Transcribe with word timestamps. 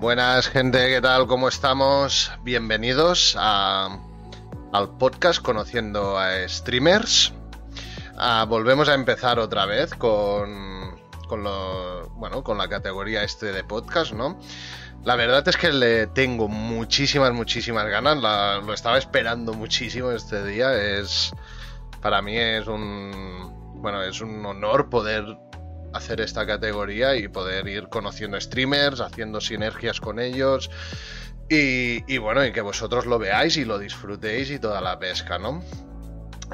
Buenas 0.00 0.48
gente, 0.48 0.88
¿qué 0.88 1.02
tal? 1.02 1.26
¿Cómo 1.26 1.46
estamos? 1.46 2.32
Bienvenidos 2.42 3.36
a, 3.38 3.98
al 4.72 4.96
podcast 4.96 5.42
Conociendo 5.42 6.18
a 6.18 6.48
Streamers. 6.48 7.34
Ah, 8.16 8.46
volvemos 8.48 8.88
a 8.88 8.94
empezar 8.94 9.38
otra 9.38 9.66
vez 9.66 9.92
con, 9.94 10.98
con, 11.28 11.44
lo, 11.44 12.08
bueno, 12.14 12.42
con 12.42 12.56
la 12.56 12.66
categoría 12.66 13.24
este 13.24 13.52
de 13.52 13.62
podcast, 13.62 14.14
¿no? 14.14 14.40
La 15.04 15.16
verdad 15.16 15.46
es 15.46 15.58
que 15.58 15.70
le 15.70 16.06
tengo 16.06 16.48
muchísimas, 16.48 17.34
muchísimas 17.34 17.86
ganas. 17.86 18.16
lo 18.64 18.72
estaba 18.72 18.96
esperando 18.96 19.52
muchísimo 19.52 20.12
este 20.12 20.42
día. 20.46 20.72
Es. 20.72 21.30
Para 22.00 22.22
mí 22.22 22.38
es 22.38 22.66
un. 22.66 23.52
Bueno, 23.82 24.02
es 24.02 24.22
un 24.22 24.46
honor 24.46 24.88
poder 24.88 25.36
hacer 25.92 26.20
esta 26.20 26.46
categoría 26.46 27.16
y 27.16 27.28
poder 27.28 27.66
ir 27.68 27.88
conociendo 27.88 28.40
streamers, 28.40 29.00
haciendo 29.00 29.40
sinergias 29.40 30.00
con 30.00 30.18
ellos. 30.18 30.70
Y, 31.48 32.18
bueno, 32.18 32.44
y 32.44 32.52
que 32.52 32.60
vosotros 32.60 33.06
lo 33.06 33.18
veáis 33.18 33.56
y 33.56 33.64
lo 33.64 33.78
disfrutéis 33.78 34.50
y 34.52 34.60
toda 34.60 34.80
la 34.80 35.00
pesca, 35.00 35.36
¿no? 35.36 35.64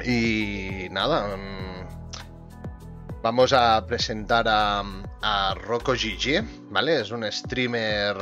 Y 0.03 0.87
nada, 0.89 1.37
mm, 1.37 3.21
vamos 3.21 3.53
a 3.53 3.85
presentar 3.85 4.47
a, 4.47 4.83
a 5.21 5.53
Rocco 5.53 5.93
Gigi, 5.93 6.39
¿vale? 6.71 7.01
Es 7.01 7.11
un 7.11 7.31
streamer 7.31 8.15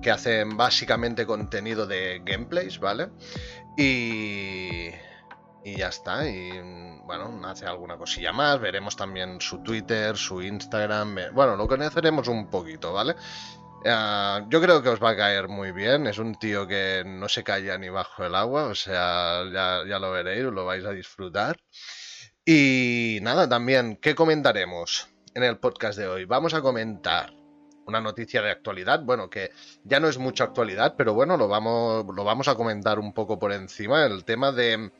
que 0.00 0.10
hace 0.10 0.44
básicamente 0.44 1.26
contenido 1.26 1.86
de 1.86 2.22
gameplays, 2.24 2.78
¿vale? 2.78 3.10
Y, 3.76 4.88
y 5.72 5.76
ya 5.76 5.88
está. 5.88 6.28
Y 6.28 6.50
bueno, 7.04 7.40
hace 7.46 7.66
alguna 7.66 7.96
cosilla 7.96 8.32
más. 8.32 8.60
Veremos 8.60 8.96
también 8.96 9.40
su 9.40 9.62
Twitter, 9.62 10.16
su 10.16 10.42
Instagram. 10.42 11.16
Bueno, 11.32 11.56
lo 11.56 11.66
conoceremos 11.66 12.28
un 12.28 12.48
poquito, 12.48 12.92
¿vale? 12.92 13.14
Eh, 13.84 14.44
yo 14.48 14.60
creo 14.60 14.82
que 14.82 14.88
os 14.88 15.02
va 15.02 15.10
a 15.10 15.16
caer 15.16 15.48
muy 15.48 15.72
bien. 15.72 16.06
Es 16.06 16.18
un 16.18 16.34
tío 16.34 16.66
que 16.66 17.02
no 17.06 17.28
se 17.28 17.44
calla 17.44 17.78
ni 17.78 17.88
bajo 17.88 18.24
el 18.24 18.34
agua. 18.34 18.64
O 18.64 18.74
sea, 18.74 19.44
ya, 19.52 19.82
ya 19.88 19.98
lo 19.98 20.10
veréis, 20.10 20.44
lo 20.44 20.64
vais 20.64 20.84
a 20.84 20.90
disfrutar. 20.90 21.58
Y 22.44 23.18
nada, 23.22 23.48
también, 23.48 23.96
¿qué 23.96 24.14
comentaremos 24.14 25.08
en 25.34 25.42
el 25.42 25.58
podcast 25.58 25.98
de 25.98 26.08
hoy? 26.08 26.24
Vamos 26.24 26.54
a 26.54 26.62
comentar 26.62 27.38
una 27.88 28.00
noticia 28.02 28.42
de 28.42 28.50
actualidad, 28.50 29.02
bueno, 29.02 29.30
que 29.30 29.50
ya 29.82 29.98
no 29.98 30.08
es 30.08 30.18
mucha 30.18 30.44
actualidad, 30.44 30.94
pero 30.96 31.14
bueno, 31.14 31.36
lo 31.38 31.48
vamos, 31.48 32.04
lo 32.14 32.22
vamos 32.22 32.46
a 32.46 32.54
comentar 32.54 32.98
un 32.98 33.14
poco 33.14 33.38
por 33.38 33.50
encima, 33.50 34.04
el 34.04 34.24
tema 34.24 34.52
de 34.52 34.92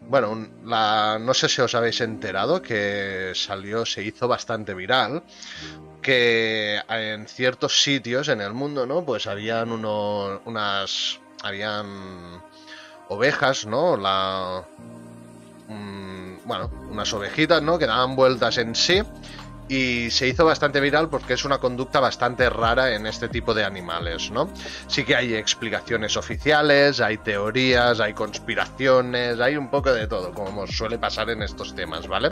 bueno, 0.00 0.48
la, 0.64 1.18
no 1.20 1.34
sé 1.34 1.48
si 1.48 1.60
os 1.60 1.74
habéis 1.74 2.00
enterado 2.00 2.62
que 2.62 3.32
salió, 3.34 3.84
se 3.84 4.02
hizo 4.02 4.28
bastante 4.28 4.74
viral, 4.74 5.22
que 6.00 6.80
en 6.88 7.26
ciertos 7.26 7.82
sitios 7.82 8.28
en 8.28 8.40
el 8.40 8.54
mundo, 8.54 8.86
¿no? 8.86 9.04
Pues 9.04 9.26
habían 9.26 9.72
uno, 9.72 10.40
unas, 10.44 11.20
habían 11.42 12.42
ovejas, 13.08 13.66
¿no? 13.66 13.96
La, 13.96 14.64
mm, 15.68 16.46
bueno, 16.46 16.70
unas 16.90 17.12
ovejitas, 17.12 17.62
¿no? 17.62 17.78
Que 17.78 17.86
daban 17.86 18.16
vueltas 18.16 18.58
en 18.58 18.74
sí 18.74 19.02
y 19.68 20.10
se 20.10 20.26
hizo 20.26 20.44
bastante 20.44 20.80
viral 20.80 21.08
porque 21.08 21.34
es 21.34 21.44
una 21.44 21.58
conducta 21.58 22.00
bastante 22.00 22.48
rara 22.48 22.94
en 22.94 23.06
este 23.06 23.28
tipo 23.28 23.54
de 23.54 23.64
animales, 23.64 24.30
¿no? 24.30 24.48
Sí 24.86 25.04
que 25.04 25.14
hay 25.14 25.34
explicaciones 25.34 26.16
oficiales, 26.16 27.00
hay 27.00 27.18
teorías, 27.18 28.00
hay 28.00 28.14
conspiraciones, 28.14 29.40
hay 29.40 29.56
un 29.56 29.70
poco 29.70 29.92
de 29.92 30.06
todo, 30.06 30.32
como 30.32 30.66
suele 30.66 30.98
pasar 30.98 31.30
en 31.30 31.42
estos 31.42 31.74
temas, 31.74 32.06
¿vale? 32.08 32.30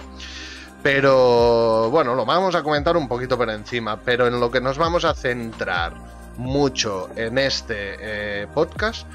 Pero 0.83 1.91
bueno, 1.91 2.15
lo 2.15 2.25
vamos 2.25 2.55
a 2.55 2.63
comentar 2.63 2.97
un 2.97 3.09
poquito 3.09 3.37
por 3.37 3.51
encima, 3.51 4.01
pero 4.01 4.27
en 4.27 4.41
lo 4.41 4.51
que 4.51 4.61
nos 4.61 4.79
vamos 4.79 5.05
a 5.05 5.15
centrar 5.15 5.95
mucho 6.37 7.09
en 7.17 7.39
este 7.39 7.97
eh, 7.99 8.47
podcast 8.53 9.07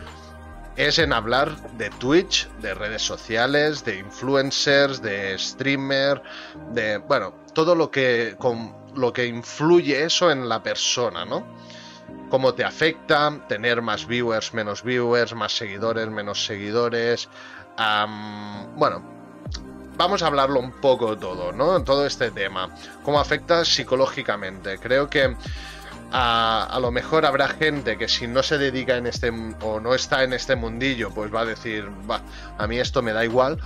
es 0.76 1.00
en 1.00 1.14
hablar 1.14 1.56
de 1.74 1.90
Twitch, 1.90 2.50
de 2.62 2.74
redes 2.74 3.02
sociales, 3.02 3.84
de 3.84 3.98
influencers, 3.98 5.02
de 5.02 5.38
streamer, 5.38 6.22
de 6.74 6.98
bueno, 6.98 7.34
todo 7.54 7.76
lo 7.76 7.92
que 7.92 8.36
con 8.38 8.76
lo 8.96 9.14
que 9.14 9.26
influye 9.26 10.04
eso 10.04 10.32
en 10.32 10.50
la 10.50 10.62
persona, 10.62 11.26
¿no? 11.26 11.46
Cómo 12.30 12.54
te 12.54 12.64
afecta 12.64 13.46
tener 13.48 13.82
más 13.82 14.06
viewers, 14.06 14.54
menos 14.54 14.84
viewers, 14.84 15.34
más 15.34 15.56
seguidores, 15.56 16.10
menos 16.10 16.46
seguidores. 16.46 17.30
bueno, 18.76 19.02
vamos 19.98 20.24
a 20.24 20.28
hablarlo 20.28 20.60
un 20.60 20.72
poco 20.72 21.18
todo, 21.18 21.52
¿no? 21.52 21.84
Todo 21.84 22.06
este 22.06 22.32
tema. 22.32 22.70
Cómo 23.04 23.20
afecta 23.20 23.64
psicológicamente. 23.64 24.78
Creo 24.78 25.10
que 25.10 25.36
a, 26.12 26.78
lo 26.82 26.92
mejor 26.92 27.26
habrá 27.26 27.48
gente 27.48 27.98
que 27.98 28.08
si 28.08 28.28
no 28.28 28.44
se 28.44 28.58
dedica 28.58 28.98
en 28.98 29.08
este 29.08 29.32
o 29.62 29.80
no 29.80 29.94
está 29.94 30.24
en 30.24 30.34
este 30.34 30.56
mundillo, 30.56 31.12
pues 31.12 31.34
va 31.34 31.42
a 31.42 31.46
decir, 31.46 31.90
va, 32.10 32.22
a 32.58 32.68
mí 32.68 32.80
esto 32.80 33.02
me 33.02 33.14
da 33.14 33.24
igual, 33.24 33.60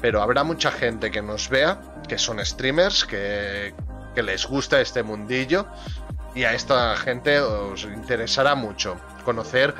pero 0.00 0.22
habrá 0.22 0.44
mucha 0.44 0.70
gente 0.70 1.10
que 1.10 1.22
nos 1.22 1.48
vea, 1.48 1.80
que 2.08 2.18
son 2.18 2.44
streamers, 2.44 3.04
que, 3.04 3.74
les 4.16 4.46
gusta 4.46 4.80
este 4.80 5.04
mundillo 5.04 5.68
y 6.34 6.42
a 6.42 6.52
esta 6.52 6.96
gente 6.96 7.38
os 7.38 7.84
interesará 7.84 8.56
mucho 8.56 8.96
conocer 9.24 9.72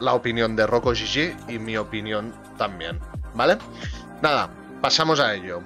la 0.00 0.14
opinión 0.14 0.56
de 0.56 0.66
Rocco 0.66 0.94
Gigi 0.94 1.36
y 1.48 1.58
mi 1.58 1.76
opinión 1.76 2.34
también, 2.56 2.98
¿vale? 3.34 3.58
Nada, 4.22 4.48
pasamos 4.80 5.20
a 5.20 5.34
ello. 5.34 5.60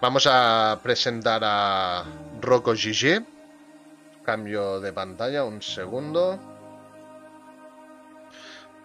Vamos 0.00 0.26
a 0.26 0.80
presentar 0.82 1.42
a 1.44 2.04
Rocco 2.40 2.74
Gigi 2.74 3.18
Cambio 4.24 4.80
de 4.80 4.92
pantalla, 4.92 5.44
un 5.44 5.60
segundo. 5.60 6.38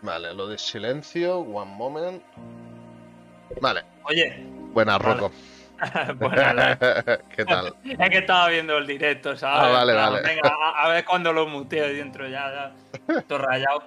Vale, 0.01 0.33
lo 0.33 0.47
de 0.47 0.57
silencio, 0.57 1.39
one 1.39 1.71
moment. 1.75 2.23
Vale. 3.61 3.94
Oye. 4.07 4.35
Buenas, 4.73 5.01
Rocco. 5.01 5.31
Buenas, 6.19 6.77
¿Qué 7.35 7.45
tal? 7.45 7.75
Es 7.83 8.09
que 8.09 8.17
estaba 8.19 8.49
viendo 8.49 8.77
el 8.77 8.87
directo, 8.87 9.35
¿sabes? 9.35 9.65
Ah, 9.65 9.71
vale, 9.71 9.93
vale. 9.93 10.21
Venga, 10.21 10.55
a, 10.75 10.87
ver 10.89 11.03
cuando 11.03 11.33
lo 11.33 11.47
muteo 11.47 11.87
dentro 11.87 12.27
ya, 12.27 12.73
ya. 13.07 13.21
Todo 13.27 13.39
rayado. 13.39 13.83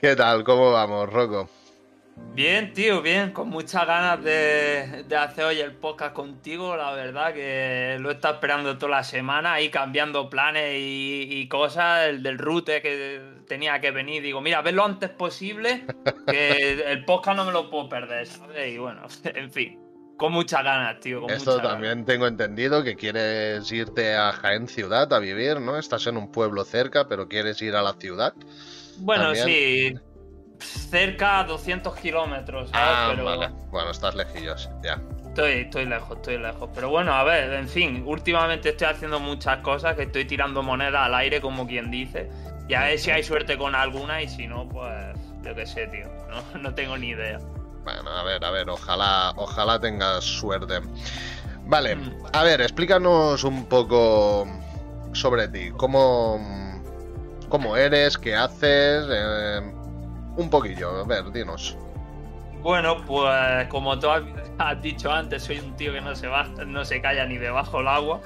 ¿Qué 0.00 0.14
tal? 0.14 0.44
¿Cómo 0.44 0.72
vamos, 0.72 1.10
Rocco? 1.12 1.48
Bien, 2.38 2.72
tío, 2.72 3.02
bien, 3.02 3.32
con 3.32 3.48
muchas 3.48 3.84
ganas 3.84 4.22
de, 4.22 5.04
hacer 5.18 5.44
hoy 5.44 5.58
el 5.58 5.72
podcast 5.72 6.14
contigo, 6.14 6.76
la 6.76 6.92
verdad 6.92 7.34
que 7.34 7.96
lo 7.98 8.10
he 8.10 8.12
estado 8.12 8.34
esperando 8.34 8.78
toda 8.78 8.98
la 8.98 9.02
semana, 9.02 9.54
ahí 9.54 9.70
cambiando 9.70 10.30
planes 10.30 10.76
y, 10.78 11.48
cosas, 11.48 12.06
el 12.06 12.22
del 12.22 12.38
rute 12.38 12.80
que 12.80 13.20
tenía 13.48 13.80
que 13.80 13.90
venir, 13.90 14.22
digo, 14.22 14.40
mira, 14.40 14.62
ver 14.62 14.74
lo 14.74 14.84
antes 14.84 15.10
posible, 15.10 15.84
que 16.28 16.80
el 16.86 17.04
podcast 17.04 17.38
no 17.38 17.44
me 17.44 17.50
lo 17.50 17.70
puedo 17.70 17.88
perder, 17.88 18.24
¿sabes? 18.28 18.72
Y 18.72 18.78
bueno, 18.78 19.02
en 19.24 19.50
fin, 19.50 19.80
con 20.16 20.32
muchas 20.32 20.62
ganas, 20.62 21.00
tío. 21.00 21.22
Con 21.22 21.30
Esto 21.30 21.60
también 21.60 22.04
tengo 22.04 22.28
entendido 22.28 22.84
que 22.84 22.94
quieres 22.94 23.72
irte 23.72 24.14
a 24.14 24.30
Jaén 24.30 24.68
Ciudad 24.68 25.12
a 25.12 25.18
vivir, 25.18 25.60
¿no? 25.60 25.76
Estás 25.76 26.06
en 26.06 26.16
un 26.16 26.30
pueblo 26.30 26.64
cerca, 26.64 27.08
pero 27.08 27.26
quieres 27.26 27.60
ir 27.62 27.74
a 27.74 27.82
la 27.82 27.94
ciudad. 27.94 28.32
Bueno, 28.98 29.34
sí, 29.34 29.94
cerca 30.60 31.40
a 31.40 31.44
200 31.44 31.94
kilómetros. 31.96 32.70
Ah, 32.72 33.14
vale. 33.22 33.50
Bueno, 33.70 33.90
estás 33.90 34.14
lejillos, 34.14 34.68
ya. 34.82 35.00
Estoy, 35.28 35.52
estoy 35.52 35.86
lejos, 35.86 36.16
estoy 36.16 36.38
lejos. 36.38 36.68
Pero 36.74 36.90
bueno, 36.90 37.12
a 37.12 37.22
ver, 37.22 37.52
en 37.52 37.68
fin, 37.68 38.02
últimamente 38.06 38.70
estoy 38.70 38.88
haciendo 38.88 39.20
muchas 39.20 39.58
cosas, 39.58 39.94
que 39.94 40.02
estoy 40.02 40.24
tirando 40.24 40.62
moneda 40.62 41.04
al 41.04 41.14
aire, 41.14 41.40
como 41.40 41.66
quien 41.66 41.90
dice. 41.90 42.28
Y 42.68 42.74
a 42.74 42.84
ver 42.84 42.98
si 42.98 43.10
hay 43.10 43.22
suerte 43.22 43.56
con 43.56 43.74
alguna 43.74 44.20
y 44.20 44.28
si 44.28 44.46
no, 44.46 44.68
pues 44.68 45.16
yo 45.42 45.54
qué 45.54 45.66
sé, 45.66 45.86
tío. 45.86 46.06
No, 46.28 46.58
no 46.60 46.74
tengo 46.74 46.96
ni 46.98 47.08
idea. 47.08 47.38
Bueno, 47.84 48.10
a 48.10 48.22
ver, 48.24 48.44
a 48.44 48.50
ver, 48.50 48.68
ojalá, 48.68 49.32
ojalá 49.36 49.80
tengas 49.80 50.24
suerte. 50.24 50.80
Vale, 51.64 51.96
mm. 51.96 52.22
a 52.32 52.42
ver, 52.42 52.60
explícanos 52.60 53.44
un 53.44 53.66
poco 53.66 54.46
sobre 55.12 55.48
ti. 55.48 55.70
¿Cómo, 55.76 56.40
cómo 57.48 57.76
eres? 57.76 58.18
¿Qué 58.18 58.34
haces? 58.34 59.06
Eh, 59.08 59.77
un 60.38 60.48
poquillo, 60.48 60.90
a 60.90 61.04
ver, 61.04 61.30
dinos. 61.32 61.76
Bueno, 62.62 62.96
pues 63.04 63.66
como 63.68 63.98
tú 63.98 64.08
has 64.10 64.82
dicho 64.82 65.12
antes, 65.12 65.42
soy 65.44 65.58
un 65.58 65.76
tío 65.76 65.92
que 65.92 66.00
no 66.00 66.14
se, 66.14 66.26
va, 66.26 66.44
no 66.66 66.84
se 66.84 67.00
calla 67.00 67.26
ni 67.26 67.36
debajo 67.36 67.78
del 67.78 67.88
agua. 67.88 68.20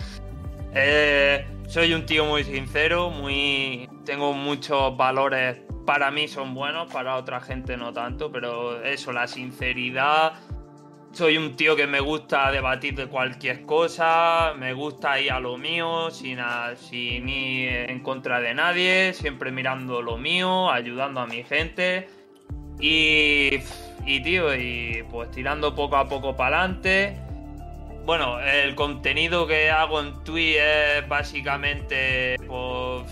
Eh, 0.74 1.46
soy 1.66 1.92
un 1.92 2.06
tío 2.06 2.24
muy 2.24 2.44
sincero, 2.44 3.10
muy 3.10 3.88
tengo 4.04 4.32
muchos 4.32 4.96
valores. 4.96 5.58
Para 5.86 6.10
mí 6.10 6.28
son 6.28 6.54
buenos, 6.54 6.92
para 6.92 7.16
otra 7.16 7.40
gente 7.40 7.76
no 7.76 7.92
tanto, 7.92 8.30
pero 8.30 8.82
eso, 8.82 9.12
la 9.12 9.26
sinceridad. 9.26 10.34
Soy 11.12 11.36
un 11.36 11.56
tío 11.56 11.76
que 11.76 11.86
me 11.86 12.00
gusta 12.00 12.50
debatir 12.50 12.94
de 12.94 13.06
cualquier 13.06 13.66
cosa, 13.66 14.54
me 14.56 14.72
gusta 14.72 15.20
ir 15.20 15.30
a 15.30 15.40
lo 15.40 15.58
mío, 15.58 16.10
sin, 16.10 16.38
sin 16.76 17.28
ir 17.28 17.90
en 17.90 18.00
contra 18.00 18.40
de 18.40 18.54
nadie, 18.54 19.12
siempre 19.12 19.52
mirando 19.52 20.00
lo 20.00 20.16
mío, 20.16 20.70
ayudando 20.70 21.20
a 21.20 21.26
mi 21.26 21.42
gente. 21.42 22.08
Y, 22.80 23.58
y 24.06 24.22
tío, 24.22 24.54
y 24.54 25.04
pues 25.10 25.30
tirando 25.32 25.74
poco 25.74 25.96
a 25.96 26.08
poco 26.08 26.34
para 26.34 26.60
adelante. 26.60 27.18
Bueno, 28.06 28.40
el 28.40 28.74
contenido 28.74 29.46
que 29.46 29.70
hago 29.70 30.00
en 30.00 30.24
Twitch 30.24 30.56
es 30.56 31.06
básicamente 31.08 32.36
pues, 32.38 33.02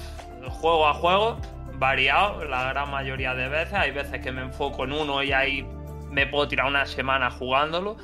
juego 0.48 0.88
a 0.88 0.94
juego 0.94 1.36
variado 1.74 2.44
la 2.46 2.70
gran 2.70 2.90
mayoría 2.90 3.34
de 3.34 3.48
veces. 3.48 3.74
Hay 3.74 3.90
veces 3.90 4.22
que 4.22 4.32
me 4.32 4.40
enfoco 4.40 4.84
en 4.84 4.92
uno 4.92 5.22
y 5.22 5.32
ahí 5.32 5.66
me 6.10 6.26
puedo 6.26 6.48
tirar 6.48 6.66
una 6.66 6.86
semana 6.86 7.30
jugándolo. 7.30 7.96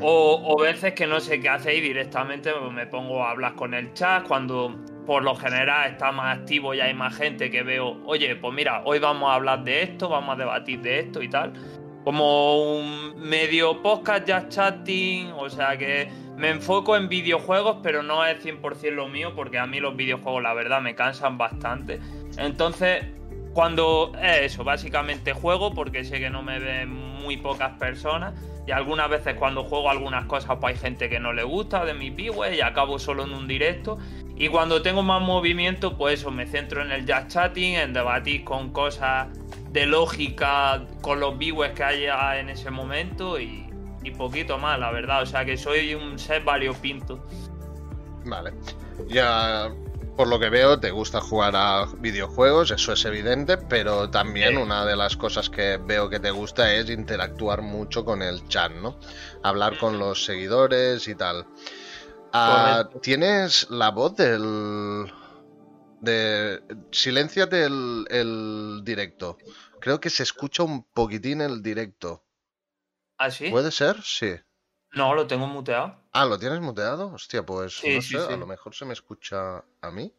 O, 0.00 0.56
veces 0.60 0.94
que 0.94 1.06
no 1.06 1.20
sé 1.20 1.40
qué 1.40 1.48
hacer 1.48 1.74
y 1.74 1.80
directamente 1.80 2.50
me 2.72 2.86
pongo 2.86 3.22
a 3.24 3.30
hablar 3.30 3.54
con 3.54 3.74
el 3.74 3.92
chat 3.94 4.26
cuando 4.26 4.76
por 5.06 5.22
lo 5.22 5.34
general 5.34 5.90
está 5.90 6.12
más 6.12 6.38
activo 6.38 6.74
y 6.74 6.80
hay 6.80 6.94
más 6.94 7.16
gente 7.16 7.50
que 7.50 7.62
veo, 7.62 8.00
oye, 8.06 8.34
pues 8.36 8.54
mira, 8.54 8.82
hoy 8.84 8.98
vamos 8.98 9.30
a 9.30 9.34
hablar 9.34 9.62
de 9.64 9.82
esto, 9.82 10.08
vamos 10.08 10.34
a 10.34 10.38
debatir 10.38 10.80
de 10.80 11.00
esto 11.00 11.22
y 11.22 11.28
tal. 11.28 11.52
Como 12.04 12.78
un 12.78 13.14
medio 13.16 13.82
podcast 13.82 14.26
ya 14.26 14.48
chatting, 14.48 15.32
o 15.32 15.48
sea 15.48 15.76
que 15.76 16.08
me 16.36 16.50
enfoco 16.50 16.96
en 16.96 17.08
videojuegos, 17.08 17.78
pero 17.82 18.02
no 18.02 18.24
es 18.24 18.44
100% 18.44 18.90
lo 18.90 19.08
mío 19.08 19.32
porque 19.34 19.58
a 19.58 19.66
mí 19.66 19.80
los 19.80 19.96
videojuegos 19.96 20.42
la 20.42 20.52
verdad 20.52 20.80
me 20.80 20.94
cansan 20.94 21.38
bastante. 21.38 22.00
Entonces, 22.36 23.06
cuando 23.54 24.12
es 24.20 24.52
eso, 24.52 24.64
básicamente 24.64 25.32
juego 25.32 25.72
porque 25.72 26.04
sé 26.04 26.18
que 26.18 26.28
no 26.28 26.42
me 26.42 26.58
ven 26.58 26.92
muy 26.92 27.36
pocas 27.36 27.78
personas 27.78 28.34
y 28.66 28.72
algunas 28.72 29.08
veces 29.08 29.36
cuando 29.36 29.62
juego 29.62 29.88
algunas 29.88 30.24
cosas 30.26 30.58
pues 30.60 30.74
hay 30.74 30.80
gente 30.80 31.08
que 31.08 31.20
no 31.20 31.32
le 31.32 31.44
gusta 31.44 31.84
de 31.84 31.94
mis 31.94 32.14
viewers 32.14 32.56
y 32.56 32.60
acabo 32.60 32.98
solo 32.98 33.24
en 33.24 33.32
un 33.32 33.46
directo 33.46 33.98
y 34.36 34.48
cuando 34.48 34.82
tengo 34.82 35.04
más 35.04 35.22
movimiento 35.22 35.96
pues 35.96 36.20
eso, 36.20 36.32
me 36.32 36.46
centro 36.46 36.82
en 36.82 36.90
el 36.90 37.06
jazz 37.06 37.28
chatting, 37.28 37.74
en 37.74 37.92
debatir 37.92 38.42
con 38.42 38.72
cosas 38.72 39.28
de 39.70 39.86
lógica 39.86 40.82
con 41.00 41.20
los 41.20 41.38
viewers 41.38 41.74
que 41.74 41.84
haya 41.84 42.38
en 42.38 42.48
ese 42.50 42.70
momento 42.70 43.40
y, 43.40 43.62
poquito 44.18 44.58
más, 44.58 44.78
la 44.78 44.90
verdad, 44.90 45.22
o 45.22 45.26
sea 45.26 45.44
que 45.44 45.56
soy 45.56 45.94
un 45.94 46.18
ser 46.18 46.44
variopinto. 46.44 47.24
Vale. 48.24 48.52
Ya 49.08 49.72
por 50.16 50.28
lo 50.28 50.38
que 50.38 50.48
veo, 50.48 50.78
te 50.78 50.90
gusta 50.90 51.20
jugar 51.20 51.54
a 51.56 51.86
videojuegos, 51.98 52.70
eso 52.70 52.92
es 52.92 53.04
evidente, 53.04 53.56
pero 53.56 54.10
también 54.10 54.56
una 54.56 54.84
de 54.86 54.96
las 54.96 55.16
cosas 55.16 55.50
que 55.50 55.76
veo 55.78 56.08
que 56.08 56.20
te 56.20 56.30
gusta 56.30 56.72
es 56.72 56.88
interactuar 56.90 57.62
mucho 57.62 58.04
con 58.04 58.22
el 58.22 58.46
chat, 58.48 58.72
¿no? 58.72 58.98
Hablar 59.42 59.78
con 59.78 59.98
los 59.98 60.24
seguidores 60.24 61.08
y 61.08 61.14
tal. 61.14 61.46
Ah, 62.32 62.88
¿Tienes 63.02 63.68
la 63.70 63.90
voz 63.90 64.16
del... 64.16 65.12
de... 66.00 66.62
Silenciate 66.92 67.64
el, 67.64 68.06
el 68.10 68.80
directo. 68.84 69.38
Creo 69.80 70.00
que 70.00 70.10
se 70.10 70.22
escucha 70.22 70.62
un 70.62 70.84
poquitín 70.84 71.40
el 71.40 71.62
directo. 71.62 72.24
¿Ah, 73.18 73.30
sí? 73.30 73.50
¿Puede 73.50 73.70
ser? 73.70 74.02
Sí. 74.02 74.34
No, 74.94 75.14
lo 75.14 75.26
tengo 75.26 75.46
muteado. 75.46 75.96
Ah, 76.12 76.24
¿lo 76.24 76.38
tienes 76.38 76.60
muteado? 76.60 77.12
Hostia, 77.12 77.44
pues 77.44 77.82
no 77.84 78.02
sé, 78.02 78.16
a 78.18 78.36
lo 78.36 78.46
mejor 78.46 78.74
se 78.74 78.84
me 78.84 78.92
escucha 78.92 79.64
a 79.80 79.90
mí. 79.90 80.12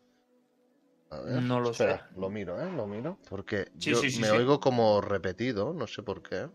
A 1.11 1.19
ver, 1.19 1.41
no 1.41 1.59
lo 1.59 1.73
sé. 1.73 1.99
Lo 2.17 2.29
miro, 2.29 2.59
¿eh? 2.61 2.71
Lo 2.71 2.87
miro. 2.87 3.17
Porque 3.29 3.71
yo 3.75 4.01
me 4.19 4.31
oigo 4.31 4.59
como 4.59 5.01
repetido, 5.01 5.73
no 5.73 5.87
sé 5.87 6.03
por 6.03 6.21
qué. 6.21 6.49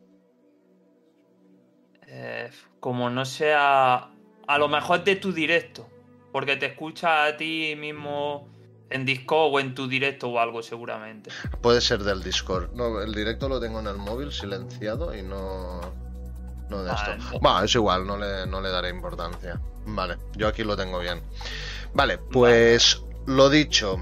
Eh, 2.07 2.51
como 2.81 3.09
no 3.09 3.25
sea. 3.25 4.11
A 4.47 4.59
lo 4.59 4.69
mejor 4.69 5.05
de 5.05 5.17
tu 5.17 5.33
directo. 5.33 5.89
Porque 6.33 6.57
te 6.57 6.67
escucha 6.67 7.25
a 7.25 7.37
ti 7.37 7.75
mismo 7.77 8.49
en 8.91 9.05
Discord 9.05 9.55
o 9.55 9.61
en 9.61 9.75
tu 9.75 9.89
directo 9.89 10.29
o 10.29 10.39
algo, 10.39 10.63
seguramente. 10.63 11.31
Puede 11.63 11.81
ser 11.81 12.03
del 12.03 12.23
Discord. 12.23 12.73
No, 12.75 13.01
el 13.01 13.15
directo 13.15 13.49
lo 13.49 13.61
tengo 13.61 13.81
en 13.81 13.87
el 13.87 13.97
móvil 13.97 14.33
silenciado 14.33 15.17
y 15.17 15.23
no. 15.23 15.81
No 16.71 16.85
de 16.85 16.93
esto. 16.93 17.41
Va, 17.41 17.65
es 17.65 17.75
igual, 17.75 18.07
no 18.07 18.17
le, 18.17 18.47
no 18.47 18.61
le 18.61 18.71
daré 18.71 18.89
importancia. 18.89 19.61
Vale, 19.87 20.19
yo 20.37 20.49
aquí 20.49 20.63
lo 20.63 20.77
tengo 20.77 21.01
bien. 21.01 21.21
Vale, 21.93 22.19
pues 22.19 23.03
lo 23.27 23.51
dicho. 23.51 23.99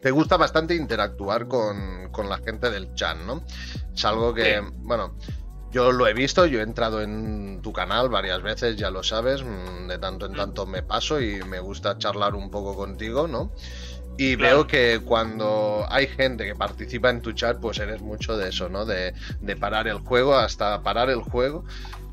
te 0.00 0.10
gusta 0.10 0.36
bastante 0.36 0.74
interactuar 0.74 1.46
con, 1.46 2.08
con, 2.10 2.28
la 2.28 2.38
gente 2.38 2.70
del 2.70 2.94
chat, 2.94 3.18
¿no? 3.18 3.44
Es 3.94 4.04
algo 4.06 4.32
que, 4.32 4.60
bueno, 4.78 5.16
yo 5.72 5.92
lo 5.92 6.06
he 6.06 6.14
visto, 6.14 6.44
yo 6.46 6.60
he 6.60 6.62
entrado 6.62 7.00
en 7.00 7.60
tu 7.62 7.72
canal 7.72 8.08
varias 8.08 8.42
veces, 8.42 8.76
ya 8.76 8.90
lo 8.90 9.02
sabes, 9.02 9.42
mm, 9.42 9.88
de 9.88 9.98
tanto 9.98 10.26
en 10.26 10.34
tanto 10.34 10.66
me 10.66 10.82
paso 10.82 11.20
y 11.20 11.42
me 11.44 11.60
gusta 11.60 11.96
charlar 11.98 12.34
un 12.34 12.50
poco 12.50 12.74
contigo, 12.74 13.26
¿no? 13.26 13.52
Y 14.18 14.36
veo 14.36 14.66
que 14.66 15.00
cuando 15.04 15.86
hay 15.88 16.06
gente 16.06 16.44
que 16.44 16.54
participa 16.54 17.10
en 17.10 17.22
tu 17.22 17.32
chat, 17.32 17.58
pues 17.58 17.78
eres 17.78 18.00
mucho 18.02 18.36
de 18.36 18.50
eso, 18.50 18.68
¿no? 18.68 18.84
De, 18.84 19.14
parar 19.58 19.88
el 19.88 19.98
juego 19.98 20.36
hasta 20.36 20.82
parar 20.82 21.10
el 21.10 21.22
juego. 21.22 21.64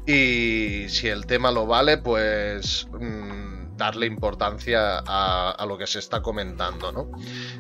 Y 0.06 0.86
si 0.90 1.08
el 1.08 1.26
tema 1.26 1.52
lo 1.52 1.68
vale, 1.68 1.98
pues 1.98 2.88
mm, 3.00 3.78
darle 3.78 4.06
importancia 4.08 5.04
a, 5.06 5.66
lo 5.68 5.78
que 5.78 5.88
se 5.88 6.00
está 6.00 6.22
comentando, 6.22 6.92
¿no? 6.92 7.12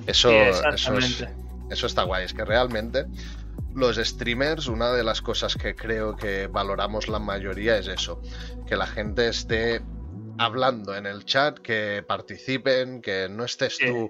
Eso, 0.07 0.31
eso, 0.31 0.94
eso 1.69 1.88
está 1.88 2.03
guay. 2.03 2.25
Es 2.25 2.33
que 2.33 2.45
realmente 2.45 3.06
los 3.75 3.97
streamers, 3.97 4.68
una 4.68 4.91
de 4.91 5.03
las 5.03 5.21
cosas 5.21 5.56
que 5.56 5.75
creo 5.75 6.15
que 6.15 6.47
valoramos 6.47 7.07
la 7.07 7.19
mayoría 7.19 7.77
es 7.77 7.88
eso, 7.88 8.21
que 8.68 8.75
la 8.75 8.88
gente 8.88 9.27
esté 9.27 9.81
hablando 10.39 10.95
en 10.95 11.06
el 11.06 11.25
chat, 11.25 11.59
que 11.59 12.03
participen, 12.07 13.01
que 13.01 13.27
no 13.30 13.44
estés 13.44 13.77
tú 13.77 14.09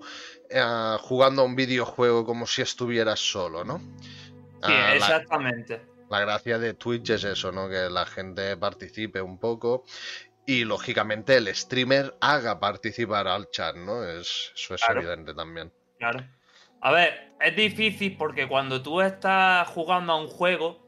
eh, 0.49 0.97
jugando 1.01 1.41
a 1.41 1.45
un 1.45 1.55
videojuego 1.55 2.25
como 2.25 2.45
si 2.45 2.61
estuvieras 2.61 3.19
solo, 3.19 3.65
¿no? 3.65 3.79
Sí, 3.79 4.73
ah, 4.73 4.95
exactamente. 4.95 5.81
La, 6.09 6.19
gracia 6.21 6.59
de 6.59 6.73
Twitch 6.73 7.09
es 7.09 7.23
eso, 7.23 7.51
¿no? 7.51 7.67
Que 7.67 7.89
la 7.89 8.05
gente 8.05 8.55
participe 8.57 9.21
un 9.21 9.39
poco 9.39 9.83
y 10.45 10.65
lógicamente 10.65 11.37
el 11.37 11.53
streamer 11.53 12.15
haga 12.21 12.59
participar 12.59 13.27
al 13.27 13.49
chat, 13.49 13.75
¿no? 13.75 14.03
Es, 14.03 14.51
eso 14.55 14.75
es 14.75 14.81
evidente 14.89 15.33
también. 15.33 15.71
Claro. 15.97 16.25
A 16.81 16.91
ver, 16.91 17.33
es 17.41 17.55
difícil 17.55 18.15
porque 18.17 18.47
cuando 18.47 18.81
tú 18.81 19.01
estás 19.01 19.67
jugando 19.67 20.13
a 20.13 20.21
un 20.21 20.27
juego, 20.27 20.79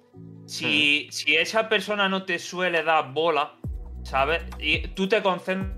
si, 0.46 1.08
hmm. 1.08 1.12
si 1.12 1.36
esa 1.36 1.68
persona 1.68 2.10
no 2.10 2.26
te 2.26 2.40
suele 2.40 2.84
dar 2.84 3.12
bola, 3.14 3.61
¿sabes? 4.04 4.44
Y 4.60 4.88
tú 4.90 5.08
te 5.08 5.22
concentras 5.22 5.78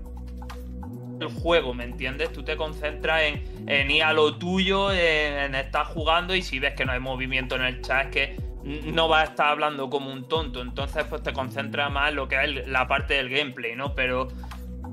en 1.16 1.22
el 1.22 1.28
juego, 1.28 1.74
¿me 1.74 1.84
entiendes? 1.84 2.32
Tú 2.32 2.42
te 2.42 2.56
concentras 2.56 3.22
en, 3.66 3.90
ir 3.90 4.02
a 4.02 4.12
lo 4.12 4.36
tuyo, 4.36 4.92
en, 4.92 5.54
estar 5.54 5.86
jugando 5.86 6.34
y 6.34 6.42
si 6.42 6.58
ves 6.58 6.74
que 6.74 6.84
no 6.84 6.92
hay 6.92 7.00
movimiento 7.00 7.56
en 7.56 7.62
el 7.62 7.80
chat 7.82 8.06
es 8.06 8.12
que 8.12 8.36
no 8.64 9.08
vas 9.08 9.28
a 9.28 9.30
estar 9.30 9.48
hablando 9.48 9.90
como 9.90 10.10
un 10.10 10.26
tonto, 10.26 10.62
entonces 10.62 11.04
pues 11.04 11.22
te 11.22 11.32
concentras 11.32 11.90
más 11.90 12.10
en 12.10 12.16
lo 12.16 12.28
que 12.28 12.42
es 12.42 12.66
la 12.66 12.88
parte 12.88 13.14
del 13.14 13.28
gameplay, 13.28 13.76
¿no? 13.76 13.94
Pero, 13.94 14.28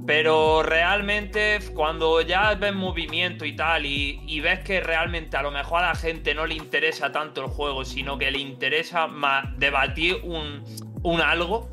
pero 0.05 0.61
realmente 0.61 1.59
cuando 1.73 2.19
ya 2.21 2.53
ves 2.55 2.73
movimiento 2.75 3.45
y 3.45 3.55
tal 3.55 3.85
y, 3.85 4.39
ves 4.41 4.59
que 4.59 4.81
realmente 4.81 5.37
a 5.37 5.41
lo 5.41 5.51
mejor 5.51 5.83
a 5.83 5.89
la 5.89 5.95
gente 5.95 6.35
no 6.35 6.45
le 6.45 6.55
interesa 6.55 7.13
tanto 7.13 7.41
el 7.41 7.47
juego, 7.47 7.85
sino 7.85 8.17
que 8.17 8.29
le 8.29 8.39
interesa 8.39 9.07
más 9.07 9.57
debatir 9.57 10.19
un, 10.23 10.63
un 11.03 11.21
algo, 11.21 11.69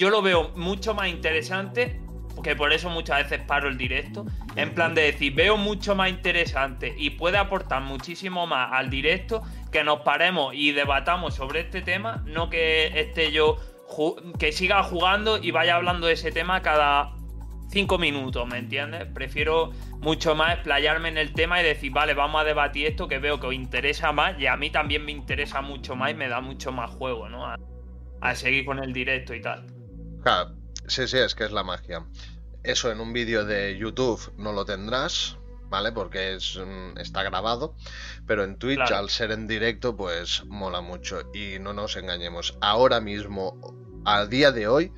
yo 0.00 0.08
lo 0.08 0.22
veo 0.22 0.48
mucho 0.56 0.94
más 0.94 1.08
interesante, 1.08 2.00
porque 2.34 2.56
por 2.56 2.72
eso 2.72 2.88
muchas 2.88 3.18
veces 3.24 3.44
paro 3.46 3.68
el 3.68 3.76
directo, 3.76 4.24
en 4.56 4.74
plan 4.74 4.94
de 4.94 5.02
decir, 5.02 5.34
veo 5.34 5.58
mucho 5.58 5.94
más 5.94 6.08
interesante 6.08 6.94
y 6.96 7.10
puede 7.10 7.36
aportar 7.36 7.82
muchísimo 7.82 8.46
más 8.46 8.70
al 8.72 8.88
directo 8.88 9.42
que 9.70 9.84
nos 9.84 10.00
paremos 10.00 10.54
y 10.54 10.72
debatamos 10.72 11.34
sobre 11.34 11.60
este 11.60 11.82
tema, 11.82 12.24
no 12.24 12.48
que 12.48 12.98
esté 12.98 13.30
yo, 13.30 13.58
que 14.38 14.52
siga 14.52 14.82
jugando 14.82 15.36
y 15.36 15.50
vaya 15.50 15.76
hablando 15.76 16.06
de 16.06 16.14
ese 16.14 16.32
tema 16.32 16.62
cada 16.62 17.12
cinco 17.68 17.98
minutos, 17.98 18.48
¿me 18.48 18.56
entiendes? 18.56 19.04
Prefiero 19.12 19.72
mucho 20.00 20.34
más 20.34 20.54
explayarme 20.54 21.10
en 21.10 21.18
el 21.18 21.34
tema 21.34 21.60
y 21.60 21.64
decir, 21.64 21.92
vale, 21.92 22.14
vamos 22.14 22.40
a 22.40 22.44
debatir 22.44 22.86
esto 22.86 23.06
que 23.06 23.18
veo 23.18 23.38
que 23.38 23.48
os 23.48 23.54
interesa 23.54 24.12
más 24.12 24.40
y 24.40 24.46
a 24.46 24.56
mí 24.56 24.70
también 24.70 25.04
me 25.04 25.12
interesa 25.12 25.60
mucho 25.60 25.94
más 25.94 26.12
y 26.12 26.14
me 26.14 26.28
da 26.28 26.40
mucho 26.40 26.72
más 26.72 26.90
juego, 26.90 27.28
¿no? 27.28 27.54
a 28.22 28.34
seguir 28.34 28.64
con 28.64 28.78
el 28.82 28.94
directo 28.94 29.34
y 29.34 29.42
tal 29.42 29.79
sí, 30.86 31.08
sí, 31.08 31.18
es 31.18 31.34
que 31.34 31.44
es 31.44 31.52
la 31.52 31.64
magia. 31.64 32.04
Eso 32.62 32.90
en 32.90 33.00
un 33.00 33.12
vídeo 33.12 33.44
de 33.44 33.76
YouTube 33.78 34.32
no 34.36 34.52
lo 34.52 34.64
tendrás, 34.64 35.38
¿vale? 35.70 35.92
Porque 35.92 36.34
es, 36.34 36.58
mm, 36.58 36.98
está 36.98 37.22
grabado, 37.22 37.74
pero 38.26 38.44
en 38.44 38.58
Twitch 38.58 38.90
al 38.90 39.08
ser 39.08 39.30
en 39.30 39.46
directo 39.46 39.96
pues 39.96 40.44
mola 40.46 40.80
mucho 40.80 41.22
y 41.32 41.58
no 41.58 41.72
nos 41.72 41.96
engañemos. 41.96 42.58
Ahora 42.60 43.00
mismo, 43.00 43.58
a 44.04 44.26
día 44.26 44.52
de 44.52 44.68
hoy, 44.68 44.92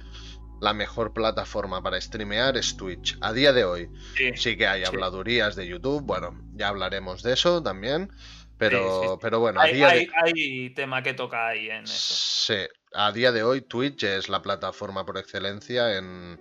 la 0.60 0.72
mejor 0.72 1.12
plataforma 1.12 1.82
para 1.82 2.00
streamear 2.00 2.56
es 2.56 2.76
Twitch. 2.76 3.18
A 3.20 3.32
día 3.32 3.52
de 3.52 3.64
hoy 3.64 3.90
sí, 4.34 4.56
que 4.56 4.66
hay 4.66 4.84
habladurías 4.84 5.56
de 5.56 5.66
YouTube, 5.66 6.02
bueno, 6.02 6.40
ya 6.54 6.68
hablaremos 6.68 7.22
de 7.22 7.34
eso 7.34 7.62
también. 7.62 8.10
Pero, 8.58 9.18
pero 9.20 9.40
bueno, 9.40 9.60
hay, 9.60 9.74
día 9.74 9.88
hay, 9.88 10.70
tema 10.70 11.02
que 11.02 11.14
toca 11.14 11.48
ahí 11.48 11.68
en 11.68 11.82
eso. 11.82 12.14
Sí, 12.46 12.68
a 12.94 13.12
día 13.12 13.32
de 13.32 13.42
hoy 13.42 13.62
Twitch 13.62 14.04
es 14.04 14.28
la 14.28 14.42
plataforma 14.42 15.04
por 15.04 15.18
excelencia 15.18 15.96
en, 15.96 16.38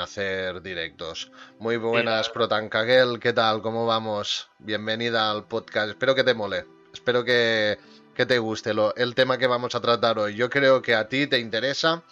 hacer 0.00 0.62
directos. 0.62 1.30
Muy 1.58 1.76
buenas, 1.76 2.30
Protancagel, 2.30 3.20
¿qué 3.20 3.34
tal? 3.34 3.60
¿Cómo 3.60 3.84
vamos? 3.84 4.48
Bienvenida 4.58 5.30
al 5.30 5.44
podcast. 5.44 5.90
Espero 5.90 6.14
que 6.14 6.24
te 6.24 6.32
mole. 6.32 6.64
Espero 6.90 7.22
que, 7.22 7.78
te 8.14 8.38
guste 8.38 8.72
lo, 8.72 8.94
el 8.94 9.14
tema 9.14 9.36
que 9.36 9.46
vamos 9.46 9.74
a 9.74 9.80
tratar 9.82 10.18
hoy. 10.18 10.36
Yo 10.36 10.48
creo 10.48 10.80
que 10.80 10.94
a 10.94 11.06
ti 11.06 11.26
te 11.26 11.38
interesa 11.38 12.02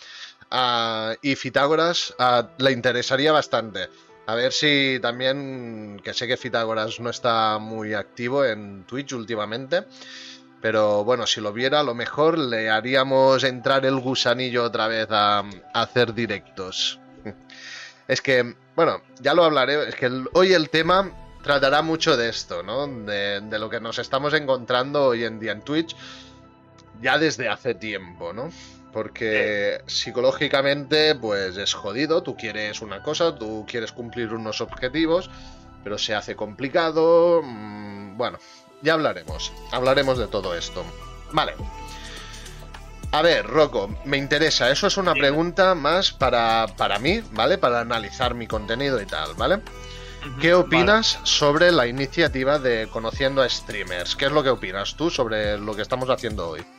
y 1.23 1.35
Fitágoras 1.35 2.14
le 2.59 2.73
interesaría 2.73 3.33
bastante. 3.33 3.88
A 4.26 4.35
ver 4.35 4.52
si 4.52 4.99
también, 5.00 6.00
que 6.04 6.12
sé 6.12 6.28
que 6.28 6.37
Fitágoras 6.37 7.00
no 7.00 7.11
está 7.11 7.59
muy 7.59 7.95
activo 7.95 8.45
en 8.45 8.85
Twitch 8.85 9.14
últimamente, 9.14 9.85
pero 10.62 11.02
bueno, 11.04 11.26
si 11.26 11.40
lo 11.40 11.52
viera, 11.52 11.81
a 11.81 11.83
lo 11.83 11.92
mejor 11.92 12.38
le 12.38 12.71
haríamos 12.71 13.42
entrar 13.42 13.85
el 13.85 13.99
gusanillo 13.99 14.62
otra 14.62 14.87
vez 14.87 15.09
a, 15.11 15.45
hacer 15.75 16.14
directos. 16.14 16.99
Es 18.09 18.21
que, 18.21 18.57
bueno, 18.75 19.00
ya 19.21 19.33
lo 19.33 19.45
hablaré, 19.45 19.88
es 19.88 19.95
que 19.95 20.11
hoy 20.35 20.52
el 20.52 20.71
tema 20.71 21.11
tratará 21.42 21.83
mucho 21.83 22.16
de 22.16 22.28
esto, 22.28 22.62
¿no? 22.62 22.87
De, 22.87 23.40
de, 23.40 23.59
lo 23.61 23.71
que 23.71 23.81
nos 23.81 23.99
estamos 24.00 24.35
encontrando 24.35 25.07
hoy 25.07 25.25
en 25.25 25.38
día 25.38 25.52
en 25.52 25.62
Twitch, 25.62 25.97
ya 27.00 27.16
desde 27.16 27.49
hace 27.49 27.75
tiempo, 27.75 28.33
¿no? 28.33 28.50
Porque 28.92 29.81
psicológicamente, 29.87 31.14
pues 31.14 31.57
es 31.57 31.73
jodido. 31.73 32.23
Tú 32.23 32.37
quieres 32.37 32.83
una 32.83 33.02
cosa, 33.02 33.35
tú 33.35 33.64
quieres 33.66 33.92
cumplir 33.92 34.35
unos 34.35 34.61
objetivos, 34.61 35.31
pero 35.83 35.97
se 35.97 36.14
hace 36.14 36.37
complicado. 36.37 37.40
Mm, 37.42 38.19
bueno, 38.19 38.38
ya 38.82 38.94
hablaremos. 38.94 39.52
Hablaremos 39.70 40.18
de 40.18 40.26
todo 40.26 40.54
esto. 40.54 40.84
Vale. 41.32 41.54
A 43.12 43.22
ver, 43.22 43.46
Rocco, 43.46 43.90
me 44.04 44.16
interesa. 44.16 44.70
Eso 44.70 44.86
es 44.86 44.96
una 44.96 45.12
pregunta 45.12 45.74
más 45.74 46.12
para, 46.12 46.66
para 46.76 46.98
mí, 46.98 47.22
¿vale? 47.32 47.58
Para 47.58 47.80
analizar 47.80 48.34
mi 48.34 48.46
contenido 48.46 49.00
y 49.00 49.06
tal, 49.06 49.34
¿vale? 49.34 49.60
¿Qué 50.40 50.54
opinas 50.54 51.18
sobre 51.24 51.72
la 51.72 51.86
iniciativa 51.86 52.58
de 52.58 52.88
Conociendo 52.90 53.42
a 53.42 53.48
Streamers? 53.48 54.16
¿Qué 54.16 54.26
es 54.26 54.32
lo 54.32 54.42
que 54.42 54.50
opinas 54.50 54.94
tú 54.94 55.10
sobre 55.10 55.58
lo 55.58 55.74
que 55.74 55.82
estamos 55.82 56.08
haciendo 56.10 56.50
hoy? 56.50 56.64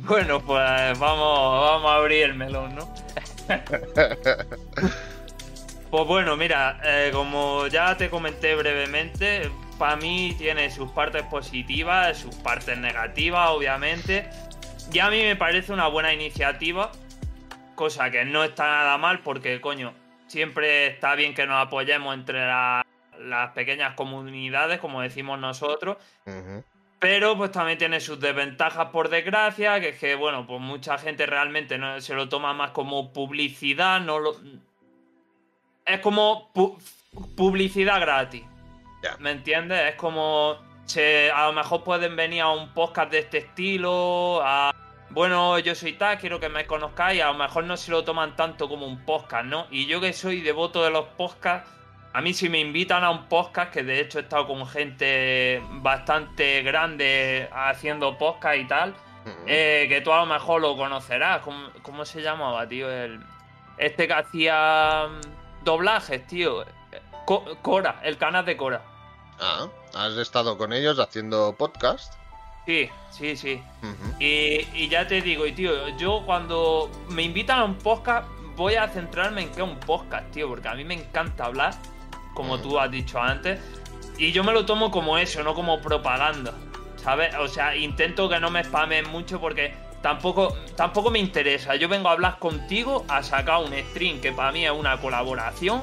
Bueno, 0.00 0.44
pues 0.44 0.98
vamos, 0.98 1.62
vamos 1.62 1.90
a 1.90 1.94
abrir 1.94 2.24
el 2.24 2.34
melón, 2.34 2.74
¿no? 2.74 2.92
pues 5.90 6.06
bueno, 6.06 6.36
mira, 6.36 6.78
eh, 6.84 7.08
como 7.10 7.66
ya 7.68 7.96
te 7.96 8.10
comenté 8.10 8.54
brevemente, 8.54 9.50
para 9.78 9.96
mí 9.96 10.34
tiene 10.36 10.70
sus 10.70 10.90
partes 10.90 11.22
positivas, 11.24 12.18
sus 12.18 12.34
partes 12.34 12.76
negativas, 12.76 13.50
obviamente. 13.50 14.28
Y 14.92 14.98
a 14.98 15.08
mí 15.10 15.22
me 15.22 15.36
parece 15.36 15.72
una 15.72 15.86
buena 15.86 16.12
iniciativa, 16.12 16.90
cosa 17.74 18.10
que 18.10 18.24
no 18.24 18.44
está 18.44 18.66
nada 18.66 18.98
mal 18.98 19.20
porque, 19.20 19.60
coño, 19.60 19.94
siempre 20.26 20.88
está 20.88 21.14
bien 21.14 21.34
que 21.34 21.46
nos 21.46 21.66
apoyemos 21.66 22.14
entre 22.14 22.46
las 22.46 23.50
pequeñas 23.54 23.94
comunidades, 23.94 24.80
como 24.80 25.00
decimos 25.00 25.38
nosotros. 25.38 25.96
Pero 26.98 27.36
pues 27.36 27.52
también 27.52 27.78
tiene 27.78 28.00
sus 28.00 28.18
desventajas 28.18 28.86
por 28.86 29.08
desgracia, 29.08 29.80
que 29.80 29.90
es 29.90 29.98
que, 29.98 30.16
bueno, 30.16 30.46
pues 30.46 30.60
mucha 30.60 30.98
gente 30.98 31.26
realmente 31.26 31.78
no, 31.78 32.00
se 32.00 32.14
lo 32.14 32.28
toma 32.28 32.52
más 32.54 32.72
como 32.72 33.12
publicidad, 33.12 34.00
no 34.00 34.18
lo... 34.18 34.36
Es 35.86 36.00
como 36.00 36.50
publicidad 37.36 38.00
gratis. 38.00 38.42
¿Me 39.18 39.30
entiendes? 39.30 39.90
Es 39.90 39.94
como... 39.96 40.56
a 41.34 41.46
lo 41.46 41.52
mejor 41.52 41.84
pueden 41.84 42.16
venir 42.16 42.42
a 42.42 42.50
un 42.50 42.72
podcast 42.74 43.10
de 43.10 43.20
este 43.20 43.38
estilo, 43.38 44.40
a... 44.42 44.74
Bueno, 45.10 45.58
yo 45.58 45.74
soy 45.74 45.94
tal, 45.94 46.18
quiero 46.18 46.38
que 46.38 46.50
me 46.50 46.66
conozcáis, 46.66 47.22
a 47.22 47.28
lo 47.28 47.34
mejor 47.34 47.64
no 47.64 47.78
se 47.78 47.90
lo 47.90 48.04
toman 48.04 48.36
tanto 48.36 48.68
como 48.68 48.86
un 48.86 49.06
podcast, 49.06 49.46
¿no? 49.46 49.66
Y 49.70 49.86
yo 49.86 50.02
que 50.02 50.12
soy 50.12 50.42
devoto 50.42 50.84
de 50.84 50.90
los 50.90 51.06
podcasts, 51.16 51.70
a 52.12 52.20
mí 52.20 52.34
si 52.34 52.48
me 52.48 52.60
invitan 52.60 53.04
a 53.04 53.10
un 53.10 53.26
podcast, 53.26 53.72
que 53.72 53.82
de 53.82 54.00
hecho 54.00 54.18
he 54.18 54.22
estado 54.22 54.46
con 54.46 54.66
gente 54.66 55.62
bastante 55.82 56.62
grande 56.62 57.48
haciendo 57.52 58.18
podcast 58.18 58.58
y 58.58 58.66
tal, 58.66 58.94
eh, 59.46 59.86
que 59.88 60.00
tú 60.00 60.12
a 60.12 60.18
lo 60.18 60.26
mejor 60.26 60.60
lo 60.60 60.76
conocerás. 60.76 61.42
¿Cómo, 61.82 62.04
se 62.04 62.22
llamaba, 62.22 62.66
tío? 62.66 62.90
El, 62.90 63.20
este 63.76 64.06
que 64.06 64.14
hacía 64.14 65.06
mm, 65.08 65.64
doblajes, 65.64 66.26
tío. 66.26 66.64
Cora, 67.62 68.00
el 68.04 68.16
canal 68.16 68.44
de 68.46 68.56
Cora. 68.56 68.82
Ah, 69.38 69.68
¿has 69.94 70.16
estado 70.16 70.56
con 70.56 70.72
ellos 70.72 70.98
haciendo 70.98 71.54
podcast? 71.56 72.14
Sí, 72.64 72.88
sí, 73.10 73.36
sí. 73.36 73.62
y, 74.18 74.66
y, 74.74 74.88
ya 74.88 75.06
te 75.06 75.20
digo, 75.20 75.46
y 75.46 75.52
tío, 75.52 75.88
yo 75.98 76.22
cuando 76.24 76.90
me 77.08 77.22
invitan 77.22 77.58
a 77.58 77.64
un 77.64 77.76
podcast 77.76 78.28
voy 78.56 78.76
a 78.76 78.88
centrarme 78.88 79.42
en 79.42 79.48
que 79.48 79.62
es 79.62 79.68
un 79.68 79.78
podcast, 79.78 80.30
tío, 80.30 80.48
porque 80.48 80.68
a 80.68 80.74
mí 80.74 80.84
me 80.84 80.94
encanta 80.94 81.44
hablar 81.44 81.74
como 82.34 82.58
tú 82.58 82.78
has 82.78 82.90
dicho 82.90 83.20
antes. 83.20 83.60
Y 84.16 84.32
yo 84.32 84.42
me 84.42 84.52
lo 84.52 84.64
tomo 84.64 84.90
como 84.90 85.18
eso, 85.18 85.42
no 85.42 85.54
como 85.54 85.80
propaganda. 85.82 86.54
¿Sabes? 86.96 87.34
O 87.36 87.46
sea, 87.46 87.76
intento 87.76 88.28
que 88.28 88.40
no 88.40 88.50
me 88.50 88.64
spamen 88.64 89.08
mucho 89.10 89.38
porque 89.40 89.74
tampoco, 90.02 90.56
tampoco 90.76 91.10
me 91.10 91.18
interesa. 91.18 91.76
Yo 91.76 91.88
vengo 91.88 92.08
a 92.08 92.12
hablar 92.12 92.38
contigo 92.38 93.04
a 93.08 93.22
sacar 93.22 93.62
un 93.62 93.72
stream 93.90 94.20
que 94.20 94.32
para 94.32 94.50
mí 94.50 94.64
es 94.64 94.72
una 94.72 94.98
colaboración 94.98 95.82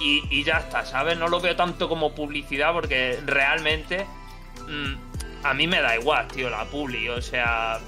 y, 0.00 0.44
ya 0.44 0.58
está, 0.58 0.84
¿sabes? 0.84 1.18
No 1.18 1.28
lo 1.28 1.40
veo 1.40 1.56
tanto 1.56 1.88
como 1.88 2.14
publicidad 2.14 2.72
porque 2.72 3.18
realmente 3.26 4.06
mm, 4.66 4.94
a 5.44 5.54
mí 5.54 5.66
me 5.66 5.80
da 5.80 5.96
igual, 5.96 6.28
tío, 6.28 6.50
la 6.50 6.64
publi. 6.64 7.08
O 7.08 7.22
sea, 7.22 7.80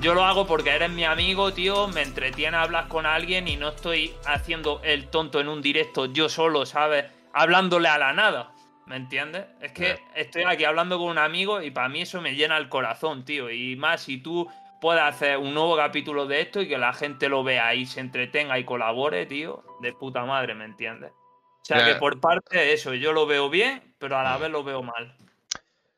yo 0.00 0.14
lo 0.14 0.24
hago 0.24 0.46
porque 0.46 0.70
eres 0.70 0.90
mi 0.90 1.04
amigo, 1.04 1.52
tío, 1.52 1.88
me 1.88 2.02
entretiene 2.02 2.56
hablar 2.56 2.88
con 2.88 3.06
alguien 3.06 3.48
y 3.48 3.56
no 3.56 3.68
estoy 3.68 4.14
haciendo 4.26 4.80
el 4.82 5.08
tonto 5.08 5.40
en 5.40 5.48
un 5.48 5.62
directo 5.62 6.06
yo 6.06 6.28
solo, 6.28 6.66
¿sabes? 6.66 7.06
Hablándole 7.32 7.88
a 7.88 7.98
la 7.98 8.12
nada. 8.12 8.52
¿Me 8.86 8.96
entiendes? 8.96 9.46
Es 9.60 9.70
que 9.70 10.00
estoy 10.16 10.42
aquí 10.42 10.64
hablando 10.64 10.98
con 10.98 11.10
un 11.10 11.18
amigo 11.18 11.62
y 11.62 11.70
para 11.70 11.88
mí 11.88 12.00
eso 12.00 12.20
me 12.20 12.34
llena 12.34 12.56
el 12.56 12.68
corazón, 12.68 13.24
tío. 13.24 13.48
Y 13.48 13.76
más 13.76 14.02
si 14.02 14.18
tú 14.18 14.50
puedes 14.80 15.02
hacer 15.02 15.38
un 15.38 15.54
nuevo 15.54 15.76
capítulo 15.76 16.26
de 16.26 16.40
esto 16.40 16.60
y 16.60 16.68
que 16.68 16.76
la 16.76 16.92
gente 16.92 17.28
lo 17.28 17.44
vea 17.44 17.72
y 17.74 17.86
se 17.86 18.00
entretenga 18.00 18.58
y 18.58 18.64
colabore, 18.64 19.26
tío, 19.26 19.62
de 19.80 19.92
puta 19.92 20.24
madre, 20.24 20.56
¿me 20.56 20.64
entiendes? 20.64 21.12
O 21.62 21.64
sea 21.64 21.84
que 21.84 21.94
por 21.96 22.20
parte 22.20 22.58
de 22.58 22.72
eso, 22.72 22.94
yo 22.94 23.12
lo 23.12 23.26
veo 23.26 23.50
bien, 23.50 23.94
pero 23.98 24.18
a 24.18 24.22
la 24.22 24.38
vez 24.38 24.50
lo 24.50 24.64
veo 24.64 24.82
mal. 24.82 25.16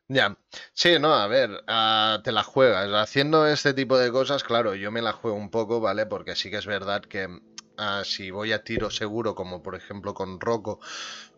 Ya, 0.08 0.36
sí, 0.74 0.98
no, 1.00 1.14
a 1.14 1.26
ver, 1.26 1.64
ah, 1.68 2.20
te 2.22 2.32
la 2.32 2.42
juegas. 2.42 2.90
Haciendo 2.92 3.46
este 3.46 3.72
tipo 3.72 3.96
de 3.96 4.12
cosas, 4.12 4.44
claro, 4.44 4.74
yo 4.74 4.90
me 4.90 5.00
la 5.00 5.12
juego 5.12 5.36
un 5.36 5.50
poco, 5.50 5.80
¿vale? 5.80 6.04
Porque 6.04 6.36
sí 6.36 6.50
que 6.50 6.58
es 6.58 6.66
verdad 6.66 7.02
que 7.02 7.28
ah, 7.78 8.02
si 8.04 8.30
voy 8.30 8.52
a 8.52 8.62
tiro 8.62 8.90
seguro, 8.90 9.34
como 9.34 9.62
por 9.62 9.74
ejemplo 9.74 10.12
con 10.12 10.38
Rocco, 10.40 10.80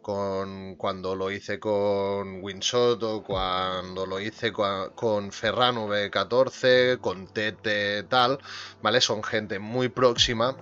con 0.03 0.77
cuando 0.77 1.15
lo 1.15 1.31
hice 1.31 1.61
con 1.61 2.43
Winshot 2.43 3.03
o 3.03 3.23
cuando 3.23 4.07
lo 4.07 4.21
hice 4.21 4.53
con, 4.53 5.33
Ferrano 5.33 5.89
V14, 5.89 6.99
con 7.01 7.29
Tete, 7.29 8.03
tal, 8.05 8.39
¿vale? 8.83 9.01
Son 9.01 9.23
gente 9.23 9.59
muy 9.59 9.89
próxima 9.89 10.57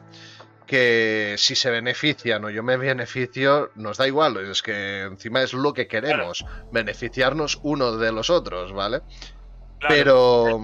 que 0.73 1.35
si 1.37 1.55
se 1.55 1.69
benefician 1.69 2.47
o 2.47 2.49
yo 2.49 2.63
me 2.63 2.79
beneficio, 2.79 3.71
nos 3.75 3.99
da 3.99 4.07
igual, 4.07 4.39
es 4.39 4.63
que 4.63 5.03
encima 5.03 5.43
es 5.43 5.53
lo 5.53 5.75
que 5.75 5.87
queremos, 5.87 6.47
beneficiarnos 6.71 7.61
uno 7.63 7.99
de 7.99 8.11
los 8.11 8.31
otros, 8.31 8.73
¿vale? 8.73 9.03
Pero, 9.87 10.59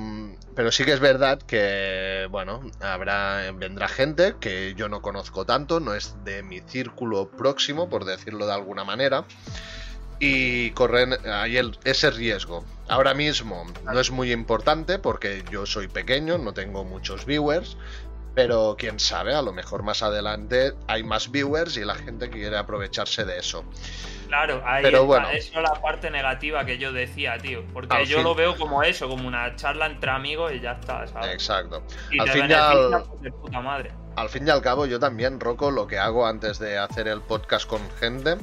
pero 0.55 0.73
sí 0.73 0.87
que 0.87 0.95
es 0.95 1.01
verdad 1.01 1.43
que, 1.43 2.27
bueno, 2.31 2.63
habrá, 2.81 3.53
vendrá 3.53 3.87
gente 3.87 4.37
que 4.41 4.73
yo 4.75 4.89
no 4.89 5.03
conozco 5.03 5.45
tanto, 5.45 5.79
no 5.79 5.93
es 5.93 6.17
de 6.25 6.43
mi 6.43 6.61
círculo 6.61 7.31
próximo, 7.31 7.91
por 7.91 8.07
decirlo 8.07 8.47
de 8.47 8.55
alguna 8.55 8.85
manera, 8.85 9.27
y 10.21 10.71
corren 10.71 11.17
ahí 11.27 11.61
ese 11.85 12.11
riesgo. 12.11 12.65
Ahora 12.89 13.13
mismo 13.13 13.67
no 13.85 14.01
es 14.01 14.11
muy 14.11 14.33
importante 14.33 14.99
porque 14.99 15.45
yo 15.51 15.67
soy 15.67 15.87
pequeño, 15.87 16.39
no 16.39 16.55
tengo 16.55 16.85
muchos 16.85 17.27
viewers, 17.27 17.77
pero 18.39 18.77
quién 18.79 19.01
sabe, 19.01 19.35
a 19.35 19.43
lo 19.43 19.53
mejor 19.53 19.83
más 19.83 20.01
adelante 20.05 20.73
hay 20.87 21.03
más 21.03 21.33
viewers 21.33 21.77
y 21.77 21.85
la 21.85 21.97
gente 21.97 22.31
quiere 22.31 22.57
aprovecharse 22.57 23.25
de 23.25 23.37
eso. 23.39 23.65
Claro, 24.29 24.63
ahí 24.65 24.85
Pero 24.85 25.07
bueno, 25.07 25.29
eso 25.31 25.59
es 25.59 25.63
la 25.63 25.75
parte 25.83 26.09
negativa 26.09 26.65
que 26.65 26.79
yo 26.79 26.93
decía, 26.93 27.37
tío. 27.39 27.65
Porque 27.73 28.07
yo 28.07 28.23
lo 28.23 28.37
veo 28.37 28.57
como 28.57 28.85
eso, 28.85 29.09
como 29.09 29.27
una 29.27 29.57
charla 29.57 29.87
entre 29.87 30.13
amigos 30.13 30.53
y 30.53 30.61
ya 30.61 30.73
está, 30.73 31.05
¿sabes? 31.09 31.33
Exacto. 31.33 31.83
al, 32.21 32.29
fin 32.29 32.49
y 32.49 32.53
al... 32.53 33.05
al 34.15 34.29
fin 34.29 34.47
y 34.47 34.51
al 34.51 34.63
cabo, 34.63 34.87
yo 34.87 35.01
también, 35.01 35.41
Rocco, 35.41 35.73
lo 35.73 35.89
que 35.89 35.99
hago 35.99 36.25
antes 36.25 36.61
de 36.61 36.79
hacer 36.79 37.09
el 37.09 37.21
podcast 37.23 37.67
con 37.67 37.81
gente 37.99 38.37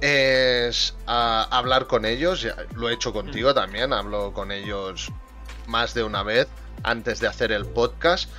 es 0.00 0.94
ah, 1.08 1.48
hablar 1.50 1.88
con 1.88 2.04
ellos. 2.04 2.46
Lo 2.76 2.90
he 2.90 2.94
hecho 2.94 3.12
contigo 3.12 3.50
mm. 3.50 3.54
también, 3.54 3.92
hablo 3.92 4.32
con 4.32 4.52
ellos 4.52 5.10
más 5.66 5.94
de 5.94 6.04
una 6.04 6.22
vez 6.22 6.46
antes 6.84 7.18
de 7.18 7.26
hacer 7.26 7.50
el 7.50 7.66
podcast 7.66 8.30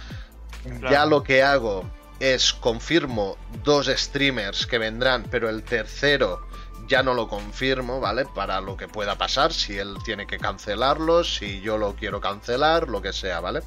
ya 0.90 1.06
lo 1.06 1.24
que 1.24 1.44
hago 1.44 1.90
es 2.20 2.54
confirmo 2.54 3.38
dos 3.64 3.88
streamers 3.88 4.66
que 4.66 4.78
vendrán, 4.78 5.26
pero 5.30 5.50
el 5.50 5.64
tercero 5.64 6.48
ya 6.88 7.04
no 7.04 7.14
lo 7.14 7.28
confirmo, 7.28 8.00
¿vale? 8.00 8.26
Para 8.26 8.62
lo 8.62 8.78
que 8.78 8.88
pueda 8.88 9.18
pasar, 9.18 9.54
si 9.54 9.78
él 9.78 9.96
tiene 10.04 10.26
que 10.26 10.38
cancelarlos, 10.38 11.36
si 11.36 11.62
yo 11.62 11.78
lo 11.78 11.96
quiero 11.96 12.22
cancelar, 12.22 12.88
lo 12.88 13.02
que 13.02 13.14
sea, 13.14 13.40
¿vale? 13.40 13.62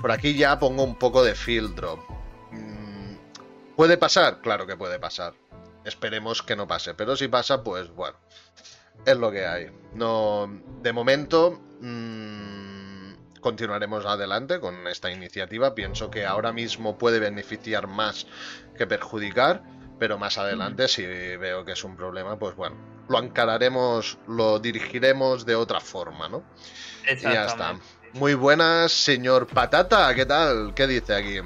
Por 0.00 0.12
aquí 0.12 0.34
ya 0.34 0.58
pongo 0.58 0.84
un 0.84 0.96
poco 0.96 1.24
de 1.24 1.34
filtro. 1.34 2.06
Mm, 2.52 3.16
¿Puede 3.76 3.96
pasar? 3.96 4.40
Claro 4.40 4.66
que 4.66 4.76
puede 4.76 4.98
pasar. 4.98 5.34
Esperemos 5.84 6.42
que 6.42 6.56
no 6.56 6.66
pase, 6.66 6.94
pero 6.94 7.16
si 7.16 7.28
pasa, 7.28 7.62
pues 7.62 7.90
bueno, 7.90 8.16
es 9.04 9.16
lo 9.16 9.30
que 9.30 9.46
hay. 9.46 9.70
No, 9.94 10.48
de 10.82 10.92
momento... 10.92 11.60
Mmm, 11.80 12.63
continuaremos 13.44 14.06
adelante 14.06 14.58
con 14.58 14.86
esta 14.86 15.10
iniciativa. 15.10 15.74
Pienso 15.74 16.10
que 16.10 16.24
ahora 16.24 16.50
mismo 16.50 16.96
puede 16.96 17.18
beneficiar 17.18 17.86
más 17.86 18.26
que 18.76 18.86
perjudicar, 18.86 19.62
Pero 19.98 20.18
más 20.18 20.38
adelante, 20.38 20.88
si 20.88 21.06
veo 21.06 21.64
que 21.64 21.72
es 21.72 21.84
un 21.84 21.94
problema, 21.94 22.36
pues 22.36 22.56
bueno, 22.56 22.76
lo 23.08 23.18
encararemos, 23.20 24.18
lo 24.26 24.58
dirigiremos 24.58 25.46
de 25.46 25.54
otra 25.54 25.78
forma, 25.78 26.28
¿no? 26.28 26.42
Y 27.06 27.20
ya 27.20 27.44
está. 27.44 27.76
Muy 28.14 28.34
buenas, 28.34 28.90
señor 28.90 29.46
Patata, 29.46 30.12
¿qué 30.14 30.26
tal? 30.26 30.72
¿Qué 30.74 30.86
dice 30.88 31.14
aquí? 31.14 31.38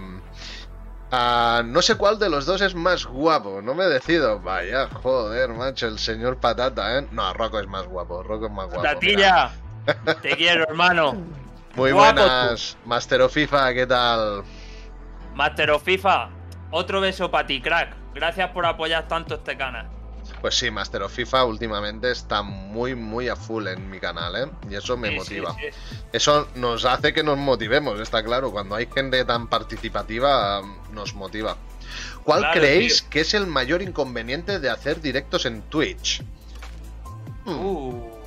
Ah, 1.10 1.62
no 1.64 1.82
sé 1.82 1.96
cuál 1.96 2.18
de 2.18 2.30
los 2.30 2.46
dos 2.46 2.62
es 2.62 2.74
más 2.74 3.04
guapo, 3.04 3.60
no 3.60 3.74
me 3.74 3.84
decido. 3.84 4.40
Vaya, 4.40 4.88
joder, 5.02 5.50
macho, 5.50 5.88
el 5.88 5.98
señor 5.98 6.38
Patata, 6.38 6.98
¿eh? 6.98 7.06
No, 7.10 7.34
Rocco 7.34 7.60
es 7.60 7.66
más 7.66 7.86
guapo, 7.86 8.22
Rocco 8.22 8.46
es 8.46 8.52
más 8.52 8.66
guapo. 8.68 8.82
Tatilla, 8.82 9.50
te 10.22 10.36
quiero, 10.36 10.62
hermano. 10.62 11.16
Muy 11.74 11.92
buenas, 11.92 12.76
Master 12.84 13.22
of 13.22 13.32
FIFA, 13.32 13.74
¿qué 13.74 13.86
tal? 13.86 14.42
Master 15.34 15.70
of 15.70 15.82
FIFA, 15.82 16.30
otro 16.70 17.00
beso 17.00 17.30
para 17.30 17.46
ti, 17.46 17.60
crack. 17.60 17.94
Gracias 18.14 18.50
por 18.50 18.66
apoyar 18.66 19.06
tanto 19.06 19.36
este 19.36 19.56
canal. 19.56 19.88
Pues 20.40 20.56
sí, 20.56 20.70
Master 20.70 21.02
of 21.02 21.12
FIFA 21.12 21.44
últimamente 21.44 22.10
está 22.10 22.42
muy, 22.42 22.94
muy 22.94 23.28
a 23.28 23.36
full 23.36 23.66
en 23.66 23.88
mi 23.90 23.98
canal, 23.98 24.36
¿eh? 24.36 24.50
Y 24.70 24.74
eso 24.74 24.96
me 24.96 25.10
motiva. 25.10 25.56
Eso 26.12 26.48
nos 26.54 26.84
hace 26.84 27.12
que 27.12 27.22
nos 27.22 27.38
motivemos, 27.38 28.00
está 28.00 28.22
claro. 28.22 28.50
Cuando 28.50 28.74
hay 28.74 28.88
gente 28.92 29.24
tan 29.24 29.48
participativa, 29.48 30.62
nos 30.92 31.14
motiva. 31.14 31.56
¿Cuál 32.24 32.50
creéis 32.52 33.02
que 33.02 33.20
es 33.20 33.34
el 33.34 33.46
mayor 33.46 33.82
inconveniente 33.82 34.60
de 34.60 34.70
hacer 34.70 35.00
directos 35.00 35.46
en 35.46 35.62
Twitch? 35.62 36.22
Hmm. 37.44 37.64
Uh. 37.64 38.17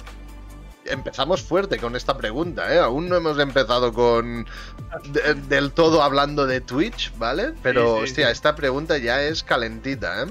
Empezamos 0.85 1.41
fuerte 1.41 1.77
con 1.77 1.95
esta 1.95 2.17
pregunta, 2.17 2.73
¿eh? 2.73 2.79
Aún 2.79 3.07
no 3.07 3.15
hemos 3.15 3.37
empezado 3.39 3.93
con 3.93 4.47
del 5.47 5.71
todo 5.73 6.01
hablando 6.01 6.47
de 6.47 6.61
Twitch, 6.61 7.11
¿vale? 7.17 7.53
Pero, 7.61 7.97
hostia, 7.97 8.31
esta 8.31 8.55
pregunta 8.55 8.97
ya 8.97 9.21
es 9.21 9.43
calentita, 9.43 10.23
¿eh? 10.23 10.27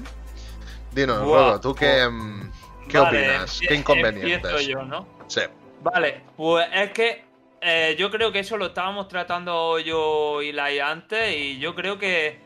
Dinos, 0.91 1.61
¿tú 1.61 1.73
qué, 1.73 2.07
mm, 2.07 2.51
qué 2.89 2.99
opinas? 2.99 3.59
¿Qué 3.65 3.75
inconvenientes? 3.75 4.67
yo, 4.67 4.83
¿no? 4.83 5.07
Sí. 5.27 5.41
Vale, 5.81 6.21
pues 6.35 6.67
es 6.73 6.91
que 6.91 7.23
eh, 7.61 7.95
yo 7.97 8.11
creo 8.11 8.31
que 8.31 8.39
eso 8.39 8.57
lo 8.57 8.67
estábamos 8.67 9.07
tratando 9.07 9.79
yo 9.79 10.41
y 10.41 10.51
Lai 10.51 10.79
antes 10.79 11.35
y 11.35 11.59
yo 11.59 11.75
creo 11.75 11.97
que 11.97 12.39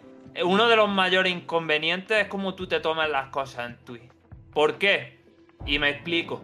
uno 0.44 0.68
de 0.68 0.76
los 0.76 0.90
mayores 0.90 1.32
inconvenientes 1.32 2.24
es 2.24 2.28
cómo 2.28 2.56
tú 2.56 2.68
te 2.68 2.80
tomas 2.80 3.10
las 3.10 3.30
cosas 3.30 3.70
en 3.70 3.78
Twitch. 3.78 4.12
¿Por 4.54 4.78
qué? 4.78 5.20
Y 5.66 5.80
me 5.80 5.90
explico. 5.90 6.42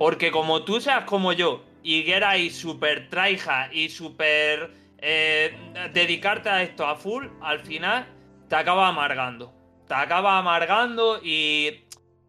Porque 0.00 0.30
como 0.30 0.64
tú 0.64 0.80
seas 0.80 1.04
como 1.04 1.34
yo 1.34 1.62
y 1.82 2.04
quieras 2.04 2.38
super 2.52 3.10
traija 3.10 3.68
y 3.70 3.90
super 3.90 4.72
eh, 4.96 5.54
dedicarte 5.92 6.48
a 6.48 6.62
esto 6.62 6.86
a 6.86 6.96
full, 6.96 7.26
al 7.42 7.60
final 7.60 8.08
te 8.48 8.56
acaba 8.56 8.88
amargando 8.88 9.60
te 9.90 9.96
acaba 9.96 10.38
amargando 10.38 11.20
y, 11.20 11.80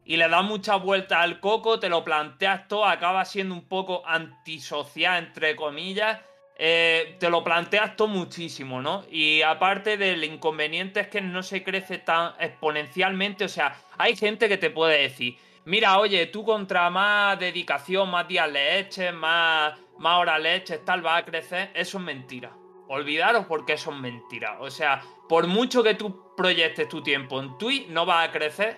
y 0.03 0.17
le 0.17 0.27
das 0.27 0.43
mucha 0.43 0.77
vuelta 0.77 1.21
al 1.21 1.39
coco, 1.39 1.79
te 1.79 1.89
lo 1.89 2.03
planteas 2.03 2.67
todo, 2.67 2.85
acaba 2.85 3.23
siendo 3.23 3.53
un 3.53 3.67
poco 3.67 4.01
antisocial, 4.03 5.23
entre 5.23 5.55
comillas. 5.55 6.19
Eh, 6.57 7.17
te 7.19 7.29
lo 7.29 7.43
planteas 7.43 7.95
todo 7.95 8.07
muchísimo, 8.07 8.81
¿no? 8.81 9.05
Y 9.11 9.43
aparte 9.43 9.97
del 9.97 10.23
inconveniente 10.23 11.01
es 11.01 11.07
que 11.07 11.21
no 11.21 11.43
se 11.43 11.63
crece 11.63 11.99
tan 11.99 12.33
exponencialmente, 12.39 13.45
o 13.45 13.49
sea, 13.49 13.75
hay 13.99 14.15
gente 14.15 14.49
que 14.49 14.57
te 14.57 14.71
puede 14.71 15.03
decir, 15.03 15.37
mira, 15.65 15.99
oye, 15.99 16.27
tú 16.27 16.43
contra 16.43 16.89
más 16.89 17.39
dedicación, 17.39 18.09
más 18.09 18.27
días 18.27 18.49
le 18.51 18.79
eches, 18.79 19.13
más, 19.13 19.79
más 19.99 20.19
horas 20.19 20.41
le 20.41 20.55
eches, 20.55 20.83
tal, 20.85 21.05
va 21.05 21.17
a 21.17 21.25
crecer, 21.25 21.71
eso 21.73 21.97
es 21.97 22.03
mentira. 22.03 22.51
Olvidaros 22.87 23.45
porque 23.45 23.73
eso 23.73 23.91
es 23.91 23.97
mentira. 23.97 24.57
O 24.59 24.69
sea, 24.69 25.01
por 25.29 25.47
mucho 25.47 25.81
que 25.83 25.93
tú 25.93 26.35
proyectes 26.35 26.89
tu 26.89 27.01
tiempo 27.01 27.39
en 27.39 27.57
Twitch, 27.57 27.87
no 27.87 28.05
va 28.05 28.23
a 28.23 28.31
crecer 28.31 28.77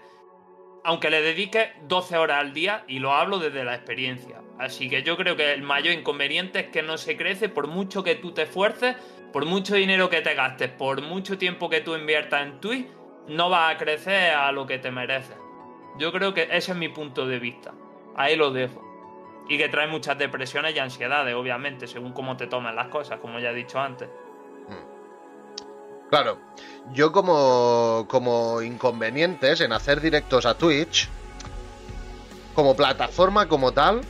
aunque 0.84 1.10
le 1.10 1.22
dediques 1.22 1.70
12 1.84 2.18
horas 2.18 2.40
al 2.40 2.54
día 2.54 2.84
y 2.88 3.00
lo 3.00 3.14
hablo 3.14 3.40
desde 3.40 3.64
la 3.64 3.76
experiencia. 3.76 4.42
Así 4.60 4.90
que 4.90 5.04
yo 5.04 5.18
creo 5.18 5.36
que 5.36 5.54
el 5.54 5.62
mayor 5.62 5.94
inconveniente 5.94 6.60
es 6.60 6.68
que 6.68 6.84
no 6.84 6.98
se 6.98 7.18
crece 7.18 7.50
por 7.50 7.68
mucho 7.68 8.04
que 8.04 8.16
tú 8.16 8.34
te 8.34 8.44
esfuerces, 8.44 8.96
por 9.32 9.46
mucho 9.46 9.76
dinero 9.76 10.10
que 10.10 10.22
te 10.22 10.36
gastes, 10.36 10.70
por 10.70 11.02
mucho 11.02 11.38
tiempo 11.38 11.70
que 11.70 11.82
tú 11.82 11.96
inviertas 11.96 12.46
en 12.46 12.60
Twitch, 12.60 12.88
no 13.28 13.50
va 13.50 13.70
a 13.70 13.78
crecer 13.78 14.34
a 14.34 14.52
lo 14.52 14.68
que 14.68 14.78
te 14.78 14.92
mereces. 14.92 15.43
Yo 15.98 16.12
creo 16.12 16.34
que 16.34 16.44
ese 16.52 16.72
es 16.72 16.78
mi 16.78 16.90
punto 16.90 17.28
de 17.28 17.40
vista. 17.40 17.74
Ahí 18.16 18.36
lo 18.36 18.52
dejo. 18.52 18.82
Y 19.48 19.58
que 19.58 19.70
trae 19.70 19.88
muchas 19.88 20.18
depresiones 20.18 20.76
y 20.76 20.80
ansiedades, 20.80 21.36
obviamente, 21.36 21.88
según 21.88 22.14
cómo 22.14 22.38
te 22.38 22.48
toman 22.48 22.76
las 22.76 22.88
cosas, 22.88 23.20
como 23.20 23.40
ya 23.40 23.52
he 23.52 23.54
dicho 23.54 23.80
antes. 23.80 24.10
Claro, 26.14 26.38
yo 26.92 27.12
como, 27.12 28.06
como 28.08 28.62
inconvenientes 28.62 29.62
en 29.62 29.74
hacer 29.74 30.00
directos 30.00 30.46
a 30.46 30.56
Twitch, 30.56 31.10
como 32.54 32.76
plataforma 32.76 33.48
como 33.48 33.72
tal, 33.72 34.02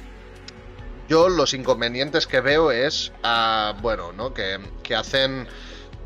yo 1.08 1.30
los 1.30 1.54
inconvenientes 1.54 2.28
que 2.28 2.42
veo 2.42 2.72
es, 2.72 3.14
ah, 3.24 3.76
bueno, 3.82 4.12
¿no? 4.12 4.34
Que, 4.34 4.60
que, 4.84 4.96
hacen, 4.96 5.48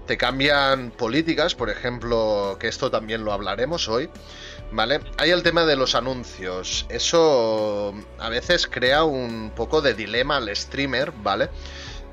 te 0.05 0.17
cambian 0.17 0.91
políticas, 0.91 1.55
por 1.55 1.71
ejemplo, 1.71 2.57
que 2.59 2.67
esto 2.67 2.91
también 2.91 3.25
lo 3.25 3.33
hablaremos 3.33 3.89
hoy, 3.89 4.07
¿vale? 4.71 4.99
Hay 5.17 5.31
el 5.31 5.43
tema 5.43 5.65
de 5.65 5.75
los 5.75 5.95
anuncios, 5.95 6.85
eso 6.89 7.93
a 8.19 8.29
veces 8.29 8.67
crea 8.67 9.03
un 9.03 9.51
poco 9.55 9.81
de 9.81 9.93
dilema 9.93 10.37
al 10.37 10.55
streamer, 10.55 11.11
¿vale? 11.11 11.49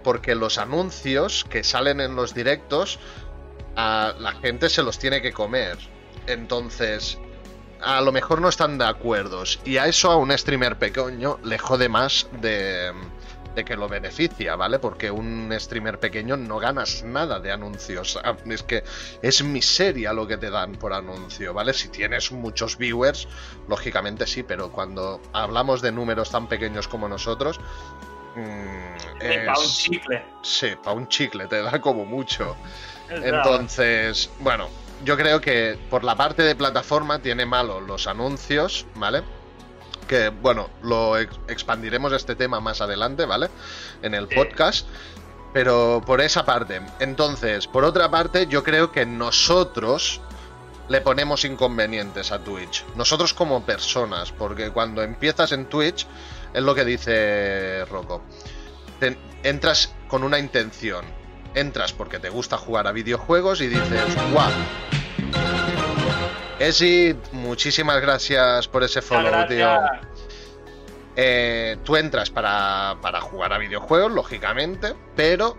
Porque 0.02 0.34
los 0.34 0.58
anuncios 0.58 1.44
que 1.48 1.64
salen 1.64 2.00
en 2.00 2.16
los 2.16 2.34
directos 2.34 2.98
a 3.76 4.14
la 4.18 4.32
gente 4.32 4.68
se 4.68 4.82
los 4.82 4.98
tiene 4.98 5.22
que 5.22 5.32
comer. 5.32 5.78
Entonces, 6.26 7.18
a 7.80 8.00
lo 8.00 8.12
mejor 8.12 8.40
no 8.40 8.48
están 8.48 8.78
de 8.78 8.86
acuerdo. 8.86 9.44
Y 9.64 9.76
a 9.76 9.86
eso 9.86 10.10
a 10.10 10.16
un 10.16 10.36
streamer 10.36 10.78
pequeño 10.78 11.38
le 11.44 11.58
jode 11.58 11.88
más 11.88 12.28
de, 12.40 12.92
de, 13.54 13.64
que 13.64 13.76
lo 13.76 13.88
beneficia, 13.88 14.56
¿vale? 14.56 14.78
Porque 14.78 15.10
un 15.10 15.54
streamer 15.58 15.98
pequeño 15.98 16.36
no 16.36 16.58
ganas 16.58 17.02
nada 17.04 17.40
de 17.40 17.52
anuncios. 17.52 18.18
Es 18.54 18.62
que 18.62 18.84
es 19.22 19.42
miseria 19.42 20.12
lo 20.12 20.26
que 20.26 20.36
te 20.36 20.50
dan 20.50 20.72
por 20.72 20.92
anuncio, 20.92 21.54
¿vale? 21.54 21.72
Si 21.72 21.88
tienes 21.88 22.30
muchos 22.30 22.78
viewers, 22.78 23.26
lógicamente 23.68 24.26
sí, 24.26 24.42
pero 24.42 24.70
cuando 24.70 25.20
hablamos 25.32 25.82
de 25.82 25.92
números 25.92 26.30
tan 26.30 26.48
pequeños 26.48 26.88
como 26.88 27.08
nosotros... 27.08 27.58
Mmm, 28.36 29.14
para 29.46 29.58
un 29.58 29.66
chicle. 29.66 30.24
Sí, 30.42 30.68
para 30.82 30.96
un 30.96 31.08
chicle 31.08 31.46
te 31.46 31.62
da 31.62 31.80
como 31.80 32.04
mucho. 32.04 32.56
Entonces, 33.08 34.30
bueno, 34.40 34.68
yo 35.04 35.16
creo 35.16 35.40
que 35.40 35.78
por 35.90 36.04
la 36.04 36.16
parte 36.16 36.42
de 36.42 36.54
plataforma 36.54 37.20
tiene 37.20 37.46
malo 37.46 37.80
los 37.80 38.06
anuncios, 38.06 38.86
¿vale? 38.94 39.22
Que, 40.04 40.28
bueno, 40.28 40.70
lo 40.82 41.16
expandiremos 41.18 42.12
este 42.12 42.34
tema 42.34 42.60
más 42.60 42.80
adelante, 42.80 43.24
¿vale? 43.24 43.48
En 44.02 44.14
el 44.14 44.28
podcast. 44.28 44.86
Pero 45.52 46.02
por 46.04 46.20
esa 46.20 46.44
parte. 46.44 46.80
Entonces, 46.98 47.66
por 47.66 47.84
otra 47.84 48.10
parte, 48.10 48.46
yo 48.48 48.64
creo 48.64 48.90
que 48.90 49.06
nosotros 49.06 50.20
le 50.88 51.00
ponemos 51.00 51.44
inconvenientes 51.44 52.32
a 52.32 52.40
Twitch. 52.40 52.84
Nosotros 52.96 53.34
como 53.34 53.64
personas, 53.64 54.32
porque 54.32 54.70
cuando 54.70 55.02
empiezas 55.02 55.52
en 55.52 55.66
Twitch, 55.66 56.06
es 56.52 56.62
lo 56.62 56.74
que 56.74 56.84
dice 56.84 57.84
Rocco. 57.86 58.22
entras 59.42 59.94
con 60.08 60.24
una 60.24 60.38
intención 60.38 61.04
entras 61.54 61.92
porque 61.92 62.18
te 62.18 62.28
gusta 62.28 62.58
jugar 62.58 62.86
a 62.86 62.92
videojuegos 62.92 63.60
y 63.60 63.68
dices, 63.68 64.16
¡guau! 64.32 64.50
Esi, 66.58 67.16
muchísimas 67.32 68.00
gracias 68.00 68.68
por 68.68 68.82
ese 68.82 69.02
follow, 69.02 69.46
tío. 69.46 69.68
Eh, 71.16 71.76
tú 71.84 71.96
entras 71.96 72.30
para, 72.30 72.96
para, 73.00 73.20
jugar 73.20 73.52
a 73.52 73.58
videojuegos, 73.58 74.12
lógicamente, 74.12 74.94
pero 75.14 75.56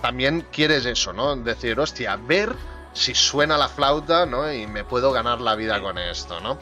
también 0.00 0.46
quieres 0.50 0.86
eso, 0.86 1.12
¿no? 1.12 1.36
Decir, 1.36 1.78
hostia, 1.78 2.16
ver 2.16 2.54
si 2.92 3.14
suena 3.14 3.58
la 3.58 3.68
flauta, 3.68 4.24
¿no? 4.24 4.50
Y 4.50 4.66
me 4.66 4.84
puedo 4.84 5.12
ganar 5.12 5.40
la 5.40 5.54
vida 5.54 5.80
con 5.80 5.98
esto, 5.98 6.40
¿no? 6.40 6.58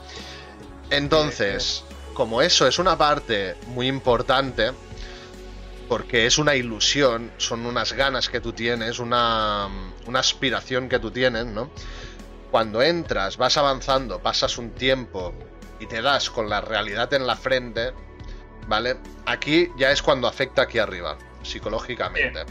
Entonces, 0.91 1.85
como 2.13 2.43
eso 2.43 2.67
es 2.67 2.79
una 2.79 2.99
parte 2.99 3.57
muy 3.69 3.87
importante, 3.87 4.73
porque 5.89 6.27
es 6.27 6.39
una 6.39 6.55
ilusión, 6.55 7.31
son 7.37 7.67
unas 7.67 7.93
ganas 7.93 8.29
que 8.29 8.41
tú 8.41 8.53
tienes, 8.53 8.99
una, 8.99 9.69
aspiración 10.15 10.89
que 10.89 10.99
tú 10.99 11.11
tienes, 11.11 11.47
¿no? 11.47 11.71
Cuando 12.55 12.83
entras, 12.83 13.37
vas 13.37 13.57
avanzando, 13.57 14.21
pasas 14.21 14.59
un 14.59 14.71
tiempo 14.71 15.35
y 15.81 15.87
te 15.87 16.01
das 16.01 16.31
con 16.31 16.49
la 16.49 16.61
realidad 16.61 17.13
en 17.13 17.27
la 17.27 17.35
frente, 17.35 17.93
¿vale? 18.69 18.95
Aquí 19.27 19.71
ya 19.77 19.91
es 19.91 20.03
cuando 20.03 20.29
afecta 20.29 20.63
aquí 20.63 20.79
arriba, 20.79 21.19
psicológicamente. 21.43 22.45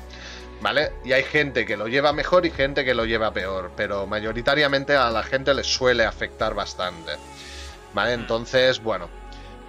¿Vale? 0.59 0.91
Y 1.05 1.13
hay 1.13 1.23
gente 1.23 1.65
que 1.65 1.77
lo 1.77 1.87
lleva 1.87 2.11
mejor 2.11 2.45
y 2.45 2.51
gente 2.51 2.83
que 2.83 2.93
lo 2.93 3.05
lleva 3.05 3.31
peor, 3.31 3.71
pero 3.77 4.05
mayoritariamente 4.05 4.93
a 4.93 5.09
la 5.09 5.23
gente 5.23 5.53
les 5.53 5.67
suele 5.67 6.03
afectar 6.03 6.53
bastante. 6.53 7.13
¿Vale? 7.93 8.17
Mm. 8.17 8.19
Entonces, 8.19 8.83
bueno, 8.83 9.09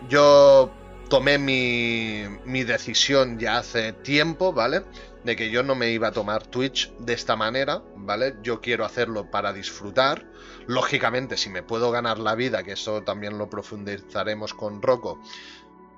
yo 0.08 0.68
tomé 1.08 1.38
mi, 1.38 2.24
mi 2.44 2.64
decisión 2.64 3.38
ya 3.38 3.58
hace 3.58 3.92
tiempo, 3.92 4.52
¿vale? 4.52 4.82
De 5.24 5.36
que 5.36 5.50
yo 5.50 5.62
no 5.62 5.74
me 5.74 5.90
iba 5.90 6.08
a 6.08 6.12
tomar 6.12 6.46
Twitch 6.46 6.92
de 6.98 7.14
esta 7.14 7.34
manera, 7.34 7.82
¿vale? 7.96 8.36
Yo 8.42 8.60
quiero 8.60 8.84
hacerlo 8.84 9.30
para 9.30 9.52
disfrutar. 9.52 10.30
Lógicamente, 10.66 11.36
si 11.36 11.48
me 11.48 11.62
puedo 11.62 11.90
ganar 11.90 12.18
la 12.18 12.34
vida, 12.34 12.62
que 12.62 12.72
eso 12.72 13.02
también 13.02 13.38
lo 13.38 13.48
profundizaremos 13.48 14.52
con 14.52 14.82
Rocco, 14.82 15.20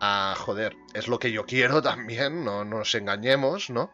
ah, 0.00 0.34
joder, 0.38 0.76
es 0.94 1.08
lo 1.08 1.18
que 1.18 1.32
yo 1.32 1.44
quiero 1.44 1.82
también, 1.82 2.44
no 2.44 2.64
nos 2.64 2.94
engañemos, 2.94 3.68
¿no? 3.70 3.92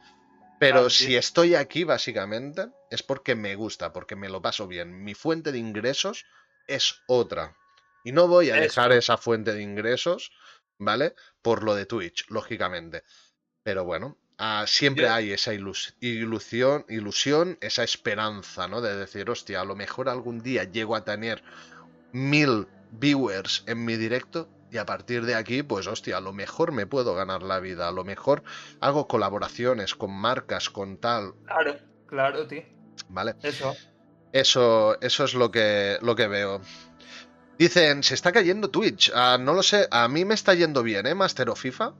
Pero 0.59 0.91
sí. 0.91 1.07
si 1.07 1.17
estoy 1.17 1.55
aquí, 1.57 1.83
básicamente, 1.83 2.69
es 2.91 3.03
porque 3.03 3.35
me 3.35 3.57
gusta, 3.57 3.93
porque 3.93 4.15
me 4.15 4.29
lo 4.29 4.43
paso 4.43 4.69
bien. 4.69 5.03
Mi 5.03 5.15
fuente 5.15 5.51
de 5.51 5.59
ingresos 5.59 6.25
es 6.69 7.03
otra. 7.09 7.57
Y 8.05 8.13
no 8.13 8.29
voy 8.29 8.51
a 8.51 8.55
Eso. 8.55 8.63
dejar 8.63 8.93
esa 8.93 9.17
fuente 9.17 9.55
de 9.55 9.63
ingresos, 9.63 10.31
¿vale? 10.79 11.15
Por 11.41 11.65
lo 11.65 11.75
de 11.75 11.87
Twitch, 11.87 12.27
lógicamente. 12.29 13.03
Pero 13.63 13.85
bueno, 13.85 14.19
ah, 14.45 14.65
siempre 14.67 15.09
hay 15.09 15.33
esa 15.33 15.55
ilus- 15.55 15.95
ilusión, 16.01 16.85
ilusión, 16.89 17.57
esa 17.61 17.85
esperanza, 17.85 18.67
¿no? 18.67 18.81
De 18.81 18.97
decir, 18.97 19.31
hostia, 19.31 19.61
a 19.61 19.65
lo 19.65 19.77
mejor 19.77 20.09
algún 20.09 20.43
día 20.43 20.65
llego 20.65 20.97
a 20.97 21.05
tener 21.05 21.43
mil 22.13 22.67
viewers 22.91 23.63
en 23.67 23.85
mi 23.85 23.97
directo 23.97 24.49
y 24.71 24.79
a 24.79 24.85
partir 24.85 25.25
de 25.27 25.35
aquí, 25.35 25.63
pues 25.63 25.87
hostia, 25.87 26.17
a 26.17 26.21
lo 26.21 26.33
mejor 26.33 26.73
me 26.73 26.87
puedo 26.87 27.15
ganar 27.15 27.43
la 27.43 27.61
vida, 27.61 27.89
a 27.89 27.93
lo 27.93 28.05
mejor 28.05 28.43
hago 28.81 29.07
colaboraciones 29.07 29.95
con 29.95 30.11
marcas, 30.11 30.71
con 30.71 30.97
tal, 30.97 31.35
Claro, 31.47 31.77
claro, 32.07 32.47
tío. 32.47 32.65
¿vale? 33.09 33.35
Eso. 33.43 33.77
Eso, 34.33 34.99
eso 35.03 35.25
es 35.25 35.35
lo 35.35 35.51
que, 35.51 35.99
lo 36.01 36.17
que 36.17 36.27
veo. 36.27 36.61
Dicen, 37.59 38.03
se 38.03 38.15
está 38.15 38.33
cayendo 38.33 38.71
Twitch. 38.71 39.13
Ah, 39.15 39.37
no 39.39 39.53
lo 39.53 39.63
sé, 39.63 39.87
a 39.91 40.09
mí 40.09 40.25
me 40.25 40.35
está 40.35 40.55
yendo 40.55 40.83
bien, 40.83 41.07
¿eh? 41.07 41.15
Master 41.15 41.51
of 41.51 41.61
FIFA. 41.61 41.93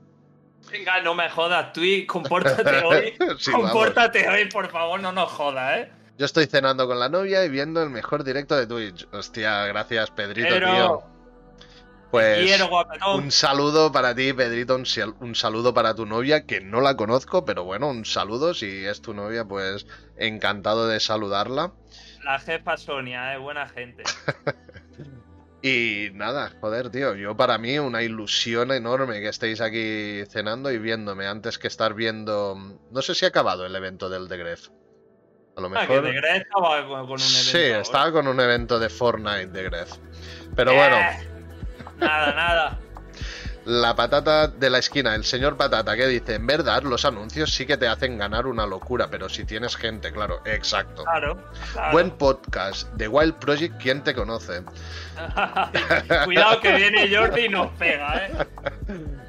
Venga, 0.71 1.01
no 1.01 1.13
me 1.13 1.29
jodas, 1.29 1.71
y 1.77 2.05
compórtate 2.05 2.77
hoy. 2.85 3.13
Sí, 3.37 3.51
vamos. 3.51 3.71
compórtate 3.71 4.27
hoy, 4.27 4.45
por 4.45 4.69
favor, 4.69 4.99
no 4.99 5.11
nos 5.11 5.31
jodas, 5.31 5.77
¿eh? 5.79 5.91
Yo 6.17 6.25
estoy 6.25 6.45
cenando 6.45 6.87
con 6.87 6.99
la 6.99 7.09
novia 7.09 7.43
y 7.43 7.49
viendo 7.49 7.81
el 7.81 7.89
mejor 7.89 8.23
directo 8.23 8.55
de 8.55 8.67
Twitch. 8.67 9.07
Hostia, 9.11 9.65
gracias, 9.67 10.11
Pedrito, 10.11 10.49
Pero- 10.49 10.71
tío. 10.71 11.03
Pues 12.11 12.43
Quiero, 12.43 12.69
un 13.15 13.31
saludo 13.31 13.91
para 13.91 14.13
ti, 14.13 14.33
Pedrito, 14.33 14.75
un, 14.75 14.85
un 15.19 15.33
saludo 15.33 15.73
para 15.73 15.95
tu 15.95 16.05
novia, 16.05 16.45
que 16.45 16.61
no 16.61 16.79
la 16.79 16.95
conozco, 16.95 17.43
pero 17.43 17.63
bueno, 17.63 17.89
un 17.89 18.05
saludo. 18.05 18.53
Si 18.53 18.85
es 18.85 19.01
tu 19.01 19.15
novia, 19.15 19.45
pues 19.45 19.87
encantado 20.15 20.87
de 20.87 20.99
saludarla. 20.99 21.71
La 22.23 22.37
jefa 22.37 22.77
Sonia, 22.77 23.33
eh, 23.33 23.39
buena 23.39 23.67
gente. 23.67 24.03
Y 25.65 26.09
nada, 26.13 26.51
joder, 26.59 26.89
tío, 26.89 27.15
yo 27.15 27.37
para 27.37 27.57
mí 27.57 27.79
una 27.79 28.03
ilusión 28.03 28.71
enorme 28.73 29.21
que 29.21 29.29
estéis 29.29 29.61
aquí 29.61 30.23
cenando 30.29 30.69
y 30.69 30.77
viéndome 30.77 31.25
antes 31.25 31.57
que 31.57 31.67
estar 31.69 31.93
viendo... 31.93 32.57
No 32.91 33.01
sé 33.01 33.15
si 33.15 33.23
ha 33.23 33.29
acabado 33.29 33.65
el 33.65 33.73
evento 33.73 34.09
del 34.09 34.27
The 34.27 34.37
Gref. 34.37 34.67
A 35.55 35.61
lo 35.61 35.67
Ah, 35.73 35.87
que 35.87 36.01
mejor... 36.01 36.25
estaba 36.25 36.85
con, 36.85 36.99
un 36.99 37.07
evento. 37.11 37.17
Sí, 37.19 37.57
¿eh? 37.59 37.79
estaba 37.79 38.11
con 38.11 38.27
un 38.27 38.41
evento 38.41 38.77
de 38.77 38.89
Fortnite 38.89 39.47
de 39.47 39.63
Gref. 39.63 39.93
Pero 40.53 40.71
Eh, 40.71 40.75
bueno, 40.75 40.97
Nada, 41.97 42.33
nada. 42.33 42.79
La 43.65 43.95
patata 43.95 44.47
de 44.47 44.69
la 44.69 44.79
esquina, 44.79 45.15
el 45.15 45.23
señor 45.23 45.55
patata 45.55 45.95
que 45.95 46.07
dice, 46.07 46.35
en 46.35 46.45
verdad 46.45 46.83
los 46.83 47.05
anuncios 47.05 47.53
sí 47.53 47.65
que 47.65 47.77
te 47.77 47.87
hacen 47.87 48.17
ganar 48.17 48.45
una 48.45 48.65
locura, 48.65 49.07
pero 49.09 49.29
si 49.29 49.45
tienes 49.45 49.75
gente, 49.75 50.11
claro, 50.11 50.41
exacto. 50.45 51.03
Claro. 51.03 51.37
claro. 51.71 51.91
Buen 51.91 52.11
podcast, 52.11 52.89
The 52.97 53.07
Wild 53.07 53.35
Project, 53.35 53.81
¿quién 53.81 54.03
te 54.03 54.13
conoce? 54.13 54.63
Cuidado 56.25 56.59
que 56.59 56.73
viene 56.73 57.15
Jordi 57.15 57.45
y 57.45 57.49
nos 57.49 57.71
pega, 57.77 58.27
¿eh? 58.27 58.31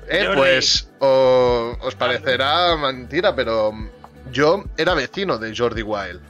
Eh, 0.08 0.30
pues 0.34 0.90
os 0.98 1.94
parecerá 1.94 2.76
mentira, 2.76 3.34
pero 3.34 3.72
yo 4.30 4.64
era 4.76 4.94
vecino 4.94 5.38
de 5.38 5.56
Jordi 5.56 5.82
Wild. 5.82 6.20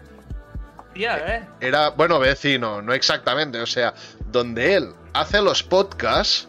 Tía, 0.92 1.36
¿eh? 1.36 1.48
Era, 1.60 1.90
bueno, 1.90 2.20
vecino, 2.20 2.82
no 2.82 2.92
exactamente, 2.92 3.60
o 3.60 3.66
sea, 3.66 3.94
donde 4.26 4.74
él 4.74 4.94
hace 5.12 5.40
los 5.40 5.62
podcasts 5.62 6.48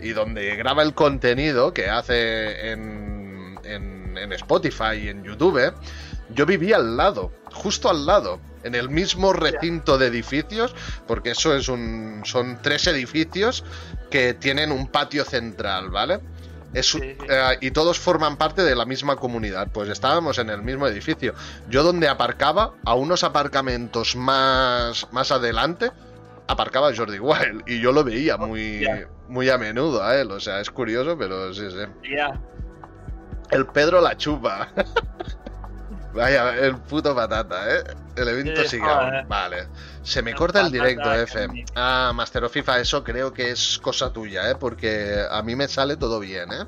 y 0.00 0.10
donde 0.12 0.54
graba 0.56 0.82
el 0.82 0.94
contenido 0.94 1.72
que 1.72 1.88
hace 1.88 2.70
en, 2.72 3.58
en, 3.64 4.16
en 4.18 4.32
Spotify 4.32 4.94
y 5.02 5.08
en 5.08 5.24
YouTube, 5.24 5.72
yo 6.30 6.46
vivía 6.46 6.76
al 6.76 6.96
lado, 6.96 7.32
justo 7.52 7.88
al 7.90 8.06
lado, 8.06 8.40
en 8.64 8.74
el 8.74 8.88
mismo 8.88 9.32
recinto 9.32 9.96
de 9.98 10.06
edificios, 10.08 10.74
porque 11.06 11.30
eso 11.30 11.54
es 11.54 11.68
un, 11.68 12.22
son 12.24 12.58
tres 12.62 12.86
edificios 12.88 13.64
que 14.10 14.34
tienen 14.34 14.72
un 14.72 14.88
patio 14.88 15.24
central, 15.24 15.90
¿vale? 15.90 16.18
Es 16.74 16.92
un- 16.94 17.00
Sí, 17.02 17.14
sí. 17.20 17.26
eh, 17.30 17.58
y 17.60 17.70
todos 17.70 17.98
forman 17.98 18.36
parte 18.36 18.62
de 18.62 18.74
la 18.74 18.84
misma 18.84 19.16
comunidad. 19.16 19.68
Pues 19.72 19.88
estábamos 19.88 20.38
en 20.38 20.50
el 20.50 20.62
mismo 20.62 20.86
edificio. 20.88 21.32
Yo 21.70 21.82
donde 21.84 22.08
aparcaba, 22.08 22.74
a 22.84 22.94
unos 22.94 23.22
aparcamentos 23.24 24.16
más, 24.16 25.06
más 25.12 25.30
adelante, 25.30 25.92
aparcaba 26.48 26.94
Jordi 26.94 27.18
Wild. 27.20 27.62
Y 27.66 27.80
yo 27.80 27.92
lo 27.92 28.02
veía 28.04 28.36
muy. 28.36 28.84
Muy 29.28 29.48
a 29.50 29.58
menudo 29.58 30.02
a 30.02 30.16
él. 30.16 30.30
O 30.30 30.40
sea, 30.40 30.60
es 30.60 30.70
curioso, 30.70 31.16
pero 31.18 31.52
sí, 31.54 31.68
sí. 31.70 32.10
El 33.50 33.66
Pedro 33.66 34.00
la 34.00 34.16
chupa. 34.16 34.68
Vaya, 36.14 36.56
el 36.56 36.76
puto 36.78 37.14
patata, 37.14 37.70
¿eh? 37.76 37.84
El 38.16 38.28
evento 38.28 38.62
Sí, 38.62 38.68
sigue 38.68 38.82
joder. 38.84 39.14
aún. 39.16 39.28
Vale. 39.28 39.68
Se 40.02 40.22
me 40.22 40.30
El 40.30 40.36
corta 40.36 40.62
el 40.62 40.72
directo, 40.72 41.12
F. 41.12 41.48
me- 41.48 41.64
Ah, 41.74 42.12
Master 42.14 42.44
of 42.44 42.52
FIFA, 42.52 42.80
eso 42.80 43.04
creo 43.04 43.34
que 43.34 43.50
es 43.50 43.78
cosa 43.78 44.10
tuya, 44.10 44.50
¿eh? 44.50 44.54
Porque 44.58 45.22
a 45.30 45.42
mí 45.42 45.54
me 45.54 45.68
sale 45.68 45.96
todo 45.96 46.18
bien, 46.18 46.50
¿eh? 46.52 46.64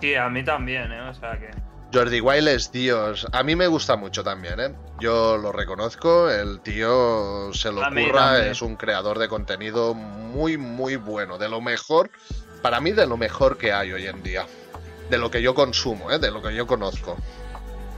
Sí, 0.00 0.14
a 0.14 0.30
mí 0.30 0.42
también, 0.42 0.90
¿eh? 0.92 1.02
O 1.02 1.12
sea 1.14 1.38
que. 1.38 1.50
Jordi 1.92 2.20
Wild 2.20 2.48
es 2.48 2.70
Dios. 2.70 3.26
A 3.32 3.42
mí 3.42 3.56
me 3.56 3.66
gusta 3.66 3.96
mucho 3.96 4.22
también, 4.22 4.60
¿eh? 4.60 4.74
Yo 5.00 5.36
lo 5.36 5.50
reconozco, 5.50 6.30
el 6.30 6.60
tío 6.60 7.52
se 7.52 7.72
lo 7.72 7.82
A 7.82 7.90
mí 7.90 8.04
ocurra, 8.04 8.32
también. 8.32 8.52
es 8.52 8.62
un 8.62 8.76
creador 8.76 9.18
de 9.18 9.28
contenido 9.28 9.94
muy, 9.94 10.56
muy 10.56 10.96
bueno. 10.96 11.36
De 11.38 11.48
lo 11.48 11.60
mejor, 11.60 12.10
para 12.62 12.80
mí 12.80 12.92
de 12.92 13.06
lo 13.06 13.16
mejor 13.16 13.58
que 13.58 13.72
hay 13.72 13.92
hoy 13.92 14.06
en 14.06 14.22
día. 14.22 14.46
De 15.08 15.18
lo 15.18 15.30
que 15.30 15.42
yo 15.42 15.54
consumo, 15.54 16.12
¿eh? 16.12 16.18
De 16.18 16.30
lo 16.30 16.40
que 16.40 16.54
yo 16.54 16.66
conozco. 16.66 17.16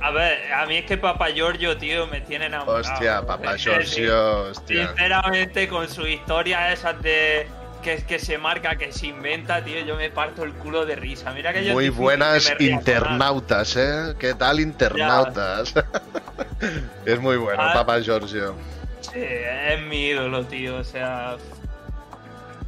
A 0.00 0.10
ver, 0.10 0.52
a 0.52 0.66
mí 0.66 0.78
es 0.78 0.86
que 0.86 0.96
Papá 0.96 1.28
Giorgio, 1.28 1.76
tío, 1.76 2.06
me 2.08 2.20
tiene 2.22 2.46
enamorado. 2.46 2.80
Hostia, 2.80 3.22
sí. 3.56 3.58
Giorgio, 3.58 4.42
hostia. 4.50 4.88
Sinceramente, 4.88 5.68
con 5.68 5.88
su 5.88 6.06
historia 6.06 6.72
esas 6.72 7.00
de. 7.02 7.46
Que, 7.82 7.96
que 8.04 8.18
se 8.20 8.38
marca, 8.38 8.76
que 8.76 8.92
se 8.92 9.08
inventa, 9.08 9.62
tío, 9.64 9.80
yo 9.80 9.96
me 9.96 10.08
parto 10.08 10.44
el 10.44 10.52
culo 10.52 10.86
de 10.86 10.94
risa. 10.94 11.32
Mira 11.32 11.52
que 11.52 11.64
yo 11.64 11.72
Muy 11.72 11.88
buenas 11.88 12.48
que 12.56 12.64
internautas, 12.64 13.74
¿eh? 13.76 14.14
¿Qué 14.20 14.34
tal 14.34 14.60
internautas? 14.60 15.74
es 17.04 17.20
muy 17.20 17.36
bueno, 17.38 17.60
Ah. 17.60 17.72
papá 17.72 18.00
Giorgio. 18.00 18.54
Sí, 19.00 19.18
es 19.20 19.80
mi 19.82 20.06
ídolo, 20.06 20.44
tío. 20.46 20.76
O 20.76 20.84
sea. 20.84 21.36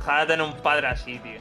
Ojalá 0.00 0.26
tener 0.26 0.44
un 0.44 0.56
padre 0.56 0.88
así, 0.88 1.18
tío. 1.20 1.40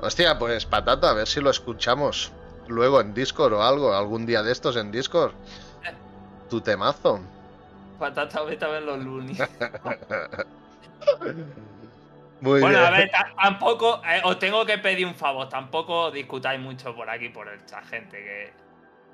Hostia, 0.00 0.38
pues 0.38 0.64
patata, 0.64 1.10
a 1.10 1.12
ver 1.12 1.26
si 1.26 1.40
lo 1.42 1.50
escuchamos 1.50 2.32
luego 2.66 3.00
en 3.00 3.12
Discord 3.12 3.52
o 3.52 3.62
algo, 3.62 3.94
algún 3.94 4.24
día 4.24 4.42
de 4.42 4.52
estos 4.52 4.76
en 4.76 4.90
Discord. 4.90 5.32
Tu 6.48 6.60
temazo. 6.62 7.20
Patata, 7.98 8.42
vete 8.42 8.64
a 8.64 8.68
ver 8.68 8.82
los 8.84 8.98
lunes. 9.04 9.38
Muy 12.40 12.60
Bueno, 12.60 12.78
bien. 12.78 12.86
a 12.86 12.90
ver, 12.90 13.10
ta- 13.10 13.32
tampoco. 13.42 14.02
eh, 14.04 14.20
os 14.24 14.38
tengo 14.38 14.64
que 14.66 14.78
pedir 14.78 15.06
un 15.06 15.14
favor. 15.14 15.48
Tampoco 15.48 16.10
discutáis 16.10 16.60
mucho 16.60 16.94
por 16.94 17.08
aquí, 17.08 17.28
por 17.30 17.48
chat, 17.66 17.84
gente. 17.86 18.16
Que. 18.18 18.52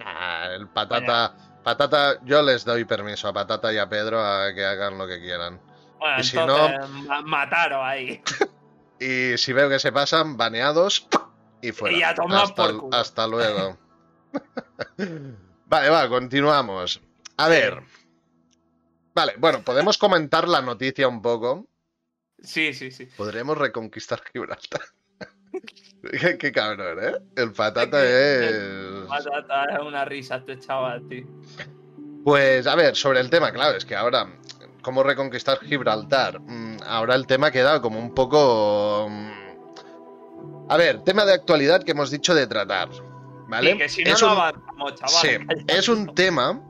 Ah, 0.05 0.49
el 0.55 0.69
patata. 0.69 1.35
Patata, 1.63 2.19
yo 2.25 2.43
les 2.43 2.65
doy 2.65 2.85
permiso 2.85 3.29
a 3.29 3.33
Patata 3.33 3.73
y 3.73 3.79
a 3.79 3.89
Pedro 3.89 4.21
a 4.21 4.53
que 4.53 4.65
hagan 4.65 4.99
lo 4.99 5.07
que 5.07 5.21
quieran. 5.21 5.61
Bueno, 6.01 6.19
Y 6.19 6.25
si 6.25 6.37
ma- 6.37 7.23
mataros 7.25 7.81
ahí. 7.83 8.21
Y 8.99 9.37
si 9.37 9.53
veo 9.53 9.69
que 9.69 9.79
se 9.81 9.91
pasan, 9.91 10.37
baneados 10.37 11.09
y 11.61 11.73
fuera. 11.73 11.97
Y 11.97 12.03
a 12.05 12.15
tomar 12.15 12.45
hasta, 12.45 12.55
por 12.55 12.79
culo. 12.79 12.97
hasta 12.97 13.27
luego. 13.27 13.77
vale, 15.67 15.89
va, 15.91 16.09
continuamos. 16.09 17.01
A 17.37 17.49
ver. 17.49 17.83
Vale, 19.15 19.35
bueno, 19.39 19.63
podemos 19.63 19.99
comentar 19.99 20.47
la 20.49 20.63
noticia 20.63 21.09
un 21.09 21.21
poco. 21.21 21.67
Sí, 22.43 22.73
sí, 22.75 22.91
sí. 22.91 23.07
Podremos 23.17 23.57
reconquistar 23.59 24.23
Gibraltar. 24.33 24.81
qué, 26.21 26.37
qué 26.39 26.53
cabrón, 26.53 26.99
¿eh? 27.03 27.13
El 27.37 27.53
patata 27.53 28.03
Es 28.05 28.53
es... 28.53 29.07
Patata 29.09 29.65
es 29.77 29.81
una 29.81 30.05
risa 30.05 30.37
este 30.37 30.59
chaval, 30.59 31.07
tío. 31.09 31.27
Pues, 32.25 32.67
a 32.67 32.75
ver, 32.77 32.95
sobre 32.97 33.21
el 33.21 33.31
tema, 33.31 33.53
claro, 33.53 33.77
es 33.77 33.85
que 33.85 33.97
ahora, 33.97 34.29
¿cómo 34.83 35.03
reconquistar 35.03 35.59
Gibraltar? 35.61 36.41
Mm, 36.41 36.79
Ahora 36.87 37.15
el 37.15 37.27
tema 37.27 37.51
queda 37.51 37.81
como 37.83 37.99
un 37.99 38.15
poco... 38.15 39.09
mm, 39.11 40.71
A 40.71 40.77
ver, 40.77 41.03
tema 41.05 41.25
de 41.25 41.35
actualidad 41.35 41.83
que 41.83 41.91
hemos 41.93 42.11
dicho 42.11 42.35
de 42.35 42.47
tratar, 42.47 42.89
¿vale? 43.49 43.73
Sí, 43.73 43.79
que 43.79 43.89
si 43.89 44.05
no, 44.05 44.11
Es 44.13 44.23
no 44.23 44.33
un- 44.33 44.39
avanzamos, 44.39 44.95
chaval. 44.95 45.13
Sí, 45.21 45.65
es 45.69 45.89
un 45.89 46.15
tema 46.15 46.61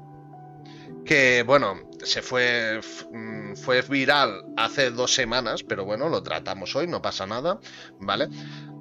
que, 1.04 1.42
bueno, 1.46 1.80
se 2.02 2.22
fue, 2.22 2.80
mm, 3.10 3.54
fue 3.54 3.82
viral 3.82 4.44
hace 4.56 4.90
dos 4.90 5.14
semanas, 5.14 5.62
pero 5.62 5.84
bueno, 5.84 6.08
lo 6.08 6.22
tratamos 6.22 6.74
hoy, 6.76 6.86
no 6.86 7.02
pasa 7.02 7.26
nada, 7.26 7.58
¿vale? 8.00 8.28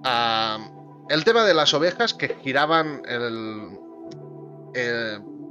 Ah, 0.03 0.57
el 1.09 1.23
tema 1.23 1.43
de 1.43 1.53
las 1.53 1.73
ovejas 1.73 2.13
que 2.13 2.35
giraban 2.41 3.01
el. 3.07 3.77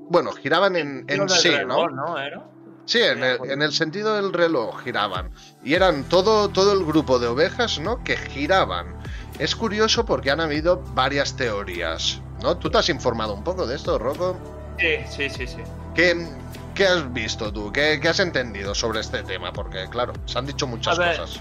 bueno, 0.08 0.32
giraban 0.32 0.76
en, 0.76 1.06
sí, 1.28 1.50
reloj, 1.50 1.90
¿no? 1.92 2.18
¿Era? 2.18 2.46
Sí, 2.86 3.00
en 3.00 3.22
el, 3.22 3.38
en 3.48 3.62
el 3.62 3.72
sentido 3.72 4.16
del 4.16 4.32
reloj 4.32 4.82
giraban. 4.82 5.30
Y 5.62 5.74
eran 5.74 6.04
todo, 6.04 6.48
todo 6.48 6.72
el 6.72 6.84
grupo 6.84 7.18
de 7.18 7.28
ovejas, 7.28 7.78
¿no? 7.78 8.02
Que 8.02 8.16
giraban. 8.16 8.96
Es 9.38 9.54
curioso 9.54 10.04
porque 10.04 10.30
han 10.30 10.40
habido 10.40 10.82
varias 10.94 11.36
teorías, 11.36 12.20
¿no? 12.42 12.56
¿Tú 12.56 12.68
te 12.68 12.78
has 12.78 12.88
informado 12.88 13.34
un 13.34 13.44
poco 13.44 13.66
de 13.66 13.76
esto, 13.76 13.98
Rocco? 13.98 14.36
Sí, 14.78 14.96
sí, 15.08 15.30
sí, 15.30 15.46
sí. 15.46 15.62
¿Qué, 15.94 16.26
qué 16.80 16.86
has 16.86 17.12
visto 17.12 17.52
tú? 17.52 17.70
¿Qué, 17.70 17.98
qué 18.00 18.08
has 18.08 18.20
entendido 18.20 18.74
sobre 18.74 19.00
este 19.00 19.22
tema? 19.22 19.52
Porque, 19.52 19.86
claro, 19.90 20.14
se 20.24 20.38
han 20.38 20.46
dicho 20.46 20.66
muchas 20.66 20.96
ver, 20.96 21.18
cosas. 21.18 21.38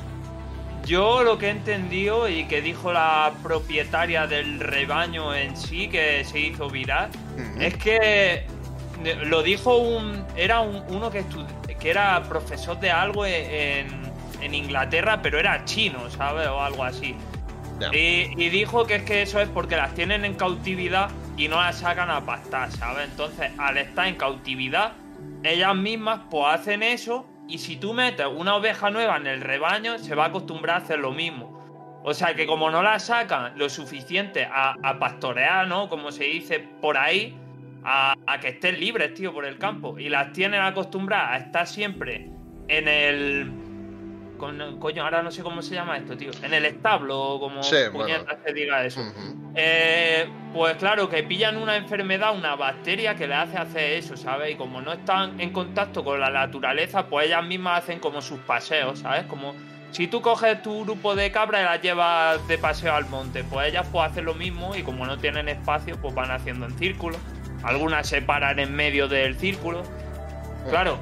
Yo 0.85 1.23
lo 1.23 1.37
que 1.37 1.47
he 1.47 1.51
entendido 1.51 2.27
y 2.27 2.43
que 2.45 2.61
dijo 2.61 2.91
la 2.91 3.31
propietaria 3.41 4.27
del 4.27 4.59
rebaño 4.59 5.33
en 5.33 5.55
sí, 5.55 5.87
que 5.87 6.25
se 6.25 6.39
hizo 6.39 6.69
viral, 6.69 7.09
es 7.57 7.73
que 7.77 8.47
lo 9.23 9.41
dijo 9.41 9.77
un. 9.77 10.25
Era 10.35 10.59
un- 10.59 10.83
uno 10.89 11.09
que, 11.09 11.23
era 11.83 12.21
profesor 12.23 12.77
de 12.81 12.91
algo 12.91 13.25
en, 13.25 13.87
en 14.41 14.53
Inglaterra, 14.53 15.21
pero 15.21 15.39
era 15.39 15.63
chino, 15.63 16.09
¿sabes? 16.09 16.49
O 16.49 16.61
algo 16.61 16.83
así. 16.83 17.15
Y, 17.93 18.33
y 18.35 18.49
dijo 18.49 18.85
que 18.85 18.95
es 18.95 19.03
que 19.03 19.21
eso 19.21 19.39
es 19.39 19.47
porque 19.47 19.77
las 19.77 19.93
tienen 19.95 20.25
en 20.25 20.33
cautividad 20.33 21.09
y 21.37 21.47
no 21.47 21.61
las 21.61 21.77
sacan 21.77 22.09
a 22.09 22.25
pastar, 22.25 22.69
¿sabes? 22.73 23.07
Entonces, 23.09 23.51
al 23.57 23.77
estar 23.77 24.05
en 24.07 24.15
cautividad, 24.15 24.91
ellas 25.43 25.75
mismas 25.75 26.21
pues 26.29 26.45
hacen 26.47 26.83
eso 26.83 27.25
y 27.47 27.57
si 27.57 27.77
tú 27.77 27.93
metes 27.93 28.27
una 28.27 28.55
oveja 28.55 28.91
nueva 28.91 29.17
en 29.17 29.27
el 29.27 29.41
rebaño, 29.41 29.97
se 29.97 30.15
va 30.15 30.25
a 30.25 30.27
acostumbrar 30.27 30.75
a 30.75 30.83
hacer 30.83 30.99
lo 30.99 31.11
mismo. 31.11 31.59
O 32.03 32.13
sea 32.13 32.33
que 32.35 32.45
como 32.45 32.69
no 32.69 32.81
la 32.81 32.99
sacan 32.99 33.57
lo 33.57 33.69
suficiente 33.69 34.47
a, 34.51 34.97
pastorear, 34.99 35.67
¿no? 35.67 35.89
Como 35.89 36.11
se 36.11 36.25
dice 36.25 36.59
por 36.59 36.97
ahí, 36.97 37.35
a, 37.83 38.15
a 38.27 38.39
que 38.39 38.49
estén 38.49 38.79
libres, 38.79 39.13
tío, 39.15 39.33
por 39.33 39.45
el 39.45 39.57
campo. 39.57 39.97
Y 39.99 40.09
las 40.09 40.31
tienen 40.31 40.61
acostumbradas 40.61 41.31
a 41.31 41.37
estar 41.45 41.67
siempre 41.67 42.29
en 42.67 42.87
el... 42.87 43.51
Con, 44.39 44.79
coño, 44.79 45.03
ahora 45.03 45.21
no 45.21 45.29
sé 45.29 45.43
cómo 45.43 45.61
se 45.61 45.75
llama 45.75 45.97
esto, 45.97 46.17
tío. 46.17 46.31
En 46.41 46.53
el 46.53 46.65
establo, 46.65 47.19
o 47.21 47.39
como 47.39 47.61
Sí, 47.61 47.75
puñetas 47.91 48.23
bueno. 48.25 48.39
se 48.43 48.53
diga 48.53 48.85
eso. 48.85 49.01
Eh, 49.55 50.27
pues 50.53 50.75
claro, 50.77 51.09
que 51.09 51.21
pillan 51.23 51.57
una 51.57 51.75
enfermedad, 51.75 52.35
una 52.35 52.55
bacteria 52.55 53.15
que 53.15 53.27
le 53.27 53.35
hace 53.35 53.57
hacer 53.57 53.93
eso, 53.93 54.17
¿sabes? 54.17 54.51
Y 54.53 54.55
como 54.55 54.81
no 54.81 54.93
están 54.93 55.39
en 55.39 55.51
contacto 55.51 56.03
con 56.03 56.19
la 56.19 56.29
naturaleza, 56.29 57.05
pues 57.07 57.27
ellas 57.27 57.43
mismas 57.45 57.83
hacen 57.83 57.99
como 57.99 58.21
sus 58.21 58.39
paseos, 58.39 58.99
¿sabes? 58.99 59.25
Como 59.25 59.53
si 59.91 60.07
tú 60.07 60.21
coges 60.21 60.61
tu 60.61 60.83
grupo 60.83 61.15
de 61.15 61.31
cabras 61.31 61.61
y 61.61 61.65
las 61.65 61.81
llevas 61.81 62.47
de 62.47 62.57
paseo 62.57 62.93
al 62.95 63.07
monte, 63.09 63.43
pues 63.43 63.67
ellas 63.69 63.87
pues 63.91 64.09
hacen 64.11 64.25
lo 64.25 64.33
mismo 64.35 64.75
y 64.75 64.83
como 64.83 65.05
no 65.05 65.17
tienen 65.17 65.49
espacio, 65.49 65.97
pues 66.01 66.13
van 66.15 66.31
haciendo 66.31 66.65
en 66.65 66.77
círculo. 66.77 67.17
Algunas 67.63 68.07
se 68.07 68.21
paran 68.21 68.59
en 68.59 68.73
medio 68.73 69.07
del 69.07 69.35
círculo. 69.35 69.83
Claro, 70.69 70.99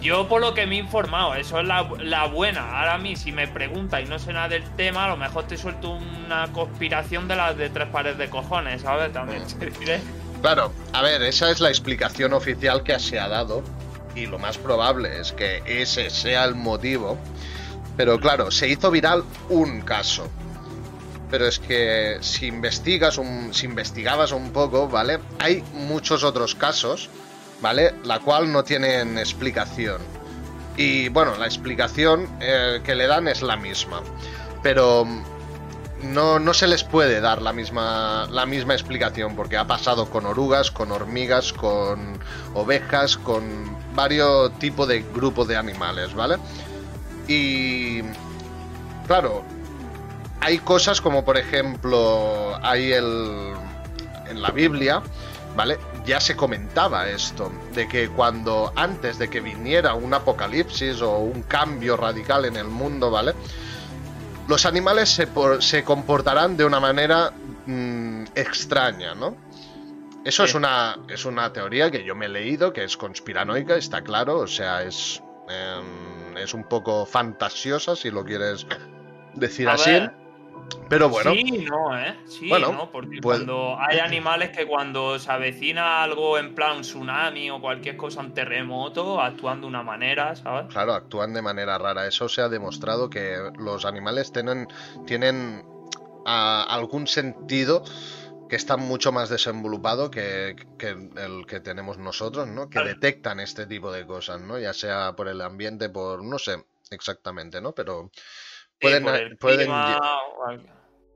yo 0.00 0.28
por 0.28 0.40
lo 0.40 0.54
que 0.54 0.66
me 0.66 0.76
he 0.76 0.78
informado, 0.78 1.34
eso 1.34 1.60
es 1.60 1.66
la, 1.66 1.88
la 1.98 2.26
buena. 2.26 2.78
Ahora 2.78 2.94
a 2.94 2.98
mí, 2.98 3.16
si 3.16 3.32
me 3.32 3.46
preguntas 3.48 4.02
y 4.02 4.04
no 4.06 4.18
sé 4.18 4.32
nada 4.32 4.48
del 4.48 4.64
tema, 4.76 5.04
a 5.04 5.08
lo 5.08 5.16
mejor 5.16 5.44
te 5.44 5.56
suelto 5.56 5.90
una 5.90 6.52
conspiración 6.52 7.28
de 7.28 7.36
las 7.36 7.56
de 7.56 7.70
tres 7.70 7.88
pares 7.88 8.18
de 8.18 8.28
cojones, 8.30 8.82
¿sabes? 8.82 9.12
También 9.12 9.42
te 9.58 9.70
diré. 9.70 10.00
Claro, 10.40 10.72
a 10.92 11.02
ver, 11.02 11.22
esa 11.22 11.50
es 11.50 11.60
la 11.60 11.68
explicación 11.68 12.32
oficial 12.32 12.82
que 12.82 12.98
se 12.98 13.18
ha 13.18 13.28
dado 13.28 13.62
y 14.14 14.26
lo 14.26 14.38
más 14.38 14.58
probable 14.58 15.20
es 15.20 15.32
que 15.32 15.62
ese 15.66 16.10
sea 16.10 16.44
el 16.44 16.54
motivo. 16.54 17.18
Pero 17.96 18.18
claro, 18.18 18.50
se 18.50 18.68
hizo 18.68 18.90
viral 18.90 19.24
un 19.48 19.82
caso. 19.82 20.28
Pero 21.30 21.46
es 21.46 21.58
que 21.58 22.18
si 22.20 22.46
investigas 22.46 23.18
un, 23.18 23.52
si 23.54 23.66
investigabas 23.66 24.32
un 24.32 24.50
poco, 24.52 24.88
¿vale? 24.88 25.20
Hay 25.38 25.62
muchos 25.74 26.24
otros 26.24 26.54
casos, 26.54 27.08
¿vale? 27.60 27.94
La 28.04 28.20
cual 28.20 28.52
no 28.52 28.64
tienen 28.64 29.18
explicación. 29.18 30.00
Y 30.76 31.08
bueno, 31.08 31.36
la 31.36 31.46
explicación 31.46 32.28
eh, 32.40 32.80
que 32.84 32.94
le 32.94 33.06
dan 33.06 33.28
es 33.28 33.42
la 33.42 33.56
misma. 33.56 34.02
Pero 34.62 35.06
no, 36.02 36.38
no 36.38 36.54
se 36.54 36.66
les 36.66 36.84
puede 36.84 37.20
dar 37.20 37.42
la 37.42 37.52
misma, 37.52 38.26
la 38.30 38.46
misma 38.46 38.74
explicación 38.74 39.36
porque 39.36 39.56
ha 39.56 39.66
pasado 39.66 40.08
con 40.08 40.26
orugas, 40.26 40.70
con 40.70 40.92
hormigas, 40.92 41.52
con 41.52 42.18
ovejas, 42.54 43.16
con 43.16 43.76
varios 43.94 44.58
tipos 44.58 44.88
de 44.88 45.02
grupos 45.14 45.48
de 45.48 45.56
animales, 45.56 46.14
¿vale? 46.14 46.36
Y 47.28 48.00
claro, 49.06 49.44
hay 50.40 50.58
cosas 50.58 51.00
como 51.00 51.24
por 51.24 51.36
ejemplo, 51.36 52.58
hay 52.62 52.92
el 52.92 53.54
en 54.28 54.40
la 54.40 54.50
Biblia, 54.50 55.02
¿vale? 55.56 55.78
Ya 56.04 56.18
se 56.20 56.34
comentaba 56.34 57.08
esto, 57.08 57.52
de 57.74 57.86
que 57.86 58.08
cuando 58.08 58.72
antes 58.74 59.18
de 59.18 59.28
que 59.28 59.40
viniera 59.40 59.94
un 59.94 60.12
apocalipsis 60.14 61.02
o 61.02 61.18
un 61.18 61.42
cambio 61.42 61.96
radical 61.96 62.44
en 62.46 62.56
el 62.56 62.66
mundo, 62.68 63.10
¿vale? 63.10 63.34
Los 64.48 64.66
animales 64.66 65.10
se, 65.10 65.26
por- 65.26 65.62
se 65.62 65.84
comportarán 65.84 66.56
de 66.56 66.64
una 66.64 66.80
manera 66.80 67.32
mm, 67.66 68.24
extraña, 68.34 69.14
¿no? 69.14 69.36
Eso 70.24 70.42
Sí. 70.44 70.50
es, 70.50 70.54
una, 70.54 70.98
es 71.08 71.24
una 71.24 71.52
teoría 71.52 71.90
que 71.90 72.04
yo 72.04 72.14
me 72.14 72.26
he 72.26 72.28
leído, 72.28 72.72
que 72.72 72.84
es 72.84 72.96
conspiranoica, 72.96 73.76
está 73.76 74.02
claro, 74.02 74.38
o 74.38 74.46
sea, 74.46 74.82
es, 74.82 75.22
em, 75.48 76.36
es 76.36 76.52
un 76.54 76.64
poco 76.64 77.06
fantasiosa, 77.06 77.94
si 77.94 78.10
lo 78.10 78.24
quieres 78.24 78.66
decir 79.34 79.68
A 79.68 79.74
así. 79.74 79.90
ver, 79.90 80.12
Pero 80.88 81.08
bueno, 81.08 81.32
Sí, 81.32 81.66
no, 81.70 81.98
¿eh? 81.98 82.16
Sí, 82.26 82.48
Bueno, 82.48 82.72
no, 82.72 82.90
porque 82.90 83.18
pues- 83.20 83.38
cuando 83.38 83.76
hay 83.78 83.98
animales 83.98 84.50
que 84.50 84.66
cuando 84.66 85.18
se 85.18 85.30
avecina 85.30 86.02
algo 86.02 86.38
en 86.38 86.54
plan 86.54 86.76
un 86.78 86.82
tsunami 86.82 87.50
o 87.50 87.60
cualquier 87.60 87.96
cosa, 87.96 88.20
un 88.20 88.34
terremoto, 88.34 89.20
actúan 89.20 89.60
de 89.60 89.66
una 89.66 89.82
manera, 89.82 90.34
¿sabes? 90.36 90.66
Claro, 90.72 90.94
actúan 90.94 91.32
de 91.32 91.42
manera 91.42 91.78
rara. 91.78 92.06
Eso 92.06 92.28
se 92.28 92.42
ha 92.42 92.48
demostrado 92.48 93.08
que 93.10 93.36
los 93.58 93.84
animales 93.84 94.32
tienen, 94.32 94.66
tienen 95.06 95.64
ah, 96.26 96.66
algún 96.68 97.06
sentido 97.06 97.82
que 98.48 98.56
está 98.56 98.76
mucho 98.76 99.12
más 99.12 99.28
desenvolupado 99.28 100.10
que, 100.10 100.56
que 100.76 100.88
el 100.88 101.46
que 101.46 101.60
tenemos 101.60 101.98
nosotros, 101.98 102.48
¿no? 102.48 102.64
Que 102.68 102.80
Claro. 102.80 102.88
detectan 102.88 103.38
este 103.38 103.64
tipo 103.66 103.92
de 103.92 104.04
cosas, 104.06 104.40
¿no? 104.40 104.58
Ya 104.58 104.72
sea 104.74 105.14
por 105.14 105.28
el 105.28 105.40
ambiente, 105.40 105.88
por 105.88 106.24
no 106.24 106.36
sé 106.38 106.64
exactamente, 106.90 107.60
¿no? 107.60 107.72
Pero 107.72 108.10
pueden, 108.80 109.04
por 109.04 109.38
pueden 109.38 109.66
clima. 109.66 110.00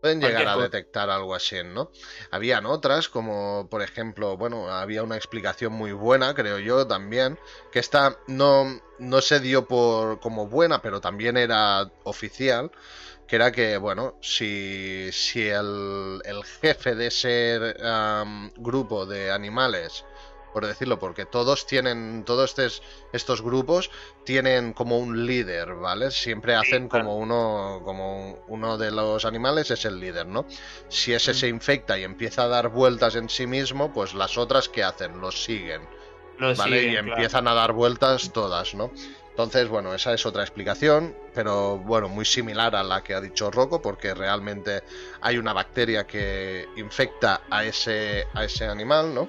Pueden 0.01 0.21
llegar 0.21 0.47
a 0.47 0.57
detectar 0.59 1.09
algo 1.09 1.35
así, 1.35 1.57
¿no? 1.65 1.91
Habían 2.31 2.67
otras, 2.67 3.09
como 3.09 3.69
por 3.71 3.81
ejemplo, 3.81 4.37
bueno, 4.37 4.69
había 4.69 5.03
una 5.03 5.17
explicación 5.17 5.73
muy 5.73 5.93
buena, 5.93 6.35
creo 6.35 6.59
yo 6.59 6.87
también, 6.87 7.39
que 7.73 7.79
esta 7.79 8.19
no, 8.27 8.83
no 8.99 9.21
se 9.23 9.41
dio 9.41 9.67
por 9.67 10.21
como 10.21 10.47
buena, 10.47 10.83
pero 10.83 11.01
también 11.01 11.39
era 11.39 11.91
oficial, 12.03 12.71
que 13.27 13.37
era 13.37 13.51
que, 13.51 13.79
bueno, 13.79 14.19
si, 14.21 15.09
si 15.11 15.49
el, 15.49 16.21
el 16.27 16.45
jefe 16.45 16.95
de 16.95 17.07
ese 17.07 17.75
grupo 18.57 19.07
de 19.07 19.31
animales, 19.31 20.05
por 20.55 20.65
decirlo, 20.67 20.99
porque 21.01 21.27
todos 21.27 21.67
tienen, 21.67 22.23
todos 22.25 22.51
estes- 22.57 22.81
estos 23.13 23.43
grupos 23.43 23.91
tienen 24.25 24.73
como 24.73 24.99
un 24.99 25.27
líder, 25.27 25.75
¿vale? 25.75 26.13
Siempre 26.13 26.55
hacen 26.55 26.89
como 26.89 27.17
uno, 27.19 27.83
como 27.85 28.39
uno 28.47 28.79
de 28.79 28.93
los 28.93 29.25
animales 29.25 29.71
es 29.73 29.85
el 29.85 29.99
líder, 29.99 30.27
¿no? 30.27 30.47
Si 30.89 31.13
ese 31.13 31.33
Mm. 31.33 31.35
se 31.35 31.49
infecta 31.49 31.99
y 31.99 32.05
empieza 32.05 32.45
a 32.45 32.49
dar 32.49 32.69
vueltas 32.69 33.17
en 33.17 33.29
sí 33.29 33.47
mismo, 33.49 33.93
pues 33.93 34.15
las 34.15 34.39
otras 34.39 34.69
que 34.69 34.85
hacen, 34.85 35.21
los 35.21 35.43
siguen, 35.43 35.83
Lo 36.39 36.55
¿vale? 36.55 36.79
siguen, 36.79 36.91
y 36.93 36.95
claro. 36.95 37.11
empiezan 37.11 37.49
a 37.49 37.55
dar 37.55 37.73
vueltas 37.73 38.33
todas, 38.33 38.75
¿no? 38.75 38.93
Entonces, 39.35 39.67
bueno, 39.67 39.93
esa 39.93 40.15
es 40.15 40.25
otra 40.27 40.45
explicación, 40.45 41.13
pero 41.35 41.77
bueno, 41.79 42.09
muy 42.09 42.25
similar 42.25 42.77
a 42.77 42.85
la 42.85 43.03
que 43.03 43.15
ha 43.15 43.21
dicho 43.21 43.51
Rocco, 43.51 43.83
porque 43.83 44.15
realmente 44.15 44.85
hay 45.21 45.39
una 45.39 45.53
bacteria 45.53 46.07
que 46.07 46.69
infecta 46.77 47.41
a 47.51 47.65
ese, 47.65 48.29
a 48.33 48.45
ese 48.45 48.67
animal, 48.67 49.13
¿no? 49.13 49.29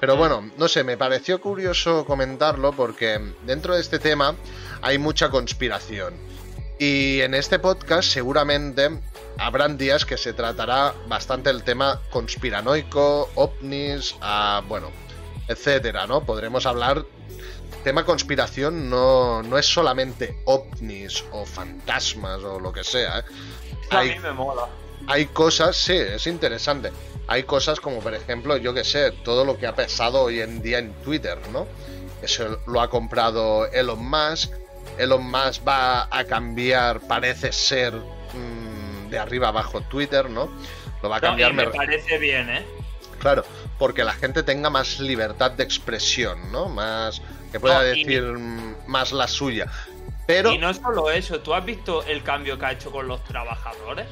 Pero 0.00 0.16
bueno, 0.16 0.50
no 0.56 0.66
sé, 0.66 0.82
me 0.82 0.96
pareció 0.96 1.42
curioso 1.42 2.06
comentarlo 2.06 2.72
porque 2.72 3.20
dentro 3.44 3.74
de 3.74 3.82
este 3.82 3.98
tema 3.98 4.34
hay 4.80 4.96
mucha 4.96 5.28
conspiración. 5.28 6.14
Y 6.78 7.20
en 7.20 7.34
este 7.34 7.58
podcast 7.58 8.08
seguramente 8.08 8.98
habrán 9.36 9.76
días 9.76 10.06
que 10.06 10.16
se 10.16 10.32
tratará 10.32 10.94
bastante 11.06 11.50
el 11.50 11.64
tema 11.64 12.00
conspiranoico, 12.10 13.28
ovnis, 13.34 14.16
ah, 14.22 14.62
bueno, 14.66 14.90
etcétera, 15.48 16.06
¿no? 16.06 16.24
Podremos 16.24 16.64
hablar. 16.64 17.04
Tema 17.84 18.04
conspiración 18.04 18.88
no, 18.88 19.42
no 19.42 19.58
es 19.58 19.66
solamente 19.66 20.38
ovnis 20.46 21.22
o 21.32 21.44
fantasmas 21.44 22.42
o 22.42 22.58
lo 22.58 22.72
que 22.72 22.82
sea. 22.82 23.18
¿eh? 23.20 23.24
A 23.90 23.98
Hay, 23.98 24.10
mí 24.14 24.18
me 24.20 24.32
mola. 24.32 24.66
hay 25.06 25.26
cosas, 25.26 25.76
sí, 25.76 25.92
es 25.92 26.26
interesante. 26.26 26.90
Hay 27.26 27.42
cosas 27.44 27.80
como, 27.80 28.00
por 28.00 28.14
ejemplo, 28.14 28.56
yo 28.56 28.72
que 28.74 28.84
sé, 28.84 29.10
todo 29.22 29.44
lo 29.44 29.58
que 29.58 29.66
ha 29.66 29.74
pesado 29.74 30.22
hoy 30.22 30.40
en 30.40 30.62
día 30.62 30.78
en 30.78 30.92
Twitter, 31.02 31.38
¿no? 31.52 31.66
Eso 32.22 32.58
lo 32.66 32.80
ha 32.80 32.88
comprado 32.88 33.66
Elon 33.66 34.02
Musk. 34.04 34.50
Elon 34.98 35.22
Musk 35.30 35.66
va 35.66 36.08
a 36.10 36.24
cambiar, 36.24 37.00
parece 37.00 37.52
ser, 37.52 37.92
mm, 37.94 39.10
de 39.10 39.18
arriba 39.18 39.48
abajo 39.48 39.82
Twitter, 39.82 40.30
¿no? 40.30 40.48
Lo 41.02 41.08
va 41.10 41.16
a 41.16 41.20
cambiar. 41.20 41.52
me- 41.52 41.66
parece 41.66 42.16
bien, 42.18 42.48
¿eh? 42.48 42.64
Claro, 43.18 43.44
porque 43.78 44.04
la 44.04 44.12
gente 44.14 44.42
tenga 44.42 44.68
más 44.70 45.00
libertad 45.00 45.50
de 45.50 45.64
expresión, 45.64 46.50
¿no? 46.52 46.68
Más. 46.68 47.20
Que 47.54 47.60
pueda 47.60 47.78
No, 47.78 47.82
decir 47.84 48.22
más 48.88 49.12
la 49.12 49.28
suya. 49.28 49.70
Pero. 50.26 50.50
Y 50.50 50.58
no 50.58 50.74
solo 50.74 51.08
eso, 51.08 51.38
¿tú 51.38 51.54
has 51.54 51.64
visto 51.64 52.02
el 52.02 52.24
cambio 52.24 52.58
que 52.58 52.66
ha 52.66 52.72
hecho 52.72 52.90
con 52.90 53.06
los 53.06 53.22
trabajadores? 53.22 54.08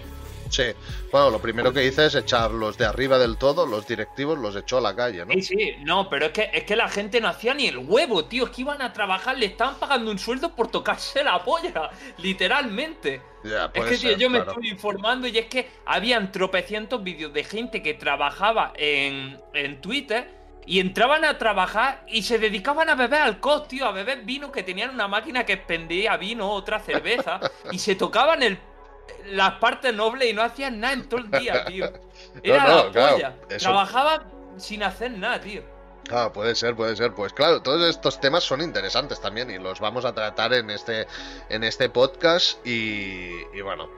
Sí. 0.49 0.63
Bueno, 1.11 1.31
lo 1.31 1.41
primero 1.41 1.73
que 1.73 1.85
hice 1.85 2.07
es 2.07 2.15
echar 2.15 2.53
los 2.53 2.79
de 2.79 2.85
arriba 2.85 3.19
del 3.19 3.39
todo, 3.39 3.67
los 3.67 3.85
directivos, 3.85 4.39
los 4.39 4.55
echó 4.55 4.79
a 4.79 4.81
la 4.81 4.95
calle, 4.95 5.27
¿no? 5.27 5.33
Sí, 5.33 5.43
sí, 5.43 5.75
no, 5.81 6.09
pero 6.09 6.27
es 6.27 6.33
que, 6.33 6.51
es 6.53 6.63
que 6.63 6.77
la 6.77 6.89
gente 6.89 7.21
no 7.21 7.27
hacía 7.27 7.53
ni 7.53 7.67
el 7.67 7.79
huevo, 7.79 8.27
tío. 8.27 8.45
Es 8.45 8.51
que 8.51 8.61
iban 8.61 8.81
a 8.81 8.93
trabajar, 8.93 9.37
le 9.37 9.47
estaban 9.47 9.75
pagando 9.81 10.13
un 10.13 10.21
sueldo 10.21 10.55
por 10.55 10.69
tocarse 10.71 11.25
la 11.25 11.43
polla, 11.43 11.91
literalmente. 12.19 13.23
Ya, 13.43 13.73
Es 13.75 13.85
que, 13.87 13.97
tío, 13.97 14.17
yo 14.17 14.31
me 14.31 14.39
estoy 14.39 14.69
informando 14.69 15.27
y 15.27 15.37
es 15.37 15.47
que 15.47 15.69
habían 15.85 16.31
tropecientos 16.31 17.03
vídeos 17.03 17.33
de 17.33 17.43
gente 17.43 17.83
que 17.83 17.95
trabajaba 17.95 18.73
en, 18.77 19.41
en 19.53 19.81
Twitter 19.81 20.42
y 20.67 20.81
entraban 20.81 21.25
a 21.25 21.39
trabajar 21.39 22.05
y 22.07 22.23
se 22.23 22.39
dedicaban 22.39 22.89
a 22.89 22.95
beber 22.95 23.21
alcohol, 23.23 23.67
tío, 23.69 23.87
a 23.87 23.93
beber 23.93 24.23
vino, 24.23 24.53
que 24.53 24.63
tenían 24.63 24.91
una 24.91 25.09
máquina 25.09 25.45
que 25.45 25.55
expendía 25.55 26.17
vino, 26.17 26.51
otra 26.51 26.79
cerveza, 26.81 27.41
y 27.71 27.79
se 27.79 27.95
tocaban 27.97 28.43
el, 28.43 28.59
las 29.27 29.55
partes 29.55 29.93
nobles 29.95 30.31
y 30.31 30.33
no 30.35 30.43
hacían 30.43 30.79
nada 30.81 30.95
en 30.95 31.09
todo 31.09 31.21
el 31.21 31.31
día, 31.31 31.65
tío. 31.65 31.91
Era 32.43 32.65
no, 32.69 32.85
la 32.85 32.91
claro, 32.93 33.15
polla. 33.17 33.35
eso- 33.49 33.59
Trabajaban 33.71 34.23
sin 34.57 34.83
hacer 34.83 35.11
nada, 35.13 35.41
tío. 35.41 35.63
Ah, 36.11 36.33
puede 36.33 36.55
ser, 36.57 36.75
puede 36.75 36.97
ser. 36.97 37.13
Pues 37.15 37.33
claro, 37.33 37.63
todos 37.63 37.89
estos 37.89 38.21
temas 38.21 38.43
son 38.43 38.61
interesantes 38.61 39.21
también 39.21 39.51
y 39.51 39.59
los 39.59 39.79
vamos 39.81 40.05
a 40.05 40.13
tratar 40.15 40.53
en 40.53 40.69
este, 40.71 41.07
en 41.49 41.63
este 41.65 41.89
podcast 41.89 42.65
y, 42.67 43.31
y 43.55 43.61
bueno. 43.63 43.89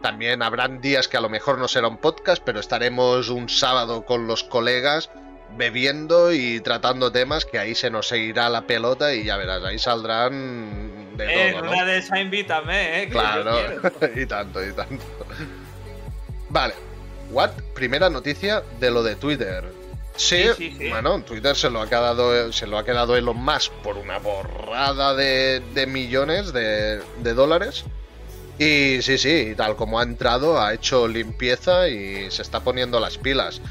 También 0.00 0.42
habrán 0.42 0.80
días 0.80 1.06
que 1.06 1.16
a 1.16 1.20
lo 1.20 1.28
mejor 1.28 1.58
no 1.58 1.68
será 1.68 1.86
un 1.88 1.98
podcast, 1.98 2.42
pero 2.44 2.58
estaremos 2.58 3.28
un 3.28 3.48
sábado 3.48 4.04
con 4.04 4.26
los 4.26 4.42
colegas 4.44 5.10
bebiendo 5.56 6.32
y 6.32 6.60
tratando 6.60 7.12
temas 7.12 7.44
que 7.44 7.58
ahí 7.58 7.74
se 7.74 7.90
nos 7.90 8.08
seguirá 8.08 8.48
la 8.48 8.66
pelota 8.66 9.14
y 9.14 9.24
ya 9.24 9.36
verás, 9.36 9.62
ahí 9.64 9.78
saldrán 9.78 11.16
de 11.16 11.48
Eh, 11.48 11.52
todo, 11.52 11.62
¿no? 11.64 11.70
una 11.72 11.84
de 11.84 11.98
esas 11.98 12.18
invítame, 12.20 13.02
eh. 13.02 13.08
Claro, 13.08 13.56
y 14.16 14.26
tanto, 14.26 14.64
y 14.66 14.72
tanto. 14.72 15.04
Vale, 16.48 16.74
what? 17.30 17.50
Primera 17.74 18.08
noticia 18.10 18.62
de 18.80 18.90
lo 18.90 19.02
de 19.02 19.16
Twitter. 19.16 19.64
Sí, 20.16 20.44
Sí, 20.56 20.70
sí, 20.70 20.76
sí. 20.78 20.88
bueno, 20.90 21.22
Twitter 21.22 21.56
se 21.56 21.70
lo 21.70 21.80
ha 21.80 21.88
quedado, 21.88 22.52
se 22.52 22.66
lo 22.66 22.76
ha 22.78 22.84
quedado 22.84 23.16
Elon 23.16 23.36
Musk 23.42 23.72
por 23.82 23.96
una 23.96 24.18
borrada 24.18 25.14
de, 25.14 25.62
de 25.72 25.86
millones 25.86 26.52
de, 26.52 27.00
de 27.22 27.34
dólares. 27.34 27.84
Y 28.58 29.00
sí, 29.00 29.16
sí, 29.16 29.54
tal 29.56 29.74
como 29.76 29.98
ha 29.98 30.02
entrado, 30.02 30.60
ha 30.60 30.74
hecho 30.74 31.08
limpieza 31.08 31.88
y 31.88 32.30
se 32.30 32.42
está 32.42 32.60
poniendo 32.60 33.00
las 33.00 33.16
pilas. 33.16 33.62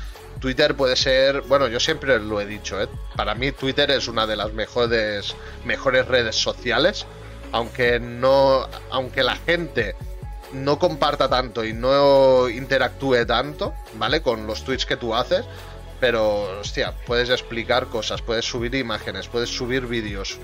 Twitter 0.41 0.75
puede 0.75 0.95
ser, 0.95 1.41
bueno, 1.41 1.67
yo 1.67 1.79
siempre 1.79 2.19
lo 2.19 2.41
he 2.41 2.47
dicho, 2.47 2.81
¿eh? 2.81 2.89
para 3.15 3.35
mí 3.35 3.51
Twitter 3.51 3.91
es 3.91 4.07
una 4.07 4.25
de 4.25 4.35
las 4.35 4.51
mejores, 4.53 5.35
mejores 5.65 6.07
redes 6.07 6.35
sociales, 6.35 7.05
aunque 7.51 7.99
no, 7.99 8.67
aunque 8.89 9.21
la 9.21 9.35
gente 9.35 9.95
no 10.51 10.79
comparta 10.79 11.29
tanto 11.29 11.63
y 11.63 11.73
no 11.73 12.49
interactúe 12.49 13.23
tanto, 13.27 13.73
¿vale? 13.93 14.23
Con 14.23 14.47
los 14.47 14.63
tweets 14.63 14.87
que 14.87 14.97
tú 14.97 15.13
haces, 15.13 15.45
pero, 15.99 16.59
hostia, 16.59 16.95
puedes 17.05 17.29
explicar 17.29 17.85
cosas, 17.85 18.23
puedes 18.23 18.45
subir 18.45 18.73
imágenes, 18.73 19.27
puedes 19.27 19.49
subir 19.49 19.85
vídeos. 19.85 20.39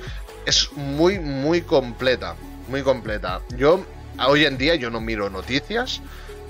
Es 0.46 0.72
muy, 0.74 1.18
muy 1.18 1.62
completa, 1.62 2.36
muy 2.68 2.84
completa. 2.84 3.42
Yo, 3.58 3.84
hoy 4.24 4.46
en 4.46 4.60
día, 4.60 4.76
yo 4.76 4.92
no 4.92 5.02
miro 5.02 5.32
noticias, 5.32 6.02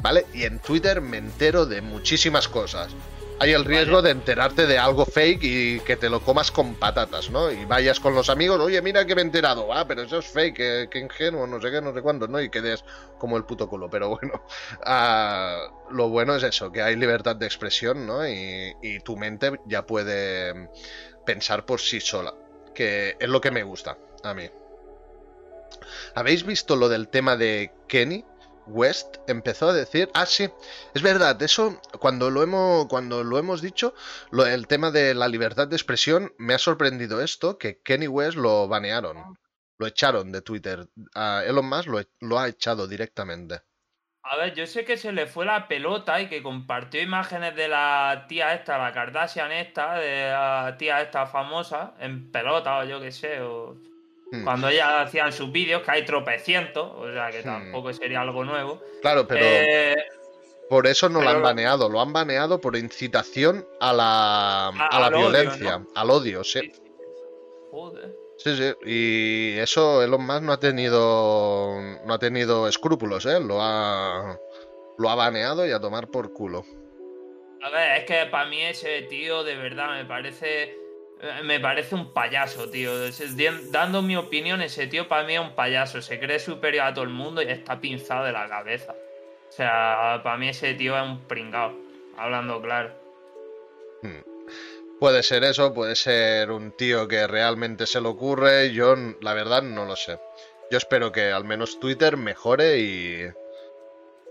¿vale? 0.01 0.25
Y 0.33 0.43
en 0.43 0.59
Twitter 0.59 0.99
me 0.99 1.17
entero 1.17 1.65
de 1.65 1.81
muchísimas 1.81 2.49
cosas. 2.49 2.89
Hay 3.39 3.51
el 3.51 3.65
riesgo 3.65 4.01
de 4.01 4.09
enterarte 4.09 4.65
de 4.65 4.79
algo 4.79 5.05
fake 5.05 5.43
y 5.43 5.79
que 5.81 5.95
te 5.95 6.09
lo 6.09 6.21
comas 6.21 6.49
con 6.49 6.73
patatas, 6.73 7.29
¿no? 7.29 7.51
Y 7.51 7.65
vayas 7.65 7.99
con 7.99 8.15
los 8.15 8.29
amigos, 8.29 8.59
oye, 8.59 8.81
mira 8.81 9.05
que 9.05 9.13
me 9.13 9.21
he 9.21 9.25
enterado, 9.25 9.71
ah, 9.71 9.87
pero 9.87 10.01
eso 10.01 10.17
es 10.17 10.25
fake, 10.25 10.55
que, 10.55 10.87
que 10.89 10.97
ingenuo, 10.97 11.45
no 11.45 11.61
sé 11.61 11.69
qué, 11.69 11.79
no 11.79 11.93
sé 11.93 12.01
cuándo, 12.01 12.27
¿no? 12.27 12.41
Y 12.41 12.49
quedes 12.49 12.83
como 13.19 13.37
el 13.37 13.45
puto 13.45 13.69
culo, 13.69 13.91
pero 13.91 14.09
bueno, 14.09 14.41
ah, 14.85 15.67
lo 15.91 16.09
bueno 16.09 16.35
es 16.35 16.41
eso, 16.41 16.71
que 16.71 16.81
hay 16.81 16.95
libertad 16.95 17.35
de 17.35 17.45
expresión, 17.45 18.07
¿no? 18.07 18.27
Y, 18.27 18.75
y 18.81 18.99
tu 19.01 19.15
mente 19.15 19.59
ya 19.67 19.85
puede 19.85 20.69
pensar 21.23 21.63
por 21.63 21.79
sí 21.79 21.99
sola, 21.99 22.33
que 22.73 23.17
es 23.19 23.29
lo 23.29 23.39
que 23.39 23.51
me 23.51 23.61
gusta 23.61 23.99
a 24.23 24.33
mí. 24.33 24.49
¿Habéis 26.15 26.43
visto 26.43 26.75
lo 26.75 26.89
del 26.89 27.07
tema 27.07 27.35
de 27.35 27.71
Kenny? 27.87 28.25
West 28.67 29.17
empezó 29.27 29.69
a 29.69 29.73
decir, 29.73 30.09
ah 30.13 30.25
sí, 30.25 30.49
es 30.93 31.01
verdad, 31.01 31.41
eso 31.41 31.81
cuando 31.99 32.29
lo 32.29 32.43
hemos 32.43 32.87
cuando 32.87 33.23
lo 33.23 33.37
hemos 33.37 33.61
dicho, 33.61 33.93
el 34.31 34.67
tema 34.67 34.91
de 34.91 35.13
la 35.13 35.27
libertad 35.27 35.67
de 35.67 35.75
expresión 35.75 36.33
me 36.37 36.53
ha 36.53 36.59
sorprendido 36.59 37.21
esto 37.21 37.57
que 37.57 37.81
Kenny 37.81 38.07
West 38.07 38.37
lo 38.37 38.67
banearon, 38.67 39.37
lo 39.77 39.87
echaron 39.87 40.31
de 40.31 40.41
Twitter, 40.41 40.87
a 41.15 41.43
Elon 41.45 41.67
Musk 41.67 41.89
lo, 42.21 42.39
ha 42.39 42.47
echado 42.47 42.87
directamente. 42.87 43.61
A 44.23 44.35
ver, 44.35 44.53
yo 44.53 44.67
sé 44.67 44.83
que 44.83 44.97
se 44.97 45.13
le 45.13 45.25
fue 45.25 45.45
la 45.45 45.69
pelota 45.69 46.19
y 46.19 46.27
que 46.27 46.43
compartió 46.43 47.01
imágenes 47.01 47.55
de 47.55 47.69
la 47.69 48.25
tía 48.27 48.53
esta, 48.53 48.77
la 48.77 48.91
Kardashian 48.91 49.53
esta, 49.53 49.95
de 49.95 50.29
la 50.29 50.75
tía 50.77 51.01
esta 51.01 51.27
famosa, 51.27 51.93
en 51.99 52.29
pelota 52.29 52.79
o 52.79 52.83
yo 52.83 52.99
qué 52.99 53.11
sé, 53.11 53.39
o. 53.41 53.77
cuando 54.43 54.67
ella 54.69 55.01
hacían 55.01 55.31
sus 55.31 55.51
vídeos, 55.51 55.81
que 55.83 55.91
hay 55.91 56.05
tropecientos, 56.05 56.91
o 56.95 57.11
sea 57.11 57.31
que 57.31 57.39
Hmm. 57.41 57.45
tampoco 57.45 57.93
sería 57.93 58.21
algo 58.21 58.43
nuevo. 58.43 58.81
Claro, 59.01 59.27
pero 59.27 59.45
Eh, 59.45 59.95
por 60.69 60.85
eso 60.87 61.07
no 61.09 61.21
lo 61.21 61.29
han 61.29 61.41
baneado, 61.41 61.89
lo 61.89 62.01
han 62.01 62.11
baneado 62.11 62.59
por 62.59 62.75
incitación 62.75 63.65
a 63.79 63.93
la, 63.93 64.67
a 64.67 64.87
A- 64.89 64.99
la 64.99 65.07
odio, 65.07 65.17
violencia, 65.19 65.79
¿no? 65.79 65.87
al 65.95 66.09
odio, 66.11 66.43
sí. 66.43 66.59
sí, 66.59 66.71
sí. 66.73 66.81
Joder. 67.71 68.15
Sí, 68.37 68.55
sí, 68.55 68.73
y 68.85 69.57
eso 69.57 70.03
Elon 70.03 70.23
Musk 70.25 70.41
no 70.43 70.53
ha 70.53 70.59
tenido 70.59 71.79
no 72.05 72.13
ha 72.13 72.19
tenido 72.19 72.67
escrúpulos, 72.67 73.25
¿eh? 73.25 73.39
Lo 73.39 73.57
ha 73.61 74.37
lo 74.99 75.09
ha 75.09 75.15
baneado 75.15 75.65
y 75.65 75.71
a 75.71 75.79
tomar 75.79 76.07
por 76.09 76.33
culo. 76.33 76.63
A 77.63 77.69
ver, 77.71 77.97
es 77.99 78.05
que 78.05 78.29
para 78.29 78.47
mí 78.47 78.61
ese 78.61 79.01
tío 79.03 79.43
de 79.43 79.55
verdad 79.55 79.95
me 79.95 80.05
parece. 80.05 80.77
Eh, 81.21 81.41
Me 81.43 81.59
parece 81.59 81.95
un 81.95 82.13
payaso, 82.13 82.69
tío. 82.69 82.91
Dando 83.71 84.01
mi 84.01 84.15
opinión, 84.15 84.61
ese 84.61 84.87
tío 84.87 85.07
para 85.07 85.25
mí 85.25 85.35
es 85.35 85.39
un 85.39 85.55
payaso. 85.55 86.01
Se 86.01 86.19
cree 86.19 86.39
superior 86.39 86.87
a 86.87 86.93
todo 86.93 87.03
el 87.03 87.11
mundo 87.11 87.41
y 87.41 87.45
está 87.45 87.79
pinzado 87.79 88.25
de 88.25 88.31
la 88.31 88.47
cabeza. 88.47 88.95
O 89.49 89.51
sea, 89.51 90.21
para 90.23 90.37
mí 90.37 90.49
ese 90.49 90.73
tío 90.73 90.97
es 90.97 91.03
un 91.03 91.21
pringao. 91.21 91.73
Hablando 92.17 92.61
claro. 92.61 92.91
Hmm. 94.01 94.37
Puede 94.99 95.21
ser 95.21 95.43
eso, 95.43 95.73
puede 95.73 95.95
ser 95.95 96.49
un 96.49 96.71
tío 96.71 97.07
que 97.07 97.27
realmente 97.27 97.85
se 97.85 98.01
le 98.01 98.07
ocurre, 98.07 98.71
yo 98.71 98.95
la 99.21 99.35
verdad 99.35 99.61
no 99.61 99.85
lo 99.85 99.95
sé. 99.95 100.19
Yo 100.71 100.79
espero 100.79 101.11
que 101.11 101.31
al 101.31 101.45
menos 101.45 101.79
Twitter 101.79 102.17
mejore 102.17 102.79
y 102.79 103.29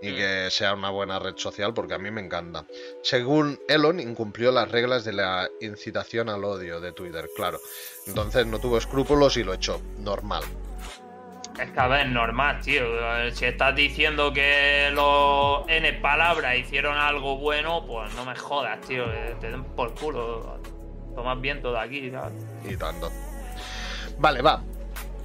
y 0.01 0.11
Mm. 0.11 0.15
que 0.15 0.47
sea 0.51 0.73
una 0.73 0.89
buena 0.89 1.17
red 1.19 1.35
social 1.37 1.73
porque 1.73 1.93
a 1.95 1.97
mí 1.97 2.11
me 2.11 2.21
encanta. 2.21 2.65
Según 3.01 3.59
Elon, 3.67 3.99
incumplió 3.99 4.51
las 4.51 4.69
reglas 4.71 5.03
de 5.03 5.13
la 5.13 5.49
incitación 5.61 6.29
al 6.29 6.43
odio 6.43 6.79
de 6.79 6.91
Twitter, 6.91 7.29
claro. 7.35 7.59
Entonces 8.05 8.45
no 8.45 8.59
tuvo 8.59 8.77
escrúpulos 8.77 9.37
y 9.37 9.43
lo 9.43 9.53
echó, 9.53 9.81
normal. 9.99 10.43
Es 11.59 11.71
que 11.71 11.79
a 11.79 11.87
ver, 11.87 12.07
normal, 12.09 12.61
tío. 12.61 12.83
Si 13.33 13.45
estás 13.45 13.75
diciendo 13.75 14.31
que 14.31 14.91
los 14.93 15.67
N 15.67 15.91
palabras 15.93 16.55
hicieron 16.55 16.95
algo 16.97 17.37
bueno, 17.39 17.83
pues 17.87 18.13
no 18.13 18.25
me 18.25 18.35
jodas, 18.35 18.79
tío. 18.81 19.05
Te 19.41 19.49
den 19.49 19.63
por 19.63 19.95
culo. 19.95 20.59
Tomas 21.15 21.41
viento 21.41 21.71
de 21.71 21.79
aquí, 21.79 22.11
¿sabes? 22.11 22.33
y 22.69 22.77
tanto. 22.77 23.09
Vale, 24.19 24.43
va. 24.43 24.61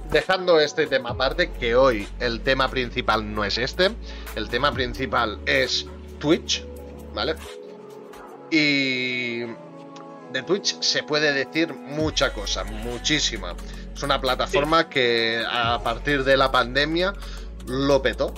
Dejando 0.09 0.59
este 0.59 0.87
tema 0.87 1.11
aparte, 1.11 1.51
que 1.51 1.75
hoy 1.75 2.07
el 2.19 2.41
tema 2.41 2.67
principal 2.67 3.33
no 3.33 3.45
es 3.45 3.57
este, 3.59 3.91
el 4.35 4.49
tema 4.49 4.71
principal 4.71 5.39
es 5.45 5.85
Twitch, 6.19 6.65
¿vale? 7.13 7.35
Y 8.49 9.41
de 10.31 10.43
Twitch 10.45 10.81
se 10.81 11.03
puede 11.03 11.33
decir 11.33 11.73
mucha 11.73 12.33
cosa, 12.33 12.63
muchísima. 12.63 13.55
Es 13.95 14.01
una 14.03 14.19
plataforma 14.19 14.89
que 14.89 15.43
a 15.47 15.81
partir 15.83 16.23
de 16.23 16.37
la 16.37 16.51
pandemia 16.51 17.13
lo 17.67 18.01
petó, 18.01 18.33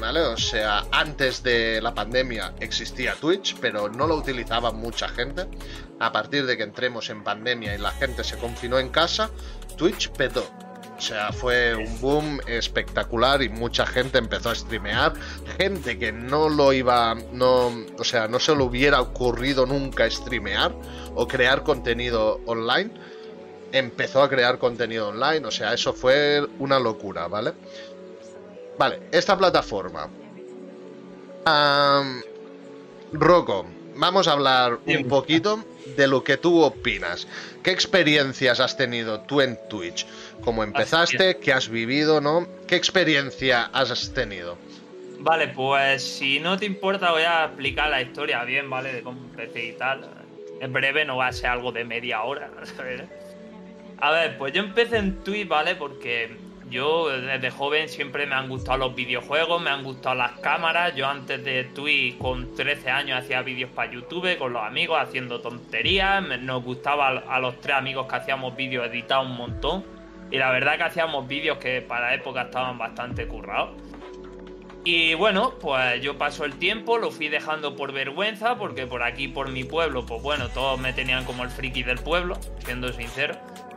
¿vale? 0.00 0.20
O 0.20 0.36
sea, 0.36 0.84
antes 0.90 1.42
de 1.42 1.80
la 1.82 1.94
pandemia 1.94 2.54
existía 2.60 3.14
Twitch, 3.14 3.56
pero 3.60 3.88
no 3.88 4.06
lo 4.06 4.16
utilizaba 4.16 4.72
mucha 4.72 5.08
gente. 5.08 5.46
A 6.00 6.10
partir 6.12 6.46
de 6.46 6.56
que 6.56 6.62
entremos 6.62 7.10
en 7.10 7.22
pandemia 7.22 7.74
y 7.74 7.78
la 7.78 7.90
gente 7.90 8.24
se 8.24 8.36
confinó 8.38 8.78
en 8.78 8.88
casa, 8.88 9.30
Twitch 9.76 10.10
petó. 10.10 10.46
O 10.96 11.00
sea, 11.00 11.32
fue 11.32 11.74
un 11.74 12.00
boom 12.00 12.40
espectacular 12.46 13.42
y 13.42 13.48
mucha 13.48 13.84
gente 13.84 14.18
empezó 14.18 14.50
a 14.50 14.54
streamear. 14.54 15.12
Gente 15.58 15.98
que 15.98 16.12
no 16.12 16.48
lo 16.48 16.72
iba, 16.72 17.14
no, 17.32 17.72
o 17.98 18.04
sea, 18.04 18.28
no 18.28 18.38
se 18.38 18.54
le 18.54 18.62
hubiera 18.62 19.00
ocurrido 19.00 19.66
nunca 19.66 20.08
streamear 20.08 20.72
o 21.14 21.26
crear 21.26 21.62
contenido 21.64 22.40
online, 22.46 22.90
empezó 23.72 24.22
a 24.22 24.28
crear 24.28 24.58
contenido 24.58 25.08
online. 25.08 25.44
O 25.46 25.50
sea, 25.50 25.74
eso 25.74 25.92
fue 25.92 26.46
una 26.58 26.78
locura, 26.78 27.26
¿vale? 27.26 27.52
Vale, 28.78 29.00
esta 29.12 29.36
plataforma. 29.36 30.08
am, 31.44 32.22
Rocco, 33.12 33.66
vamos 33.96 34.26
a 34.28 34.32
hablar 34.32 34.78
un 34.86 35.08
poquito 35.08 35.64
de 35.96 36.06
lo 36.06 36.24
que 36.24 36.36
tú 36.36 36.62
opinas. 36.62 37.26
¿Qué 37.62 37.70
experiencias 37.70 38.60
has 38.60 38.76
tenido 38.76 39.20
tú 39.20 39.40
en 39.40 39.58
Twitch? 39.68 40.06
¿Cómo 40.42 40.62
empezaste? 40.62 41.38
¿Qué 41.38 41.52
has 41.52 41.68
vivido? 41.68 42.20
¿No? 42.20 42.46
¿Qué 42.66 42.76
experiencia 42.76 43.64
has 43.72 44.12
tenido? 44.12 44.58
Vale, 45.20 45.48
pues 45.48 46.02
si 46.02 46.38
no 46.38 46.58
te 46.58 46.66
importa 46.66 47.10
voy 47.10 47.22
a 47.22 47.46
explicar 47.46 47.88
la 47.88 48.02
historia 48.02 48.44
bien, 48.44 48.68
¿vale? 48.68 48.92
De 48.92 49.02
cómo 49.02 49.20
empecé 49.20 49.66
y 49.66 49.72
tal. 49.72 50.06
En 50.60 50.72
breve 50.72 51.04
no 51.04 51.16
va 51.16 51.28
a 51.28 51.32
ser 51.32 51.50
algo 51.50 51.72
de 51.72 51.84
media 51.84 52.22
hora, 52.22 52.50
¿sabes? 52.76 53.02
A 54.00 54.10
ver, 54.10 54.36
pues 54.36 54.52
yo 54.52 54.62
empecé 54.62 54.98
en 54.98 55.22
Twitch, 55.24 55.48
¿vale? 55.48 55.76
Porque 55.76 56.36
yo 56.68 57.08
desde 57.08 57.50
joven 57.50 57.88
siempre 57.88 58.26
me 58.26 58.34
han 58.34 58.48
gustado 58.48 58.78
los 58.78 58.94
videojuegos, 58.94 59.62
me 59.62 59.70
han 59.70 59.82
gustado 59.82 60.16
las 60.16 60.32
cámaras. 60.40 60.94
Yo 60.96 61.06
antes 61.06 61.44
de 61.44 61.64
Twitch 61.64 62.18
con 62.18 62.54
13 62.54 62.90
años 62.90 63.18
hacía 63.20 63.42
vídeos 63.42 63.70
para 63.70 63.90
YouTube 63.90 64.36
con 64.38 64.52
los 64.52 64.62
amigos 64.62 64.98
haciendo 65.00 65.40
tonterías. 65.40 66.22
Nos 66.40 66.62
gustaba 66.62 67.08
a 67.08 67.38
los 67.38 67.60
tres 67.60 67.76
amigos 67.76 68.06
que 68.08 68.16
hacíamos 68.16 68.56
vídeos 68.56 68.86
editados 68.88 69.26
un 69.26 69.36
montón. 69.36 69.93
Y 70.30 70.38
la 70.38 70.50
verdad 70.50 70.76
que 70.76 70.84
hacíamos 70.84 71.28
vídeos 71.28 71.58
que 71.58 71.80
para 71.80 72.08
la 72.08 72.14
época 72.14 72.42
estaban 72.42 72.78
bastante 72.78 73.26
currados. 73.26 73.70
Y 74.84 75.14
bueno, 75.14 75.54
pues 75.60 76.02
yo 76.02 76.18
paso 76.18 76.44
el 76.44 76.58
tiempo, 76.58 76.98
lo 76.98 77.10
fui 77.10 77.28
dejando 77.28 77.74
por 77.74 77.92
vergüenza, 77.92 78.56
porque 78.56 78.86
por 78.86 79.02
aquí, 79.02 79.28
por 79.28 79.48
mi 79.48 79.64
pueblo, 79.64 80.04
pues 80.04 80.22
bueno, 80.22 80.48
todos 80.50 80.78
me 80.78 80.92
tenían 80.92 81.24
como 81.24 81.42
el 81.42 81.48
friki 81.48 81.82
del 81.82 81.98
pueblo, 81.98 82.38
siendo 82.58 82.92
sincero. 82.92 83.34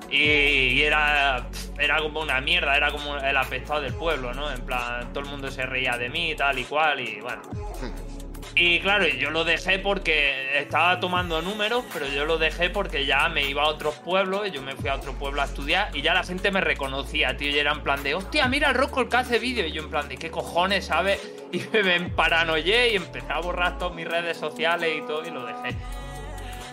Y, 0.10 0.82
era, 0.82 1.48
era 1.80 2.00
como 2.00 2.22
una 2.22 2.42
mierda, 2.42 2.76
era 2.76 2.92
como 2.92 3.18
el 3.18 3.38
apestado 3.38 3.82
del 3.82 3.94
pueblo, 3.94 4.34
¿no? 4.34 4.52
En 4.52 4.62
plan, 4.62 5.14
todo 5.14 5.24
el 5.24 5.30
mundo 5.30 5.50
se 5.50 5.66
reía 5.66 5.98
de 5.98 6.10
mí, 6.10 6.36
tal 6.36 6.60
y 6.60 6.64
cual, 6.66 7.00
y 7.00 7.22
bueno. 7.22 7.42
Y 8.56 8.80
claro, 8.80 9.08
yo 9.08 9.30
lo 9.30 9.44
dejé 9.44 9.78
porque 9.78 10.58
estaba 10.58 11.00
tomando 11.00 11.42
números, 11.42 11.86
pero 11.94 12.08
yo 12.08 12.26
lo 12.26 12.38
dejé 12.38 12.70
porque 12.70 13.06
ya 13.06 13.30
me 13.30 13.48
iba 13.48 13.64
a 13.64 13.68
otros 13.68 13.96
pueblos, 13.96 14.52
yo 14.52 14.62
me 14.62 14.76
fui 14.76 14.90
a 14.90 14.96
otro 14.96 15.14
pueblo 15.14 15.42
a 15.42 15.46
estudiar 15.46 15.96
y 15.96 16.02
ya 16.02 16.14
la 16.14 16.24
gente 16.24 16.50
me 16.50 16.62
reconocía, 16.62 17.38
tío, 17.38 17.50
y 17.50 17.60
era 17.60 17.72
en 17.72 17.82
plan 17.82 18.02
de, 18.02 18.16
hostia, 18.16 18.48
mira 18.48 18.70
el 18.70 18.76
Rocco 18.76 19.02
el 19.02 19.10
que 19.10 19.18
hace 19.18 19.40
vídeo, 19.40 19.68
y 19.68 19.72
yo 19.72 19.84
en 19.84 19.90
plan 19.90 20.08
de, 20.08 20.18
¿qué 20.18 20.32
cojones, 20.32 20.86
sabes? 20.86 21.22
Y 21.50 21.60
me 21.82 22.02
paranoié 22.10 22.92
y 22.92 22.98
empecé 22.98 23.32
a 23.32 23.40
borrar 23.40 23.78
todas 23.78 23.96
mis 23.96 24.06
redes 24.06 24.36
sociales 24.38 24.98
y 24.98 25.08
todo 25.08 25.26
y 25.26 25.30
lo 25.30 25.46
dejé. 25.46 25.78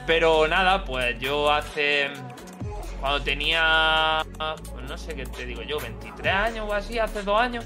Pero 0.05 0.49
nada, 0.49 0.85
pues 0.85 1.17
yo 1.21 1.53
hace, 1.53 2.11
cuando 3.01 3.23
tenía, 3.23 4.23
pues 4.73 4.85
no 4.89 4.99
sé 4.99 5.15
qué 5.15 5.27
te 5.27 5.47
digo 5.47 5.63
yo, 5.63 5.79
23 5.79 6.35
años 6.35 6.67
o 6.69 6.75
así, 6.75 6.99
hace 6.99 7.23
dos 7.23 7.41
años, 7.41 7.65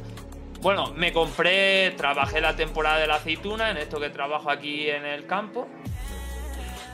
bueno, 0.60 0.92
me 0.94 1.12
compré, 1.12 1.92
trabajé 1.92 2.40
la 2.40 2.56
temporada 2.56 2.98
de 2.98 3.06
la 3.06 3.16
aceituna, 3.16 3.70
en 3.70 3.76
esto 3.76 4.00
que 4.00 4.10
trabajo 4.10 4.50
aquí 4.50 4.88
en 4.90 5.06
el 5.06 5.26
campo. 5.26 5.68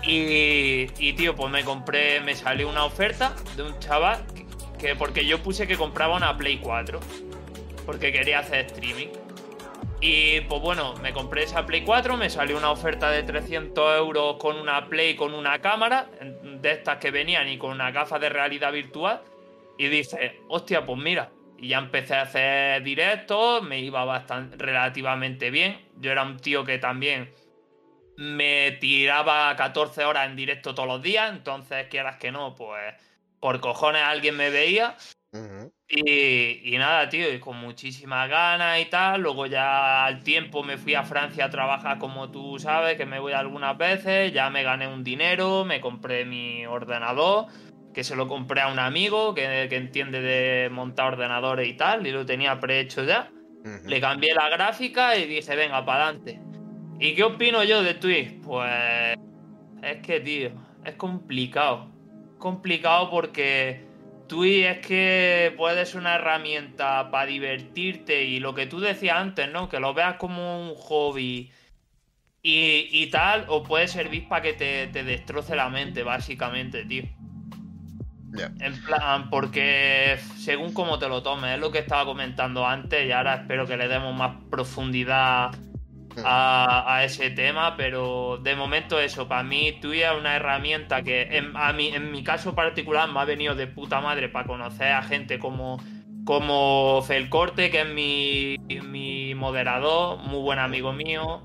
Y, 0.06 1.12
tío, 1.14 1.34
pues 1.34 1.50
me 1.50 1.64
compré, 1.64 2.20
me 2.20 2.34
salió 2.34 2.68
una 2.68 2.84
oferta 2.84 3.34
de 3.56 3.62
un 3.62 3.78
chaval 3.78 4.22
que, 4.78 4.94
porque 4.94 5.24
yo 5.24 5.42
puse 5.42 5.66
que 5.66 5.78
compraba 5.78 6.16
una 6.16 6.36
Play 6.36 6.58
4, 6.58 7.00
porque 7.86 8.12
quería 8.12 8.40
hacer 8.40 8.66
streaming. 8.66 9.08
Y 10.00 10.42
pues 10.42 10.60
bueno, 10.60 10.94
me 11.02 11.14
compré 11.14 11.44
esa 11.44 11.64
Play 11.64 11.80
4, 11.80 12.18
me 12.18 12.28
salió 12.28 12.58
una 12.58 12.70
oferta 12.70 13.10
de 13.10 13.22
300 13.22 13.96
euros 13.96 14.36
con 14.36 14.56
una 14.56 14.86
Play, 14.90 15.16
con 15.16 15.32
una 15.32 15.62
cámara, 15.62 16.10
de 16.20 16.70
estas 16.70 16.98
que 16.98 17.10
venían 17.10 17.48
y 17.48 17.56
con 17.56 17.70
una 17.70 17.90
gafa 17.90 18.18
de 18.18 18.28
realidad 18.28 18.72
virtual. 18.72 19.22
Y 19.78 19.88
dice, 19.88 20.42
hostia, 20.48 20.84
pues 20.84 20.98
mira, 20.98 21.30
y 21.64 21.68
ya 21.68 21.78
empecé 21.78 22.14
a 22.14 22.22
hacer 22.22 22.82
directos, 22.82 23.62
me 23.62 23.80
iba 23.80 24.04
bastante, 24.04 24.58
relativamente 24.58 25.50
bien. 25.50 25.80
Yo 25.96 26.12
era 26.12 26.22
un 26.22 26.36
tío 26.36 26.62
que 26.62 26.76
también 26.76 27.32
me 28.18 28.72
tiraba 28.72 29.56
14 29.56 30.04
horas 30.04 30.28
en 30.28 30.36
directo 30.36 30.74
todos 30.74 30.86
los 30.86 31.00
días, 31.00 31.30
entonces 31.32 31.86
quieras 31.88 32.18
que 32.18 32.30
no, 32.30 32.54
pues 32.54 32.94
por 33.40 33.60
cojones 33.60 34.02
alguien 34.02 34.36
me 34.36 34.50
veía. 34.50 34.94
y, 35.88 36.74
y, 36.74 36.76
nada, 36.76 37.08
tío, 37.08 37.32
y 37.32 37.40
con 37.40 37.56
muchísimas 37.56 38.28
ganas 38.28 38.78
y 38.80 38.84
tal. 38.84 39.22
Luego 39.22 39.46
ya 39.46 40.04
al 40.04 40.22
tiempo 40.22 40.62
me 40.62 40.76
fui 40.76 40.94
a 40.94 41.04
Francia 41.04 41.46
a 41.46 41.50
trabajar, 41.50 41.98
como 41.98 42.30
tú 42.30 42.58
sabes, 42.58 42.98
que 42.98 43.06
me 43.06 43.20
voy 43.20 43.32
algunas 43.32 43.78
veces. 43.78 44.34
Ya 44.34 44.50
me 44.50 44.62
gané 44.62 44.86
un 44.86 45.02
dinero, 45.02 45.64
me 45.64 45.80
compré 45.80 46.26
mi 46.26 46.66
ordenador 46.66 47.46
que 47.94 48.04
se 48.04 48.16
lo 48.16 48.28
compré 48.28 48.60
a 48.60 48.68
un 48.68 48.78
amigo 48.78 49.34
que, 49.34 49.62
entiende 49.70 50.20
de 50.20 50.68
montar 50.68 51.14
ordenadores 51.14 51.68
y 51.68 51.74
tal, 51.74 52.06
y 52.06 52.10
lo 52.10 52.26
tenía 52.26 52.60
prehecho 52.60 53.04
ya. 53.04 53.30
Le 53.86 53.98
cambié 53.98 54.34
la 54.34 54.50
gráfica 54.50 55.16
y 55.16 55.26
dije, 55.26 55.56
venga, 55.56 55.82
para 55.86 56.08
adelante. 56.08 56.38
¿Y 57.00 57.14
qué 57.14 57.24
opino 57.24 57.64
yo 57.64 57.82
de 57.82 57.94
Twitch? 57.94 58.40
Pues 58.42 59.16
es 59.82 60.02
que, 60.02 60.20
tío, 60.20 60.50
es 60.84 60.94
complicado. 60.96 61.90
Complicado 62.38 63.08
porque 63.10 63.86
Twitch 64.26 64.64
es 64.64 64.86
que 64.86 65.54
puede 65.56 65.86
ser 65.86 66.00
una 66.00 66.16
herramienta 66.16 67.10
para 67.10 67.26
divertirte 67.26 68.24
y 68.24 68.38
lo 68.38 68.54
que 68.54 68.66
tú 68.66 68.80
decías 68.80 69.16
antes, 69.16 69.50
¿no? 69.50 69.70
Que 69.70 69.80
lo 69.80 69.94
veas 69.94 70.16
como 70.16 70.68
un 70.68 70.74
hobby 70.74 71.50
y, 72.42 73.06
tal, 73.06 73.46
o 73.48 73.62
puede 73.62 73.88
servir 73.88 74.28
para 74.28 74.42
que 74.42 74.52
te, 74.52 74.88
te 74.88 75.02
destroce 75.02 75.56
la 75.56 75.70
mente, 75.70 76.02
básicamente, 76.02 76.84
tío. 76.84 77.04
En 78.60 78.82
plan, 78.82 79.30
porque 79.30 80.18
según 80.36 80.72
cómo 80.72 80.98
te 80.98 81.08
lo 81.08 81.22
tomes, 81.22 81.54
es 81.54 81.60
lo 81.60 81.70
que 81.70 81.78
estaba 81.78 82.04
comentando 82.04 82.66
antes 82.66 83.06
y 83.06 83.12
ahora 83.12 83.36
espero 83.36 83.66
que 83.66 83.76
le 83.76 83.88
demos 83.88 84.14
más 84.14 84.36
profundidad 84.50 85.52
hmm. 86.16 86.22
a, 86.24 87.02
ese 87.04 87.30
tema, 87.30 87.76
pero 87.76 88.38
de 88.42 88.56
momento 88.56 88.98
eso, 88.98 89.28
para 89.28 89.42
mí 89.42 89.78
Twitch 89.80 90.02
es 90.02 90.18
una 90.18 90.36
herramienta 90.36 91.02
que 91.02 91.22
en, 91.36 91.56
a 91.56 91.72
mí, 91.72 91.88
en 91.88 92.10
mi 92.10 92.24
caso 92.24 92.54
particular 92.54 93.10
me 93.10 93.20
ha 93.20 93.24
venido 93.24 93.54
de 93.54 93.66
puta 93.66 94.00
madre 94.00 94.28
para 94.28 94.46
conocer 94.46 94.92
a 94.92 95.02
gente 95.02 95.38
como, 95.38 95.80
como 96.24 97.02
Felcorte, 97.02 97.70
que 97.70 97.82
es 97.82 97.88
mi, 97.88 98.56
mi 98.82 99.34
moderador, 99.34 100.18
muy 100.18 100.40
buen 100.40 100.58
amigo 100.58 100.92
mío, 100.92 101.42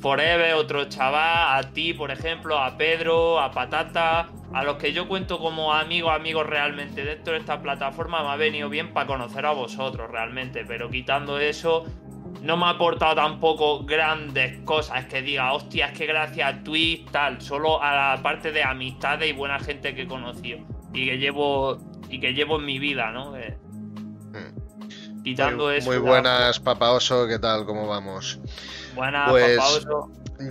Forever, 0.00 0.54
otro 0.54 0.86
chaval, 0.86 1.58
a 1.58 1.72
ti, 1.72 1.92
por 1.92 2.10
ejemplo, 2.10 2.58
a 2.58 2.76
Pedro, 2.78 3.38
a 3.38 3.50
Patata, 3.50 4.30
a 4.52 4.64
los 4.64 4.76
que 4.76 4.94
yo 4.94 5.06
cuento 5.06 5.38
como 5.38 5.74
amigos, 5.74 6.12
amigos 6.14 6.46
realmente 6.46 7.04
dentro 7.04 7.34
de 7.34 7.40
esta 7.40 7.60
plataforma, 7.60 8.22
me 8.22 8.30
ha 8.30 8.36
venido 8.36 8.70
bien 8.70 8.94
para 8.94 9.06
conocer 9.06 9.44
a 9.44 9.52
vosotros 9.52 10.10
realmente, 10.10 10.64
pero 10.66 10.88
quitando 10.88 11.38
eso, 11.38 11.84
no 12.40 12.56
me 12.56 12.64
ha 12.64 12.70
aportado 12.70 13.16
tampoco 13.16 13.84
grandes 13.84 14.60
cosas 14.62 15.04
que 15.04 15.20
diga, 15.20 15.52
hostia, 15.52 15.88
es 15.88 15.98
que 15.98 16.06
gracias 16.06 16.54
a 16.54 16.62
Twitch, 16.64 17.10
tal, 17.10 17.40
solo 17.42 17.82
a 17.82 18.14
la 18.14 18.22
parte 18.22 18.52
de 18.52 18.62
amistades 18.62 19.28
y 19.28 19.32
buena 19.32 19.58
gente 19.58 19.94
que 19.94 20.02
he 20.02 20.06
conocido 20.06 20.60
y 20.94 21.06
que 21.06 21.18
llevo, 21.18 21.76
y 22.08 22.18
que 22.20 22.32
llevo 22.32 22.58
en 22.58 22.64
mi 22.64 22.78
vida, 22.78 23.10
¿no? 23.12 23.32
Hmm. 23.32 23.69
Quitando 25.24 25.70
eso. 25.70 25.88
Muy 25.88 25.98
buenas, 25.98 26.60
Papaoso, 26.60 27.26
¿qué 27.26 27.38
tal? 27.38 27.66
¿Cómo 27.66 27.86
vamos? 27.86 28.38
Buenas, 28.94 29.30
pues, 29.30 29.86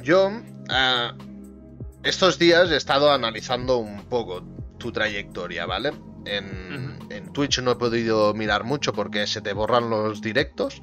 Yo, 0.04 0.32
ah, 0.70 1.14
estos 2.04 2.40
días 2.40 2.70
he 2.72 2.76
estado 2.76 3.12
analizando 3.12 3.78
un 3.78 4.04
poco 4.06 4.44
tu 4.78 4.92
trayectoria, 4.92 5.66
¿vale? 5.66 5.94
En, 6.26 7.00
Twitch 7.34 7.60
no 7.60 7.72
he 7.72 7.76
podido 7.76 8.34
mirar 8.34 8.64
mucho 8.64 8.94
porque 8.94 9.28
se 9.28 9.42
te 9.42 9.54
borran 9.54 9.90
los 9.90 10.22
directos. 10.22 10.82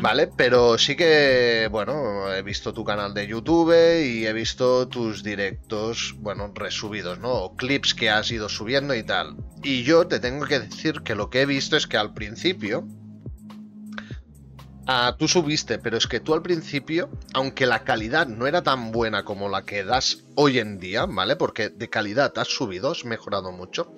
¿Vale? 0.00 0.28
Pero 0.36 0.78
sí 0.78 0.96
que, 0.96 1.68
bueno, 1.70 2.32
he 2.32 2.42
visto 2.42 2.72
tu 2.72 2.84
canal 2.84 3.14
de 3.14 3.26
YouTube 3.26 3.72
y 4.04 4.26
he 4.26 4.32
visto 4.32 4.86
tus 4.88 5.22
directos, 5.22 6.14
bueno, 6.18 6.52
resubidos, 6.54 7.18
¿no? 7.18 7.32
O 7.32 7.56
clips 7.56 7.94
que 7.94 8.10
has 8.10 8.30
ido 8.30 8.48
subiendo 8.48 8.94
y 8.94 9.02
tal. 9.02 9.36
Y 9.62 9.82
yo 9.82 10.06
te 10.06 10.20
tengo 10.20 10.46
que 10.46 10.60
decir 10.60 11.02
que 11.02 11.14
lo 11.14 11.30
que 11.30 11.42
he 11.42 11.46
visto 11.46 11.76
es 11.76 11.86
que 11.86 11.96
al 11.96 12.14
principio 12.14 12.86
Ah, 14.86 15.14
tú 15.16 15.28
subiste, 15.28 15.78
pero 15.78 15.96
es 15.96 16.08
que 16.08 16.18
tú 16.18 16.34
al 16.34 16.42
principio, 16.42 17.08
aunque 17.34 17.66
la 17.66 17.84
calidad 17.84 18.26
no 18.26 18.48
era 18.48 18.62
tan 18.62 18.90
buena 18.90 19.24
como 19.24 19.48
la 19.48 19.62
que 19.62 19.84
das 19.84 20.24
hoy 20.34 20.58
en 20.58 20.78
día, 20.78 21.06
¿vale? 21.06 21.36
Porque 21.36 21.68
de 21.68 21.88
calidad 21.88 22.32
has 22.36 22.48
subido, 22.48 22.90
has 22.90 23.04
mejorado 23.04 23.52
mucho. 23.52 23.94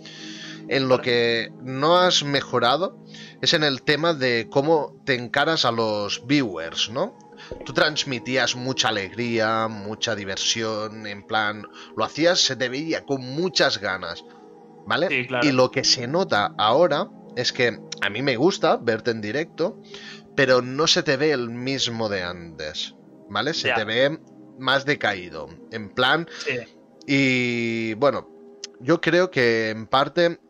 En 0.68 0.88
lo 0.88 1.00
que 1.00 1.52
no 1.62 1.98
has 1.98 2.24
mejorado 2.24 2.98
es 3.40 3.54
en 3.54 3.64
el 3.64 3.82
tema 3.82 4.14
de 4.14 4.48
cómo 4.50 5.00
te 5.04 5.14
encaras 5.14 5.64
a 5.64 5.72
los 5.72 6.26
viewers, 6.26 6.90
¿no? 6.90 7.18
Tú 7.64 7.72
transmitías 7.72 8.56
mucha 8.56 8.88
alegría, 8.88 9.68
mucha 9.68 10.14
diversión, 10.14 11.06
en 11.06 11.26
plan, 11.26 11.66
lo 11.96 12.04
hacías, 12.04 12.40
se 12.40 12.56
te 12.56 12.68
veía 12.68 13.04
con 13.04 13.20
muchas 13.22 13.78
ganas, 13.78 14.24
¿vale? 14.86 15.28
Y 15.42 15.52
lo 15.52 15.70
que 15.70 15.84
se 15.84 16.06
nota 16.06 16.54
ahora 16.56 17.10
es 17.36 17.52
que 17.52 17.80
a 18.00 18.10
mí 18.10 18.22
me 18.22 18.36
gusta 18.36 18.76
verte 18.76 19.10
en 19.10 19.20
directo, 19.20 19.80
pero 20.36 20.62
no 20.62 20.86
se 20.86 21.02
te 21.02 21.16
ve 21.16 21.32
el 21.32 21.50
mismo 21.50 22.08
de 22.08 22.22
antes, 22.22 22.94
¿vale? 23.28 23.52
Se 23.54 23.72
te 23.72 23.84
ve 23.84 24.18
más 24.58 24.84
decaído, 24.84 25.48
en 25.70 25.90
plan... 25.90 26.28
Y 27.06 27.92
bueno, 27.94 28.30
yo 28.80 29.00
creo 29.02 29.30
que 29.30 29.68
en 29.68 29.86
parte 29.86 30.40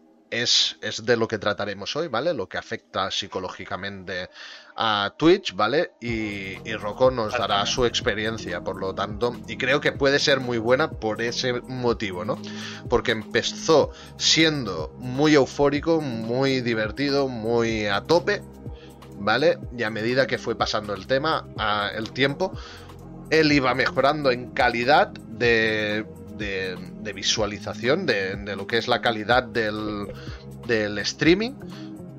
es, 0.43 0.76
es, 0.80 1.05
de 1.05 1.16
lo 1.16 1.28
que 1.28 1.39
trataremos 1.39 1.95
hoy, 1.97 2.09
¿vale? 2.09 2.35
Lo 2.35 2.49
que 2.49 2.59
afecta 2.59 3.11
psicológicamente 3.11 4.30
a 4.76 5.14
Twitch, 5.16 5.55
¿vale? 5.55 5.93
Y, 6.01 6.59
y 6.68 6.74
Rocco 6.74 7.11
nos 7.11 7.32
dará 7.32 7.64
su 7.66 7.85
experiencia, 7.85 8.62
por 8.62 8.80
lo 8.80 8.95
tanto, 8.95 9.37
y 9.47 9.57
creo 9.57 9.80
que 9.80 9.93
puede 9.93 10.18
ser 10.18 10.41
muy 10.41 10.59
buena 10.59 10.91
por 10.91 11.22
ese 11.22 11.53
motivo, 11.62 12.24
¿no? 12.24 12.39
Porque 12.89 13.12
empezó 13.12 13.91
siendo 14.16 14.95
muy 14.99 15.35
eufórico, 15.35 16.01
muy 16.01 16.61
divertido, 16.61 17.28
muy 17.28 17.87
a 17.87 18.01
tope, 18.03 18.43
¿vale? 19.18 19.59
Y 19.76 19.82
a 19.82 19.91
medida 19.91 20.26
que 20.26 20.39
fue 20.39 20.57
pasando 20.57 20.95
el 20.95 21.07
tema, 21.07 21.47
a 21.57 21.91
el 21.95 22.12
tiempo, 22.12 22.53
él 23.30 23.53
iba 23.53 23.74
mejorando 23.74 24.30
en 24.30 24.51
calidad 24.51 25.09
de 25.09 26.07
de, 26.37 27.12
visualización, 27.14 28.07
de, 28.07 28.57
lo 28.57 28.66
que 28.66 28.78
es 28.78 28.89
la 28.89 29.01
calidad 29.01 29.43
del, 29.45 30.09
del 30.66 30.99
streaming, 30.99 31.53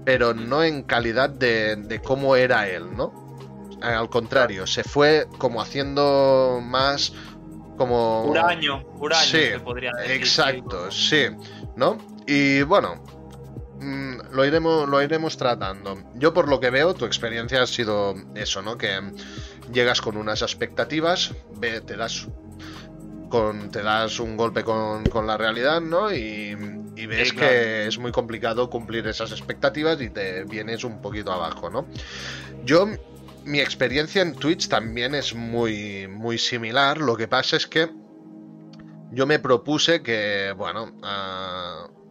pero 0.05 0.33
no 0.33 0.63
en 0.63 0.83
calidad 0.83 1.29
de, 1.29 2.01
cómo 2.03 2.35
era 2.35 2.67
él, 2.67 2.95
¿no? 2.95 3.25
Al 3.81 4.09
contrario, 4.09 4.65
se 4.65 4.83
fue 4.83 5.27
como 5.37 5.61
haciendo 5.61 6.61
más 6.63 7.13
como... 7.77 8.23
Huraño, 8.23 8.83
huraño 8.99 9.23
sí, 9.23 9.49
se 9.49 9.59
podría 9.59 9.91
decir. 9.97 10.15
Exacto, 10.15 10.91
sí, 10.91 11.25
¿no? 11.75 11.97
Y 12.25 12.61
bueno, 12.63 13.03
mm, 13.81 14.31
lo 14.31 14.45
iremos, 14.45 14.87
lo 14.87 15.01
iremos 15.01 15.37
tratando. 15.37 15.97
Yo 16.15 16.33
por 16.33 16.47
lo 16.47 16.59
que 16.59 16.69
veo, 16.69 16.93
tu 16.93 17.05
experiencia 17.05 17.61
ha 17.61 17.67
sido 17.67 18.15
eso, 18.33 18.61
¿no? 18.61 18.77
Que 18.77 19.01
llegas 19.73 20.01
con 20.01 20.17
unas 20.17 20.41
expectativas, 20.41 21.33
te 21.59 21.97
das 21.97 22.27
te 23.71 23.81
das 23.81 24.19
un 24.19 24.37
golpe 24.37 24.63
con, 24.63 25.03
la 25.25 25.37
realidad, 25.37 25.81
¿no? 25.81 26.13
Y, 26.13 26.55
ves 27.07 27.33
que 27.33 27.87
es 27.87 27.99
muy 27.99 28.11
complicado 28.11 28.69
cumplir 28.69 29.05
esas 29.07 29.31
expectativas 29.31 30.01
y 30.01 30.09
te 30.09 30.43
vienes 30.43 30.83
un 30.83 31.01
poquito 31.01 31.31
abajo, 31.31 31.69
¿no? 31.69 31.85
Yo, 32.63 32.87
mi 33.43 33.59
experiencia 33.59 34.21
en 34.21 34.33
Twitch 34.33 34.67
también 34.69 35.13
es 35.13 35.35
muy, 35.35 36.07
muy 36.07 36.37
similar. 36.37 36.97
Lo 36.97 37.15
que 37.15 37.27
pasa 37.27 37.57
es 37.57 37.67
que 37.67 37.89
yo 39.11 39.25
me 39.27 39.39
propuse 39.39 40.01
que, 40.01 40.53
bueno, 40.57 40.91
uh, 41.03 42.04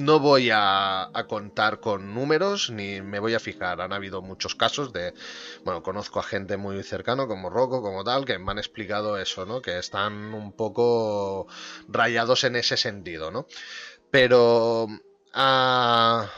no 0.00 0.18
voy 0.18 0.50
a, 0.52 1.10
contar 1.28 1.80
con 1.80 2.14
números 2.14 2.70
ni 2.70 3.00
me 3.00 3.18
voy 3.18 3.34
a 3.34 3.40
fijar. 3.40 3.80
Han 3.80 3.92
habido 3.92 4.22
muchos 4.22 4.54
casos 4.54 4.92
de, 4.92 5.14
bueno, 5.64 5.82
conozco 5.82 6.20
a 6.20 6.24
gente 6.24 6.56
muy 6.56 6.82
cercano 6.82 7.28
como 7.28 7.50
Rocco, 7.50 7.82
como 7.82 8.04
tal, 8.04 8.24
que 8.24 8.38
me 8.38 8.50
han 8.50 8.58
explicado 8.58 9.18
eso, 9.18 9.46
¿no? 9.46 9.62
Que 9.62 9.78
están 9.78 10.34
un 10.34 10.52
poco 10.52 11.46
rayados 11.88 12.44
en 12.44 12.56
ese 12.56 12.76
sentido, 12.76 13.30
¿no? 13.30 13.46
Pero... 14.10 14.88
Ah, 15.32 16.28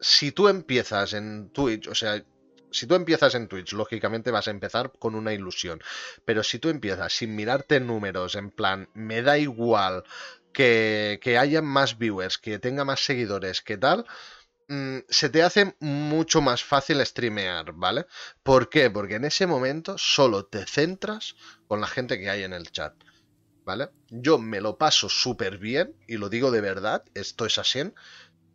si 0.00 0.30
tú 0.32 0.48
empiezas 0.48 1.12
en 1.12 1.50
Twitch, 1.50 1.88
o 1.88 1.94
sea, 1.94 2.22
si 2.70 2.86
tú 2.86 2.94
empiezas 2.94 3.34
en 3.34 3.48
Twitch, 3.48 3.72
lógicamente 3.72 4.30
vas 4.30 4.48
a 4.48 4.50
empezar 4.50 4.92
con 4.98 5.14
una 5.14 5.32
ilusión. 5.32 5.80
Pero 6.24 6.42
si 6.42 6.58
tú 6.58 6.68
empiezas 6.68 7.12
sin 7.12 7.34
mirarte 7.34 7.80
números, 7.80 8.34
en 8.34 8.50
plan, 8.50 8.88
me 8.94 9.22
da 9.22 9.38
igual 9.38 10.04
que, 10.52 11.36
haya 11.38 11.62
más 11.62 11.98
viewers, 11.98 12.38
que 12.38 12.58
tenga 12.58 12.84
más 12.84 13.04
seguidores, 13.04 13.62
que 13.62 13.76
tal, 13.76 14.06
mm, 14.68 14.98
se 15.08 15.28
te 15.28 15.42
hace 15.42 15.76
mucho 15.80 16.40
más 16.40 16.64
fácil 16.64 17.04
streamear, 17.04 17.72
¿vale? 17.72 18.06
¿Por 18.42 18.68
qué? 18.68 18.90
Porque 18.90 19.16
en 19.16 19.24
ese 19.24 19.46
momento 19.46 19.96
solo 19.98 20.46
te 20.46 20.66
centras 20.66 21.36
con 21.66 21.80
la 21.80 21.86
gente 21.86 22.18
que 22.18 22.30
hay 22.30 22.42
en 22.42 22.52
el 22.52 22.70
chat, 22.70 22.94
¿vale? 23.64 23.90
Yo 24.08 24.38
me 24.38 24.60
lo 24.60 24.78
paso 24.78 25.08
súper 25.08 25.58
bien, 25.58 25.94
y 26.06 26.16
lo 26.16 26.28
digo 26.28 26.50
de 26.50 26.60
verdad, 26.60 27.04
esto 27.14 27.46
es 27.46 27.58
así, 27.58 27.80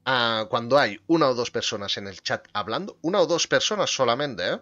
ah, 0.06 0.48
cuando 0.50 0.78
hay 0.78 1.00
una 1.08 1.30
o 1.30 1.36
dos 1.36 1.52
personas 1.52 1.98
en 1.98 2.08
el 2.08 2.22
chat 2.22 2.48
hablando, 2.54 2.98
una 3.02 3.22
o 3.22 3.28
dos 3.28 3.48
personas 3.48 3.90
solamente, 3.90 4.54
¿eh? 4.54 4.62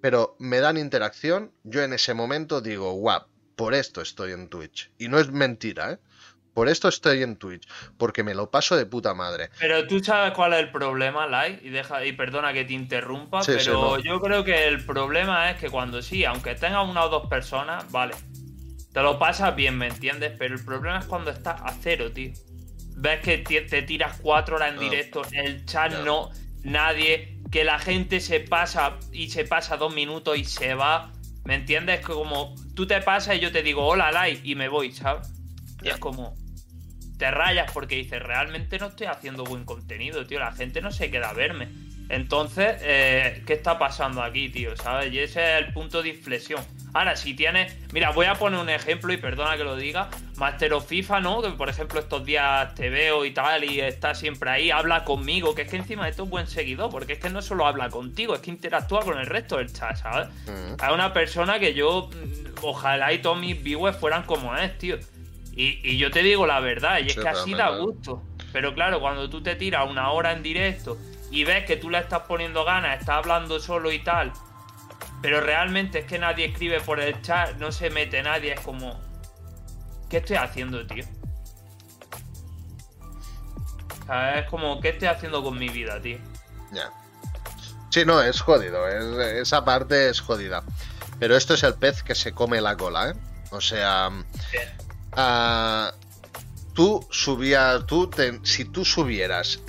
Pero 0.00 0.36
me 0.40 0.58
dan 0.58 0.76
interacción, 0.76 1.54
yo 1.62 1.82
en 1.82 1.92
ese 1.92 2.12
momento 2.12 2.60
digo, 2.60 2.92
guau, 2.94 3.24
por 3.54 3.74
esto 3.74 4.00
estoy 4.00 4.32
en 4.32 4.48
Twitch. 4.48 4.90
Y 4.98 5.06
no 5.06 5.20
es 5.20 5.30
mentira, 5.30 5.92
¿eh? 5.92 5.98
Por 6.54 6.68
esto 6.68 6.88
estoy 6.88 7.22
en 7.22 7.36
Twitch, 7.36 7.66
porque 7.96 8.22
me 8.22 8.34
lo 8.34 8.50
paso 8.50 8.76
de 8.76 8.84
puta 8.84 9.14
madre. 9.14 9.50
Pero 9.58 9.86
tú 9.86 10.00
sabes 10.00 10.32
cuál 10.32 10.52
es 10.52 10.60
el 10.60 10.70
problema, 10.70 11.26
Lai, 11.26 11.58
y 11.62 11.70
deja, 11.70 12.04
y 12.04 12.12
perdona 12.12 12.52
que 12.52 12.64
te 12.64 12.74
interrumpa, 12.74 13.40
pero 13.46 13.98
yo 13.98 14.20
creo 14.20 14.44
que 14.44 14.68
el 14.68 14.84
problema 14.84 15.50
es 15.50 15.58
que 15.58 15.70
cuando 15.70 16.02
sí, 16.02 16.24
aunque 16.24 16.54
tengas 16.54 16.86
una 16.88 17.04
o 17.04 17.08
dos 17.08 17.26
personas, 17.28 17.90
vale, 17.90 18.14
te 18.92 19.00
lo 19.00 19.18
pasas 19.18 19.56
bien, 19.56 19.78
¿me 19.78 19.88
entiendes? 19.88 20.34
Pero 20.38 20.54
el 20.54 20.64
problema 20.64 20.98
es 20.98 21.06
cuando 21.06 21.30
estás 21.30 21.60
a 21.62 21.72
cero, 21.80 22.12
tío. 22.12 22.32
Ves 22.96 23.20
que 23.20 23.38
te 23.38 23.82
tiras 23.82 24.20
cuatro 24.20 24.56
horas 24.56 24.74
en 24.74 24.78
directo, 24.78 25.22
el 25.32 25.64
chat 25.64 26.04
no, 26.04 26.30
nadie, 26.62 27.40
que 27.50 27.64
la 27.64 27.78
gente 27.78 28.20
se 28.20 28.40
pasa 28.40 28.98
y 29.10 29.30
se 29.30 29.44
pasa 29.44 29.78
dos 29.78 29.94
minutos 29.94 30.36
y 30.36 30.44
se 30.44 30.74
va. 30.74 31.12
¿Me 31.44 31.54
entiendes? 31.54 32.00
Que 32.00 32.12
como 32.12 32.54
tú 32.76 32.86
te 32.86 33.00
pasas 33.00 33.36
y 33.36 33.40
yo 33.40 33.50
te 33.50 33.62
digo 33.62 33.84
hola, 33.84 34.12
Lai, 34.12 34.40
y 34.44 34.54
me 34.54 34.68
voy, 34.68 34.92
¿sabes? 34.92 35.32
Y 35.82 35.88
es 35.88 35.96
como, 35.98 36.36
te 37.18 37.30
rayas 37.30 37.70
porque 37.72 37.96
dices, 37.96 38.22
realmente 38.22 38.78
no 38.78 38.86
estoy 38.86 39.06
haciendo 39.06 39.44
buen 39.44 39.64
contenido, 39.64 40.26
tío. 40.26 40.38
La 40.38 40.52
gente 40.52 40.80
no 40.80 40.90
se 40.90 41.10
queda 41.10 41.30
a 41.30 41.32
verme. 41.32 41.68
Entonces, 42.08 42.76
eh, 42.82 43.42
¿qué 43.46 43.54
está 43.54 43.78
pasando 43.78 44.22
aquí, 44.22 44.50
tío? 44.50 44.76
¿Sabes? 44.76 45.12
Y 45.12 45.18
ese 45.18 45.58
es 45.58 45.64
el 45.64 45.72
punto 45.72 46.02
de 46.02 46.10
inflexión. 46.10 46.62
Ahora, 46.92 47.16
si 47.16 47.32
tienes. 47.32 47.74
Mira, 47.92 48.10
voy 48.10 48.26
a 48.26 48.34
poner 48.34 48.60
un 48.60 48.68
ejemplo 48.68 49.12
y 49.14 49.16
perdona 49.16 49.56
que 49.56 49.64
lo 49.64 49.76
diga. 49.76 50.10
Master 50.36 50.74
of 50.74 50.86
FIFA, 50.86 51.20
¿no? 51.20 51.40
Que 51.40 51.50
por 51.50 51.70
ejemplo 51.70 52.00
estos 52.00 52.24
días 52.24 52.74
te 52.74 52.90
veo 52.90 53.24
y 53.24 53.30
tal 53.30 53.64
y 53.64 53.80
está 53.80 54.14
siempre 54.14 54.50
ahí, 54.50 54.70
habla 54.70 55.04
conmigo. 55.04 55.54
Que 55.54 55.62
es 55.62 55.70
que 55.70 55.76
encima 55.76 56.04
de 56.04 56.10
esto 56.10 56.24
es 56.24 56.30
buen 56.30 56.46
seguidor, 56.46 56.90
porque 56.90 57.14
es 57.14 57.18
que 57.18 57.30
no 57.30 57.40
solo 57.40 57.66
habla 57.66 57.88
contigo, 57.88 58.34
es 58.34 58.40
que 58.40 58.50
interactúa 58.50 59.00
con 59.02 59.18
el 59.18 59.26
resto 59.26 59.56
del 59.56 59.72
chat, 59.72 59.96
¿sabes? 59.96 60.28
Hay 60.80 60.92
una 60.92 61.14
persona 61.14 61.58
que 61.58 61.72
yo. 61.72 62.10
Mm, 62.12 62.42
ojalá 62.62 63.12
y 63.12 63.18
todos 63.18 63.38
mis 63.38 63.62
viewers 63.62 63.96
fueran 63.96 64.24
como 64.24 64.54
es, 64.56 64.76
tío. 64.76 64.98
Y, 65.54 65.98
yo 65.98 66.10
te 66.10 66.22
digo 66.22 66.46
la 66.46 66.60
verdad, 66.60 67.00
y 67.00 67.08
es 67.08 67.16
que 67.16 67.28
así 67.28 67.54
da 67.54 67.76
gusto. 67.76 68.22
Pero 68.52 68.74
claro, 68.74 69.00
cuando 69.00 69.28
tú 69.30 69.42
te 69.42 69.56
tiras 69.56 69.88
una 69.88 70.10
hora 70.10 70.32
en 70.32 70.42
directo 70.42 70.98
y 71.30 71.44
ves 71.44 71.64
que 71.64 71.76
tú 71.76 71.90
le 71.90 71.98
estás 71.98 72.22
poniendo 72.22 72.64
ganas, 72.64 73.00
estás 73.00 73.16
hablando 73.16 73.60
solo 73.60 73.90
y 73.92 73.98
tal, 73.98 74.32
pero 75.22 75.40
realmente 75.40 76.00
es 76.00 76.06
que 76.06 76.18
nadie 76.18 76.46
escribe 76.46 76.80
por 76.80 77.00
el 77.00 77.20
chat, 77.22 77.56
no 77.56 77.72
se 77.72 77.90
mete 77.90 78.22
nadie, 78.22 78.52
es 78.52 78.60
como. 78.60 79.00
¿Qué 80.10 80.18
estoy 80.18 80.36
haciendo, 80.36 80.86
tío? 80.86 81.04
O 84.02 84.06
sea, 84.06 84.40
es 84.40 84.48
como, 84.48 84.80
¿qué 84.80 84.90
estoy 84.90 85.08
haciendo 85.08 85.42
con 85.42 85.58
mi 85.58 85.68
vida, 85.68 86.00
tío? 86.02 86.18
Ya. 86.72 86.90
Sí, 87.88 88.04
no, 88.04 88.20
es 88.20 88.40
jodido. 88.40 88.88
esa 88.88 89.64
parte 89.64 90.08
es 90.10 90.20
jodida. 90.20 90.62
Pero 91.18 91.36
esto 91.36 91.54
es 91.54 91.62
el 91.62 91.74
pez 91.74 92.02
que 92.02 92.14
se 92.14 92.32
come 92.32 92.60
la 92.60 92.76
cola, 92.76 93.10
¿eh? 93.10 93.14
O 93.52 93.60
sea, 93.60 94.10
Tú 96.74 97.06
subías, 97.10 97.86
tú 97.86 98.10
si 98.44 98.64
tú 98.64 98.84
subieras 98.84 99.60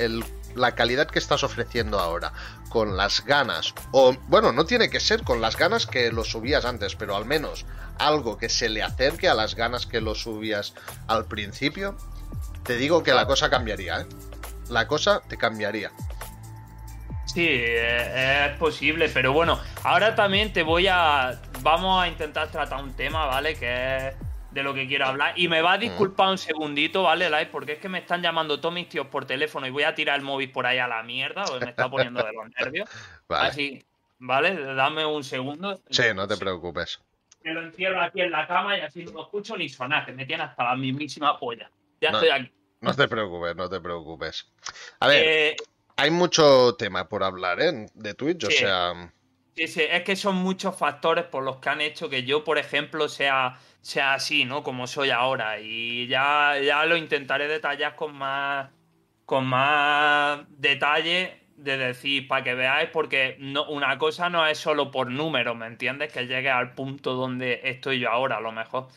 la 0.56 0.76
calidad 0.76 1.08
que 1.08 1.20
estás 1.20 1.44
ofreciendo 1.44 2.00
ahora 2.00 2.32
con 2.70 2.98
las 2.98 3.24
ganas, 3.26 3.74
o 3.92 4.16
bueno, 4.28 4.52
no 4.52 4.66
tiene 4.66 4.90
que 4.90 5.00
ser 5.00 5.24
con 5.24 5.42
las 5.42 5.58
ganas 5.58 5.86
que 5.86 6.12
lo 6.12 6.24
subías 6.24 6.66
antes, 6.66 6.96
pero 6.96 7.16
al 7.16 7.26
menos 7.26 7.66
algo 8.00 8.38
que 8.38 8.50
se 8.50 8.70
le 8.70 8.82
acerque 8.82 9.28
a 9.28 9.36
las 9.36 9.56
ganas 9.56 9.86
que 9.86 10.02
lo 10.02 10.16
subías 10.16 10.74
al 11.08 11.26
principio, 11.26 11.96
te 12.64 12.78
digo 12.78 13.04
que 13.04 13.14
la 13.14 13.28
cosa 13.28 13.50
cambiaría, 13.50 14.02
¿eh? 14.02 14.06
La 14.70 14.88
cosa 14.88 15.22
te 15.28 15.38
cambiaría. 15.38 15.92
Sí, 17.26 17.48
eh, 17.48 18.50
es 18.50 18.58
posible, 18.58 19.10
pero 19.10 19.34
bueno, 19.34 19.60
ahora 19.84 20.16
también 20.16 20.54
te 20.54 20.64
voy 20.64 20.88
a... 20.88 21.42
Vamos 21.62 22.02
a 22.02 22.08
intentar 22.08 22.50
tratar 22.50 22.84
un 22.84 22.94
tema, 22.94 23.26
¿vale? 23.26 23.56
Que 23.56 24.08
es 24.08 24.16
de 24.54 24.64
lo 24.64 24.74
que 24.74 24.88
quiero 24.88 25.08
hablar. 25.08 25.34
Y 25.38 25.48
me 25.48 25.62
va 25.62 25.74
a 25.74 25.78
disculpar 25.78 26.30
un 26.30 26.38
segundito, 26.38 27.04
¿vale, 27.04 27.30
Live? 27.30 27.48
Porque 27.48 27.74
es 27.74 27.80
que 27.80 27.90
me 27.90 28.00
están 28.00 28.22
llamando 28.22 28.60
todos 28.60 28.74
mis 28.74 28.88
tíos 28.88 29.08
por 29.08 29.26
teléfono 29.26 29.66
y 29.66 29.72
voy 29.72 29.84
a 29.84 29.96
tirar 29.96 30.18
el 30.18 30.26
móvil 30.26 30.52
por 30.52 30.66
ahí 30.66 30.78
a 30.78 30.88
la 30.88 31.02
mierda, 31.04 31.44
porque 31.46 31.66
me 31.66 31.72
está 31.72 31.90
poniendo 31.90 32.24
de 32.24 32.34
los 32.34 32.46
nervios. 32.60 32.90
Así, 33.30 33.84
¿vale? 34.20 34.56
Dame 34.76 35.06
un 35.06 35.24
segundo. 35.24 35.82
Sí, 35.90 36.04
no 36.16 36.28
te 36.28 36.38
preocupes. 36.38 37.02
Me 37.44 37.54
lo 37.54 37.64
encierro 37.64 38.02
aquí 38.02 38.22
en 38.22 38.32
la 38.32 38.48
cama 38.48 38.78
y 38.78 38.82
así 38.82 39.04
no 39.04 39.24
escucho 39.24 39.58
ni 39.58 39.68
sonar, 39.68 40.06
que 40.06 40.14
me 40.14 40.26
tiene 40.26 40.44
hasta 40.44 40.64
la 40.64 40.76
mismísima 40.78 41.38
polla. 41.38 41.70
Ya 42.00 42.12
estoy 42.12 42.30
aquí. 42.30 42.52
No 42.80 42.94
te 42.94 43.06
preocupes, 43.10 43.54
no 43.56 43.70
te 43.70 43.82
preocupes. 43.82 44.50
A 45.02 45.08
ver, 45.08 45.24
eh, 45.26 45.56
hay 45.98 46.10
mucho 46.10 46.76
tema 46.76 47.10
por 47.10 47.22
hablar, 47.22 47.62
¿eh? 47.62 47.88
De 47.94 48.14
Twitch, 48.14 48.46
o 48.46 48.52
sea. 48.52 49.12
Sí, 49.56 49.68
sí, 49.68 49.82
es 49.90 50.04
que 50.04 50.16
son 50.16 50.36
muchos 50.36 50.76
factores 50.76 51.26
por 51.26 51.44
los 51.44 51.58
que 51.58 51.70
han 51.70 51.82
hecho 51.82 52.10
que 52.10 52.24
yo, 52.24 52.44
por 52.44 52.58
ejemplo, 52.58 53.10
sea 53.10 53.60
sea 53.84 54.14
así, 54.14 54.46
¿no? 54.46 54.64
Como 54.64 54.88
soy 54.88 55.12
ahora. 55.12 55.60
Y 55.60 56.08
ya, 56.08 56.58
ya 56.64 56.86
lo 56.86 56.96
intentaré 56.96 57.48
detallar 57.48 57.96
con 57.96 58.16
más, 58.16 58.70
con 59.26 59.46
más 59.46 60.40
detalle 60.58 61.42
de 61.58 61.78
decir, 61.78 62.28
para 62.28 62.44
que 62.44 62.56
veáis, 62.56 62.90
porque 62.90 63.36
no, 63.40 63.66
una 63.66 63.98
cosa 63.98 64.30
no 64.30 64.48
es 64.48 64.58
solo 64.58 64.90
por 64.90 65.12
números, 65.12 65.56
¿me 65.56 65.68
entiendes? 65.68 66.12
Que 66.12 66.26
llegue 66.26 66.50
al 66.50 66.74
punto 66.74 67.14
donde 67.14 67.60
estoy 67.64 68.00
yo 68.00 68.10
ahora, 68.10 68.38
a 68.38 68.42
lo 68.42 68.54
mejor. 68.54 68.88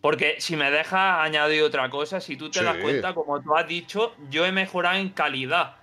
Porque 0.00 0.36
si 0.38 0.56
me 0.56 0.70
dejas 0.70 1.20
añadir 1.20 1.62
otra 1.62 1.90
cosa, 1.90 2.20
si 2.20 2.36
tú 2.36 2.50
te 2.50 2.62
das 2.62 2.76
cuenta, 2.78 3.14
como 3.14 3.40
tú 3.42 3.54
has 3.56 3.66
dicho, 3.66 4.14
yo 4.30 4.46
he 4.46 4.52
mejorado 4.52 4.96
en 4.96 5.10
calidad 5.10 5.76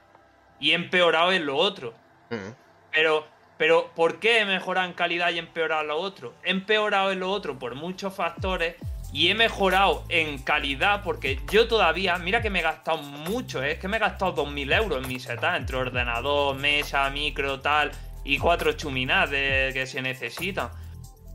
y 0.60 0.72
he 0.72 0.74
empeorado 0.74 1.34
en 1.34 1.45
lo 1.45 1.58
otro. 1.58 1.93
Mm. 2.30 2.52
Pero, 2.91 3.28
pero, 3.60 3.91
¿por 3.93 4.20
qué 4.20 4.39
he 4.39 4.45
mejorado 4.45 4.88
en 4.88 4.93
calidad 4.93 5.32
y 5.32 5.38
empeorado 5.38 5.82
en 5.82 5.89
lo 5.89 5.97
otro? 5.97 6.34
He 6.45 6.51
empeorado 6.51 7.12
en 7.12 7.20
lo 7.20 7.30
otro 7.30 7.60
por 7.60 7.76
muchos 7.76 8.16
factores 8.16 8.76
y 9.12 9.28
he 9.28 9.36
mejorado 9.36 10.05
en 10.07 10.38
calidad 10.38 11.03
porque 11.03 11.41
yo 11.51 11.68
todavía, 11.68 12.18
mira 12.20 12.41
que 12.41 12.49
me 12.49 12.60
he 12.60 12.62
gastado 12.62 12.99
mucho, 12.99 13.62
¿eh? 13.62 13.74
es 13.74 13.80
que 13.80 13.89
me 13.89 13.97
he 13.97 13.99
gastado 13.99 14.34
2.000 14.45 14.78
euros 14.78 15.03
en 15.03 15.10
mi 15.10 15.20
setup, 15.20 15.55
entre 15.57 15.76
ordenador, 15.76 16.55
mesa, 16.55 17.10
micro, 17.10 17.60
tal, 17.60 17.91
y 18.24 18.38
cuatro 18.38 18.72
chuminás 18.72 19.30
de, 19.30 19.72
que 19.74 19.86
se 19.88 20.01
necesitan. 20.01 20.70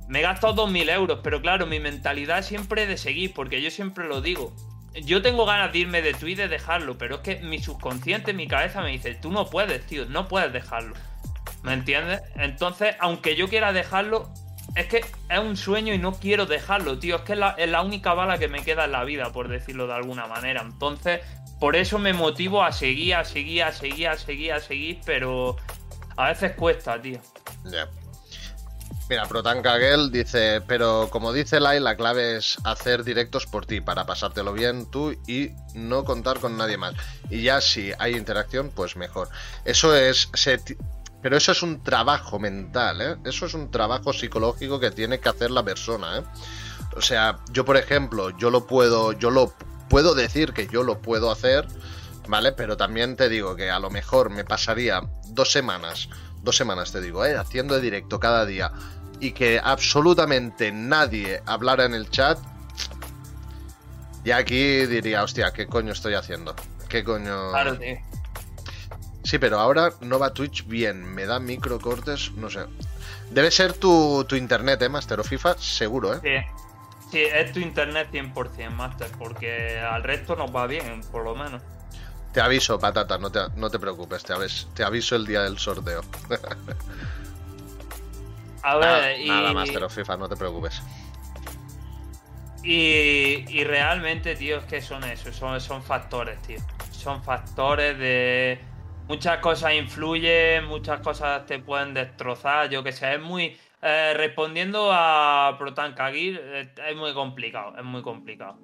Me 0.09 0.21
he 0.21 0.23
gastado 0.23 0.67
2.000 0.67 0.95
euros, 0.95 1.21
pero 1.23 1.43
claro, 1.43 1.67
mi 1.67 1.79
mentalidad 1.79 2.41
siempre 2.41 2.85
es 2.85 2.89
de 2.89 2.97
seguir, 2.97 3.35
porque 3.35 3.61
yo 3.61 3.71
siempre 3.71 4.09
lo 4.09 4.23
digo. 4.23 4.51
Yo 4.95 5.21
tengo 5.21 5.45
ganas 5.45 5.75
de 5.75 5.81
irme 5.81 6.01
de 6.01 6.15
Twitch 6.15 6.33
y 6.33 6.37
de 6.37 6.49
dejarlo, 6.49 6.97
pero 6.97 7.17
es 7.17 7.21
que 7.21 7.41
mi 7.41 7.59
subconsciente, 7.59 8.33
mi 8.33 8.49
cabeza 8.49 8.81
me 8.81 8.93
dice, 8.93 9.15
tú 9.15 9.31
no 9.31 9.51
puedes, 9.51 9.85
tío, 9.87 10.07
no 10.07 10.27
puedes 10.27 10.55
dejarlo. 10.55 10.95
¿Me 11.65 11.73
entiendes? 11.73 12.21
Entonces, 12.37 12.95
aunque 13.01 13.37
yo 13.37 13.49
quiera 13.49 13.73
dejarlo, 13.73 14.31
es 14.77 14.87
que 14.87 14.99
es 14.99 15.39
un 15.39 15.57
sueño 15.57 15.95
y 15.95 15.99
no 15.99 16.13
quiero 16.13 16.47
dejarlo, 16.47 16.99
tío. 16.99 17.17
Es 17.17 17.23
que 17.23 17.33
es 17.33 17.39
la, 17.39 17.51
es 17.57 17.71
la 17.71 17.83
única 17.83 18.13
bala 18.13 18.39
que 18.39 18.49
me 18.49 18.63
queda 18.63 18.85
en 18.85 18.93
la 18.93 19.03
vida, 19.05 19.33
por 19.33 19.49
decirlo 19.49 19.87
de 19.87 19.95
alguna 19.95 20.27
manera. 20.27 20.61
Entonces, 20.61 21.21
por 21.59 21.75
eso 21.75 21.99
me 21.99 22.13
motivo 22.13 22.63
a 22.63 22.71
seguir, 22.71 23.15
a 23.15 23.25
seguir, 23.25 23.63
a 23.63 23.73
seguir, 23.73 24.09
a 24.09 24.19
seguir, 24.19 24.53
a 24.53 24.61
seguir, 24.61 25.01
pero 25.07 25.57
a 26.17 26.29
veces 26.29 26.53
cuesta, 26.53 27.01
tío. 27.01 27.19
Ya. 27.65 27.89
Mira, 29.09 29.27
Protan 29.27 29.63
Kagel 29.63 30.11
dice, 30.11 30.63
pero 30.67 31.09
como 31.11 31.33
dice 31.33 31.61
Lai, 31.61 31.79
la 31.79 31.97
clave 31.97 32.37
es 32.37 32.57
hacer 32.65 33.05
directos 33.05 33.47
por 33.47 33.67
ti, 33.67 33.81
para 33.81 34.07
pasártelo 34.07 34.53
bien 34.55 34.91
tú 34.91 35.13
y 35.27 35.51
no 35.75 36.05
contar 36.05 36.41
con 36.41 36.57
nadie 36.57 36.79
más. 36.79 36.95
Y 37.31 37.43
ya 37.43 37.61
si 37.61 37.93
hay 37.99 38.17
interacción, 38.17 38.71
pues 38.75 38.97
mejor. 38.97 39.29
Eso 39.65 39.95
es... 39.95 40.31
se 40.35 40.59
pero 41.25 41.39
eso 41.39 41.53
es 41.53 41.63
un 41.63 41.83
trabajo 41.83 42.39
mental, 42.39 43.01
¿eh? 43.01 43.17
Eso 43.25 43.47
es 43.47 43.55
un 43.55 43.71
trabajo 43.71 44.13
psicológico 44.13 44.79
que 44.79 44.91
tiene 44.91 45.21
que 45.21 45.31
hacer 45.31 45.51
la 45.51 45.63
persona, 45.63 46.19
¿eh? 46.19 46.23
O 46.99 47.01
sea, 47.01 47.39
yo 47.51 47.65
por 47.65 47.79
ejemplo, 47.79 48.29
yo 48.37 48.51
lo 48.51 48.67
puedo, 48.67 49.13
yo 49.13 49.31
lo 49.31 49.55
puedo 49.89 50.15
decir 50.15 50.53
que 50.53 50.67
yo 50.67 50.83
lo 50.83 51.01
puedo 51.01 51.31
hacer, 51.31 51.67
¿vale? 52.29 52.53
Pero 52.53 52.77
también 52.77 53.17
te 53.17 53.31
digo 53.31 53.57
que 53.57 53.71
a 53.71 53.79
lo 53.79 53.89
mejor 53.89 54.29
me 54.29 54.45
pasaría 54.45 55.01
dos 55.29 55.51
semanas, 55.51 56.11
dos 56.43 56.59
semanas 56.59 56.93
te 56.93 57.01
digo, 57.01 57.25
¿eh? 57.25 57.37
Haciendo 57.37 57.81
directo 57.81 58.21
cada 58.21 58.45
día 58.45 58.71
y 59.19 59.33
que 59.33 59.59
absolutamente 59.65 60.73
nadie 60.73 61.43
hablara 61.47 61.87
en 61.87 61.95
el 61.95 62.11
chat. 62.11 62.39
Y 64.25 64.31
aquí 64.31 64.85
diría, 64.85 65.23
hostia, 65.23 65.53
¿qué 65.55 65.67
coño 65.67 65.95
estoy 65.95 66.13
haciendo? 66.13 66.55
¿Qué 66.87 67.03
coño? 67.03 67.51
Sí, 69.25 69.39
pero 69.39 69.59
ahora 69.59 69.93
no 70.01 70.19
va 70.19 70.33
Twitch 70.35 70.67
bien, 70.67 71.03
me 71.03 71.25
da 71.27 71.41
microcortes, 71.41 72.33
no 72.33 72.51
sé. 72.51 72.67
Debe 73.31 73.51
ser 73.51 73.73
tu, 73.73 74.25
tu 74.29 74.37
internet, 74.37 74.81
¿eh, 74.83 74.89
Master 74.89 75.21
of 75.21 75.29
FIFA? 75.29 75.57
Seguro, 75.59 76.15
¿eh? 76.15 76.21
Sí. 76.23 77.11
Sí, 77.11 77.21
es 77.23 77.53
tu 77.53 77.61
internet 77.61 78.09
100%, 78.13 78.71
Master, 78.71 79.09
porque 79.19 79.79
al 79.79 80.03
resto 80.03 80.35
nos 80.37 80.55
va 80.55 80.67
bien, 80.67 81.01
por 81.13 81.25
lo 81.25 81.35
menos. 81.37 81.63
Te 82.33 82.41
aviso, 82.41 82.79
patata, 82.79 83.17
no 83.19 83.31
te, 83.31 83.39
no 83.57 83.71
te 83.71 83.79
preocupes, 83.79 84.25
te, 84.25 84.35
avis- 84.35 84.67
te 84.75 84.83
aviso 84.83 85.15
el 85.15 85.25
día 85.25 85.43
del 85.43 85.59
sorteo. 85.59 86.01
A 88.65 88.79
Nada, 88.79 89.17
y, 89.17 89.29
nada, 89.29 89.53
Master 89.53 89.85
of 89.85 89.95
FIFA, 89.95 90.17
no 90.17 90.29
te 90.29 90.37
preocupes. 90.37 90.83
y, 92.63 93.45
y 93.49 93.65
realmente, 93.65 94.35
tío, 94.37 94.59
es 94.59 94.65
que 94.65 94.81
son 94.81 95.05
eso, 95.05 95.33
son, 95.33 95.61
son 95.61 95.83
factores, 95.83 96.41
tío. 96.43 96.59
Son 96.91 97.23
factores 97.23 97.99
de... 97.99 98.59
Muchas 99.09 99.39
cosas 99.39 99.75
influyen, 99.75 100.65
muchas 100.65 101.01
cosas 101.01 101.45
te 101.47 101.59
pueden 101.59 101.93
destrozar, 101.95 102.71
yo 102.71 102.83
que 102.83 102.93
sé, 102.93 103.15
es 103.15 103.21
muy... 103.21 103.57
eh, 103.83 104.15
respondiendo 104.17 104.89
a 104.91 105.57
Protan 105.59 105.93
Kagir, 105.93 106.41
es 106.89 106.97
muy 106.97 107.13
complicado, 107.13 107.77
es 107.77 107.85
muy 107.85 108.01
complicado. 108.01 108.59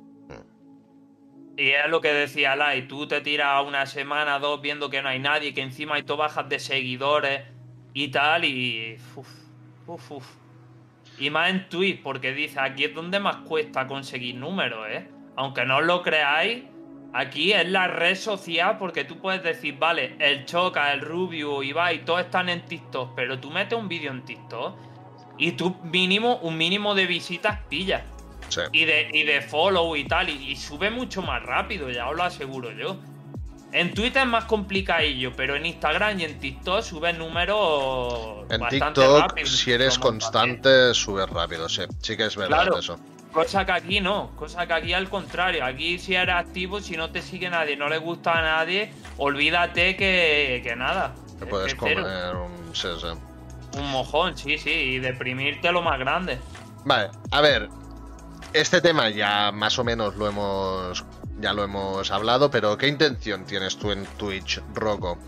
Y 1.59 1.69
es 1.73 1.91
lo 1.91 2.01
que 2.01 2.15
decía 2.15 2.57
Lai, 2.57 2.89
tú 2.89 3.07
te 3.07 3.21
tiras 3.21 3.63
una 3.67 3.85
semana, 3.85 4.39
dos 4.39 4.63
viendo 4.63 4.89
que 4.89 5.03
no 5.03 5.11
hay 5.11 5.19
nadie, 5.19 5.53
que 5.53 5.61
encima 5.61 5.97
hay 5.97 6.03
bajas 6.03 6.49
de 6.49 6.59
seguidores 6.59 7.43
y 7.93 8.09
tal, 8.09 8.47
y. 8.47 8.97
Uf, 9.15 9.29
uf, 9.87 10.11
uf. 10.11 10.27
Y 11.19 11.29
más 11.29 11.51
en 11.51 11.69
Twitch, 11.69 12.03
porque 12.03 12.33
dice, 12.33 12.61
aquí 12.61 12.85
es 12.85 12.95
donde 12.95 13.21
más 13.21 13.37
cuesta 13.39 13.87
conseguir 13.87 14.37
números, 14.37 14.87
¿eh? 14.89 15.11
Aunque 15.37 15.67
no 15.67 15.79
os 15.79 15.85
lo 15.85 16.03
creáis, 16.03 16.65
aquí 17.13 17.53
es 17.53 17.69
la 17.69 17.89
red 17.89 18.15
social, 18.17 18.79
porque 18.79 19.05
tú 19.05 19.19
puedes 19.19 19.43
decir, 19.43 19.77
vale, 19.79 20.17
el 20.19 20.45
Choca, 20.47 20.93
el 20.93 21.01
Rubio, 21.01 21.63
Ibai, 21.63 22.05
todos 22.05 22.21
están 22.23 22.49
en 22.49 22.63
TikTok, 22.65 23.15
pero 23.15 23.39
tú 23.39 23.51
metes 23.51 23.79
un 23.79 23.89
vídeo 23.89 24.11
en 24.11 24.25
TikTok 24.25 24.77
y 25.39 25.53
tú 25.53 25.77
mínimo, 25.85 26.37
un 26.43 26.57
mínimo 26.57 26.95
de 26.95 27.07
visitas 27.07 27.59
pillas 27.69 28.03
Sí. 28.49 28.63
y 28.73 28.85
de, 28.85 29.09
y 29.13 29.23
de 29.23 29.43
follow 29.43 29.95
y 29.95 30.05
tal, 30.05 30.29
y, 30.29 30.51
y 30.51 30.57
sube 30.57 30.91
mucho 30.91 31.23
más 31.23 31.41
rápido, 31.43 31.89
ya 31.89 32.09
os 32.09 32.17
lo 32.17 32.25
aseguro 32.25 32.73
yo. 32.73 32.97
En 33.73 33.95
Twitter 33.95 34.23
es 34.23 34.29
más 34.29 34.47
complicadillo, 34.47 35.33
pero 35.37 35.55
en 35.55 35.65
Instagram 35.67 36.19
y 36.19 36.25
en 36.25 36.41
TikTok 36.41 36.83
sube 36.83 37.13
números 37.13 38.45
En 38.51 38.61
bastante 38.61 39.01
TikTok, 39.01 39.21
rápido. 39.29 39.47
si 39.47 39.71
eres 39.73 39.97
Como 39.99 40.19
también. 40.19 40.57
constante, 40.57 40.95
subes 40.95 41.29
rápido, 41.31 41.69
sí. 41.69 41.83
Sí 42.01 42.17
que 42.17 42.27
es 42.27 42.37
verdad 42.37 42.63
Claro. 42.63 42.79
eso. 42.79 42.99
Cosa 43.33 43.65
que 43.65 43.73
aquí 43.73 44.01
no, 44.01 44.31
cosa 44.37 44.67
que 44.67 44.73
aquí 44.73 44.93
al 44.93 45.09
contrario. 45.09 45.65
Aquí 45.65 45.99
si 45.99 46.15
eres 46.15 46.35
activo, 46.35 46.81
si 46.81 46.97
no 46.97 47.11
te 47.11 47.23
sigue 47.23 47.49
nadie, 47.49 47.77
no 47.77 47.89
le 47.89 47.99
gusta 47.99 48.39
a 48.39 48.43
nadie, 48.43 48.93
olvídate 49.19 49.97
que, 49.97 50.61
que 50.65 50.75
nada. 50.77 51.15
Te 51.39 51.45
es 51.45 51.51
puedes 51.51 51.75
que 51.75 51.81
cero. 51.81 52.03
comer 52.03 52.37
un... 52.37 53.31
Un 53.79 53.91
mojón, 53.93 54.37
sí, 54.37 54.59
sí, 54.59 54.71
y 54.71 54.99
deprimirte 54.99 55.71
lo 55.71 55.81
más 55.81 55.99
grande. 55.99 56.39
Vale, 56.85 57.11
a 57.31 57.41
ver. 57.41 57.69
Este 58.53 58.81
tema 58.81 59.11
ya 59.11 59.53
más 59.53 59.79
o 59.79 59.85
menos 59.85 60.17
lo 60.17 60.27
hemos. 60.27 61.05
Ya 61.39 61.53
lo 61.53 61.63
hemos 61.63 62.11
hablado, 62.11 62.51
pero 62.51 62.77
¿qué 62.77 62.89
intención 62.89 63.45
tienes 63.45 63.79
tú 63.79 63.93
en 63.93 64.05
Twitch, 64.19 64.61
Rocco? 64.75 65.19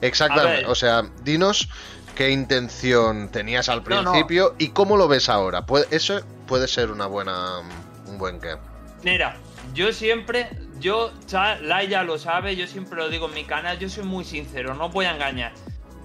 Exactamente, 0.00 0.64
o 0.66 0.74
sea, 0.76 1.02
dinos 1.22 1.68
qué 2.14 2.30
intención 2.30 3.28
tenías 3.30 3.68
al 3.68 3.82
No, 3.84 4.02
no. 4.02 4.12
principio 4.12 4.54
y 4.58 4.68
cómo 4.68 4.96
lo 4.96 5.08
ves 5.08 5.28
ahora. 5.28 5.66
Eso 5.90 6.20
puede 6.48 6.66
ser 6.66 6.90
una 6.90 7.06
buena. 7.06 7.60
un 8.06 8.18
buen 8.18 8.40
qué. 8.40 8.56
Mira, 9.04 9.36
yo 9.74 9.92
siempre, 9.92 10.48
yo, 10.80 11.12
cha- 11.26 11.56
Lai 11.60 11.86
ya 11.88 12.02
lo 12.02 12.18
sabe, 12.18 12.56
yo 12.56 12.66
siempre 12.66 12.96
lo 12.96 13.08
digo 13.08 13.28
en 13.28 13.34
mi 13.34 13.44
canal, 13.44 13.78
yo 13.78 13.88
soy 13.88 14.02
muy 14.04 14.24
sincero, 14.24 14.74
no 14.74 14.88
voy 14.88 15.04
a 15.04 15.12
engañar. 15.14 15.52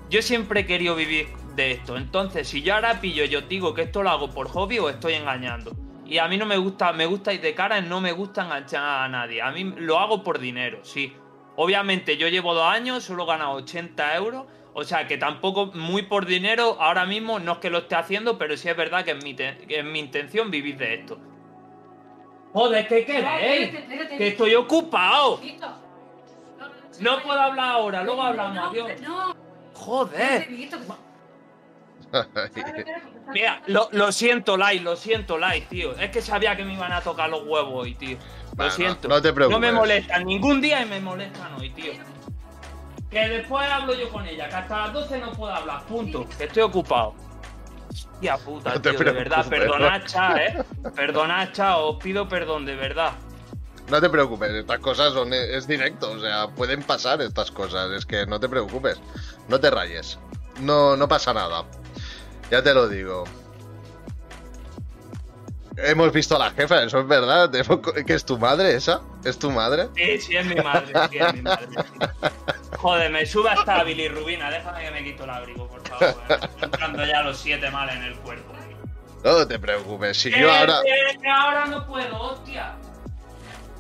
Yo 0.10 0.22
siempre 0.22 0.60
he 0.62 0.66
querido 0.68 0.96
vivir 0.96 1.30
de 1.56 1.72
esto, 1.72 1.98
entonces 1.98 2.48
si 2.48 2.62
yo 2.62 2.76
ahora 2.76 3.00
pillo 3.02 3.24
y 3.24 3.36
os 3.36 3.48
digo 3.50 3.74
que 3.74 3.84
esto 3.84 4.04
lo 4.04 4.10
hago 4.12 4.30
por 4.30 4.48
hobby 4.50 4.78
o 4.80 4.90
estoy 4.90 5.14
engañando. 5.14 5.72
Y 6.06 6.18
a 6.20 6.28
mí 6.28 6.38
no 6.38 6.46
me 6.46 6.58
gusta, 6.58 6.92
me 6.94 7.06
gusta 7.06 7.34
ir 7.34 7.42
de 7.42 7.56
cara, 7.56 7.80
no 7.82 8.02
me 8.02 8.12
gusta 8.12 8.44
enganchar 8.44 8.84
a 9.06 9.08
nadie. 9.08 9.42
A 9.42 9.52
mí 9.52 9.64
lo 9.78 9.98
hago 10.00 10.24
por 10.24 10.38
dinero, 10.40 10.80
sí. 10.84 11.16
Obviamente 11.56 12.18
yo 12.18 12.28
llevo 12.28 12.54
dos 12.54 12.70
años, 12.72 13.04
solo 13.06 13.24
he 13.24 13.28
ganado 13.28 13.54
80 13.54 14.16
euros, 14.18 14.46
o 14.74 14.84
sea 14.84 15.08
que 15.08 15.18
tampoco 15.18 15.68
muy 15.74 16.04
por 16.04 16.26
dinero, 16.26 16.78
ahora 16.80 17.06
mismo 17.06 17.40
no 17.40 17.54
es 17.54 17.58
que 17.60 17.70
lo 17.70 17.80
esté 17.80 17.96
haciendo, 17.96 18.38
pero 18.38 18.58
sí 18.58 18.70
es 18.70 18.76
verdad 18.78 19.04
que 19.06 19.12
es 19.12 19.24
mi, 19.24 19.34
te- 19.34 19.58
que 19.68 19.80
es 19.80 19.86
mi 19.86 20.00
intención 20.00 20.50
vivir 20.52 20.78
de 20.78 20.94
esto. 20.96 21.18
Joder, 22.54 22.88
¿qué 22.88 23.06
queréis? 23.06 23.70
Que 24.18 24.28
estoy 24.30 24.54
ocupado. 24.56 25.40
No 27.00 27.22
puedo 27.24 27.40
hablar 27.42 27.70
ahora, 27.72 28.04
luego 28.04 28.22
hablamos, 28.22 28.70
adiós. 28.70 28.92
Joder. 29.74 30.48
Mira, 33.34 33.62
lo, 33.68 33.90
lo 33.92 34.12
siento, 34.12 34.56
Lai, 34.58 34.80
lo 34.80 34.96
siento, 34.96 35.38
Lai, 35.38 35.62
tío. 35.62 35.98
Es 35.98 36.12
que 36.12 36.22
sabía 36.22 36.56
que 36.56 36.64
me 36.64 36.74
iban 36.74 36.92
a 36.92 37.02
tocar 37.02 37.30
los 37.30 37.44
huevos 37.46 37.74
hoy, 37.74 37.96
tío. 37.96 38.18
Lo 38.18 38.56
Bueno, 38.56 38.72
siento. 38.72 39.08
no 39.08 39.20
te 39.22 39.34
preocupes. 39.34 39.60
No 39.60 39.60
me 39.60 39.72
molestan 39.72 40.26
ningún 40.26 40.62
día 40.62 40.82
y 40.84 40.86
me 40.86 41.00
molestan 41.00 41.56
hoy, 41.60 41.70
tío. 41.72 41.94
Que 43.14 43.30
después 43.30 43.70
hablo 43.70 43.94
yo 43.94 44.10
con 44.10 44.26
ella, 44.26 44.50
que 44.50 44.56
hasta 44.56 44.78
las 44.86 44.94
12 44.94 45.20
no 45.20 45.32
puedo 45.34 45.54
hablar, 45.54 45.84
punto. 45.86 46.28
Que 46.38 46.46
estoy 46.46 46.64
ocupado. 46.64 47.14
Hostia 47.90 48.38
puta, 48.38 48.74
No 48.74 48.82
tío, 48.82 48.94
de 48.94 49.12
verdad. 49.12 49.46
preocupes. 49.48 49.60
Perdonad, 49.60 50.04
cha, 50.08 50.44
eh. 50.46 50.64
Perdonad, 50.96 51.52
cha, 51.52 51.78
os 51.78 51.98
pido 52.04 52.28
perdón, 52.28 52.66
de 52.66 52.76
verdad. 52.76 53.12
No 53.90 54.02
te 54.02 54.10
preocupes, 54.10 54.50
estas 54.52 54.80
cosas 54.80 55.14
son, 55.14 55.32
es 55.34 55.68
directo, 55.68 56.12
o 56.12 56.20
sea, 56.20 56.48
pueden 56.48 56.82
pasar 56.84 57.22
estas 57.22 57.52
cosas, 57.52 57.92
es 57.92 58.06
que 58.06 58.26
no 58.26 58.40
te 58.40 58.48
preocupes, 58.50 59.00
no 59.50 59.60
te 59.60 59.70
rayes, 59.70 60.18
no, 60.62 60.96
no 60.96 61.08
pasa 61.10 61.34
nada, 61.34 61.66
ya 62.50 62.64
te 62.64 62.74
lo 62.74 62.88
digo. 62.88 63.26
Hemos 65.78 66.12
visto 66.12 66.36
a 66.36 66.40
la 66.40 66.52
jefa, 66.52 66.84
eso 66.84 67.00
es 67.00 67.08
verdad, 67.08 67.50
que 68.06 68.14
es 68.14 68.26
tu 68.26 68.38
madre 68.38 68.76
esa, 68.76 69.02
es 69.24 69.40
tu 69.40 69.50
madre. 69.52 69.88
Sí, 69.96 70.20
sí, 70.20 70.36
es 70.38 70.46
mi 70.46 70.56
madre, 70.56 70.94
sí, 71.10 71.18
es 71.18 71.34
mi 71.34 71.42
madre. 71.42 71.68
Joder, 72.78 73.12
me 73.12 73.26
sube 73.26 73.50
hasta 73.50 73.84
bilirrubina, 73.84 74.52
déjame 74.52 74.84
que 74.84 74.92
me 74.92 75.04
quito 75.04 75.24
el 75.24 75.30
abrigo, 75.32 75.68
por 75.68 75.88
favor. 75.88 76.16
eh. 76.30 76.34
Estoy 76.44 76.64
entrando 76.64 77.06
ya 77.06 77.22
los 77.24 77.38
siete 77.38 77.70
males 77.72 77.96
en 77.96 78.04
el 78.04 78.16
cuerpo. 78.18 78.54
No 79.24 79.48
te 79.48 79.58
preocupes, 79.58 80.18
si 80.18 80.30
yo 80.32 80.52
ahora. 80.52 80.82
que- 80.84 81.18
que 81.20 81.30
ahora 81.30 81.66
no 81.66 81.88
puedo, 81.88 82.22
hostia. 82.22 82.74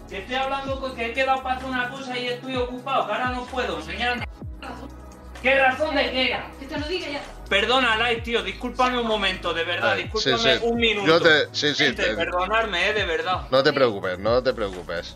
Que 0.10 0.20
estoy 0.20 0.36
hablando 0.36 0.80
con 0.80 0.96
que 0.96 1.08
he 1.08 1.14
quedado 1.14 1.44
para 1.44 1.56
hacer 1.58 1.68
una 1.70 1.89
cosa 1.89 2.18
y 2.18 2.28
estoy 2.28 2.56
ocupado, 2.56 3.06
que 3.08 3.12
ahora 3.12 3.30
no 3.32 3.46
puedo. 3.46 3.82
Señora, 3.82 4.26
¿Qué 5.41 5.60
razón 5.60 5.94
de 5.96 6.04
qué? 6.12 6.39
Que 6.62 6.66
te 6.68 6.80
lo 6.80 6.88
diga 6.88 7.08
ya. 7.10 7.22
Perdona, 7.54 7.95
Lai, 7.97 8.24
tío, 8.24 8.41
discúlpame 8.41 8.97
un 8.97 9.06
momento, 9.06 9.54
de 9.54 9.64
verdad, 9.64 9.91
Ay, 9.91 10.04
discúlpame 10.06 10.38
sí, 10.56 10.60
sí. 10.60 10.66
un 10.66 10.76
minuto. 10.80 11.06
Yo 11.08 11.22
te- 11.22 11.45
sí, 11.51 11.76
sí, 11.76 11.84
Gente, 11.86 12.04
te- 12.04 12.16
perdonarme, 12.16 12.89
eh, 12.89 12.93
de 12.93 13.06
verdad. 13.06 13.43
No 13.51 13.62
te 13.62 13.72
preocupes, 13.72 14.18
no 14.18 14.41
te 14.41 14.54
preocupes. 14.54 15.16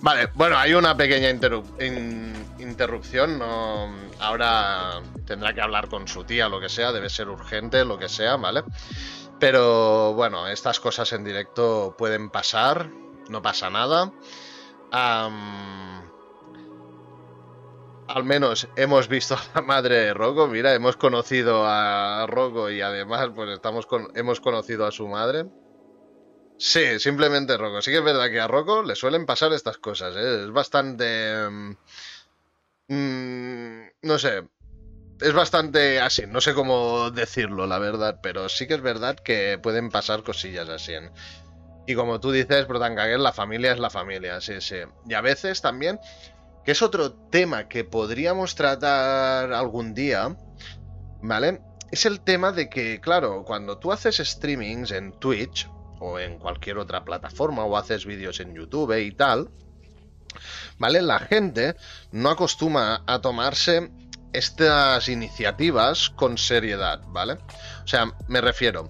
Vale, 0.00 0.30
bueno, 0.32 0.56
hay 0.56 0.72
una 0.72 0.96
pequeña 0.96 1.28
interru- 1.30 1.66
in- 1.80 2.46
interrupción. 2.60 3.38
No, 3.38 3.94
ahora 4.20 5.02
tendrá 5.26 5.52
que 5.52 5.60
hablar 5.60 5.88
con 5.88 6.08
su 6.08 6.24
tía, 6.24 6.48
lo 6.48 6.58
que 6.58 6.70
sea, 6.70 6.90
debe 6.90 7.10
ser 7.10 7.28
urgente, 7.28 7.84
lo 7.84 7.98
que 7.98 8.08
sea, 8.08 8.36
¿vale? 8.36 8.64
Pero 9.38 10.14
bueno, 10.14 10.48
estas 10.48 10.80
cosas 10.80 11.12
en 11.12 11.24
directo 11.24 11.94
pueden 11.98 12.30
pasar, 12.30 12.88
no 13.28 13.42
pasa 13.42 13.68
nada. 13.68 14.12
Am, 14.90 15.91
al 18.14 18.24
menos 18.24 18.68
hemos 18.76 19.08
visto 19.08 19.34
a 19.34 19.42
la 19.54 19.62
madre 19.62 19.96
de 19.96 20.14
Rocco, 20.14 20.46
mira, 20.48 20.74
hemos 20.74 20.96
conocido 20.96 21.64
a 21.66 22.26
Rocco 22.28 22.70
y 22.70 22.80
además 22.80 23.30
pues 23.34 23.50
estamos 23.50 23.86
con- 23.86 24.08
hemos 24.14 24.40
conocido 24.40 24.86
a 24.86 24.92
su 24.92 25.08
madre. 25.08 25.46
Sí, 26.56 26.98
simplemente 26.98 27.56
Rocco. 27.58 27.82
Sí 27.82 27.90
que 27.90 27.98
es 27.98 28.04
verdad 28.04 28.30
que 28.30 28.40
a 28.40 28.48
Rocco 28.48 28.82
le 28.82 28.94
suelen 28.96 29.26
pasar 29.26 29.52
estas 29.52 29.76
cosas, 29.78 30.14
¿eh? 30.16 30.44
Es 30.44 30.50
bastante... 30.50 31.48
mm, 31.50 31.72
mm, 32.88 33.82
no 34.02 34.18
sé. 34.18 34.48
Es 35.20 35.32
bastante 35.34 36.00
así, 36.00 36.24
no 36.28 36.40
sé 36.42 36.54
cómo 36.54 37.10
decirlo, 37.12 37.66
la 37.66 37.78
verdad, 37.78 38.20
pero 38.22 38.48
sí 38.48 38.66
que 38.68 38.74
es 38.74 38.82
verdad 38.82 39.16
que 39.24 39.58
pueden 39.62 39.90
pasar 39.90 40.22
cosillas 40.24 40.68
así. 40.68 40.94
¿eh? 40.94 41.10
Y 41.86 41.94
como 41.96 42.20
tú 42.20 42.32
dices, 42.32 42.66
Protangaguer, 42.66 43.20
la 43.20 43.32
familia 43.32 43.72
es 43.72 43.80
la 43.80 43.90
familia, 43.90 44.40
sí, 44.42 44.60
sí. 44.60 44.76
Y 45.06 45.14
a 45.14 45.22
veces 45.22 45.60
también, 45.62 46.00
que 46.64 46.72
es 46.72 46.82
otro 46.82 47.12
tema 47.12 47.68
que 47.68 47.84
podríamos 47.84 48.54
tratar 48.54 49.52
algún 49.52 49.94
día, 49.94 50.36
¿vale? 51.20 51.60
Es 51.90 52.06
el 52.06 52.20
tema 52.20 52.52
de 52.52 52.68
que, 52.68 53.00
claro, 53.00 53.44
cuando 53.44 53.78
tú 53.78 53.92
haces 53.92 54.16
streamings 54.16 54.92
en 54.92 55.12
Twitch 55.12 55.68
o 56.00 56.18
en 56.18 56.38
cualquier 56.38 56.78
otra 56.78 57.04
plataforma 57.04 57.64
o 57.64 57.76
haces 57.76 58.06
vídeos 58.06 58.40
en 58.40 58.54
YouTube 58.54 58.98
y 58.98 59.12
tal, 59.12 59.50
¿vale? 60.78 61.02
La 61.02 61.18
gente 61.18 61.76
no 62.10 62.30
acostuma 62.30 63.02
a 63.06 63.20
tomarse 63.20 63.90
estas 64.32 65.08
iniciativas 65.08 66.10
con 66.10 66.38
seriedad, 66.38 67.02
¿vale? 67.08 67.34
O 67.84 67.86
sea, 67.86 68.12
me 68.28 68.40
refiero, 68.40 68.88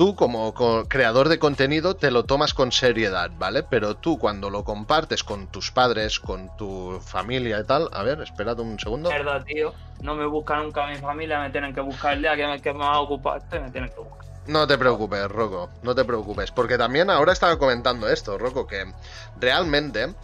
tú 0.00 0.16
como 0.16 0.54
co- 0.54 0.86
creador 0.88 1.28
de 1.28 1.38
contenido 1.38 1.94
te 1.94 2.10
lo 2.10 2.24
tomas 2.24 2.54
con 2.54 2.72
seriedad, 2.72 3.30
¿vale? 3.34 3.62
Pero 3.62 3.98
tú 3.98 4.18
cuando 4.18 4.48
lo 4.48 4.64
compartes 4.64 5.22
con 5.22 5.46
tus 5.48 5.72
padres, 5.72 6.18
con 6.18 6.48
tu 6.56 6.98
familia 7.04 7.60
y 7.60 7.66
tal, 7.66 7.90
a 7.92 8.02
ver, 8.02 8.22
espérate 8.22 8.62
un 8.62 8.78
segundo. 8.78 9.10
Mierda, 9.10 9.44
tío. 9.44 9.74
No 10.00 10.14
me 10.14 10.24
busca 10.24 10.56
nunca 10.56 10.86
mi 10.86 10.96
familia, 10.96 11.38
me 11.40 11.50
tienen 11.50 11.74
que 11.74 11.82
buscar 11.82 12.14
el 12.14 12.22
día 12.22 12.34
que 12.34 12.46
me, 12.46 12.62
que 12.62 12.72
me 12.72 12.78
va 12.78 12.94
a 12.94 13.00
ocupar 13.00 13.36
este, 13.42 13.60
me 13.60 13.70
tienen 13.70 13.90
que 13.90 14.00
buscar. 14.00 14.26
No 14.46 14.66
te 14.66 14.78
preocupes, 14.78 15.28
Rocco, 15.28 15.68
no 15.82 15.94
te 15.94 16.06
preocupes, 16.06 16.50
porque 16.50 16.78
también 16.78 17.10
ahora 17.10 17.34
estaba 17.34 17.58
comentando 17.58 18.08
esto, 18.08 18.38
Rocco, 18.38 18.66
que 18.66 18.94
realmente 19.36 20.14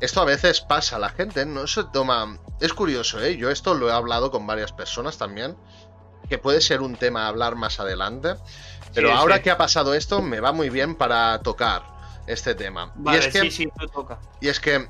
esto 0.00 0.20
a 0.20 0.24
veces 0.26 0.60
pasa, 0.60 0.98
la 0.98 1.08
gente 1.08 1.44
no 1.46 1.66
se 1.66 1.82
toma... 1.92 2.38
Es 2.60 2.72
curioso, 2.74 3.20
¿eh? 3.22 3.36
Yo 3.36 3.50
esto 3.50 3.74
lo 3.74 3.88
he 3.88 3.92
hablado 3.92 4.30
con 4.30 4.46
varias 4.46 4.72
personas 4.72 5.16
también, 5.16 5.56
que 6.28 6.38
puede 6.38 6.60
ser 6.60 6.80
un 6.82 6.96
tema 6.96 7.24
a 7.24 7.28
hablar 7.28 7.54
más 7.56 7.80
adelante, 7.80 8.34
pero 8.94 9.08
Sí, 9.08 9.14
ahora 9.16 9.36
sí. 9.36 9.42
que 9.42 9.50
ha 9.50 9.58
pasado 9.58 9.94
esto 9.94 10.22
me 10.22 10.40
va 10.40 10.52
muy 10.52 10.70
bien 10.70 10.94
para 10.94 11.38
tocar 11.40 11.82
este 12.26 12.54
tema. 12.54 12.92
Vale, 12.94 13.18
y 13.18 13.20
es 13.20 13.28
que, 13.28 13.50
sí, 13.50 13.68
toca. 13.92 14.18
y 14.40 14.48
es 14.48 14.60
que 14.60 14.88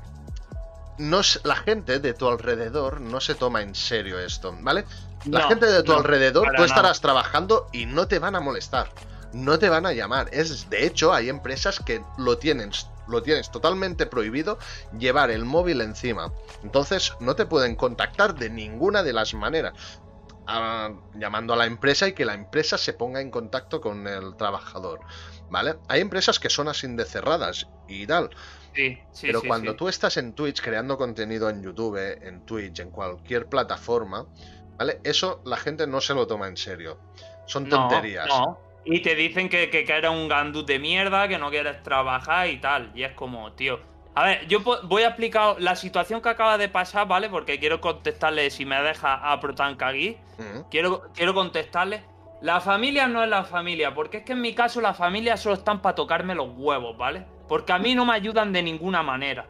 no 0.97 1.21
es- 1.21 1.39
la 1.43 1.55
gente 1.55 1.99
de 1.99 2.13
tu 2.13 2.27
alrededor 2.27 2.99
no 2.99 3.21
se 3.21 3.35
toma 3.35 3.61
en 3.61 3.73
serio 3.75 4.19
esto, 4.19 4.55
¿vale? 4.61 4.85
La 5.25 5.41
No, 5.41 5.47
gente 5.49 5.65
de 5.65 5.83
tu 5.83 5.91
no, 5.93 5.97
alrededor, 5.99 6.47
tú 6.47 6.53
nada. 6.53 6.65
estarás 6.65 7.01
trabajando 7.01 7.67
y 7.71 7.85
no 7.85 8.07
te 8.07 8.19
van 8.19 8.35
a 8.35 8.39
molestar. 8.41 8.89
No 9.31 9.59
te 9.59 9.69
van 9.69 9.85
a 9.85 9.93
llamar. 9.93 10.27
Es, 10.31 10.69
de 10.69 10.85
hecho, 10.85 11.13
hay 11.13 11.29
empresas 11.29 11.79
que 11.79 12.03
lo 12.17 12.37
tienen, 12.39 12.71
lo 13.07 13.21
tienes 13.21 13.51
totalmente 13.51 14.07
prohibido 14.07 14.57
llevar 14.97 15.29
el 15.29 15.45
móvil 15.45 15.81
encima. 15.81 16.31
Entonces, 16.63 17.13
no 17.19 17.35
te 17.35 17.45
pueden 17.45 17.75
contactar 17.75 18.33
de 18.35 18.49
ninguna 18.49 19.03
de 19.03 19.13
las 19.13 19.33
maneras. 19.35 19.73
Llamando 21.13 21.53
a 21.53 21.57
la 21.57 21.65
empresa 21.65 22.07
y 22.07 22.13
que 22.13 22.25
la 22.25 22.33
empresa 22.33 22.77
se 22.77 22.93
ponga 22.93 23.21
en 23.21 23.29
contacto 23.31 23.81
con 23.81 24.07
el 24.07 24.35
trabajador. 24.37 25.01
¿Vale? 25.49 25.75
Hay 25.87 26.01
empresas 26.01 26.39
que 26.39 26.49
son 26.49 26.67
así 26.67 26.87
de 26.87 27.05
cerradas 27.05 27.67
y 27.87 28.07
tal. 28.07 28.29
Sí, 28.73 28.97
sí, 29.11 29.27
Pero 29.27 29.41
sí, 29.41 29.47
cuando 29.47 29.75
tú 29.75 29.87
estás 29.89 30.17
en 30.17 30.33
Twitch 30.33 30.61
creando 30.61 30.97
contenido 30.97 31.49
en 31.49 31.61
YouTube, 31.63 31.97
en 31.97 32.45
Twitch, 32.45 32.79
en 32.79 32.91
cualquier 32.91 33.47
plataforma, 33.49 34.27
¿vale? 34.77 35.01
Eso 35.03 35.41
la 35.45 35.57
gente 35.57 35.87
no 35.87 36.01
se 36.01 36.13
lo 36.13 36.27
toma 36.27 36.47
en 36.47 36.57
serio. 36.57 36.99
Son 37.45 37.67
No, 37.67 37.87
tonterías. 37.89 38.27
no. 38.27 38.59
Y 38.85 39.01
te 39.01 39.15
dicen 39.15 39.49
que, 39.49 39.69
que, 39.69 39.85
que 39.85 39.93
eres 39.93 40.09
un 40.11 40.27
gandú 40.27 40.65
de 40.65 40.79
mierda, 40.79 41.27
que 41.27 41.37
no 41.37 41.49
quieres 41.51 41.83
trabajar 41.83 42.47
y 42.49 42.59
tal. 42.61 42.91
Y 42.95 43.03
es 43.03 43.13
como, 43.13 43.53
tío. 43.53 43.79
A 44.15 44.23
ver, 44.23 44.47
yo 44.47 44.59
voy 44.83 45.03
a 45.03 45.07
explicar 45.09 45.55
la 45.59 45.75
situación 45.75 46.21
que 46.21 46.29
acaba 46.29 46.57
de 46.57 46.67
pasar, 46.67 47.07
¿vale? 47.07 47.29
Porque 47.29 47.59
quiero 47.59 47.79
contestarle, 47.79 48.49
si 48.49 48.65
me 48.65 48.81
deja 48.81 49.31
a 49.31 49.39
Protankagui, 49.39 50.17
quiero, 50.69 51.09
quiero 51.13 51.33
contestarle. 51.33 52.03
La 52.41 52.59
familia 52.61 53.07
no 53.07 53.23
es 53.23 53.29
la 53.29 53.43
familia, 53.43 53.93
porque 53.93 54.17
es 54.17 54.23
que 54.23 54.31
en 54.33 54.41
mi 54.41 54.53
caso 54.53 54.81
la 54.81 54.93
familia 54.93 55.37
solo 55.37 55.55
están 55.55 55.81
para 55.81 55.95
tocarme 55.95 56.35
los 56.35 56.49
huevos, 56.55 56.97
¿vale? 56.97 57.25
Porque 57.47 57.71
a 57.73 57.79
mí 57.79 57.95
no 57.95 58.05
me 58.05 58.13
ayudan 58.13 58.53
de 58.53 58.63
ninguna 58.63 59.03
manera. 59.03 59.47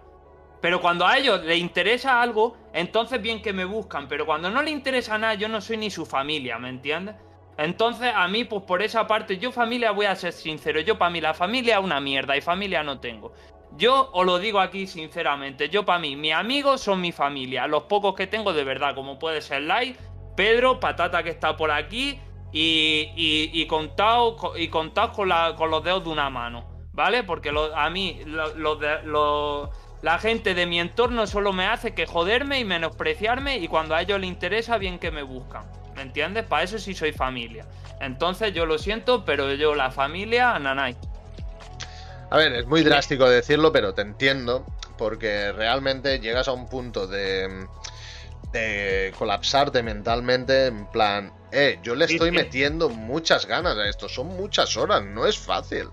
Pero 0.62 0.82
cuando 0.82 1.07
a 1.07 1.18
ellos 1.18 1.43
les 1.43 1.60
interesa 1.60 2.22
algo, 2.22 2.57
entonces 2.74 3.22
bien 3.22 3.41
que 3.41 3.53
me 3.53 3.66
buscan. 3.66 4.07
Pero 4.07 4.26
cuando 4.26 4.49
no 4.49 4.62
les 4.62 4.74
interesa 4.74 5.18
nada, 5.18 5.36
yo 5.36 5.47
no 5.47 5.62
soy 5.62 5.78
ni 5.78 5.89
su 5.89 6.05
familia, 6.05 6.57
¿me 6.60 6.70
entiendes? 6.70 7.16
Entonces 7.57 8.12
a 8.14 8.28
mí, 8.28 8.43
pues 8.43 8.64
por 8.64 8.82
esa 8.82 9.05
parte, 9.07 9.38
yo 9.38 9.51
familia 9.51 9.91
voy 9.91 10.05
a 10.05 10.16
ser 10.16 10.34
sincero. 10.34 10.80
Yo 10.82 10.97
para 10.97 11.12
mí 11.12 11.22
la 11.22 11.34
familia 11.34 11.78
es 11.78 11.84
una 11.84 11.99
mierda 11.99 12.36
y 12.36 12.41
familia 12.41 12.84
no 12.84 12.99
tengo. 12.99 13.34
Yo 13.80 14.10
os 14.12 14.26
lo 14.26 14.40
digo 14.40 14.60
aquí 14.60 14.88
sinceramente, 14.88 15.70
yo 15.70 15.86
para 15.86 16.00
mí, 16.00 16.18
mis 16.18 16.34
amigos 16.34 16.82
son 16.82 17.00
mi 17.00 17.14
familia, 17.14 17.66
los 17.66 17.84
pocos 17.84 18.14
que 18.14 18.28
tengo 18.28 18.52
de 18.52 18.66
verdad, 18.66 18.94
como 18.94 19.18
puede 19.18 19.42
ser 19.42 19.62
Lai, 19.62 19.96
Pedro, 20.36 20.82
Patata 20.82 21.24
que 21.24 21.30
está 21.30 21.56
por 21.56 21.72
aquí 21.72 22.20
y, 22.52 23.10
y, 23.16 23.50
y 23.54 23.66
contaos 23.68 24.36
con, 24.36 25.30
los 25.72 25.84
dedos 25.86 26.04
de 26.04 26.10
una 26.10 26.30
mano, 26.30 26.66
¿vale? 26.92 27.24
Porque 27.24 27.54
lo- 27.54 27.74
a 27.74 27.90
mí 27.90 28.20
lo- 28.26 28.54
los- 28.54 29.70
la 30.02 30.20
gente 30.20 30.54
de 30.54 30.66
mi 30.66 30.82
entorno 30.82 31.26
solo 31.26 31.54
me 31.54 31.66
hace 31.66 31.94
que 31.96 32.06
joderme 32.06 32.60
y 32.60 32.66
menospreciarme 32.66 33.60
y 33.60 33.70
cuando 33.70 33.96
a 33.96 34.02
ellos 34.02 34.20
les 34.20 34.28
interesa, 34.30 34.78
bien 34.78 35.00
que 35.00 35.10
me 35.10 35.24
buscan, 35.24 35.64
¿me 35.96 36.02
entiendes? 36.02 36.44
Para 36.44 36.64
eso 36.64 36.80
sí 36.80 36.94
soy 36.94 37.14
familia. 37.14 37.66
Entonces 38.02 38.54
yo 38.54 38.66
lo 38.66 38.78
siento, 38.78 39.24
pero 39.24 39.54
yo 39.54 39.74
la 39.74 39.90
familia, 39.90 40.60
nanay. 40.60 40.98
A 42.32 42.38
ver, 42.38 42.54
es 42.54 42.66
muy 42.68 42.84
drástico 42.84 43.28
decirlo, 43.30 43.72
pero 43.72 43.94
te 43.94 44.02
entiendo, 44.02 44.66
porque 44.98 45.52
realmente 45.52 46.20
llegas 46.20 46.48
a 46.48 46.52
un 46.52 46.70
punto 46.70 47.08
de, 47.08 47.68
de 48.52 49.14
colapsarte 49.18 49.82
mentalmente, 49.84 50.68
en 50.68 50.86
plan, 50.92 51.34
eh, 51.52 51.80
yo 51.82 51.96
le 51.96 52.06
estoy 52.06 52.30
metiendo 52.32 52.90
muchas 52.90 53.48
ganas 53.48 53.78
a 53.78 53.88
esto, 53.90 54.08
son 54.08 54.28
muchas 54.28 54.78
horas, 54.78 55.04
no 55.04 55.26
es 55.26 55.40
fácil. 55.40 55.90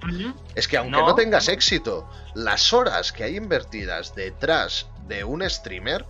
Es 0.55 0.69
que 0.69 0.77
aunque 0.77 0.91
No. 0.99 1.09
no, 1.09 1.15
tengas 1.15 1.49
éxito, 1.49 2.09
las 2.35 2.73
horas 2.73 3.13
que 3.13 3.25
hay 3.25 3.37
invertidas 3.37 4.15
detrás 4.15 4.87
de 5.07 5.25
un 5.25 5.49
streamer 5.49 6.05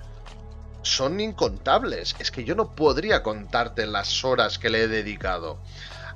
son 0.83 1.21
incontables. 1.21 2.17
Es 2.19 2.31
que 2.31 2.45
yo 2.45 2.55
no 2.55 2.75
podría 2.75 3.23
contarte 3.23 3.87
las 3.87 4.25
horas 4.25 4.59
que 4.59 4.71
le 4.71 4.83
he 4.83 4.89
dedicado 4.89 5.59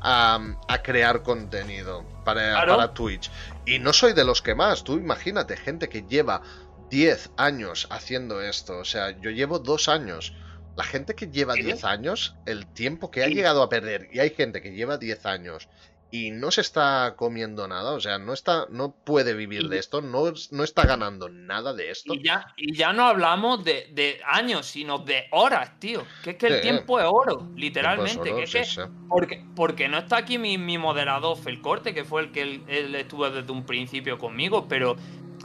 a, 0.00 0.40
a 0.68 0.78
crear 0.82 1.22
contenido 1.22 2.04
para, 2.24 2.52
Claro. 2.52 2.76
para 2.76 2.94
Twitch. 2.94 3.30
Y 3.66 3.78
no 3.78 3.92
soy 3.92 4.12
de 4.12 4.24
los 4.24 4.42
que 4.42 4.54
más. 4.54 4.84
Tú 4.84 4.94
imagínate, 4.94 5.56
gente 5.56 5.88
que 5.88 6.02
lleva 6.02 6.42
10 6.90 7.30
años 7.36 7.86
haciendo 7.90 8.40
esto. 8.40 8.78
O 8.78 8.84
sea, 8.84 9.18
yo 9.20 9.30
llevo 9.30 9.58
dos 9.58 9.88
años. 9.88 10.34
La 10.76 10.84
gente 10.84 11.14
que 11.14 11.28
lleva 11.28 11.54
¿Sí? 11.54 11.62
10 11.62 11.84
años, 11.84 12.36
el 12.46 12.66
tiempo 12.66 13.10
que 13.10 13.22
ha 13.24 13.28
llegado 13.28 13.62
a 13.62 13.68
perder, 13.68 14.08
y 14.12 14.20
hay 14.20 14.30
gente 14.30 14.62
que 14.62 14.72
lleva 14.72 14.98
10 14.98 15.26
años 15.26 15.68
y 16.12 16.30
no 16.32 16.50
se 16.50 16.60
está 16.60 17.14
comiendo 17.16 17.68
nada, 17.68 17.92
o 17.92 18.00
sea, 18.00 18.18
no 18.18 18.32
está, 18.32 18.66
no 18.70 18.92
puede 18.92 19.34
vivir 19.34 19.68
de 19.68 19.78
esto, 19.78 20.00
no, 20.02 20.24
no 20.50 20.64
está 20.64 20.84
ganando 20.86 21.28
nada 21.28 21.72
de 21.72 21.90
esto. 21.90 22.14
Y 22.14 22.24
ya, 22.24 22.52
y 22.56 22.74
ya 22.74 22.92
no 22.92 23.04
hablamos 23.04 23.64
de, 23.64 23.88
de 23.92 24.20
años, 24.26 24.66
sino 24.66 24.98
de 24.98 25.24
horas, 25.30 25.78
tío. 25.78 26.02
Que 26.24 26.30
es 26.30 26.36
que 26.36 26.46
el 26.48 26.54
Sí. 26.56 26.62
tiempo 26.62 26.98
es 26.98 27.06
oro, 27.08 27.48
literalmente. 27.56 28.34
que 28.34 28.42
es 28.42 28.50
sí, 28.50 28.58
que- 28.58 28.64
sí. 28.64 28.80
porque, 29.08 29.44
porque 29.54 29.88
no 29.88 29.98
está 29.98 30.16
aquí 30.18 30.36
mi, 30.38 30.58
mi 30.58 30.78
moderador 30.78 31.36
Felcorte, 31.36 31.94
que 31.94 32.04
fue 32.04 32.22
el 32.22 32.32
que 32.32 32.42
él, 32.42 32.62
él 32.68 32.94
estuvo 32.94 33.28
desde 33.30 33.50
un 33.52 33.64
principio 33.64 34.18
conmigo, 34.18 34.66
pero 34.68 34.96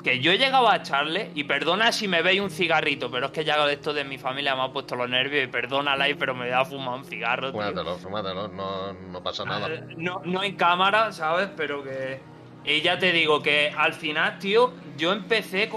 que 0.06 0.20
yo 0.20 0.32
he 0.32 0.38
llegado 0.38 0.70
a 0.70 0.76
echarle, 0.76 1.32
y 1.34 1.45
perdona 1.45 1.91
si 1.91 2.08
me 2.08 2.22
veis 2.22 2.39
un 2.39 2.51
cigarrito, 2.51 3.10
pero 3.10 3.26
es 3.26 3.32
que 3.32 3.43
ya 3.43 3.56
esto 3.72 3.91
de 3.91 4.03
mi 4.03 4.20
familia 4.20 4.56
me 4.56 4.62
ha 4.62 4.72
puesto 4.72 4.95
los 4.95 5.10
nervios, 5.10 5.43
y 5.43 5.47
perdona, 5.47 5.95
Lai, 5.95 6.14
pero 6.14 6.36
me 6.36 6.45
voy 6.45 6.53
a 6.53 6.64
fumar 6.64 6.99
un 6.99 7.06
cigarro. 7.06 7.51
Fúmatelo, 7.51 7.97
fúmatelo, 7.97 8.47
no, 8.49 8.93
no 8.93 9.24
pasa 9.24 9.45
nada. 9.45 9.68
No, 9.97 10.22
no 10.24 10.43
en 10.43 10.56
cámara, 10.56 11.12
¿sabes? 11.12 11.49
Pero 11.58 11.84
que. 11.84 12.20
Y 12.66 12.82
ya 12.82 12.99
te 12.99 13.12
digo 13.12 13.41
que 13.41 13.74
al 13.76 13.93
final, 13.93 14.38
tío, 14.38 14.74
yo 14.95 15.12
empecé, 15.12 15.72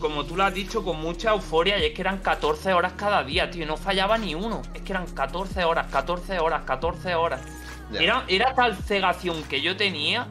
como 0.00 0.24
tú 0.24 0.36
lo 0.36 0.42
has 0.42 0.52
dicho, 0.52 0.82
con 0.82 1.00
mucha 1.00 1.30
euforia 1.30 1.78
y 1.78 1.84
es 1.84 1.94
que 1.94 2.00
eran 2.00 2.18
14 2.18 2.72
horas 2.74 2.94
cada 2.96 3.22
día, 3.22 3.48
tío, 3.48 3.64
no 3.64 3.76
fallaba 3.76 4.18
ni 4.18 4.34
uno. 4.34 4.62
Es 4.74 4.82
que 4.82 4.92
eran 4.92 5.06
14 5.06 5.62
horas, 5.62 5.86
14 5.92 6.40
horas, 6.40 6.62
14 6.64 7.14
horas. 7.14 7.42
Era, 7.92 8.24
era 8.26 8.54
tal 8.54 8.74
cegación 8.74 9.44
que 9.44 9.60
yo 9.60 9.76
tenía 9.76 10.26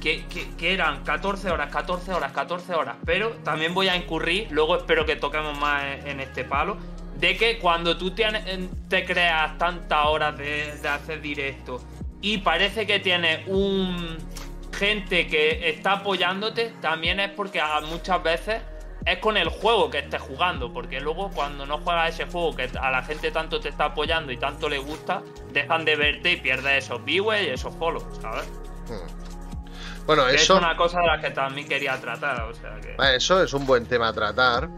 que, 0.00 0.24
eran 0.60 1.04
14 1.04 1.50
horas, 1.50 1.70
14 1.70 2.12
horas, 2.12 2.32
14 2.32 2.74
horas. 2.74 2.96
Pero 3.04 3.30
también 3.44 3.74
voy 3.74 3.88
a 3.88 3.96
incurrir, 3.96 4.48
luego 4.50 4.76
espero 4.76 5.04
que 5.06 5.16
toquemos 5.16 5.58
más 5.58 5.82
en, 6.04 6.20
este 6.20 6.44
palo, 6.44 6.76
de 7.16 7.36
que 7.36 7.58
cuando 7.58 7.96
tú 7.96 8.10
te, 8.10 8.26
te 8.88 9.04
creas 9.04 9.56
tantas 9.58 10.06
horas 10.06 10.36
de, 10.36 10.76
de 10.80 10.88
hacer 10.88 11.20
directo 11.20 11.80
y 12.20 12.38
parece 12.38 12.86
que 12.86 12.98
tienes 12.98 13.46
un 13.46 14.18
gente 14.76 15.26
que 15.26 15.70
está 15.70 15.92
apoyándote, 15.92 16.72
también 16.80 17.18
es 17.20 17.30
porque 17.30 17.62
muchas 17.88 18.22
veces 18.22 18.62
es 19.06 19.18
con 19.18 19.36
el 19.36 19.48
juego 19.48 19.88
que 19.88 19.98
estés 19.98 20.20
jugando, 20.20 20.72
porque 20.72 21.00
luego 21.00 21.30
cuando 21.30 21.64
no 21.64 21.78
juegas 21.78 22.14
ese 22.14 22.30
juego 22.30 22.54
que 22.54 22.68
a 22.78 22.90
la 22.90 23.02
gente 23.02 23.30
tanto 23.30 23.60
te 23.60 23.68
está 23.68 23.86
apoyando 23.86 24.32
y 24.32 24.36
tanto 24.36 24.68
le 24.68 24.78
gusta, 24.78 25.22
dejan 25.52 25.84
de 25.84 25.96
verte 25.96 26.32
y 26.32 26.36
pierdes 26.36 26.84
esos 26.84 27.04
viewers 27.04 27.42
y 27.42 27.50
esos 27.50 27.74
follows, 27.76 28.04
¿sabes? 28.20 28.46
Hmm. 28.88 29.35
Bueno, 30.06 30.28
eso 30.28 30.54
es 30.54 30.60
una 30.62 30.76
cosa 30.76 31.00
de 31.00 31.06
la 31.06 31.20
que 31.20 31.30
también 31.30 31.68
quería 31.68 32.00
tratar, 32.00 32.42
o 32.42 32.54
sea 32.54 32.78
que... 32.80 33.16
Eso 33.16 33.42
es 33.42 33.52
un 33.52 33.66
buen 33.66 33.86
tema 33.86 34.08
a 34.08 34.12
tratar. 34.12 34.68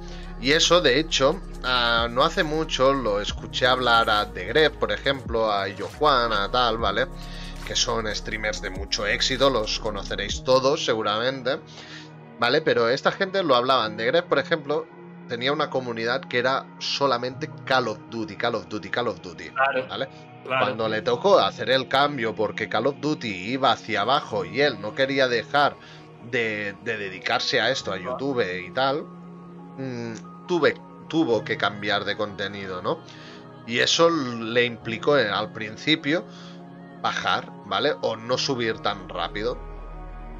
Y 0.40 0.52
eso, 0.52 0.80
de 0.80 0.98
hecho, 0.98 1.40
ah, 1.64 2.06
no 2.10 2.24
hace 2.24 2.44
mucho 2.44 2.94
lo 2.94 3.20
escuché 3.20 3.66
hablar 3.66 4.08
a 4.08 4.32
The 4.32 4.44
Gref, 4.46 4.72
por 4.76 4.92
ejemplo, 4.92 5.52
a 5.52 5.68
Yo 5.68 5.88
Juan, 5.98 6.32
a 6.32 6.50
tal, 6.50 6.78
¿vale? 6.78 7.06
que 7.68 7.76
son 7.76 8.06
streamers 8.14 8.62
de 8.62 8.70
mucho 8.70 9.06
éxito, 9.06 9.50
los 9.50 9.78
conoceréis 9.78 10.42
todos 10.42 10.86
seguramente, 10.86 11.60
¿vale? 12.38 12.62
Pero 12.62 12.88
esta 12.88 13.12
gente 13.12 13.42
lo 13.42 13.54
hablaban. 13.54 13.98
De 13.98 14.06
Gref, 14.06 14.24
por 14.24 14.38
ejemplo, 14.38 14.86
tenía 15.28 15.52
una 15.52 15.68
comunidad 15.68 16.22
que 16.22 16.38
era 16.38 16.64
solamente 16.78 17.50
Call 17.66 17.88
of 17.88 17.98
Duty, 18.08 18.36
Call 18.36 18.54
of 18.54 18.68
Duty, 18.68 18.88
Call 18.88 19.08
of 19.08 19.20
Duty, 19.20 19.50
¿vale? 19.86 20.08
Cuando 20.45 20.89
le 20.89 21.03
tocó 21.03 21.39
hacer 21.39 21.70
el 21.70 21.89
cambio 21.89 22.34
porque 22.34 22.68
Call 22.68 22.86
of 22.86 22.97
Duty 23.01 23.28
iba 23.28 23.72
hacia 23.72 24.01
abajo 24.01 24.45
y 24.45 24.62
él 24.62 24.80
no 24.80 24.95
quería 24.95 25.28
dejar 25.28 25.76
de, 26.30 26.74
dedicarse 26.84 27.61
a 27.61 27.70
esto, 27.70 27.93
a 27.93 27.99
YouTube 27.99 28.43
y 28.66 28.70
tal, 28.70 29.05
mm, 29.76 30.47
tuve, 30.47 30.74
tuvo 31.09 31.45
que 31.45 31.57
cambiar 31.57 32.05
de 32.05 32.16
contenido, 32.16 32.80
¿no? 32.82 32.99
Y 33.66 33.80
eso 33.80 34.09
le 34.09 34.64
implicó 34.64 35.14
al 35.14 35.53
principio 35.53 36.24
bajar, 37.03 37.53
¿vale? 37.66 37.95
O 38.01 38.16
no 38.16 38.39
subir 38.39 38.78
tan 38.78 39.09
rápido. 39.09 39.59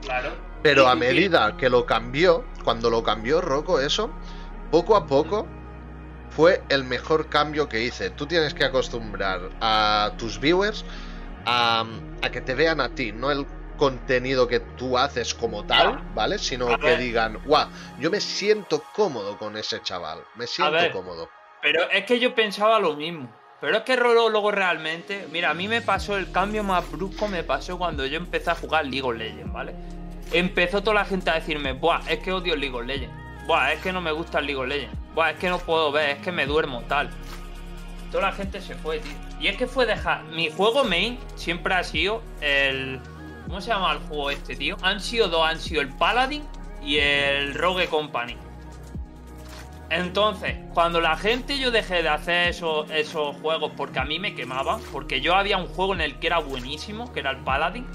Claro. 0.03 0.31
Pero 0.63 0.89
a 0.89 0.95
medida 0.95 1.57
que 1.57 1.69
lo 1.69 1.85
cambió, 1.85 2.45
cuando 2.65 2.91
lo 2.91 3.03
cambió 3.03 3.41
Rocco, 3.41 3.81
eso, 3.81 4.11
poco 4.71 4.97
a 4.97 5.07
poco 5.07 5.47
fue 6.39 6.63
el 6.69 6.85
mejor 6.85 7.29
cambio 7.29 7.69
que 7.69 7.83
hice. 7.83 8.11
Tú 8.11 8.25
tienes 8.25 8.55
que 8.55 8.63
acostumbrar 8.63 9.41
a 9.61 10.13
tus 10.19 10.39
viewers 10.39 10.85
a, 11.45 11.85
que 12.31 12.41
te 12.41 12.55
vean 12.55 12.81
a 12.81 12.91
ti, 12.91 13.11
no 13.11 13.33
el 13.33 13.45
contenido 13.77 14.47
que 14.47 14.61
tú 14.61 14.97
haces 14.97 15.35
como 15.35 15.65
tal, 15.65 15.99
¿vale? 16.15 16.39
Sino 16.39 16.79
que 16.79 16.97
digan, 16.97 17.43
guau, 17.45 17.69
yo 17.99 18.09
me 18.09 18.21
siento 18.21 18.85
cómodo 18.95 19.37
con 19.37 19.57
ese 19.57 19.83
chaval, 19.83 20.21
me 20.37 20.47
siento 20.47 20.93
cómodo. 20.93 21.29
Pero 21.61 21.91
es 21.91 22.05
que 22.05 22.21
yo 22.21 22.33
pensaba 22.37 22.79
lo 22.79 22.95
mismo. 22.95 23.29
Pero 23.61 23.79
es 23.79 23.83
que 23.83 23.97
luego 23.97 24.53
realmente, 24.53 25.27
mira, 25.33 25.51
a 25.51 25.55
mí 25.55 25.67
me 25.67 25.83
pasó 25.83 26.17
el 26.17 26.31
cambio 26.31 26.63
más 26.63 26.89
brusco, 26.89 27.27
me 27.27 27.43
pasó 27.43 27.79
cuando 27.79 28.07
yo 28.07 28.17
empecé 28.17 28.53
a 28.53 28.55
jugar 28.55 28.85
League 28.87 29.03
of 29.03 29.17
Legends, 29.17 29.53
¿vale? 29.53 29.75
Empezó 30.31 30.85
toda 30.85 30.95
la 30.95 31.05
gente 31.05 31.31
a 31.31 31.35
decirme, 31.35 31.73
buah, 31.73 32.03
es 32.09 32.21
que 32.21 32.31
odio 32.31 32.55
League 32.55 32.77
of 32.77 32.87
Legends, 32.87 33.13
buah, 33.49 33.73
es 33.73 33.81
que 33.81 33.93
no 33.93 34.01
me 34.01 34.13
gusta 34.13 34.39
el 34.39 34.47
League 34.47 34.61
of 34.61 34.69
Legends, 34.69 34.98
buah, 35.15 35.31
es 35.31 35.39
que 35.39 35.49
no 35.49 35.59
puedo 35.59 35.93
ver, 35.93 36.11
es 36.11 36.19
que 36.19 36.33
me 36.33 36.47
duermo, 36.47 36.83
tal. 36.83 37.11
Toda 38.11 38.31
la 38.31 38.33
gente 38.33 38.61
se 38.61 38.75
fue, 38.75 39.01
tío. 39.01 39.13
Y 39.41 39.49
es 39.49 39.57
que 39.57 39.67
fue 39.67 39.87
dejar. 39.87 40.25
Mi 40.25 40.51
juego 40.51 40.85
main 40.85 41.19
siempre 41.37 41.75
ha 41.75 41.85
sido 41.85 42.23
el. 42.41 43.01
¿Cómo 43.47 43.61
se 43.61 43.69
llama 43.69 43.93
el 43.93 43.99
juego 44.01 44.31
este, 44.31 44.57
tío? 44.57 44.77
Han 44.83 45.01
sido 45.01 45.29
dos, 45.29 45.47
han 45.47 45.59
sido 45.59 45.81
el 45.81 45.89
Paladin 45.89 46.43
y 46.83 46.99
el 46.99 47.55
Rogue 47.55 47.87
Company. 47.89 48.37
Entonces, 49.91 50.57
cuando 50.75 51.01
la 51.01 51.17
gente 51.17 51.59
yo 51.59 51.71
dejé 51.71 52.03
de 52.03 52.11
hacer 52.11 52.49
esos, 52.49 52.91
esos 52.91 53.37
juegos 53.37 53.73
porque 53.75 53.99
a 53.99 54.05
mí 54.05 54.19
me 54.19 54.35
quemaban, 54.35 54.81
porque 54.93 55.23
yo 55.23 55.35
había 55.35 55.57
un 55.57 55.67
juego 55.67 55.95
en 55.95 56.03
el 56.03 56.19
que 56.19 56.27
era 56.27 56.41
buenísimo, 56.41 57.11
que 57.13 57.21
era 57.21 57.31
el 57.31 57.39
Paladin, 57.39 57.87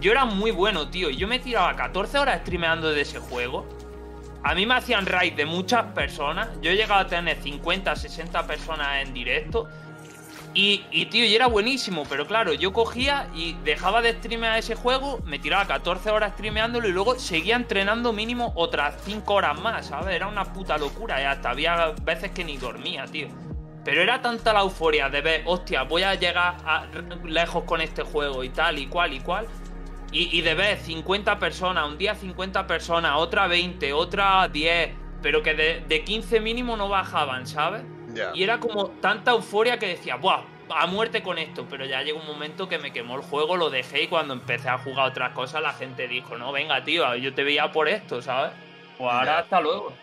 yo 0.00 0.10
era 0.10 0.24
muy 0.24 0.50
bueno, 0.50 0.88
tío, 0.88 1.10
y 1.10 1.16
yo 1.16 1.28
me 1.28 1.38
tiraba 1.38 1.76
14 1.76 2.18
horas 2.18 2.40
streameando 2.40 2.90
de 2.90 3.02
ese 3.02 3.20
juego. 3.20 3.68
A 4.42 4.54
mí 4.54 4.66
me 4.66 4.74
hacían 4.74 5.06
raid 5.06 5.34
de 5.34 5.46
muchas 5.46 5.84
personas, 5.92 6.48
yo 6.62 6.70
he 6.70 6.76
llegado 6.76 7.00
a 7.00 7.06
tener 7.06 7.36
50, 7.42 7.96
60 7.96 8.46
personas 8.46 9.02
en 9.02 9.12
directo 9.12 9.68
y, 10.54 11.06
tío, 11.06 11.24
y 11.24 11.36
era 11.36 11.46
buenísimo, 11.46 12.04
pero 12.08 12.26
claro, 12.26 12.52
yo 12.52 12.72
cogía 12.72 13.28
y 13.32 13.52
dejaba 13.64 14.02
de 14.02 14.14
streamear 14.14 14.58
ese 14.58 14.74
juego, 14.74 15.20
me 15.24 15.38
tiraba 15.38 15.66
14 15.66 16.10
horas 16.10 16.32
streameándolo 16.32 16.88
y 16.88 16.92
luego 16.92 17.16
seguía 17.16 17.54
entrenando 17.54 18.12
mínimo 18.12 18.52
otras 18.56 18.96
5 19.04 19.32
horas 19.32 19.60
más, 19.60 19.86
¿sabes? 19.86 20.16
Era 20.16 20.26
una 20.26 20.44
puta 20.52 20.76
locura 20.76 21.20
y 21.20 21.24
hasta 21.24 21.50
había 21.50 21.94
veces 22.02 22.32
que 22.32 22.44
ni 22.44 22.56
dormía, 22.56 23.04
tío. 23.04 23.28
Pero 23.84 24.02
era 24.02 24.20
tanta 24.20 24.52
la 24.52 24.60
euforia 24.62 25.08
de 25.08 25.20
ver, 25.20 25.42
hostia, 25.46 25.84
voy 25.84 26.02
a 26.02 26.16
llegar 26.16 26.56
a, 26.64 26.86
lejos 27.24 27.62
con 27.62 27.80
este 27.80 28.02
juego 28.02 28.42
y 28.42 28.48
tal 28.48 28.78
y 28.78 28.88
cual 28.88 29.12
y 29.12 29.20
cual. 29.20 29.46
Y, 30.10 30.40
de 30.40 30.54
ver 30.54 30.78
50 30.78 31.38
personas, 31.38 31.86
un 31.86 31.98
día 31.98 32.14
50 32.14 32.66
personas, 32.66 33.12
otra 33.16 33.46
20, 33.46 33.92
otra 33.92 34.48
10, 34.48 34.90
pero 35.20 35.42
que 35.42 35.52
de, 35.52 35.84
de 35.86 36.02
15 36.02 36.40
mínimo 36.40 36.78
no 36.78 36.88
bajaban, 36.88 37.46
¿sabes? 37.46 37.82
Y 38.34 38.42
era 38.42 38.58
como 38.58 38.88
tanta 38.88 39.32
euforia 39.32 39.78
que 39.78 39.88
decía, 39.88 40.16
¡buah! 40.16 40.42
A 40.70 40.86
muerte 40.86 41.22
con 41.22 41.38
esto, 41.38 41.66
pero 41.68 41.86
ya 41.86 42.02
llegó 42.02 42.20
un 42.20 42.26
momento 42.26 42.68
que 42.68 42.78
me 42.78 42.92
quemó 42.92 43.16
el 43.16 43.22
juego, 43.22 43.56
lo 43.56 43.70
dejé 43.70 44.02
y 44.02 44.06
cuando 44.08 44.34
empecé 44.34 44.68
a 44.68 44.78
jugar 44.78 45.08
otras 45.08 45.32
cosas 45.32 45.62
la 45.62 45.72
gente 45.72 46.08
dijo, 46.08 46.36
no, 46.36 46.52
venga, 46.52 46.84
tío, 46.84 47.14
yo 47.16 47.32
te 47.34 47.42
veía 47.42 47.72
por 47.72 47.88
esto, 47.88 48.20
¿sabes? 48.20 48.52
Pues 48.98 49.10
ahora 49.10 49.38
hasta 49.38 49.60
luego. 49.60 49.94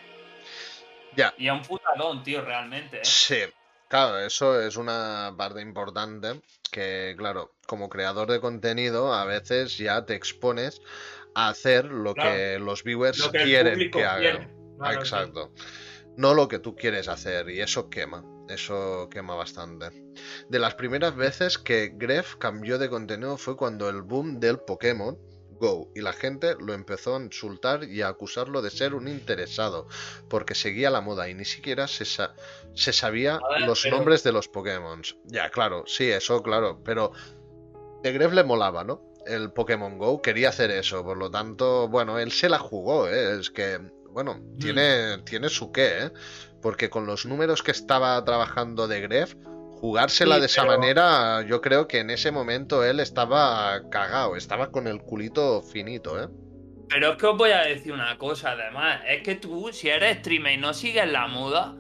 Ya. 1.16 1.34
Y 1.38 1.48
a 1.48 1.54
un 1.54 1.62
putadón, 1.62 2.24
tío, 2.24 2.42
realmente. 2.42 2.98
¿eh? 2.98 3.06
Sí, 3.06 3.38
claro, 3.88 4.20
eso 4.20 4.60
es 4.60 4.78
una 4.78 5.34
parte 5.38 5.62
importante 5.62 6.42
que, 6.72 7.16
claro, 7.18 7.52
como 7.68 7.90
creador 7.90 8.32
de 8.32 8.40
contenido, 8.40 9.14
a 9.14 9.26
veces 9.26 9.78
ya 9.78 10.06
te 10.06 10.16
expones 10.16 10.82
a 11.34 11.50
hacer 11.50 11.86
lo 11.86 12.14
que 12.14 12.60
los 12.60 12.84
viewers 12.84 13.28
quieren 13.30 13.92
que 13.92 14.06
hagan. 14.06 14.52
Exacto. 14.92 15.52
No 16.18 16.34
lo 16.34 16.48
que 16.48 16.60
tú 16.60 16.76
quieres 16.76 17.10
hacer 17.10 17.50
y 17.50 17.60
eso 17.60 17.90
quema, 17.90 18.24
eso 18.50 19.10
quema 19.12 19.36
bastante. 19.36 19.90
De 20.48 20.60
las 20.60 20.76
primeras 20.76 21.16
veces 21.16 21.58
que 21.58 21.92
Gref 21.94 22.36
cambió 22.38 22.78
de 22.78 22.90
contenido 22.90 23.38
fue 23.38 23.58
cuando 23.58 23.90
el 23.90 24.02
boom 24.02 24.40
del 24.40 24.60
Pokémon 24.60 25.18
Go 25.60 25.92
y 25.96 26.02
la 26.02 26.14
gente 26.14 26.56
lo 26.60 26.74
empezó 26.74 27.16
a 27.16 27.22
insultar 27.22 27.84
y 27.84 28.02
a 28.02 28.10
acusarlo 28.10 28.62
de 28.62 28.70
ser 28.70 28.94
un 28.94 29.08
interesado 29.08 29.88
porque 30.30 30.56
seguía 30.56 30.90
la 30.90 31.02
moda 31.02 31.30
y 31.30 31.34
ni 31.34 31.46
siquiera 31.46 31.88
se, 31.88 32.06
se 32.06 32.94
sabía 32.94 33.40
los 33.66 33.86
nombres 33.86 34.24
de 34.24 34.32
los 34.32 34.48
Pokémon. 34.48 35.02
Ya, 35.26 35.50
claro, 35.50 35.84
sí, 35.88 36.10
eso, 36.10 36.42
claro, 36.42 36.82
pero 36.84 37.12
de 38.04 38.12
Gref 38.12 38.34
le 38.34 38.44
molaba, 38.44 38.84
¿no? 38.84 39.02
El 39.26 39.52
Pokémon 39.52 39.98
Go 39.98 40.22
quería 40.22 40.50
hacer 40.50 40.70
eso, 40.72 41.04
por 41.04 41.18
lo 41.18 41.32
tanto, 41.32 41.88
bueno, 41.88 42.20
él 42.20 42.32
se 42.32 42.50
la 42.50 42.60
jugó, 42.60 43.08
¿eh? 43.08 43.40
es 43.40 43.50
que 43.50 43.80
bueno, 44.16 44.36
mm. 44.36 44.58
tiene, 44.60 45.18
tiene 45.26 45.50
su 45.50 45.74
qué, 45.74 46.06
¿eh? 46.06 46.12
Porque 46.62 46.90
con 46.90 47.06
los 47.06 47.26
números 47.26 47.62
que 47.62 47.72
estaba 47.72 48.24
trabajando 48.24 48.88
de 48.88 49.02
Gref, 49.02 49.36
jugársela 49.86 50.40
de 50.40 50.48
esa 50.48 50.66
manera, 50.66 51.44
yo 51.44 51.62
creo 51.62 51.88
que 51.88 52.00
en 52.00 52.10
ese 52.10 52.32
momento 52.32 52.84
él 52.84 53.00
estaba 53.00 53.88
cagado, 53.92 54.36
estaba 54.36 54.72
con 54.72 54.88
el 54.88 55.00
culito 55.00 55.62
finito, 55.62 56.20
¿eh? 56.24 56.28
Pero 56.90 57.12
es 57.12 57.18
que 57.18 57.28
os 57.28 57.38
voy 57.38 57.52
a 57.52 57.62
decir 57.62 57.94
una 57.94 58.18
cosa, 58.18 58.52
además, 58.52 59.02
es 59.08 59.22
que 59.22 59.36
tú, 59.36 59.70
si 59.72 59.90
eres 59.90 60.18
streamer 60.18 60.54
y 60.54 60.58
no 60.58 60.74
sigues 60.74 61.08
la 61.12 61.28
moda, 61.28 61.76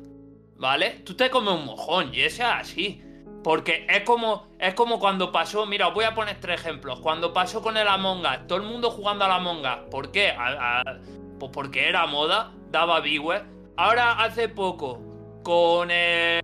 ¿vale? 0.55 1.01
Tú 1.03 1.15
te 1.15 1.31
comes 1.31 1.55
un 1.55 1.65
mojón 1.65 2.13
y 2.13 2.21
ese 2.21 2.43
es 2.43 2.49
así. 2.49 3.01
Porque 3.43 3.87
es 3.89 4.01
como, 4.01 4.47
es 4.59 4.73
como 4.75 4.99
cuando 4.99 5.31
pasó, 5.31 5.65
mira, 5.65 5.87
os 5.87 5.93
voy 5.93 6.05
a 6.05 6.15
poner 6.15 6.39
tres 6.39 6.61
ejemplos. 6.61 6.99
Cuando 6.99 7.33
pasó 7.33 7.61
con 7.61 7.77
el 7.77 7.87
Among 7.87 8.21
Us, 8.21 8.47
todo 8.47 8.59
el 8.59 8.65
mundo 8.65 8.89
jugando 8.89 9.25
al 9.25 9.31
Among 9.31 9.61
Us. 9.61 9.89
¿Por 9.91 10.11
qué? 10.11 10.29
a, 10.29 10.83
pues 11.39 11.51
porque 11.51 11.87
era 11.87 12.05
moda, 12.07 12.53
daba 12.71 12.99
viewers. 13.01 13.45
Ahora 13.77 14.13
hace 14.23 14.49
poco, 14.49 14.99
con 15.43 15.91
el, 15.91 16.41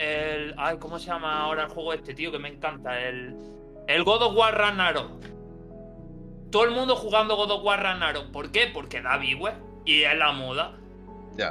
el. 0.00 0.54
Ay, 0.56 0.78
¿cómo 0.78 0.98
se 0.98 1.06
llama 1.06 1.40
ahora 1.40 1.64
el 1.64 1.68
juego 1.68 1.92
este, 1.92 2.14
tío? 2.14 2.32
Que 2.32 2.38
me 2.38 2.48
encanta. 2.48 2.98
El. 3.00 3.36
El 3.86 4.04
God 4.04 4.22
of 4.22 4.36
War 4.36 4.56
Ragnarok. 4.56 5.10
todo 6.50 6.64
el 6.64 6.70
mundo 6.70 6.96
jugando 6.96 7.36
God 7.36 7.50
of 7.50 7.64
War 7.64 7.82
Ragnarok. 7.82 8.30
¿Por 8.30 8.50
qué? 8.52 8.70
Porque 8.72 9.00
da 9.02 9.16
viewers 9.16 9.56
y 9.84 10.02
es 10.02 10.16
la 10.16 10.32
moda. 10.32 10.76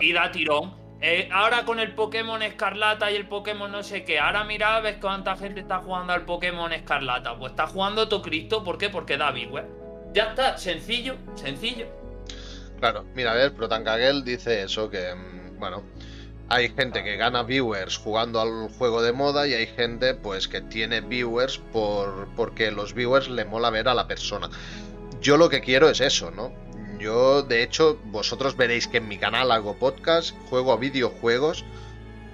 Y 0.02 0.14
da 0.14 0.32
tirón. 0.32 0.74
Eh, 1.02 1.30
ahora 1.32 1.64
con 1.64 1.80
el 1.80 1.96
Pokémon 1.96 2.42
Escarlata 2.44 3.10
y 3.10 3.16
el 3.16 3.28
Pokémon 3.28 3.72
no 3.72 3.84
sé 3.84 4.04
qué. 4.04 4.20
Ahora 4.20 4.44
mira, 4.44 4.80
ves 4.82 4.98
cuánta 5.00 5.36
gente 5.38 5.62
está 5.62 5.80
jugando 5.80 6.14
al 6.14 6.26
Pokémon 6.26 6.72
Escarlata. 6.74 7.38
Pues 7.38 7.52
está 7.52 7.68
jugando 7.68 8.08
todo 8.08 8.22
Cristo. 8.22 8.64
¿Por 8.64 8.78
qué? 8.78 8.90
Porque 8.90 9.18
da 9.18 9.32
viewers. 9.32 9.68
Ya 10.14 10.30
está, 10.30 10.58
sencillo, 10.58 11.16
sencillo. 11.36 11.88
Claro, 12.80 13.06
mira, 13.14 13.32
a 13.32 13.36
ver, 13.36 13.54
Protankagel 13.54 14.24
dice 14.24 14.64
eso, 14.64 14.90
que, 14.90 15.14
mm, 15.14 15.60
bueno, 15.60 15.84
hay 16.50 16.70
gente 16.70 17.04
que 17.04 17.16
gana 17.16 17.44
viewers 17.44 17.98
jugando 17.98 18.42
al 18.42 18.70
juego 18.70 19.02
de 19.02 19.14
moda 19.14 19.48
y 19.48 19.54
hay 19.54 19.68
gente, 19.68 20.16
pues, 20.16 20.48
que 20.48 20.62
tiene 20.62 21.02
viewers 21.02 21.60
por, 21.72 22.28
porque 22.36 22.72
los 22.72 22.94
viewers 22.94 23.30
le 23.30 23.46
mola 23.46 23.70
ver 23.70 23.88
a 23.88 23.94
la 23.94 24.08
persona. 24.08 24.50
Yo 25.22 25.38
lo 25.38 25.50
que 25.50 25.62
quiero 25.62 25.90
es 25.90 26.02
eso, 26.02 26.32
¿no? 26.32 26.52
Yo, 27.00 27.44
de 27.44 27.64
hecho, 27.64 28.00
vosotros 28.06 28.58
veréis 28.58 28.88
que 28.88 28.98
en 28.98 29.08
mi 29.08 29.18
canal 29.18 29.52
hago 29.52 29.78
podcast, 29.78 30.36
juego 30.50 30.74
a 30.74 30.78
videojuegos. 30.78 31.64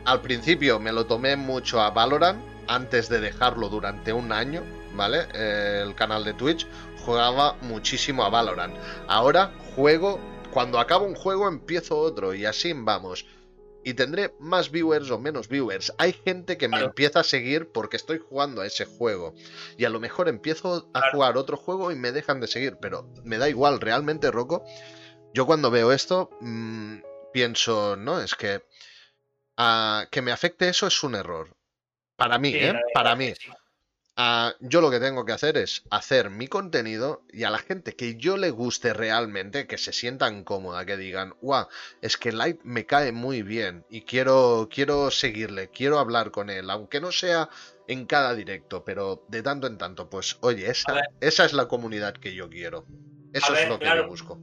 Al 0.05 0.21
principio 0.21 0.79
me 0.79 0.93
lo 0.93 1.05
tomé 1.05 1.35
mucho 1.35 1.81
a 1.81 1.91
Valorant, 1.91 2.41
antes 2.67 3.09
de 3.09 3.19
dejarlo 3.19 3.69
durante 3.69 4.13
un 4.13 4.31
año, 4.31 4.63
¿vale? 4.93 5.27
el 5.33 5.93
canal 5.93 6.23
de 6.23 6.33
Twitch 6.33 6.65
jugaba 7.05 7.57
muchísimo 7.61 8.23
a 8.23 8.29
Valorant. 8.29 8.75
Ahora 9.07 9.51
juego, 9.75 10.19
cuando 10.51 10.79
acabo 10.79 11.05
un 11.05 11.15
juego 11.15 11.47
empiezo 11.47 11.97
otro 11.99 12.33
y 12.33 12.45
así 12.45 12.73
vamos. 12.73 13.25
Y 13.85 13.93
tendré 13.93 14.33
más 14.39 14.71
viewers 14.71 15.11
o 15.11 15.19
menos 15.19 15.47
viewers. 15.47 15.93
Hay 15.99 16.11
gente 16.11 16.57
que 16.57 16.67
me 16.67 16.79
empieza 16.79 17.19
a 17.19 17.23
seguir 17.23 17.71
porque 17.71 17.97
estoy 17.97 18.17
jugando 18.17 18.61
a 18.61 18.65
ese 18.65 18.85
juego. 18.85 19.35
Y 19.77 19.85
a 19.85 19.91
lo 19.91 19.99
mejor 19.99 20.27
empiezo 20.27 20.89
a 20.95 21.11
jugar 21.11 21.37
otro 21.37 21.55
juego 21.55 21.91
y 21.91 21.95
me 21.95 22.11
dejan 22.11 22.41
de 22.41 22.47
seguir. 22.47 22.77
Pero 22.81 23.07
me 23.23 23.37
da 23.37 23.47
igual, 23.47 23.79
realmente, 23.79 24.31
Rocco. 24.31 24.65
Yo 25.35 25.45
cuando 25.45 25.69
veo 25.69 25.91
esto 25.91 26.31
mm, 26.41 26.95
pienso, 27.31 27.95
no, 27.95 28.19
es 28.19 28.33
que 28.33 28.63
ah, 29.55 30.07
que 30.09 30.23
me 30.23 30.31
afecte 30.31 30.67
eso 30.67 30.87
es 30.87 31.03
un 31.03 31.13
error. 31.13 31.55
Para 32.15 32.39
mí, 32.39 32.55
¿eh? 32.55 32.73
Para 32.91 33.15
mí. 33.15 33.33
Ah, 34.17 34.53
yo 34.61 34.79
lo 34.79 34.89
que 34.89 35.01
tengo 35.01 35.25
que 35.25 35.33
hacer 35.33 35.57
es 35.57 35.83
hacer 35.89 36.29
mi 36.29 36.47
contenido 36.47 37.23
y 37.33 37.43
a 37.43 37.49
la 37.49 37.57
gente 37.57 37.95
que 37.97 38.15
yo 38.15 38.37
le 38.37 38.49
guste 38.49 38.93
realmente, 38.93 39.67
que 39.67 39.77
se 39.77 39.91
sientan 39.91 40.45
cómoda, 40.45 40.85
que 40.85 40.95
digan, 40.95 41.33
guau, 41.41 41.67
es 42.01 42.15
que 42.15 42.31
Light 42.31 42.61
me 42.63 42.85
cae 42.85 43.11
muy 43.11 43.41
bien 43.41 43.83
y 43.89 44.01
quiero, 44.03 44.69
quiero 44.71 45.11
seguirle, 45.11 45.69
quiero 45.69 45.99
hablar 45.99 46.31
con 46.31 46.49
él, 46.49 46.69
aunque 46.69 47.01
no 47.01 47.11
sea 47.11 47.49
en 47.89 48.05
cada 48.05 48.33
directo, 48.33 48.85
pero 48.85 49.25
de 49.27 49.43
tanto 49.43 49.67
en 49.67 49.77
tanto, 49.77 50.09
pues 50.09 50.37
oye, 50.39 50.69
esa, 50.69 51.01
esa 51.19 51.43
es 51.43 51.51
la 51.51 51.67
comunidad 51.67 52.13
que 52.13 52.33
yo 52.33 52.49
quiero. 52.49 52.85
Eso 53.33 53.53
es 53.53 53.67
lo 53.67 53.77
que 53.77 53.85
yo 53.85 54.07
busco. 54.07 54.39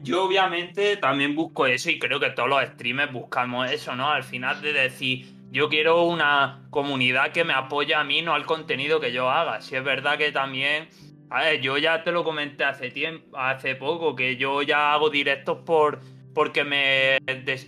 Yo 0.00 0.24
obviamente 0.24 0.96
también 0.96 1.34
busco 1.34 1.66
eso 1.66 1.90
y 1.90 1.98
creo 1.98 2.20
que 2.20 2.30
todos 2.30 2.48
los 2.48 2.62
streamers 2.62 3.12
buscamos 3.12 3.70
eso, 3.70 3.94
¿no? 3.96 4.10
Al 4.10 4.24
final 4.24 4.62
de 4.62 4.72
decir, 4.72 5.33
yo 5.54 5.68
quiero 5.68 6.02
una 6.02 6.66
comunidad 6.70 7.30
que 7.30 7.44
me 7.44 7.52
apoye 7.52 7.94
a 7.94 8.02
mí, 8.02 8.22
no 8.22 8.34
al 8.34 8.44
contenido 8.44 8.98
que 8.98 9.12
yo 9.12 9.30
haga. 9.30 9.60
Si 9.60 9.76
es 9.76 9.84
verdad 9.84 10.18
que 10.18 10.32
también, 10.32 10.88
a 11.30 11.42
ver, 11.42 11.60
yo 11.60 11.78
ya 11.78 12.02
te 12.02 12.10
lo 12.10 12.24
comenté 12.24 12.64
hace 12.64 12.90
tiempo, 12.90 13.38
hace 13.38 13.76
poco, 13.76 14.16
que 14.16 14.36
yo 14.36 14.62
ya 14.62 14.92
hago 14.92 15.10
directos 15.10 15.58
por 15.64 16.00
porque 16.34 16.64
me, 16.64 17.18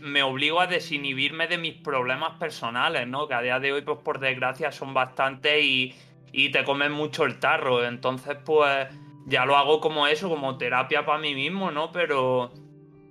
me 0.00 0.24
obligo 0.24 0.60
a 0.60 0.66
desinhibirme 0.66 1.46
de 1.46 1.58
mis 1.58 1.74
problemas 1.74 2.36
personales, 2.40 3.06
¿no? 3.06 3.28
Que 3.28 3.34
a 3.34 3.42
día 3.42 3.60
de 3.60 3.72
hoy, 3.72 3.82
pues 3.82 3.98
por 4.04 4.18
desgracia, 4.18 4.72
son 4.72 4.92
bastantes 4.92 5.62
y, 5.62 5.94
y 6.32 6.48
te 6.48 6.64
comen 6.64 6.90
mucho 6.90 7.24
el 7.24 7.38
tarro. 7.38 7.84
Entonces, 7.84 8.36
pues 8.44 8.88
ya 9.26 9.46
lo 9.46 9.56
hago 9.56 9.80
como 9.80 10.08
eso, 10.08 10.28
como 10.28 10.58
terapia 10.58 11.06
para 11.06 11.20
mí 11.20 11.36
mismo, 11.36 11.70
¿no? 11.70 11.92
Pero 11.92 12.50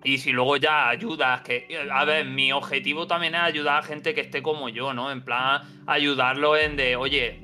y 0.05 0.19
si 0.19 0.31
luego 0.31 0.57
ya 0.57 0.87
ayudas, 0.87 1.41
que, 1.41 1.67
a 1.91 2.05
ver, 2.05 2.25
mi 2.25 2.51
objetivo 2.51 3.07
también 3.07 3.33
es 3.33 3.41
ayudar 3.41 3.79
a 3.79 3.83
gente 3.83 4.13
que 4.13 4.21
esté 4.21 4.43
como 4.43 4.69
yo, 4.69 4.93
¿no? 4.93 5.11
En 5.11 5.23
plan, 5.23 5.63
ayudarlo 5.87 6.55
en 6.55 6.77
de, 6.77 6.95
oye, 6.95 7.41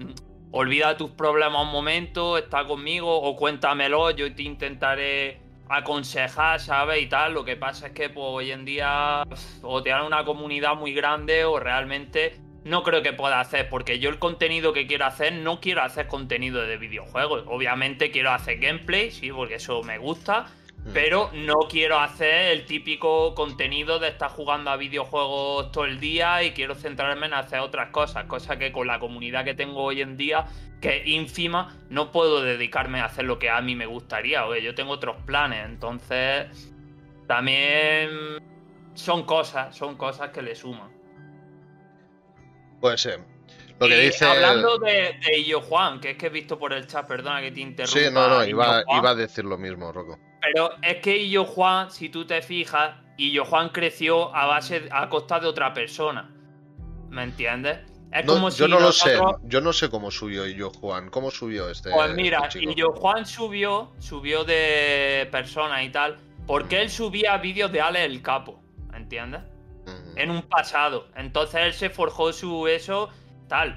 olvida 0.52 0.96
tus 0.96 1.10
problemas 1.12 1.64
un 1.64 1.72
momento, 1.72 2.38
está 2.38 2.66
conmigo 2.66 3.20
o 3.20 3.36
cuéntamelo, 3.36 4.12
yo 4.12 4.34
te 4.36 4.44
intentaré 4.44 5.42
aconsejar, 5.70 6.60
¿sabes? 6.60 7.02
Y 7.02 7.08
tal. 7.08 7.34
Lo 7.34 7.44
que 7.44 7.56
pasa 7.56 7.88
es 7.88 7.94
que 7.94 8.10
pues, 8.10 8.26
hoy 8.28 8.52
en 8.52 8.64
día 8.64 9.24
o 9.64 9.82
te 9.82 9.90
dan 9.90 10.06
una 10.06 10.24
comunidad 10.24 10.76
muy 10.76 10.94
grande 10.94 11.46
o 11.46 11.60
realmente 11.60 12.36
no 12.64 12.84
creo 12.84 13.02
que 13.02 13.14
pueda 13.14 13.40
hacer, 13.40 13.70
porque 13.70 13.98
yo 13.98 14.12
el 14.12 14.20
contenido 14.20 14.72
que 14.72 14.86
quiero 14.86 15.06
hacer 15.06 15.34
no 15.34 15.60
quiero 15.60 15.82
hacer 15.82 16.08
contenido 16.08 16.62
de 16.62 16.78
videojuegos. 16.78 17.44
Obviamente 17.48 18.12
quiero 18.12 18.32
hacer 18.32 18.60
gameplay, 18.60 19.10
sí, 19.10 19.32
porque 19.32 19.56
eso 19.56 19.82
me 19.82 19.98
gusta 19.98 20.46
Mm. 20.61 20.61
Pero 20.94 21.30
no 21.34 21.56
quiero 21.70 22.00
hacer 22.00 22.52
el 22.52 22.66
típico 22.66 23.36
contenido 23.36 24.00
de 24.00 24.10
estar 24.10 24.32
jugando 24.32 24.72
a 24.72 24.78
videojuegos 24.78 25.72
todo 25.72 25.86
el 25.86 26.00
día 26.00 26.44
y 26.44 26.52
quiero 26.52 26.74
centrarme 26.76 27.28
en 27.28 27.34
hacer 27.36 27.60
otras 27.60 27.92
cosas, 27.92 28.26
cosa 28.26 28.58
que 28.58 28.72
con 28.72 28.88
la 28.88 29.00
comunidad 29.00 29.46
que 29.46 29.54
tengo 29.54 29.84
hoy 29.84 30.02
en 30.02 30.18
día, 30.18 30.48
que 30.82 30.98
es 30.98 31.08
ínfima, 31.08 31.78
no 31.90 32.12
puedo 32.12 32.42
dedicarme 32.42 33.00
a 33.00 33.06
hacer 33.06 33.26
lo 33.26 33.38
que 33.38 33.50
a 33.50 33.62
mí 33.62 33.76
me 33.76 33.86
gustaría. 33.86 34.46
Oye, 34.46 34.64
yo 34.64 34.74
tengo 34.74 34.92
otros 34.92 35.18
planes, 35.26 35.66
entonces 35.66 36.74
también 37.28 38.40
son 38.96 39.24
cosas, 39.24 39.76
son 39.76 39.96
cosas 39.96 40.32
que 40.32 40.42
le 40.42 40.56
suman. 40.56 40.92
Puede 42.82 42.98
ser. 42.98 43.20
Lo 43.80 43.88
que 43.88 43.98
dice... 43.98 44.26
Hablando 44.26 44.80
de, 44.80 45.20
de 45.24 45.54
Juan, 45.54 46.00
que 46.00 46.12
es 46.12 46.18
que 46.18 46.26
he 46.26 46.30
visto 46.30 46.58
por 46.58 46.74
el 46.74 46.88
chat, 46.88 47.08
perdona 47.08 47.40
que 47.40 47.52
te 47.52 47.62
interrumpa. 47.62 48.00
Sí, 48.00 48.12
no, 48.12 48.28
no, 48.28 48.44
iba, 48.44 48.84
iba 48.88 49.10
a 49.12 49.16
decir 49.16 49.46
lo 49.46 49.58
mismo, 49.58 49.92
Rocco. 49.92 50.20
Pero 50.42 50.72
es 50.82 50.98
que 50.98 51.18
Illo 51.18 51.46
Juan, 51.46 51.92
si 51.92 52.10
tú 52.10 52.26
te 52.26 52.42
fijas, 52.42 52.96
Illo 53.18 53.46
Juan 53.46 53.70
creció 53.70 54.36
a 54.36 54.48
base 54.48 54.90
a 54.92 55.08
costa 55.10 55.40
de 55.40 55.48
otra 55.48 55.74
persona. 55.74 56.30
¿Me 57.10 57.24
entiendes? 57.24 57.80
Es 58.12 58.26
como 58.26 58.50
yo 58.50 58.68
no 58.68 58.80
lo 58.80 58.92
sé, 58.92 59.18
yo 59.44 59.62
no 59.62 59.72
sé 59.72 59.90
cómo 59.90 60.12
subió 60.12 60.46
Illo 60.46 60.70
Juan, 60.70 61.10
cómo 61.10 61.32
subió 61.32 61.70
este. 61.70 61.92
Pues 61.92 62.14
mira, 62.14 62.40
este 62.40 62.64
Illo 62.64 62.92
Juan 62.94 63.26
subió, 63.26 63.94
subió 64.00 64.44
de 64.44 65.30
persona 65.32 65.82
y 65.84 65.90
tal, 65.90 66.18
porque 66.46 66.82
él 66.82 66.90
subía 66.90 67.38
vídeos 67.38 67.72
de 67.72 67.80
Ale 67.80 68.04
el 68.04 68.22
Capo, 68.22 68.62
¿me 68.92 68.98
entiendes? 68.98 69.42
En 70.16 70.30
un 70.30 70.42
pasado. 70.42 71.08
Entonces 71.16 71.62
él 71.62 71.74
se 71.74 71.90
forjó 71.90 72.34
su 72.34 72.68
eso, 72.68 73.10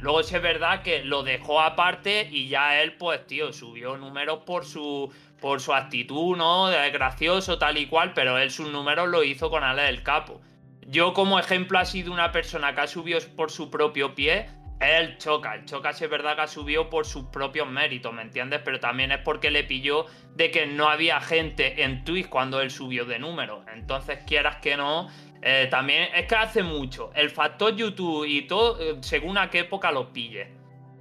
Luego 0.01 0.21
es 0.21 0.33
verdad 0.33 0.83
que 0.83 1.05
lo 1.05 1.23
dejó 1.23 1.61
aparte 1.61 2.29
y 2.31 2.49
ya 2.49 2.81
él, 2.81 2.95
pues, 2.95 3.27
tío, 3.27 3.53
subió 3.53 3.97
números 3.97 4.41
por 4.45 4.65
su 4.65 5.13
por 5.41 5.61
su 5.61 5.75
actitud, 5.75 6.37
¿no? 6.37 6.73
Es 6.73 6.93
gracioso, 6.93 7.59
tal 7.59 7.77
y 7.77 7.87
cual, 7.87 8.15
pero 8.15 8.39
él 8.39 8.51
sus 8.51 8.71
números 8.71 9.09
lo 9.09 9.23
hizo 9.23 9.51
con 9.51 9.63
Ale 9.63 9.83
del 9.83 10.03
Capo. 10.03 10.41
Yo 10.87 11.13
como 11.13 11.39
ejemplo 11.39 11.79
ha 11.79 11.85
sido 11.85 12.13
una 12.13 12.33
persona 12.33 12.75
que 12.75 12.81
ha 12.81 12.87
subido 12.87 13.21
por 13.37 13.51
su 13.51 13.71
propio 13.71 14.15
pie, 14.15 14.47
el 14.81 15.19
Choca. 15.19 15.55
El 15.55 15.65
Choca 15.65 15.91
es 15.91 16.11
verdad 16.11 16.37
que 16.37 16.43
ha 16.43 16.47
subido 16.47 16.89
por 16.89 17.07
sus 17.07 17.25
propios 17.27 17.69
méritos, 17.69 18.13
¿me 18.13 18.23
entiendes? 18.23 18.61
Pero 18.65 18.81
también 18.81 19.13
es 19.13 19.19
porque 19.19 19.51
le 19.51 19.65
pilló 19.65 20.07
de 20.35 20.51
que 20.51 20.67
no 20.67 20.89
había 20.89 21.21
gente 21.21 21.83
en 21.83 22.05
Twitch 22.05 22.29
cuando 22.29 22.61
él 22.61 22.71
subió 22.71 23.05
de 23.05 23.19
números. 23.19 23.65
Entonces, 23.73 24.21
quieras 24.27 24.57
que 24.57 24.77
no, 24.77 25.09
eh, 25.47 25.69
también 25.71 26.09
es 26.15 26.27
que 26.27 26.37
hace 26.37 26.63
mucho. 26.63 27.11
El 27.15 27.29
factor 27.29 27.77
YouTube 27.77 28.25
y 28.25 28.47
todo, 28.47 28.81
eh, 28.81 28.97
según 29.03 29.37
a 29.37 29.51
qué 29.51 29.59
época 29.59 29.93
lo 29.93 30.11
pille. 30.11 30.47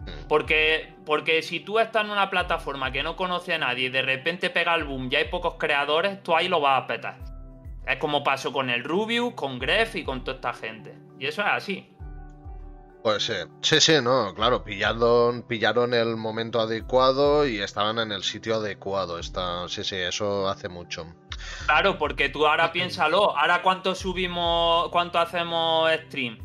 Mm. 0.02 0.28
Porque, 0.28 0.94
porque 1.06 1.42
si 1.42 1.62
tú 1.62 1.80
estás 1.80 2.04
en 2.04 2.12
una 2.12 2.30
plataforma 2.30 2.92
que 2.92 3.04
no 3.04 3.16
conoce 3.16 3.54
a 3.54 3.58
nadie 3.58 3.86
y 3.86 3.90
de 3.90 4.02
repente 4.02 4.50
pega 4.50 4.76
el 4.76 4.84
boom 4.84 5.08
y 5.10 5.16
hay 5.16 5.30
pocos 5.30 5.56
creadores, 5.58 6.22
tú 6.24 6.36
ahí 6.36 6.50
lo 6.50 6.60
vas 6.60 6.84
a 6.84 6.88
petar. 6.88 7.20
Es 7.88 7.98
como 8.00 8.22
pasó 8.22 8.52
con 8.52 8.70
el 8.70 8.84
Rubius, 8.84 9.34
con 9.34 9.60
Gref 9.60 9.96
y 9.96 10.04
con 10.04 10.26
toda 10.26 10.36
esta 10.36 10.54
gente. 10.54 10.94
Y 11.18 11.28
eso 11.28 11.42
es 11.42 11.48
así. 11.48 11.90
Pues 13.02 13.24
sí, 13.24 13.34
sí, 13.62 13.80
sí, 13.80 13.94
no, 14.02 14.34
claro, 14.36 14.64
pillaron, 14.66 15.44
pillaron 15.44 15.94
el 15.94 16.18
momento 16.18 16.60
adecuado 16.60 17.48
y 17.48 17.62
estaban 17.62 17.98
en 17.98 18.12
el 18.12 18.24
sitio 18.24 18.56
adecuado. 18.56 19.20
Está, 19.20 19.70
sí, 19.70 19.86
sí, 19.86 19.96
eso 19.96 20.50
hace 20.50 20.68
mucho. 20.68 21.08
Claro, 21.66 21.98
porque 21.98 22.30
tú 22.30 22.46
ahora 22.46 22.72
piénsalo, 22.72 23.38
ahora 23.38 23.62
cuánto 23.62 23.96
subimos, 23.96 24.90
cuánto 24.90 25.20
hacemos 25.20 25.92
stream 26.08 26.38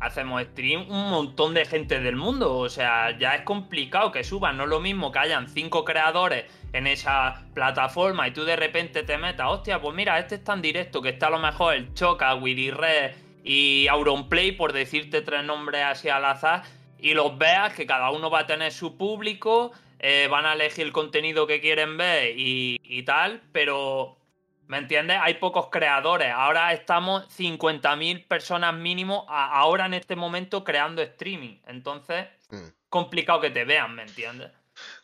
hacemos 0.00 0.42
stream 0.42 0.82
un 0.90 1.10
montón 1.10 1.54
de 1.54 1.64
gente 1.64 2.00
del 2.00 2.16
mundo. 2.16 2.56
O 2.56 2.68
sea, 2.68 3.16
ya 3.18 3.34
es 3.34 3.42
complicado 3.42 4.12
que 4.12 4.24
suban. 4.24 4.56
No 4.56 4.64
es 4.64 4.70
lo 4.70 4.80
mismo 4.80 5.12
que 5.12 5.18
hayan 5.18 5.48
cinco 5.48 5.84
creadores 5.84 6.44
en 6.72 6.86
esa 6.86 7.44
plataforma 7.54 8.28
y 8.28 8.32
tú 8.32 8.44
de 8.44 8.56
repente 8.56 9.02
te 9.02 9.16
metas, 9.18 9.46
hostia, 9.48 9.80
pues 9.80 9.94
mira, 9.94 10.18
este 10.18 10.36
es 10.36 10.44
tan 10.44 10.60
directo 10.60 11.00
que 11.00 11.10
está 11.10 11.28
a 11.28 11.30
lo 11.30 11.38
mejor 11.38 11.74
el 11.74 11.94
Choca, 11.94 12.34
Willy 12.34 12.70
Red 12.70 13.14
y 13.44 13.86
Auronplay, 13.88 14.52
por 14.52 14.72
decirte 14.72 15.22
tres 15.22 15.44
nombres 15.44 15.84
así 15.84 16.08
al 16.08 16.24
azar, 16.24 16.64
y 16.98 17.14
los 17.14 17.38
veas 17.38 17.72
que 17.72 17.86
cada 17.86 18.10
uno 18.10 18.28
va 18.28 18.40
a 18.40 18.46
tener 18.46 18.72
su 18.72 18.98
público, 18.98 19.72
eh, 20.00 20.28
van 20.30 20.44
a 20.44 20.52
elegir 20.52 20.84
el 20.84 20.92
contenido 20.92 21.46
que 21.46 21.60
quieren 21.60 21.96
ver 21.96 22.34
y 22.36 23.02
tal, 23.04 23.40
pero 23.52 24.18
¿Me 24.66 24.78
entiendes? 24.78 25.18
Hay 25.20 25.34
pocos 25.34 25.68
creadores. 25.70 26.32
Ahora 26.34 26.72
estamos 26.72 27.24
50.000 27.36 28.26
personas 28.26 28.74
mínimo 28.74 29.26
ahora 29.28 29.86
en 29.86 29.94
este 29.94 30.16
momento 30.16 30.64
creando 30.64 31.02
streaming. 31.02 31.60
Entonces, 31.66 32.26
mm. 32.50 32.68
complicado 32.88 33.40
que 33.40 33.50
te 33.50 33.64
vean, 33.64 33.94
¿me 33.94 34.02
entiendes? 34.02 34.50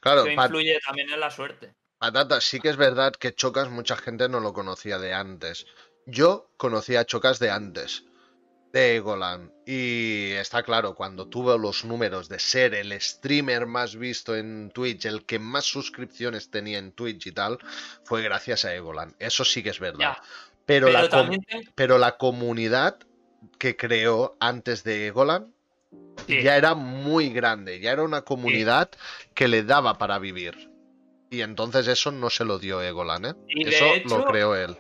Claro. 0.01 0.23
Eso 0.23 0.31
influye 0.31 0.79
también 0.85 1.11
en 1.11 1.21
la 1.21 1.31
suerte. 1.31 1.73
Patata, 1.99 2.41
sí 2.41 2.59
que 2.59 2.69
es 2.69 2.77
verdad 2.77 3.13
que 3.13 3.35
Chocas 3.35 3.69
mucha 3.69 3.97
gente 3.97 4.29
no 4.29 4.41
lo 4.41 4.53
conocía 4.53 4.99
de 4.99 5.15
antes. 5.15 5.67
Yo 6.05 6.51
conocía 6.57 7.01
a 7.01 7.05
Chocas 7.05 7.39
de 7.39 7.51
antes, 7.51 8.05
de 8.73 8.97
Egoland. 8.97 9.51
Y 9.67 10.33
está 10.33 10.63
claro, 10.63 10.95
cuando 10.95 11.29
tuvo 11.29 11.57
los 11.59 11.85
números 11.85 12.29
de 12.29 12.39
ser 12.39 12.75
el 12.75 12.99
streamer 13.01 13.67
más 13.67 13.97
visto 13.97 14.35
en 14.35 14.71
Twitch, 14.71 15.05
el 15.07 15.25
que 15.25 15.39
más 15.39 15.65
suscripciones 15.65 16.51
tenía 16.51 16.79
en 16.79 16.93
Twitch 16.93 17.27
y 17.27 17.33
tal, 17.33 17.59
fue 18.05 18.23
gracias 18.23 18.65
a 18.65 18.75
Egoland. 18.75 19.15
Eso 19.19 19.45
sí 19.45 19.63
que 19.63 19.71
es 19.71 19.79
verdad. 19.79 19.99
Ya. 20.17 20.23
Pero, 20.65 20.87
Pero 20.87 21.03
la, 21.03 21.09
también 21.09 21.43
pero 21.75 21.99
la 21.99 22.17
comunidad 22.17 22.97
que 23.59 23.77
creó 23.77 24.37
antes 24.41 24.85
de 24.85 25.09
Egoland 25.09 25.53
sí. 26.27 26.43
ya 26.43 26.57
era 26.57 26.75
muy 26.75 27.31
grande, 27.31 27.81
ya 27.81 27.93
era 27.93 28.03
una 28.05 28.23
comunidad 28.23 28.91
que 29.35 29.49
le 29.49 29.65
daba 29.65 29.99
para 29.99 30.19
vivir. 30.19 30.71
Y 31.31 31.41
entonces 31.41 31.89
eso 31.89 32.11
no 32.13 32.31
se 32.31 32.45
lo 32.45 32.59
dio 32.59 32.81
Egoland, 32.83 33.27
¿eh? 33.27 33.35
Y 33.49 33.69
eso 33.69 33.85
hecho- 33.87 34.19
lo 34.19 34.25
creó 34.27 34.55
él. 34.55 34.77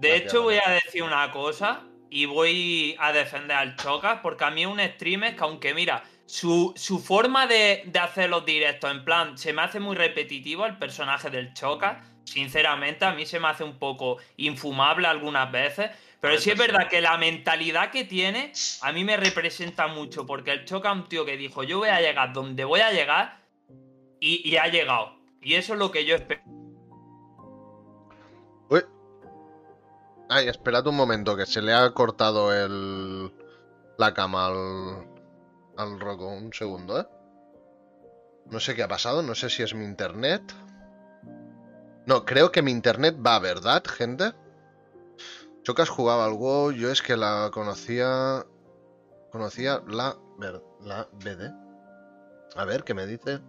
De 0.00 0.16
hecho, 0.16 0.42
voy 0.42 0.58
a 0.64 0.70
decir 0.70 1.02
una 1.02 1.32
cosa 1.32 1.82
y 2.10 2.26
voy 2.26 2.96
a 2.98 3.12
defender 3.12 3.56
al 3.56 3.76
Chocas 3.76 4.20
porque 4.22 4.44
a 4.44 4.50
mí 4.50 4.62
es 4.62 4.68
un 4.68 4.80
streamer 4.80 5.36
que, 5.36 5.42
aunque 5.42 5.74
mira, 5.74 6.02
su, 6.26 6.72
su 6.76 6.98
forma 6.98 7.46
de, 7.46 7.84
de 7.86 7.98
hacer 7.98 8.28
los 8.30 8.44
directos, 8.44 8.90
en 8.90 9.04
plan, 9.04 9.38
se 9.38 9.52
me 9.52 9.62
hace 9.62 9.80
muy 9.80 9.96
repetitivo 9.96 10.66
el 10.66 10.76
personaje 10.76 11.30
del 11.30 11.54
Chocas. 11.54 12.04
Sinceramente, 12.24 13.06
a 13.06 13.12
mí 13.12 13.24
se 13.24 13.40
me 13.40 13.48
hace 13.48 13.64
un 13.64 13.78
poco 13.78 14.18
infumable 14.36 15.06
algunas 15.06 15.50
veces. 15.50 15.90
Pero 16.20 16.36
sí 16.38 16.50
es 16.50 16.56
sí. 16.56 16.60
verdad 16.60 16.88
que 16.88 17.00
la 17.00 17.16
mentalidad 17.16 17.90
que 17.90 18.04
tiene 18.04 18.52
a 18.82 18.92
mí 18.92 19.04
me 19.04 19.16
representa 19.16 19.86
mucho 19.86 20.26
porque 20.26 20.50
el 20.50 20.64
Chocas 20.64 20.92
es 20.92 21.02
un 21.02 21.08
tío 21.08 21.24
que 21.24 21.36
dijo: 21.36 21.62
Yo 21.62 21.78
voy 21.78 21.88
a 21.88 22.00
llegar 22.00 22.32
donde 22.32 22.64
voy 22.64 22.80
a 22.80 22.92
llegar 22.92 23.40
y, 24.20 24.46
y 24.46 24.56
ha 24.56 24.66
llegado. 24.66 25.16
Y 25.40 25.54
eso 25.54 25.72
es 25.74 25.78
lo 25.78 25.90
que 25.90 26.04
yo 26.04 26.16
espero. 26.16 26.42
Ay, 30.30 30.48
esperad 30.48 30.86
un 30.86 30.96
momento, 30.96 31.36
que 31.36 31.46
se 31.46 31.62
le 31.62 31.72
ha 31.72 31.90
cortado 31.92 32.52
el... 32.52 33.32
la 33.96 34.12
cama 34.12 34.46
al... 34.46 35.08
al 35.76 35.98
Rocco. 35.98 36.28
Un 36.28 36.52
segundo, 36.52 37.00
¿eh? 37.00 37.06
No 38.46 38.60
sé 38.60 38.74
qué 38.74 38.82
ha 38.82 38.88
pasado, 38.88 39.22
no 39.22 39.34
sé 39.34 39.48
si 39.48 39.62
es 39.62 39.74
mi 39.74 39.84
internet. 39.84 40.42
No, 42.06 42.24
creo 42.24 42.52
que 42.52 42.62
mi 42.62 42.70
internet 42.70 43.16
va, 43.24 43.38
¿verdad, 43.38 43.82
gente? 43.84 44.32
Chocas 45.62 45.88
jugaba 45.88 46.24
al 46.26 46.32
WoW, 46.32 46.72
yo 46.72 46.90
es 46.90 47.02
que 47.02 47.16
la 47.16 47.50
conocía... 47.52 48.44
Conocía 49.30 49.82
la... 49.86 50.16
la 50.80 51.08
BD. 51.12 51.52
A 52.56 52.64
ver, 52.64 52.84
¿qué 52.84 52.94
me 52.94 53.06
dice? 53.06 53.40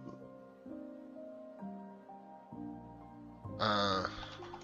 Ah, 3.58 4.04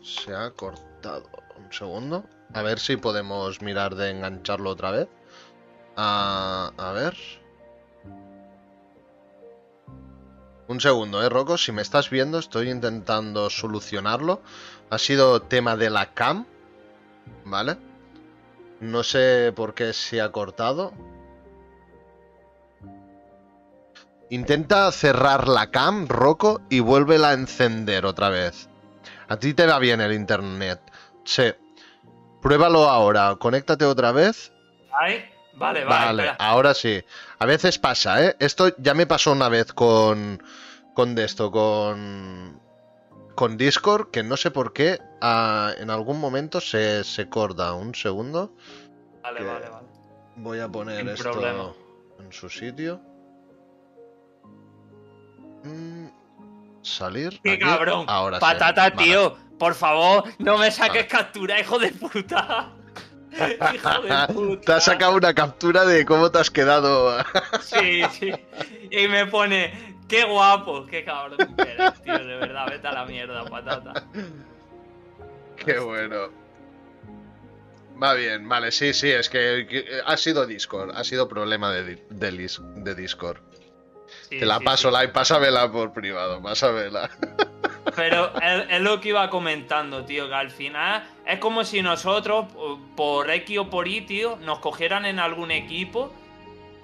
se 0.03 0.35
ha 0.35 0.51
cortado. 0.51 1.46
Un 1.59 1.73
segundo. 1.73 2.25
A 2.53 2.63
ver 2.63 2.79
si 2.79 2.97
podemos 2.97 3.63
mirar 3.63 3.95
de 3.95 4.11
engancharlo 4.11 4.71
otra 4.71 4.91
vez. 4.91 5.09
A 5.97 6.93
ver. 6.95 7.17
Un 10.69 10.81
segundo, 10.81 11.23
eh, 11.23 11.29
Rocco. 11.29 11.57
Si 11.59 11.71
me 11.71 11.83
estás 11.83 12.11
viendo, 12.11 12.39
estoy 12.39 12.71
intentando 12.71 13.49
solucionarlo. 13.51 14.43
Ha 14.91 14.99
sido 14.99 15.41
tema 15.43 15.77
de 15.77 15.91
la 15.91 16.13
cam. 16.13 16.47
¿Vale? 17.45 17.77
No 18.81 19.03
sé 19.03 19.53
por 19.55 19.75
qué 19.75 19.93
se 19.93 20.21
ha 20.21 20.33
cortado. 20.33 20.93
Intenta 24.29 24.91
cerrar 24.91 25.47
la 25.47 25.71
cam, 25.71 26.09
Rocco, 26.09 26.61
y 26.69 26.81
vuélvela 26.81 27.31
a 27.31 27.35
encender 27.35 28.05
otra 28.05 28.29
vez. 28.29 28.69
A 29.29 29.37
ti 29.39 29.55
te 29.55 29.67
va 29.67 29.79
bien 29.79 30.01
el 30.01 30.13
internet. 30.13 30.81
Sí. 31.27 31.53
Pruébalo 32.41 32.89
ahora. 32.89 33.37
Conéctate 33.37 33.85
otra 33.85 34.13
vez. 34.13 34.53
¿Vale? 34.91 35.31
Vale, 35.55 35.85
vale. 35.85 36.07
Vale, 36.07 36.23
espera. 36.25 36.45
ahora 36.49 36.75
sí. 36.75 37.03
A 37.39 37.47
veces 37.47 37.79
pasa, 37.79 38.25
¿eh? 38.25 38.37
Esto 38.39 38.75
ya 38.79 38.95
me 38.95 39.07
pasó 39.07 39.33
una 39.33 39.49
vez 39.49 39.73
con. 39.73 40.43
Con 40.95 41.19
esto, 41.19 41.51
con. 41.51 42.61
Con 43.35 43.57
Discord, 43.59 44.11
que 44.11 44.23
no 44.23 44.37
sé 44.39 44.51
por 44.51 44.73
qué. 44.73 44.99
ah, 45.21 45.73
en 45.79 45.91
algún 45.91 46.19
momento 46.21 46.61
se, 46.61 47.05
se 47.05 47.29
corta. 47.29 47.75
Un 47.75 47.95
segundo. 47.95 48.55
Vale, 49.23 49.43
vale, 49.45 49.69
vale. 49.69 49.87
Voy 50.37 50.61
a 50.61 50.69
poner 50.69 50.99
Sin 51.01 51.09
esto 51.09 51.33
problema. 51.33 51.73
en 52.21 52.33
su 52.33 52.49
sitio. 52.49 53.01
Mm, 55.65 56.07
salir. 56.83 57.41
¡Qué 57.43 57.53
aquí. 57.53 57.61
cabrón! 57.65 58.05
Ahora. 58.09 58.39
Patata, 58.39 58.91
tío. 58.93 59.37
Por 59.59 59.75
favor, 59.75 60.25
no 60.39 60.59
me 60.59 60.71
saques 60.71 60.95
Vale. 60.95 61.07
captura, 61.09 61.61
hijo 61.61 61.79
de 61.79 61.93
puta. 61.93 62.71
hijo 63.75 64.03
de 64.03 64.35
puta. 64.35 64.61
Te 64.65 64.73
has 64.73 64.85
sacado 64.85 65.17
una 65.17 65.35
captura 65.35 65.85
de 65.85 66.05
cómo 66.05 66.31
te 66.31 66.39
has 66.39 66.51
quedado. 66.51 67.25
Sí, 67.61 68.03
sí. 68.13 68.33
Y 68.91 69.09
me 69.09 69.27
pone, 69.27 69.97
qué 70.09 70.25
guapo, 70.25 70.87
qué 70.87 71.05
cabrón 71.05 71.55
eres, 71.59 72.03
tío. 72.03 72.19
De 72.19 72.37
verdad, 72.37 72.67
vete 72.69 72.87
a 72.87 72.93
la 72.93 73.05
mierda, 73.07 73.45
patata. 73.45 74.05
Qué 75.57 75.79
bueno. 75.79 76.31
Va 78.03 78.13
bien, 78.13 78.47
vale, 78.47 78.73
sí, 78.73 78.93
sí, 78.93 79.11
es 79.11 79.31
que, 79.31 79.87
ha 80.05 80.17
sido 80.19 80.47
Discord, 80.47 80.91
ha 80.95 81.03
sido 81.03 81.29
problema 81.29 81.73
de, 81.73 81.97
de 82.11 82.95
Discord. 82.95 83.39
Sí, 84.29 84.39
Te 84.41 84.47
la 84.47 84.59
sí, 84.59 84.65
paso, 84.65 84.89
sí. 84.89 84.93
like, 84.95 85.13
pásamela 85.13 85.71
por 85.71 85.93
privado, 85.93 86.41
pásamela. 86.43 87.09
Pero 87.95 88.33
es, 88.43 88.65
es 88.71 88.81
lo 88.81 89.01
que 89.01 89.11
iba 89.11 89.31
comentando, 89.31 90.05
tío, 90.05 90.29
que 90.29 90.35
al 90.35 90.51
final 90.51 91.05
es 91.25 91.39
como 91.39 91.65
si 91.65 91.81
nosotros, 91.83 92.47
po- 92.53 92.79
por 92.97 93.31
X 93.31 93.59
o 93.59 93.71
por 93.71 93.87
Y, 93.89 94.03
tío, 94.03 94.37
nos 94.43 94.59
cogieran 94.59 95.07
en 95.07 95.19
algún 95.19 95.51
equipo 95.51 96.13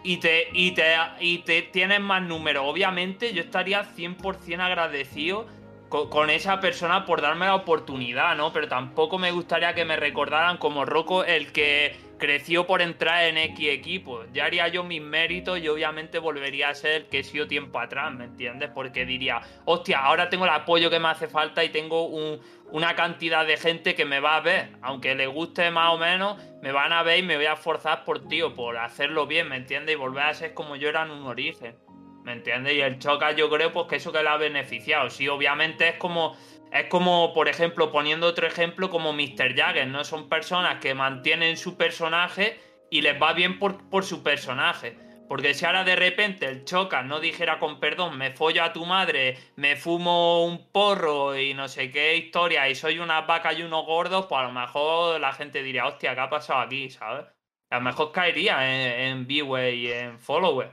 y 0.05 0.19
te, 0.19 0.49
y 0.53 0.71
te, 0.73 0.95
y 1.21 1.39
te 1.39 1.63
tienes 1.63 2.01
más 2.01 2.23
números. 2.23 2.65
Obviamente 2.67 3.33
yo 3.35 3.43
estaría 3.43 3.85
100% 3.85 4.61
agradecido 4.61 5.47
co- 5.89 6.09
con, 6.09 6.31
esa 6.31 6.61
persona 6.61 7.05
por 7.05 7.21
darme 7.21 7.47
la 7.47 7.57
oportunidad, 7.57 8.37
¿no? 8.37 8.53
Pero 8.53 8.69
tampoco 8.69 9.19
me 9.19 9.33
gustaría 9.33 9.75
que 9.75 9.85
me 9.85 9.97
recordaran 9.97 10.57
como 10.57 10.85
Rocco 10.85 11.25
el 11.25 11.53
que 11.53 11.95
creció 12.23 12.69
por 12.69 12.83
entrar 12.83 13.25
en 13.25 13.37
X 13.37 13.69
equipo. 13.69 14.23
Ya 14.33 14.45
haría 14.45 14.69
yo 14.69 14.85
mis 14.85 15.03
méritos 15.03 15.59
y 15.59 15.67
obviamente 15.67 16.21
volvería 16.21 16.69
a 16.69 16.75
ser 16.77 17.09
que 17.09 17.19
he 17.19 17.25
sido 17.25 17.49
tiempo 17.49 17.81
atrás, 17.81 18.15
¿me 18.15 18.27
entiendes? 18.27 18.71
Porque 18.73 19.05
diría, 19.05 19.41
hostia, 19.65 19.99
ahora 19.99 20.31
tengo 20.31 20.45
el 20.45 20.53
apoyo 20.53 20.89
que 20.89 21.01
me 21.01 21.09
hace 21.09 21.27
falta 21.27 21.65
y 21.65 21.71
tengo 21.71 22.07
un- 22.07 22.41
una 22.71 22.95
cantidad 22.95 23.45
de 23.45 23.57
gente 23.57 23.97
que 23.97 24.05
me 24.05 24.21
va 24.21 24.37
a 24.37 24.41
ver. 24.41 24.69
Aunque 24.83 25.17
le 25.17 25.27
guste 25.27 25.73
más 25.73 25.93
o 25.93 25.99
menos, 25.99 26.41
me 26.63 26.71
van 26.71 26.93
a 26.93 27.03
ver 27.03 27.19
y 27.19 27.23
me 27.23 27.35
voy 27.35 27.47
a 27.47 27.55
esforzar 27.55 28.05
por 28.05 28.29
tío, 28.29 28.55
por 28.55 28.77
hacerlo 28.77 29.27
bien, 29.27 29.49
¿me 29.49 29.57
entiendes? 29.57 29.97
Y 29.97 29.99
volver 29.99 30.23
a 30.23 30.33
ser 30.35 30.55
como 30.55 30.77
yo 30.77 30.89
era 30.89 31.03
en 31.03 31.11
un 31.11 31.27
origen. 31.27 31.75
¿Me 32.23 32.35
entiendes? 32.35 32.75
Y 32.75 32.81
el 32.81 33.01
Choca 33.01 33.33
yo 33.33 33.51
creo 33.51 33.73
pues 33.73 33.89
que 33.89 33.97
eso 33.97 34.13
que 34.13 34.23
le 34.23 34.29
ha 34.29 34.37
beneficiado. 34.37 35.11
Sí, 35.11 35.27
obviamente 35.27 35.89
es 35.89 35.97
como. 35.97 36.37
Es 36.73 36.87
como, 36.87 37.35
por 37.35 37.49
ejemplo, 37.49 37.93
poniendo 37.93 38.27
otro 38.27 38.47
ejemplo 38.47 38.89
como 38.89 39.13
Mr. 39.13 39.55
Jagger, 39.55 39.87
¿no? 39.89 40.05
Son 40.05 40.31
personas 40.31 40.81
que 40.81 40.95
mantienen 40.95 41.59
su 41.59 41.77
personaje 41.77 42.59
y 42.91 43.03
les 43.03 43.21
va 43.21 43.35
bien 43.35 43.59
por, 43.59 43.91
por 43.91 44.05
su 44.05 44.23
personaje. 44.23 44.97
Porque 45.29 45.53
si 45.53 45.67
ahora 45.67 45.85
de 45.85 45.97
repente 45.97 46.47
el 46.47 46.65
Choca 46.65 47.03
no 47.03 47.21
dijera 47.21 47.59
con 47.59 47.79
perdón, 47.79 48.17
me 48.17 48.33
follo 48.33 48.65
a 48.65 48.73
tu 48.73 48.87
madre, 48.87 49.39
me 49.57 49.77
fumo 49.77 50.47
un 50.47 50.71
porro 50.73 51.37
y 51.37 51.53
no 51.53 51.69
sé 51.69 51.91
qué 51.91 52.17
historia 52.17 52.67
y 52.71 52.75
soy 52.75 53.01
una 53.01 53.21
vaca 53.21 53.53
y 53.53 53.63
unos 53.63 53.85
gordos, 53.85 54.25
pues 54.27 54.39
a 54.39 54.45
lo 54.45 54.53
mejor 54.53 55.21
la 55.21 55.35
gente 55.35 55.63
diría, 55.63 55.87
hostia, 55.87 56.15
¿qué 56.15 56.21
ha 56.23 56.31
pasado 56.31 56.61
aquí? 56.61 56.89
¿Sabes? 56.89 57.27
A 57.69 57.77
lo 57.77 57.83
mejor 57.83 58.13
caería 58.13 58.65
en, 58.67 59.19
en 59.19 59.27
viewer 59.27 59.75
y 59.75 59.93
en 59.93 60.19
follower. 60.19 60.71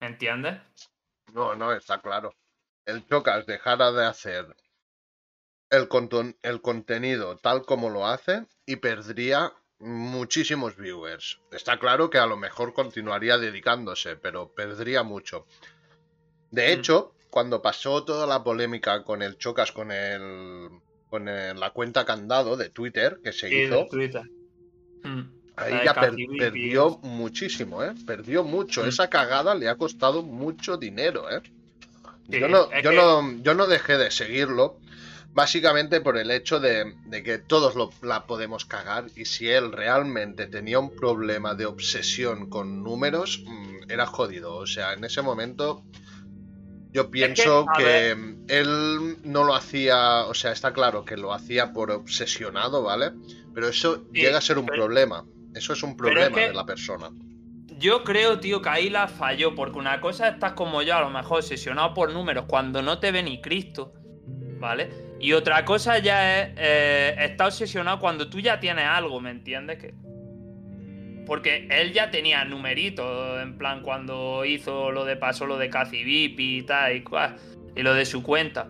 ¿Me 0.00 0.06
entiendes? 0.06 0.60
No, 1.32 1.56
no, 1.56 1.72
está 1.72 2.00
claro. 2.00 2.34
El 2.86 3.04
Chocas 3.08 3.46
dejara 3.46 3.90
de 3.90 4.06
hacer 4.06 4.46
el, 5.70 5.88
conton- 5.88 6.36
el 6.42 6.60
contenido 6.60 7.36
tal 7.36 7.64
como 7.64 7.90
lo 7.90 8.06
hace 8.06 8.44
y 8.66 8.76
perdería 8.76 9.52
muchísimos 9.78 10.76
viewers. 10.76 11.38
Está 11.52 11.78
claro 11.78 12.10
que 12.10 12.18
a 12.18 12.26
lo 12.26 12.36
mejor 12.36 12.74
continuaría 12.74 13.38
dedicándose, 13.38 14.16
pero 14.16 14.48
perdería 14.52 15.02
mucho. 15.02 15.46
De 16.50 16.68
Mm. 16.68 16.78
hecho, 16.78 17.14
cuando 17.30 17.62
pasó 17.62 18.04
toda 18.04 18.26
la 18.26 18.42
polémica 18.44 19.04
con 19.04 19.22
el 19.22 19.38
Chocas, 19.38 19.72
con 19.72 19.90
el 19.92 20.68
con 21.08 21.26
el- 21.28 21.58
la 21.58 21.70
cuenta 21.70 22.04
candado 22.04 22.56
de 22.56 22.70
Twitter 22.70 23.18
que 23.24 23.32
se 23.32 23.52
hizo, 23.52 23.84
Twitter. 23.90 24.22
Mm. 25.02 25.22
ahí 25.56 25.72
La 25.74 25.84
ya 25.86 25.94
per- 25.94 26.14
perdió 26.38 26.98
muchísimo, 27.02 27.82
¿eh? 27.82 27.92
Perdió 28.06 28.44
mucho. 28.44 28.84
Mm. 28.84 28.88
Esa 28.88 29.10
cagada 29.10 29.54
le 29.56 29.68
ha 29.68 29.74
costado 29.76 30.22
mucho 30.22 30.76
dinero, 30.76 31.28
¿eh? 31.28 31.42
Sí, 32.30 32.38
yo, 32.38 32.48
no, 32.48 32.70
yo, 32.80 32.90
que- 32.90 32.96
no, 32.96 33.42
yo 33.42 33.54
no 33.54 33.66
dejé 33.66 33.98
de 33.98 34.10
seguirlo, 34.12 34.78
básicamente 35.32 36.00
por 36.00 36.18
el 36.18 36.30
hecho 36.30 36.60
de, 36.60 36.94
de 37.06 37.22
que 37.22 37.38
todos 37.38 37.74
lo, 37.74 37.90
la 38.02 38.26
podemos 38.26 38.64
cagar 38.64 39.06
y 39.14 39.24
si 39.24 39.48
él 39.48 39.72
realmente 39.72 40.46
tenía 40.46 40.78
un 40.78 40.94
problema 40.94 41.54
de 41.54 41.66
obsesión 41.66 42.48
con 42.48 42.82
números, 42.82 43.44
mm, 43.46 43.90
era 43.90 44.06
jodido. 44.06 44.56
O 44.56 44.66
sea, 44.66 44.92
en 44.92 45.04
ese 45.04 45.22
momento 45.22 45.84
Yo 46.92 47.08
pienso 47.08 47.66
que, 47.76 48.10
él 48.48 49.16
no 49.22 49.44
lo 49.44 49.54
hacía, 49.54 50.24
o 50.26 50.34
sea, 50.34 50.50
está 50.50 50.72
claro 50.72 51.04
que 51.04 51.16
lo 51.16 51.32
hacía 51.32 51.72
por 51.72 51.92
obsesionado, 51.92 52.82
¿vale? 52.82 53.12
Pero 53.54 53.68
eso 53.68 54.10
llega 54.12 54.38
a 54.38 54.40
ser 54.40 54.58
un 54.58 54.66
problema. 54.66 55.24
Eso 55.54 55.72
es 55.72 55.84
un 55.84 55.96
problema 55.96 56.36
de 56.36 56.52
la 56.52 56.66
persona. 56.66 57.10
Yo 57.78 58.02
creo, 58.02 58.40
tío, 58.40 58.60
que 58.60 58.68
ahí 58.68 58.90
la 58.90 59.06
falló, 59.06 59.54
porque 59.54 59.78
una 59.78 60.00
cosa 60.00 60.28
estás 60.28 60.52
como 60.54 60.82
yo, 60.82 60.96
a 60.96 61.00
lo 61.00 61.10
mejor 61.10 61.38
obsesionado 61.38 61.94
por 61.94 62.12
números, 62.12 62.46
cuando 62.48 62.82
no 62.82 62.98
te 62.98 63.12
ve 63.12 63.22
ni 63.22 63.40
Cristo, 63.40 63.94
¿vale? 64.60 64.90
Y 65.18 65.32
otra 65.32 65.64
cosa 65.64 65.98
ya 65.98 66.40
es 66.40 66.50
eh, 66.56 67.16
estar 67.18 67.48
obsesionado 67.48 67.98
cuando 67.98 68.28
tú 68.28 68.38
ya 68.38 68.60
tienes 68.60 68.84
algo, 68.84 69.20
¿me 69.20 69.30
entiendes? 69.30 69.78
Que... 69.78 69.94
Porque 71.26 71.66
él 71.70 71.92
ya 71.92 72.10
tenía 72.10 72.44
numeritos, 72.44 73.42
en 73.42 73.56
plan, 73.56 73.82
cuando 73.82 74.44
hizo 74.44 74.90
lo 74.90 75.04
de 75.04 75.16
paso, 75.16 75.46
lo 75.46 75.58
de 75.58 75.70
Cacivip 75.70 76.38
y 76.38 76.62
tal, 76.62 76.96
y, 76.96 77.04
y 77.76 77.82
lo 77.82 77.94
de 77.94 78.04
su 78.04 78.22
cuenta. 78.22 78.68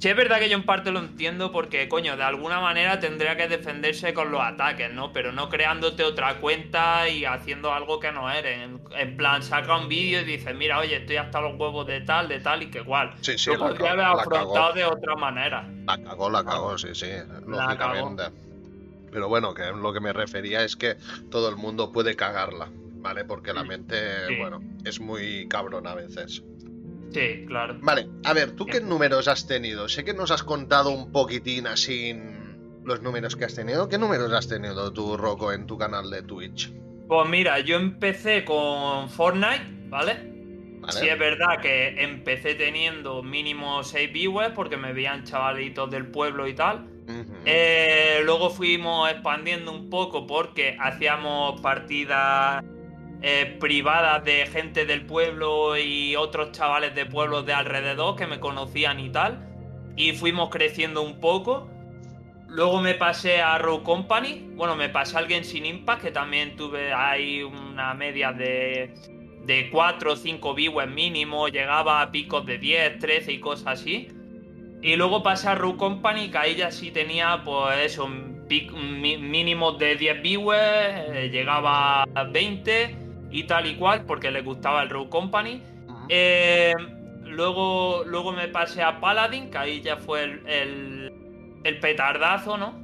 Sí, 0.00 0.08
es 0.08 0.16
verdad 0.16 0.38
que 0.38 0.48
yo 0.48 0.56
en 0.56 0.64
parte 0.64 0.90
lo 0.90 1.00
entiendo 1.00 1.52
porque, 1.52 1.86
coño, 1.86 2.16
de 2.16 2.22
alguna 2.22 2.58
manera 2.58 3.00
tendría 3.00 3.36
que 3.36 3.48
defenderse 3.48 4.14
con 4.14 4.32
los 4.32 4.40
ataques, 4.40 4.90
¿no? 4.90 5.12
Pero 5.12 5.30
no 5.30 5.50
creándote 5.50 6.04
otra 6.04 6.38
cuenta 6.40 7.06
y 7.08 7.26
haciendo 7.26 7.74
algo 7.74 8.00
que 8.00 8.10
no 8.10 8.30
eres. 8.30 8.66
En, 8.96 9.16
plan, 9.18 9.42
saca 9.42 9.76
un 9.76 9.88
vídeo 9.88 10.22
y 10.22 10.24
dice, 10.24 10.54
mira, 10.54 10.78
oye, 10.78 10.96
estoy 10.96 11.16
hasta 11.16 11.42
los 11.42 11.58
huevos 11.60 11.86
de 11.86 12.00
tal, 12.00 12.28
de 12.28 12.40
tal 12.40 12.62
y 12.62 12.70
que 12.70 12.78
igual. 12.78 13.12
Sí, 13.20 13.36
sí, 13.36 13.50
lo 13.50 13.58
podría 13.58 13.92
haber 13.92 14.06
afrontado 14.06 14.72
de 14.72 14.84
otra 14.86 15.16
manera. 15.16 15.68
La 15.86 16.02
cagó, 16.02 16.30
la 16.30 16.44
cagó, 16.44 16.78
sí, 16.78 16.94
sí, 16.94 17.10
lógicamente. 17.46 18.22
Pero 19.12 19.28
bueno, 19.28 19.52
que 19.52 19.64
lo 19.66 19.92
que 19.92 20.00
me 20.00 20.14
refería 20.14 20.64
es 20.64 20.76
que 20.76 20.96
todo 21.30 21.50
el 21.50 21.56
mundo 21.56 21.92
puede 21.92 22.16
cagarla, 22.16 22.70
¿vale? 22.72 23.26
Porque 23.26 23.52
la 23.52 23.64
mente, 23.64 23.98
bueno, 24.38 24.62
es 24.84 24.98
muy 24.98 25.46
cabrón 25.48 25.86
a 25.86 25.94
veces. 25.94 26.42
Sí, 27.12 27.44
claro. 27.46 27.78
Vale, 27.80 28.08
a 28.24 28.32
ver, 28.32 28.52
¿tú 28.52 28.66
qué 28.66 28.80
números 28.80 29.28
has 29.28 29.46
tenido? 29.46 29.88
Sé 29.88 30.04
que 30.04 30.14
nos 30.14 30.30
has 30.30 30.42
contado 30.42 30.90
un 30.90 31.10
poquitín 31.12 31.66
así 31.66 32.14
los 32.84 33.02
números 33.02 33.36
que 33.36 33.44
has 33.44 33.54
tenido. 33.54 33.88
¿Qué 33.88 33.98
números 33.98 34.32
has 34.32 34.48
tenido 34.48 34.92
tú, 34.92 35.16
Rocco, 35.16 35.52
en 35.52 35.66
tu 35.66 35.76
canal 35.76 36.10
de 36.10 36.22
Twitch? 36.22 36.72
Pues 37.08 37.28
mira, 37.28 37.58
yo 37.60 37.76
empecé 37.76 38.44
con 38.44 39.10
Fortnite, 39.10 39.88
¿vale? 39.88 40.30
Sí, 40.88 41.08
es 41.08 41.18
verdad 41.18 41.60
que 41.60 42.02
empecé 42.02 42.54
teniendo 42.54 43.22
mínimo 43.22 43.84
6 43.84 44.12
viewers 44.12 44.52
porque 44.54 44.76
me 44.76 44.92
veían 44.92 45.24
chavalitos 45.24 45.90
del 45.90 46.06
pueblo 46.06 46.48
y 46.48 46.54
tal. 46.54 46.88
Eh, 47.44 48.20
luego 48.24 48.50
fuimos 48.50 49.10
expandiendo 49.10 49.72
un 49.72 49.90
poco 49.90 50.26
porque 50.26 50.76
hacíamos 50.80 51.60
partidas 51.60 52.64
eh, 53.22 53.56
privadas 53.60 54.24
de 54.24 54.46
gente 54.46 54.86
del 54.86 55.04
pueblo 55.04 55.76
y 55.76 56.16
otros 56.16 56.52
chavales 56.52 56.94
de 56.94 57.04
pueblos 57.04 57.44
de 57.44 57.52
alrededor 57.52 58.16
que 58.16 58.26
me 58.26 58.40
conocían 58.40 58.98
y 58.98 59.10
tal. 59.10 59.46
Y 59.94 60.12
fuimos 60.12 60.48
creciendo 60.48 61.02
un 61.02 61.20
poco. 61.20 61.68
Luego 62.48 62.80
me 62.80 62.94
pasé 62.94 63.42
a 63.42 63.58
Row 63.58 63.82
Company. 63.82 64.48
Bueno, 64.54 64.74
me 64.74 64.88
pasé 64.88 65.16
a 65.16 65.18
alguien 65.20 65.44
sin 65.44 65.66
Impact, 65.66 66.02
que 66.02 66.10
también 66.10 66.56
tuve 66.56 66.94
ahí 66.94 67.42
una 67.42 67.92
media 67.92 68.32
de, 68.32 68.94
de 69.44 69.68
4 69.70 70.12
o 70.12 70.16
5 70.16 70.54
viewers 70.54 70.90
mínimo. 70.90 71.48
Llegaba 71.48 72.00
a 72.00 72.10
picos 72.10 72.46
de 72.46 72.56
10, 72.56 73.00
13 73.00 73.32
y 73.32 73.40
cosas 73.40 73.80
así. 73.80 74.08
Y 74.80 74.96
luego 74.96 75.22
pasé 75.22 75.48
a 75.48 75.54
Row 75.54 75.76
Company, 75.76 76.30
que 76.30 76.38
ahí 76.38 76.54
ya 76.54 76.70
sí 76.70 76.90
tenía, 76.90 77.42
pues 77.44 77.84
eso, 77.84 78.08
mínimo 78.08 79.72
de 79.72 79.96
10 79.96 80.22
viewers, 80.22 81.10
eh, 81.12 81.28
llegaba 81.30 82.04
a 82.14 82.24
20 82.24 83.09
y 83.30 83.44
tal 83.44 83.66
y 83.66 83.76
cual, 83.76 84.04
porque 84.04 84.30
le 84.30 84.42
gustaba 84.42 84.82
el 84.82 84.90
Road 84.90 85.08
Company. 85.08 85.62
Eh, 86.08 86.74
luego, 87.24 88.02
luego 88.04 88.32
me 88.32 88.48
pasé 88.48 88.82
a 88.82 89.00
Paladin, 89.00 89.50
que 89.50 89.58
ahí 89.58 89.80
ya 89.80 89.96
fue 89.96 90.24
el, 90.24 91.12
el, 91.64 91.78
petardazo, 91.80 92.56
¿no? 92.56 92.78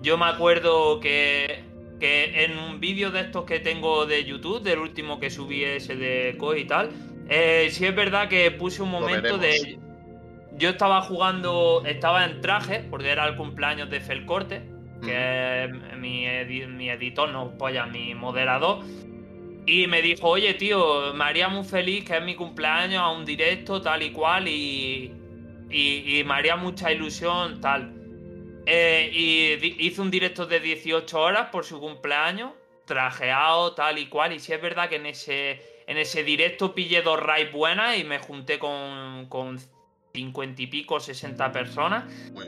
Yo 0.00 0.16
me 0.16 0.26
acuerdo 0.26 1.00
que, 1.00 1.64
que 2.00 2.44
en 2.44 2.58
un 2.58 2.80
vídeo 2.80 3.10
de 3.10 3.20
estos 3.20 3.44
que 3.44 3.60
tengo 3.60 4.06
de 4.06 4.24
YouTube, 4.24 4.62
del 4.62 4.78
último 4.78 5.20
que 5.20 5.30
subí 5.30 5.64
ese 5.64 5.96
de 5.96 6.36
Co 6.38 6.54
y 6.54 6.64
tal, 6.64 6.90
eh, 7.28 7.68
sí 7.70 7.84
es 7.84 7.94
verdad 7.94 8.28
que 8.28 8.50
puse 8.50 8.82
un 8.82 8.90
momento 8.90 9.36
de. 9.36 9.78
Yo 10.56 10.70
estaba 10.70 11.02
jugando, 11.02 11.84
estaba 11.86 12.24
en 12.24 12.40
traje, 12.40 12.84
porque 12.90 13.10
era 13.10 13.26
el 13.28 13.36
cumpleaños 13.36 13.90
de 13.90 14.00
Felcorte, 14.00 14.62
que 15.02 15.64
es 15.64 15.98
mi, 15.98 16.26
mi 16.66 16.90
editor, 16.90 17.28
no, 17.28 17.56
polla, 17.56 17.86
mi 17.86 18.14
moderador. 18.14 18.80
Y 19.68 19.86
me 19.86 20.00
dijo, 20.00 20.28
oye, 20.28 20.54
tío, 20.54 21.12
me 21.12 21.24
haría 21.24 21.50
muy 21.50 21.62
feliz 21.62 22.02
que 22.02 22.16
es 22.16 22.22
mi 22.22 22.34
cumpleaños 22.34 23.02
a 23.02 23.10
un 23.10 23.26
directo, 23.26 23.82
tal 23.82 24.02
y 24.02 24.12
cual, 24.12 24.48
y, 24.48 25.12
y, 25.68 26.24
me 26.24 26.32
haría 26.32 26.56
mucha 26.56 26.90
ilusión, 26.90 27.60
tal. 27.60 27.92
Eh, 28.64 29.10
y 29.12 29.86
hice 29.86 30.00
un 30.00 30.10
directo 30.10 30.46
de 30.46 30.60
18 30.60 31.20
horas 31.20 31.48
por 31.52 31.66
su 31.66 31.78
cumpleaños, 31.80 32.52
trajeado, 32.86 33.74
tal 33.74 33.98
y 33.98 34.06
cual, 34.06 34.32
y 34.32 34.40
sí 34.40 34.54
es 34.54 34.62
verdad 34.62 34.88
que 34.88 34.96
en 34.96 35.04
ese, 35.04 35.60
en 35.86 35.98
ese 35.98 36.24
directo 36.24 36.74
pillé 36.74 37.02
dos 37.02 37.20
raids 37.20 37.52
buenas 37.52 37.98
y 37.98 38.04
me 38.04 38.18
junté 38.18 38.58
con 38.58 39.28
50 40.18 40.62
y 40.62 40.66
pico, 40.66 40.98
60 40.98 41.52
personas. 41.52 42.04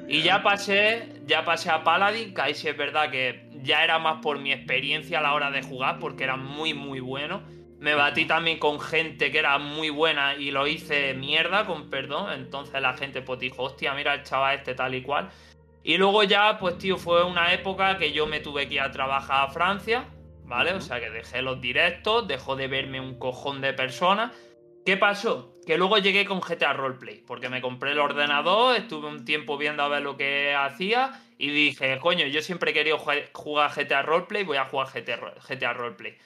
Y 0.09 0.23
ya 0.23 0.43
pasé, 0.43 1.21
ya 1.27 1.45
pasé 1.45 1.71
a 1.71 1.85
Paladin, 1.85 2.35
que 2.35 2.41
ahí 2.41 2.55
sí 2.55 2.69
es 2.69 2.77
verdad 2.77 3.11
que 3.11 3.49
ya 3.63 3.85
era 3.85 3.99
más 3.99 4.21
por 4.23 4.39
mi 4.41 4.53
experiencia 4.53 5.21
a 5.21 5.23
la 5.23 5.35
hora 5.35 5.51
de 5.51 5.63
jugar, 5.63 5.99
porque 6.01 6.25
era 6.25 6.37
muy, 6.37 6.75
muy 6.75 6.99
bueno. 6.99 7.43
Me 7.79 7.95
batí 7.95 8.27
también 8.27 8.59
con 8.59 8.81
gente 8.81 9.31
que 9.31 9.39
era 9.39 9.59
muy 9.59 9.89
buena 9.89 10.35
y 10.35 10.51
lo 10.51 10.67
hice 10.67 11.15
mierda, 11.15 11.65
con 11.65 11.89
perdón. 11.91 12.33
Entonces 12.33 12.81
la 12.83 12.95
gente 12.95 13.23
pues 13.23 13.39
dijo, 13.39 13.63
hostia, 13.63 13.95
mira 13.95 14.15
el 14.15 14.23
chaval 14.25 14.57
este 14.57 14.75
tal 14.75 14.95
y 14.95 15.03
cual. 15.03 15.31
Y 15.83 15.97
luego 15.97 16.25
ya, 16.25 16.59
pues 16.59 16.77
tío, 16.77 16.99
fue 16.99 17.25
una 17.25 17.55
época 17.55 17.97
que 17.99 18.13
yo 18.13 18.27
me 18.27 18.41
tuve 18.41 18.69
que 18.69 18.75
ir 18.75 18.81
a 18.81 18.91
trabajar 18.91 19.49
a 19.49 19.51
Francia, 19.51 20.09
¿vale? 20.45 20.75
O 20.75 20.81
sea 20.81 21.01
que 21.01 21.09
dejé 21.09 21.41
los 21.41 21.61
directos, 21.61 22.27
dejó 22.29 22.57
de 22.57 22.67
verme 22.67 23.01
un 23.01 23.19
cojón 23.19 23.61
de 23.61 23.73
personas. 23.73 24.33
¿Qué 24.85 24.97
pasó? 24.97 25.55
Que 25.71 25.79
luego 25.79 25.99
llegué 25.99 26.25
con 26.25 26.41
GTA 26.41 26.73
Roleplay, 26.73 27.23
porque 27.25 27.49
me 27.49 27.61
compré 27.61 27.93
el 27.93 28.01
ordenador, 28.01 28.75
estuve 28.75 29.07
un 29.07 29.25
tiempo 29.25 29.57
viendo 29.57 29.85
a 29.85 29.89
ver 29.89 30.03
lo 30.03 30.17
que 30.17 30.53
hacía 30.53 31.23
y 31.39 31.51
dije, 31.51 31.97
coño, 32.01 32.27
yo 32.27 32.43
siempre 32.43 32.73
he 32.73 32.75
querido 32.75 32.99
jugar 32.99 33.71
GTA 33.73 34.03
Roleplay, 34.03 34.43
voy 34.43 34.57
a 34.57 34.65
jugar 34.65 34.89
GTA, 34.89 35.73
Roleplay. 35.73 36.19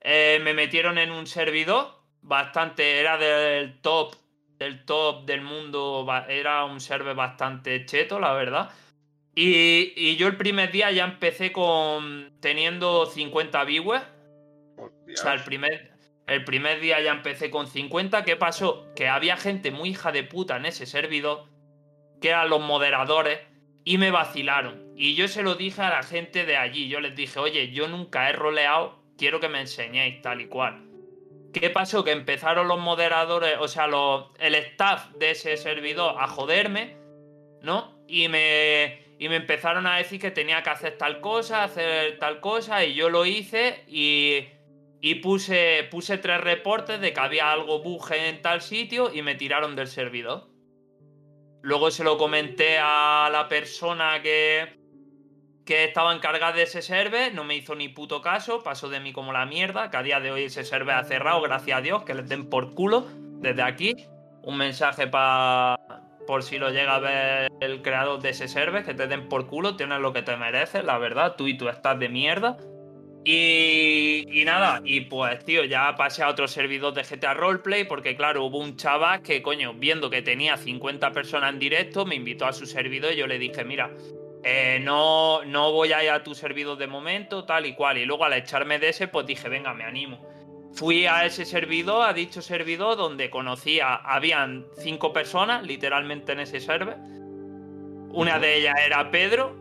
Eh, 0.00 0.40
me 0.42 0.54
metieron 0.54 0.96
en 0.96 1.10
un 1.10 1.26
servidor, 1.26 1.88
bastante, 2.22 2.98
era 2.98 3.18
del 3.18 3.82
top, 3.82 4.16
del 4.56 4.86
top 4.86 5.26
del 5.26 5.42
mundo, 5.42 6.06
era 6.26 6.64
un 6.64 6.80
server 6.80 7.14
bastante 7.14 7.84
cheto, 7.84 8.18
la 8.18 8.32
verdad. 8.32 8.70
Y, 9.34 9.92
y 9.94 10.16
yo 10.16 10.26
el 10.26 10.38
primer 10.38 10.72
día 10.72 10.90
ya 10.90 11.04
empecé 11.04 11.52
con 11.52 12.32
teniendo 12.40 13.04
50 13.04 13.62
viewers. 13.64 14.06
O 14.78 14.90
sea, 15.16 15.34
el 15.34 15.44
primer, 15.44 15.95
el 16.26 16.44
primer 16.44 16.80
día 16.80 17.00
ya 17.00 17.12
empecé 17.12 17.50
con 17.50 17.68
50. 17.68 18.24
¿Qué 18.24 18.36
pasó? 18.36 18.86
Que 18.96 19.08
había 19.08 19.36
gente 19.36 19.70
muy 19.70 19.90
hija 19.90 20.12
de 20.12 20.24
puta 20.24 20.56
en 20.56 20.66
ese 20.66 20.86
servidor, 20.86 21.44
que 22.20 22.30
eran 22.30 22.50
los 22.50 22.60
moderadores, 22.60 23.38
y 23.84 23.98
me 23.98 24.10
vacilaron. 24.10 24.92
Y 24.96 25.14
yo 25.14 25.28
se 25.28 25.42
lo 25.42 25.54
dije 25.54 25.82
a 25.82 25.90
la 25.90 26.02
gente 26.02 26.44
de 26.44 26.56
allí. 26.56 26.88
Yo 26.88 27.00
les 27.00 27.14
dije, 27.14 27.38
oye, 27.38 27.70
yo 27.70 27.86
nunca 27.86 28.28
he 28.28 28.32
roleado, 28.32 28.98
quiero 29.16 29.38
que 29.38 29.48
me 29.48 29.60
enseñéis 29.60 30.20
tal 30.22 30.40
y 30.40 30.46
cual. 30.46 30.82
¿Qué 31.52 31.70
pasó? 31.70 32.02
Que 32.02 32.10
empezaron 32.10 32.66
los 32.66 32.80
moderadores, 32.80 33.56
o 33.60 33.68
sea, 33.68 33.86
los, 33.86 34.26
el 34.40 34.56
staff 34.56 35.10
de 35.12 35.30
ese 35.30 35.56
servidor 35.56 36.16
a 36.18 36.26
joderme, 36.26 36.96
¿no? 37.62 37.96
Y 38.08 38.28
me, 38.28 39.06
y 39.18 39.28
me 39.28 39.36
empezaron 39.36 39.86
a 39.86 39.96
decir 39.96 40.20
que 40.20 40.30
tenía 40.30 40.62
que 40.62 40.70
hacer 40.70 40.98
tal 40.98 41.20
cosa, 41.20 41.62
hacer 41.62 42.18
tal 42.18 42.40
cosa, 42.40 42.84
y 42.84 42.94
yo 42.94 43.08
lo 43.08 43.24
hice 43.24 43.84
y 43.86 44.48
y 45.06 45.14
puse, 45.14 45.86
puse 45.88 46.18
tres 46.18 46.40
reportes 46.40 47.00
de 47.00 47.12
que 47.12 47.20
había 47.20 47.52
algo 47.52 47.80
buje 47.80 48.28
en 48.28 48.42
tal 48.42 48.60
sitio 48.60 49.14
y 49.14 49.22
me 49.22 49.36
tiraron 49.36 49.76
del 49.76 49.86
servidor. 49.86 50.48
Luego 51.62 51.92
se 51.92 52.02
lo 52.02 52.18
comenté 52.18 52.78
a 52.80 53.28
la 53.30 53.46
persona 53.46 54.20
que, 54.20 54.80
que 55.64 55.84
estaba 55.84 56.12
encargada 56.12 56.54
de 56.54 56.64
ese 56.64 56.82
server, 56.82 57.32
no 57.32 57.44
me 57.44 57.54
hizo 57.54 57.76
ni 57.76 57.88
puto 57.88 58.20
caso, 58.20 58.64
pasó 58.64 58.88
de 58.88 58.98
mí 58.98 59.12
como 59.12 59.32
la 59.32 59.46
mierda, 59.46 59.92
que 59.92 59.96
a 59.96 60.02
día 60.02 60.18
de 60.18 60.32
hoy 60.32 60.42
ese 60.42 60.64
server 60.64 60.96
ha 60.96 61.04
cerrado, 61.04 61.40
gracias 61.40 61.78
a 61.78 61.82
Dios, 61.82 62.02
que 62.02 62.14
les 62.14 62.28
den 62.28 62.50
por 62.50 62.74
culo 62.74 63.06
desde 63.38 63.62
aquí. 63.62 63.94
Un 64.42 64.56
mensaje 64.56 65.06
para 65.06 65.76
por 66.26 66.42
si 66.42 66.58
lo 66.58 66.70
llega 66.70 66.96
a 66.96 66.98
ver 66.98 67.52
el 67.60 67.80
creador 67.80 68.20
de 68.20 68.30
ese 68.30 68.48
server, 68.48 68.84
que 68.84 68.94
te 68.94 69.06
den 69.06 69.28
por 69.28 69.46
culo, 69.46 69.76
tienes 69.76 70.00
lo 70.00 70.12
que 70.12 70.22
te 70.22 70.36
mereces, 70.36 70.84
la 70.84 70.98
verdad, 70.98 71.36
tú 71.36 71.46
y 71.46 71.56
tú 71.56 71.68
estás 71.68 71.96
de 71.96 72.08
mierda. 72.08 72.56
Y, 73.28 74.44
nada, 74.44 74.80
y 74.84 75.00
pues, 75.00 75.44
tío, 75.44 75.64
ya 75.64 75.96
pasé 75.96 76.22
a 76.22 76.28
otro 76.28 76.46
servidor 76.46 76.94
de 76.94 77.02
GTA 77.02 77.34
Roleplay 77.34 77.82
porque, 77.82 78.14
claro, 78.14 78.44
hubo 78.44 78.60
un 78.60 78.76
chaval 78.76 79.20
que, 79.20 79.42
coño, 79.42 79.74
viendo 79.74 80.08
que 80.08 80.22
tenía 80.22 80.56
50 80.56 81.10
personas 81.10 81.52
en 81.52 81.58
directo, 81.58 82.06
me 82.06 82.14
invitó 82.14 82.46
a 82.46 82.52
su 82.52 82.66
servidor 82.66 83.14
y 83.14 83.16
yo 83.16 83.26
le 83.26 83.40
dije, 83.40 83.64
mira, 83.64 83.90
eh, 84.44 84.78
no, 84.80 85.44
no 85.44 85.72
voy 85.72 85.92
a 85.92 86.04
ir 86.04 86.10
a 86.10 86.22
tu 86.22 86.36
servidor 86.36 86.78
de 86.78 86.86
momento, 86.86 87.44
tal 87.44 87.66
y 87.66 87.74
cual. 87.74 87.98
Y 87.98 88.04
luego 88.04 88.24
al 88.24 88.34
echarme 88.34 88.78
de 88.78 88.90
ese, 88.90 89.08
pues 89.08 89.26
dije, 89.26 89.48
venga, 89.48 89.74
me 89.74 89.82
animo. 89.82 90.24
fui 90.72 91.06
a 91.06 91.24
ese 91.24 91.44
servidor, 91.44 92.08
a 92.08 92.12
dicho 92.12 92.40
servidor, 92.40 92.96
donde 92.96 93.28
conocía, 93.28 93.96
habían 93.96 94.66
cinco 94.78 95.12
personas 95.12 95.64
literalmente 95.64 96.30
en 96.30 96.38
ese 96.38 96.60
server. 96.60 96.96
Una 98.12 98.38
de 98.38 98.58
ellas 98.58 98.76
era 98.86 99.10
Pedro, 99.10 99.56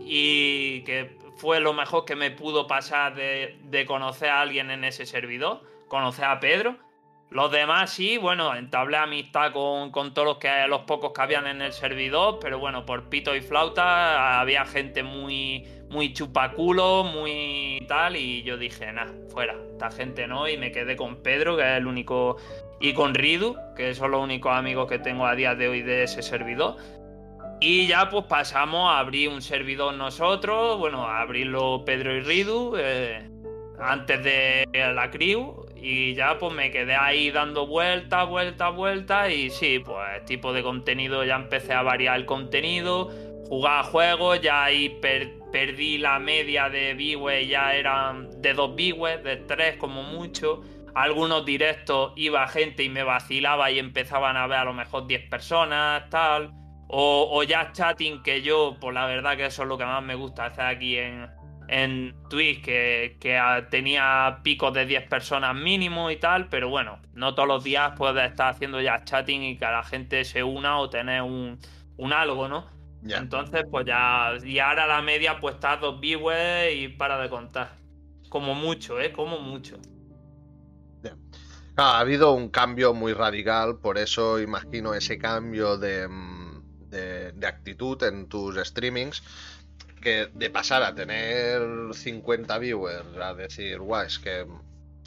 y 0.00 0.82
que 0.84 1.19
fue 1.40 1.58
lo 1.58 1.72
mejor 1.72 2.04
que 2.04 2.16
me 2.16 2.30
pudo 2.30 2.66
pasar 2.66 3.14
de, 3.14 3.58
de 3.64 3.86
conocer 3.86 4.28
a 4.28 4.42
alguien 4.42 4.70
en 4.70 4.84
ese 4.84 5.06
servidor, 5.06 5.62
conocer 5.88 6.26
a 6.26 6.38
Pedro. 6.38 6.76
Los 7.30 7.50
demás 7.50 7.90
sí, 7.90 8.18
bueno, 8.18 8.54
entablé 8.54 8.98
amistad 8.98 9.52
con, 9.52 9.90
con 9.90 10.12
todos 10.12 10.26
los, 10.26 10.38
que, 10.38 10.50
los 10.68 10.82
pocos 10.82 11.12
que 11.14 11.22
habían 11.22 11.46
en 11.46 11.62
el 11.62 11.72
servidor, 11.72 12.40
pero 12.42 12.58
bueno, 12.58 12.84
por 12.84 13.08
pito 13.08 13.34
y 13.34 13.40
flauta 13.40 14.38
había 14.40 14.66
gente 14.66 15.02
muy, 15.02 15.66
muy 15.88 16.12
chupaculo, 16.12 17.04
muy 17.04 17.86
tal, 17.88 18.16
y 18.16 18.42
yo 18.42 18.58
dije, 18.58 18.92
nada, 18.92 19.12
fuera, 19.32 19.54
esta 19.72 19.90
gente 19.90 20.26
no, 20.26 20.46
y 20.46 20.58
me 20.58 20.72
quedé 20.72 20.94
con 20.96 21.22
Pedro, 21.22 21.56
que 21.56 21.62
es 21.62 21.78
el 21.78 21.86
único, 21.86 22.36
y 22.80 22.92
con 22.92 23.14
Ridu, 23.14 23.56
que 23.76 23.94
son 23.94 24.10
los 24.10 24.22
únicos 24.22 24.52
amigos 24.52 24.90
que 24.90 24.98
tengo 24.98 25.24
a 25.24 25.34
día 25.34 25.54
de 25.54 25.68
hoy 25.68 25.82
de 25.82 26.02
ese 26.02 26.22
servidor. 26.22 26.76
Y 27.60 27.86
ya 27.86 28.08
pues 28.08 28.24
pasamos 28.24 28.90
a 28.90 29.00
abrir 29.00 29.28
un 29.28 29.42
servidor 29.42 29.92
nosotros, 29.94 30.78
bueno, 30.78 31.04
a 31.04 31.20
abrirlo 31.20 31.84
Pedro 31.84 32.16
y 32.16 32.20
Ridu, 32.20 32.74
eh, 32.78 33.28
antes 33.78 34.24
de 34.24 34.66
la 34.72 35.10
crew, 35.10 35.66
y 35.76 36.14
ya 36.14 36.38
pues 36.38 36.54
me 36.54 36.70
quedé 36.70 36.94
ahí 36.94 37.30
dando 37.30 37.66
vueltas, 37.66 38.26
vueltas, 38.26 38.74
vueltas, 38.74 39.30
y 39.30 39.50
sí, 39.50 39.78
pues 39.78 40.24
tipo 40.24 40.54
de 40.54 40.62
contenido, 40.62 41.22
ya 41.24 41.36
empecé 41.36 41.74
a 41.74 41.82
variar 41.82 42.16
el 42.16 42.24
contenido, 42.24 43.10
jugar 43.48 43.84
juegos, 43.84 44.40
ya 44.40 44.64
ahí 44.64 44.98
perdí 45.52 45.98
la 45.98 46.18
media 46.18 46.70
de 46.70 46.94
viewers, 46.94 47.46
ya 47.46 47.74
eran 47.74 48.40
de 48.40 48.54
dos 48.54 48.74
viewers, 48.74 49.22
de 49.22 49.36
tres 49.36 49.76
como 49.76 50.02
mucho. 50.02 50.62
Algunos 50.94 51.44
directos 51.44 52.12
iba 52.16 52.46
gente 52.48 52.82
y 52.84 52.88
me 52.88 53.02
vacilaba 53.02 53.70
y 53.70 53.78
empezaban 53.78 54.36
a 54.36 54.46
ver 54.46 54.58
a 54.58 54.64
lo 54.64 54.72
mejor 54.72 55.06
10 55.06 55.28
personas, 55.28 56.08
tal. 56.10 56.59
O, 56.92 57.42
ya 57.44 57.70
chatting, 57.72 58.22
que 58.22 58.42
yo, 58.42 58.76
pues 58.80 58.92
la 58.94 59.06
verdad 59.06 59.36
que 59.36 59.46
eso 59.46 59.62
es 59.62 59.68
lo 59.68 59.78
que 59.78 59.84
más 59.84 60.02
me 60.02 60.16
gusta 60.16 60.46
hacer 60.46 60.64
aquí 60.64 60.96
en, 60.96 61.30
en 61.68 62.16
Twitch, 62.28 62.62
que, 62.62 63.16
tenía 63.70 64.40
picos 64.42 64.74
de 64.74 64.86
10 64.86 65.06
personas 65.08 65.54
mínimo 65.54 66.10
y 66.10 66.16
tal, 66.16 66.48
pero 66.48 66.68
bueno, 66.68 66.98
no 67.14 67.34
todos 67.34 67.46
los 67.46 67.62
días 67.62 67.92
puedes 67.96 68.28
estar 68.28 68.52
haciendo 68.52 68.80
ya 68.80 69.04
chatting 69.04 69.42
y 69.42 69.56
que 69.56 69.66
la 69.66 69.84
gente 69.84 70.24
se 70.24 70.42
una 70.42 70.78
o 70.78 70.90
tener 70.90 71.22
un, 71.22 71.60
un 71.96 72.12
algo, 72.12 72.48
¿no? 72.48 72.66
Entonces, 73.04 73.64
pues 73.70 73.86
ya, 73.86 74.32
y 74.42 74.58
ahora 74.58 74.86
la 74.86 75.00
media 75.00 75.38
pues 75.40 75.54
está 75.54 75.76
dos 75.76 76.00
viewers 76.00 76.74
y 76.74 76.88
para 76.88 77.18
de 77.18 77.30
contar. 77.30 77.70
Como 78.28 78.54
mucho, 78.54 79.00
¿eh? 79.00 79.12
Como 79.12 79.38
mucho. 79.38 79.78
ha 81.76 81.98
habido 81.98 82.32
un 82.32 82.48
cambio 82.48 82.92
muy 82.92 83.12
radical, 83.12 83.78
por 83.78 83.96
eso 83.96 84.38
imagino 84.38 84.92
ese 84.92 85.18
cambio 85.18 85.78
de 85.78 86.06
mm, 86.08 86.39
de, 87.40 87.46
actitud 87.46 88.02
en 88.02 88.28
tus 88.28 88.56
streamings 88.56 89.22
que 90.00 90.28
de 90.32 90.50
pasar 90.50 90.82
a 90.82 90.94
tener 90.94 91.60
50 91.92 92.58
viewers 92.58 93.16
a 93.20 93.34
decir, 93.34 93.78
guau, 93.78 94.06
es 94.06 94.18
que 94.18 94.46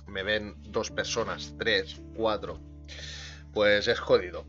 me 0.08 0.24
ven 0.24 0.56
dos 0.72 0.92
personas, 0.92 1.56
tres, 1.58 2.02
cuatro, 2.16 2.60
pues 3.54 3.88
es 3.88 4.00
jodido. 4.00 4.46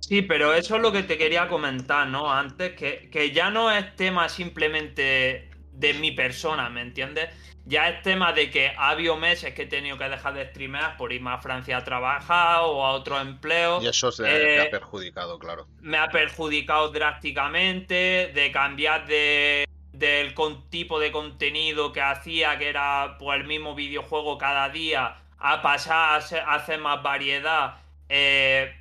Sí, 0.00 0.22
pero 0.22 0.54
eso 0.54 0.76
es 0.76 0.82
lo 0.82 0.90
que 0.90 1.02
te 1.02 1.18
quería 1.18 1.48
comentar, 1.48 2.08
¿no? 2.08 2.32
Antes, 2.32 2.72
que, 2.72 3.10
que 3.10 3.32
ya 3.32 3.50
no 3.50 3.70
es 3.70 3.94
tema 3.96 4.28
simplemente 4.28 5.50
de 5.72 5.94
mi 5.94 6.12
persona, 6.12 6.68
¿me 6.70 6.82
entiendes? 6.82 7.28
Ya 7.70 7.88
es 7.88 8.02
tema 8.02 8.32
de 8.32 8.50
que 8.50 8.72
ha 8.76 8.88
habido 8.88 9.16
meses 9.16 9.54
que 9.54 9.62
he 9.62 9.66
tenido 9.66 9.96
que 9.96 10.08
dejar 10.08 10.34
de 10.34 10.44
streamear 10.46 10.96
por 10.96 11.12
irme 11.12 11.30
a 11.30 11.38
Francia 11.38 11.76
a 11.76 11.84
trabajar 11.84 12.62
o 12.64 12.84
a 12.84 12.90
otro 12.90 13.20
empleo. 13.20 13.80
Y 13.80 13.86
eso 13.86 14.10
se 14.10 14.24
te 14.24 14.58
ha 14.58 14.64
eh, 14.64 14.70
perjudicado, 14.70 15.38
claro. 15.38 15.68
Me 15.80 15.96
ha 15.96 16.08
perjudicado 16.08 16.88
drásticamente 16.88 18.32
de 18.34 18.50
cambiar 18.50 19.06
de, 19.06 19.68
del 19.92 20.34
tipo 20.68 20.98
de 20.98 21.12
contenido 21.12 21.92
que 21.92 22.00
hacía, 22.00 22.58
que 22.58 22.68
era 22.68 23.16
pues, 23.20 23.40
el 23.40 23.46
mismo 23.46 23.76
videojuego 23.76 24.36
cada 24.36 24.68
día, 24.70 25.18
a 25.38 25.62
pasar 25.62 26.20
a 26.44 26.54
hacer 26.56 26.80
más 26.80 27.00
variedad. 27.04 27.76
Eh, 28.08 28.74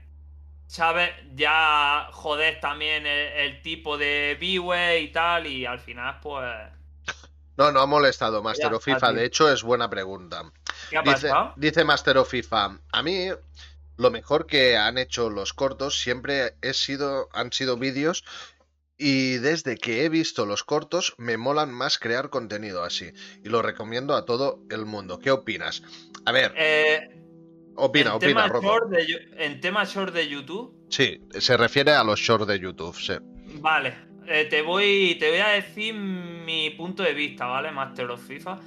¿Sabes? 0.66 1.12
Ya 1.36 2.08
joder 2.12 2.60
también 2.60 3.06
el, 3.06 3.28
el 3.34 3.62
tipo 3.62 4.00
de 4.00 4.36
viewer 4.40 5.00
y 5.00 5.10
tal, 5.10 5.46
y 5.46 5.68
al 5.68 5.80
final, 5.80 6.20
pues 6.24 6.79
no, 7.60 7.74
no 7.74 7.82
ha 7.82 7.86
molestado 7.86 8.42
Master 8.42 8.74
of 8.74 8.86
FIFA. 8.86 9.12
De 9.12 9.26
hecho, 9.26 9.52
es 9.52 9.64
buena 9.64 9.90
pregunta. 9.90 10.50
¿Qué 10.90 10.98
ha 10.98 11.02
dice, 11.02 11.28
pasado? 11.28 11.54
dice 11.58 11.84
Master 11.84 12.18
of 12.18 12.30
FIFA. 12.30 12.80
A 12.94 13.04
mí, 13.04 13.28
lo 13.98 14.12
mejor 14.12 14.48
que 14.48 14.78
han 14.78 14.98
hecho 14.98 15.30
los 15.30 15.54
cortos 15.54 16.00
siempre 16.00 16.56
he 16.62 16.74
sido, 16.74 17.28
han 17.34 17.52
sido 17.52 17.76
vídeos. 17.76 18.24
Y 18.98 19.40
desde 19.40 19.78
que 19.78 20.06
he 20.06 20.10
visto 20.10 20.46
los 20.46 20.64
cortos, 20.64 21.16
me 21.18 21.36
molan 21.36 21.74
más 21.74 22.00
crear 22.00 22.30
contenido 22.30 22.84
así. 22.84 23.12
Y 23.44 23.50
lo 23.50 23.62
recomiendo 23.62 24.16
a 24.16 24.24
todo 24.24 24.64
el 24.70 24.86
mundo. 24.86 25.20
¿Qué 25.20 25.30
opinas? 25.32 25.84
A 26.26 26.32
ver. 26.32 26.54
Eh, 26.56 27.10
opina, 27.76 28.16
opina, 28.16 28.50
¿En 29.38 29.60
tema 29.60 29.84
short 29.84 30.14
de 30.14 30.28
YouTube? 30.30 30.88
Sí, 30.90 31.22
se 31.38 31.58
refiere 31.58 31.92
a 31.92 32.06
los 32.06 32.22
shorts 32.22 32.48
de 32.48 32.58
YouTube, 32.58 32.96
sí. 32.96 33.14
Vale. 33.60 34.09
Eh, 34.32 34.46
te, 34.46 34.62
voy, 34.62 35.18
te 35.20 35.28
voy 35.32 35.40
a 35.40 35.48
decir 35.48 35.96
mi 35.96 36.70
punto 36.70 37.02
de 37.02 37.14
vista, 37.14 37.48
¿vale? 37.48 37.72
Master 37.72 38.12
of 38.12 38.24
FIFA. 38.28 38.60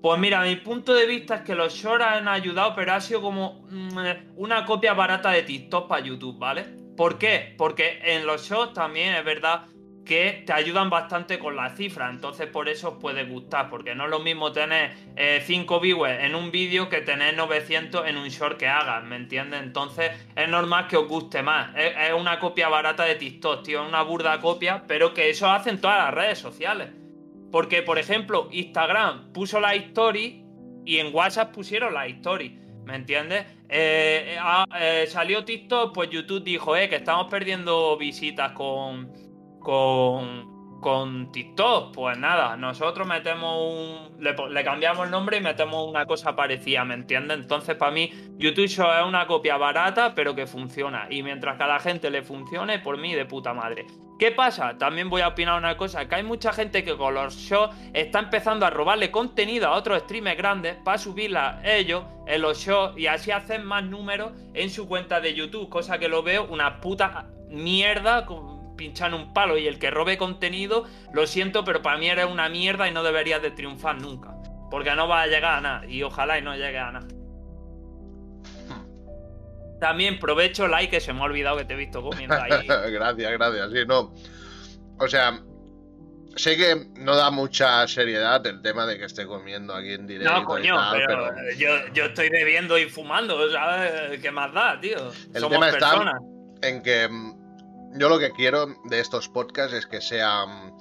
Pues 0.00 0.20
mira, 0.20 0.42
mi 0.42 0.54
punto 0.54 0.94
de 0.94 1.06
vista 1.06 1.36
es 1.36 1.42
que 1.42 1.56
los 1.56 1.74
shorts 1.74 2.04
han 2.04 2.28
ayudado, 2.28 2.76
pero 2.76 2.92
ha 2.92 3.00
sido 3.00 3.20
como 3.20 3.66
mm, 3.68 3.98
una 4.36 4.64
copia 4.64 4.94
barata 4.94 5.30
de 5.30 5.42
TikTok 5.42 5.88
para 5.88 6.04
YouTube, 6.04 6.38
¿vale? 6.38 6.66
¿Por 6.96 7.18
qué? 7.18 7.56
Porque 7.58 7.98
en 8.04 8.26
los 8.26 8.48
shorts 8.48 8.74
también 8.74 9.14
es 9.16 9.24
verdad 9.24 9.66
que 10.04 10.42
te 10.46 10.52
ayudan 10.52 10.90
bastante 10.90 11.38
con 11.38 11.54
las 11.54 11.76
cifras, 11.76 12.10
entonces 12.12 12.46
por 12.48 12.68
eso 12.68 12.90
os 12.90 12.94
puede 12.98 13.24
gustar, 13.24 13.70
porque 13.70 13.94
no 13.94 14.04
es 14.04 14.10
lo 14.10 14.18
mismo 14.18 14.52
tener 14.52 14.92
5 15.16 15.16
eh, 15.16 15.80
viewers 15.80 16.24
en 16.24 16.34
un 16.34 16.50
vídeo 16.50 16.88
que 16.88 17.00
tener 17.00 17.36
900 17.36 18.08
en 18.08 18.16
un 18.16 18.28
short 18.28 18.58
que 18.58 18.66
hagas, 18.66 19.04
¿me 19.04 19.16
entiendes? 19.16 19.62
Entonces 19.62 20.10
es 20.34 20.48
normal 20.48 20.88
que 20.88 20.96
os 20.96 21.06
guste 21.06 21.42
más, 21.42 21.70
es, 21.76 22.12
una 22.12 22.38
copia 22.38 22.68
barata 22.68 23.04
de 23.04 23.14
TikTok, 23.14 23.62
tío, 23.62 23.86
una 23.86 24.02
burda 24.02 24.40
copia, 24.40 24.84
pero 24.86 25.14
que 25.14 25.30
eso 25.30 25.48
hacen 25.50 25.80
todas 25.80 25.98
las 25.98 26.14
redes 26.14 26.38
sociales. 26.38 26.88
Porque, 27.52 27.82
por 27.82 27.98
ejemplo, 27.98 28.48
Instagram 28.50 29.32
puso 29.32 29.60
la 29.60 29.74
story 29.74 30.42
y 30.86 30.98
en 30.98 31.14
WhatsApp 31.14 31.52
pusieron 31.52 31.92
la 31.92 32.06
story. 32.06 32.58
¿Me 32.84 32.96
entiendes? 32.96 33.46
Eh, 33.68 34.36
eh, 34.80 35.06
salió 35.08 35.44
TikTok, 35.44 35.94
pues 35.94 36.10
YouTube 36.10 36.42
dijo, 36.42 36.76
eh, 36.76 36.88
que 36.88 36.96
estamos 36.96 37.28
perdiendo 37.28 37.96
visitas 37.96 38.52
con, 38.52 39.12
con, 39.62 40.80
con 40.80 41.32
TikTok, 41.32 41.94
pues 41.94 42.18
nada, 42.18 42.56
nosotros 42.56 43.06
metemos 43.06 43.72
un. 43.72 44.22
Le, 44.22 44.64
cambiamos 44.64 45.06
el 45.06 45.10
nombre 45.10 45.38
y 45.38 45.40
metemos 45.40 45.88
una 45.88 46.06
cosa 46.06 46.36
parecida, 46.36 46.84
¿me 46.84 46.94
entiendes? 46.94 47.38
Entonces, 47.38 47.76
para 47.76 47.92
mí, 47.92 48.12
YouTube 48.36 48.68
Show 48.68 48.90
es 49.00 49.06
una 49.06 49.26
copia 49.26 49.56
barata, 49.56 50.14
pero 50.14 50.34
que 50.34 50.46
funciona. 50.46 51.06
Y 51.08 51.22
mientras 51.22 51.56
que 51.56 51.62
a 51.62 51.68
la 51.68 51.80
gente 51.80 52.10
le 52.10 52.22
funcione, 52.22 52.78
por 52.80 52.98
mí, 52.98 53.14
de 53.14 53.24
puta 53.24 53.54
madre. 53.54 53.86
¿Qué 54.18 54.30
pasa? 54.30 54.78
También 54.78 55.10
voy 55.10 55.22
a 55.22 55.28
opinar 55.28 55.58
una 55.58 55.76
cosa: 55.76 56.08
que 56.08 56.14
hay 56.16 56.22
mucha 56.22 56.52
gente 56.52 56.84
que 56.84 56.96
con 56.96 57.14
los 57.14 57.34
shows 57.34 57.74
está 57.92 58.20
empezando 58.20 58.66
a 58.66 58.70
robarle 58.70 59.10
contenido 59.10 59.68
a 59.68 59.72
otros 59.72 60.02
streamers 60.02 60.36
grandes 60.36 60.76
para 60.84 60.98
subirla 60.98 61.60
ellos 61.64 62.04
en 62.26 62.42
los 62.42 62.58
shows 62.58 62.96
y 62.96 63.06
así 63.06 63.30
hacen 63.30 63.64
más 63.64 63.84
números 63.84 64.32
en 64.54 64.70
su 64.70 64.86
cuenta 64.86 65.20
de 65.20 65.34
YouTube, 65.34 65.68
cosa 65.68 65.98
que 65.98 66.08
lo 66.08 66.22
veo 66.22 66.44
una 66.44 66.80
puta 66.80 67.26
mierda 67.48 68.24
pinchan 68.76 69.14
un 69.14 69.32
palo 69.32 69.58
y 69.58 69.66
el 69.66 69.78
que 69.78 69.90
robe 69.90 70.18
contenido, 70.18 70.84
lo 71.12 71.26
siento, 71.26 71.64
pero 71.64 71.82
para 71.82 71.98
mí 71.98 72.08
eres 72.08 72.26
una 72.26 72.48
mierda 72.48 72.88
y 72.88 72.92
no 72.92 73.02
deberías 73.02 73.42
de 73.42 73.50
triunfar 73.50 74.00
nunca. 74.00 74.34
Porque 74.70 74.94
no 74.94 75.06
va 75.08 75.22
a 75.22 75.26
llegar 75.26 75.58
a 75.58 75.60
nada 75.60 75.86
y 75.86 76.02
ojalá 76.02 76.38
y 76.38 76.42
no 76.42 76.54
llegue 76.54 76.78
a 76.78 76.92
nada. 76.92 77.06
También 79.80 80.18
provecho 80.20 80.68
like, 80.68 80.90
que 80.90 81.00
se 81.00 81.12
me 81.12 81.20
ha 81.20 81.24
olvidado 81.24 81.56
que 81.56 81.64
te 81.64 81.74
he 81.74 81.76
visto 81.76 82.02
comiendo 82.02 82.36
ahí. 82.36 82.66
gracias, 82.66 83.32
gracias. 83.32 83.70
Sí, 83.72 83.78
no. 83.86 84.14
O 84.98 85.08
sea, 85.08 85.40
sé 86.36 86.56
que 86.56 86.86
no 86.96 87.16
da 87.16 87.30
mucha 87.30 87.86
seriedad 87.88 88.46
el 88.46 88.62
tema 88.62 88.86
de 88.86 88.98
que 88.98 89.04
esté 89.06 89.26
comiendo 89.26 89.74
aquí 89.74 89.92
en 89.92 90.06
directo. 90.06 90.32
No, 90.32 90.44
coño, 90.44 90.76
pero, 90.92 91.30
Yo, 91.92 92.04
estoy 92.04 92.28
bebiendo 92.28 92.78
y 92.78 92.88
fumando, 92.88 93.50
¿sabes? 93.50 94.20
¿Qué 94.20 94.30
más 94.30 94.52
da, 94.52 94.80
tío? 94.80 95.10
El 95.34 95.48
tema 95.48 95.68
está 95.68 96.20
en 96.62 96.82
que 96.82 97.08
yo 97.92 98.08
lo 98.08 98.18
que 98.18 98.32
quiero 98.32 98.66
de 98.84 99.00
estos 99.00 99.28
podcasts 99.28 99.74
es 99.74 99.86
que 99.86 100.00
sean... 100.00 100.76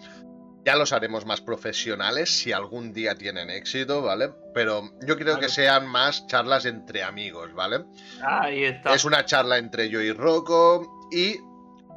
Ya 0.63 0.75
los 0.75 0.93
haremos 0.93 1.25
más 1.25 1.41
profesionales 1.41 2.29
si 2.29 2.51
algún 2.51 2.93
día 2.93 3.15
tienen 3.15 3.49
éxito, 3.49 4.03
¿vale? 4.03 4.29
Pero 4.53 4.91
yo 5.07 5.15
quiero 5.15 5.39
que 5.39 5.49
sean 5.49 5.87
más 5.87 6.27
charlas 6.27 6.65
entre 6.65 7.01
amigos, 7.01 7.51
¿vale? 7.53 7.85
Ahí 8.23 8.65
está. 8.65 8.93
Es 8.93 9.03
una 9.03 9.25
charla 9.25 9.57
entre 9.57 9.89
yo 9.89 10.01
y 10.01 10.11
Rocco 10.11 11.09
y 11.11 11.39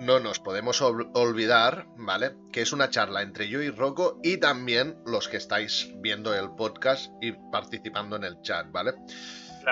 no 0.00 0.18
nos 0.18 0.40
podemos 0.40 0.80
olvidar, 0.80 1.86
¿vale? 1.96 2.36
Que 2.52 2.62
es 2.62 2.72
una 2.72 2.88
charla 2.88 3.20
entre 3.20 3.48
yo 3.48 3.60
y 3.62 3.70
Rocco 3.70 4.18
y 4.22 4.38
también 4.38 4.96
los 5.04 5.28
que 5.28 5.36
estáis 5.36 5.92
viendo 5.96 6.34
el 6.34 6.50
podcast 6.52 7.12
y 7.20 7.32
participando 7.32 8.16
en 8.16 8.24
el 8.24 8.40
chat, 8.40 8.70
¿vale? 8.70 8.94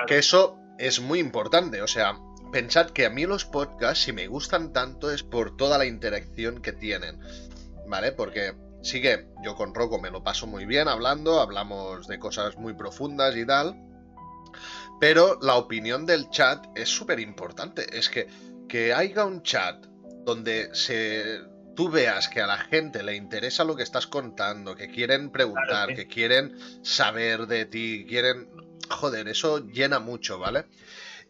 Que 0.07 0.19
eso 0.19 0.59
es 0.79 1.01
muy 1.01 1.19
importante, 1.19 1.83
o 1.83 1.87
sea, 1.87 2.19
pensad 2.53 2.91
que 2.91 3.07
a 3.07 3.11
mí 3.11 3.27
los 3.27 3.45
podcasts, 3.45 4.05
si 4.05 4.13
me 4.13 4.27
gustan 4.29 4.73
tanto, 4.73 5.11
es 5.11 5.23
por 5.23 5.57
toda 5.57 5.79
la 5.79 5.87
interacción 5.87 6.63
que 6.63 6.73
tienen, 6.73 7.19
¿vale? 7.89 8.13
Porque 8.13 8.55
sí 8.83 9.03
que 9.03 9.27
yo 9.43 9.57
con 9.57 9.75
Rocco 9.75 10.01
me 10.01 10.11
lo 10.11 10.23
paso 10.23 10.47
muy 10.47 10.67
bien 10.67 10.89
hablando, 10.89 11.41
hablamos 11.41 12.07
de 12.07 12.19
cosas 12.19 12.57
muy 12.57 12.75
profundas 12.75 13.35
y 13.37 13.47
tal, 13.47 13.77
pero 15.01 15.39
la 15.43 15.57
opinión 15.57 16.07
del 16.07 16.31
chat 16.31 16.65
es 16.77 16.89
súper 16.89 17.19
importante, 17.19 17.99
es 17.99 18.09
que 18.09 18.29
que 18.73 18.95
haya 18.95 19.27
un 19.27 19.43
chat 19.43 19.85
donde 20.25 20.75
se 20.75 21.41
tú 21.77 21.91
veas 21.91 22.29
que 22.29 22.41
a 22.41 22.47
la 22.47 22.57
gente 22.57 23.03
le 23.03 23.15
interesa 23.15 23.65
lo 23.65 23.77
que 23.77 23.83
estás 23.83 24.07
contando, 24.07 24.75
que 24.75 24.89
quieren 24.89 25.31
preguntar, 25.31 25.95
que 25.95 26.07
quieren 26.07 26.57
saber 26.83 27.47
de 27.47 27.67
ti, 27.67 28.07
quieren... 28.09 28.49
Joder, 28.89 29.29
eso 29.29 29.67
llena 29.67 29.99
mucho, 29.99 30.39
¿vale? 30.39 30.65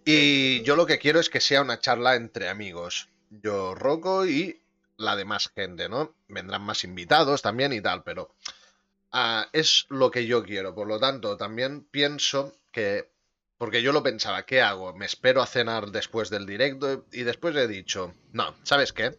Y 0.04 0.62
yo 0.62 0.76
lo 0.76 0.86
que 0.86 0.98
quiero 0.98 1.20
es 1.20 1.30
que 1.30 1.40
sea 1.40 1.62
una 1.62 1.78
charla 1.78 2.16
entre 2.16 2.48
amigos. 2.48 3.08
Yo, 3.30 3.74
Rocco 3.74 4.26
y 4.26 4.60
la 4.96 5.16
demás 5.16 5.50
gente, 5.54 5.88
¿no? 5.88 6.14
Vendrán 6.28 6.62
más 6.62 6.84
invitados 6.84 7.42
también 7.42 7.72
y 7.72 7.80
tal, 7.80 8.02
pero 8.02 8.34
ah, 9.12 9.48
es 9.52 9.86
lo 9.88 10.10
que 10.10 10.26
yo 10.26 10.42
quiero. 10.42 10.74
Por 10.74 10.88
lo 10.88 10.98
tanto, 10.98 11.36
también 11.36 11.84
pienso 11.84 12.54
que 12.70 13.12
porque 13.62 13.80
yo 13.80 13.92
lo 13.92 14.02
pensaba, 14.02 14.42
¿qué 14.42 14.60
hago? 14.60 14.92
¿Me 14.92 15.06
espero 15.06 15.40
a 15.40 15.46
cenar 15.46 15.92
después 15.92 16.30
del 16.30 16.46
directo? 16.46 17.06
Y 17.12 17.22
después 17.22 17.54
he 17.54 17.68
dicho, 17.68 18.12
no, 18.32 18.56
¿sabes 18.64 18.92
qué? 18.92 19.16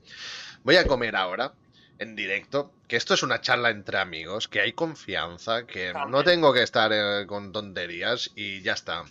Voy 0.64 0.76
a 0.76 0.86
comer 0.86 1.16
ahora, 1.16 1.54
en 1.98 2.14
directo, 2.18 2.74
que 2.90 2.98
esto 2.98 3.14
es 3.14 3.24
una 3.24 3.40
charla 3.40 3.70
entre 3.70 4.00
amigos, 4.00 4.50
que 4.50 4.60
hay 4.60 4.74
confianza, 4.74 5.66
que 5.66 5.94
no 6.10 6.26
tengo 6.26 6.52
que 6.52 6.62
estar 6.62 6.92
eh, 6.94 7.26
con 7.26 7.54
tonterías 7.54 8.32
y 8.36 8.62
ya 8.62 8.74
está. 8.74 9.06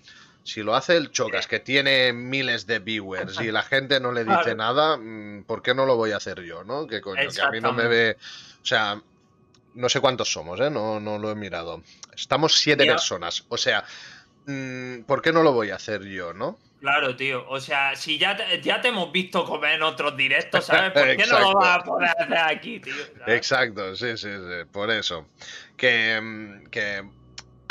Si 0.45 0.63
lo 0.63 0.75
hace 0.75 0.97
el 0.97 1.11
Chocas, 1.11 1.47
que 1.47 1.61
tiene 1.61 2.13
miles 2.13 2.67
de 2.67 2.81
viewers 2.81 3.41
y 3.41 3.53
la 3.53 3.63
gente 3.63 4.01
no 4.01 4.13
le 4.13 4.25
dice 4.25 4.55
nada, 4.55 4.97
mm, 4.97 5.45
¿por 5.45 5.63
qué 5.63 5.75
no 5.75 5.87
lo 5.87 5.97
voy 5.97 6.13
a 6.13 6.17
hacer 6.17 6.43
yo, 6.43 6.65
no? 6.65 6.87
Que 6.87 7.01
coño, 7.01 7.31
que 7.31 7.41
a 7.41 7.51
mí 7.51 7.61
no 7.61 7.73
me 7.73 7.87
ve... 7.87 8.17
O 8.63 8.67
sea, 8.67 9.01
no 9.75 9.89
sé 9.89 10.01
cuántos 10.01 10.33
somos, 10.33 10.61
¿eh? 10.61 10.71
No, 10.71 11.01
no 11.01 11.19
lo 11.19 11.31
he 11.31 11.35
mirado. 11.35 11.83
Estamos 12.15 12.55
siete 12.55 12.87
personas. 12.87 13.45
O 13.49 13.57
sea, 13.57 13.85
Mm, 14.47 15.03
¿por 15.03 15.23
qué 15.23 15.33
no 15.33 15.43
lo 15.43 15.53
voy 15.53 15.71
a 15.71 15.77
hacer 15.77 16.03
yo, 16.05 16.33
no? 16.35 16.59
Claro, 16.81 17.15
tío. 17.15 17.49
O 17.49 17.61
sea, 17.61 17.95
si 17.95 18.19
ya 18.19 18.37
te, 18.37 18.61
ya 18.61 18.81
te 18.81 18.89
hemos 18.89 19.13
visto 19.13 19.45
comer 19.45 19.75
en 19.75 19.83
otros 19.83 20.17
directos, 20.17 20.67
¿sabes? 20.67 20.91
¿Por 20.91 21.03
qué 21.17 21.27
no 21.27 21.39
lo 21.39 21.55
vas 21.55 21.79
a 21.79 21.85
poder 21.85 22.09
hacer 22.09 22.39
aquí, 22.39 22.81
tío? 22.81 22.95
Exacto, 23.27 23.95
sí, 23.95 24.17
sí, 24.17 24.31
sí. 24.31 24.65
Por 24.73 24.91
eso. 24.91 25.29
Que, 25.77 26.21
mm, 26.21 26.67
que 26.71 27.05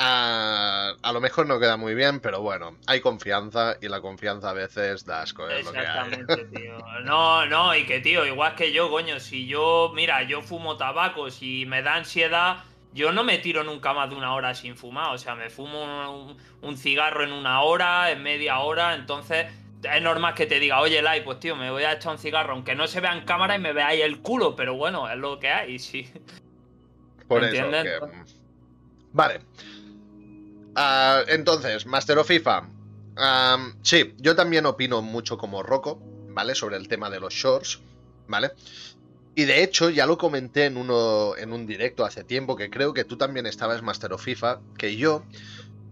a, 0.04 1.12
lo 1.14 1.22
mejor 1.22 1.46
no 1.46 1.60
queda 1.60 1.78
muy 1.78 1.94
bien, 1.94 2.20
pero 2.20 2.42
bueno, 2.42 2.78
hay 2.88 3.02
confianza 3.02 3.78
y 3.82 3.88
la 3.88 4.02
confianza 4.02 4.50
a 4.50 4.54
veces 4.54 5.06
da 5.06 5.22
asco. 5.22 5.48
Exactamente, 5.48 6.46
tío. 6.46 6.78
No, 7.04 7.46
no, 7.46 7.76
y 7.76 7.86
que, 7.86 8.00
tío, 8.00 8.26
igual 8.26 8.56
que 8.56 8.72
yo, 8.72 8.90
coño, 8.90 9.20
si 9.20 9.46
yo, 9.48 9.92
mira, 9.96 10.24
yo 10.24 10.42
fumo 10.42 10.78
tabaco, 10.78 11.30
si 11.30 11.66
me 11.66 11.82
da 11.84 11.96
ansiedad 11.96 12.64
yo 12.94 13.12
no 13.12 13.24
me 13.24 13.38
tiro 13.38 13.64
nunca 13.64 13.94
más 13.94 14.10
de 14.10 14.16
una 14.16 14.34
hora 14.34 14.54
sin 14.54 14.76
fumar, 14.76 15.14
o 15.14 15.18
sea, 15.18 15.36
me 15.36 15.50
fumo 15.50 16.36
un, 16.62 16.78
cigarro 16.78 17.24
en 17.24 17.32
una 17.32 17.62
hora, 17.62 18.12
en 18.12 18.22
media 18.22 18.60
hora, 18.60 18.96
entonces 18.96 19.48
es 19.82 20.02
normal 20.02 20.34
que 20.34 20.46
te 20.46 20.60
diga, 20.60 20.82
oye, 20.82 21.02
Lai, 21.02 21.24
pues 21.24 21.40
tío, 21.40 21.56
me 21.56 21.72
voy 21.72 21.84
a 21.84 21.94
echar 21.94 22.12
un 22.12 22.18
cigarro, 22.18 22.54
aunque 22.54 22.76
no 22.76 22.88
se 22.88 23.00
vea 23.00 23.14
en 23.14 23.24
cámara 23.24 23.56
y 23.56 23.60
me 23.60 23.72
veáis 23.72 24.04
el 24.04 24.22
culo, 24.22 24.56
pero 24.56 24.76
bueno, 24.76 25.10
es 25.10 25.18
lo 25.18 25.40
que 25.40 25.50
hay, 25.50 25.80
sí. 25.80 26.12
Por 27.28 27.46
eso. 27.46 27.66
Mm, 27.66 28.26
vale. 29.14 29.40
Ah, 30.76 31.24
entonces, 31.28 31.86
Master 31.86 32.18
of 32.20 32.28
FIFA. 32.28 32.70
sí, 33.82 34.14
yo 34.18 34.36
también 34.36 34.66
opino 34.66 35.02
mucho 35.02 35.38
como 35.38 35.64
Rocco, 35.64 36.02
¿vale? 36.30 36.56
Sobre 36.56 36.78
el 36.78 36.88
tema 36.88 37.10
de 37.10 37.20
los 37.20 37.34
shorts, 37.34 37.82
¿vale? 38.28 38.52
Y 39.36 39.46
de 39.46 39.64
hecho, 39.64 39.90
ya 39.90 40.06
lo 40.06 40.18
comenté 40.18 40.66
en, 40.66 40.78
uno, 40.78 41.36
en 41.38 41.54
un 41.54 41.66
directo 41.66 42.04
hace 42.04 42.24
tiempo, 42.24 42.56
que 42.56 42.70
creo 42.70 42.94
que 42.94 43.06
tú 43.06 43.18
también 43.18 43.46
estabas 43.46 43.82
Master 43.82 44.14
of 44.14 44.24
FIFA, 44.24 44.60
que 44.78 44.98
yo 44.98 45.24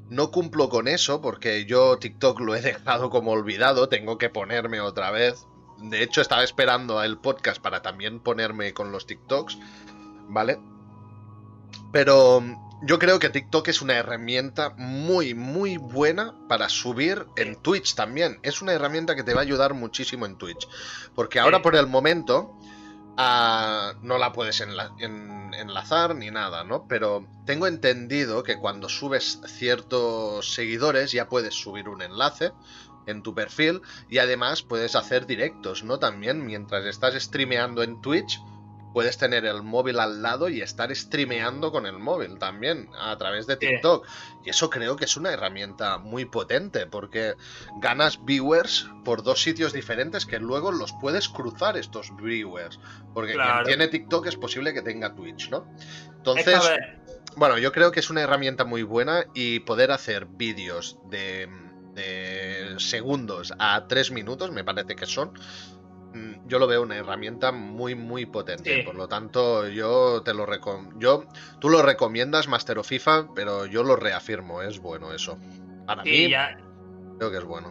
no 0.10 0.32
cumplo 0.32 0.70
con 0.70 0.88
eso 0.88 1.22
porque 1.22 1.66
yo 1.66 1.98
TikTok 1.98 2.40
lo 2.42 2.56
he 2.56 2.62
dejado 2.74 3.10
como 3.10 3.32
olvidado, 3.32 3.90
tengo 3.90 4.18
que 4.18 4.30
ponerme 4.30 4.82
otra 4.82 5.12
vez. 5.12 5.46
De 5.82 6.04
hecho, 6.04 6.20
estaba 6.20 6.44
esperando 6.44 7.02
el 7.02 7.18
podcast 7.18 7.62
para 7.62 7.82
también 7.82 8.20
ponerme 8.20 8.74
con 8.74 8.92
los 8.92 9.06
TikToks, 9.06 9.58
¿vale? 10.28 10.60
Pero 11.94 12.44
yo 12.82 12.98
creo 12.98 13.20
que 13.20 13.30
TikTok 13.30 13.68
es 13.68 13.82
una 13.82 13.96
herramienta 13.96 14.70
muy, 14.78 15.34
muy 15.34 15.78
buena 15.78 16.34
para 16.48 16.70
subir 16.70 17.26
en 17.36 17.56
Twitch 17.56 17.96
también. 17.96 18.40
Es 18.42 18.62
una 18.62 18.74
herramienta 18.74 19.16
que 19.16 19.24
te 19.24 19.34
va 19.34 19.42
a 19.42 19.44
ayudar 19.44 19.74
muchísimo 19.74 20.26
en 20.26 20.38
Twitch. 20.38 20.68
Porque 21.14 21.40
ahora 21.40 21.62
por 21.62 21.76
el 21.76 21.88
momento 21.88 22.56
no 23.18 24.18
la 24.18 24.32
puedes 24.32 24.62
enlazar 24.62 26.16
ni 26.16 26.32
nada, 26.32 26.64
¿no? 26.64 26.88
Pero 26.88 27.28
tengo 27.46 27.68
entendido 27.68 28.44
que 28.44 28.58
cuando 28.58 28.88
subes 28.88 29.42
ciertos 29.46 30.54
seguidores 30.54 31.12
ya 31.12 31.28
puedes 31.28 31.56
subir 31.56 31.90
un 31.90 32.02
enlace 32.02 32.54
en 33.08 33.22
tu 33.22 33.34
perfil 33.34 33.82
y 34.10 34.20
además 34.20 34.62
puedes 34.62 34.96
hacer 34.96 35.26
directos, 35.26 35.84
¿no? 35.84 36.00
También 36.00 36.46
mientras 36.46 36.86
estás 36.86 37.22
streameando 37.22 37.84
en 37.84 38.00
Twitch 38.00 38.40
puedes 38.94 39.18
tener 39.18 39.46
el 39.46 39.64
móvil 39.64 40.00
al 40.00 40.22
lado 40.22 40.50
y 40.50 40.62
estar 40.62 40.94
streameando 40.96 41.72
con 41.72 41.86
el 41.86 42.00
móvil 42.00 42.38
también 42.40 42.90
a 43.00 43.18
través 43.18 43.48
de 43.48 43.58
TikTok. 43.58 44.08
Y 44.44 44.50
eso 44.50 44.70
creo 44.70 44.96
que 44.96 45.06
es 45.06 45.18
una 45.18 45.32
herramienta 45.32 45.98
muy 45.98 46.26
potente 46.26 46.88
porque 46.88 47.36
ganas 47.78 48.24
viewers 48.26 48.90
por 49.04 49.24
dos 49.24 49.42
sitios 49.42 49.74
diferentes 49.74 50.26
que 50.26 50.40
luego 50.40 50.72
los 50.72 50.94
puedes 50.94 51.30
cruzar 51.30 51.78
estos 51.78 52.16
viewers. 52.16 52.80
Porque 53.14 53.34
quien 53.34 53.64
tiene 53.66 53.88
TikTok 53.88 54.26
es 54.28 54.36
posible 54.36 54.74
que 54.74 54.82
tenga 54.82 55.14
Twitch, 55.14 55.50
¿no? 55.50 55.68
Entonces, 56.18 56.60
bueno, 57.36 57.58
yo 57.58 57.72
creo 57.72 57.92
que 57.92 58.00
es 58.00 58.10
una 58.10 58.22
herramienta 58.22 58.66
muy 58.66 58.84
buena 58.84 59.26
y 59.34 59.60
poder 59.62 59.92
hacer 59.92 60.26
vídeos 60.26 60.98
de, 61.10 61.48
de 61.94 62.76
segundos 62.78 63.54
a 63.60 63.88
tres 63.88 64.12
minutos, 64.12 64.52
me 64.52 64.64
parece 64.64 64.96
que 64.96 65.06
son 65.06 65.34
yo 66.46 66.60
lo 66.60 66.68
veo 66.68 66.82
una 66.82 66.98
herramienta 66.98 67.52
muy 67.52 67.96
muy 67.96 68.26
potente. 68.26 68.84
Por 68.84 68.96
lo 68.96 69.08
tanto, 69.08 69.68
yo 69.68 70.22
te 70.24 70.34
lo 70.34 70.48
yo 70.98 71.26
tú 71.60 71.70
lo 71.70 71.82
recomiendas 71.82 72.48
Master 72.48 72.80
of 72.80 72.88
FIFA, 72.88 73.34
pero 73.36 73.66
yo 73.66 73.84
lo 73.84 73.96
reafirmo, 73.96 74.62
es 74.62 74.80
bueno 74.80 75.14
eso. 75.14 75.38
Para 75.86 76.04
mí 76.04 76.32
creo 77.18 77.32
que 77.32 77.38
es 77.38 77.44
bueno. 77.44 77.70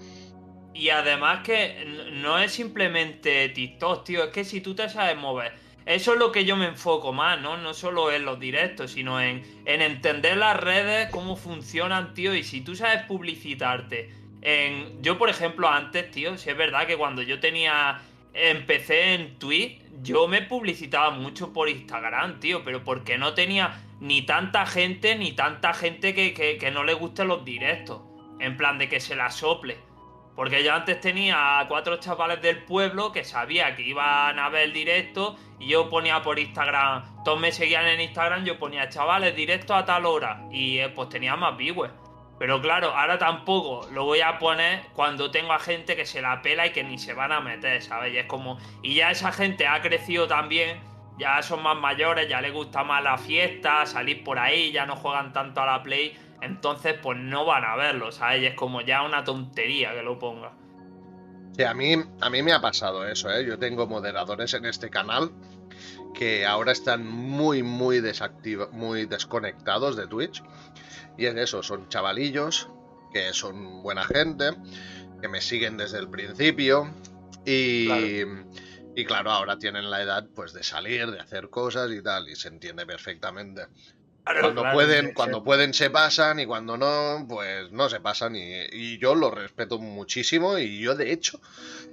Y 0.75 0.91
además 0.91 1.41
que 1.43 1.85
no 2.13 2.39
es 2.39 2.53
simplemente 2.53 3.49
TikTok, 3.49 4.05
tío, 4.05 4.25
es 4.25 4.31
que 4.31 4.45
si 4.45 4.61
tú 4.61 4.77
te 4.77 4.89
sabes 4.89 5.17
mover, 5.17 5.53
eso 5.87 6.13
es 6.13 6.19
lo 6.21 6.31
que 6.31 6.45
yo 6.45 6.57
me 6.57 6.67
enfoco 6.67 7.13
más, 7.13 7.41
¿no? 7.41 7.57
No 7.57 7.75
solo 7.75 8.13
en 8.13 8.25
los 8.25 8.39
directos, 8.39 8.93
sino 8.93 9.21
en, 9.21 9.43
en 9.65 9.83
entender 9.83 10.37
las 10.37 10.61
redes, 10.61 11.09
cómo 11.11 11.35
funcionan, 11.35 12.15
tío, 12.15 12.35
y 12.35 12.45
si 12.45 12.61
tú 12.61 12.77
sabes 12.77 13.03
publicitarte. 13.05 14.15
En, 14.41 15.03
yo, 15.03 15.19
por 15.19 15.31
ejemplo, 15.31 15.69
antes, 15.69 16.11
tío, 16.13 16.39
si 16.39 16.51
es 16.51 16.57
verdad 16.57 16.87
que 16.87 16.97
cuando 16.97 17.23
yo 17.23 17.41
tenía 17.41 18.01
empecé 18.39 19.15
en 19.15 19.39
Twitch, 19.39 19.83
yo 20.03 20.29
me 20.29 20.43
publicitaba 20.43 21.11
mucho 21.11 21.53
por 21.53 21.69
Instagram, 21.69 22.41
tío, 22.41 22.65
pero 22.65 22.85
porque 22.85 23.19
no 23.19 23.35
tenía 23.35 23.83
ni 24.01 24.23
tanta 24.23 24.67
gente, 24.67 25.17
ni 25.17 25.33
tanta 25.33 25.75
gente 25.75 26.15
que, 26.15 26.71
no 26.73 26.85
le 26.85 26.95
gusten 26.95 27.29
los 27.29 27.45
directos. 27.45 28.03
En 28.41 28.57
plan 28.57 28.79
de 28.79 28.89
que 28.89 29.01
se 29.01 29.17
la 29.17 29.31
sople. 29.31 29.79
Porque 30.37 30.63
yo 30.63 30.73
antes 30.73 31.01
tenía 31.01 31.59
a 31.59 31.67
cuatro 31.67 31.97
chavales 31.97 32.41
del 32.41 32.63
pueblo 32.63 33.11
que 33.11 33.25
sabía 33.25 33.75
que 33.75 33.83
iban 33.83 34.39
a 34.39 34.49
ver 34.49 34.65
el 34.67 34.73
directo 34.73 35.37
y 35.59 35.67
yo 35.67 35.89
ponía 35.91 36.23
por 36.23 36.39
Instagram, 36.39 37.25
todos 37.25 37.41
me 37.41 37.51
seguían 37.51 37.87
en 37.89 38.01
Instagram, 38.01 38.45
yo 38.45 38.57
ponía 38.57 38.89
chavales 38.89 39.35
directo 39.35 39.75
a 39.75 39.85
tal 39.85 40.07
hora 40.07 40.47
y 40.53 40.79
eh, 40.79 40.91
pues 40.91 41.09
tenía 41.09 41.35
más 41.35 41.57
viewers. 41.57 41.93
Pero 42.39 42.61
claro, 42.63 42.95
ahora 42.95 43.19
tampoco 43.19 43.89
lo 43.93 44.05
voy 44.05 44.21
a 44.21 44.39
poner 44.39 44.83
cuando 44.95 45.31
tengo 45.31 45.53
a 45.53 45.59
gente 45.59 45.97
que 45.97 46.07
se 46.07 46.23
la 46.23 46.41
pela 46.41 46.67
y 46.69 46.71
que 46.71 46.85
ni 46.85 46.99
se 46.99 47.13
van 47.13 47.33
a 47.33 47.41
meter, 47.41 47.83
¿sabes? 47.83 48.15
Y 48.15 48.19
es 48.19 48.27
como. 48.27 48.59
Y 48.83 48.95
ya 48.95 49.11
esa 49.11 49.33
gente 49.33 49.67
ha 49.67 49.83
crecido 49.83 50.29
también, 50.29 50.79
ya 51.19 51.43
son 51.43 51.63
más 51.63 51.77
mayores, 51.77 52.29
ya 52.29 52.41
les 52.41 52.53
gusta 52.53 52.85
más 52.85 53.03
la 53.03 53.19
fiesta, 53.19 53.85
salir 53.87 54.23
por 54.23 54.39
ahí, 54.39 54.71
ya 54.71 54.87
no 54.87 54.95
juegan 54.95 55.33
tanto 55.33 55.61
a 55.63 55.67
la 55.67 55.83
Play. 55.83 56.17
Entonces, 56.41 56.95
pues 57.03 57.19
no 57.19 57.45
van 57.45 57.65
a 57.65 57.75
verlo, 57.75 58.13
¿sabes? 58.13 58.43
Y 58.43 58.47
es 58.47 58.55
como 58.55 58.83
ya 58.83 59.03
una 59.03 59.25
tontería 59.25 59.93
que 59.93 60.03
lo 60.03 60.21
ponga. 60.21 60.53
Sí, 61.57 61.65
a 61.65 61.75
mí, 61.75 61.97
a 62.21 62.31
mí 62.31 62.43
me 62.45 62.53
ha 62.53 62.61
pasado 62.61 63.05
eso, 63.09 63.29
¿eh? 63.33 63.45
Yo 63.45 63.59
tengo 63.59 63.89
moderadores 63.89 64.55
en 64.55 64.65
este 64.65 64.91
canal 64.91 65.33
que 66.15 66.47
ahora 66.47 66.71
están 66.71 67.05
muy, 67.05 67.65
muy 67.65 68.01
muy 68.73 69.07
desconectados 69.07 69.97
de 69.97 70.07
Twitch 70.07 70.43
y 71.19 71.27
es 71.27 71.35
eso, 71.37 71.63
son 71.63 71.89
chavalillos 71.89 72.69
que 73.13 73.33
son 73.35 73.83
buena 73.83 74.05
gente, 74.05 74.53
que 75.21 75.29
me 75.29 75.41
siguen 75.41 75.77
desde 75.77 75.99
el 75.99 76.09
principio 76.09 76.91
y, 77.45 77.89
Y 78.95 79.05
claro, 79.05 79.31
ahora 79.31 79.59
tienen 79.59 79.91
la 79.91 80.03
edad 80.03 80.29
pues 80.35 80.53
de 80.53 80.63
salir, 80.63 81.11
de 81.11 81.21
hacer 81.21 81.51
cosas 81.51 81.91
y 81.93 82.03
tal, 82.03 82.29
y 82.29 82.35
se 82.35 82.49
entiende 82.49 82.85
perfectamente. 82.85 83.69
Claro, 84.29 84.41
Cuando 84.43 84.61
claro, 84.63 84.77
pueden, 84.77 85.07
sí, 85.09 85.13
cuando 85.15 85.39
sí. 85.39 85.43
pueden 85.45 85.75
se 85.75 85.91
pasan 85.91 86.39
y 86.41 86.47
cuando 86.47 86.77
no, 86.77 87.25
pues 87.29 87.73
no 87.73 87.89
se 87.89 88.01
pasan 88.01 88.37
y, 88.37 88.65
y 88.73 88.99
yo 88.99 89.15
lo 89.15 89.31
respeto 89.31 89.79
muchísimo 89.79 90.59
y 90.59 90.81
yo 90.81 90.95
de 90.95 91.13
hecho 91.13 91.41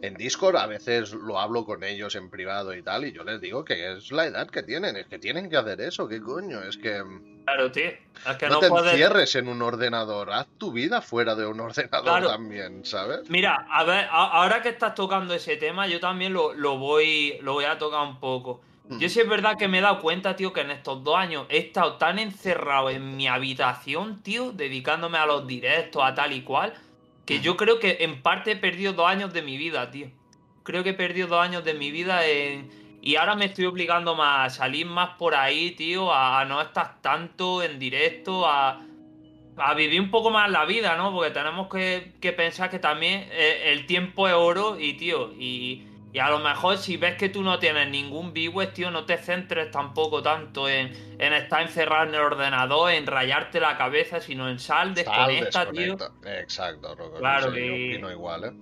en 0.02 0.16
Discord 0.16 0.58
a 0.58 0.66
veces 0.68 1.14
lo 1.14 1.40
hablo 1.40 1.66
con 1.66 1.84
ellos 1.84 2.14
en 2.16 2.30
privado 2.30 2.74
y 2.74 2.82
tal 2.84 3.06
y 3.06 3.14
yo 3.14 3.24
les 3.24 3.40
digo 3.40 3.64
que 3.64 3.94
es 3.94 4.12
la 4.12 4.26
edad 4.26 4.50
que 4.50 4.64
tienen, 4.64 4.98
es 4.98 5.08
que 5.08 5.18
tienen 5.18 5.50
que 5.50 5.56
hacer 5.58 5.80
eso, 5.82 6.08
¿qué 6.10 6.20
coño? 6.22 6.62
Es 6.64 6.78
que 6.78 7.02
Claro, 7.46 7.72
tío. 7.72 7.86
Es 7.86 8.38
que 8.38 8.48
no, 8.48 8.54
no, 8.56 8.60
te 8.60 8.70
puedes. 8.70 8.92
encierres 8.92 9.36
en 9.36 9.48
un 9.48 9.62
ordenador, 9.62 10.32
haz 10.32 10.48
tu 10.58 10.72
vida 10.72 11.02
fuera 11.02 11.36
de 11.36 11.46
un 11.46 11.60
ordenador 11.60 12.04
Claro. 12.04 12.28
también, 12.28 12.84
¿sabes? 12.84 13.30
Mira, 13.30 13.66
a 13.70 13.84
ver, 13.84 14.08
ahora 14.12 14.62
que 14.62 14.70
estás 14.70 14.94
tocando 14.96 15.34
ese 15.34 15.56
tema, 15.58 15.88
yo 15.88 16.00
también 16.00 16.34
lo, 16.34 16.54
lo 16.54 16.78
voy, 16.78 17.38
lo 17.42 17.54
voy 17.54 17.66
a 17.66 17.78
tocar 17.78 18.02
un 18.02 18.20
poco. 18.20 18.62
Mm. 18.90 19.00
Yo 19.00 19.10
sí 19.10 19.20
es 19.20 19.28
verdad 19.28 19.58
que 19.58 19.68
me 19.68 19.80
he 19.80 19.82
dado 19.82 20.02
cuenta, 20.02 20.36
tío, 20.36 20.54
que 20.54 20.62
en 20.62 20.72
estos 20.72 21.04
dos 21.04 21.16
años 21.16 21.46
he 21.50 21.58
estado 21.58 21.98
tan 21.98 22.20
encerrado 22.20 22.90
en 22.90 23.18
mi 23.18 23.28
habitación, 23.28 24.22
tío, 24.22 24.52
dedicándome 24.52 25.18
a 25.18 25.26
los 25.26 25.48
directos, 25.48 26.04
a 26.04 26.14
tal 26.14 26.34
y 26.34 26.42
cual, 26.42 26.74
que 27.26 27.40
yo 27.40 27.58
creo 27.58 27.80
que 27.80 27.98
en 28.02 28.22
parte 28.22 28.52
he 28.52 28.56
perdido 28.56 28.94
dos 28.94 29.08
años 29.08 29.34
de 29.34 29.42
mi 29.42 29.58
vida, 29.58 29.90
tío. 29.90 30.12
Creo 30.64 30.84
que 30.84 30.92
he 30.92 30.94
perdido 30.94 31.28
dos 31.28 31.42
años 31.42 31.64
de 31.64 31.74
mi 31.74 31.92
vida 31.92 32.26
en... 32.26 32.70
Y 33.02 33.18
ahora 33.18 33.36
me 33.36 33.46
estoy 33.46 33.66
obligando 33.66 34.16
más 34.16 34.54
a 34.54 34.56
salir 34.58 34.88
más 34.88 35.12
por 35.18 35.36
ahí, 35.36 35.72
tío, 35.72 36.12
a, 36.12 36.42
a 36.42 36.46
no 36.46 36.60
estar 36.62 37.02
tanto 37.02 37.62
en 37.62 37.78
directo, 37.78 38.48
a, 38.48 38.82
a 39.58 39.74
vivir 39.74 40.02
un 40.02 40.12
poco 40.12 40.32
más 40.32 40.50
la 40.50 40.66
vida, 40.66 40.96
¿no? 40.98 41.14
Porque 41.14 41.32
tenemos 41.32 41.70
que, 41.70 42.14
que 42.20 42.34
pensar 42.34 42.70
que 42.70 42.80
también 42.80 43.28
eh, 43.32 43.72
el 43.74 43.86
tiempo 43.86 44.28
es 44.28 44.34
oro 44.34 44.80
y, 44.80 44.94
tío, 44.94 45.32
y, 45.34 45.88
y 46.16 46.20
a 46.20 46.30
lo 46.30 46.40
mejor 46.40 46.78
si 46.78 46.96
ves 46.96 47.18
que 47.18 47.28
tú 47.28 47.42
no 47.42 47.60
tienes 47.60 47.90
ningún 47.90 48.32
viewers, 48.32 48.74
tío, 48.74 48.90
no 48.90 49.06
te 49.06 49.18
centres 49.18 49.70
tampoco 49.70 50.24
tanto 50.24 50.70
en, 50.70 50.94
en 51.20 51.34
estar 51.34 51.62
encerrado 51.62 52.08
en 52.08 52.16
el 52.16 52.22
ordenador, 52.22 52.92
en 52.92 53.06
rayarte 53.06 53.60
la 53.60 53.78
cabeza, 53.78 54.22
sino 54.22 54.48
en 54.50 54.58
sal, 54.58 54.96
Sal, 54.96 54.96
desconecta, 54.96 55.70
tío. 55.72 55.98
desconecta. 55.98 56.40
Exacto, 56.40 56.96
Rocco, 56.96 57.18
Claro, 57.18 57.50
yo 57.54 57.58
y- 57.58 57.90
opino 57.96 58.10
igual, 58.12 58.44
¿eh? 58.46 58.54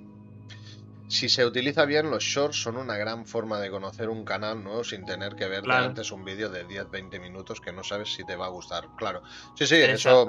Si 1.07 1.29
se 1.29 1.45
utiliza 1.45 1.85
bien, 1.85 2.09
los 2.09 2.23
shorts 2.23 2.55
son 2.59 2.75
una 2.75 2.97
gran 2.97 3.27
forma 3.27 3.59
de 3.59 3.69
conocer 3.69 4.09
un 4.09 4.25
canal 4.25 4.63
nuevo 4.63 4.83
sin 4.83 5.05
tener 5.05 5.35
que 5.35 5.45
ver 5.47 5.61
Claro. 5.61 5.85
antes 5.85 6.11
un 6.11 6.25
vídeo 6.25 6.49
de 6.49 6.65
10-20 6.65 7.19
minutos 7.21 7.61
que 7.61 7.71
no 7.71 7.83
sabes 7.83 8.11
si 8.11 8.25
te 8.25 8.35
va 8.35 8.47
a 8.47 8.49
gustar. 8.49 8.85
Claro. 8.97 9.21
Sí, 9.55 9.67
sí, 9.67 9.75
eso, 9.75 10.25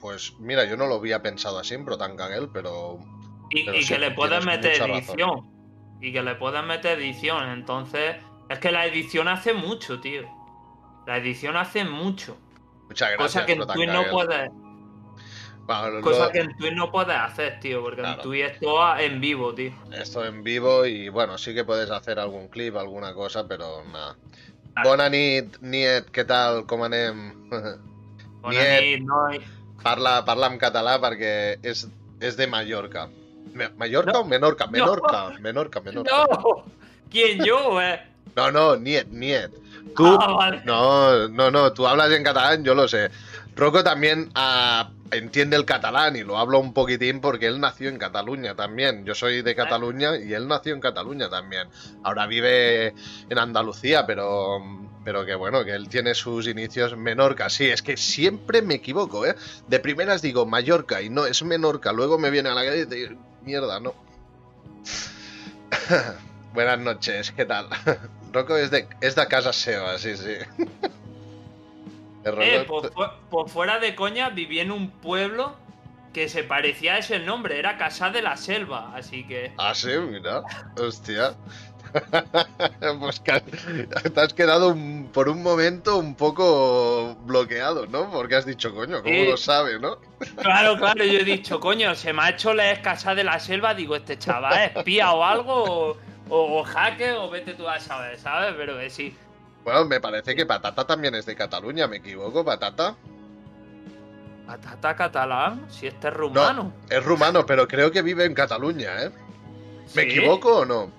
pues 0.00 0.32
mira, 0.40 0.64
yo 0.64 0.76
no 0.76 0.86
lo 0.88 0.96
había 0.96 1.22
pensado 1.22 1.60
así 1.60 1.74
en 1.74 1.84
Protan 1.84 2.16
Kagel, 2.16 2.48
pero 2.52 2.98
Y, 3.50 3.64
Pero 3.64 3.78
y 3.78 3.82
sí, 3.84 3.92
que 3.94 4.00
le 4.00 4.10
puedes 4.10 4.44
meter 4.44 4.72
edición. 4.82 5.53
Y 6.00 6.12
que 6.12 6.22
le 6.22 6.34
puedes 6.34 6.62
meter 6.64 6.98
edición. 6.98 7.48
Entonces, 7.50 8.16
es 8.48 8.58
que 8.58 8.70
la 8.72 8.86
edición 8.86 9.28
hace 9.28 9.52
mucho, 9.54 10.00
tío. 10.00 10.22
La 11.06 11.16
edición 11.18 11.56
hace 11.56 11.84
mucho. 11.84 12.36
muchas 12.88 13.10
gracias. 13.12 13.32
Cosa 13.32 13.46
que 13.46 13.52
en 13.52 13.66
Twitch 13.66 13.88
no 13.90 14.04
puedes. 14.10 14.50
Bueno, 15.66 15.88
lo- 15.90 16.00
Cosa 16.02 16.30
que 16.30 16.40
en 16.40 16.54
Twitch 16.58 16.74
no 16.74 16.90
puedes 16.92 17.16
hacer, 17.16 17.58
tío. 17.60 17.82
Porque 17.82 18.02
Claro. 18.02 18.16
en 18.16 18.22
Twitch 18.22 18.44
es 18.44 18.60
todo 18.60 18.98
en 18.98 19.20
vivo, 19.20 19.54
tío. 19.54 19.72
Esto 19.92 20.24
en 20.24 20.42
vivo 20.44 20.84
y 20.84 21.08
bueno, 21.08 21.38
sí 21.38 21.54
que 21.54 21.64
puedes 21.64 21.90
hacer 21.90 22.18
algún 22.18 22.48
clip, 22.48 22.76
alguna 22.76 23.14
cosa, 23.14 23.48
pero 23.48 23.82
nada. 23.90 24.16
Claro. 24.74 24.88
Bona 24.90 25.08
nit, 25.08 25.56
Niet, 25.62 26.10
què 26.10 26.24
tal, 26.26 26.66
com 26.66 26.82
anem? 26.82 27.48
Bona 28.42 28.64
nit, 28.80 29.06
Parla, 29.84 30.24
parla 30.24 30.48
en 30.48 30.58
català 30.58 30.96
perquè 31.00 31.58
és, 31.62 31.86
és 32.20 32.36
de 32.36 32.46
Mallorca. 32.48 33.08
Mallorca 33.76 34.12
No. 34.12 34.20
o 34.20 34.24
Menorca? 34.24 34.66
No. 34.66 34.72
Menorca, 34.72 35.30
Menorca, 35.40 35.80
Menorca. 35.80 36.10
¡No! 36.30 36.64
¿Quién 37.10 37.44
yo, 37.44 37.80
eh? 37.80 38.00
No, 38.36 38.50
no, 38.50 38.76
Niet, 38.76 39.06
Niet. 39.08 39.50
Tú, 39.94 40.06
Ah, 40.20 40.32
vale. 40.32 40.62
no, 40.64 41.28
no, 41.28 41.50
no, 41.50 41.72
tú 41.72 41.86
hablas 41.86 42.10
en 42.10 42.24
catalán, 42.24 42.64
yo 42.64 42.74
lo 42.74 42.88
sé. 42.88 43.10
Rocco 43.54 43.84
también 43.84 44.30
ah, 44.34 44.90
entiende 45.12 45.54
el 45.56 45.64
catalán 45.64 46.16
y 46.16 46.24
lo 46.24 46.36
habla 46.38 46.58
un 46.58 46.72
poquitín 46.74 47.20
porque 47.20 47.46
él 47.46 47.60
nació 47.60 47.88
en 47.88 47.98
Cataluña 47.98 48.56
también. 48.56 49.04
Yo 49.04 49.14
soy 49.14 49.42
de 49.42 49.54
Cataluña 49.54 50.16
y 50.16 50.32
él 50.32 50.48
nació 50.48 50.74
en 50.74 50.80
Cataluña 50.80 51.28
también. 51.28 51.68
Ahora 52.02 52.26
vive 52.26 52.88
en 53.30 53.38
Andalucía, 53.38 54.04
pero, 54.06 54.58
pero 55.04 55.24
que 55.24 55.36
bueno, 55.36 55.64
que 55.64 55.70
él 55.72 55.88
tiene 55.88 56.14
sus 56.14 56.48
inicios 56.48 56.92
en 56.94 57.02
Menorca. 57.04 57.48
Sí, 57.48 57.68
es 57.68 57.80
que 57.82 57.96
siempre 57.96 58.60
me 58.62 58.74
equivoco, 58.74 59.24
¿eh? 59.24 59.36
De 59.68 59.78
primeras 59.78 60.20
digo 60.20 60.46
Mallorca 60.46 61.00
y 61.00 61.08
no, 61.10 61.26
es 61.26 61.44
Menorca. 61.44 61.92
Luego 61.92 62.18
me 62.18 62.30
viene 62.30 62.48
a 62.48 62.54
la 62.54 62.64
cabeza 62.64 62.92
y 62.96 62.98
digo, 63.06 63.20
mierda, 63.44 63.80
no. 63.80 63.94
Buenas 66.54 66.78
noches, 66.78 67.32
¿qué 67.32 67.44
tal? 67.44 67.68
Rocco 68.32 68.56
es 68.56 68.70
de, 68.70 68.88
es 69.00 69.14
de 69.14 69.26
casa 69.26 69.52
Seba, 69.52 69.98
sí, 69.98 70.16
sí. 70.16 70.36
Eh, 72.26 72.66
por 73.28 73.50
fuera 73.50 73.78
de 73.78 73.94
coña 73.94 74.30
viví 74.30 74.58
en 74.58 74.72
un 74.72 74.88
pueblo 74.90 75.56
que 76.14 76.30
se 76.30 76.42
parecía 76.42 76.94
a 76.94 76.98
ese 76.98 77.18
nombre, 77.18 77.58
era 77.58 77.76
Casa 77.76 78.08
de 78.08 78.22
la 78.22 78.38
Selva, 78.38 78.92
así 78.96 79.24
que... 79.24 79.52
Ah, 79.58 79.74
sí, 79.74 79.90
mira. 79.98 80.42
Hostia. 80.78 81.34
pues 83.00 83.22
te 83.22 84.20
has 84.20 84.34
quedado 84.34 84.68
un- 84.70 85.10
por 85.12 85.28
un 85.28 85.42
momento 85.42 85.96
un 85.98 86.14
poco 86.14 87.14
bloqueado, 87.24 87.86
¿no? 87.86 88.10
Porque 88.10 88.36
has 88.36 88.46
dicho, 88.46 88.74
coño, 88.74 89.02
¿cómo 89.02 89.24
lo 89.24 89.36
sabe, 89.36 89.78
no? 89.78 89.98
Claro, 90.36 90.76
claro, 90.76 91.04
yo 91.04 91.20
he 91.20 91.24
dicho, 91.24 91.60
coño, 91.60 91.94
se 91.94 92.12
me 92.12 92.22
ha 92.22 92.30
hecho 92.30 92.52
leer 92.52 92.82
Casa 92.82 93.14
de 93.14 93.24
la 93.24 93.38
Selva, 93.38 93.74
digo, 93.74 93.96
este 93.96 94.18
chaval 94.18 94.60
es 94.70 94.76
espía 94.76 95.12
o 95.12 95.24
algo, 95.24 95.54
o, 95.64 95.96
o, 96.30 96.60
o 96.60 96.64
hacker, 96.64 97.14
o 97.16 97.30
vete 97.30 97.54
tú 97.54 97.68
a 97.68 97.78
saber, 97.80 98.18
¿sabes? 98.18 98.54
Pero 98.56 98.78
que 98.78 98.90
sí. 98.90 99.16
Bueno, 99.62 99.84
me 99.86 100.00
parece 100.00 100.34
que 100.34 100.44
Patata 100.46 100.86
también 100.86 101.14
es 101.14 101.26
de 101.26 101.36
Cataluña, 101.36 101.86
¿me 101.86 101.96
equivoco, 101.98 102.44
Patata? 102.44 102.96
Patata 104.46 104.94
catalán, 104.94 105.64
si 105.70 105.86
este 105.86 106.08
es 106.08 106.14
rumano. 106.14 106.70
Es 106.90 107.02
rumano, 107.02 107.46
pero 107.46 107.66
creo 107.66 107.90
que 107.90 108.02
vive 108.02 108.24
en 108.26 108.34
Cataluña, 108.34 109.02
¿eh? 109.04 109.10
¿Me 109.94 110.02
Sí. 110.02 110.10
equivoco 110.10 110.58
o 110.58 110.64
no? 110.66 110.90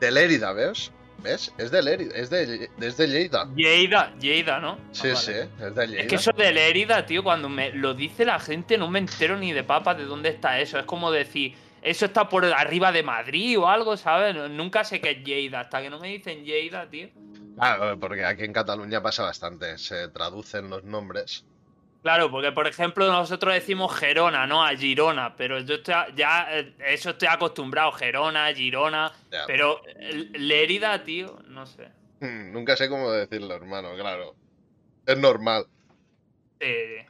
De 0.00 0.10
Lérida, 0.10 0.52
¿ves? 0.52 0.92
¿Ves? 1.22 1.52
Es 1.58 1.70
de 1.70 1.82
Lérida, 1.82 2.14
es 2.14 2.28
de, 2.30 2.70
es 2.80 2.96
de 2.96 3.06
Lleida. 3.08 3.48
Lleida, 3.56 4.12
Lleida, 4.20 4.60
¿no? 4.60 4.78
Sí, 4.92 5.08
Ah, 5.08 5.14
vale. 5.14 5.16
sí, 5.16 5.32
es 5.64 5.74
de 5.74 5.86
Lleida. 5.86 6.02
Es 6.02 6.06
que 6.08 6.14
eso 6.16 6.32
de 6.32 6.52
Lérida, 6.52 7.06
tío, 7.06 7.22
cuando 7.24 7.48
me 7.48 7.70
lo 7.72 7.94
dice 7.94 8.24
la 8.24 8.38
gente 8.38 8.76
no 8.78 8.88
me 8.90 8.98
entero 8.98 9.36
ni 9.38 9.52
de 9.52 9.64
papa 9.64 9.94
de 9.94 10.04
dónde 10.04 10.28
está 10.28 10.60
eso. 10.60 10.78
Es 10.78 10.84
como 10.84 11.10
decir, 11.10 11.54
eso 11.82 12.04
está 12.06 12.28
por 12.28 12.44
arriba 12.44 12.92
de 12.92 13.02
Madrid 13.02 13.58
o 13.58 13.66
algo, 13.68 13.96
¿sabes? 13.96 14.36
Nunca 14.50 14.84
sé 14.84 15.00
qué 15.00 15.12
es 15.12 15.24
Lleida, 15.24 15.60
hasta 15.60 15.80
que 15.80 15.88
no 15.90 15.98
me 15.98 16.08
dicen 16.08 16.44
Lleida, 16.44 16.88
tío. 16.88 17.08
Claro, 17.56 17.98
porque 17.98 18.22
aquí 18.24 18.44
en 18.44 18.52
Cataluña 18.52 19.02
pasa 19.02 19.22
bastante, 19.22 19.78
se 19.78 20.08
traducen 20.08 20.68
los 20.68 20.84
nombres. 20.84 21.44
Claro, 22.06 22.30
porque 22.30 22.52
por 22.52 22.68
ejemplo 22.68 23.10
nosotros 23.10 23.52
decimos 23.52 23.92
Gerona, 23.98 24.46
¿no? 24.46 24.64
A 24.64 24.76
Girona, 24.76 25.34
pero 25.36 25.58
yo 25.58 25.74
estoy 25.74 25.92
ya 26.14 26.46
eh, 26.56 26.72
eso 26.86 27.10
estoy 27.10 27.26
acostumbrado, 27.26 27.90
Gerona, 27.90 28.54
Girona, 28.54 29.12
Ya. 29.32 29.42
pero 29.44 29.80
eh, 29.88 30.30
Lérida, 30.38 31.02
tío, 31.02 31.40
no 31.48 31.66
sé. 31.66 31.88
Hmm, 32.20 32.52
Nunca 32.52 32.76
sé 32.76 32.88
cómo 32.88 33.10
decirlo, 33.10 33.52
hermano, 33.56 33.96
claro. 33.96 34.36
Es 35.04 35.18
normal. 35.18 35.66
Eh, 36.60 37.04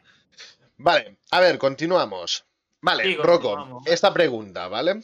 Vale, 0.79 1.19
a 1.31 1.41
ver, 1.41 1.59
continuamos. 1.59 2.47
Vale, 2.81 3.03
Sí, 3.05 3.17
Rocco, 3.17 3.83
esta 3.85 4.15
pregunta, 4.15 4.67
¿vale? 4.69 5.03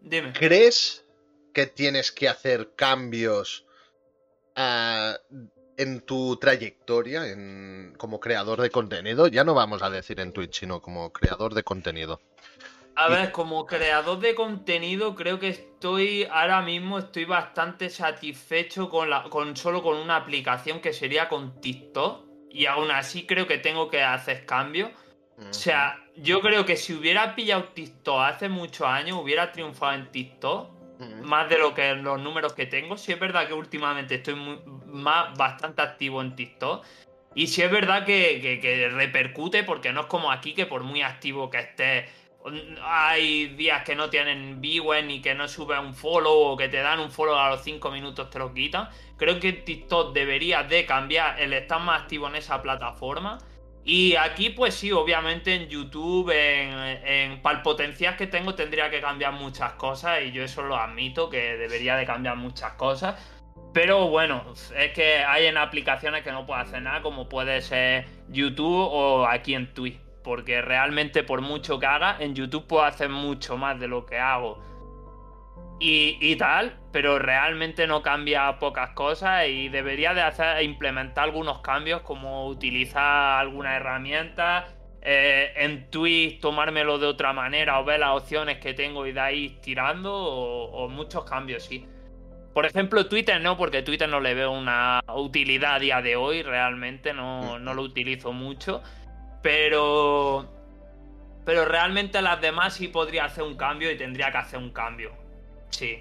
dime. 0.00 0.32
¿Crees 0.32 1.04
que 1.52 1.66
tienes 1.66 2.10
que 2.10 2.26
hacer 2.26 2.74
cambios 2.74 3.66
ah, 4.56 5.18
en 5.82 6.00
tu 6.00 6.36
trayectoria 6.36 7.26
en- 7.26 7.94
como 7.96 8.20
creador 8.20 8.60
de 8.60 8.70
contenido? 8.70 9.28
Ya 9.28 9.44
no 9.44 9.54
vamos 9.54 9.82
a 9.82 9.90
decir 9.90 10.20
en 10.20 10.32
Twitch, 10.32 10.60
sino 10.60 10.80
como 10.80 11.12
creador 11.12 11.54
de 11.54 11.62
contenido. 11.62 12.20
A 12.96 13.08
ver, 13.08 13.32
como 13.32 13.66
creador 13.66 14.18
de 14.20 14.34
contenido, 14.34 15.14
creo 15.14 15.38
que 15.38 15.48
estoy 15.48 16.24
ahora 16.30 16.60
mismo 16.60 16.98
estoy 16.98 17.24
bastante 17.24 17.88
satisfecho 17.88 18.90
con 18.90 19.08
la, 19.08 19.22
con 19.24 19.56
solo 19.56 19.82
con 19.82 19.96
una 19.96 20.16
aplicación 20.16 20.80
que 20.80 20.92
sería 20.92 21.28
con 21.28 21.60
TikTok. 21.60 22.26
Y 22.50 22.66
aún 22.66 22.90
así 22.90 23.26
creo 23.26 23.46
que 23.46 23.58
tengo 23.58 23.88
que 23.88 24.02
hacer 24.02 24.44
cambios. 24.44 24.90
O 25.38 25.52
sea, 25.54 26.04
yo 26.16 26.40
creo 26.42 26.66
que 26.66 26.76
si 26.76 26.92
hubiera 26.92 27.34
pillado 27.34 27.64
TikTok 27.74 28.20
hace 28.20 28.48
muchos 28.48 28.86
años, 28.86 29.18
hubiera 29.22 29.52
triunfado 29.52 29.94
en 29.94 30.10
TikTok. 30.12 30.79
Más 31.22 31.48
de 31.48 31.58
lo 31.58 31.74
que 31.74 31.94
los 31.94 32.20
números 32.20 32.52
que 32.52 32.66
tengo. 32.66 32.96
Sí 32.96 33.12
es 33.12 33.20
verdad 33.20 33.46
que 33.46 33.54
últimamente 33.54 34.16
estoy 34.16 34.34
muy- 34.34 34.60
más, 34.86 35.36
bastante 35.36 35.82
activo 35.82 36.20
en 36.20 36.34
TikTok. 36.36 36.84
Y 37.34 37.46
sí 37.46 37.62
es 37.62 37.70
verdad 37.70 38.04
que 38.04 38.90
repercute, 38.92 39.62
porque 39.62 39.92
no 39.92 40.02
es 40.02 40.06
como 40.06 40.30
aquí 40.32 40.52
que 40.52 40.66
por 40.66 40.82
muy 40.82 41.02
activo 41.02 41.48
que 41.48 41.58
estés, 41.60 42.10
hay 42.82 43.48
días 43.48 43.84
que 43.84 43.94
no 43.94 44.08
tienen 44.08 44.60
viewers 44.60 45.04
ni 45.06 45.20
que 45.20 45.34
no 45.34 45.46
subes 45.46 45.78
un 45.78 45.94
follow 45.94 46.32
o 46.32 46.56
que 46.56 46.68
te 46.68 46.78
dan 46.78 46.98
un 47.00 47.10
follow 47.10 47.34
a 47.36 47.50
los 47.50 47.62
5 47.62 47.90
minutos 47.90 48.30
te 48.30 48.38
lo 48.38 48.52
quitan. 48.54 48.88
Creo 49.16 49.38
que 49.38 49.52
TikTok 49.52 50.14
debería 50.14 50.62
de 50.62 50.86
cambiar 50.86 51.40
el 51.40 51.52
estar 51.52 51.80
más 51.80 52.02
activo 52.02 52.28
en 52.28 52.36
esa 52.36 52.62
plataforma. 52.62 53.38
Y 53.92 54.14
aquí, 54.14 54.50
pues 54.50 54.74
sí, 54.74 54.92
obviamente 54.92 55.52
en 55.52 55.68
YouTube, 55.68 56.30
en, 56.32 57.42
para 57.42 57.56
el 57.56 57.62
potencial 57.64 58.16
que 58.16 58.28
tengo, 58.28 58.54
tendría 58.54 58.88
que 58.88 59.00
cambiar 59.00 59.32
muchas 59.32 59.72
cosas. 59.72 60.20
Y 60.24 60.30
yo 60.30 60.44
eso 60.44 60.62
lo 60.62 60.76
admito, 60.76 61.28
que 61.28 61.56
debería 61.56 61.96
de 61.96 62.06
cambiar 62.06 62.36
muchas 62.36 62.74
cosas. 62.74 63.16
Pero 63.74 64.06
bueno, 64.06 64.44
es 64.76 64.92
que 64.92 65.24
hay 65.24 65.46
en 65.46 65.58
aplicaciones 65.58 66.22
que 66.22 66.30
no 66.30 66.46
puedo 66.46 66.60
hacer 66.60 66.82
nada, 66.82 67.02
como 67.02 67.28
puede 67.28 67.62
ser 67.62 68.06
YouTube 68.28 68.88
o 68.92 69.26
aquí 69.26 69.54
en 69.54 69.74
Twitch. 69.74 69.98
Porque 70.22 70.62
realmente, 70.62 71.24
por 71.24 71.40
mucho 71.40 71.80
que 71.80 71.86
haga, 71.86 72.16
en 72.20 72.36
YouTube 72.36 72.68
puedo 72.68 72.84
hacer 72.84 73.08
mucho 73.08 73.56
más 73.56 73.80
de 73.80 73.88
lo 73.88 74.06
que 74.06 74.20
hago 74.20 74.69
y, 75.82 76.36
tal, 76.36 76.76
pero 76.92 77.18
realmente 77.18 77.86
no 77.86 78.02
cambia 78.02 78.58
pocas 78.58 78.90
cosas 78.90 79.48
y 79.48 79.70
debería 79.70 80.12
de 80.12 80.20
hacer 80.20 80.62
implementar 80.62 81.24
algunos 81.24 81.60
cambios 81.60 82.02
como 82.02 82.46
utilizar 82.48 83.40
alguna 83.40 83.76
herramienta, 83.76 84.68
eh, 85.00 85.54
en 85.56 85.88
Twitch 85.90 86.40
tomármelo 86.40 86.98
de 86.98 87.06
otra 87.06 87.32
manera 87.32 87.80
o 87.80 87.84
ver 87.84 88.00
las 88.00 88.10
opciones 88.10 88.58
que 88.58 88.74
tengo 88.74 89.06
y 89.06 89.12
de 89.12 89.20
ahí 89.20 89.58
tirando 89.62 90.14
o, 90.14 90.88
muchos 90.88 91.24
cambios, 91.24 91.64
sí. 91.64 91.86
Por 92.52 92.66
ejemplo, 92.66 93.06
Twitter 93.06 93.40
no, 93.40 93.56
porque 93.56 93.82
Twitter 93.82 94.08
no 94.08 94.20
le 94.20 94.34
veo 94.34 94.50
una 94.50 95.00
utilidad 95.14 95.76
a 95.76 95.78
día 95.78 96.02
de 96.02 96.16
hoy, 96.16 96.42
realmente 96.42 97.14
no, 97.14 97.58
no 97.58 97.74
lo 97.74 97.82
utilizo 97.82 98.32
mucho, 98.32 98.82
pero... 99.42 100.56
Pero 101.46 101.64
realmente 101.64 102.20
las 102.20 102.38
demás 102.42 102.74
sí 102.74 102.88
podría 102.88 103.24
hacer 103.24 103.42
un 103.42 103.56
cambio 103.56 103.90
y 103.90 103.96
tendría 103.96 104.30
que 104.30 104.36
hacer 104.36 104.58
un 104.58 104.70
cambio. 104.70 105.19
Sí, 105.70 105.98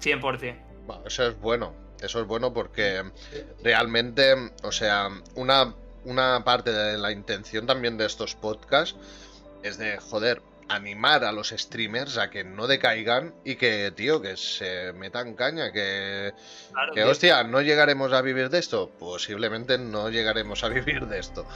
100%. 0.00 1.06
eso 1.06 1.26
es 1.26 1.40
bueno, 1.40 1.74
eso 2.00 2.20
es 2.20 2.26
bueno 2.26 2.52
porque 2.52 3.02
realmente, 3.62 4.34
o 4.62 4.72
sea, 4.72 5.08
una, 5.34 5.74
una 6.04 6.44
parte 6.44 6.70
de 6.72 6.98
la 6.98 7.12
intención 7.12 7.66
también 7.66 7.96
de 7.96 8.06
estos 8.06 8.34
podcasts 8.34 8.96
es 9.62 9.78
de, 9.78 9.96
joder, 9.98 10.42
animar 10.68 11.24
a 11.24 11.32
los 11.32 11.50
streamers 11.50 12.18
a 12.18 12.30
que 12.30 12.44
no 12.44 12.66
decaigan 12.66 13.34
y 13.44 13.56
que, 13.56 13.92
tío, 13.94 14.20
que 14.20 14.36
se 14.36 14.92
metan 14.92 15.34
caña, 15.34 15.72
que, 15.72 16.32
que 16.94 17.04
hostia, 17.04 17.44
¿no 17.44 17.60
llegaremos 17.60 18.12
a 18.12 18.22
vivir 18.22 18.50
de 18.50 18.58
esto? 18.58 18.90
Posiblemente 18.98 19.78
no 19.78 20.10
llegaremos 20.10 20.64
a 20.64 20.68
vivir 20.70 21.06
de 21.06 21.18
esto. 21.18 21.46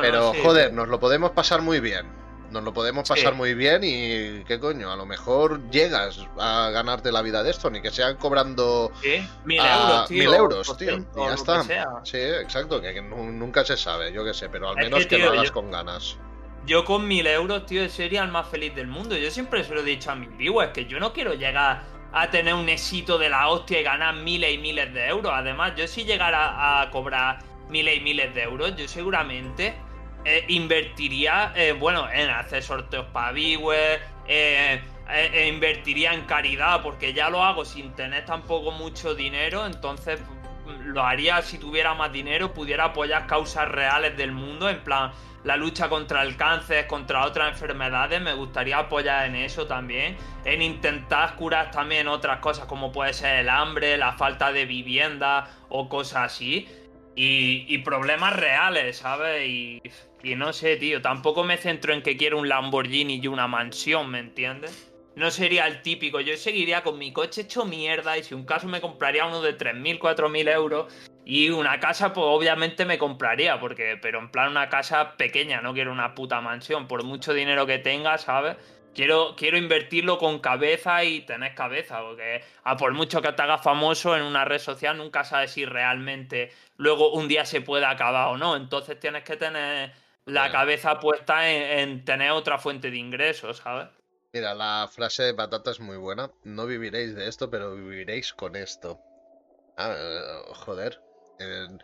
Pero, 0.00 0.34
joder, 0.42 0.72
nos 0.72 0.88
lo 0.88 1.00
podemos 1.00 1.30
pasar 1.30 1.62
muy 1.62 1.80
bien. 1.80 2.06
Nos 2.50 2.64
lo 2.64 2.72
podemos 2.72 3.06
pasar 3.08 3.34
muy 3.34 3.54
bien 3.54 3.82
y 3.84 4.44
qué 4.44 4.58
coño, 4.58 4.90
a 4.90 4.96
lo 4.96 5.04
mejor 5.04 5.70
llegas 5.70 6.26
a 6.38 6.70
ganarte 6.70 7.12
la 7.12 7.20
vida 7.20 7.42
de 7.42 7.50
esto, 7.50 7.70
ni 7.70 7.82
que 7.82 7.90
sean 7.90 8.16
cobrando 8.16 8.90
mil 9.44 9.60
euros, 9.60 10.08
tío. 10.08 10.18
Mil 10.18 10.34
euros, 10.34 10.76
tío. 10.78 10.96
Y 10.96 11.20
ya 11.20 11.34
está. 11.34 11.62
Sí, 12.04 12.18
exacto, 12.18 12.80
que, 12.80 13.02
nunca 13.02 13.64
se 13.64 13.76
sabe, 13.76 14.12
yo 14.12 14.24
qué 14.24 14.32
sé, 14.32 14.48
pero 14.48 14.70
al 14.70 14.76
menos 14.76 15.06
que, 15.06 15.18
lo 15.18 15.30
hagas 15.30 15.50
con 15.50 15.70
ganas. 15.70 16.16
Yo 16.66 16.84
con 16.84 17.06
mil 17.06 17.26
euros, 17.26 17.66
tío, 17.66 17.88
sería 17.88 18.22
el 18.22 18.30
más 18.30 18.48
feliz 18.48 18.74
del 18.74 18.86
mundo. 18.86 19.16
Yo 19.16 19.30
siempre 19.30 19.64
se 19.64 19.74
lo 19.74 19.80
he 19.80 19.84
dicho 19.84 20.10
a 20.10 20.14
mis 20.14 20.34
viewers, 20.36 20.72
que 20.72 20.86
yo 20.86 20.98
no 21.00 21.12
quiero 21.12 21.34
llegar 21.34 21.82
a 22.12 22.30
tener 22.30 22.54
un 22.54 22.68
éxito 22.68 23.18
de 23.18 23.28
la 23.28 23.48
hostia 23.48 23.80
y 23.80 23.82
ganar 23.82 24.14
miles 24.16 24.54
y 24.54 24.58
miles 24.58 24.92
de 24.94 25.06
euros. 25.06 25.32
Además, 25.34 25.72
yo 25.76 25.86
si 25.86 26.04
llegara 26.04 26.80
a 26.80 26.90
cobrar 26.90 27.38
miles 27.68 27.98
y 27.98 28.00
miles 28.00 28.34
de 28.34 28.42
euros, 28.42 28.74
yo 28.76 28.88
seguramente 28.88 29.74
eh, 30.28 30.44
invertiría, 30.48 31.54
eh, 31.56 31.72
bueno, 31.72 32.06
en 32.12 32.28
hacer 32.28 32.62
sorteos 32.62 33.06
para 33.14 33.32
viewers, 33.32 34.02
eh, 34.26 34.82
invertiría 35.48 36.12
en 36.12 36.26
caridad, 36.26 36.82
porque 36.82 37.14
ya 37.14 37.30
lo 37.30 37.42
hago 37.42 37.64
sin 37.64 37.94
tener 37.94 38.26
tampoco 38.26 38.70
mucho 38.70 39.14
dinero, 39.14 39.64
entonces 39.64 40.20
mm, 40.66 40.88
lo 40.88 41.02
haría 41.02 41.40
si 41.40 41.56
tuviera 41.56 41.94
más 41.94 42.12
dinero, 42.12 42.52
pudiera 42.52 42.84
apoyar 42.84 43.26
causas 43.26 43.68
reales 43.68 44.18
del 44.18 44.32
mundo, 44.32 44.68
en 44.68 44.84
plan 44.84 45.12
la 45.44 45.56
lucha 45.56 45.88
contra 45.88 46.22
el 46.24 46.36
cáncer, 46.36 46.86
contra 46.86 47.24
otras 47.24 47.52
enfermedades, 47.52 48.20
me 48.20 48.34
gustaría 48.34 48.76
apoyar 48.76 49.24
en 49.28 49.34
eso 49.34 49.66
también, 49.66 50.14
en 50.44 50.60
intentar 50.60 51.36
curar 51.36 51.70
también 51.70 52.06
otras 52.06 52.40
cosas 52.40 52.66
como 52.66 52.92
puede 52.92 53.14
ser 53.14 53.38
el 53.38 53.48
hambre, 53.48 53.96
la 53.96 54.12
falta 54.12 54.52
de 54.52 54.66
vivienda 54.66 55.48
o 55.70 55.88
cosas 55.88 56.34
así. 56.34 56.68
Y, 57.16 57.64
y 57.66 57.78
problemas 57.78 58.36
reales, 58.36 58.98
¿sabes? 58.98 59.48
Y 59.48 59.82
y 60.22 60.34
no 60.34 60.52
sé, 60.52 60.76
tío, 60.76 61.00
tampoco 61.00 61.44
me 61.44 61.56
centro 61.56 61.92
en 61.92 62.02
que 62.02 62.16
quiero 62.16 62.38
un 62.38 62.48
Lamborghini 62.48 63.20
y 63.22 63.28
una 63.28 63.46
mansión, 63.46 64.10
¿me 64.10 64.18
entiendes? 64.18 64.92
No 65.14 65.30
sería 65.30 65.66
el 65.66 65.82
típico, 65.82 66.20
yo 66.20 66.36
seguiría 66.36 66.82
con 66.82 66.98
mi 66.98 67.12
coche 67.12 67.42
hecho 67.42 67.64
mierda 67.64 68.16
y 68.16 68.22
si 68.22 68.34
un 68.34 68.44
caso 68.44 68.68
me 68.68 68.80
compraría 68.80 69.26
uno 69.26 69.42
de 69.42 69.56
3.000, 69.56 69.98
4.000 69.98 70.48
euros 70.48 70.94
y 71.24 71.50
una 71.50 71.80
casa 71.80 72.12
pues 72.12 72.24
obviamente 72.24 72.84
me 72.84 72.98
compraría, 72.98 73.58
porque, 73.58 73.98
pero 74.00 74.20
en 74.20 74.30
plan 74.30 74.50
una 74.50 74.68
casa 74.68 75.16
pequeña, 75.16 75.60
no 75.60 75.74
quiero 75.74 75.92
una 75.92 76.14
puta 76.14 76.40
mansión, 76.40 76.86
por 76.86 77.04
mucho 77.04 77.34
dinero 77.34 77.66
que 77.66 77.78
tenga, 77.78 78.16
¿sabes? 78.18 78.56
Quiero, 78.94 79.34
quiero 79.36 79.58
invertirlo 79.58 80.18
con 80.18 80.38
cabeza 80.40 81.04
y 81.04 81.20
tener 81.20 81.54
cabeza, 81.54 82.00
porque 82.00 82.42
a 82.64 82.76
por 82.76 82.94
mucho 82.94 83.20
que 83.20 83.32
te 83.32 83.42
hagas 83.42 83.62
famoso 83.62 84.16
en 84.16 84.22
una 84.22 84.44
red 84.44 84.58
social, 84.58 84.96
nunca 84.96 85.24
sabes 85.24 85.52
si 85.52 85.64
realmente 85.64 86.50
luego 86.76 87.12
un 87.12 87.28
día 87.28 87.44
se 87.44 87.60
puede 87.60 87.84
acabar 87.84 88.28
o 88.28 88.36
no. 88.36 88.56
Entonces 88.56 88.98
tienes 88.98 89.22
que 89.22 89.36
tener 89.36 89.92
la 90.28 90.50
cabeza 90.50 91.00
puesta 91.00 91.48
en, 91.48 92.04
tener 92.04 92.30
otra 92.30 92.58
fuente 92.58 92.90
de 92.90 92.96
ingresos, 92.96 93.58
¿sabes? 93.58 93.88
Mira, 94.32 94.54
la 94.54 94.88
frase 94.90 95.22
de 95.22 95.34
patata 95.34 95.70
es 95.70 95.80
muy 95.80 95.96
buena. 95.96 96.30
No 96.44 96.66
viviréis 96.66 97.14
de 97.14 97.28
esto, 97.28 97.50
pero 97.50 97.74
viviréis 97.74 98.32
con 98.34 98.56
esto. 98.56 99.00
Ah, 99.76 99.94
joder. 100.54 101.00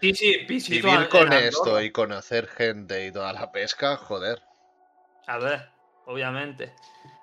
sí, 0.00 0.14
sí, 0.14 0.38
pisito 0.46 0.88
Vivir 0.88 1.08
con 1.08 1.32
esto 1.32 1.80
y 1.80 1.90
conocer 1.90 2.46
gente 2.48 3.06
y 3.06 3.12
toda 3.12 3.32
la 3.32 3.50
pesca, 3.50 3.96
joder. 3.96 4.42
A 5.26 5.38
ver, 5.38 5.70
obviamente. 6.04 6.74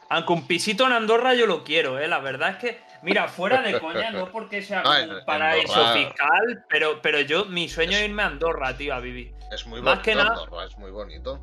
Aunque 0.10 0.34
un 0.34 0.48
pisito 0.48 0.88
en 0.88 0.94
Andorra 0.94 1.36
yo 1.36 1.46
lo 1.46 1.64
quiero, 1.64 2.00
¿eh? 2.00 2.08
La 2.08 2.20
verdad 2.20 2.50
es 2.50 2.58
que, 2.58 2.82
mira, 3.04 3.28
fuera 3.28 3.62
de 3.62 3.80
coña, 3.80 4.12
no 4.12 4.32
porque 4.32 4.62
sea 4.62 4.84
un 5.10 5.24
paraíso 5.26 5.94
fiscal, 5.94 6.66
pero, 6.68 7.02
pero 7.02 7.22
yo, 7.22 7.46
mi 7.46 7.70
sueño 7.70 7.98
es 7.98 8.06
irme 8.06 8.24
a 8.24 8.26
Andorra, 8.26 8.76
tío, 8.76 8.94
a 8.94 9.00
vivir. 9.00 9.34
Es 9.52 9.68
muy 9.68 9.82
bonito. 9.82 10.02
que 10.02 10.16
nada, 10.16 10.30
Andorra 10.30 10.66
es 10.66 10.78
muy 10.78 10.92
bonito. 10.92 11.40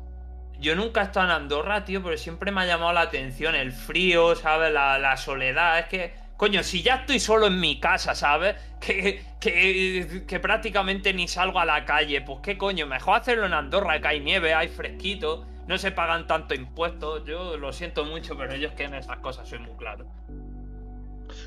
Yo 0.59 0.75
nunca 0.75 1.01
he 1.01 1.03
estado 1.05 1.27
en 1.27 1.31
Andorra, 1.31 1.85
tío, 1.85 2.03
pero 2.03 2.17
siempre 2.17 2.51
me 2.51 2.61
ha 2.61 2.65
llamado 2.65 2.91
la 2.91 3.01
atención 3.01 3.55
el 3.55 3.71
frío, 3.71 4.35
¿sabes? 4.35 4.73
La, 4.73 5.15
soledad. 5.15 5.79
Es 5.79 5.85
que, 5.85 6.13
coño, 6.35 6.63
si 6.63 6.81
ya 6.81 6.95
estoy 6.95 7.19
solo 7.19 7.47
en 7.47 7.59
mi 7.59 7.79
casa, 7.79 8.15
¿sabes? 8.15 8.55
Que, 8.79 9.23
que, 9.39 10.23
que, 10.25 10.39
prácticamente 10.39 11.13
ni 11.13 11.27
salgo 11.27 11.59
a 11.59 11.65
la 11.65 11.85
calle. 11.85 12.21
Pues 12.21 12.39
qué 12.41 12.57
coño, 12.57 12.87
mejor 12.87 13.19
hacerlo 13.19 13.45
en 13.45 13.53
Andorra, 13.53 14.01
que 14.01 14.07
hay 14.07 14.19
nieve, 14.21 14.53
hay 14.53 14.69
fresquito, 14.69 15.45
no 15.67 15.77
se 15.77 15.91
pagan 15.91 16.27
tanto 16.27 16.53
impuestos. 16.55 17.23
Yo 17.25 17.57
lo 17.57 17.71
siento 17.71 18.05
mucho, 18.05 18.37
pero 18.37 18.53
ellos 18.53 18.73
que 18.73 18.85
en 18.85 18.95
esas 18.95 19.17
cosas 19.19 19.47
soy 19.47 19.59
muy 19.59 19.75
claro. 19.77 20.05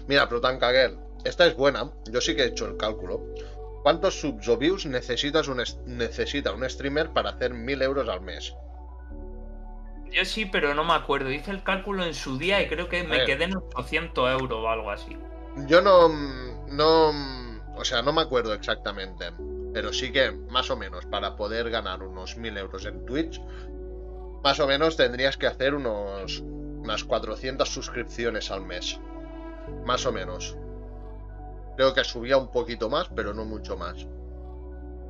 Mira, 0.06 0.28
Protan 0.28 0.58
Kagel, 0.58 0.98
esta 1.24 1.46
es 1.46 1.56
buena. 1.56 1.90
Yo 2.10 2.20
sí 2.20 2.36
que 2.36 2.42
he 2.42 2.46
hecho 2.46 2.66
el 2.66 2.76
cálculo. 2.76 3.20
¿Cuántos 3.82 4.20
subs 4.20 4.48
o 4.48 4.56
views 4.56 4.86
necesitas 4.86 5.48
un 5.48 5.62
necesita 5.86 6.52
un 6.52 6.68
streamer 6.68 7.10
para 7.10 7.30
hacer 7.30 7.52
1000 7.52 7.82
euros 7.82 8.08
al 8.08 8.20
mes? 8.20 8.54
Yo 10.12 10.24
sí, 10.24 10.44
pero 10.44 10.74
no 10.74 10.84
me 10.84 10.92
acuerdo. 10.92 11.30
Hice 11.30 11.50
el 11.50 11.62
cálculo 11.62 12.04
en 12.04 12.14
su 12.14 12.38
día 12.38 12.62
y 12.62 12.68
creo 12.68 12.88
que 12.88 13.02
me 13.02 13.24
quedé 13.24 13.44
en 13.44 13.56
800 13.56 14.40
euros 14.40 14.58
o 14.62 14.68
algo 14.68 14.90
así. 14.90 15.16
Yo 15.66 15.80
no, 15.80 16.08
no. 16.68 17.12
O 17.74 17.84
sea, 17.84 18.02
no 18.02 18.12
me 18.12 18.20
acuerdo 18.20 18.52
exactamente. 18.52 19.32
Pero 19.72 19.92
sí 19.92 20.12
que, 20.12 20.30
más 20.30 20.70
o 20.70 20.76
menos, 20.76 21.06
para 21.06 21.34
poder 21.34 21.70
ganar 21.70 22.02
unos 22.02 22.36
1000 22.36 22.58
euros 22.58 22.84
en 22.84 23.06
Twitch, 23.06 23.40
más 24.44 24.60
o 24.60 24.66
menos 24.66 24.96
tendrías 24.96 25.38
que 25.38 25.46
hacer 25.46 25.74
unos, 25.74 26.40
unas 26.40 27.04
400 27.04 27.66
suscripciones 27.66 28.50
al 28.50 28.66
mes. 28.66 29.00
Más 29.86 30.04
o 30.04 30.12
menos. 30.12 30.56
Creo 31.76 31.94
que 31.94 32.04
subía 32.04 32.36
un 32.36 32.50
poquito 32.50 32.90
más, 32.90 33.08
pero 33.14 33.32
no 33.32 33.44
mucho 33.44 33.76
más. 33.76 34.06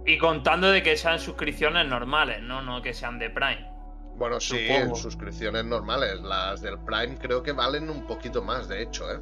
Y 0.04 0.18
contando 0.18 0.68
de 0.70 0.82
que 0.82 0.96
sean 0.96 1.18
suscripciones 1.18 1.86
normales, 1.86 2.42
no, 2.42 2.62
no 2.62 2.82
que 2.82 2.92
sean 2.92 3.18
de 3.18 3.30
Prime. 3.30 3.68
Bueno, 4.16 4.40
sí, 4.40 4.68
suscripciones 4.94 5.64
normales. 5.64 6.20
Las 6.20 6.60
del 6.60 6.78
Prime 6.80 7.16
creo 7.18 7.42
que 7.42 7.52
valen 7.52 7.88
un 7.88 8.06
poquito 8.06 8.42
más, 8.42 8.68
de 8.68 8.82
hecho, 8.82 9.10
¿eh? 9.10 9.20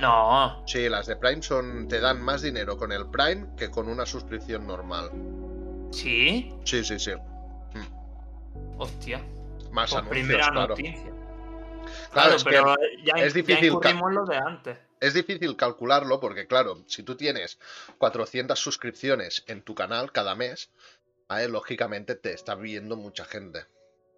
No. 0.00 0.62
Sí, 0.66 0.88
las 0.88 1.06
de 1.06 1.16
Prime 1.16 1.42
son 1.42 1.88
te 1.88 2.00
dan 2.00 2.22
más 2.22 2.42
dinero 2.42 2.76
con 2.76 2.92
el 2.92 3.06
Prime 3.06 3.48
que 3.56 3.70
con 3.70 3.88
una 3.88 4.06
suscripción 4.06 4.66
normal. 4.66 5.10
¿Sí? 5.90 6.54
Sí, 6.64 6.84
sí, 6.84 6.98
sí. 6.98 7.12
Hmm. 7.74 8.78
Hostia. 8.78 9.20
Más 9.72 9.90
pues 9.90 10.04
primera 10.04 10.50
noticia. 10.50 11.12
Claro, 12.12 12.36
pero 12.44 12.74
ya, 13.04 13.14
es 13.22 13.34
difícil. 13.34 13.72
Ya 13.82 13.92
lo 13.92 14.24
de 14.24 14.36
antes 14.36 14.89
es 15.00 15.14
difícil 15.14 15.56
calcularlo 15.56 16.20
porque, 16.20 16.46
claro, 16.46 16.84
si 16.86 17.02
tú 17.02 17.16
tienes 17.16 17.58
400 17.98 18.58
suscripciones 18.58 19.44
en 19.46 19.62
tu 19.62 19.74
canal 19.74 20.12
cada 20.12 20.34
mes, 20.34 20.70
lógicamente 21.48 22.14
te 22.14 22.32
está 22.32 22.54
viendo 22.54 22.96
mucha 22.96 23.24
gente. 23.24 23.66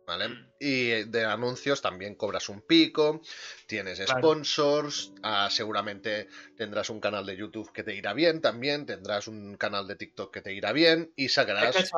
¿Vale? 0.05 0.29
Mm. 0.29 0.49
Y 0.59 1.05
de 1.05 1.25
anuncios 1.25 1.81
también 1.81 2.17
cobras 2.17 2.49
un 2.49 2.61
pico, 2.61 3.23
tienes 3.69 4.03
sponsors, 4.05 5.13
ah, 5.23 5.49
seguramente 5.49 6.27
tendrás 6.57 6.91
un 6.91 7.01
canal 7.01 7.25
de 7.25 7.37
YouTube 7.37 7.73
que 7.73 7.85
te 7.85 7.95
irá 7.95 8.13
bien 8.13 8.41
también, 8.41 8.85
tendrás 8.85 9.29
un 9.29 9.57
canal 9.57 9.87
de 9.87 9.95
TikTok 9.95 10.35
que 10.35 10.43
te 10.43 10.53
irá 10.53 10.73
bien 10.73 11.13
y 11.15 11.29
sacarás... 11.29 11.93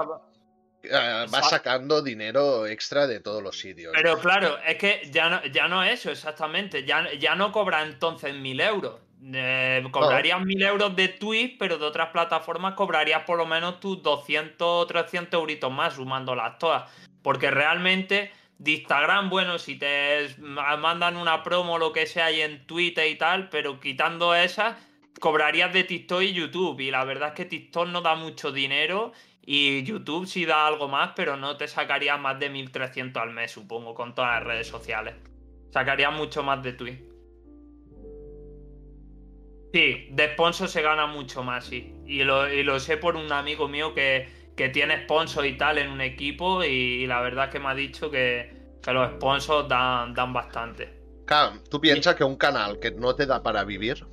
eh, 0.90 1.27
vas 1.31 1.51
sacando 1.51 2.02
dinero 2.02 2.66
extra 2.66 3.06
de 3.06 3.20
todos 3.20 3.43
los 3.43 3.59
sitios. 3.59 3.93
Pero 3.94 4.19
claro, 4.19 4.59
es 4.66 4.77
que 4.77 5.09
ya 5.11 5.28
no, 5.28 5.44
ya 5.47 5.69
no 5.69 5.82
eso, 5.82 6.11
exactamente. 6.11 6.85
Ya, 6.85 7.12
ya 7.15 7.35
no 7.35 7.52
cobra 7.52 7.82
entonces 7.82 8.35
mil 8.35 8.61
euros. 8.61 9.01
Eh, 9.32 9.82
cobrarías 9.90 10.40
mil 10.43 10.62
euros 10.62 10.94
de 10.94 11.09
Twitch, 11.09 11.56
pero 11.59 11.78
de 11.78 11.86
otras 11.86 12.11
plataformas 12.11 12.74
cobrarías 12.74 13.23
por 13.24 13.39
lo 13.39 13.47
menos 13.47 13.81
tus 13.81 14.02
200 14.02 14.56
o 14.61 14.86
300 14.86 15.40
euritos 15.40 15.73
más, 15.73 15.94
sumándolas 15.94 16.59
todas. 16.59 16.90
Porque 17.23 17.51
realmente 17.51 18.31
de 18.59 18.73
Instagram, 18.73 19.31
bueno, 19.31 19.59
si 19.59 19.78
te 19.78 20.28
mandan 20.39 21.16
una 21.16 21.43
promo 21.43 21.74
o 21.74 21.78
lo 21.78 21.93
que 21.93 22.06
sea 22.06 22.27
ahí 22.27 22.43
en 22.43 22.66
Twitter 22.66 23.09
y 23.09 23.16
tal, 23.16 23.48
pero 23.48 23.81
quitando 23.81 24.35
esas, 24.35 24.77
cobrarías 25.20 25.73
de 25.73 25.85
TikTok 25.85 26.23
y 26.23 26.32
YouTube. 26.32 26.81
Y 26.81 26.90
la 26.90 27.05
verdad 27.05 27.31
es 27.31 27.35
que 27.35 27.44
TikTok 27.47 27.89
no 27.89 28.02
da 28.02 28.15
mucho 28.15 28.52
dinero 28.52 29.12
y 29.46 29.82
YouTube 29.82 30.26
sí 30.26 30.46
da 30.46 30.66
algo 30.66 30.88
más, 30.88 31.12
pero 31.14 31.36
no 31.36 31.56
te 31.56 31.68
sacaría 31.68 32.16
más 32.16 32.38
de 32.40 32.48
1300 32.48 33.22
al 33.22 33.30
mes, 33.30 33.50
supongo, 33.50 33.94
con 33.94 34.14
todas 34.14 34.38
las 34.38 34.44
redes 34.44 34.66
sociales. 34.66 35.14
Sacaría 35.70 36.10
mucho 36.10 36.42
más 36.42 36.62
de 36.62 36.72
Twitch. 36.72 37.00
Sí, 39.72 40.08
de 40.10 40.32
sponsor 40.32 40.68
se 40.68 40.82
gana 40.82 41.06
mucho 41.06 41.42
más, 41.42 41.64
sí. 41.66 41.94
Y 42.06 42.22
lo, 42.22 42.50
y 42.50 42.62
lo 42.62 42.78
sé 42.78 42.96
por 42.96 43.16
un 43.16 43.30
amigo 43.32 43.68
mío 43.68 43.92
que, 43.92 44.28
que, 44.56 44.68
tiene 44.68 45.02
sponsor 45.02 45.44
y 45.46 45.58
tal 45.58 45.78
en 45.78 45.90
un 45.90 46.00
equipo 46.00 46.62
y, 46.62 47.06
la 47.06 47.20
verdad 47.20 47.46
es 47.46 47.50
que 47.50 47.58
me 47.58 47.68
ha 47.68 47.74
dicho 47.74 48.10
que, 48.10 48.76
que 48.80 48.92
los 48.92 49.10
sponsors 49.14 49.68
dan, 49.68 50.14
dan 50.14 50.32
bastante. 50.32 51.02
Claro, 51.26 51.60
tú 51.68 51.80
piensas 51.80 52.14
que 52.14 52.22
un 52.22 52.36
canal 52.36 52.78
que 52.78 52.92
no 52.92 53.14
te 53.16 53.26
da 53.26 53.42
para 53.42 53.64
vivir, 53.64 54.06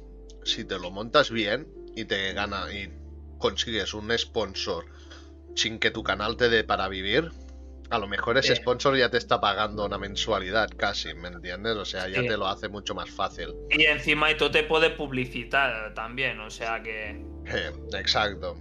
si 0.43 0.65
te 0.65 0.79
lo 0.79 0.89
montas 0.89 1.29
bien 1.29 1.67
y 1.95 2.05
te 2.05 2.33
gana 2.33 2.73
y 2.73 2.91
consigues 3.37 3.93
un 3.93 4.17
sponsor 4.17 4.85
sin 5.55 5.79
que 5.79 5.91
tu 5.91 6.03
canal 6.03 6.37
te 6.37 6.49
dé 6.49 6.63
para 6.63 6.87
vivir, 6.87 7.31
a 7.91 7.99
lo 7.99 8.07
mejor 8.07 8.37
ese 8.37 8.55
sponsor 8.55 8.97
ya 8.97 9.09
te 9.09 9.17
está 9.17 9.41
pagando 9.41 9.85
una 9.85 9.97
mensualidad 9.97 10.69
casi, 10.77 11.13
¿me 11.13 11.27
entiendes? 11.27 11.75
O 11.75 11.83
sea, 11.83 12.07
ya 12.07 12.21
te 12.21 12.37
lo 12.37 12.47
hace 12.47 12.69
mucho 12.69 12.95
más 12.95 13.09
fácil. 13.09 13.53
Y 13.69 13.83
encima 13.83 14.31
y 14.31 14.37
tú 14.37 14.49
te 14.49 14.63
puedes 14.63 14.91
publicitar 14.91 15.93
también, 15.93 16.39
o 16.39 16.49
sea 16.49 16.81
que... 16.81 17.21
exacto. 17.93 18.57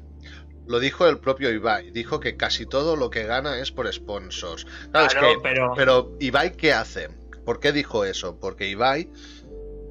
Lo 0.66 0.80
dijo 0.80 1.06
el 1.06 1.18
propio 1.18 1.50
Ibai, 1.50 1.92
dijo 1.92 2.18
que 2.18 2.36
casi 2.36 2.66
todo 2.66 2.96
lo 2.96 3.10
que 3.10 3.24
gana 3.24 3.58
es 3.60 3.70
por 3.70 3.92
sponsors. 3.92 4.66
Claro, 4.90 5.40
pero... 5.42 5.72
pero 5.76 6.16
Ibai, 6.18 6.56
¿qué 6.56 6.72
hace? 6.72 7.08
¿Por 7.44 7.60
qué 7.60 7.70
dijo 7.72 8.04
eso? 8.04 8.38
Porque 8.40 8.68
Ibai 8.68 9.10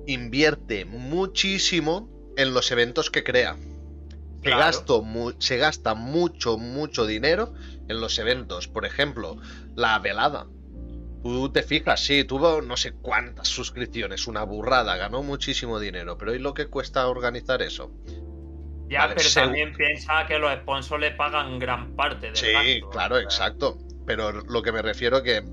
invierte 0.06 0.84
muchísimo 0.84 2.10
en 2.36 2.54
los 2.54 2.72
eventos 2.72 3.10
que 3.10 3.24
crea. 3.24 3.58
Se 4.42 5.58
gasta 5.58 5.94
mucho, 5.96 6.58
mucho 6.58 7.06
dinero 7.06 7.54
en 7.88 8.00
los 8.00 8.18
eventos. 8.20 8.68
Por 8.68 8.86
ejemplo, 8.86 9.38
la 9.76 10.00
velada. 10.00 10.48
Tú 11.24 11.52
te 11.52 11.64
fijas, 11.64 12.02
sí, 12.02 12.24
tuvo 12.24 12.62
no 12.62 12.78
sé 12.78 12.94
cuántas 12.94 13.50
suscripciones, 13.50 14.28
una 14.28 14.44
burrada, 14.44 14.96
ganó 14.96 15.22
muchísimo 15.22 15.78
dinero, 15.80 16.18
pero 16.18 16.34
¿y 16.34 16.40
lo 16.40 16.54
que 16.54 16.68
cuesta 16.68 17.08
organizar 17.10 17.62
eso? 17.62 17.92
Ya, 18.88 19.14
pero 19.14 19.30
también 19.34 19.74
piensa 19.74 20.26
que 20.26 20.40
los 20.40 20.52
sponsors 20.62 21.02
le 21.02 21.12
pagan 21.12 21.60
gran 21.60 21.96
parte 21.96 22.28
del 22.28 22.36
Sí, 22.36 22.82
claro, 22.92 23.20
exacto. 23.20 23.78
Pero 24.06 24.32
lo 24.32 24.64
que 24.64 24.72
me 24.72 24.82
refiero 24.82 25.22
que 25.22 25.44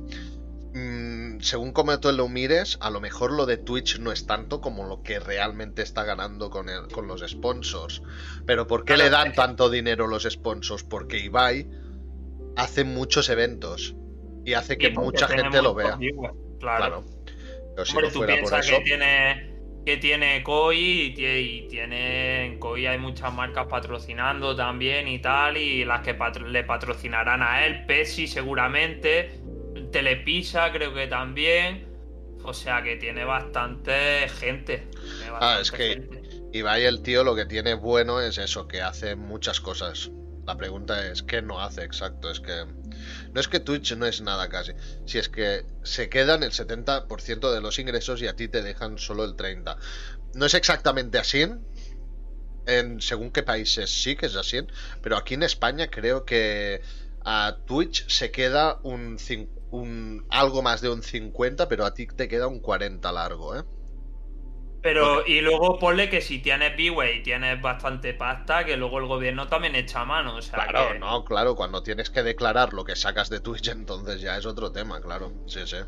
según 1.47 1.73
como 1.73 1.99
tú 2.01 2.11
lo 2.13 2.29
mires, 2.29 2.77
a 2.81 2.91
lo 2.91 3.01
mejor 3.01 3.33
lo 3.33 3.47
de 3.47 3.57
Twitch 3.57 3.99
no 3.99 4.13
es 4.13 4.27
tanto 4.27 4.61
como 4.61 4.85
lo 4.85 5.03
que 5.03 5.21
realmente 5.21 5.83
está 5.83 6.05
ganando 6.05 6.51
con, 6.51 6.67
con 6.93 7.07
los 7.07 7.23
sponsors. 7.27 8.03
Pero 8.47 8.67
¿por 8.67 8.85
qué 8.85 8.97
le 8.97 9.11
dan 9.11 9.33
tanto 9.33 9.71
dinero 9.71 10.07
los 10.07 10.25
sponsors? 10.25 10.83
Porque 10.83 11.19
Ibai 11.19 11.69
hace 12.57 12.85
muchos 12.85 13.29
eventos 13.29 13.95
y 14.45 14.55
hace 14.55 14.77
que 14.77 14.91
mucha 14.91 15.29
gente 15.29 15.63
lo 15.63 15.75
vea. 15.75 15.99
claro. 16.59 17.05
Pero 17.75 17.85
si 17.85 17.97
no 17.97 18.11
fuera 18.11 18.35
por 18.43 18.59
eso... 18.59 18.77
que 18.79 18.85
tiene 18.85 19.57
que 19.85 19.99
tiene 19.99 20.43
COI 20.43 21.15
y 21.17 21.69
tiene 21.69 22.47
en 22.47 22.59
COI 22.59 22.87
hay 22.87 22.99
muchas 22.99 23.33
marcas 23.33 23.67
patrocinando 23.69 24.57
también 24.57 25.07
y 25.07 25.21
tal 25.21 25.57
y 25.57 25.85
las 25.85 26.01
que 26.01 26.17
le 26.45 26.65
patrocinarán 26.65 27.41
a 27.41 27.65
él, 27.65 27.87
Pepsi 27.87 28.27
seguramente, 28.27 29.41
Telepisa 29.91 30.73
creo 30.73 30.95
que 30.95 31.07
también. 31.07 31.87
O 32.43 32.55
sea 32.55 32.83
que 32.83 32.97
tiene 32.97 33.25
bastante 33.25 34.29
gente. 34.29 34.89
ah, 35.41 35.59
es 35.61 35.73
que 35.73 36.01
Ibai 36.53 36.85
el 36.85 37.03
tío 37.03 37.25
lo 37.25 37.35
que 37.35 37.45
tiene 37.45 37.75
bueno 37.75 38.21
es 38.21 38.39
eso, 38.39 38.69
que 38.69 38.83
hace 38.83 39.17
muchas 39.17 39.61
cosas. 39.61 40.11
La 40.47 40.57
pregunta 40.57 41.05
es, 41.09 41.25
¿qué 41.25 41.43
no 41.43 41.61
hace 41.61 41.83
exacto? 41.83 42.31
Es 42.31 42.39
que 42.39 42.65
no 43.33 43.41
es 43.41 43.49
que 43.49 43.59
Twitch 43.59 43.97
no 43.97 44.07
es 44.07 44.21
nada 44.21 44.49
casi. 44.49 44.73
Si 45.05 45.19
es 45.19 45.29
que 45.29 45.65
se 45.83 46.09
quedan 46.09 46.45
el 46.45 46.53
70% 46.53 47.53
de 47.53 47.61
los 47.61 47.79
ingresos 47.81 48.23
y 48.23 48.29
a 48.29 48.37
ti 48.37 48.47
te 48.47 48.63
dejan 48.63 48.97
solo 48.99 49.25
el 49.25 49.37
30%. 49.37 49.77
No 50.35 50.47
es 50.47 50.55
exactamente 50.55 51.19
así. 51.19 51.47
En 52.67 53.01
según 53.01 53.33
qué 53.33 53.43
países 53.43 53.91
sí 53.91 54.15
que 54.15 54.27
es 54.27 54.37
así. 54.37 54.61
Pero 55.03 55.17
aquí 55.17 55.35
en 55.35 55.43
España 55.43 55.89
creo 55.91 56.25
que 56.25 56.81
a 57.25 57.59
Twitch 57.67 58.09
se 58.09 58.31
queda 58.31 58.79
un, 58.85 59.19
un 59.77 60.27
algo 60.31 60.63
más 60.63 60.81
de 60.81 60.91
un 60.91 61.03
50, 61.03 61.69
pero 61.69 61.85
a 61.85 61.95
ti 61.95 62.07
te 62.07 62.29
queda 62.29 62.47
un 62.47 62.61
40 62.61 63.13
largo, 63.13 63.57
¿eh? 63.57 63.63
Pero, 64.87 65.27
y 65.27 65.41
luego 65.41 65.81
ponle 65.81 66.09
que 66.09 66.21
si 66.21 66.39
tienes 66.39 66.77
B-Way 66.77 67.19
y 67.19 67.23
tienes 67.25 67.61
bastante 67.61 68.15
pasta, 68.15 68.65
que 68.65 68.77
luego 68.77 69.01
el 69.01 69.07
gobierno 69.07 69.49
también 69.49 69.75
echa 69.75 70.05
mano. 70.05 70.39
claro, 70.53 70.97
no, 71.01 71.25
claro, 71.25 71.57
cuando 71.57 71.83
tienes 71.83 72.09
que 72.09 72.23
declarar 72.23 72.73
lo 72.73 72.85
que 72.85 72.95
sacas 72.95 73.29
de 73.29 73.41
Twitch, 73.41 73.67
entonces 73.73 74.21
ya 74.21 74.37
es 74.37 74.47
otro 74.47 74.71
tema, 74.71 75.01
claro. 75.01 75.33
Sí, 75.47 75.67
sí. 75.67 75.79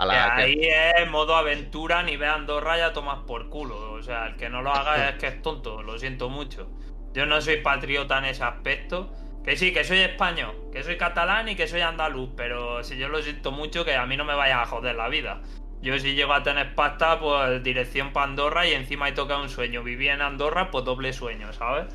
ahí 0.00 0.58
es 0.60 1.08
modo 1.08 1.36
aventura, 1.36 2.02
ni 2.02 2.16
ve 2.16 2.26
Andorra 2.26 2.78
ya 2.78 2.92
tomas 2.92 3.20
por 3.28 3.48
culo. 3.48 3.92
O 3.92 4.02
sea, 4.02 4.26
el 4.26 4.36
que 4.36 4.50
no 4.50 4.60
lo 4.60 4.72
haga 4.72 5.08
es 5.10 5.14
que 5.16 5.28
es 5.28 5.40
tonto, 5.40 5.82
lo 5.82 5.96
siento 5.96 6.28
mucho. 6.28 6.68
Yo 7.12 7.26
no 7.26 7.40
soy 7.40 7.58
patriota 7.58 8.18
en 8.18 8.24
ese 8.24 8.42
aspecto. 8.42 9.12
Que 9.50 9.56
sí, 9.56 9.72
que 9.72 9.82
soy 9.82 9.98
español, 9.98 10.54
que 10.72 10.84
soy 10.84 10.96
catalán 10.96 11.48
y 11.48 11.56
que 11.56 11.66
soy 11.66 11.80
andaluz, 11.80 12.30
pero 12.36 12.84
si 12.84 12.96
yo 12.96 13.08
lo 13.08 13.20
siento 13.20 13.50
mucho, 13.50 13.84
que 13.84 13.96
a 13.96 14.06
mí 14.06 14.16
no 14.16 14.24
me 14.24 14.36
vaya 14.36 14.62
a 14.62 14.66
joder 14.66 14.94
la 14.94 15.08
vida. 15.08 15.42
Yo 15.82 15.98
si 15.98 16.14
llego 16.14 16.34
a 16.34 16.44
tener 16.44 16.76
pasta, 16.76 17.18
pues 17.18 17.60
dirección 17.64 18.12
para 18.12 18.26
Andorra 18.26 18.68
y 18.68 18.74
encima 18.74 19.08
he 19.08 19.12
tocado 19.12 19.42
un 19.42 19.48
sueño. 19.48 19.82
Viví 19.82 20.06
en 20.06 20.22
Andorra, 20.22 20.70
pues 20.70 20.84
doble 20.84 21.12
sueño, 21.12 21.52
¿sabes? 21.52 21.92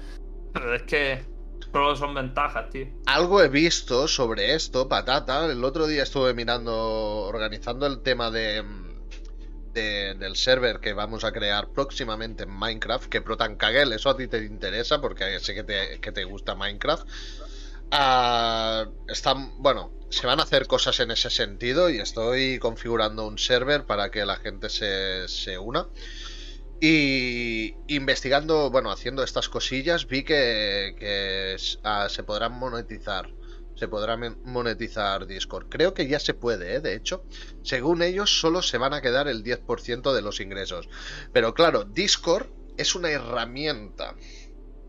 Pero 0.52 0.76
es 0.76 0.84
que 0.84 1.24
solo 1.72 1.96
son 1.96 2.14
ventajas, 2.14 2.70
tío. 2.72 2.88
Algo 3.06 3.42
he 3.42 3.48
visto 3.48 4.10
sobre 4.10 4.54
esto, 4.54 4.90
patata. 4.90 5.46
El 5.46 5.64
otro 5.64 5.88
día 5.88 6.04
estuve 6.04 6.34
mirando, 6.34 7.22
organizando 7.22 7.88
el 7.88 8.04
tema 8.04 8.32
de, 8.32 8.66
del 9.76 10.36
server 10.36 10.80
que 10.80 10.94
vamos 10.94 11.24
a 11.24 11.32
crear 11.32 11.70
próximamente 11.70 12.44
en 12.44 12.50
Minecraft, 12.50 13.08
que 13.10 13.22
Protan 13.22 13.58
Kagel, 13.58 13.94
eso 13.94 14.10
a 14.10 14.18
ti 14.18 14.28
te 14.28 14.44
interesa 14.44 15.02
porque 15.02 15.40
sé 15.40 15.54
que 15.54 15.64
te, 15.64 16.00
que 16.00 16.12
te 16.12 16.24
gusta 16.24 16.56
Minecraft. 16.56 17.08
Ah, 17.92 18.88
están, 19.08 19.62
bueno, 19.62 19.92
se 20.10 20.28
van 20.28 20.40
a 20.40 20.44
hacer 20.44 20.68
cosas 20.68 21.00
en 21.00 21.12
ese 21.12 21.30
sentido 21.30 21.90
y 21.90 22.00
estoy 22.00 22.60
configurando 22.60 23.28
un 23.28 23.38
server 23.38 23.86
para 23.86 24.12
que 24.12 24.26
la 24.26 24.38
gente 24.38 24.70
se, 24.70 25.58
una. 25.58 25.88
Y 26.82 27.74
investigando, 27.88 28.70
bueno, 28.70 28.92
haciendo 28.92 29.24
estas 29.24 29.50
cosillas, 29.50 30.08
vi 30.08 30.24
que, 30.24 31.58
ah, 31.84 32.08
se 32.10 32.24
podrán 32.24 32.54
monetizar. 32.54 33.30
Se 33.76 33.88
podrá 33.88 34.18
monetizar 34.18 35.26
Discord. 35.28 35.68
Creo 35.70 35.94
que 35.94 36.08
ya 36.08 36.20
se 36.20 36.34
puede, 36.34 36.76
¿eh? 36.76 36.80
de 36.80 36.96
hecho. 36.96 37.26
Según 37.62 38.02
ellos, 38.02 38.40
solo 38.40 38.62
se 38.62 38.78
van 38.78 38.94
a 38.94 39.02
quedar 39.02 39.28
el 39.28 39.44
10% 39.44 40.14
de 40.14 40.22
los 40.22 40.40
ingresos. 40.40 40.88
Pero 41.34 41.54
claro, 41.54 41.84
Discord 41.84 42.48
es 42.78 42.96
una 42.96 43.10
herramienta. 43.10 44.16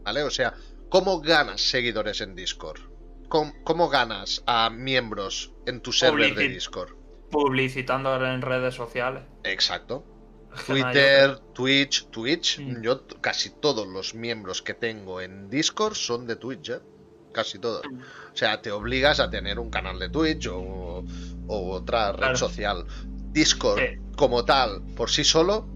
¿Vale? 0.04 0.22
O 0.22 0.30
sea, 0.30 0.54
¿cómo 0.88 1.20
ganas 1.20 1.60
seguidores 1.60 2.20
en 2.20 2.36
Discord? 2.36 2.80
¿Cómo, 3.28 3.88
ganas 3.88 4.42
a 4.46 4.70
miembros 4.70 5.52
en 5.66 5.80
tu 5.80 5.92
server 5.92 6.34
de 6.34 6.48
Discord? 6.48 6.94
Publicitando 7.30 8.24
en 8.24 8.40
redes 8.40 8.74
sociales. 8.74 9.24
Exacto. 9.42 10.04
Twitter, 10.66 11.38
Twitch, 11.52 12.08
Twitch. 12.10 12.60
Mm. 12.60 12.82
Yo 12.82 13.06
casi 13.20 13.50
todos 13.50 13.86
los 13.86 14.14
miembros 14.14 14.62
que 14.62 14.74
tengo 14.74 15.20
en 15.20 15.50
Discord 15.50 15.94
son 15.94 16.26
de 16.26 16.36
Twitch, 16.36 16.70
¿eh? 16.70 16.80
Casi 17.36 17.58
todos. 17.58 17.82
O 17.84 18.34
sea, 18.34 18.62
te 18.62 18.72
obligas 18.72 19.20
a 19.20 19.28
tener 19.28 19.58
un 19.58 19.68
canal 19.68 19.98
de 19.98 20.08
Twitch 20.08 20.48
o, 20.50 21.04
otra 21.46 22.12
red 22.12 22.34
social. 22.34 22.86
Discord, 23.30 23.78
como 24.16 24.46
tal, 24.46 24.80
por 24.96 25.10
sí 25.10 25.22
solo, 25.22 25.66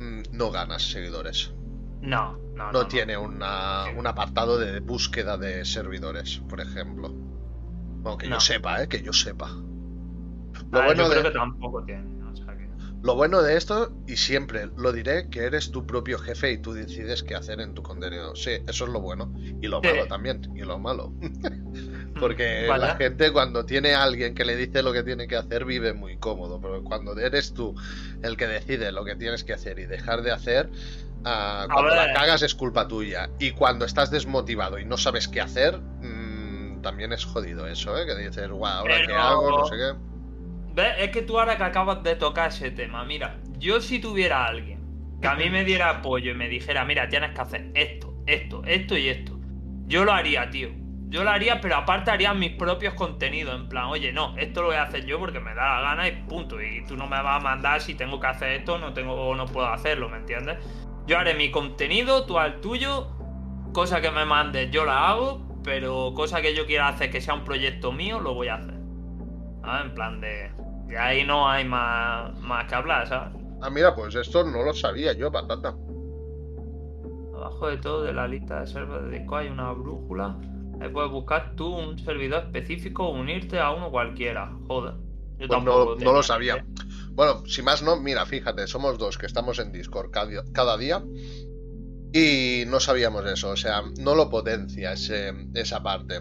mm, 0.00 0.22
no 0.32 0.50
ganas 0.50 0.82
seguidores. 0.82 1.52
No, 2.00 2.36
no, 2.56 2.72
no, 2.72 2.88
tiene 2.88 3.16
un 3.16 3.40
apartado 3.44 4.58
de 4.58 4.80
búsqueda 4.80 5.38
de 5.38 5.64
servidores, 5.64 6.38
por 6.48 6.60
ejemplo. 6.60 7.10
Bueno, 7.10 8.18
que 8.18 8.28
yo 8.28 8.40
sepa, 8.40 8.82
¿eh? 8.82 8.88
Que 8.88 9.00
yo 9.00 9.12
sepa. 9.12 9.50
Lo 9.50 10.80
ah, 10.80 10.86
bueno 10.86 11.04
yo 11.04 11.10
creo 11.10 11.22
que 11.22 11.30
tampoco 11.30 11.84
tiene. 11.84 12.13
Lo 13.04 13.14
bueno 13.16 13.42
de 13.42 13.58
esto, 13.58 13.92
y 14.06 14.16
siempre 14.16 14.70
lo 14.78 14.90
diré, 14.90 15.28
que 15.28 15.40
eres 15.40 15.70
tu 15.70 15.86
propio 15.86 16.18
jefe 16.18 16.52
y 16.52 16.56
tú 16.56 16.72
decides 16.72 17.22
qué 17.22 17.34
hacer 17.34 17.60
en 17.60 17.74
tu 17.74 17.82
contenido. 17.82 18.34
Sí, 18.34 18.52
eso 18.66 18.84
es 18.86 18.90
lo 18.90 19.02
bueno. 19.02 19.30
Y 19.60 19.66
lo 19.66 19.82
malo 19.82 20.06
también, 20.06 20.40
y 20.56 20.60
lo 20.60 20.78
malo. 20.78 21.12
Porque 22.18 22.66
la 22.66 22.96
gente 22.96 23.30
cuando 23.30 23.66
tiene 23.66 23.92
a 23.92 24.04
alguien 24.04 24.34
que 24.34 24.46
le 24.46 24.56
dice 24.56 24.82
lo 24.82 24.94
que 24.94 25.02
tiene 25.02 25.28
que 25.28 25.36
hacer 25.36 25.66
vive 25.66 25.92
muy 25.92 26.16
cómodo. 26.16 26.58
Pero 26.62 26.82
cuando 26.82 27.14
eres 27.18 27.52
tú 27.52 27.74
el 28.22 28.38
que 28.38 28.46
decide 28.46 28.90
lo 28.90 29.04
que 29.04 29.16
tienes 29.16 29.44
que 29.44 29.52
hacer 29.52 29.78
y 29.78 29.84
dejar 29.84 30.22
de 30.22 30.32
hacer, 30.32 30.70
uh, 31.18 31.68
cuando 31.70 31.94
la 31.94 32.10
cagas 32.14 32.40
es 32.40 32.54
culpa 32.54 32.88
tuya. 32.88 33.28
Y 33.38 33.50
cuando 33.50 33.84
estás 33.84 34.10
desmotivado 34.10 34.78
y 34.78 34.86
no 34.86 34.96
sabes 34.96 35.28
qué 35.28 35.42
hacer, 35.42 35.78
mmm, 35.78 36.80
también 36.80 37.12
es 37.12 37.26
jodido 37.26 37.66
eso, 37.66 37.98
¿eh? 37.98 38.06
Que 38.06 38.14
dices, 38.14 38.48
guau, 38.48 38.78
¿ahora 38.78 39.06
qué 39.06 39.12
hago? 39.12 39.58
No 39.58 39.66
sé 39.66 39.76
qué. 39.76 40.13
Es 40.76 41.10
que 41.10 41.22
tú 41.22 41.38
ahora 41.38 41.56
que 41.56 41.62
acabas 41.64 42.02
de 42.02 42.16
tocar 42.16 42.48
ese 42.48 42.70
tema, 42.70 43.04
mira, 43.04 43.38
yo 43.58 43.80
si 43.80 44.00
tuviera 44.00 44.44
alguien 44.44 44.82
que 45.20 45.28
a 45.28 45.34
mí 45.36 45.48
me 45.48 45.64
diera 45.64 45.90
apoyo 45.90 46.32
y 46.32 46.34
me 46.34 46.48
dijera, 46.48 46.84
mira, 46.84 47.08
tienes 47.08 47.30
que 47.32 47.40
hacer 47.40 47.70
esto, 47.74 48.14
esto, 48.26 48.62
esto 48.64 48.96
y 48.98 49.08
esto, 49.08 49.38
yo 49.86 50.04
lo 50.04 50.12
haría, 50.12 50.50
tío. 50.50 50.70
Yo 51.08 51.22
lo 51.22 51.30
haría, 51.30 51.60
pero 51.60 51.76
aparte 51.76 52.10
haría 52.10 52.34
mis 52.34 52.50
propios 52.52 52.94
contenidos. 52.94 53.54
En 53.54 53.68
plan, 53.68 53.84
oye, 53.84 54.12
no, 54.12 54.36
esto 54.36 54.62
lo 54.62 54.68
voy 54.68 54.76
a 54.76 54.82
hacer 54.82 55.04
yo 55.06 55.20
porque 55.20 55.38
me 55.38 55.54
da 55.54 55.76
la 55.76 55.80
gana 55.82 56.08
y 56.08 56.12
punto. 56.28 56.60
Y 56.60 56.84
tú 56.86 56.96
no 56.96 57.06
me 57.06 57.22
vas 57.22 57.40
a 57.40 57.44
mandar 57.44 57.80
si 57.80 57.94
tengo 57.94 58.18
que 58.18 58.26
hacer 58.26 58.50
esto 58.52 58.78
no 58.78 58.92
tengo 58.92 59.14
o 59.14 59.34
no 59.36 59.46
puedo 59.46 59.68
hacerlo, 59.68 60.08
¿me 60.08 60.16
entiendes? 60.16 60.58
Yo 61.06 61.16
haré 61.16 61.34
mi 61.34 61.52
contenido, 61.52 62.26
tú 62.26 62.38
al 62.38 62.60
tuyo. 62.60 63.10
Cosa 63.72 64.00
que 64.00 64.10
me 64.10 64.24
mandes, 64.24 64.70
yo 64.72 64.84
la 64.84 65.08
hago. 65.08 65.60
Pero 65.62 66.12
cosa 66.14 66.42
que 66.42 66.54
yo 66.54 66.66
quiera 66.66 66.88
hacer 66.88 67.10
que 67.10 67.20
sea 67.20 67.34
un 67.34 67.44
proyecto 67.44 67.92
mío, 67.92 68.18
lo 68.18 68.34
voy 68.34 68.48
a 68.48 68.56
hacer. 68.56 68.74
¿Ah? 69.62 69.82
En 69.84 69.94
plan 69.94 70.20
de. 70.20 70.50
Y 70.88 70.94
ahí 70.94 71.24
no 71.24 71.48
hay 71.48 71.64
más, 71.64 72.38
más 72.40 72.66
que 72.66 72.74
hablar, 72.74 73.08
¿sabes? 73.08 73.34
Ah, 73.60 73.70
mira, 73.70 73.94
pues 73.94 74.14
esto 74.14 74.44
no 74.44 74.62
lo 74.62 74.74
sabía 74.74 75.12
yo, 75.14 75.32
patata. 75.32 75.74
Abajo 77.34 77.68
de 77.68 77.78
todo 77.78 78.02
de 78.02 78.12
la 78.12 78.28
lista 78.28 78.60
de 78.60 78.66
servidores 78.66 79.10
de 79.10 79.18
Discord 79.18 79.40
hay 79.40 79.48
una 79.48 79.72
brújula. 79.72 80.38
Ahí 80.80 80.88
puedes 80.90 81.10
buscar 81.10 81.54
tú 81.56 81.74
un 81.74 81.98
servidor 81.98 82.44
específico 82.44 83.06
o 83.08 83.14
unirte 83.14 83.58
a 83.58 83.70
uno 83.70 83.90
cualquiera. 83.90 84.52
Joder. 84.66 84.94
Yo 85.38 85.48
pues 85.48 85.62
no, 85.62 85.96
no, 85.96 86.12
lo 86.12 86.22
sabía. 86.22 86.64
Bueno, 87.12 87.44
si 87.46 87.62
más 87.62 87.82
no, 87.82 87.96
mira, 87.96 88.26
fíjate, 88.26 88.66
somos 88.66 88.98
dos 88.98 89.18
que 89.18 89.26
estamos 89.26 89.58
en 89.58 89.72
Discord 89.72 90.10
cada, 90.10 90.76
día 90.76 91.02
y 92.12 92.64
no 92.66 92.80
sabíamos 92.80 93.24
eso. 93.26 93.50
O 93.50 93.56
sea, 93.56 93.82
no 93.98 94.14
lo 94.14 94.28
potencia 94.30 94.92
ese, 94.92 95.32
esa 95.54 95.82
parte 95.82 96.20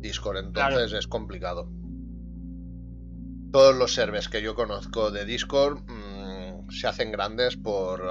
Discord, 0.00 0.38
entonces 0.38 0.92
es 0.92 1.06
complicado 1.06 1.68
todos 3.54 3.76
los 3.76 3.94
servers 3.94 4.28
que 4.28 4.42
yo 4.42 4.56
conozco 4.56 5.12
de 5.12 5.24
Discord 5.24 5.78
mm, 5.86 6.70
se 6.70 6.88
hacen 6.88 7.12
grandes 7.12 7.56
por, 7.56 8.02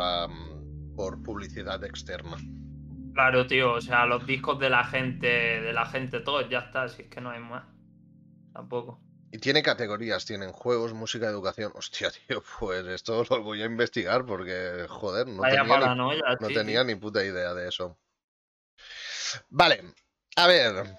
por 0.95 1.21
publicidad 1.21 1.83
externa. 1.83 2.37
Claro, 3.13 3.45
tío, 3.45 3.73
o 3.73 3.81
sea, 3.81 4.05
los 4.05 4.25
discos 4.25 4.57
de 4.57 4.69
la 4.69 4.85
gente, 4.85 5.27
de 5.27 5.73
la 5.73 5.85
gente 5.85 6.21
todos, 6.21 6.49
ya 6.49 6.59
está, 6.59 6.87
si 6.87 7.01
es 7.01 7.07
que 7.09 7.19
no 7.19 7.31
hay 7.31 7.41
más. 7.41 7.65
Tampoco. 8.53 9.01
Y 9.33 9.37
tiene 9.39 9.61
categorías, 9.61 10.25
tienen 10.25 10.53
juegos, 10.53 10.93
música, 10.93 11.27
educación. 11.27 11.73
Hostia, 11.75 12.09
tío, 12.27 12.41
pues 12.57 12.85
esto 12.87 13.25
lo 13.29 13.43
voy 13.43 13.63
a 13.63 13.65
investigar 13.65 14.25
porque, 14.25 14.85
joder, 14.87 15.27
no, 15.27 15.41
tenía, 15.41 15.93
ni, 15.93 16.19
no 16.39 16.47
tenía 16.53 16.85
ni 16.85 16.95
puta 16.95 17.21
idea 17.21 17.53
de 17.53 17.67
eso. 17.67 17.97
Vale, 19.49 19.93
a 20.37 20.47
ver. 20.47 20.97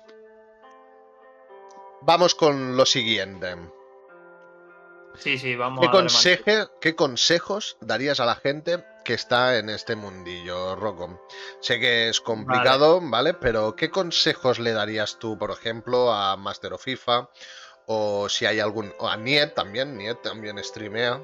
Vamos 2.02 2.34
con 2.34 2.76
lo 2.76 2.84
siguiente. 2.84 3.56
Sí, 5.18 5.38
sí, 5.38 5.54
vamos 5.54 5.80
¿Qué, 5.80 5.90
conseje, 5.90 6.66
¿Qué 6.80 6.94
consejos 6.94 7.76
darías 7.80 8.20
a 8.20 8.26
la 8.26 8.34
gente 8.34 8.84
que 9.04 9.14
está 9.14 9.58
en 9.58 9.70
este 9.70 9.96
mundillo, 9.96 10.74
Rocco? 10.76 11.20
Sé 11.60 11.78
que 11.78 12.08
es 12.08 12.20
complicado, 12.20 13.00
¿vale? 13.02 13.34
Pero 13.34 13.76
¿qué 13.76 13.90
consejos 13.90 14.58
le 14.58 14.72
darías 14.72 15.18
tú, 15.18 15.38
por 15.38 15.50
ejemplo, 15.50 16.12
a 16.12 16.36
Master 16.36 16.72
of 16.72 16.82
FIFA? 16.82 17.28
O 17.86 18.28
si 18.28 18.46
hay 18.46 18.60
algún. 18.60 18.92
O 18.98 19.08
a 19.08 19.16
Niet 19.16 19.54
también, 19.54 19.96
Niet 19.96 20.20
también 20.22 20.62
streamea. 20.64 21.22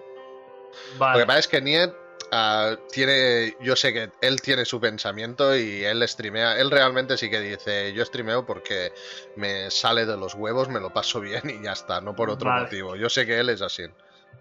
Vale. 0.99 1.19
Lo 1.19 1.25
que 1.25 1.27
pasa 1.27 1.39
es 1.41 1.49
que 1.49 1.61
Niet 1.61 1.93
Ah, 2.33 2.77
tiene, 2.93 3.57
yo 3.61 3.75
sé 3.75 3.93
que 3.93 4.11
él 4.21 4.41
tiene 4.41 4.65
su 4.65 4.81
pensamiento 4.81 5.57
y 5.57 5.85
él 5.85 6.07
streamea, 6.07 6.59
él 6.61 6.71
realmente 6.71 7.17
sí 7.17 7.29
que 7.29 7.41
dice, 7.41 7.93
yo 7.93 8.05
streameo 8.05 8.47
porque 8.47 8.93
me 9.35 9.69
sale 9.71 10.07
de 10.07 10.17
los 10.17 10.35
huevos, 10.35 10.69
me 10.69 10.79
lo 10.79 10.91
paso 10.91 11.21
bien 11.21 11.43
y 11.51 11.63
ya 11.63 11.73
está, 11.73 12.01
no 12.01 12.15
por 12.15 12.31
otro 12.31 12.53
motivo. 12.53 12.95
Yo 12.95 13.09
sé 13.09 13.27
que 13.27 13.39
él 13.41 13.49
es 13.49 13.63
así. 13.63 13.85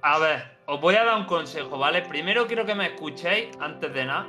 A 0.02 0.20
ver, 0.20 0.58
os 0.68 0.80
voy 0.80 0.96
a 0.96 1.04
dar 1.04 1.18
un 1.18 1.26
consejo, 1.26 1.78
¿vale? 1.78 2.04
Primero 2.04 2.48
quiero 2.48 2.66
que 2.66 2.76
me 2.76 2.88
escuchéis 2.88 3.50
antes 3.60 3.94
de 3.94 4.06
nada. 4.06 4.28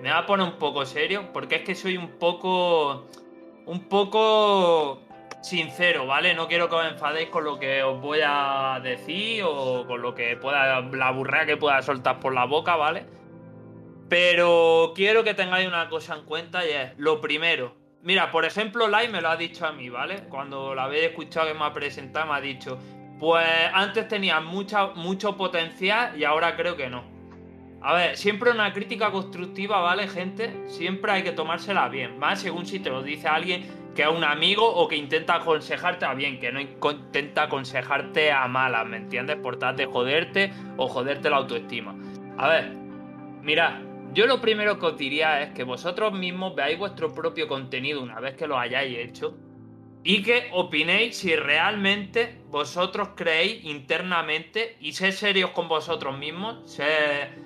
Me 0.00 0.10
voy 0.10 0.18
a 0.18 0.26
poner 0.26 0.46
un 0.46 0.58
poco 0.58 0.84
serio 0.86 1.30
porque 1.32 1.56
es 1.56 1.62
que 1.62 1.74
soy 1.74 1.96
un 1.96 2.18
poco... 2.18 3.08
Un 3.66 3.88
poco 3.88 5.00
sincero, 5.44 6.06
¿vale? 6.06 6.34
No 6.34 6.48
quiero 6.48 6.70
que 6.70 6.74
os 6.74 6.86
enfadéis 6.86 7.28
con 7.28 7.44
lo 7.44 7.58
que 7.58 7.82
os 7.82 8.00
voy 8.00 8.20
a 8.24 8.80
decir 8.82 9.42
o 9.44 9.86
con 9.86 10.00
lo 10.00 10.14
que 10.14 10.36
pueda, 10.38 10.80
la 10.80 11.10
burrea 11.10 11.44
que 11.44 11.58
pueda 11.58 11.82
soltar 11.82 12.18
por 12.18 12.32
la 12.32 12.46
boca, 12.46 12.76
¿vale? 12.76 13.04
Pero 14.08 14.92
quiero 14.94 15.22
que 15.22 15.34
tengáis 15.34 15.68
una 15.68 15.90
cosa 15.90 16.16
en 16.16 16.24
cuenta 16.24 16.64
y 16.64 16.70
es, 16.70 16.92
lo 16.96 17.20
primero, 17.20 17.76
mira, 18.02 18.30
por 18.30 18.46
ejemplo, 18.46 18.88
Lai 18.88 19.08
me 19.08 19.20
lo 19.20 19.28
ha 19.28 19.36
dicho 19.36 19.66
a 19.66 19.72
mí, 19.72 19.90
¿vale? 19.90 20.24
Cuando 20.30 20.74
la 20.74 20.84
habéis 20.84 21.10
escuchado 21.10 21.48
que 21.48 21.54
me 21.54 21.64
ha 21.64 21.74
presentado, 21.74 22.26
me 22.26 22.38
ha 22.38 22.40
dicho, 22.40 22.78
pues 23.20 23.46
antes 23.74 24.08
tenía 24.08 24.40
mucha, 24.40 24.88
mucho 24.88 25.36
potencial 25.36 26.18
y 26.18 26.24
ahora 26.24 26.56
creo 26.56 26.76
que 26.76 26.88
no. 26.88 27.04
A 27.82 27.92
ver, 27.92 28.16
siempre 28.16 28.50
una 28.50 28.72
crítica 28.72 29.10
constructiva, 29.10 29.80
¿vale, 29.80 30.08
gente? 30.08 30.68
Siempre 30.68 31.12
hay 31.12 31.22
que 31.22 31.32
tomársela 31.32 31.86
bien, 31.90 32.18
más 32.18 32.40
según 32.40 32.64
si 32.64 32.80
te 32.80 32.88
lo 32.88 33.02
dice 33.02 33.28
alguien 33.28 33.83
que 33.94 34.02
a 34.02 34.10
un 34.10 34.24
amigo 34.24 34.66
o 34.66 34.88
que 34.88 34.96
intenta 34.96 35.36
aconsejarte 35.36 36.04
a 36.04 36.14
bien, 36.14 36.40
que 36.40 36.50
no 36.52 36.60
intenta 36.60 37.44
aconsejarte 37.44 38.32
a 38.32 38.46
malas, 38.48 38.86
¿me 38.86 38.96
entiendes? 38.96 39.36
Por 39.36 39.58
tal 39.58 39.76
de 39.76 39.86
joderte 39.86 40.52
o 40.76 40.88
joderte 40.88 41.30
la 41.30 41.36
autoestima. 41.36 41.94
A 42.36 42.48
ver, 42.48 42.70
mirad, 43.42 43.80
yo 44.12 44.26
lo 44.26 44.40
primero 44.40 44.78
que 44.78 44.86
os 44.86 44.96
diría 44.96 45.42
es 45.42 45.52
que 45.54 45.64
vosotros 45.64 46.12
mismos 46.12 46.54
veáis 46.54 46.78
vuestro 46.78 47.12
propio 47.14 47.46
contenido 47.46 48.02
una 48.02 48.20
vez 48.20 48.36
que 48.36 48.46
lo 48.46 48.58
hayáis 48.58 48.98
hecho 48.98 49.36
y 50.02 50.22
que 50.22 50.50
opinéis 50.52 51.16
si 51.16 51.34
realmente 51.34 52.42
vosotros 52.50 53.10
creéis 53.16 53.64
internamente 53.64 54.76
y 54.80 54.92
ser 54.92 55.12
serios 55.12 55.50
con 55.50 55.66
vosotros 55.66 56.18
mismos, 56.18 56.70
ser, 56.70 57.38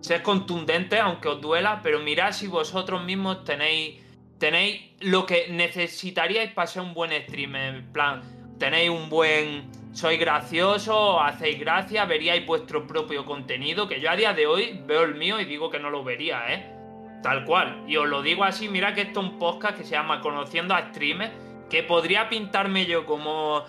ser 0.00 0.22
contundentes 0.22 0.98
aunque 1.00 1.28
os 1.28 1.40
duela, 1.40 1.80
pero 1.82 2.00
mirad 2.00 2.32
si 2.32 2.46
vosotros 2.46 3.04
mismos 3.04 3.44
tenéis 3.44 4.05
tenéis 4.38 4.82
lo 5.00 5.26
que 5.26 5.48
necesitaríais 5.48 6.52
para 6.52 6.66
ser 6.66 6.82
un 6.82 6.94
buen 6.94 7.10
stream. 7.10 7.56
En 7.56 7.92
plan, 7.92 8.22
tenéis 8.58 8.90
un 8.90 9.08
buen. 9.08 9.70
Sois 9.92 10.20
gracioso, 10.20 11.22
hacéis 11.22 11.58
gracia, 11.58 12.04
veríais 12.04 12.44
vuestro 12.44 12.86
propio 12.86 13.24
contenido. 13.24 13.88
Que 13.88 14.00
yo 14.00 14.10
a 14.10 14.16
día 14.16 14.34
de 14.34 14.46
hoy 14.46 14.78
veo 14.86 15.04
el 15.04 15.14
mío 15.14 15.40
y 15.40 15.46
digo 15.46 15.70
que 15.70 15.78
no 15.78 15.88
lo 15.88 16.04
vería, 16.04 16.52
¿eh? 16.52 16.66
Tal 17.22 17.46
cual. 17.46 17.82
Y 17.88 17.96
os 17.96 18.06
lo 18.06 18.20
digo 18.20 18.44
así, 18.44 18.68
mira 18.68 18.94
que 18.94 19.02
esto 19.02 19.20
es 19.20 19.26
un 19.26 19.38
podcast 19.38 19.78
que 19.78 19.84
se 19.84 19.92
llama 19.92 20.20
Conociendo 20.20 20.74
a 20.74 20.90
Streamers. 20.90 21.32
Que 21.70 21.82
podría 21.82 22.28
pintarme 22.28 22.84
yo 22.84 23.06
como 23.06 23.64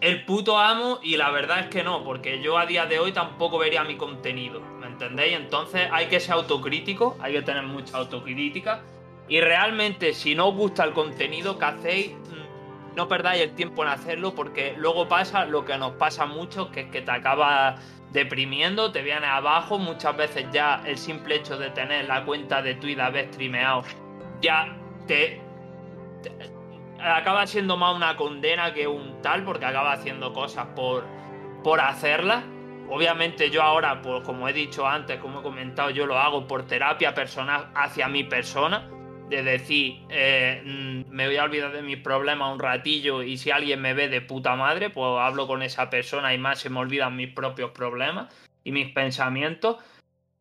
el 0.00 0.24
puto 0.24 0.58
amo 0.58 1.00
y 1.02 1.16
la 1.16 1.30
verdad 1.30 1.60
es 1.60 1.66
que 1.66 1.82
no, 1.82 2.04
porque 2.04 2.40
yo 2.40 2.56
a 2.56 2.66
día 2.66 2.86
de 2.86 2.98
hoy 2.98 3.12
tampoco 3.12 3.58
vería 3.58 3.82
mi 3.82 3.96
contenido, 3.96 4.60
¿me 4.60 4.86
entendéis? 4.86 5.36
Entonces 5.36 5.88
hay 5.90 6.06
que 6.06 6.20
ser 6.20 6.34
autocrítico, 6.34 7.16
hay 7.20 7.32
que 7.32 7.42
tener 7.42 7.64
mucha 7.64 7.96
autocrítica 7.96 8.82
y 9.30 9.40
realmente, 9.40 10.12
si 10.12 10.34
no 10.34 10.48
os 10.48 10.56
gusta 10.56 10.82
el 10.82 10.92
contenido 10.92 11.56
que 11.56 11.64
hacéis, 11.64 12.12
mm, 12.14 12.96
no 12.96 13.06
perdáis 13.06 13.40
el 13.42 13.54
tiempo 13.54 13.84
en 13.84 13.90
hacerlo 13.90 14.34
porque 14.34 14.74
luego 14.76 15.06
pasa 15.06 15.44
lo 15.44 15.64
que 15.64 15.78
nos 15.78 15.92
pasa 15.92 16.26
mucho, 16.26 16.72
que 16.72 16.80
es 16.80 16.86
que 16.90 17.00
te 17.00 17.12
acabas 17.12 17.80
deprimiendo, 18.10 18.90
te 18.90 19.02
vienes 19.02 19.30
abajo, 19.30 19.78
muchas 19.78 20.16
veces 20.16 20.46
ya 20.52 20.82
el 20.84 20.98
simple 20.98 21.36
hecho 21.36 21.56
de 21.56 21.70
tener 21.70 22.06
la 22.06 22.24
cuenta 22.24 22.60
de 22.60 22.74
Twitter 22.74 23.02
haber 23.02 23.28
streameado 23.28 23.84
ya 24.40 24.76
te, 25.06 25.40
acaba 27.00 27.46
siendo 27.46 27.76
más 27.76 27.94
una 27.94 28.16
condena 28.16 28.74
que 28.74 28.88
un 28.88 29.22
tal 29.22 29.44
porque 29.44 29.64
acaba 29.64 29.92
haciendo 29.92 30.32
cosas 30.32 30.66
por, 30.74 31.04
por 31.62 31.80
hacerlas. 31.80 32.42
Obviamente 32.88 33.48
yo 33.50 33.62
ahora, 33.62 34.02
pues 34.02 34.24
como 34.24 34.48
he 34.48 34.52
dicho 34.52 34.88
antes, 34.88 35.20
como 35.20 35.38
he 35.38 35.42
comentado, 35.44 35.90
yo 35.90 36.06
lo 36.06 36.18
hago 36.18 36.48
por 36.48 36.66
terapia 36.66 37.14
personal 37.14 37.70
hacia 37.76 38.08
mi 38.08 38.24
persona 38.24 38.90
de 39.30 39.42
decir, 39.42 40.00
eh, 40.10 40.62
mm, 40.64 41.10
me 41.10 41.26
voy 41.26 41.36
a 41.36 41.44
olvidar 41.44 41.72
de 41.72 41.82
mis 41.82 41.98
problemas 41.98 42.52
un 42.52 42.58
ratillo 42.58 43.22
y 43.22 43.38
si 43.38 43.50
alguien 43.50 43.80
me 43.80 43.94
ve 43.94 44.08
de 44.08 44.20
puta 44.20 44.56
madre, 44.56 44.90
pues 44.90 45.18
hablo 45.18 45.46
con 45.46 45.62
esa 45.62 45.88
persona 45.88 46.34
y 46.34 46.38
más 46.38 46.58
se 46.58 46.70
me 46.70 46.80
olvidan 46.80 47.16
mis 47.16 47.32
propios 47.32 47.70
problemas 47.70 48.34
y 48.64 48.72
mis 48.72 48.92
pensamientos. 48.92 49.76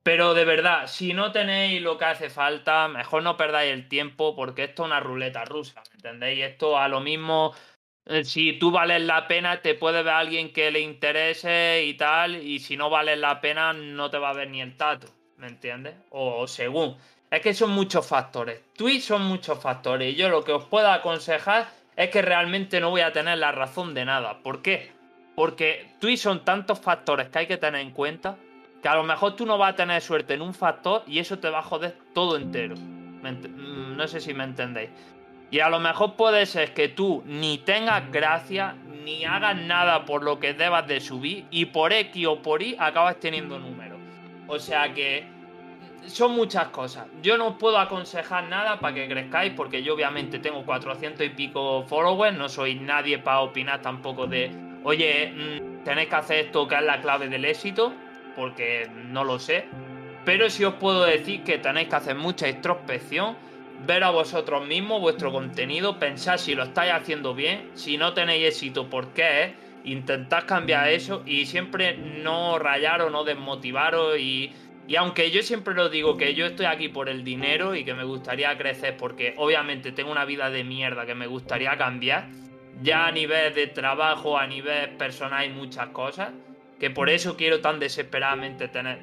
Pero 0.03 0.34
de 0.34 0.45
verdad, 0.45 0.88
si 0.88 1.14
no 1.14 1.32
tenéis 1.32 1.82
lo 1.82 1.98
que 1.98 2.06
hace 2.06 2.30
falta, 2.30 2.88
mejor 2.88 3.24
no 3.24 3.38
perdáis 3.38 3.72
el 3.72 3.88
tiempo 3.88 4.36
porque 4.36 4.64
esto 4.66 4.84
es 4.84 4.88
una 4.88 4.99
ruleta 4.99 5.45
rusa, 5.45 5.84
¿entendéis? 5.94 6.44
Esto 6.44 6.78
a 6.78 6.88
lo 6.88 6.99
mismo 6.99 7.53
eh, 8.10 8.26
si 8.26 8.53
tú 8.53 8.72
vales 8.72 9.03
la 9.03 9.28
pena, 9.28 9.61
te 9.61 9.76
puede 9.76 10.02
ver 10.02 10.14
alguien 10.14 10.52
que 10.52 10.72
le 10.72 10.80
interese 10.80 11.84
y 11.86 11.94
tal, 11.94 12.44
y 12.44 12.57
si 12.57 12.76
no 12.76 12.90
vales 12.90 13.20
la 13.20 13.40
pena, 13.40 13.72
no 13.72 14.10
te 14.10 14.18
va 14.18 14.32
a 14.32 14.34
ver 14.34 14.49
ni 14.49 14.61
el 14.61 14.76
tato, 14.76 15.07
¿me 15.38 15.45
entiendes? 15.48 15.95
O, 16.10 16.48
según. 16.48 16.98
Es 17.31 17.41
que 17.41 17.53
son 17.53 17.72
muchos 17.72 18.07
factores. 18.07 18.61
Twitch 18.76 19.03
son 19.03 19.23
muchos 19.23 19.60
factores. 19.61 20.14
Y 20.14 20.15
yo 20.15 20.30
lo 20.30 20.43
que 20.43 20.51
os 20.51 20.65
puedo 20.65 20.89
aconsejar 20.91 21.68
es 21.95 22.10
que 22.10 22.22
realmente 22.22 22.80
no 22.80 22.89
voy 22.89 23.01
a 23.01 23.11
tener 23.11 23.38
la 23.38 23.51
razón 23.51 23.93
de 23.93 24.06
nada. 24.06 24.39
¿Por 24.39 24.61
qué? 24.61 24.91
Porque 25.35 25.91
Twitch 25.99 26.19
son 26.19 26.43
tantos 26.43 26.80
factores 26.80 27.30
que 27.30 27.39
hay 27.39 27.47
que 27.47 27.57
tener 27.57 27.81
en 27.81 27.91
cuenta 27.91 28.38
que 28.81 28.88
a 28.88 28.95
lo 28.95 29.03
mejor 29.03 29.35
tú 29.35 29.45
no 29.45 29.57
vas 29.57 29.73
a 29.73 29.76
tener 29.76 30.01
suerte 30.01 30.34
en 30.34 30.41
un 30.41 30.53
factor 30.53 31.03
y 31.06 31.19
eso 31.19 31.38
te 31.38 31.49
va 31.49 31.60
a 31.60 31.64
joder 31.64 31.95
todo 32.14 32.35
entero. 32.35 32.76
Mm, 32.76 33.95
no 33.95 34.07
sé 34.07 34.22
si 34.22 34.34
me 34.34 34.43
entendéis. 34.43 34.89
Y 35.51 35.60
a 35.60 35.69
lo 35.69 35.80
mejor 35.80 36.15
puede 36.15 36.45
ser 36.45 36.73
que 36.73 36.89
tú 36.89 37.23
ni 37.26 37.57
tengas 37.60 38.11
gracia, 38.11 38.76
ni 39.03 39.26
hagas 39.26 39.56
nada 39.57 40.06
por 40.06 40.23
lo 40.23 40.39
que 40.39 40.53
debas 40.53 40.88
de 40.88 41.01
subir, 41.01 41.45
y 41.49 41.65
por 41.65 41.91
X 41.91 42.27
o 42.27 42.41
por 42.41 42.61
Y 42.61 42.76
acabas 42.80 43.19
teniendo 43.19 43.57
números. 43.60 43.99
O 44.47 44.60
sea 44.60 44.93
que 44.93 45.27
son 46.08 46.32
muchas 46.34 46.68
cosas. 46.68 47.08
Yo 47.22 47.38
no 47.38 47.50
os 47.50 47.56
puedo 47.58 47.78
aconsejar 47.78 48.50
nada 48.50 48.80
para 48.80 48.96
que 48.96 49.08
crezcáis, 49.08 49.54
porque 49.56 49.84
yo 49.84 49.94
obviamente 49.94 50.40
tengo 50.40 50.66
400 50.66 51.26
y 51.26 51.30
pico 51.30 51.84
followers, 51.88 52.38
no 52.38 52.50
soy 52.50 52.76
nadie 52.76 53.20
para 53.20 53.42
opinar 53.42 53.82
tampoco 53.82 54.28
de, 54.28 54.52
oye, 54.84 55.32
mm, 55.32 55.84
tenéis 55.84 56.10
que 56.10 56.16
hacer 56.16 56.46
esto 56.46 56.68
que 56.68 56.76
es 56.76 56.84
la 56.84 57.02
clave 57.02 57.28
del 57.30 57.46
éxito, 57.46 57.94
porque 58.36 58.90
no 58.96 59.24
lo 59.24 59.40
sé. 59.40 59.66
Pero 60.26 60.50
sí 60.50 60.64
os 60.64 60.76
puedo 60.76 61.06
decir 61.06 61.44
que 61.44 61.58
tenéis 61.58 61.88
que 61.90 61.96
hacer 61.96 62.16
mucha 62.16 62.48
introspección 62.48 63.36
ver 63.86 64.04
a 64.04 64.10
vosotros 64.10 64.66
mismos 64.66 65.00
vuestro 65.02 65.32
contenido, 65.32 66.00
pensar 66.00 66.40
si 66.40 66.54
lo 66.54 66.64
estáis 66.64 66.92
haciendo 66.92 67.34
bien, 67.34 67.72
si 67.76 67.98
no 67.98 68.14
tenéis 68.14 68.48
éxito, 68.48 68.90
por 68.90 69.14
qué 69.14 69.54
intentad 69.86 70.46
cambiar 70.46 70.90
eso 70.90 71.24
y 71.26 71.46
siempre 71.46 71.96
no 71.98 72.60
rayar 72.60 73.02
o 73.02 73.10
no 73.10 73.24
desmotivaros 73.24 74.20
y, 74.20 74.52
y 74.90 74.95
aunque 74.95 75.30
yo 75.30 75.44
siempre 75.44 75.76
lo 75.76 75.88
digo 75.88 76.18
que 76.18 76.34
yo 76.34 76.48
estoy 76.48 76.66
aquí 76.66 76.90
por 76.90 77.10
el 77.10 77.24
dinero 77.24 77.76
y 77.76 77.86
que 77.86 77.94
me 77.94 78.03
gustaría 78.03 78.57
crecer 78.57 78.98
porque 78.98 79.36
obviamente 79.38 79.91
tengo 79.91 80.11
una 80.11 80.26
vida 80.26 80.49
de 80.49 80.64
mierda 80.64 81.06
que 81.06 81.14
me 81.14 81.28
gustaría 81.28 81.78
cambiar, 81.78 82.28
ya 82.82 83.06
a 83.06 83.11
nivel 83.11 83.53
de 83.53 83.68
trabajo, 83.68 84.36
a 84.36 84.48
nivel 84.48 84.98
personal 84.98 85.41
hay 85.41 85.49
muchas 85.49 85.90
cosas, 85.90 86.32
que 86.80 86.90
por 86.90 87.11
eso 87.11 87.38
quiero 87.38 87.61
tan 87.61 87.80
desesperadamente 87.80 88.68
tener, 88.68 89.02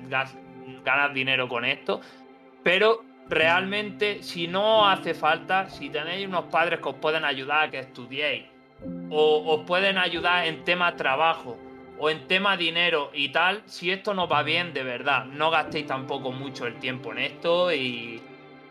ganar 0.85 1.13
dinero 1.15 1.49
con 1.49 1.65
esto, 1.65 2.01
pero 2.65 3.05
realmente, 3.29 4.25
si 4.25 4.49
no 4.49 4.89
hace 4.89 5.15
falta, 5.15 5.71
si 5.71 5.89
tenéis 5.89 6.27
unos 6.27 6.47
padres 6.47 6.81
que 6.81 6.89
os 6.89 6.97
pueden 6.97 7.25
ayudar 7.25 7.69
a 7.69 7.71
que 7.71 7.79
estudiéis, 7.79 8.47
o 9.09 9.55
os 9.55 9.65
pueden 9.65 9.99
ayudar 9.99 10.49
en 10.49 10.65
tema 10.65 10.97
trabajo, 10.97 11.57
o 11.99 12.11
en 12.11 12.27
tema 12.29 12.57
dinero 12.57 13.11
y 13.15 13.31
tal, 13.31 13.63
si 13.67 13.91
esto 13.91 14.15
no 14.15 14.29
va 14.29 14.43
bien, 14.43 14.73
de 14.75 14.83
verdad, 14.83 15.25
no 15.25 15.51
gastéis 15.51 15.87
tampoco 15.87 16.33
mucho 16.33 16.67
el 16.67 16.77
tiempo 16.77 17.13
en 17.13 17.19
esto 17.19 17.73
y, 17.73 18.23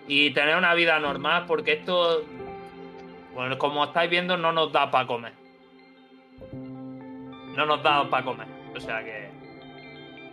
y 0.08 0.32
tener 0.32 0.56
una 0.56 0.74
vida 0.74 1.00
normal, 1.00 1.46
porque 1.48 1.74
esto, 1.74 2.24
bueno, 3.34 3.58
como 3.58 3.84
estáis 3.86 4.10
viendo, 4.10 4.38
no 4.38 4.52
nos 4.52 4.72
da 4.72 4.92
para 4.92 5.08
comer. 5.08 5.34
No 7.56 7.66
nos 7.66 7.82
da 7.82 8.10
para 8.10 8.26
comer. 8.26 8.48
O 8.76 8.80
sea 8.80 9.04
que 9.04 9.36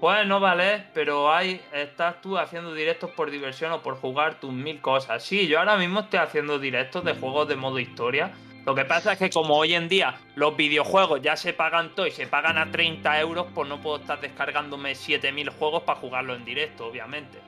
pues 0.03 0.27
no 0.27 0.41
vale, 0.41 0.87
pero 0.95 1.33
hay, 1.33 1.61
estás 1.73 2.21
tú 2.21 2.37
haciendo 2.37 2.75
directos 2.75 3.13
por 3.13 3.31
diversión 3.31 3.71
o 3.71 3.83
por 3.83 3.95
jugar 3.95 4.41
tus 4.41 4.53
mil 4.53 4.81
cosas. 4.81 5.23
Sí, 5.23 5.47
yo 5.47 5.61
ahora 5.61 5.77
mismo 5.77 6.01
estoy 6.01 6.19
haciendo 6.19 6.59
directos 6.59 7.05
de 7.05 7.15
juegos 7.15 7.47
de 7.47 7.55
modo 7.55 7.79
historia. 7.79 8.33
Lo 8.65 8.75
que 8.77 8.85
pasa 8.85 9.15
es 9.15 9.19
que 9.19 9.31
como 9.31 9.57
hoy 9.57 9.75
en 9.75 9.89
día 9.89 10.15
los 10.37 10.57
videojuegos 10.57 11.21
ya 11.21 11.37
se 11.37 11.53
pagan 11.53 11.95
todo 11.95 12.07
y 12.07 12.13
se 12.13 12.29
pagan 12.29 12.59
a 12.59 12.71
30 12.71 13.21
euros, 13.21 13.47
pues 13.55 13.69
no 13.69 13.81
puedo 13.81 13.97
estar 13.97 14.21
descargándome 14.21 14.95
7000 14.95 15.51
juegos 15.51 15.83
para 15.83 15.99
jugarlo 15.99 16.35
en 16.35 16.45
directo, 16.45 16.87
obviamente. 16.87 17.39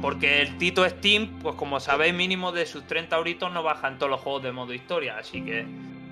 Porque 0.00 0.40
el 0.40 0.56
Tito 0.58 0.88
Steam, 0.88 1.38
pues 1.42 1.54
como 1.56 1.78
sabéis, 1.78 2.14
mínimo 2.14 2.52
de 2.52 2.66
sus 2.66 2.86
30 2.86 3.16
euritos 3.16 3.52
no 3.52 3.62
bajan 3.62 3.98
todos 3.98 4.10
los 4.10 4.20
juegos 4.20 4.42
de 4.42 4.52
modo 4.52 4.72
historia, 4.72 5.18
así 5.18 5.42
que 5.42 5.66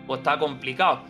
pues 0.07 0.19
está 0.19 0.39
complicado. 0.39 1.01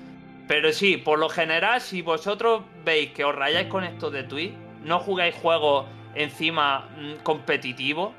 Pero 0.47 0.73
sí, 0.73 0.97
por 0.97 1.19
lo 1.19 1.28
general, 1.28 1.81
si 1.81 2.02
vosotros 2.02 2.62
veis 2.85 3.11
que 3.11 3.24
os 3.24 3.35
rayáis 3.35 3.69
con 3.69 3.85
esto 3.85 4.11
de 4.11 4.23
Twitch, 4.23 4.55
no 4.82 4.98
jugáis 5.01 5.35
juegos 5.35 5.86
encima 6.15 6.89
mm, 6.97 7.23
competitivos. 7.23 8.12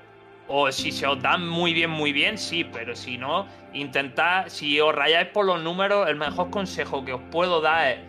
O 0.48 0.72
si 0.72 0.92
se 0.92 1.08
os 1.08 1.22
dan 1.22 1.48
muy 1.48 1.74
bien, 1.74 1.90
muy 1.90 2.14
bien, 2.14 2.38
sí, 2.38 2.64
pero 2.64 2.96
si 2.96 3.18
no, 3.18 3.48
intentad, 3.74 4.48
si 4.48 4.80
os 4.80 4.94
rayáis 4.94 5.30
por 5.30 5.46
los 5.46 5.62
números, 5.62 6.08
el 6.08 6.16
mejor 6.16 6.52
consejo 6.52 7.04
que 7.04 7.14
os 7.14 7.22
puedo 7.32 7.62
dar 7.62 7.88
es 7.88 8.00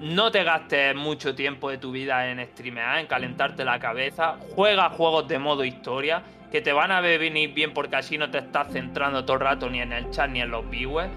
no 0.00 0.30
te 0.30 0.44
gastes 0.44 0.94
mucho 0.94 1.34
tiempo 1.34 1.68
de 1.68 1.76
tu 1.76 1.92
vida 1.92 2.30
en 2.30 2.44
streamear, 2.46 2.98
en 2.98 3.06
calentarte 3.06 3.64
la 3.64 3.78
cabeza, 3.78 4.36
juega 4.54 4.88
juegos 4.88 5.28
de 5.28 5.38
modo 5.38 5.64
historia, 5.64 6.22
que 6.50 6.62
te 6.62 6.72
van 6.72 6.90
a 6.90 7.00
venir 7.00 7.52
bien 7.52 7.74
porque 7.74 7.96
así 7.96 8.16
no 8.16 8.30
te 8.30 8.38
estás 8.38 8.72
centrando 8.72 9.24
todo 9.24 9.34
el 9.34 9.40
rato 9.40 9.68
ni 9.68 9.80
en 9.80 9.92
el 9.92 10.10
chat 10.10 10.30
ni 10.30 10.40
en 10.40 10.50
los 10.50 10.68
viewers. 10.70 11.10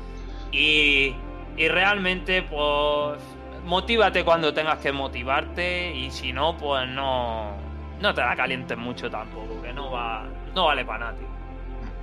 Y, 0.51 1.15
y 1.55 1.67
realmente, 1.69 2.43
pues 2.43 3.19
motívate 3.63 4.25
cuando 4.25 4.53
tengas 4.53 4.79
que 4.79 4.91
motivarte 4.91 5.95
y 5.95 6.11
si 6.11 6.33
no, 6.33 6.57
pues 6.57 6.87
no, 6.89 7.55
no 8.01 8.13
te 8.13 8.21
la 8.21 8.35
calientes 8.35 8.77
mucho 8.77 9.09
tampoco, 9.09 9.61
que 9.61 9.71
no 9.71 9.91
va, 9.91 10.25
no 10.53 10.65
vale 10.65 10.85
para 10.85 10.99
nada, 10.99 11.17
tío. 11.17 11.27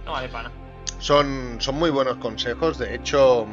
No 0.05 0.13
vale 0.13 0.29
para 0.29 0.49
nada. 0.49 0.55
Son, 0.99 1.57
son 1.61 1.77
muy 1.77 1.91
buenos 1.91 2.17
consejos, 2.19 2.79
de 2.79 2.95
hecho 2.95 3.47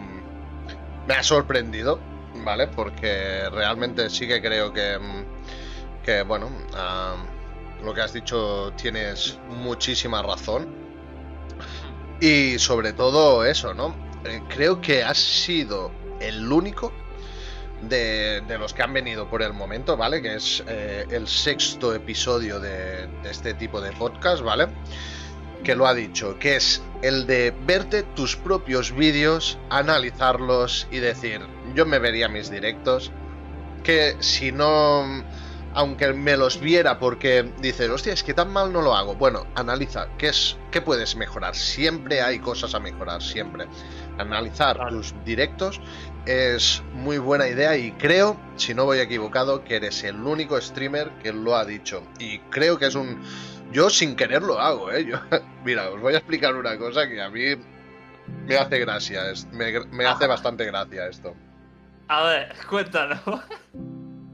me 1.08 1.14
ha 1.14 1.24
sorprendido, 1.24 2.00
¿vale? 2.44 2.68
Porque 2.68 3.50
realmente 3.50 4.10
sí 4.10 4.28
que 4.28 4.42
creo 4.42 4.74
que, 4.74 4.98
que 6.04 6.24
bueno, 6.24 6.50
lo 7.84 7.94
que 7.94 8.02
has 8.02 8.14
dicho 8.14 8.74
tienes 8.76 9.40
muchísima 9.50 10.22
razón. 10.22 10.68
Y 12.20 12.58
sobre 12.60 12.94
todo 12.94 13.46
eso, 13.46 13.74
¿no? 13.74 13.96
Eh, 14.26 14.42
creo 14.50 14.82
que 14.82 15.04
has 15.04 15.18
sido 15.18 15.92
el 16.20 16.52
único 16.52 16.92
de, 17.82 18.58
los 18.60 18.74
que 18.74 18.84
han 18.84 18.94
venido 18.94 19.30
por 19.30 19.42
el 19.42 19.54
momento, 19.54 19.98
¿vale? 19.98 20.22
Que 20.22 20.36
es 20.36 20.64
eh, 20.68 21.06
el 21.10 21.28
sexto 21.28 21.94
episodio 21.94 22.60
de, 22.60 23.08
este 23.24 23.54
tipo 23.54 23.82
de 23.82 23.92
podcast, 23.92 24.42
¿vale? 24.44 24.68
Que 25.64 25.76
lo 25.76 25.88
ha 25.88 25.94
dicho, 25.94 26.38
que 26.40 26.56
es 26.56 26.82
el 27.02 27.28
de 27.28 27.54
verte 27.66 28.04
tus 28.04 28.36
propios 28.36 28.92
vídeos, 28.96 29.58
analizarlos 29.70 30.88
y 30.92 30.98
decir, 30.98 31.42
yo 31.76 31.86
me 31.86 32.00
vería 32.00 32.28
mis 32.28 32.50
directos, 32.50 33.12
que 33.84 34.16
si 34.20 34.52
no, 34.52 35.24
aunque 35.74 36.14
me 36.14 36.38
los 36.38 36.60
viera 36.60 37.00
porque 37.00 37.52
dices, 37.60 37.90
hostia, 37.90 38.14
es 38.14 38.24
que 38.24 38.34
tan 38.34 38.52
mal 38.52 38.74
no 38.74 38.82
lo 38.82 38.96
hago. 38.96 39.16
Bueno, 39.16 39.46
analiza, 39.56 40.08
¿qué, 40.18 40.30
es, 40.30 40.58
qué 40.72 40.82
puedes 40.82 41.16
mejorar? 41.16 41.56
Siempre 41.56 42.22
hay 42.22 42.40
cosas 42.40 42.74
a 42.74 42.80
mejorar, 42.80 43.22
siempre. 43.22 43.68
Analizar 44.18 44.90
tus 44.90 45.14
directos 45.24 45.80
es 46.28 46.84
muy 46.94 47.18
buena 47.18 47.48
idea 47.48 47.78
y 47.78 47.94
creo, 47.94 48.38
si 48.58 48.74
no 48.74 48.84
voy 48.84 49.00
equivocado, 49.00 49.64
que 49.64 49.78
eres 49.78 50.04
el 50.04 50.18
único 50.18 50.60
streamer 50.60 51.10
que 51.24 51.32
lo 51.32 51.56
ha 51.56 51.64
dicho. 51.64 52.04
Y 52.20 52.40
creo 52.50 52.78
que 52.78 52.88
es 52.88 52.96
un... 52.96 53.24
Yo 53.72 53.90
sin 53.90 54.16
querer 54.16 54.44
lo 54.44 54.60
hago, 54.60 54.92
¿eh? 54.92 55.06
Yo... 55.06 55.20
Mira, 55.64 55.90
os 55.90 56.02
voy 56.02 56.16
a 56.16 56.18
explicar 56.18 56.56
una 56.56 56.78
cosa 56.78 57.08
que 57.08 57.22
a 57.22 57.30
mí 57.30 57.56
me 58.46 58.58
hace 58.58 58.80
gracia, 58.80 59.24
me, 59.54 59.86
me 59.86 60.06
hace 60.06 60.28
bastante 60.28 60.66
gracia 60.66 61.08
esto. 61.08 61.34
A 62.10 62.24
ver, 62.24 62.54
cuéntanos. 62.70 63.22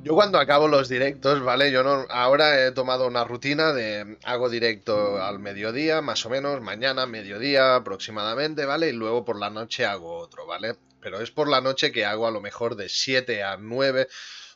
Yo 0.04 0.16
cuando 0.16 0.38
acabo 0.38 0.68
los 0.68 0.90
directos, 0.90 1.42
¿vale? 1.44 1.72
Yo 1.72 1.84
no, 1.84 2.06
ahora 2.10 2.66
he 2.66 2.72
tomado 2.72 3.08
una 3.08 3.24
rutina 3.24 3.72
de 3.72 4.18
hago 4.26 4.50
directo 4.50 5.24
al 5.24 5.40
mediodía, 5.40 6.02
más 6.02 6.26
o 6.26 6.30
menos, 6.30 6.60
mañana, 6.60 7.06
mediodía 7.06 7.76
aproximadamente, 7.76 8.66
¿vale? 8.66 8.90
Y 8.90 8.94
luego 8.94 9.24
por 9.24 9.40
la 9.40 9.50
noche 9.50 9.86
hago 9.86 10.18
otro, 10.18 10.46
¿vale? 10.46 10.76
Pero 11.04 11.20
es 11.20 11.32
por 11.32 11.50
la 11.50 11.60
noche 11.60 11.92
que 11.92 12.06
hago 12.06 12.26
a 12.26 12.32
lo 12.32 12.40
mejor 12.40 12.76
de 12.76 12.88
7 12.88 13.44
a 13.44 13.58
9 13.58 14.08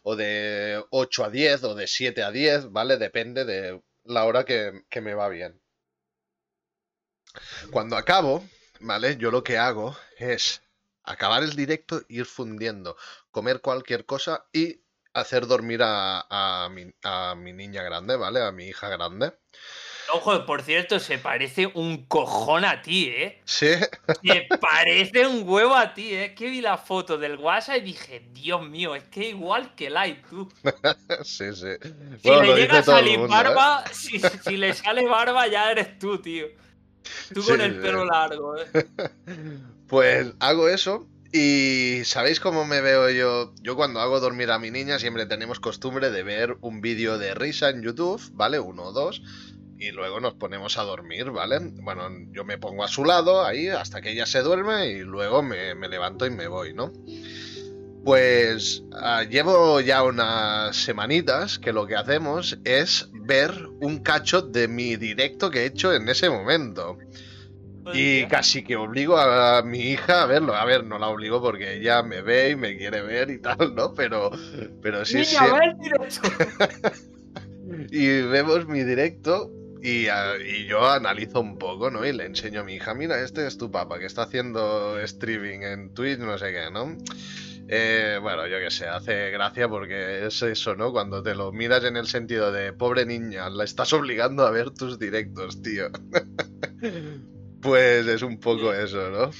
o 0.04 0.16
de 0.16 0.82
8 0.90 1.26
a 1.26 1.30
10 1.30 1.64
o 1.66 1.76
de 1.76 1.88
7 1.88 2.24
a 2.24 2.32
10, 2.32 2.72
¿vale? 2.72 2.98
Depende 2.98 3.44
de 3.44 3.82
la 4.06 4.24
hora 4.24 4.46
que, 4.46 4.86
me 5.02 5.14
va 5.14 5.28
bien. 5.28 5.62
Cuando 7.70 7.98
acabo, 7.98 8.48
¿vale? 8.80 9.18
Yo 9.18 9.30
lo 9.30 9.44
que 9.44 9.58
hago 9.58 9.98
es 10.18 10.62
acabar 11.04 11.44
el 11.44 11.56
directo, 11.56 12.02
ir 12.08 12.26
fundiendo, 12.26 12.96
comer 13.32 13.60
cualquier 13.60 14.06
cosa 14.06 14.48
y 14.54 14.82
hacer 15.14 15.48
dormir 15.48 15.82
a, 15.84 16.26
a, 16.30 16.70
mi, 16.70 16.94
a 17.04 17.36
mi 17.36 17.52
niña 17.52 17.84
grande, 17.84 18.16
¿vale? 18.16 18.42
A 18.42 18.54
mi 18.54 18.68
hija 18.68 18.88
grande. 18.88 19.34
Ojo, 20.14 20.46
por 20.46 20.62
cierto, 20.62 21.00
se 21.00 21.18
parece 21.18 21.68
un 21.68 22.06
cojón 22.06 22.64
a 22.64 22.82
ti, 22.82 23.08
¿eh? 23.10 23.42
Sí. 23.46 23.68
Se 24.24 24.48
parece 24.62 25.28
un 25.28 25.48
huevo 25.48 25.76
a 25.76 25.94
ti, 25.94 26.14
¿eh? 26.14 26.34
Que 26.34 26.50
vi 26.50 26.62
la 26.62 26.78
foto 26.78 27.18
del 27.18 27.38
WhatsApp 27.38 27.78
y 27.78 27.82
dije, 27.82 28.28
Dios 28.32 28.68
mío, 28.68 28.96
es 28.96 29.04
que 29.06 29.30
igual 29.30 29.76
que 29.76 29.90
Light, 29.90 30.26
tú. 30.30 30.50
sí, 31.24 31.54
sí. 31.54 31.74
Si 32.24 32.30
le 32.30 32.56
llega 32.56 32.80
a 32.80 32.84
salir 32.84 33.20
barba, 33.20 33.84
¿eh? 33.86 34.30
si, 34.44 34.58
le 34.58 34.74
sale 34.74 35.06
barba, 35.08 35.48
ya 35.48 35.72
eres 35.72 36.00
tú, 36.00 36.20
tío. 36.20 36.48
Tú 37.34 37.44
con 37.44 37.62
el 37.62 37.80
pelo 37.80 38.06
largo, 38.06 38.58
¿eh? 38.58 38.66
Pues 39.88 40.34
hago 40.40 40.68
eso 40.68 41.08
Y 41.32 42.02
¿sabéis 42.04 42.42
cómo 42.42 42.66
me 42.66 42.82
veo 42.82 43.10
yo? 43.10 43.54
Yo 43.62 43.78
cuando 43.78 44.02
hago 44.02 44.20
dormir 44.20 44.52
a 44.52 44.60
mi 44.60 44.70
niña 44.70 45.00
siempre 45.00 45.26
tenemos 45.26 45.62
costumbre 45.62 46.12
de 46.12 46.24
ver 46.24 46.58
un 46.60 46.82
vídeo 46.82 47.18
de 47.18 47.34
risa 47.34 47.70
en 47.70 47.82
YouTube, 47.82 48.22
¿vale? 48.34 48.60
Uno 48.60 48.84
o 48.84 48.92
dos. 48.92 49.22
Y 49.80 49.92
luego 49.92 50.20
nos 50.20 50.34
ponemos 50.34 50.78
a 50.78 50.84
dormir, 50.84 51.30
¿vale? 51.30 51.60
Bueno, 51.62 52.10
yo 52.32 52.44
me 52.44 52.58
pongo 52.58 52.84
a 52.84 52.88
su 52.88 53.06
lado 53.06 53.46
ahí 53.46 53.68
hasta 53.68 54.02
que 54.02 54.12
ella 54.12 54.26
se 54.26 54.42
duerme 54.42 54.88
y 54.88 55.00
luego 55.00 55.44
me, 55.44 55.76
me 55.76 55.88
levanto 55.88 56.26
y 56.26 56.32
me 56.32 56.48
voy, 56.48 56.74
¿no? 56.74 56.92
Pues 58.04 58.84
ah, 58.94 59.24
llevo 59.24 59.82
ya 59.82 60.02
unas 60.04 60.76
semanitas 60.76 61.60
que 61.60 61.74
lo 61.74 61.86
que 61.86 61.96
hacemos 61.96 62.58
es 62.64 63.10
ver 63.12 63.52
un 63.82 64.00
cacho 64.00 64.42
de 64.42 64.68
mi 64.68 64.96
directo 64.96 65.52
que 65.52 65.64
he 65.64 65.66
hecho 65.66 65.94
en 65.94 66.08
ese 66.10 66.30
momento. 66.30 66.98
Y 67.94 68.26
casi 68.26 68.64
que 68.64 68.76
obligo 68.76 69.18
a 69.18 69.62
mi 69.62 69.80
hija 69.80 70.24
a 70.24 70.26
verlo. 70.26 70.56
A 70.56 70.66
ver, 70.66 70.84
no 70.84 70.98
la 71.00 71.08
obligo 71.08 71.42
porque 71.42 71.76
ella 71.76 72.04
me 72.04 72.22
ve 72.22 72.52
y 72.52 72.56
me 72.56 72.78
quiere 72.78 73.02
ver 73.02 73.30
y 73.30 73.40
tal, 73.40 73.76
¿no? 73.76 73.94
Pero, 73.94 74.32
pero 74.82 75.06
sí, 75.06 75.24
sí. 75.24 75.38
Niña, 75.40 75.76
directo. 75.80 76.22
Y 77.92 78.22
vemos 78.22 78.66
mi 78.66 78.84
directo 78.84 79.52
y, 79.82 80.08
ah, 80.08 80.34
y 80.38 80.66
yo 80.66 80.88
analizo 80.90 81.42
un 81.42 81.58
poco, 81.58 81.90
¿no? 81.92 82.06
Y 82.06 82.14
le 82.14 82.26
enseño 82.26 82.62
a 82.62 82.64
mi 82.64 82.76
hija, 82.76 82.94
mira, 82.94 83.22
este 83.22 83.48
es 83.48 83.58
tu 83.58 83.72
papá 83.72 84.00
que 84.00 84.06
está 84.06 84.24
haciendo 84.24 85.00
streaming 85.00 85.62
en 85.62 85.94
Twitch, 85.94 86.20
no 86.20 86.38
sé 86.38 86.52
qué, 86.52 86.72
¿no? 86.72 86.98
Eh, 87.70 88.18
bueno, 88.22 88.48
yo 88.48 88.60
qué 88.60 88.72
sé, 88.72 88.88
hace 88.88 89.30
gracia 89.32 89.68
porque 89.68 90.26
es 90.26 90.42
eso, 90.42 90.76
¿no? 90.76 90.92
Cuando 90.92 91.22
te 91.22 91.36
lo 91.36 91.52
miras 91.52 91.84
en 91.84 91.98
el 91.98 92.08
sentido 92.08 92.52
de 92.52 92.72
pobre 92.72 93.06
niña, 93.06 93.50
la 93.50 93.66
estás 93.66 93.92
obligando 93.92 94.46
a 94.46 94.52
ver 94.52 94.72
tus 94.72 94.98
directos, 94.98 95.62
tío. 95.62 95.90
pues 97.62 98.08
es 98.08 98.22
un 98.22 98.40
poco 98.40 98.74
eso, 98.74 99.10
¿no? 99.10 99.32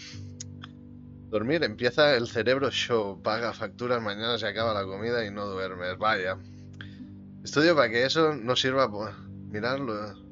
Dormir, 1.30 1.64
empieza 1.64 2.16
el 2.16 2.28
cerebro 2.28 2.70
show, 2.70 3.22
paga 3.22 3.54
facturas, 3.54 4.02
mañana 4.02 4.38
se 4.38 4.48
acaba 4.48 4.74
la 4.74 4.86
comida 4.86 5.26
y 5.26 5.32
no 5.32 5.46
duermes, 5.46 5.98
vaya. 5.98 6.38
Estudio 7.44 7.76
para 7.76 7.90
que 7.90 8.06
eso 8.06 8.34
no 8.36 8.56
sirva, 8.58 8.90
mirarlo. 9.50 10.27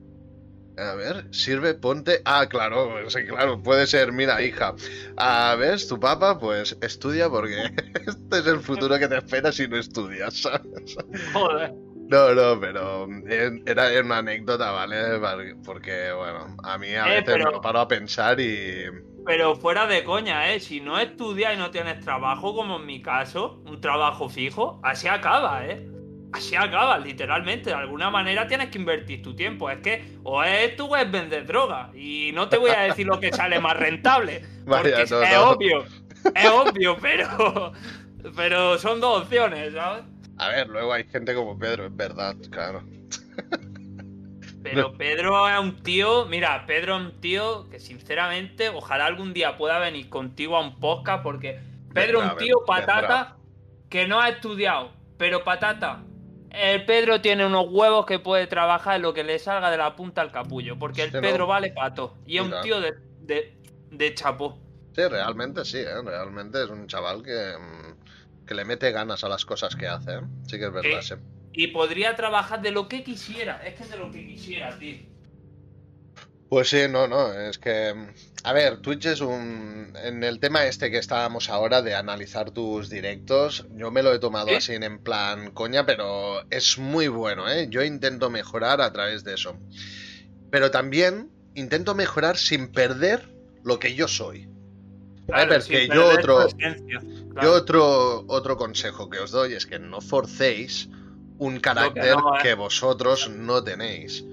A 0.78 0.94
ver, 0.96 1.28
sirve, 1.34 1.74
ponte. 1.74 2.22
Ah, 2.26 2.48
claro, 2.50 3.10
sí, 3.10 3.26
claro, 3.26 3.62
puede 3.64 3.88
ser, 3.88 4.12
mira, 4.12 4.42
hija. 4.42 4.76
A 5.18 5.56
ver, 5.58 5.80
tu 5.88 6.00
papá, 6.00 6.38
pues 6.38 6.78
estudia 6.82 7.30
porque 7.30 7.56
este 8.08 8.40
es 8.40 8.46
el 8.48 8.60
futuro 8.60 8.98
que 9.00 9.08
te 9.08 9.18
espera 9.18 9.52
si 9.52 9.68
no 9.68 9.78
estudias, 9.78 10.34
¿sabes? 10.42 10.62
Joder. 11.34 11.74
No, 12.08 12.36
no, 12.36 12.60
pero 12.60 13.08
era 13.66 13.88
una 14.04 14.18
anécdota, 14.20 14.72
¿vale? 14.72 15.56
Porque, 15.64 16.12
bueno, 16.12 16.56
a 16.64 16.78
mí 16.78 16.90
a 16.94 17.06
Eh, 17.08 17.10
veces 17.22 17.24
pero- 17.26 17.46
me 17.46 17.52
lo 17.54 17.62
paro 17.62 17.80
a 17.80 17.88
pensar 17.88 18.40
y. 18.40 18.84
Pero 19.26 19.56
fuera 19.56 19.88
de 19.88 20.04
coña, 20.04 20.54
¿eh? 20.54 20.60
Si 20.60 20.82
no 20.82 21.00
estudias 21.00 21.56
y 21.56 21.58
no 21.58 21.72
tienes 21.72 22.00
trabajo, 22.02 22.54
como 22.54 22.76
en 22.76 22.86
mi 22.86 23.02
caso, 23.02 23.60
un 23.66 23.82
trabajo 23.82 24.30
fijo, 24.30 24.80
así 24.84 25.08
acaba, 25.08 25.66
¿eh? 25.66 25.90
Así 26.36 26.56
acaba, 26.56 26.98
literalmente. 26.98 27.70
De 27.70 27.76
alguna 27.76 28.10
manera 28.10 28.46
tienes 28.46 28.70
que 28.70 28.78
invertir 28.78 29.22
tu 29.22 29.36
tiempo. 29.36 29.70
Es 29.70 29.80
que 29.80 30.18
o 30.24 30.44
es 30.44 30.72
esto 30.72 30.86
o 30.86 30.96
es 30.96 31.10
vender 31.10 31.46
droga. 31.46 31.92
Y 31.96 32.32
no 32.34 32.50
te 32.50 32.58
voy 32.58 32.72
a 32.72 32.82
decir 32.82 33.08
lo 33.08 33.20
que 33.20 33.32
sale 33.32 33.60
más 33.60 33.78
rentable. 33.78 34.44
Porque 34.66 34.92
Vaya, 34.92 35.04
es, 35.04 35.12
no, 35.12 35.22
es 35.22 35.34
no. 35.34 35.50
obvio. 35.52 35.86
Es 36.36 36.50
obvio, 36.50 36.98
pero. 37.02 37.72
Pero 38.36 38.78
son 38.80 39.00
dos 39.00 39.22
opciones, 39.24 39.74
¿sabes? 39.74 40.04
A 40.38 40.50
ver, 40.50 40.68
luego 40.68 40.92
hay 40.92 41.06
gente 41.06 41.34
como 41.34 41.58
Pedro, 41.58 41.86
es 41.86 41.96
verdad, 41.96 42.36
claro. 42.50 42.84
Pero 44.64 44.94
Pedro 44.94 45.48
es 45.48 45.60
un 45.60 45.84
tío, 45.84 46.26
mira, 46.26 46.66
Pedro 46.66 46.98
es 46.98 47.04
un 47.04 47.22
tío 47.22 47.70
que 47.70 47.80
sinceramente 47.80 48.70
ojalá 48.70 49.06
algún 49.06 49.32
día 49.32 49.58
pueda 49.58 49.78
venir 49.78 50.10
contigo 50.10 50.58
a 50.58 50.62
un 50.62 50.80
podcast 50.80 51.22
porque 51.22 51.60
Pedro 51.94 52.24
es 52.24 52.32
un 52.32 52.38
tío 52.40 52.66
patata 52.66 53.38
que 53.90 54.08
no 54.08 54.20
ha 54.20 54.30
estudiado, 54.30 54.92
pero 55.20 55.44
patata. 55.44 56.02
El 56.56 56.86
Pedro 56.86 57.22
tiene 57.22 57.46
unos 57.46 57.66
huevos 57.70 58.06
que 58.06 58.20
puede 58.20 58.48
trabajar 58.48 58.96
en 58.96 59.02
lo 59.02 59.14
que 59.14 59.24
le 59.24 59.40
salga 59.40 59.70
de 59.72 59.78
la 59.78 59.96
punta 59.96 60.22
al 60.22 60.32
capullo, 60.32 60.78
porque 60.80 61.04
el 61.04 61.12
Sí, 61.12 61.16
¿no? 61.16 61.22
Pedro 61.22 61.48
vale 61.48 61.72
pato 61.72 62.18
y 62.26 62.38
es 62.38 62.44
un 62.44 62.54
tío 62.62 62.80
de, 62.82 62.94
de, 63.22 63.58
de 63.92 64.14
chapó. 64.14 64.58
Sí, 64.96 65.02
realmente 65.08 65.66
sí, 65.66 65.80
¿eh? 65.80 66.02
Realmente 66.04 66.64
es 66.64 66.70
un 66.70 66.88
chaval 66.88 67.22
que, 67.22 67.54
mm, 67.58 68.46
que 68.46 68.56
le 68.56 68.64
mete 68.66 68.92
ganas 68.92 69.24
a 69.24 69.30
las 69.30 69.46
cosas 69.46 69.76
que 69.76 69.88
hace, 69.88 70.16
¿eh? 70.16 70.22
Sí 70.48 70.58
que 70.58 70.66
es 70.66 70.72
verdad, 70.74 71.02
sí. 71.02 71.16
Y 71.54 71.68
podría 71.68 72.16
trabajar 72.16 72.62
de 72.62 72.72
lo 72.72 72.88
que 72.88 73.04
quisiera, 73.04 73.62
es 73.66 73.76
que 73.76 73.86
de 73.86 73.98
lo 73.98 74.12
que 74.12 74.26
quisiera, 74.26 74.78
tío. 74.78 75.15
Pues 76.50 76.70
sí, 76.70 76.84
no, 76.90 77.08
no, 77.08 77.34
es 77.34 77.58
que... 77.58 77.94
A 78.44 78.54
ver, 78.54 78.78
Twitch 78.78 79.08
es 79.08 79.22
un... 79.22 79.94
En 80.04 80.24
el 80.24 80.40
tema 80.40 80.66
este 80.66 80.92
que 80.92 81.00
estábamos 81.00 81.50
ahora 81.50 81.82
de 81.82 81.96
analizar 81.96 82.52
tus 82.52 82.90
directos, 82.90 83.66
yo 83.72 83.90
me 83.90 84.04
lo 84.04 84.14
he 84.14 84.20
tomado 84.20 84.50
¿Sí? 84.50 84.56
así 84.56 84.74
en 84.76 85.00
plan 85.00 85.50
coña, 85.52 85.86
pero 85.88 86.44
es 86.52 86.78
muy 86.78 87.08
bueno, 87.08 87.50
¿eh? 87.50 87.68
Yo 87.72 87.84
intento 87.84 88.30
mejorar 88.30 88.82
a 88.82 88.94
través 88.94 89.24
de 89.24 89.34
eso. 89.34 89.58
Pero 90.52 90.70
también 90.70 91.32
intento 91.56 91.96
mejorar 91.96 92.38
sin 92.38 92.72
perder 92.72 93.28
lo 93.64 93.80
que 93.80 93.96
yo 93.96 94.08
soy. 94.08 94.48
Claro, 95.26 95.50
pero 95.50 95.62
sin 95.62 95.76
que 95.76 95.88
yo 95.88 96.10
otro- 96.12 96.48
claro. 96.48 97.42
Yo 97.42 97.54
otro, 97.54 98.26
otro 98.28 98.58
consejo 98.58 99.10
que 99.10 99.18
os 99.18 99.32
doy 99.32 99.54
es 99.54 99.66
que 99.66 99.80
no 99.80 100.02
forcéis 100.02 100.88
un 101.40 101.60
carácter 101.60 102.16
no, 102.16 102.36
¿eh? 102.36 102.40
que 102.44 102.54
vosotros 102.54 103.30
no 103.30 103.64
tenéis. 103.64 104.24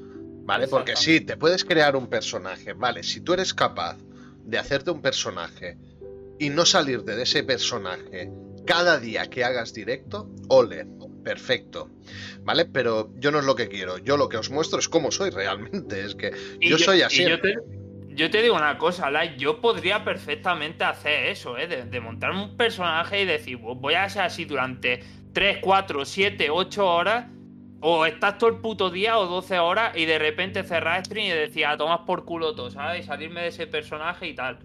¿Vale? 0.45 0.69
Porque 0.69 0.97
sí, 0.97 1.21
te 1.21 1.37
puedes 1.37 1.65
crear 1.65 1.97
un 1.97 2.09
personaje, 2.09 2.73
¿vale? 2.73 3.03
Si 3.03 3.21
tú 3.21 3.33
eres 3.33 3.55
capaz 3.55 3.97
de 4.45 4.59
hacerte 4.59 4.91
un 4.91 5.01
personaje 5.01 5.79
y 6.39 6.51
no 6.51 6.67
salirte 6.67 7.15
de 7.15 7.23
ese 7.23 7.45
personaje 7.45 8.31
cada 8.67 8.99
día 8.99 9.29
que 9.31 9.45
hagas 9.45 9.73
directo, 9.73 10.29
ole, 10.49 10.87
perfecto. 11.23 11.91
¿Vale? 12.43 12.65
Pero 12.67 13.13
yo 13.17 13.31
no 13.31 13.39
es 13.39 13.45
lo 13.45 13.55
que 13.55 13.69
quiero. 13.69 13.99
Yo 13.99 14.17
lo 14.17 14.29
que 14.29 14.37
os 14.37 14.51
muestro 14.51 14.79
es 14.79 14.89
cómo 14.89 15.11
soy 15.11 15.31
realmente. 15.31 16.05
Es 16.05 16.15
que 16.15 16.33
yo, 16.61 16.79
soy 16.79 17.03
así. 17.03 17.25
yo, 17.25 17.41
te, 17.41 17.55
yo 18.09 18.31
te 18.31 18.43
digo 18.43 18.57
una 18.57 18.79
cosa, 18.79 19.11
Lai, 19.11 19.37
yo 19.37 19.61
podría 19.61 20.05
perfectamente 20.05 20.85
hacer 20.85 21.27
eso, 21.27 21.57
¿eh? 21.57 21.67
De, 21.67 21.85
de 21.85 22.01
montarme 22.01 22.43
un 22.43 22.57
personaje 22.57 23.23
y 23.23 23.27
decir, 23.27 23.61
"Pues 23.61 23.79
voy 23.79 23.95
a 23.95 24.09
ser 24.09 24.23
así 24.23 24.45
durante 24.45 25.03
3, 25.33 25.59
4, 25.61 26.05
7, 26.05 26.51
8 26.51 26.87
horas, 26.87 27.27
o 27.83 28.07
estás 28.07 28.39
todo 28.39 28.49
el 28.49 28.57
puto 28.59 28.91
día 28.91 29.19
o 29.19 29.27
12 29.27 29.59
horas 29.59 29.97
y 29.97 30.05
de 30.05 30.19
repente 30.19 30.63
cerrar 30.63 31.05
stream 31.05 31.27
y 31.27 31.31
decir, 31.31 31.67
a 31.67 31.77
tomas 31.77 32.01
por 32.07 32.25
culo 32.25 32.55
todo, 32.55 32.71
¿sabes? 32.71 33.01
Y 33.01 33.03
salirme 33.03 33.43
de 33.43 33.49
ese 33.49 33.67
personaje 33.67 34.29
y 34.29 34.35
tal. 34.35 34.61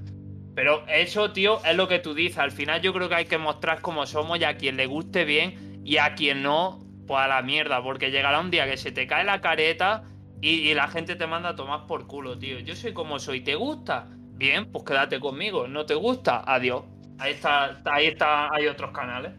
Pero 0.53 0.85
eso, 0.87 1.31
tío, 1.31 1.59
es 1.65 1.75
lo 1.75 1.87
que 1.87 1.97
tú 1.97 2.13
dices. 2.13 2.37
Al 2.37 2.51
final 2.51 2.79
yo 2.81 2.93
creo 2.93 3.09
que 3.09 3.15
hay 3.15 3.25
que 3.25 3.39
mostrar 3.39 3.81
cómo 3.81 4.05
somos 4.05 4.39
y 4.39 4.43
a 4.43 4.55
quien 4.55 4.77
le 4.77 4.85
guste 4.85 5.25
bien 5.25 5.81
y 5.83 5.97
a 5.97 6.13
quien 6.13 6.43
no, 6.43 6.79
pues 7.07 7.19
a 7.19 7.27
la 7.27 7.41
mierda. 7.41 7.81
Porque 7.81 8.11
llegará 8.11 8.39
un 8.39 8.51
día 8.51 8.69
que 8.69 8.77
se 8.77 8.91
te 8.91 9.07
cae 9.07 9.23
la 9.23 9.41
careta 9.41 10.03
y, 10.39 10.69
y 10.69 10.73
la 10.75 10.87
gente 10.87 11.15
te 11.15 11.25
manda 11.25 11.49
a 11.49 11.55
tomar 11.55 11.87
por 11.87 12.05
culo, 12.05 12.37
tío. 12.37 12.59
Yo 12.59 12.75
soy 12.75 12.93
como 12.93 13.17
soy. 13.17 13.41
¿Te 13.41 13.55
gusta? 13.55 14.07
Bien, 14.33 14.71
pues 14.71 14.83
quédate 14.83 15.19
conmigo. 15.19 15.67
¿No 15.67 15.87
te 15.87 15.95
gusta? 15.95 16.43
Adiós. 16.45 16.83
Ahí 17.17 17.33
está, 17.33 17.81
ahí 17.85 18.07
está, 18.07 18.47
hay 18.53 18.67
otros 18.67 18.91
canales. 18.91 19.33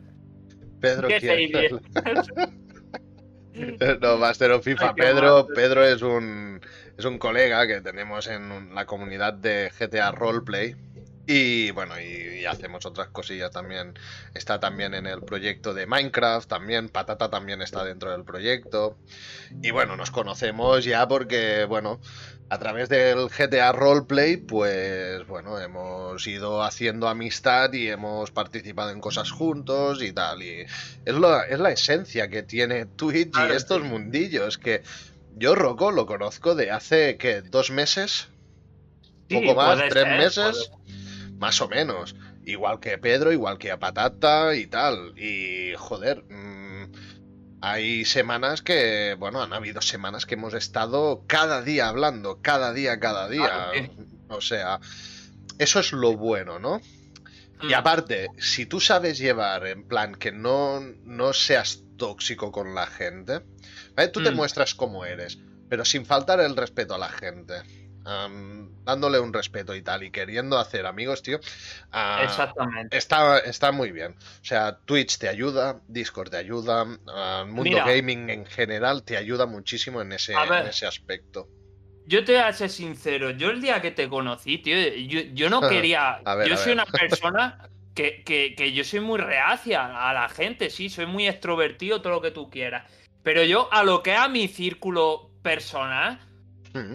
Pedro 0.80 1.08
¿Qué 1.08 1.20
No, 4.00 4.16
Master 4.18 4.52
of 4.52 4.64
FIFA. 4.64 4.88
Ay, 4.88 4.94
Pedro. 4.96 5.46
Pedro 5.54 5.84
es 5.84 6.02
un 6.02 6.60
es 6.96 7.04
un 7.04 7.18
colega 7.18 7.66
que 7.66 7.80
tenemos 7.80 8.26
en 8.26 8.74
la 8.74 8.86
comunidad 8.86 9.32
de 9.34 9.70
GTA 9.78 10.12
Roleplay. 10.12 10.76
Y 11.26 11.70
bueno, 11.72 12.00
y, 12.00 12.40
y 12.40 12.46
hacemos 12.46 12.86
otras 12.86 13.08
cosillas 13.08 13.50
también. 13.50 13.94
Está 14.34 14.60
también 14.60 14.94
en 14.94 15.06
el 15.06 15.20
proyecto 15.22 15.74
de 15.74 15.86
Minecraft, 15.86 16.48
también 16.48 16.88
Patata 16.88 17.28
también 17.28 17.60
está 17.60 17.84
dentro 17.84 18.10
del 18.10 18.24
proyecto. 18.24 18.96
Y 19.62 19.70
bueno, 19.70 19.96
nos 19.96 20.10
conocemos 20.10 20.84
ya 20.84 21.06
porque, 21.06 21.66
bueno, 21.66 22.00
a 22.50 22.58
través 22.58 22.88
del 22.88 23.28
GTA 23.28 23.72
Roleplay, 23.72 24.38
pues 24.38 25.26
bueno, 25.26 25.58
hemos 25.60 26.26
ido 26.26 26.62
haciendo 26.62 27.06
amistad 27.08 27.72
y 27.74 27.88
hemos 27.88 28.30
participado 28.30 28.90
en 28.90 29.00
cosas 29.00 29.30
juntos 29.30 30.02
y 30.02 30.12
tal. 30.12 30.42
Y 30.42 30.60
es, 31.04 31.14
lo- 31.14 31.42
es 31.44 31.58
la 31.58 31.70
esencia 31.70 32.28
que 32.28 32.42
tiene 32.42 32.86
Twitch 32.86 33.36
y 33.36 33.52
estos 33.52 33.82
mundillos. 33.82 34.56
Que 34.56 34.82
yo, 35.36 35.54
Rocco, 35.54 35.92
lo 35.92 36.06
conozco 36.06 36.54
de 36.54 36.70
hace, 36.70 37.16
¿qué? 37.18 37.42
¿Dos 37.42 37.70
meses? 37.70 38.28
Sí, 39.28 39.34
Poco 39.40 39.54
más, 39.54 39.78
tres 39.90 40.04
ser, 40.04 40.16
meses, 40.16 40.70
más 41.38 41.60
o 41.60 41.68
menos. 41.68 42.16
Igual 42.46 42.80
que 42.80 42.96
Pedro, 42.96 43.30
igual 43.30 43.58
que 43.58 43.70
a 43.70 43.78
Patata 43.78 44.54
y 44.54 44.66
tal. 44.66 45.12
Y 45.18 45.74
joder, 45.76 46.24
mm, 46.30 46.57
hay 47.60 48.04
semanas 48.04 48.62
que, 48.62 49.16
bueno, 49.18 49.42
han 49.42 49.52
habido 49.52 49.80
semanas 49.82 50.26
que 50.26 50.34
hemos 50.34 50.54
estado 50.54 51.24
cada 51.26 51.62
día 51.62 51.88
hablando, 51.88 52.40
cada 52.42 52.72
día, 52.72 53.00
cada 53.00 53.28
día. 53.28 53.70
Sí. 53.74 53.90
O 54.28 54.40
sea, 54.40 54.80
eso 55.58 55.80
es 55.80 55.92
lo 55.92 56.16
bueno, 56.16 56.58
¿no? 56.58 56.80
Y 57.62 57.68
Mm. 57.68 57.74
aparte, 57.74 58.28
si 58.38 58.66
tú 58.66 58.78
sabes 58.80 59.18
llevar 59.18 59.66
en 59.66 59.86
plan 59.88 60.14
que 60.14 60.30
no, 60.30 60.80
no 61.04 61.32
seas 61.32 61.82
tóxico 61.96 62.52
con 62.52 62.74
la 62.74 62.86
gente, 62.86 63.40
¿vale? 63.96 64.08
tú 64.10 64.22
te 64.22 64.30
Mm. 64.30 64.36
muestras 64.36 64.74
como 64.74 65.04
eres, 65.04 65.38
pero 65.68 65.84
sin 65.84 66.06
faltar 66.06 66.38
el 66.40 66.54
respeto 66.56 66.94
a 66.94 66.98
la 66.98 67.08
gente. 67.08 67.54
Dándole 68.84 69.18
un 69.18 69.32
respeto 69.32 69.74
y 69.74 69.82
tal, 69.82 70.02
y 70.02 70.10
queriendo 70.10 70.58
hacer 70.58 70.86
amigos, 70.86 71.22
tío. 71.22 71.40
Ah, 71.92 72.22
Exactamente. 72.24 72.96
Está, 72.96 73.38
está 73.40 73.72
muy 73.72 73.92
bien. 73.92 74.12
O 74.12 74.44
sea, 74.44 74.78
Twitch 74.84 75.18
te 75.18 75.28
ayuda, 75.28 75.80
Discord 75.88 76.30
te 76.30 76.38
ayuda, 76.38 76.84
uh, 76.84 77.46
Mundo 77.46 77.78
Gaming 77.84 78.30
en 78.30 78.46
general 78.46 79.02
te 79.02 79.16
ayuda 79.16 79.46
muchísimo 79.46 80.00
en 80.00 80.12
ese, 80.12 80.32
en 80.32 80.66
ese 80.66 80.86
aspecto. 80.86 81.48
Yo 82.06 82.24
te 82.24 82.32
voy 82.32 82.40
a 82.40 82.52
ser 82.54 82.70
sincero, 82.70 83.30
yo 83.30 83.50
el 83.50 83.60
día 83.60 83.82
que 83.82 83.90
te 83.90 84.08
conocí, 84.08 84.58
tío, 84.58 84.76
yo, 85.34 85.50
no 85.50 85.60
quería. 85.68 86.22
yo 86.46 86.56
soy 86.56 86.72
una 86.72 86.86
persona 86.86 87.68
que, 87.94 88.22
que 88.24 88.72
yo 88.72 88.84
soy 88.84 89.00
muy 89.00 89.18
reacia 89.18 90.08
a 90.08 90.14
la 90.14 90.28
gente, 90.30 90.70
sí, 90.70 90.88
soy 90.88 91.04
muy 91.04 91.28
extrovertido, 91.28 92.00
todo 92.00 92.14
lo 92.14 92.22
que 92.22 92.30
tú 92.30 92.48
quieras. 92.48 92.90
Pero 93.22 93.42
yo, 93.42 93.68
a 93.72 93.82
lo 93.82 94.02
que 94.02 94.14
a 94.14 94.28
mi 94.28 94.48
círculo 94.48 95.30
personal, 95.42 96.18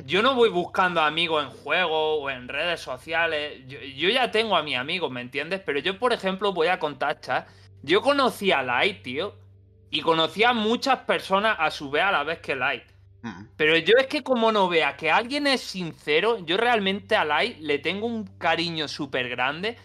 yo 0.06 0.22
no 0.22 0.36
voy 0.36 0.50
buscando 0.50 1.02
amigos 1.02 1.44
en 1.44 1.50
juego 1.50 2.16
o 2.16 2.30
en 2.30 2.48
redes 2.48 2.80
sociales. 2.80 3.62
Yo, 3.68 4.10
ya 4.10 4.32
tengo 4.32 4.56
a 4.56 4.64
mis 4.64 4.78
amigos, 4.78 5.12
¿me 5.12 5.22
entiendes? 5.22 5.62
Pero 5.66 5.80
yo, 5.80 5.98
por 6.00 6.14
ejemplo, 6.14 6.54
voy 6.54 6.68
a 6.68 6.80
contactar. 6.80 7.48
Yo 7.82 8.02
conocí 8.02 8.52
a 8.52 8.62
Light, 8.62 9.04
tío. 9.04 9.36
Y 9.90 10.02
conocí 10.02 10.44
a 10.44 10.54
muchas 10.54 11.00
personas 11.00 11.56
a 11.60 11.70
su 11.70 11.92
vez 11.92 12.04
a 12.04 12.12
la 12.12 12.24
vez 12.24 12.40
que 12.40 12.56
Light. 12.56 12.84
Pero 13.56 13.78
yo 13.78 13.94
es 13.98 14.08
que 14.08 14.22
como 14.22 14.52
no 14.52 14.68
vea 14.68 14.98
que 14.98 15.10
alguien 15.10 15.48
es 15.48 15.62
sincero, 15.62 16.44
yo 16.46 16.58
realmente 16.58 17.16
a 17.16 17.24
Light 17.24 17.60
le 17.60 17.80
tengo 17.80 18.06
un 18.06 18.26
cariño 18.38 18.88
súper 18.88 19.30
grande. 19.30 19.78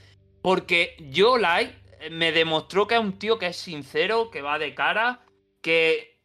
Porque 0.42 0.96
yo, 1.10 1.38
Light, 1.38 1.70
me 2.10 2.32
demostró 2.32 2.86
que 2.86 2.94
es 2.94 3.00
un 3.00 3.18
tío 3.18 3.38
que 3.38 3.48
es 3.48 3.56
sincero, 3.56 4.30
que 4.30 4.42
va 4.42 4.58
de 4.58 4.74
cara, 4.74 5.20
que 5.60 6.17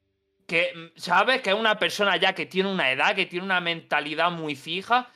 que, 0.45 0.91
¿sabes? 0.95 1.41
Que 1.41 1.51
es 1.51 1.55
una 1.55 1.77
persona 1.79 2.17
ya 2.17 2.33
que 2.33 2.45
tiene 2.45 2.71
una 2.71 2.91
edad, 2.91 3.15
que 3.15 3.25
tiene 3.25 3.45
una 3.45 3.61
mentalidad 3.61 4.31
muy 4.31 4.55
fija. 4.55 5.09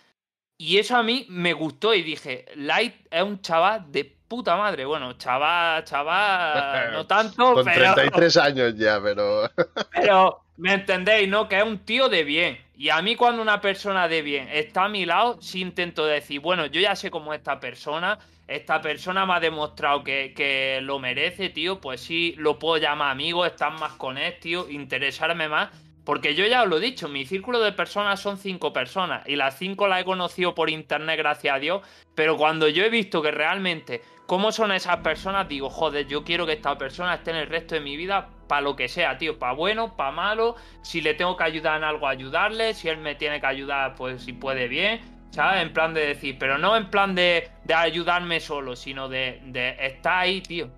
Y 0.57 0.77
eso 0.77 0.95
a 0.95 1.03
mí 1.03 1.25
me 1.29 1.53
gustó 1.53 1.93
y 1.93 2.01
dije, 2.01 2.45
Light 2.55 2.95
es 3.11 3.21
un 3.21 3.41
chaval 3.41 3.91
de 3.91 4.17
puta 4.27 4.55
madre. 4.55 4.85
Bueno, 4.85 5.13
chaval, 5.13 5.83
chaval, 5.83 6.91
no 6.93 7.05
tanto, 7.05 7.53
Con 7.53 7.65
33 7.65 8.37
años 8.37 8.75
ya, 8.75 9.01
pero... 9.01 9.49
pero, 9.93 10.43
¿me 10.57 10.73
entendéis, 10.73 11.29
no? 11.29 11.47
Que 11.47 11.57
es 11.57 11.63
un 11.63 11.79
tío 11.79 12.09
de 12.09 12.23
bien. 12.23 12.57
Y 12.75 12.89
a 12.89 13.01
mí 13.01 13.15
cuando 13.15 13.41
una 13.41 13.61
persona 13.61 14.07
de 14.07 14.21
bien 14.21 14.49
está 14.51 14.85
a 14.85 14.89
mi 14.89 15.05
lado, 15.05 15.41
sí 15.41 15.61
intento 15.61 16.05
decir, 16.05 16.39
bueno, 16.39 16.65
yo 16.67 16.81
ya 16.81 16.95
sé 16.95 17.09
cómo 17.09 17.33
esta 17.33 17.59
persona 17.59 18.19
esta 18.47 18.81
persona 18.81 19.25
me 19.25 19.33
ha 19.33 19.39
demostrado 19.39 20.03
que, 20.03 20.79
lo 20.81 20.99
merece, 20.99 21.49
tío, 21.49 21.81
pues 21.81 22.01
sí, 22.01 22.33
lo 22.37 22.57
puedo 22.57 22.77
llamar 22.77 23.11
amigo, 23.11 23.45
estar 23.45 23.77
más 23.77 23.93
con 23.93 24.17
él, 24.17 24.35
tío, 24.39 24.69
interesarme 24.69 25.49
más. 25.49 25.69
Porque 26.05 26.35
yo 26.35 26.45
ya 26.45 26.63
os 26.63 26.69
lo 26.69 26.77
he 26.77 26.79
dicho, 26.81 27.09
mi 27.09 27.25
círculo 27.25 27.59
de 27.59 27.73
personas 27.73 28.21
son 28.21 28.37
cinco 28.37 28.71
personas 28.71 29.27
y 29.27 29.35
las 29.35 29.57
cinco 29.57 29.89
las 29.89 30.01
he 30.01 30.05
conocido 30.05 30.55
por 30.55 30.69
internet, 30.69 31.17
gracias 31.17 31.53
a 31.53 31.59
Dios. 31.59 31.81
Pero 32.15 32.37
cuando 32.37 32.69
yo 32.69 32.85
he 32.85 32.89
visto 32.89 33.21
que 33.21 33.31
realmente 33.31 34.01
cómo 34.25 34.53
son 34.53 34.71
esas 34.71 34.97
personas, 34.97 35.49
digo, 35.49 35.69
joder, 35.69 36.07
yo 36.07 36.23
quiero 36.23 36.45
que 36.45 36.53
esta 36.53 36.77
persona 36.77 37.15
esté 37.15 37.31
en 37.31 37.37
el 37.37 37.47
resto 37.47 37.75
de 37.75 37.81
mi 37.81 37.97
vida 37.97 38.29
para 38.47 38.61
lo 38.61 38.75
que 38.75 38.87
sea, 38.87 39.17
tío, 39.17 39.37
para 39.37 39.53
bueno, 39.53 39.95
para 39.95 40.11
malo. 40.11 40.55
Si 40.81 41.01
le 41.01 41.13
tengo 41.13 41.37
que 41.37 41.43
ayudar 41.43 41.77
en 41.77 41.83
algo, 41.83 42.07
ayudarle. 42.07 42.73
Si 42.73 42.89
él 42.89 42.97
me 42.97 43.15
tiene 43.15 43.39
que 43.39 43.47
ayudar, 43.47 43.95
pues 43.95 44.23
si 44.23 44.33
puede 44.33 44.67
bien 44.67 45.17
¿sabes? 45.31 45.61
En 45.61 45.73
plan 45.73 45.93
de 45.93 46.05
decir, 46.05 46.37
pero 46.39 46.57
no 46.57 46.75
en 46.75 46.89
plan 46.89 47.13
de, 47.13 47.51
ayudarme 47.73 48.39
solo, 48.39 48.75
sino 48.75 49.09
de, 49.09 49.41
estar 49.79 50.19
ahí, 50.19 50.41
tío. 50.41 50.69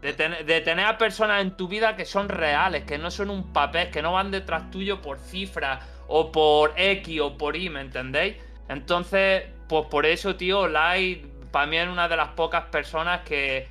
De, 0.00 0.12
de, 0.12 0.60
tener 0.60 0.86
a 0.86 0.96
personas 0.96 1.42
en 1.42 1.56
tu 1.56 1.68
vida 1.68 1.96
que 1.96 2.04
son 2.04 2.28
reales, 2.28 2.84
que 2.84 2.98
no 2.98 3.10
son 3.10 3.30
un 3.30 3.52
papel, 3.52 3.90
que 3.90 4.00
no 4.00 4.12
van 4.12 4.30
detrás 4.30 4.70
tuyo 4.70 5.02
por 5.02 5.18
cifras 5.18 5.84
o 6.06 6.30
por 6.30 6.72
X 6.76 7.20
o 7.20 7.36
por 7.36 7.56
Y, 7.56 7.68
¿me 7.68 7.80
entendéis? 7.80 8.36
Entonces, 8.68 9.44
pues 9.68 9.86
por 9.86 10.06
eso, 10.06 10.36
tío, 10.36 10.68
Light 10.68 11.26
para 11.50 11.66
mí 11.66 11.76
es 11.76 11.88
una 11.88 12.08
de 12.08 12.16
las 12.16 12.28
pocas 12.28 12.64
personas 12.66 13.22
que 13.22 13.68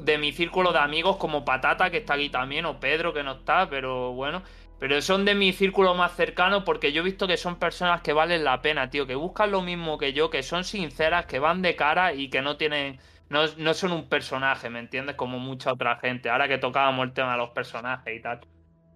de 0.00 0.18
mi 0.18 0.32
círculo 0.32 0.72
de 0.72 0.78
amigos 0.78 1.16
como 1.16 1.44
Patata, 1.44 1.90
que 1.90 1.98
está 1.98 2.14
aquí 2.14 2.30
también, 2.30 2.64
o 2.66 2.80
Pedro, 2.80 3.12
que 3.12 3.22
no 3.22 3.32
está, 3.32 3.68
pero 3.68 4.12
bueno, 4.12 4.42
pero 4.78 5.02
son 5.02 5.24
de 5.24 5.34
mi 5.34 5.52
círculo 5.52 5.94
más 5.94 6.14
cercano 6.14 6.64
porque 6.64 6.92
yo 6.92 7.02
he 7.02 7.04
visto 7.04 7.26
que 7.26 7.36
son 7.36 7.56
personas 7.56 8.00
que 8.00 8.12
valen 8.12 8.44
la 8.44 8.62
pena, 8.62 8.90
tío, 8.90 9.06
que 9.06 9.16
buscan 9.16 9.50
lo 9.50 9.62
mismo 9.62 9.98
que 9.98 10.12
yo, 10.12 10.30
que 10.30 10.42
son 10.42 10.64
sinceras, 10.64 11.26
que 11.26 11.40
van 11.40 11.62
de 11.62 11.74
cara 11.74 12.14
y 12.14 12.30
que 12.30 12.42
no 12.42 12.56
tienen. 12.56 12.98
No, 13.28 13.42
no 13.58 13.74
son 13.74 13.92
un 13.92 14.08
personaje, 14.08 14.70
¿me 14.70 14.78
entiendes? 14.78 15.16
Como 15.16 15.38
mucha 15.38 15.72
otra 15.72 15.96
gente. 15.96 16.30
Ahora 16.30 16.48
que 16.48 16.56
tocábamos 16.56 17.06
el 17.06 17.12
tema 17.12 17.32
de 17.32 17.38
los 17.38 17.50
personajes 17.50 18.16
y 18.16 18.22
tal. 18.22 18.40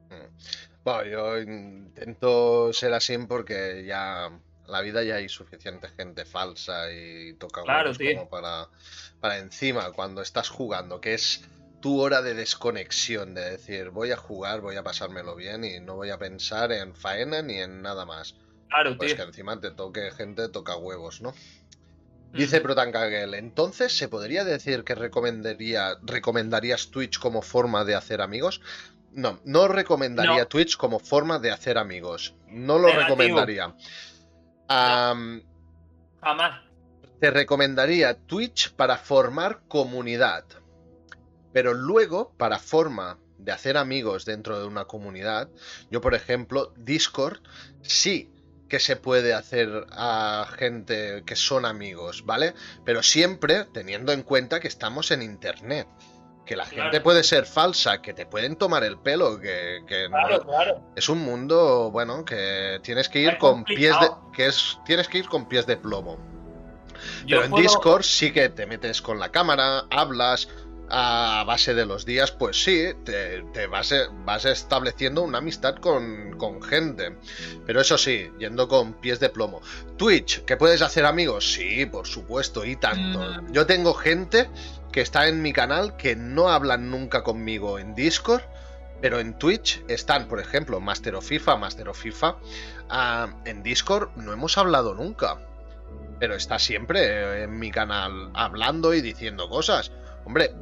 Mm. 0.08 0.82
Bueno, 0.84 1.04
yo 1.04 1.38
intento 1.38 2.72
ser 2.72 2.94
así 2.94 3.18
porque 3.18 3.84
ya 3.86 4.30
la 4.66 4.80
vida 4.80 5.02
ya 5.02 5.16
hay 5.16 5.28
suficiente 5.28 5.88
gente 5.88 6.24
falsa 6.24 6.90
y 6.92 7.34
toca 7.34 7.62
claro, 7.62 7.92
como 7.96 8.28
para, 8.28 8.68
para 9.20 9.38
encima 9.38 9.92
cuando 9.92 10.22
estás 10.22 10.48
jugando, 10.48 11.00
que 11.00 11.14
es 11.14 11.44
tu 11.80 12.00
hora 12.00 12.22
de 12.22 12.34
desconexión, 12.34 13.34
de 13.34 13.50
decir, 13.50 13.90
voy 13.90 14.12
a 14.12 14.16
jugar, 14.16 14.60
voy 14.60 14.76
a 14.76 14.82
pasármelo 14.82 15.34
bien 15.34 15.64
y 15.64 15.80
no 15.80 15.96
voy 15.96 16.10
a 16.10 16.18
pensar 16.18 16.72
en 16.72 16.94
faena 16.94 17.42
ni 17.42 17.58
en 17.58 17.82
nada 17.82 18.06
más. 18.06 18.36
Claro, 18.68 18.96
pues 18.96 19.14
que 19.14 19.22
encima 19.22 19.60
te 19.60 19.72
toque 19.72 20.10
gente, 20.12 20.48
toca 20.48 20.76
huevos, 20.76 21.20
¿no? 21.20 21.34
Dice 22.32 22.60
mm. 22.60 22.62
Protankagel, 22.62 23.34
entonces 23.34 23.96
se 23.96 24.08
podría 24.08 24.44
decir 24.44 24.84
que 24.84 24.94
recomendaría, 24.94 25.98
recomendarías 26.02 26.90
Twitch 26.90 27.18
como 27.18 27.42
forma 27.42 27.84
de 27.84 27.94
hacer 27.94 28.22
amigos. 28.22 28.62
No, 29.12 29.40
no 29.44 29.68
recomendaría 29.68 30.46
Twitch 30.46 30.78
como 30.78 30.98
forma 30.98 31.38
de 31.38 31.50
hacer 31.50 31.76
amigos. 31.76 32.34
No 32.48 32.78
lo 32.78 32.88
recomendaría. 32.90 33.74
Jamás. 36.20 36.60
Te 37.20 37.30
recomendaría 37.30 38.18
Twitch 38.26 38.74
para 38.74 38.96
formar 38.96 39.62
comunidad. 39.68 40.44
Pero 41.52 41.74
luego, 41.74 42.32
para 42.36 42.58
forma 42.58 43.18
de 43.38 43.52
hacer 43.52 43.76
amigos 43.76 44.24
dentro 44.24 44.58
de 44.58 44.66
una 44.66 44.86
comunidad, 44.86 45.48
yo 45.90 46.00
por 46.00 46.14
ejemplo, 46.14 46.72
Discord 46.76 47.40
sí 47.82 48.30
que 48.68 48.80
se 48.80 48.96
puede 48.96 49.34
hacer 49.34 49.86
a 49.90 50.46
gente 50.56 51.24
que 51.26 51.36
son 51.36 51.66
amigos, 51.66 52.24
¿vale? 52.24 52.54
Pero 52.86 53.02
siempre 53.02 53.66
teniendo 53.66 54.12
en 54.12 54.22
cuenta 54.22 54.60
que 54.60 54.68
estamos 54.68 55.10
en 55.10 55.20
Internet. 55.20 55.86
Que 56.44 56.56
la 56.56 56.66
gente 56.66 57.00
puede 57.00 57.22
ser 57.22 57.46
falsa, 57.46 58.02
que 58.02 58.14
te 58.14 58.26
pueden 58.26 58.56
tomar 58.56 58.82
el 58.82 58.98
pelo, 58.98 59.38
que, 59.38 59.80
es 60.96 61.08
un 61.08 61.18
mundo, 61.18 61.90
bueno, 61.90 62.24
que 62.24 62.80
tienes 62.82 63.08
que 63.08 63.20
ir 63.20 63.38
con 63.38 63.64
pies 63.64 63.94
de. 64.00 64.10
que 64.32 64.46
es. 64.46 64.78
Tienes 64.84 65.08
que 65.08 65.18
ir 65.18 65.28
con 65.28 65.48
pies 65.48 65.66
de 65.66 65.76
plomo. 65.76 66.18
Pero 67.26 67.44
en 67.44 67.52
Discord 67.52 68.02
sí 68.02 68.32
que 68.32 68.48
te 68.48 68.66
metes 68.66 69.02
con 69.02 69.18
la 69.18 69.30
cámara, 69.30 69.86
hablas, 69.90 70.48
a 70.94 71.44
base 71.46 71.72
de 71.72 71.86
los 71.86 72.04
días, 72.04 72.32
pues 72.32 72.62
sí, 72.62 72.90
te, 73.04 73.66
vas, 73.66 73.94
vas, 74.26 74.44
estableciendo 74.44 75.22
una 75.22 75.38
amistad 75.38 75.76
con, 75.76 76.62
gente. 76.62 77.16
Pero 77.66 77.80
eso 77.80 77.96
sí, 77.96 78.30
yendo 78.38 78.68
con 78.68 78.92
pies 78.92 79.18
de 79.18 79.30
plomo. 79.30 79.62
Twitch, 79.96 80.44
¿que 80.44 80.58
puedes 80.58 80.82
hacer 80.82 81.06
amigos? 81.06 81.50
Sí, 81.54 81.86
por 81.86 82.06
supuesto, 82.06 82.64
y 82.66 82.76
tanto. 82.76 83.20
Mm. 83.20 83.52
Yo 83.52 83.64
tengo 83.64 83.94
gente 83.94 84.50
que 84.92 85.00
está 85.00 85.26
en 85.26 85.42
mi 85.42 85.52
canal 85.52 85.96
que 85.96 86.14
no 86.14 86.48
hablan 86.48 86.90
nunca 86.90 87.22
conmigo 87.22 87.78
en 87.78 87.94
Discord. 87.94 88.42
Pero 89.00 89.18
en 89.18 89.36
Twitch 89.36 89.82
están, 89.88 90.28
por 90.28 90.38
ejemplo, 90.38 90.80
Master 90.80 91.16
of 91.16 91.26
FIFA, 91.26 91.56
Master 91.56 91.92
FIFA. 91.92 92.36
Ah, 92.88 93.34
en 93.44 93.64
Discord 93.64 94.10
no 94.14 94.32
hemos 94.32 94.56
hablado 94.58 94.94
nunca. 94.94 95.40
Pero 96.20 96.36
está 96.36 96.60
siempre 96.60 97.42
en 97.42 97.58
mi 97.58 97.72
canal 97.72 98.30
hablando 98.34 98.94
y 98.94 99.00
diciendo 99.00 99.48
cosas. 99.48 99.90
Hombre, 100.24 100.54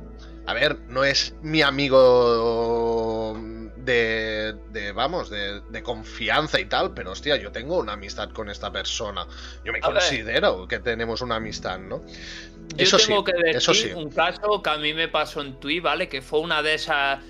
a 0.47 0.55
ver, 0.55 0.81
no 0.89 1.05
es 1.05 1.35
mi 1.43 1.61
amigo 1.61 3.37
de, 3.85 4.57
de 4.71 4.93
vamos, 4.93 5.31
de, 5.31 5.83
confianza 5.83 6.61
y 6.61 6.67
tal, 6.67 6.93
pero 6.95 7.13
hostia, 7.13 7.37
yo 7.37 7.51
tengo 7.53 7.79
una 7.79 7.95
amistad 7.95 8.31
con 8.31 8.51
esta 8.51 8.71
persona. 8.71 9.27
Yo 9.65 9.73
me 9.73 9.81
considero 9.81 10.67
que 10.69 10.79
tenemos 10.79 11.21
una 11.21 11.37
amistad, 11.37 11.79
¿no? 11.79 12.03
Yo 12.77 12.85
eso 12.85 12.99
tengo 12.99 13.25
que 13.25 13.33
decir 13.33 13.57
eso 13.57 13.75
sí. 13.75 13.93
un 13.93 14.11
caso 14.11 14.63
que 14.63 14.71
a 14.71 14.77
mí 14.77 14.95
me 14.95 15.09
pasó 15.09 15.41
en 15.41 15.59
Twitter, 15.59 15.83
¿vale? 15.83 16.09
Que 16.09 16.23
fue 16.23 16.41
una 16.41 16.63
de 16.63 16.75
esas 16.75 17.21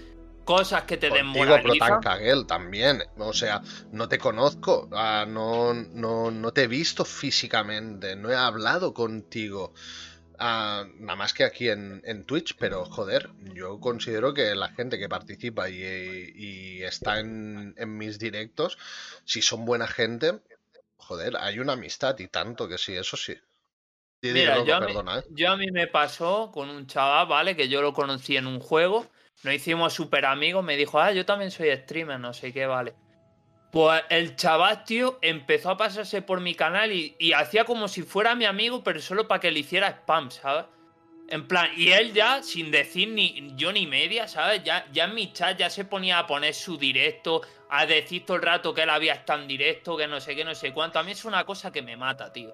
cosas 0.45 0.83
que 0.83 0.97
te 0.97 1.11
desmoralizan. 1.11 2.01
Kagel 2.01 2.47
también, 2.47 3.03
o 3.19 3.33
sea, 3.33 3.63
no 3.93 4.09
te 4.09 4.19
conozco, 4.19 4.89
ah, 4.93 5.25
no, 5.27 5.73
no, 5.75 6.31
no 6.31 6.53
te 6.53 6.65
he 6.65 6.67
visto 6.67 7.05
físicamente, 7.05 8.17
no 8.17 8.31
he 8.31 8.37
hablado 8.37 8.93
contigo 8.93 9.73
nada 10.41 11.17
más 11.17 11.35
que 11.35 11.45
aquí 11.45 11.69
en, 11.69 12.25
Twitch, 12.25 12.57
pero 12.59 12.85
joder, 12.87 13.31
yo 13.55 13.79
considero 13.79 14.33
que 14.33 14.55
la 14.55 14.69
gente 14.71 14.99
que 14.99 15.09
participa 15.09 15.69
y, 15.69 16.83
está 16.83 17.21
en, 17.21 17.75
mis 17.99 18.19
directos, 18.19 18.79
si 19.25 19.43
son 19.43 19.65
buena 19.65 19.87
gente, 19.87 20.41
joder, 20.97 21.37
hay 21.39 21.59
una 21.59 21.75
amistad 21.75 22.19
y 22.19 22.29
tanto 22.29 22.69
que 22.69 22.79
sí, 22.79 22.95
eso 22.95 23.17
sí. 23.17 23.37
Mira, 24.23 24.63
yo, 24.65 24.77
a 24.77 24.81
mí, 24.81 24.93
¿eh? 24.93 25.25
yo, 25.31 25.51
a 25.51 25.57
mí, 25.57 25.71
me 25.71 25.87
pasó 25.87 26.51
con 26.53 26.69
un 26.69 26.87
chaval, 26.87 27.27
¿vale? 27.27 27.57
Que 27.57 27.69
yo 27.69 27.81
lo 27.81 27.95
conocí 27.95 28.37
en 28.37 28.47
un 28.47 28.61
juego, 28.61 29.07
nos 29.45 29.55
hicimos 29.55 29.95
súper 29.95 30.27
amigos, 30.27 30.63
me 30.63 30.77
dijo, 30.77 31.01
ah, 31.01 31.13
yo 31.13 31.25
también 31.25 31.51
soy 31.51 31.75
streamer, 31.75 32.21
no 32.21 32.35
sé 32.35 32.53
qué, 32.53 32.67
vale. 32.67 32.95
Pues 33.71 34.03
el 34.09 34.35
chaval, 34.35 34.85
tío, 34.85 35.19
empezó 35.23 35.71
a 35.71 35.77
pasarse 35.77 36.23
por 36.23 36.41
mi 36.41 36.55
canal 36.55 36.93
y, 36.93 37.33
hacía 37.33 37.65
como 37.65 37.87
si 37.87 38.03
fuera 38.03 38.35
mi 38.35 38.45
amigo, 38.45 38.83
pero 38.83 39.01
solo 39.01 39.29
para 39.29 39.41
que 39.41 39.51
le 39.53 39.61
hiciera 39.61 39.89
spam, 39.91 40.31
¿sabes? 40.31 40.65
En 41.29 41.47
plan, 41.47 41.71
y 41.77 41.93
él 41.93 42.13
ya, 42.13 42.43
sin 42.43 42.73
decir 42.73 43.09
ni 43.11 43.53
yo 43.55 43.71
ni 43.71 43.87
media, 43.87 44.27
¿sabes? 44.27 44.65
Ya, 44.65 44.85
ya 44.93 45.05
en 45.05 45.15
mi 45.15 45.33
chat 45.33 45.57
ya 45.57 45.71
se 45.71 45.85
ponía 45.85 46.19
a 46.19 46.27
poner 46.27 46.53
su 46.53 46.77
directo, 46.77 47.43
a 47.69 47.87
decir 47.87 48.27
todo 48.27 48.37
el 48.39 48.43
rato 48.43 48.75
que 48.75 48.83
él 48.83 48.91
había 48.91 49.15
estado 49.15 49.41
en 49.41 49.47
directo, 49.47 49.97
que 49.97 50.09
no 50.09 50.21
sé 50.21 50.35
qué, 50.35 50.45
no 50.45 50.57
sé 50.57 50.73
cuánto. 50.73 50.99
A 50.99 51.05
mí 51.05 51.13
es 51.13 51.25
una 51.25 51.45
cosa 51.45 51.71
que 51.71 51.83
me 51.83 51.97
mata, 51.97 52.33
tío. 52.33 52.53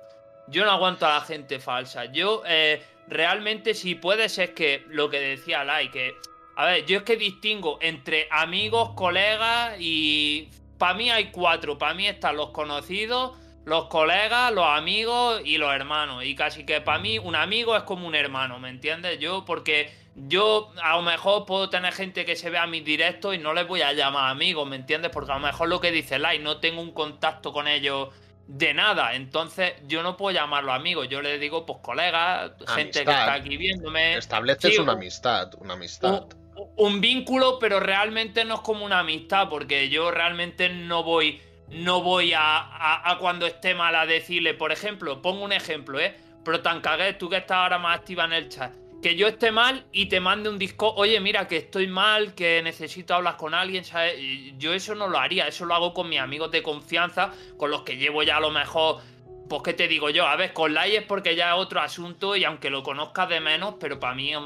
Yo 0.48 0.66
no 0.66 0.70
aguanto 0.70 1.06
a 1.06 1.14
la 1.14 1.20
gente 1.22 1.58
falsa. 1.58 2.04
Yo, 2.12 2.42
eh, 2.46 2.82
realmente, 3.08 3.72
si 3.72 3.94
puedes, 3.94 4.36
es 4.36 4.50
que 4.50 4.84
lo 4.88 5.08
que 5.08 5.20
decía 5.20 5.64
Lai, 5.64 5.90
que. 5.90 6.14
A 6.56 6.66
ver, 6.66 6.86
yo 6.86 6.98
es 6.98 7.02
que 7.04 7.16
distingo 7.16 7.78
entre 7.80 8.28
amigos, 8.30 8.90
colegas 8.94 9.80
y. 9.80 10.50
Para 10.78 10.94
mí 10.94 11.10
hay 11.10 11.30
cuatro. 11.30 11.78
Para 11.78 11.94
mí 11.94 12.06
están 12.06 12.36
los 12.36 12.50
conocidos 12.50 13.36
los 13.66 13.86
colegas, 13.86 14.52
los 14.52 14.64
amigos 14.64 15.42
y 15.44 15.58
los 15.58 15.74
hermanos. 15.74 16.24
Y 16.24 16.36
casi 16.36 16.64
que 16.64 16.80
para 16.80 17.00
mí 17.00 17.18
un 17.18 17.34
amigo 17.34 17.76
es 17.76 17.82
como 17.82 18.06
un 18.06 18.14
hermano, 18.14 18.60
¿me 18.60 18.70
entiendes? 18.70 19.18
Yo, 19.18 19.44
porque 19.44 19.92
yo 20.14 20.72
a 20.80 20.96
lo 20.96 21.02
mejor 21.02 21.46
puedo 21.46 21.68
tener 21.68 21.92
gente 21.92 22.24
que 22.24 22.36
se 22.36 22.48
vea 22.48 22.68
mis 22.68 22.84
directos 22.84 23.34
y 23.34 23.38
no 23.38 23.52
les 23.52 23.66
voy 23.66 23.82
a 23.82 23.92
llamar 23.92 24.30
amigos, 24.30 24.68
¿me 24.68 24.76
entiendes? 24.76 25.10
Porque 25.10 25.32
a 25.32 25.34
lo 25.34 25.40
mejor 25.40 25.68
lo 25.68 25.80
que 25.80 25.90
dice 25.90 26.20
Lai, 26.20 26.38
no 26.38 26.58
tengo 26.58 26.80
un 26.80 26.92
contacto 26.92 27.52
con 27.52 27.66
ellos 27.66 28.10
de 28.46 28.72
nada. 28.72 29.14
Entonces 29.14 29.72
yo 29.88 30.04
no 30.04 30.16
puedo 30.16 30.32
llamarlos 30.32 30.72
amigos. 30.72 31.08
Yo 31.08 31.20
les 31.20 31.40
digo, 31.40 31.66
pues 31.66 31.80
colegas, 31.82 32.52
gente 32.68 33.04
que 33.04 33.10
está 33.10 33.34
aquí 33.34 33.56
viéndome. 33.56 34.16
Estableces 34.16 34.78
una 34.78 34.92
amistad, 34.92 35.52
una 35.58 35.74
amistad. 35.74 36.22
Un, 36.22 36.45
un 36.76 37.00
vínculo, 37.00 37.58
pero 37.58 37.80
realmente 37.80 38.44
no 38.44 38.54
es 38.54 38.60
como 38.60 38.84
una 38.84 39.00
amistad, 39.00 39.48
porque 39.48 39.88
yo 39.88 40.10
realmente 40.10 40.68
no 40.68 41.02
voy 41.02 41.40
no 41.68 42.00
voy 42.02 42.32
a, 42.34 43.16
cuando 43.20 43.46
esté 43.46 43.74
mal 43.74 43.94
a 43.94 44.06
decirle, 44.06 44.54
por 44.54 44.72
ejemplo, 44.72 45.20
pongo 45.20 45.44
un 45.44 45.52
ejemplo, 45.52 45.98
¿eh? 45.98 46.14
Protancaguet, 46.44 47.18
tú 47.18 47.28
que 47.28 47.38
estás 47.38 47.56
ahora 47.56 47.78
más 47.78 47.98
activa 47.98 48.24
en 48.24 48.32
el 48.34 48.48
chat, 48.48 48.72
que 49.02 49.16
yo 49.16 49.26
esté 49.26 49.50
mal 49.50 49.84
y 49.92 50.06
te 50.06 50.20
mande 50.20 50.48
un 50.48 50.58
disco, 50.58 50.94
oye, 50.94 51.18
mira, 51.18 51.48
que 51.48 51.56
estoy 51.56 51.88
mal, 51.88 52.34
que 52.34 52.62
necesito 52.62 53.14
hablar 53.14 53.36
con 53.36 53.52
alguien, 53.52 53.84
¿sabes? 53.84 54.14
Yo 54.58 54.72
eso 54.74 54.94
no 54.94 55.08
lo 55.08 55.18
haría, 55.18 55.48
eso 55.48 55.64
lo 55.64 55.74
hago 55.74 55.92
con 55.92 56.08
mis 56.08 56.20
amigos 56.20 56.52
de 56.52 56.62
confianza, 56.62 57.32
con 57.56 57.70
los 57.70 57.82
que 57.82 57.96
llevo 57.96 58.22
ya 58.22 58.36
a 58.36 58.40
lo 58.40 58.50
mejor, 58.50 59.00
pues 59.48 59.62
qué 59.62 59.74
te 59.74 59.88
digo 59.88 60.10
yo, 60.10 60.26
a 60.26 60.36
ver, 60.36 60.52
con 60.52 60.72
Lai 60.72 60.94
es 60.94 61.02
porque 61.02 61.34
ya 61.34 61.54
es 61.54 61.56
otro 61.58 61.80
asunto 61.80 62.36
y 62.36 62.44
aunque 62.44 62.70
lo 62.70 62.82
conozcas 62.84 63.28
de 63.28 63.40
menos, 63.40 63.74
pero 63.80 63.98
para 63.98 64.14
mí 64.14 64.32
es 64.32 64.38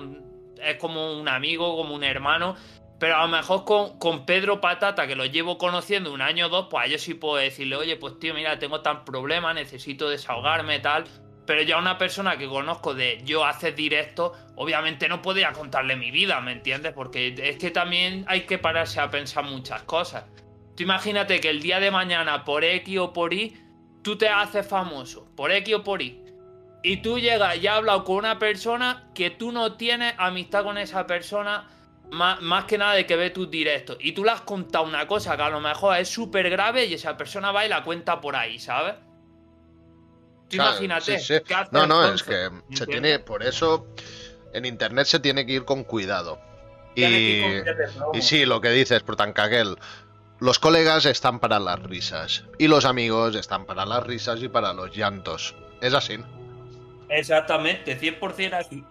como 0.78 1.12
un 1.18 1.28
amigo, 1.28 1.76
como 1.76 1.94
un 1.94 2.04
hermano, 2.04 2.56
pero 3.00 3.16
a 3.16 3.22
lo 3.22 3.28
mejor 3.28 3.64
con, 3.64 4.26
Pedro 4.26 4.60
Patata, 4.60 5.06
que 5.06 5.16
lo 5.16 5.24
llevo 5.24 5.56
conociendo 5.56 6.12
un 6.12 6.20
año 6.20 6.46
o 6.46 6.48
dos, 6.50 6.66
pues 6.70 6.84
a 6.84 6.86
yo 6.86 6.98
sí 6.98 7.14
puedo 7.14 7.36
decirle, 7.36 7.76
oye, 7.76 7.96
pues 7.96 8.18
tío, 8.18 8.34
mira, 8.34 8.58
tengo 8.58 8.82
tan 8.82 9.06
problema, 9.06 9.54
necesito 9.54 10.10
desahogarme, 10.10 10.80
tal. 10.80 11.04
Pero 11.46 11.62
ya 11.62 11.78
una 11.78 11.96
persona 11.96 12.36
que 12.36 12.46
conozco 12.46 12.92
de 12.94 13.22
yo 13.24 13.46
hacer 13.46 13.74
directo, 13.74 14.34
obviamente 14.54 15.08
no 15.08 15.22
podría 15.22 15.52
contarle 15.52 15.96
mi 15.96 16.10
vida, 16.10 16.42
¿me 16.42 16.52
entiendes? 16.52 16.92
Porque 16.92 17.34
es 17.38 17.56
que 17.56 17.70
también 17.70 18.26
hay 18.28 18.42
que 18.42 18.58
pararse 18.58 19.00
a 19.00 19.10
pensar 19.10 19.44
muchas 19.44 19.82
cosas. 19.84 20.26
Tú 20.76 20.82
imagínate 20.82 21.40
que 21.40 21.48
el 21.48 21.62
día 21.62 21.80
de 21.80 21.90
mañana, 21.90 22.44
por 22.44 22.64
X 22.64 22.98
o 22.98 23.14
por 23.14 23.32
Y, 23.32 23.56
tú 24.02 24.18
te 24.18 24.28
haces 24.28 24.68
famoso, 24.68 25.26
por 25.34 25.50
X 25.52 25.74
o 25.76 25.82
por 25.82 26.02
Y. 26.02 26.19
Y 26.82 26.98
tú 26.98 27.18
llegas 27.18 27.56
y 27.58 27.66
has 27.66 27.76
hablado 27.76 28.04
con 28.04 28.16
una 28.16 28.38
persona 28.38 29.10
que 29.14 29.30
tú 29.30 29.52
no 29.52 29.74
tienes 29.74 30.14
amistad 30.16 30.64
con 30.64 30.78
esa 30.78 31.06
persona 31.06 31.68
más, 32.10 32.64
que 32.64 32.78
nada 32.78 32.94
de 32.94 33.06
que 33.06 33.16
ve 33.16 33.30
tus 33.30 33.50
directos. 33.50 33.96
Y 34.00 34.12
tú 34.12 34.24
le 34.24 34.30
has 34.30 34.40
contado 34.42 34.84
una 34.84 35.06
cosa 35.06 35.36
que 35.36 35.42
a 35.42 35.50
lo 35.50 35.60
mejor 35.60 35.96
es 35.96 36.08
súper 36.08 36.48
grave 36.50 36.86
y 36.86 36.94
esa 36.94 37.16
persona 37.16 37.52
va 37.52 37.66
y 37.66 37.68
la 37.68 37.82
cuenta 37.82 38.20
por 38.20 38.36
ahí, 38.36 38.58
¿sabes? 38.58 38.94
imagínate. 40.50 41.20
no, 41.70 41.86
no, 41.86 42.12
es 42.12 42.22
que 42.24 42.50
se 42.72 42.86
tiene, 42.86 43.20
por 43.20 43.42
eso 43.44 43.86
en 44.52 44.64
internet 44.64 45.06
se 45.06 45.20
tiene 45.20 45.46
que 45.46 45.52
ir 45.52 45.64
con 45.64 45.84
cuidado. 45.84 46.40
Y, 46.96 47.42
y 48.12 48.22
sí, 48.22 48.44
lo 48.44 48.60
que 48.60 48.70
dices, 48.70 49.04
Protancaguel, 49.04 49.76
los 50.40 50.58
colegas 50.58 51.06
están 51.06 51.38
para 51.38 51.60
las 51.60 51.80
risas 51.80 52.44
y 52.58 52.66
los 52.66 52.84
amigos 52.84 53.36
están 53.36 53.64
para 53.64 53.86
las 53.86 54.02
risas 54.02 54.42
y 54.42 54.48
para 54.48 54.72
los 54.72 54.96
llantos. 54.96 55.54
Es 55.80 55.94
así. 55.94 56.18
Exactamente, 57.10 57.98
100% 57.98 58.52
así. 58.54 58.84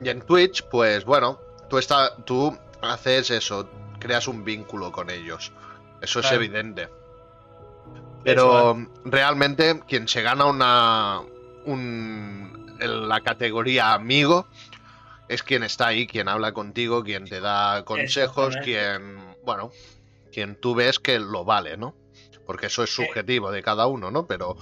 Y 0.00 0.08
en 0.08 0.22
Twitch, 0.22 0.62
pues 0.70 1.04
bueno, 1.04 1.40
tú, 1.68 1.78
está, 1.78 2.16
tú 2.24 2.56
haces 2.80 3.30
eso, 3.30 3.68
creas 3.98 4.28
un 4.28 4.44
vínculo 4.44 4.90
con 4.92 5.10
ellos. 5.10 5.52
Eso 6.00 6.20
es 6.20 6.32
evidente. 6.32 6.88
Pero 8.24 8.76
realmente 9.04 9.80
quien 9.86 10.08
se 10.08 10.22
gana 10.22 10.46
una 10.46 11.20
un, 11.64 12.76
la 12.78 13.20
categoría 13.20 13.92
amigo 13.92 14.46
es 15.28 15.42
quien 15.42 15.62
está 15.62 15.88
ahí, 15.88 16.06
quien 16.06 16.28
habla 16.28 16.52
contigo, 16.52 17.04
quien 17.04 17.24
te 17.24 17.40
da 17.40 17.84
consejos, 17.84 18.56
quien, 18.64 19.36
bueno, 19.44 19.70
quien 20.32 20.56
tú 20.56 20.74
ves 20.74 20.98
que 20.98 21.18
lo 21.18 21.44
vale, 21.44 21.76
¿no? 21.76 21.94
Porque 22.46 22.66
eso 22.66 22.82
es 22.82 22.92
subjetivo 22.92 23.52
de 23.52 23.62
cada 23.62 23.86
uno, 23.86 24.10
¿no? 24.10 24.26
Pero 24.26 24.56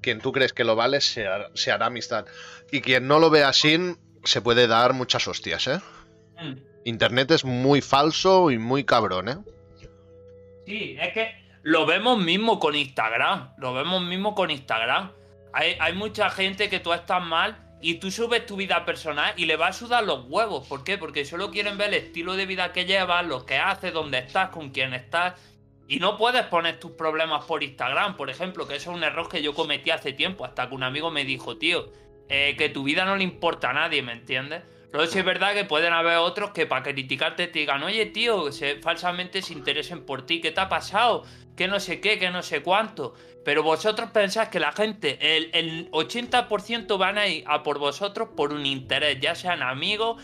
quien 0.00 0.20
tú 0.20 0.32
crees 0.32 0.52
que 0.52 0.64
lo 0.64 0.76
vale 0.76 1.00
se, 1.00 1.26
se 1.54 1.72
hará 1.72 1.86
amistad. 1.86 2.26
Y 2.70 2.80
quien 2.80 3.06
no 3.06 3.18
lo 3.18 3.30
ve 3.30 3.44
así, 3.44 3.78
se 4.24 4.40
puede 4.40 4.66
dar 4.66 4.92
muchas 4.92 5.26
hostias, 5.28 5.66
¿eh? 5.66 5.80
Mm. 6.40 6.54
Internet 6.84 7.30
es 7.32 7.44
muy 7.44 7.80
falso 7.80 8.50
y 8.50 8.58
muy 8.58 8.84
cabrón, 8.84 9.28
¿eh? 9.28 9.36
Sí, 10.66 10.96
es 11.00 11.12
que 11.12 11.34
lo 11.62 11.86
vemos 11.86 12.18
mismo 12.18 12.58
con 12.58 12.74
Instagram. 12.74 13.50
Lo 13.58 13.74
vemos 13.74 14.02
mismo 14.02 14.34
con 14.34 14.50
Instagram. 14.50 15.12
Hay, 15.52 15.92
mucha 15.94 16.30
gente 16.30 16.68
que 16.68 16.78
tú 16.78 16.92
estás 16.92 17.22
mal 17.22 17.58
y 17.80 17.94
tú 17.94 18.10
subes 18.10 18.46
tu 18.46 18.56
vida 18.56 18.84
personal 18.84 19.34
y 19.36 19.46
le 19.46 19.56
vas 19.56 19.76
a 19.76 19.78
sudar 19.78 20.04
los 20.04 20.26
huevos. 20.28 20.66
¿Por 20.68 20.84
qué? 20.84 20.98
Porque 20.98 21.24
solo 21.24 21.50
quieren 21.50 21.78
ver 21.78 21.88
el 21.88 21.94
estilo 21.94 22.36
de 22.36 22.46
vida 22.46 22.72
que 22.72 22.84
llevas, 22.84 23.26
lo 23.26 23.44
que 23.44 23.56
haces, 23.56 23.92
dónde 23.92 24.18
estás, 24.18 24.50
con 24.50 24.70
quién 24.70 24.94
estás. 24.94 25.34
Y 25.88 26.00
no 26.00 26.18
puedes 26.18 26.44
poner 26.46 26.78
tus 26.78 26.92
problemas 26.92 27.46
por 27.46 27.64
Instagram, 27.64 28.16
por 28.16 28.28
ejemplo, 28.28 28.68
que 28.68 28.76
eso 28.76 28.90
es 28.90 28.96
un 28.96 29.04
error 29.04 29.26
que 29.28 29.42
yo 29.42 29.54
cometí 29.54 29.90
hace 29.90 30.12
tiempo, 30.12 30.44
hasta 30.44 30.68
que 30.68 30.74
un 30.74 30.82
amigo 30.82 31.10
me 31.10 31.24
dijo, 31.24 31.56
tío, 31.56 31.90
eh, 32.28 32.54
que 32.58 32.68
tu 32.68 32.82
vida 32.82 33.06
no 33.06 33.16
le 33.16 33.24
importa 33.24 33.70
a 33.70 33.72
nadie, 33.72 34.02
¿me 34.02 34.12
entiendes? 34.12 34.62
Pero 34.90 35.06
sí 35.06 35.18
es 35.18 35.24
verdad 35.24 35.54
que 35.54 35.64
pueden 35.64 35.94
haber 35.94 36.18
otros 36.18 36.50
que 36.50 36.66
para 36.66 36.82
criticarte 36.82 37.46
te 37.46 37.58
digan, 37.58 37.82
oye 37.82 38.06
tío, 38.06 38.52
se, 38.52 38.76
falsamente 38.80 39.42
se 39.42 39.52
interesen 39.54 40.04
por 40.04 40.24
ti, 40.24 40.40
¿qué 40.40 40.50
te 40.50 40.60
ha 40.60 40.68
pasado? 40.68 41.24
Que 41.56 41.68
no 41.68 41.80
sé 41.80 42.00
qué, 42.00 42.18
que 42.18 42.30
no 42.30 42.42
sé 42.42 42.62
cuánto. 42.62 43.14
Pero 43.44 43.62
vosotros 43.62 44.10
pensáis 44.10 44.50
que 44.50 44.60
la 44.60 44.72
gente, 44.72 45.18
el, 45.36 45.90
80% 45.90 46.98
van 46.98 47.18
a 47.18 47.28
ir 47.28 47.44
a 47.46 47.62
por 47.62 47.78
vosotros 47.78 48.30
por 48.36 48.52
un 48.52 48.64
interés, 48.66 49.20
ya 49.20 49.34
sean 49.34 49.62
amigos, 49.62 50.22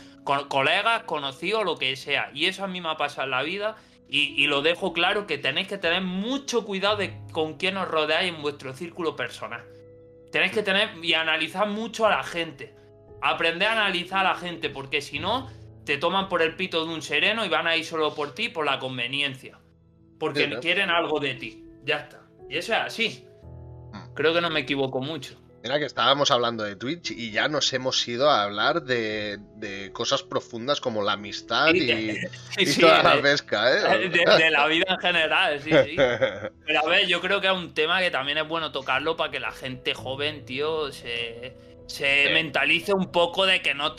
colegas, 0.48 1.04
conocidos, 1.04 1.64
lo 1.64 1.76
que 1.76 1.96
sea. 1.96 2.30
Y 2.34 2.46
eso 2.46 2.64
a 2.64 2.68
mí 2.68 2.80
me 2.80 2.90
ha 2.90 2.96
pasado 2.96 3.24
en 3.24 3.30
la 3.30 3.42
vida 3.42 3.76
y, 4.08 4.42
y, 4.42 4.46
lo 4.46 4.62
dejo 4.62 4.92
claro 4.92 5.26
que 5.26 5.38
tenéis 5.38 5.68
que 5.68 5.78
tener 5.78 6.02
mucho 6.02 6.64
cuidado 6.64 6.96
de 6.96 7.14
con 7.32 7.54
quién 7.54 7.76
os 7.76 7.88
rodeáis 7.88 8.32
en 8.32 8.42
vuestro 8.42 8.72
círculo 8.74 9.16
personal. 9.16 9.64
Tenéis 10.30 10.52
que 10.52 10.62
tener 10.62 10.90
y 11.02 11.14
analizar 11.14 11.68
mucho 11.68 12.06
a 12.06 12.10
la 12.10 12.22
gente 12.22 12.74
aprender 13.24 13.68
a 13.68 13.72
analizar 13.72 14.26
a 14.26 14.30
la 14.30 14.34
gente, 14.34 14.68
porque 14.68 15.00
si 15.00 15.18
no, 15.18 15.48
te 15.84 15.96
toman 15.96 16.28
por 16.28 16.42
el 16.42 16.56
pito 16.56 16.84
de 16.84 16.92
un 16.92 17.00
sereno 17.00 17.44
y 17.44 17.48
van 17.48 17.66
a 17.66 17.74
ir 17.74 17.84
solo 17.84 18.14
por 18.14 18.34
ti 18.34 18.50
por 18.50 18.66
la 18.66 18.78
conveniencia. 18.78 19.58
Porque 20.18 20.58
quieren 20.60 20.90
algo 20.90 21.20
de 21.20 21.34
ti. 21.34 21.64
Ya 21.84 22.00
está. 22.00 22.20
Y 22.50 22.58
eso 22.58 22.74
es 22.74 22.80
así. 22.80 23.26
Hmm. 23.92 24.12
Creo 24.14 24.34
que 24.34 24.42
no 24.42 24.50
me 24.50 24.60
equivoco 24.60 25.00
mucho. 25.00 25.40
Mira 25.64 25.78
que 25.78 25.86
estábamos 25.86 26.30
hablando 26.30 26.62
de 26.62 26.76
Twitch 26.76 27.10
y 27.12 27.30
ya 27.30 27.48
nos 27.48 27.72
hemos 27.72 28.06
ido 28.06 28.28
a 28.28 28.42
hablar 28.42 28.82
de, 28.82 29.40
cosas 29.94 30.22
profundas 30.22 30.78
como 30.78 31.02
la 31.02 31.12
amistad 31.12 31.72
y, 31.72 32.18
toda 32.80 33.02
la 33.02 33.22
pesca, 33.22 33.72
¿eh? 33.72 34.10
De, 34.10 34.50
la 34.50 34.66
vida 34.66 34.84
en 34.90 34.98
general, 34.98 35.58
sí, 35.62 35.70
sí. 35.70 35.96
Pero 36.66 36.80
a 36.80 36.86
ver, 36.86 37.06
yo 37.06 37.22
creo 37.22 37.40
que 37.40 37.46
es 37.46 37.52
un 37.54 37.72
tema 37.72 38.00
que 38.00 38.10
también 38.10 38.36
es 38.36 38.46
bueno 38.46 38.72
tocarlo 38.72 39.16
para 39.16 39.30
que 39.30 39.40
la 39.40 39.52
gente 39.52 39.94
joven, 39.94 40.44
tío, 40.44 40.92
se, 40.92 41.56
se 41.86 42.28
mentalice 42.34 42.92
un 42.92 43.10
poco 43.10 43.46
de 43.46 43.62
que 43.62 43.72
no, 43.72 43.94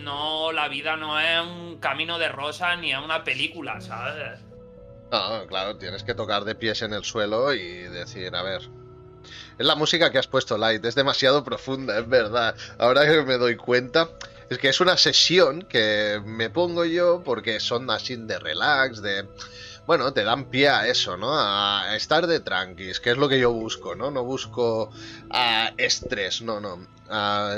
no 0.00 0.50
la 0.52 0.68
vida 0.68 0.96
no 0.96 1.20
es 1.20 1.40
un 1.42 1.78
camino 1.78 2.18
de 2.18 2.30
rosa 2.30 2.74
ni 2.76 2.90
es 2.90 2.98
una 2.98 3.22
película, 3.22 3.82
¿sabes? 3.82 4.40
No, 5.10 5.46
claro, 5.46 5.76
tienes 5.76 6.04
que 6.04 6.14
tocar 6.14 6.44
de 6.44 6.54
pies 6.54 6.80
en 6.80 6.94
el 6.94 7.04
suelo 7.04 7.52
y 7.52 7.82
decir, 7.82 8.34
a 8.34 8.42
ver. 8.42 8.62
Es 9.58 9.66
la 9.66 9.74
música 9.74 10.10
que 10.10 10.18
has 10.18 10.26
puesto, 10.26 10.58
Light, 10.58 10.84
es 10.84 10.94
demasiado 10.94 11.44
profunda, 11.44 11.98
es 11.98 12.08
verdad. 12.08 12.54
Ahora 12.78 13.06
que 13.06 13.22
me 13.22 13.38
doy 13.38 13.56
cuenta, 13.56 14.08
es 14.50 14.58
que 14.58 14.68
es 14.68 14.80
una 14.80 14.96
sesión 14.96 15.62
que 15.62 16.20
me 16.24 16.50
pongo 16.50 16.84
yo 16.84 17.22
porque 17.24 17.60
son 17.60 17.90
así 17.90 18.16
de 18.16 18.38
relax, 18.38 19.00
de 19.00 19.26
bueno, 19.86 20.12
te 20.12 20.22
dan 20.22 20.44
pie 20.44 20.68
a 20.68 20.86
eso, 20.86 21.16
¿no? 21.16 21.32
A 21.32 21.96
estar 21.96 22.26
de 22.26 22.40
tranquis, 22.40 23.00
que 23.00 23.10
es 23.10 23.16
lo 23.16 23.28
que 23.28 23.40
yo 23.40 23.52
busco, 23.52 23.96
¿no? 23.96 24.10
No 24.10 24.22
busco 24.22 24.90
estrés, 25.76 26.42
no, 26.42 26.60
no. 26.60 26.78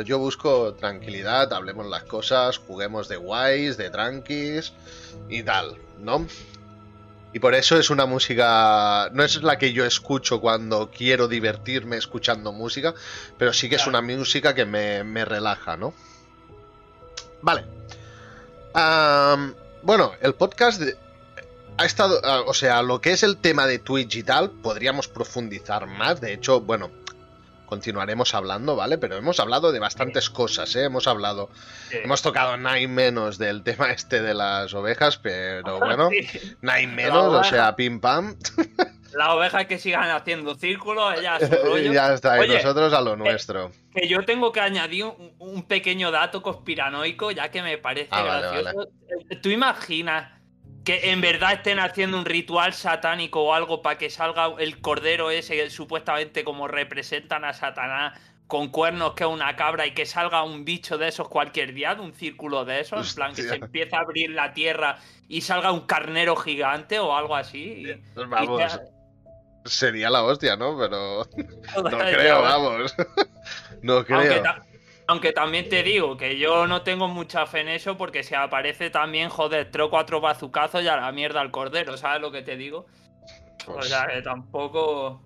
yo 0.02 0.18
busco 0.18 0.74
tranquilidad, 0.74 1.52
hablemos 1.52 1.86
las 1.86 2.04
cosas, 2.04 2.58
juguemos 2.58 3.08
de 3.08 3.16
guays, 3.16 3.76
de 3.76 3.90
tranquis 3.90 4.72
y 5.28 5.42
tal, 5.42 5.76
¿no? 6.00 6.26
Y 7.34 7.40
por 7.40 7.54
eso 7.54 7.76
es 7.76 7.90
una 7.90 8.06
música. 8.06 9.10
No 9.12 9.22
es 9.24 9.42
la 9.42 9.58
que 9.58 9.72
yo 9.72 9.84
escucho 9.84 10.40
cuando 10.40 10.90
quiero 10.90 11.28
divertirme 11.28 11.96
escuchando 11.96 12.52
música, 12.52 12.94
pero 13.36 13.52
sí 13.52 13.68
que 13.68 13.74
es 13.74 13.86
una 13.86 14.00
música 14.00 14.54
que 14.54 14.64
me, 14.64 15.02
me 15.04 15.24
relaja, 15.26 15.76
¿no? 15.76 15.92
Vale. 17.42 17.64
Bueno, 19.82 20.12
el 20.20 20.34
podcast 20.34 20.80
de- 20.80 20.96
ha 21.76 21.84
estado. 21.84 22.20
ah, 22.24 22.42
O 22.46 22.54
sea, 22.54 22.82
lo 22.82 23.00
que 23.00 23.12
es 23.12 23.22
el 23.22 23.36
tema 23.36 23.66
de 23.66 23.78
Twitch 23.80 24.16
y 24.16 24.22
tal, 24.22 24.50
podríamos 24.50 25.08
profundizar 25.08 25.86
más. 25.86 26.20
De 26.20 26.32
hecho, 26.32 26.60
bueno, 26.60 26.90
continuaremos 27.74 28.34
hablando, 28.34 28.76
¿vale? 28.76 28.98
Pero 28.98 29.16
hemos 29.16 29.40
hablado 29.40 29.72
de 29.72 29.80
bastantes 29.80 30.30
cosas, 30.30 30.76
¿eh? 30.76 30.84
Hemos 30.84 31.08
hablado. 31.08 31.50
Sí. 31.90 31.96
Hemos 32.04 32.22
tocado 32.22 32.54
y 32.78 32.86
menos 32.86 33.36
del 33.36 33.64
tema 33.64 33.90
este 33.90 34.22
de 34.22 34.32
las 34.32 34.72
ovejas, 34.74 35.18
pero 35.18 35.78
bueno, 35.80 36.08
Sí. 36.10 36.56
y 36.62 36.86
menos, 36.86 37.34
o 37.34 37.42
sea, 37.42 37.74
pim 37.74 38.00
pam. 38.00 38.36
Las 39.12 39.28
ovejas 39.28 39.66
que 39.66 39.78
sigan 39.78 40.10
haciendo 40.10 40.56
círculos, 40.56 41.18
ellas 41.18 41.40
ya 41.92 42.14
está, 42.14 42.36
y 42.36 42.40
Oye, 42.40 42.54
nosotros 42.56 42.92
a 42.92 43.00
lo 43.00 43.14
nuestro. 43.16 43.70
Que 43.94 44.08
yo 44.08 44.24
tengo 44.24 44.50
que 44.50 44.60
añadir 44.60 45.04
un, 45.04 45.32
un 45.38 45.62
pequeño 45.68 46.10
dato 46.10 46.42
conspiranoico, 46.42 47.30
ya 47.30 47.48
que 47.50 47.62
me 47.62 47.78
parece 47.78 48.08
Ah, 48.10 48.22
vale, 48.22 48.60
gracioso. 48.62 48.88
Eh, 49.30 49.36
¿Tú 49.36 49.50
imaginas 49.50 50.32
que 50.84 51.10
en 51.12 51.20
verdad 51.20 51.54
estén 51.54 51.78
haciendo 51.78 52.18
un 52.18 52.24
ritual 52.26 52.74
satánico 52.74 53.42
o 53.42 53.54
algo 53.54 53.80
para 53.82 53.96
que 53.98 54.10
salga 54.10 54.52
el 54.58 54.80
cordero 54.80 55.30
ese, 55.30 55.56
que 55.56 55.70
supuestamente 55.70 56.44
como 56.44 56.68
representan 56.68 57.44
a 57.44 57.52
Satanás, 57.54 58.18
con 58.46 58.68
cuernos 58.68 59.14
que 59.14 59.24
es 59.24 59.30
una 59.30 59.56
cabra, 59.56 59.86
y 59.86 59.94
que 59.94 60.04
salga 60.04 60.42
un 60.44 60.64
bicho 60.66 60.98
de 60.98 61.08
esos 61.08 61.28
cualquier 61.28 61.72
día, 61.72 61.94
de 61.94 62.02
un 62.02 62.12
círculo 62.12 62.66
de 62.66 62.80
esos, 62.80 63.08
en 63.10 63.14
plan 63.14 63.30
que 63.34 63.42
se 63.42 63.50
Hostia. 63.52 63.64
empieza 63.64 63.96
a 63.96 64.00
abrir 64.00 64.30
la 64.30 64.52
tierra 64.52 64.98
y 65.28 65.40
salga 65.40 65.72
un 65.72 65.86
carnero 65.86 66.36
gigante 66.36 66.98
o 66.98 67.16
algo 67.16 67.34
así? 67.34 67.86
y- 67.88 67.94
Pues 68.14 68.28
Vamos, 68.28 68.60
y 68.60 68.68
sea- 68.68 68.80
sería 69.64 70.10
la 70.10 70.22
hostia, 70.22 70.56
¿no? 70.56 70.76
Pero 70.78 71.24
no 71.90 71.98
creo, 71.98 72.42
vamos. 72.42 72.94
No 73.82 74.04
creo. 74.04 74.42
Aunque 75.06 75.32
también 75.32 75.68
te 75.68 75.82
digo 75.82 76.16
que 76.16 76.38
yo 76.38 76.66
no 76.66 76.82
tengo 76.82 77.08
mucha 77.08 77.46
fe 77.46 77.60
en 77.60 77.68
eso 77.68 77.96
porque 77.96 78.22
si 78.22 78.34
aparece 78.34 78.90
también, 78.90 79.28
joder, 79.28 79.70
tres 79.70 79.86
o 79.86 79.90
cuatro 79.90 80.20
bazucazos 80.20 80.82
y 80.82 80.88
a 80.88 80.96
la 80.96 81.12
mierda 81.12 81.40
al 81.40 81.50
cordero, 81.50 81.96
¿sabes 81.96 82.20
lo 82.20 82.30
que 82.32 82.42
te 82.42 82.56
digo? 82.56 82.86
O 83.66 83.74
Pues, 83.74 83.88
sea, 83.88 84.06
que 84.06 84.22
tampoco... 84.22 85.22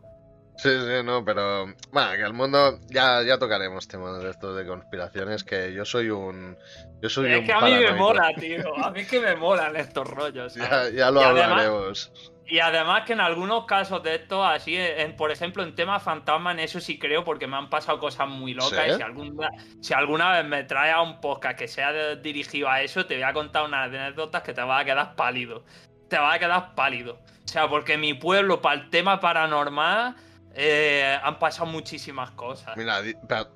Sí, 0.57 0.71
sí, 0.71 1.05
no, 1.05 1.25
pero. 1.25 1.67
Bueno, 1.93 2.11
que 2.17 2.23
el 2.23 2.33
mundo. 2.33 2.81
Ya, 2.89 3.23
ya 3.23 3.39
tocaremos 3.39 3.87
temas 3.87 4.21
de 4.21 4.29
estos 4.31 4.57
de 4.57 4.67
conspiraciones. 4.67 5.45
Que 5.45 5.73
yo 5.73 5.85
soy 5.85 6.11
un. 6.11 6.59
Yo 7.01 7.09
soy 7.09 7.31
Es 7.33 7.39
un 7.39 7.47
que 7.47 7.53
a 7.53 7.61
mí 7.61 7.75
me 7.75 7.93
mola, 7.93 8.33
tío. 8.35 8.77
A 8.85 8.91
mí 8.91 9.03
es 9.03 9.09
que 9.09 9.21
me 9.21 9.37
molan 9.37 9.77
estos 9.77 10.09
rollos. 10.09 10.57
Ya, 10.57 10.67
¿sabes? 10.69 10.95
ya 10.95 11.13
lo 11.13 11.21
Y 11.21 11.25
además- 11.25 11.45
hablaremos. 11.45 12.13
Y 12.51 12.61
además 12.61 13.03
que 13.05 13.13
en 13.13 13.21
algunos 13.21 13.67
casos 13.67 14.03
de 14.03 14.15
estos, 14.15 14.45
así, 14.47 14.75
en, 14.75 15.15
por 15.17 15.31
ejemplo, 15.31 15.63
en 15.63 15.75
temas 15.75 16.03
fantasma, 16.03 16.53
en 16.53 16.61
eso 16.61 16.81
sí 16.81 16.99
creo, 16.99 17.23
porque 17.23 17.47
me 17.47 17.57
han 17.57 17.69
pasado 17.69 17.99
cosas 17.99 18.27
muy 18.27 18.55
locas. 18.55 18.85
¿Sí? 18.87 18.91
Y 18.91 18.95
si 18.97 19.03
alguna, 19.03 19.51
si 19.83 19.93
alguna 19.93 20.33
vez 20.33 20.47
me 20.47 20.65
trae 20.65 20.91
a 20.91 21.03
un 21.03 21.21
podcast 21.21 21.59
que 21.59 21.69
sea 21.69 22.15
dirigido 22.17 22.71
a 22.71 22.81
eso, 22.81 23.05
te 23.05 23.15
voy 23.17 23.25
a 23.25 23.35
contar 23.35 23.65
unas 23.65 23.89
anécdotas 23.89 24.43
que 24.43 24.55
te 24.55 24.63
vas 24.63 24.81
a 24.81 24.85
quedar 24.87 25.15
pálido. 25.15 25.63
Te 26.09 26.19
vas 26.19 26.37
a 26.37 26.39
quedar 26.39 26.75
pálido. 26.75 27.21
O 27.45 27.49
sea, 27.49 27.69
porque 27.69 27.95
en 27.95 28.01
mi 28.01 28.15
pueblo, 28.15 28.63
para 28.63 28.81
el 28.81 28.89
tema 28.89 29.21
paranormal, 29.21 30.17
eh, 30.55 31.19
han 31.23 31.39
pasado 31.39 31.67
muchísimas 31.67 32.31
cosas. 32.31 32.75
Mira, 32.79 33.03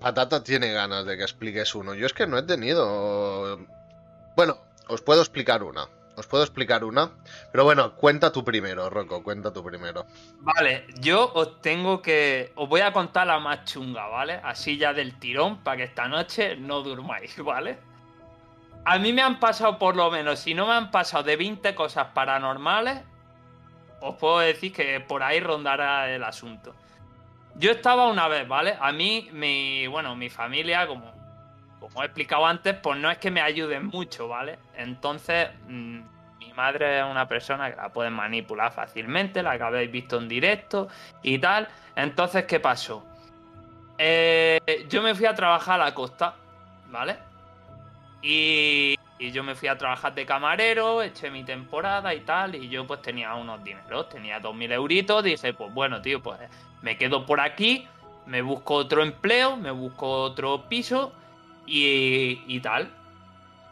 Patata 0.01 0.45
tiene 0.45 0.71
ganas 0.71 1.07
de 1.07 1.17
que 1.17 1.23
expliques 1.23 1.75
uno. 1.75 1.95
Yo 1.95 2.05
es 2.05 2.13
que 2.13 2.27
no 2.27 2.37
he 2.37 2.43
tenido. 2.43 3.59
Bueno, 4.37 4.59
os 4.89 5.01
puedo 5.01 5.23
explicar 5.23 5.63
una. 5.63 5.89
Os 6.17 6.27
puedo 6.27 6.45
explicar 6.45 6.85
una. 6.85 7.11
Pero 7.51 7.65
bueno, 7.65 7.95
cuenta 7.95 8.33
tú 8.33 8.45
primero, 8.45 8.91
Rocco. 8.91 9.23
Cuenta 9.23 9.53
tú 9.53 9.65
primero. 9.65 10.07
Vale, 10.41 10.87
yo 11.01 11.33
os 11.33 11.61
tengo 11.61 12.03
que. 12.03 12.53
Os 12.55 12.69
voy 12.69 12.83
a 12.83 12.93
contar 12.93 13.27
la 13.27 13.39
más 13.39 13.65
chunga, 13.65 14.07
¿vale? 14.09 14.41
Así 14.45 14.77
ya 14.77 14.93
del 14.93 15.19
tirón, 15.19 15.59
para 15.59 15.79
que 15.79 15.85
esta 15.85 16.09
noche 16.09 16.57
no 16.57 16.83
durmáis, 16.83 17.37
¿vale? 17.43 17.79
A 18.85 18.99
mí 18.99 19.13
me 19.13 19.23
han 19.23 19.39
pasado 19.39 19.79
por 19.79 19.97
lo 19.97 20.11
menos, 20.11 20.41
si 20.41 20.55
no 20.55 20.67
me 20.67 20.73
han 20.73 20.91
pasado 20.91 21.23
de 21.23 21.37
20 21.37 21.73
cosas 21.75 22.09
paranormales, 22.15 23.01
os 24.01 24.17
puedo 24.17 24.41
decir 24.41 24.73
que 24.73 24.99
por 25.01 25.23
ahí 25.23 25.39
rondará 25.39 26.11
el 26.13 26.25
asunto. 26.25 26.75
Yo 27.55 27.71
estaba 27.71 28.09
una 28.09 28.29
vez, 28.29 28.49
¿vale? 28.49 28.77
A 28.81 28.93
mí, 28.93 29.29
mi. 29.33 29.87
Bueno, 29.87 30.17
mi 30.17 30.31
familia, 30.31 30.87
como, 30.87 31.22
como 31.83 32.03
he 32.03 32.07
explicado 32.07 32.47
antes, 32.47 32.75
pues 32.75 32.99
no 32.99 33.11
es 33.11 33.19
que 33.19 33.31
me 33.31 33.41
ayuden 33.41 33.87
mucho, 33.87 34.29
¿vale? 34.29 34.59
Entonces. 34.77 35.51
mm, 35.69 36.01
mi 36.47 36.53
madre 36.55 36.99
es 36.99 37.05
una 37.05 37.27
persona 37.29 37.71
que 37.71 37.77
la 37.77 37.89
pueden 37.91 38.13
manipular 38.13 38.73
fácilmente, 38.73 39.43
la 39.43 39.57
que 39.57 39.63
habéis 39.63 39.91
visto 39.91 40.19
en 40.19 40.29
directo 40.29 40.89
y 41.23 41.39
tal. 41.39 41.69
Entonces, 41.97 42.45
¿qué 42.45 42.61
pasó? 42.61 43.05
Eh, 43.97 44.87
yo 44.89 45.03
me 45.03 45.15
fui 45.15 45.27
a 45.27 45.35
trabajar 45.35 45.81
a 45.81 45.85
la 45.85 45.95
costa, 45.95 46.35
¿vale? 46.89 47.17
Y, 48.23 48.97
y 49.19 49.31
yo 49.31 49.43
me 49.45 49.55
fui 49.55 49.69
a 49.69 49.79
trabajar 49.79 50.15
de 50.15 50.27
camarero, 50.27 51.03
eché 51.03 51.31
mi 51.31 51.45
temporada 51.45 52.13
y 52.15 52.21
tal, 52.21 52.55
y 52.55 52.69
yo 52.69 52.87
pues 52.87 53.03
tenía 53.03 53.35
unos 53.35 53.63
dineros, 53.63 54.09
tenía 54.09 54.41
2.000 54.41 54.73
euritos, 54.73 55.23
dije, 55.23 55.55
pues 55.55 55.73
bueno, 55.73 56.03
tío, 56.03 56.23
pues 56.23 56.39
me 56.83 56.97
quedo 56.99 57.25
por 57.25 57.41
aquí, 57.41 57.87
me 58.27 58.43
busco 58.43 58.75
otro 58.75 59.03
empleo, 59.03 59.57
me 59.57 59.71
busco 59.71 60.09
otro 60.09 60.69
piso 60.69 61.13
y, 61.67 62.43
y 62.47 62.61
tal. 62.61 62.91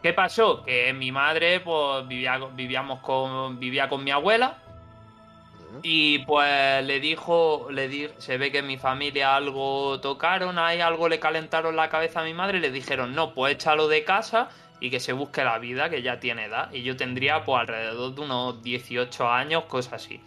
¿Qué 0.01 0.13
pasó? 0.13 0.63
Que 0.63 0.93
mi 0.93 1.11
madre, 1.11 1.59
pues 1.59 2.07
vivía, 2.07 2.39
vivíamos 2.53 2.99
con, 3.01 3.59
vivía 3.59 3.87
con 3.87 4.03
mi 4.03 4.11
abuela 4.11 4.57
y 5.83 6.19
pues 6.19 6.83
le 6.85 6.99
dijo, 6.99 7.67
le 7.71 7.87
di, 7.87 8.09
se 8.17 8.37
ve 8.37 8.51
que 8.51 8.59
en 8.59 8.67
mi 8.67 8.77
familia 8.77 9.35
algo 9.35 9.99
tocaron, 10.01 10.59
ahí 10.59 10.81
algo 10.81 11.07
le 11.07 11.19
calentaron 11.19 11.75
la 11.75 11.89
cabeza 11.89 12.21
a 12.21 12.23
mi 12.23 12.33
madre 12.33 12.57
y 12.57 12.61
le 12.61 12.71
dijeron, 12.71 13.15
no, 13.15 13.33
pues 13.33 13.53
échalo 13.53 13.87
de 13.87 14.03
casa 14.03 14.49
y 14.79 14.89
que 14.89 14.99
se 14.99 15.13
busque 15.13 15.43
la 15.43 15.59
vida, 15.59 15.89
que 15.89 16.01
ya 16.01 16.19
tiene 16.19 16.45
edad. 16.45 16.71
Y 16.73 16.83
yo 16.83 16.97
tendría 16.97 17.43
pues 17.43 17.61
alrededor 17.61 18.15
de 18.15 18.21
unos 18.21 18.63
18 18.63 19.29
años, 19.29 19.65
cosas 19.65 19.93
así. 19.93 20.19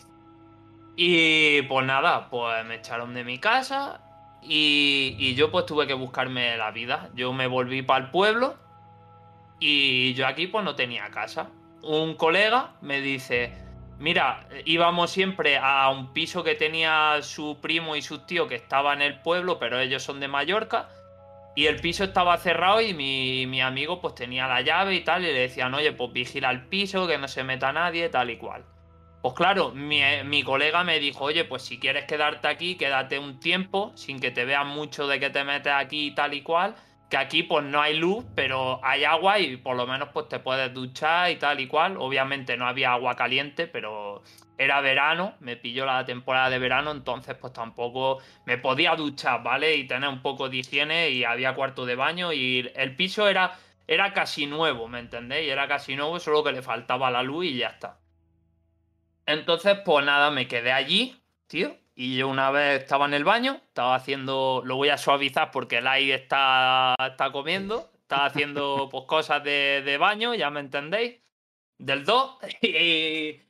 Y 0.97 1.63
pues 1.63 1.85
nada, 1.85 2.31
pues 2.31 2.65
me 2.65 2.77
echaron 2.77 3.15
de 3.15 3.25
mi 3.25 3.39
casa 3.39 4.01
y, 4.47 5.35
yo 5.35 5.51
pues 5.51 5.67
tuve 5.67 5.87
que 5.87 5.95
buscarme 5.95 6.57
la 6.57 6.71
vida. 6.71 7.11
Yo 7.15 7.33
me 7.33 7.47
volví 7.47 7.83
para 7.83 8.05
el 8.05 8.11
pueblo 8.11 8.57
y 9.59 10.15
yo 10.15 10.27
aquí 10.27 10.47
pues 10.47 10.65
no 10.65 10.75
tenía 10.75 11.11
casa. 11.11 11.51
Un 11.83 12.15
colega 12.15 12.73
me 12.81 13.01
dice, 13.01 13.53
mira, 13.99 14.47
íbamos 14.65 15.11
siempre 15.11 15.59
a 15.59 15.89
un 15.91 16.13
piso 16.13 16.45
que 16.45 16.55
tenía 16.55 17.19
su 17.23 17.59
primo 17.61 17.97
y 17.97 18.03
su 18.03 18.21
tío 18.21 18.49
que 18.49 18.55
estaba 18.55 18.93
en 18.93 19.03
el 19.03 19.21
pueblo, 19.21 19.59
pero 19.59 19.79
ellos 19.79 20.03
son 20.03 20.21
de 20.21 20.29
Mallorca. 20.29 20.89
Y 21.57 21.67
el 21.67 21.81
piso 21.81 22.05
estaba 22.05 22.37
cerrado 22.37 22.81
y 22.81 22.95
mi, 22.95 23.47
mi 23.47 23.61
amigo 23.61 24.01
pues 24.01 24.17
tenía 24.17 24.49
la 24.49 24.61
llave 24.61 24.97
y 24.97 25.05
tal. 25.05 25.23
Y 25.23 25.27
le 25.27 25.39
decían, 25.41 25.73
oye, 25.73 25.93
pues 25.93 26.13
vigila 26.13 26.51
el 26.51 26.67
piso, 26.67 27.07
que 27.07 27.17
no 27.17 27.29
se 27.29 27.45
meta 27.45 27.73
nadie, 27.73 28.09
tal 28.09 28.31
y 28.31 28.37
cual. 28.37 28.65
Pues 29.25 29.37
claro, 29.37 29.71
mi, 29.71 30.03
mi 30.27 30.43
colega 30.43 30.85
me 30.85 31.01
dijo, 31.01 31.25
oye, 31.25 31.47
pues 31.47 31.63
si 31.63 31.79
quieres 31.79 32.05
quedarte 32.05 32.47
aquí, 32.47 32.75
quédate 32.75 33.19
un 33.19 33.41
tiempo, 33.41 33.91
sin 33.95 34.21
que 34.21 34.31
te 34.31 34.45
vean 34.45 34.67
mucho 34.67 35.07
de 35.07 35.19
que 35.19 35.31
te 35.31 35.45
metes 35.45 35.73
aquí 35.73 36.09
y 36.09 36.15
tal 36.15 36.35
y 36.35 36.43
cual. 36.43 36.75
Que 37.09 37.17
aquí 37.17 37.43
pues 37.43 37.65
no 37.65 37.81
hay 37.81 37.97
luz, 37.97 38.27
pero 38.35 38.85
hay 38.85 39.05
agua 39.05 39.39
y 39.39 39.57
por 39.57 39.77
lo 39.77 39.87
menos 39.87 40.11
pues 40.13 40.29
te 40.29 40.41
puedes 40.41 40.75
duchar 40.75 41.31
y 41.31 41.37
tal 41.37 41.59
y 41.59 41.67
cual. 41.69 41.97
Obviamente 41.97 42.59
no 42.59 42.67
había 42.67 42.93
agua 42.93 43.17
caliente, 43.17 43.67
pero 43.67 44.23
era 44.59 44.83
verano, 44.83 45.37
me 45.41 45.57
pilló 45.57 45.87
la 45.87 46.05
temporada 46.05 46.51
de 46.51 46.59
verano, 46.59 46.91
entonces 46.91 47.35
pues 47.35 47.55
tampoco 47.55 48.19
me 48.45 48.59
podía 48.59 48.95
duchar, 48.95 49.43
¿vale? 49.43 49.75
Y 49.75 49.87
tener 49.87 50.11
un 50.11 50.21
poco 50.21 50.51
de 50.51 50.59
higiene 50.59 51.09
y 51.09 51.25
había 51.25 51.55
cuarto 51.55 51.87
de 51.87 51.97
baño 51.97 52.35
y 52.35 52.71
el 52.77 52.95
piso 52.95 53.27
era, 53.27 53.57
era 53.87 54.13
casi 54.13 54.45
nuevo, 54.45 54.87
¿me 54.87 54.99
entendéis? 54.99 55.51
Era 55.51 55.67
casi 55.67 55.97
nuevo, 55.97 56.21
solo 56.21 56.45
que 56.45 56.53
le 56.53 56.61
faltaba 56.61 57.11
la 57.11 57.23
luz 57.23 57.47
y 57.47 57.57
ya 57.57 57.69
está. 57.69 58.04
Entonces 59.27 59.79
pues 59.85 60.05
nada, 60.05 60.31
me 60.31 60.49
quedé 60.49 60.73
allí, 60.73 61.21
tío. 61.47 61.77
Y 61.97 62.17
yo 62.17 62.29
una 62.29 62.51
vez 62.51 62.83
estaba 62.83 63.07
en 63.07 63.15
el 63.15 63.25
baño, 63.25 63.61
estaba 63.69 63.95
haciendo, 63.95 64.63
lo 64.65 64.77
voy 64.77 64.89
a 64.89 64.99
suavizar 64.99 65.51
porque 65.53 65.79
el 65.79 65.87
aire 65.87 66.15
está, 66.15 66.95
está 66.99 67.31
comiendo, 67.31 67.91
estaba 68.03 68.27
haciendo 68.27 68.89
pues 68.91 69.05
cosas 69.05 69.45
de, 69.45 69.83
de 69.85 69.97
baño, 69.97 70.35
ya 70.35 70.51
me 70.51 70.61
entendéis, 70.61 71.21
del 71.79 72.05
2. 72.05 72.39
Y, 72.63 73.41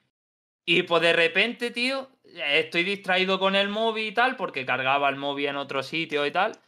y 0.67 0.83
pues 0.85 1.03
de 1.03 1.13
repente, 1.13 1.71
tío, 1.71 2.11
estoy 2.25 2.85
distraído 2.85 3.39
con 3.39 3.55
el 3.55 3.69
móvil 3.69 4.09
y 4.09 4.13
tal, 4.13 4.37
porque 4.37 4.67
cargaba 4.67 5.09
el 5.09 5.17
móvil 5.17 5.47
en 5.47 5.57
otro 5.57 5.83
sitio 5.83 6.27
y 6.27 6.31
tal, 6.31 6.59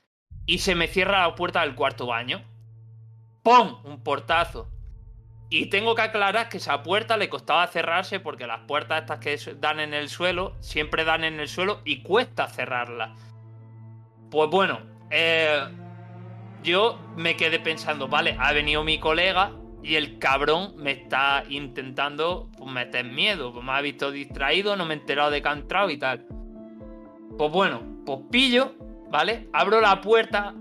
y 0.47 0.59
se 0.59 0.75
me 0.75 0.89
cierra 0.89 1.27
la 1.27 1.35
puerta 1.35 1.63
del 1.63 1.75
cuarto 1.75 2.07
baño. 2.07 2.43
¡Pum! 3.43 3.81
Un 3.85 4.03
portazo. 4.03 4.69
Y 5.49 5.67
tengo 5.67 5.95
que 5.95 6.03
aclarar 6.03 6.49
que 6.49 6.57
esa 6.57 6.83
puerta 6.83 7.17
le 7.17 7.29
costaba 7.29 7.67
cerrarse 7.69 8.19
porque 8.19 8.47
las 8.47 8.61
puertas 8.63 9.03
estas 9.03 9.21
que 9.21 9.39
dan 9.61 9.79
en 9.79 9.95
el 9.95 10.09
suelo 10.09 10.57
siempre 10.61 11.05
dan 11.05 11.23
en 11.23 11.39
el 11.39 11.49
suelo 11.49 11.81
y 11.85 12.03
cuesta 12.03 12.49
cerrarlas. 12.49 13.17
Pues 14.31 14.51
bueno, 14.51 14.81
eh, 15.11 15.61
yo 16.65 16.99
me 17.17 17.37
quedé 17.37 17.61
pensando, 17.61 18.09
vale, 18.09 18.37
ha 18.41 18.53
venido 18.53 18.83
mi 18.83 18.99
colega 18.99 19.53
y 19.85 19.95
el 19.95 20.19
cabrón 20.19 20.75
me 20.79 20.91
está 20.91 21.45
intentando 21.49 22.51
pues, 22.59 22.73
meter 22.73 23.05
miedo. 23.05 23.53
Pues 23.53 23.65
me 23.65 23.71
ha 23.71 23.81
visto 23.81 24.11
distraído, 24.11 24.75
no 24.75 24.85
me 24.85 24.95
he 24.95 24.97
enterado 24.97 25.31
de 25.31 25.43
que 25.43 25.49
ha 25.49 25.53
entrado 25.53 25.91
y 25.91 25.97
tal. 25.97 26.27
Pues 27.39 27.53
bueno, 27.53 27.83
pues 28.05 28.19
pillo, 28.33 28.75
¿vale? 29.11 29.49
Abro 29.53 29.81
la 29.81 30.01
puerta, 30.01 30.55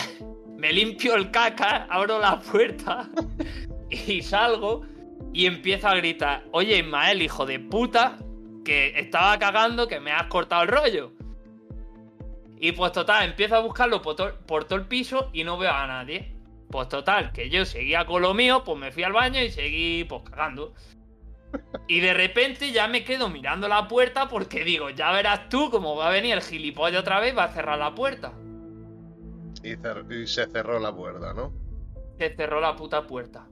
me 0.58 0.74
limpio 0.74 1.14
el 1.14 1.30
caca, 1.30 1.86
abro 1.88 2.18
la 2.18 2.38
puerta 2.38 3.08
y 3.90 4.22
salgo 4.22 4.82
y 5.32 5.46
empiezo 5.46 5.88
a 5.88 5.94
gritar, 5.96 6.44
oye 6.52 6.78
Ismael, 6.78 7.22
hijo 7.22 7.46
de 7.46 7.58
puta, 7.58 8.18
que 8.64 8.98
estaba 8.98 9.38
cagando, 9.38 9.86
que 9.86 10.00
me 10.00 10.12
has 10.12 10.26
cortado 10.26 10.62
el 10.62 10.68
rollo. 10.68 11.12
Y 12.58 12.72
pues 12.72 12.92
total, 12.92 13.30
empiezo 13.30 13.56
a 13.56 13.60
buscarlo 13.60 14.02
por, 14.02 14.16
todo 14.64 14.78
el 14.78 14.86
piso 14.86 15.30
y 15.32 15.44
no 15.44 15.58
veo 15.58 15.70
a 15.70 15.86
nadie. 15.86 16.34
Pues 16.70 16.88
total, 16.88 17.32
que 17.32 17.48
yo 17.48 17.64
seguía 17.64 18.06
con 18.06 18.22
lo 18.22 18.34
mío, 18.34 18.64
pues 18.64 18.78
me 18.78 18.90
fui 18.90 19.04
al 19.04 19.12
baño 19.12 19.40
y 19.40 19.50
seguí 19.50 20.04
pues 20.04 20.22
cagando. 20.22 20.74
Y 21.88 22.00
de 22.00 22.12
repente 22.12 22.72
ya 22.72 22.88
me 22.88 23.04
quedo 23.04 23.30
mirando 23.30 23.68
la 23.68 23.86
puerta 23.86 24.28
porque 24.28 24.64
digo, 24.64 24.90
ya 24.90 25.12
verás 25.12 25.48
tú 25.48 25.70
cómo 25.70 25.96
va 25.96 26.08
a 26.08 26.10
venir 26.10 26.34
el 26.34 26.42
gilipollas 26.42 27.00
otra 27.00 27.20
vez, 27.20 27.36
va 27.36 27.44
a 27.44 27.52
cerrar 27.52 27.78
la 27.78 27.94
puerta. 27.94 28.32
Y, 29.62 29.72
y 29.72 30.26
se 30.26 30.46
cerró 30.48 30.80
la 30.80 30.94
puerta, 30.94 31.32
¿no? 31.32 31.52
Se 32.18 32.34
cerró 32.34 32.60
la 32.60 32.74
puta 32.74 33.06
puerta. 33.06 33.46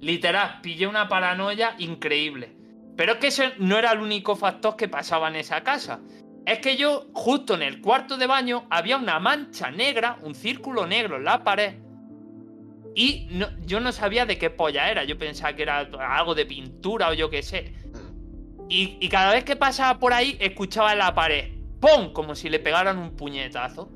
Literal, 0.00 0.60
pillé 0.60 0.86
una 0.86 1.08
paranoia 1.08 1.74
increíble. 1.78 2.56
Pero 2.96 3.12
es 3.12 3.18
que 3.18 3.26
ese 3.28 3.52
no 3.58 3.78
era 3.78 3.92
el 3.92 4.00
único 4.00 4.36
factor 4.36 4.76
que 4.76 4.88
pasaba 4.88 5.28
en 5.28 5.36
esa 5.36 5.62
casa. 5.62 6.00
Es 6.46 6.58
que 6.58 6.76
yo, 6.76 7.06
justo 7.14 7.54
en 7.54 7.62
el 7.62 7.80
cuarto 7.80 8.16
de 8.16 8.26
baño, 8.26 8.66
había 8.70 8.96
una 8.96 9.18
mancha 9.18 9.70
negra, 9.70 10.18
un 10.22 10.34
círculo 10.34 10.86
negro 10.86 11.16
en 11.16 11.24
la 11.24 11.42
pared. 11.42 11.74
Y 12.94 13.28
yo 13.66 13.80
no 13.80 13.90
sabía 13.92 14.26
de 14.26 14.38
qué 14.38 14.50
polla 14.50 14.90
era. 14.90 15.04
Yo 15.04 15.18
pensaba 15.18 15.54
que 15.56 15.62
era 15.62 15.80
algo 15.80 16.34
de 16.34 16.46
pintura 16.46 17.08
o 17.08 17.14
yo 17.14 17.30
qué 17.30 17.42
sé. 17.42 17.74
Y, 18.68 19.08
cada 19.08 19.32
vez 19.32 19.44
que 19.44 19.56
pasaba 19.56 19.98
por 19.98 20.12
ahí, 20.12 20.36
escuchaba 20.40 20.92
en 20.92 20.98
la 20.98 21.14
pared, 21.14 21.52
¡pum! 21.80 22.12
Como 22.12 22.34
si 22.34 22.48
le 22.48 22.58
pegaran 22.58 22.98
un 22.98 23.16
puñetazo. 23.16 23.90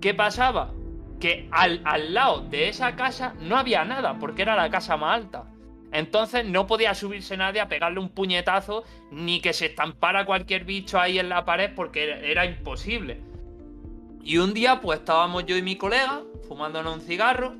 ¿Qué 0.00 0.14
pasaba? 0.14 0.72
Que 1.20 1.48
al, 1.52 1.82
al 1.84 2.14
lado 2.14 2.40
de 2.40 2.68
esa 2.68 2.96
casa 2.96 3.34
no 3.40 3.56
había 3.56 3.84
nada, 3.84 4.18
porque 4.18 4.42
era 4.42 4.56
la 4.56 4.70
casa 4.70 4.96
más 4.96 5.16
alta. 5.16 5.44
Entonces 5.92 6.46
no 6.46 6.66
podía 6.66 6.94
subirse 6.94 7.36
nadie 7.36 7.60
a 7.60 7.68
pegarle 7.68 8.00
un 8.00 8.08
puñetazo 8.08 8.84
ni 9.10 9.40
que 9.40 9.52
se 9.52 9.66
estampara 9.66 10.24
cualquier 10.24 10.64
bicho 10.64 11.00
ahí 11.00 11.18
en 11.18 11.28
la 11.28 11.44
pared 11.44 11.70
porque 11.74 12.30
era 12.30 12.46
imposible. 12.46 13.20
Y 14.22 14.38
un 14.38 14.54
día 14.54 14.80
pues 14.80 15.00
estábamos 15.00 15.46
yo 15.46 15.56
y 15.56 15.62
mi 15.62 15.76
colega 15.76 16.22
fumándonos 16.46 16.96
un 16.96 17.00
cigarro, 17.00 17.54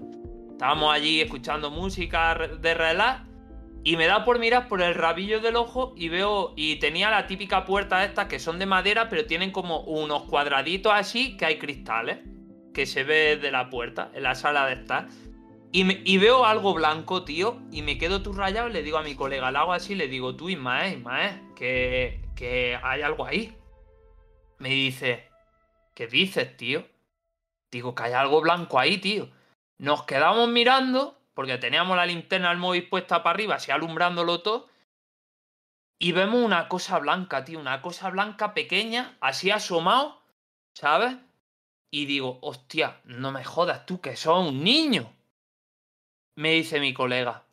estábamos 0.50 0.92
allí 0.92 1.20
escuchando 1.20 1.70
música 1.70 2.36
de 2.60 2.74
relax 2.74 3.22
y 3.82 3.96
me 3.96 4.06
da 4.06 4.24
por 4.24 4.38
mirar 4.38 4.68
por 4.68 4.82
el 4.82 4.94
rabillo 4.94 5.40
del 5.40 5.56
ojo 5.56 5.94
y 5.96 6.08
veo 6.08 6.52
y 6.56 6.76
tenía 6.76 7.10
la 7.10 7.26
típica 7.26 7.64
puerta 7.64 8.04
estas 8.04 8.26
que 8.26 8.38
son 8.38 8.58
de 8.58 8.66
madera 8.66 9.08
pero 9.08 9.24
tienen 9.26 9.52
como 9.52 9.80
unos 9.80 10.24
cuadraditos 10.24 10.92
así 10.92 11.36
que 11.36 11.46
hay 11.46 11.58
cristales 11.58 12.18
que 12.72 12.86
se 12.86 13.04
ve 13.04 13.36
de 13.36 13.50
la 13.50 13.70
puerta 13.70 14.10
en 14.14 14.22
la 14.22 14.34
sala 14.34 14.66
de 14.66 14.74
estar. 14.74 15.08
Y, 15.72 16.18
veo 16.18 16.46
algo 16.46 16.74
blanco, 16.74 17.24
tío, 17.24 17.60
y 17.70 17.82
me 17.82 17.96
quedo 17.96 18.22
tú 18.22 18.32
rayado 18.32 18.68
y 18.68 18.72
le 18.72 18.82
digo 18.82 18.98
a 18.98 19.04
mi 19.04 19.14
colega, 19.14 19.52
le 19.52 19.58
hago 19.58 19.72
así, 19.72 19.94
le 19.94 20.08
digo, 20.08 20.34
tú, 20.34 20.48
Ismael, 20.48 20.98
Ismael, 20.98 21.40
que, 21.54 22.20
que 22.34 22.76
hay 22.82 23.02
algo 23.02 23.24
ahí. 23.24 23.56
Me 24.58 24.70
dice, 24.70 25.28
¿qué 25.94 26.08
dices, 26.08 26.56
tío? 26.56 26.84
Digo, 27.70 27.94
que 27.94 28.02
hay 28.02 28.14
algo 28.14 28.40
blanco 28.40 28.80
ahí, 28.80 28.98
tío. 28.98 29.30
Nos 29.78 30.02
quedamos 30.02 30.48
mirando, 30.48 31.20
porque 31.34 31.56
teníamos 31.58 31.96
la 31.96 32.04
linterna 32.04 32.48
del 32.48 32.58
móvil 32.58 32.88
puesta 32.88 33.22
para 33.22 33.34
arriba, 33.34 33.54
así 33.54 33.70
alumbrándolo 33.70 34.42
todo, 34.42 34.68
y 36.00 36.12
vemos 36.12 36.42
una 36.42 36.66
cosa 36.66 36.98
blanca, 36.98 37.44
tío, 37.44 37.60
una 37.60 37.80
cosa 37.80 38.10
blanca 38.10 38.54
pequeña, 38.54 39.16
así 39.20 39.50
asomado, 39.50 40.20
¿sabes? 40.72 41.14
Y 41.90 42.06
digo, 42.06 42.38
hostia, 42.42 43.00
no 43.04 43.32
me 43.32 43.44
jodas 43.44 43.84
tú, 43.86 44.00
que 44.00 44.16
sos 44.16 44.48
un 44.48 44.62
niño 44.62 45.12
me 46.40 46.52
dice 46.52 46.80
mi 46.80 46.94
colega. 46.94 47.44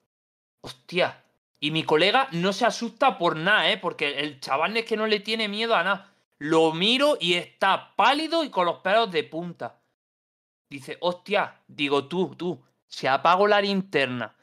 Hostia. 0.61 1.23
Y 1.59 1.71
mi 1.71 1.83
colega 1.83 2.29
no 2.31 2.53
se 2.53 2.65
asusta 2.65 3.17
por 3.17 3.35
nada, 3.35 3.69
¿eh? 3.69 3.77
Porque 3.77 4.19
el 4.19 4.39
chaval 4.39 4.77
es 4.77 4.85
que 4.85 4.95
no 4.95 5.07
le 5.07 5.19
tiene 5.19 5.47
miedo 5.47 5.75
a 5.75 5.83
nada. 5.83 6.13
Lo 6.39 6.71
miro 6.71 7.17
y 7.19 7.33
está 7.33 7.95
pálido 7.95 8.43
y 8.43 8.49
con 8.49 8.65
los 8.65 8.77
pelos 8.77 9.11
de 9.11 9.23
punta. 9.23 9.79
Dice, 10.69 10.97
hostia, 11.01 11.61
digo 11.67 12.05
tú, 12.05 12.35
tú, 12.35 12.63
se 12.85 13.09
apago 13.09 13.47
la 13.47 13.59
linterna 13.59 14.35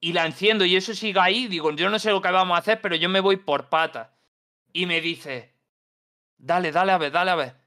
y 0.00 0.12
la 0.12 0.26
enciendo 0.26 0.64
y 0.64 0.76
eso 0.76 0.94
sigue 0.94 1.18
ahí, 1.18 1.48
digo, 1.48 1.72
yo 1.72 1.88
no 1.88 1.98
sé 1.98 2.10
lo 2.10 2.20
que 2.20 2.30
vamos 2.30 2.54
a 2.54 2.60
hacer, 2.60 2.80
pero 2.80 2.94
yo 2.94 3.08
me 3.08 3.20
voy 3.20 3.36
por 3.36 3.68
patas. 3.68 4.08
Y 4.72 4.86
me 4.86 5.00
dice, 5.00 5.52
dale, 6.38 6.70
dale 6.70 6.92
a 6.92 6.98
ver, 6.98 7.12
dale 7.12 7.30
a 7.30 7.36
ver 7.36 7.63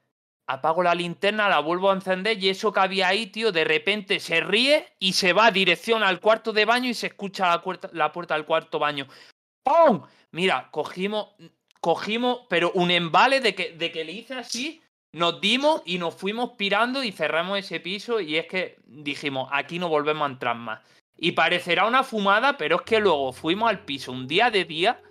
apago 0.48 0.82
la 0.82 0.94
linterna, 0.94 1.48
la 1.48 1.60
vuelvo 1.60 1.90
a 1.90 1.94
encender 1.94 2.42
y 2.42 2.48
eso 2.48 2.72
que 2.72 2.80
había 2.80 3.08
ahí, 3.08 3.26
tío, 3.26 3.52
de 3.52 3.64
repente 3.64 4.18
se 4.18 4.40
ríe 4.40 4.86
y 4.98 5.12
se 5.12 5.34
va 5.34 5.46
a 5.46 5.50
dirección 5.50 6.02
al 6.02 6.20
cuarto 6.20 6.54
de 6.54 6.64
baño 6.64 6.88
y 6.88 6.94
se 6.94 7.08
escucha 7.08 7.50
la 7.50 7.62
puerta, 7.62 7.90
la 7.92 8.10
puerta 8.12 8.34
del 8.34 8.46
cuarto 8.46 8.78
baño. 8.78 9.06
¡Pum! 9.62 10.02
Mira, 10.32 10.68
cogimos, 10.70 11.34
cogimos, 11.80 12.40
pero 12.48 12.72
un 12.72 12.90
embale 12.90 13.40
de 13.40 13.54
que, 13.54 13.72
de 13.72 13.92
que 13.92 14.04
le 14.04 14.12
hice 14.12 14.34
así, 14.34 14.82
nos 15.12 15.38
dimos 15.42 15.82
y 15.84 15.98
nos 15.98 16.14
fuimos 16.14 16.52
pirando 16.56 17.04
y 17.04 17.12
cerramos 17.12 17.58
ese 17.58 17.78
piso 17.78 18.18
y 18.18 18.36
es 18.36 18.46
que 18.46 18.78
dijimos, 18.86 19.50
aquí 19.52 19.78
no 19.78 19.90
volvemos 19.90 20.26
a 20.26 20.32
entrar 20.32 20.56
más. 20.56 20.80
Y 21.14 21.32
parecerá 21.32 21.86
una 21.86 22.04
fumada, 22.04 22.56
pero 22.56 22.76
es 22.76 22.82
que 22.82 23.00
luego 23.00 23.32
fuimos 23.34 23.68
al 23.68 23.84
piso 23.84 24.12
un 24.12 24.26
día 24.26 24.50
de 24.50 24.64
día 24.64 25.02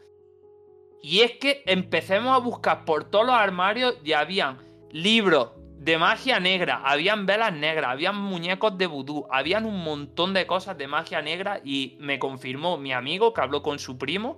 y 1.03 1.21
es 1.21 1.33
que 1.33 1.61
empecemos 1.67 2.35
a 2.35 2.39
buscar 2.39 2.85
por 2.85 3.03
todos 3.03 3.27
los 3.27 3.35
armarios 3.35 3.97
y 4.03 4.13
habían 4.13 4.66
libros 4.91 5.51
de 5.77 5.97
magia 5.97 6.39
negra, 6.39 6.81
habían 6.83 7.25
velas 7.25 7.53
negras, 7.53 7.91
habían 7.91 8.15
muñecos 8.15 8.77
de 8.77 8.87
vudú, 8.87 9.25
habían 9.29 9.65
un 9.65 9.83
montón 9.83 10.33
de 10.33 10.47
cosas 10.47 10.77
de 10.77 10.87
magia 10.87 11.21
negra 11.21 11.61
y 11.63 11.95
me 11.99 12.19
confirmó 12.19 12.77
mi 12.77 12.91
amigo 12.91 13.33
que 13.33 13.41
habló 13.41 13.61
con 13.61 13.79
su 13.79 13.97
primo 13.97 14.37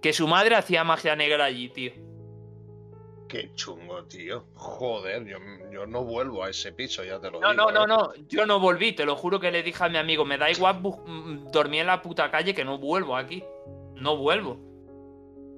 que 0.00 0.12
su 0.12 0.28
madre 0.28 0.54
hacía 0.54 0.84
magia 0.84 1.16
negra 1.16 1.46
allí, 1.46 1.68
tío. 1.68 1.92
Qué 3.28 3.50
chungo, 3.54 4.04
tío. 4.04 4.44
Joder, 4.54 5.26
yo, 5.70 5.86
no 5.86 6.04
vuelvo 6.04 6.44
a 6.44 6.50
ese 6.50 6.72
piso, 6.72 7.02
ya 7.02 7.20
te 7.20 7.30
lo 7.30 7.40
no, 7.40 7.50
digo. 7.50 7.72
No, 7.72 7.72
no, 7.72 7.84
¿eh? 7.84 7.86
no, 7.88 8.28
yo 8.28 8.46
no 8.46 8.60
volví, 8.60 8.92
te 8.92 9.04
lo 9.04 9.16
juro 9.16 9.40
que 9.40 9.50
le 9.50 9.64
dije 9.64 9.82
a 9.82 9.88
mi 9.88 9.98
amigo, 9.98 10.24
me 10.24 10.38
da 10.38 10.50
igual 10.50 10.80
mm, 10.80 11.50
dormir 11.50 11.80
en 11.80 11.88
la 11.88 12.02
puta 12.02 12.30
calle 12.30 12.54
que 12.54 12.64
no 12.64 12.78
vuelvo 12.78 13.16
aquí. 13.16 13.42
No 13.94 14.16
vuelvo. 14.16 14.58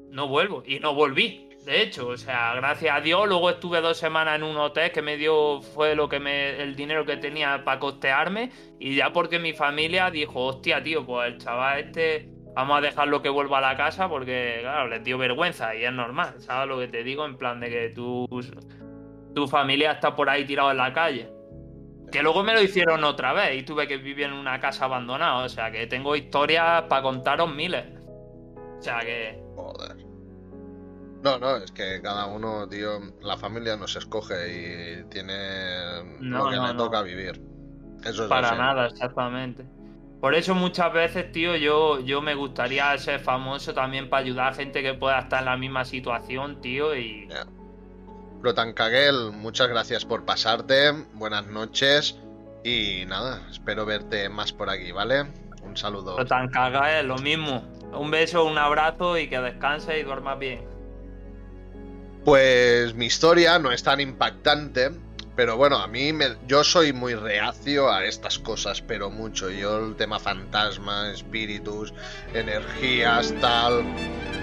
No 0.08 0.28
vuelvo. 0.28 0.62
Y 0.64 0.80
no 0.80 0.94
volví 0.94 1.47
de 1.64 1.82
hecho, 1.82 2.08
o 2.08 2.16
sea, 2.16 2.54
gracias 2.54 2.96
a 2.96 3.00
Dios, 3.00 3.28
luego 3.28 3.50
estuve 3.50 3.80
dos 3.80 3.98
semanas 3.98 4.36
en 4.36 4.42
un 4.42 4.56
hotel 4.56 4.90
que 4.90 5.02
me 5.02 5.16
dio, 5.16 5.60
fue 5.60 5.94
lo 5.94 6.08
que 6.08 6.18
me, 6.18 6.62
el 6.62 6.74
dinero 6.74 7.04
que 7.04 7.16
tenía 7.16 7.62
para 7.64 7.78
costearme, 7.78 8.50
y 8.78 8.96
ya 8.96 9.12
porque 9.12 9.38
mi 9.38 9.52
familia 9.52 10.10
dijo, 10.10 10.46
hostia, 10.46 10.82
tío, 10.82 11.04
pues 11.04 11.32
el 11.32 11.38
chaval 11.38 11.80
este, 11.80 12.28
vamos 12.54 12.78
a 12.78 12.80
dejarlo 12.80 13.22
que 13.22 13.28
vuelva 13.28 13.58
a 13.58 13.60
la 13.60 13.76
casa 13.76 14.08
porque, 14.08 14.58
claro, 14.62 14.88
les 14.88 15.04
dio 15.04 15.18
vergüenza 15.18 15.74
y 15.74 15.84
es 15.84 15.92
normal, 15.92 16.40
¿sabes 16.40 16.68
lo 16.68 16.78
que 16.78 16.88
te 16.88 17.04
digo? 17.04 17.24
En 17.24 17.36
plan 17.36 17.60
de 17.60 17.68
que 17.68 17.88
tu, 17.90 18.26
tu 19.34 19.46
familia 19.46 19.92
está 19.92 20.16
por 20.16 20.28
ahí 20.30 20.44
tirado 20.44 20.70
en 20.70 20.78
la 20.78 20.92
calle. 20.92 21.30
Que 22.10 22.22
luego 22.22 22.42
me 22.42 22.54
lo 22.54 22.62
hicieron 22.62 23.04
otra 23.04 23.34
vez 23.34 23.60
y 23.60 23.62
tuve 23.62 23.86
que 23.86 23.98
vivir 23.98 24.24
en 24.24 24.32
una 24.32 24.58
casa 24.58 24.86
abandonada, 24.86 25.44
o 25.44 25.48
sea 25.48 25.70
que 25.70 25.86
tengo 25.86 26.16
historias 26.16 26.84
para 26.84 27.02
contaros 27.02 27.54
miles. 27.54 27.84
O 28.78 28.82
sea 28.82 29.00
que... 29.00 29.38
Joder. 29.54 29.97
No, 31.22 31.38
no, 31.38 31.56
es 31.56 31.72
que 31.72 32.00
cada 32.00 32.26
uno, 32.26 32.68
tío, 32.68 33.00
la 33.22 33.36
familia 33.36 33.76
no 33.76 33.88
se 33.88 33.98
escoge 33.98 35.00
y 35.00 35.04
tiene 35.10 36.04
lo 36.20 36.48
que 36.48 36.56
le 36.56 36.74
toca 36.74 37.02
vivir. 37.02 37.42
Eso 38.04 38.24
es 38.24 38.28
Para 38.28 38.54
nada, 38.54 38.86
exactamente. 38.86 39.66
Por 40.20 40.34
eso 40.34 40.54
muchas 40.54 40.92
veces, 40.92 41.30
tío, 41.30 41.56
yo, 41.56 42.00
yo 42.00 42.20
me 42.20 42.34
gustaría 42.34 42.96
ser 42.98 43.20
famoso 43.20 43.72
también 43.72 44.10
para 44.10 44.22
ayudar 44.24 44.52
a 44.52 44.54
gente 44.54 44.82
que 44.82 44.94
pueda 44.94 45.20
estar 45.20 45.40
en 45.40 45.46
la 45.46 45.56
misma 45.56 45.84
situación, 45.84 46.60
tío, 46.60 46.94
y... 46.96 47.28
Yeah. 47.28 48.74
Kagel, 48.74 49.32
muchas 49.32 49.68
gracias 49.68 50.04
por 50.04 50.24
pasarte, 50.24 50.92
buenas 51.14 51.46
noches 51.46 52.18
y 52.64 53.04
nada, 53.06 53.42
espero 53.50 53.84
verte 53.84 54.28
más 54.28 54.52
por 54.52 54.70
aquí, 54.70 54.90
¿vale? 54.90 55.26
Un 55.62 55.76
saludo. 55.76 56.16
Kagel, 56.52 57.06
lo 57.06 57.18
mismo. 57.18 57.62
Un 57.92 58.10
beso, 58.10 58.44
un 58.44 58.58
abrazo 58.58 59.18
y 59.18 59.28
que 59.28 59.40
descanse 59.40 59.98
y 59.98 60.02
duermas 60.02 60.38
bien. 60.38 60.77
Pues 62.28 62.94
mi 62.94 63.06
historia 63.06 63.58
no 63.58 63.72
es 63.72 63.82
tan 63.82 64.02
impactante, 64.02 64.90
pero 65.34 65.56
bueno, 65.56 65.78
a 65.78 65.86
mí 65.86 66.12
me, 66.12 66.36
yo 66.46 66.62
soy 66.62 66.92
muy 66.92 67.14
reacio 67.14 67.90
a 67.90 68.04
estas 68.04 68.38
cosas, 68.38 68.82
pero 68.82 69.08
mucho. 69.08 69.48
Yo 69.48 69.78
el 69.78 69.96
tema 69.96 70.18
fantasma, 70.18 71.10
espíritus, 71.10 71.94
energías, 72.34 73.32
tal. 73.40 73.82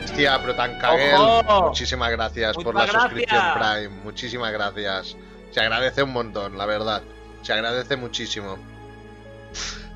Hostia, 0.03 0.41
Protankagel, 0.41 1.45
muchísimas 1.61 2.09
gracias 2.09 2.55
por 2.55 2.73
la 2.73 2.87
suscripción 2.87 3.43
Prime. 3.53 3.89
Muchísimas 4.03 4.51
gracias. 4.51 5.15
Se 5.51 5.59
agradece 5.59 6.01
un 6.01 6.11
montón, 6.11 6.57
la 6.57 6.65
verdad. 6.65 7.03
Se 7.43 7.53
agradece 7.53 7.97
muchísimo. 7.97 8.57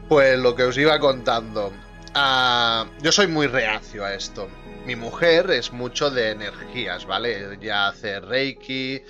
Pues 0.08 0.38
lo 0.38 0.56
que 0.56 0.62
os 0.62 0.78
iba 0.78 1.00
contando. 1.00 1.74
Ah, 2.16 2.88
yo 3.02 3.12
soy 3.12 3.28
muy 3.28 3.48
reacio 3.48 4.04
a 4.04 4.14
esto. 4.14 4.50
Mi 4.86 4.96
mujer 4.96 5.52
es 5.52 5.72
mucho 5.72 6.10
de 6.10 6.32
energías, 6.32 7.06
¿vale? 7.06 7.54
Ella 7.54 7.88
hace 7.88 8.20
reiki, 8.20 9.04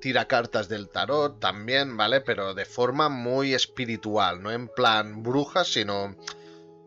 tira 0.00 0.26
cartas 0.26 0.68
del 0.68 0.88
tarot 0.88 1.38
también, 1.38 1.96
¿vale? 1.96 2.20
Pero 2.20 2.54
de 2.54 2.64
forma 2.64 3.08
muy 3.08 3.54
espiritual, 3.54 4.42
no 4.42 4.50
en 4.50 4.68
plan 4.68 5.22
bruja, 5.22 5.64
sino 5.64 6.16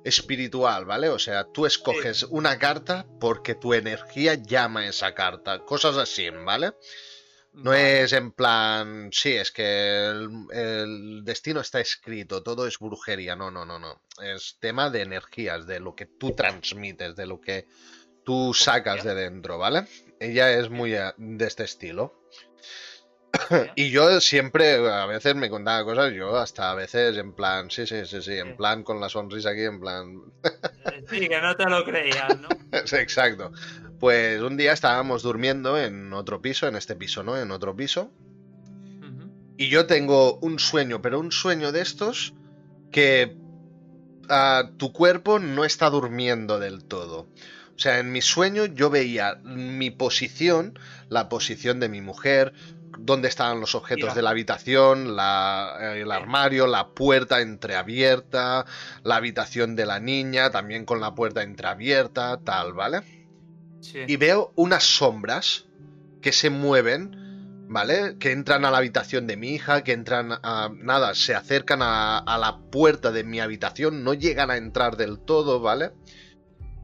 espiritual, 0.03 0.85
¿vale? 0.85 1.09
O 1.09 1.19
sea, 1.19 1.45
tú 1.45 1.65
escoges 1.65 2.23
una 2.23 2.57
carta 2.57 3.05
porque 3.19 3.55
tu 3.55 3.73
energía 3.73 4.33
llama 4.33 4.81
a 4.81 4.87
esa 4.87 5.13
carta, 5.13 5.59
cosas 5.59 5.95
así, 5.97 6.29
¿vale? 6.29 6.73
No 7.53 7.73
es 7.73 8.13
en 8.13 8.31
plan, 8.31 9.09
sí, 9.11 9.33
es 9.33 9.51
que 9.51 10.07
el, 10.07 11.21
destino 11.25 11.59
está 11.59 11.81
escrito, 11.81 12.41
todo 12.41 12.65
es 12.65 12.79
brujería, 12.79 13.35
no, 13.35 13.51
no, 13.51 13.65
no, 13.65 13.77
no. 13.77 14.01
Es 14.23 14.57
tema 14.59 14.89
de 14.89 15.01
energías, 15.01 15.67
de 15.67 15.79
lo 15.79 15.93
que 15.93 16.05
tú 16.05 16.31
transmites, 16.31 17.15
de 17.15 17.25
lo 17.25 17.41
que 17.41 17.67
tú 18.23 18.53
sacas 18.53 19.03
de 19.03 19.15
dentro, 19.15 19.57
¿vale? 19.57 19.85
Ella 20.19 20.51
es 20.53 20.69
muy 20.69 20.93
eh, 20.93 21.11
de 21.17 21.45
este 21.45 21.63
estilo. 21.63 22.21
y 23.75 23.91
yo 23.91 24.21
siempre, 24.21 24.87
a 24.89 25.05
veces 25.05 25.35
me 25.35 25.49
contaba 25.49 25.83
cosas, 25.83 26.13
yo 26.13 26.37
hasta 26.37 26.71
a 26.71 26.75
veces 26.75 27.17
en 27.17 27.33
plan, 27.33 27.69
sí, 27.69 27.85
sí, 27.85 28.05
sí, 28.05 28.21
sí, 28.21 28.37
en 28.37 28.55
plan 28.55 28.83
con 28.83 29.01
la 29.01 29.09
sonrisa 29.09 29.49
aquí, 29.49 29.63
en 29.63 29.79
plan... 29.79 30.21
sí, 31.09 31.27
que 31.27 31.41
no 31.41 31.55
te 31.55 31.65
lo 31.65 31.83
creías, 31.83 32.39
¿no? 32.39 32.47
exacto. 32.71 33.51
Pues 33.99 34.41
un 34.41 34.57
día 34.57 34.73
estábamos 34.73 35.23
durmiendo 35.23 35.77
en 35.77 36.11
otro 36.13 36.41
piso, 36.41 36.67
en 36.67 36.75
este 36.75 36.95
piso, 36.95 37.23
¿no? 37.23 37.37
En 37.37 37.51
otro 37.51 37.75
piso. 37.75 38.11
Y 39.57 39.69
yo 39.69 39.85
tengo 39.85 40.39
un 40.39 40.57
sueño, 40.57 41.01
pero 41.01 41.19
un 41.19 41.31
sueño 41.31 41.71
de 41.71 41.81
estos 41.81 42.33
que 42.91 43.37
uh, 44.29 44.75
tu 44.77 44.91
cuerpo 44.91 45.37
no 45.37 45.65
está 45.65 45.89
durmiendo 45.89 46.59
del 46.59 46.83
todo. 46.83 47.27
O 47.75 47.79
sea, 47.79 47.99
en 47.99 48.11
mi 48.11 48.21
sueño 48.21 48.65
yo 48.65 48.89
veía 48.89 49.35
mi 49.43 49.91
posición, 49.91 50.79
la 51.09 51.29
posición 51.29 51.79
de 51.79 51.89
mi 51.89 52.01
mujer, 52.01 52.53
dónde 52.97 53.27
estaban 53.27 53.59
los 53.59 53.75
objetos 53.75 54.15
de 54.15 54.21
la 54.21 54.31
habitación, 54.31 55.15
la, 55.15 55.93
el 55.95 56.11
armario, 56.11 56.67
la 56.67 56.89
puerta 56.89 57.41
entreabierta, 57.41 58.65
la 59.03 59.15
habitación 59.15 59.75
de 59.75 59.85
la 59.85 59.99
niña, 59.99 60.49
también 60.51 60.85
con 60.85 60.99
la 60.99 61.15
puerta 61.15 61.43
entreabierta, 61.43 62.39
tal, 62.43 62.73
¿vale? 62.73 63.01
Y 64.07 64.15
veo 64.17 64.53
unas 64.55 64.83
sombras 64.83 65.65
que 66.21 66.31
se 66.31 66.49
mueven, 66.49 67.65
¿vale? 67.67 68.17
Que 68.19 68.31
entran 68.31 68.63
a 68.65 68.71
la 68.71 68.77
habitación 68.77 69.27
de 69.27 69.37
mi 69.37 69.55
hija, 69.55 69.83
que 69.83 69.93
entran 69.93 70.31
a... 70.31 70.69
Nada, 70.73 71.15
se 71.15 71.33
acercan 71.33 71.81
a, 71.81 72.19
a 72.19 72.37
la 72.37 72.59
puerta 72.71 73.11
de 73.11 73.23
mi 73.23 73.39
habitación, 73.39 74.03
no 74.03 74.13
llegan 74.13 74.51
a 74.51 74.57
entrar 74.57 74.97
del 74.97 75.19
todo, 75.19 75.61
¿vale? 75.61 75.91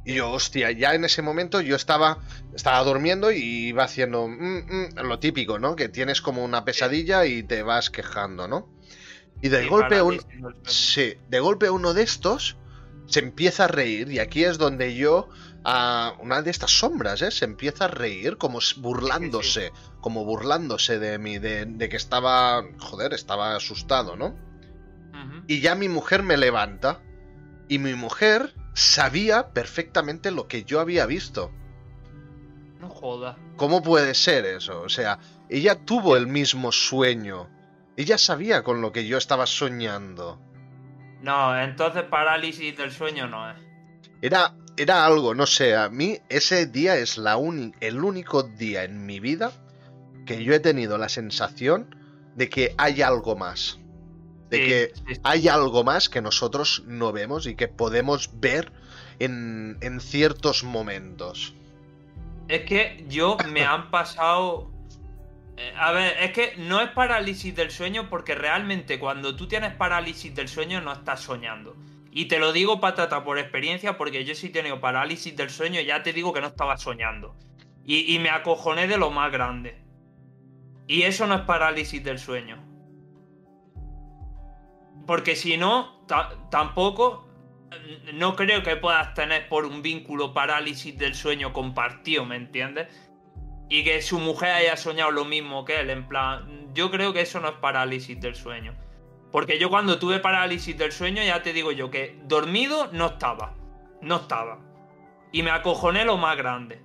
Y 0.07 0.13
yo, 0.13 0.31
hostia, 0.31 0.71
ya 0.71 0.93
en 0.95 1.03
ese 1.03 1.21
momento 1.21 1.59
yo 1.59 1.75
estaba, 1.75 2.19
estaba 2.55 2.81
durmiendo 2.85 3.29
y 3.29 3.67
iba 3.67 3.84
haciendo 3.84 4.25
mm, 4.25 4.31
mm", 4.39 4.99
lo 5.03 5.19
típico, 5.19 5.59
¿no? 5.59 5.75
Que 5.75 5.89
tienes 5.89 6.21
como 6.21 6.45
una 6.45 6.63
pesadilla 6.63 7.25
y 7.25 7.43
te 7.43 7.61
vas 7.61 7.89
quejando, 7.89 8.47
¿no? 8.47 8.69
Y 9.41 9.49
de 9.49 9.67
golpe 9.67 10.01
un... 10.01 10.21
Sí, 10.65 11.15
de 11.27 11.39
golpe 11.41 11.69
uno 11.69 11.93
de 11.93 12.03
estos 12.03 12.55
se 13.07 13.19
empieza 13.19 13.65
a 13.65 13.67
reír 13.67 14.09
y 14.09 14.19
aquí 14.19 14.45
es 14.45 14.57
donde 14.57 14.95
yo 14.95 15.27
a 15.65 16.13
una 16.21 16.41
de 16.41 16.51
estas 16.51 16.71
sombras, 16.71 17.21
¿eh? 17.21 17.29
Se 17.29 17.43
empieza 17.43 17.85
a 17.85 17.89
reír 17.89 18.38
como 18.38 18.59
burlándose, 18.77 19.73
como 19.99 20.23
burlándose 20.23 20.99
de 20.99 21.17
mí, 21.17 21.38
de, 21.38 21.89
que 21.89 21.97
estaba, 21.97 22.63
joder, 22.79 23.13
estaba 23.13 23.57
asustado, 23.57 24.15
¿no? 24.15 24.38
Y 25.47 25.59
ya 25.59 25.75
mi 25.75 25.89
mujer 25.89 26.23
me 26.23 26.38
levanta 26.38 27.01
y 27.67 27.79
mi 27.79 27.93
mujer 27.93 28.53
sabía 28.77 29.49
perfectamente 29.53 30.29
lo 30.29 30.47
que 30.47 30.63
yo 30.63 30.79
había 30.79 31.07
visto. 31.07 31.51
No 32.79 32.89
joda. 32.89 33.35
¿Cómo 33.55 33.81
puede 33.81 34.13
ser 34.13 34.45
eso? 34.45 34.81
O 34.81 34.89
sea, 34.89 35.17
ella 35.49 35.83
tuvo 35.83 36.15
el 36.15 36.27
mismo 36.27 36.71
sueño. 36.71 37.49
Ella 37.95 38.19
sabía 38.19 38.63
con 38.63 38.81
lo 38.81 38.91
que 38.91 39.07
yo 39.07 39.17
estaba 39.17 39.47
soñando. 39.47 40.39
No, 41.21 41.59
entonces 41.59 42.03
parálisis 42.03 42.77
del 42.77 42.91
sueño 42.91 43.27
no 43.27 43.49
es. 43.49 43.57
Era, 44.21 44.53
era 44.77 45.07
algo, 45.07 45.33
no 45.33 45.47
sé, 45.47 45.75
a 45.75 45.89
mí 45.89 46.19
ese 46.29 46.67
día 46.67 46.97
es 46.97 47.17
la 47.17 47.39
el 47.79 48.03
único 48.03 48.43
día 48.43 48.83
en 48.83 49.07
mi 49.07 49.19
vida 49.19 49.51
que 50.27 50.43
yo 50.43 50.53
he 50.53 50.59
tenido 50.59 50.99
la 50.99 51.09
sensación 51.09 51.95
de 52.35 52.47
que 52.47 52.75
hay 52.77 53.01
algo 53.01 53.35
más 53.35 53.79
de 54.49 54.57
que 54.57 54.94
hay 55.24 55.48
algo 55.48 55.84
más 55.84 56.10
que 56.10 56.22
nosotros 56.22 56.84
no 56.86 57.11
vemos 57.11 57.48
y 57.48 57.56
que 57.56 57.68
podemos 57.68 58.30
ver 58.40 58.72
en, 59.19 59.99
ciertos 59.99 60.64
momentos. 60.64 61.53
Es 62.48 62.61
que 62.61 63.06
yo 63.10 63.38
me 63.52 63.64
han 63.64 63.91
pasado... 63.91 64.72
Eh, 65.57 65.74
a 65.76 65.91
ver, 65.91 66.15
es 66.22 66.32
que 66.32 66.56
no 66.57 66.82
es 66.82 66.91
parálisis 66.91 67.56
del 67.56 67.72
sueño 67.72 68.10
porque 68.10 68.36
realmente 68.36 68.99
cuando 68.99 69.36
tú 69.36 69.48
tienes 69.48 69.74
parálisis 69.74 70.34
del 70.36 70.48
sueño 70.48 70.82
no 70.82 70.94
estás 70.94 71.22
soñando. 71.22 71.76
Y 72.11 72.26
te 72.26 72.40
lo 72.40 72.53
digo 72.53 72.80
patata 72.80 73.24
por 73.24 73.40
experiencia 73.40 73.98
porque 73.98 74.24
yo 74.24 74.34
sí 74.36 74.48
he 74.48 74.49
tenido 74.52 74.80
parálisis 74.80 75.36
del 75.36 75.49
sueño 75.49 75.82
ya 75.82 76.03
te 76.03 76.14
digo 76.14 76.32
que 76.32 76.41
no 76.41 76.48
estaba 76.48 76.78
soñando. 76.78 77.36
Y, 77.84 78.14
y 78.14 78.19
me 78.19 78.30
acojoné 78.30 78.88
de 78.88 78.98
lo 78.98 79.10
más 79.11 79.32
grande. 79.32 79.82
Y 80.88 81.03
eso 81.03 81.26
no 81.28 81.36
es 81.36 81.41
parálisis 81.41 82.03
del 82.03 82.19
sueño. 82.19 82.66
Porque 85.07 85.35
si 85.38 85.57
no, 85.57 86.06
tampoco 86.51 87.25
no 88.14 88.35
creo 88.35 88.61
que 88.61 88.75
puedas 88.75 89.14
tener 89.14 89.48
por 89.49 89.65
un 89.65 89.82
vínculo 89.82 90.33
parálisis 90.33 90.98
del 90.98 91.15
sueño 91.15 91.53
compartido, 91.53 92.25
¿me 92.25 92.35
entiendes? 92.35 92.88
Y 93.69 93.83
que 93.83 94.01
su 94.01 94.19
mujer 94.19 94.51
haya 94.51 94.77
soñado 94.77 95.11
lo 95.11 95.25
mismo 95.25 95.65
que 95.65 95.80
él, 95.80 95.90
en 95.90 96.07
plan, 96.07 96.73
yo 96.73 96.91
creo 96.91 97.14
que 97.14 97.22
eso 97.22 97.40
no 97.40 97.49
es 97.49 97.56
parálisis 97.56 98.19
del 98.19 98.35
sueño. 98.35 98.75
Porque 99.32 99.59
yo 99.59 99.69
cuando 99.69 99.99
tuve 99.99 100.19
parálisis 100.19 100.77
del 100.77 100.91
sueño, 100.91 101.23
ya 101.23 101.41
te 101.41 101.53
digo 101.53 101.72
yo 101.72 101.90
que 101.90 102.19
dormido 102.25 102.90
no 102.91 103.07
estaba, 103.07 103.53
no 104.01 104.17
estaba. 104.17 104.59
Y 105.32 105.43
me 105.43 105.51
acojoné 105.51 106.06
lo 106.06 106.17
más 106.17 106.38
grande. 106.38 106.82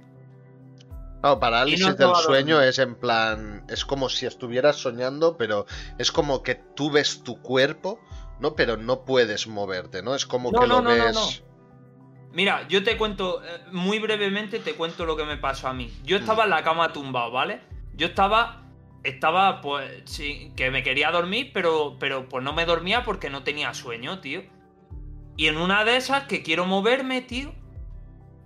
No, 1.22 1.38
parálisis 1.38 1.97
del 1.97 2.14
sueño 2.16 2.60
es 2.60 2.80
en 2.80 2.97
plan, 2.97 3.64
es 3.68 3.84
como 3.84 4.08
si 4.08 4.26
estuvieras 4.26 4.76
soñando, 4.76 5.36
pero 5.36 5.66
es 5.98 6.10
como 6.10 6.42
que 6.42 6.56
tú 6.56 6.90
ves 6.90 7.22
tu 7.22 7.40
cuerpo 7.40 8.00
¿no? 8.42 8.56
Pero 8.56 8.76
no 8.76 9.04
puedes 9.04 9.46
moverte, 9.46 10.02
¿no? 10.02 10.14
Es 10.14 10.26
como 10.26 10.52
que 10.52 10.66
lo 10.66 10.82
ves. 10.82 11.44
Mira, 12.32 12.66
yo 12.68 12.82
te 12.82 12.96
cuento, 12.96 13.42
eh, 13.44 13.60
muy 13.72 13.98
brevemente 13.98 14.58
te 14.58 14.74
cuento 14.74 15.06
lo 15.06 15.16
que 15.16 15.24
me 15.24 15.36
pasó 15.36 15.68
a 15.68 15.72
mí. 15.72 15.92
Yo 16.02 16.16
estaba 16.16 16.44
en 16.44 16.50
la 16.50 16.64
cama 16.64 16.92
tumbado, 16.92 17.30
¿vale? 17.30 17.60
Yo 17.94 18.06
estaba, 18.06 18.64
estaba, 19.04 19.60
pues, 19.60 20.02
sí, 20.06 20.50
que 20.56 20.70
me 20.70 20.82
quería 20.82 21.10
dormir, 21.10 21.50
pero, 21.54 21.96
pero 22.00 22.28
pues 22.28 22.42
no 22.42 22.52
me 22.52 22.64
dormía 22.64 23.04
porque 23.04 23.30
no 23.30 23.44
tenía 23.44 23.74
sueño, 23.74 24.20
tío. 24.20 24.42
Y 25.36 25.46
en 25.46 25.58
una 25.58 25.84
de 25.84 25.96
esas 25.96 26.24
que 26.24 26.42
quiero 26.42 26.64
moverme, 26.66 27.20
tío, 27.20 27.54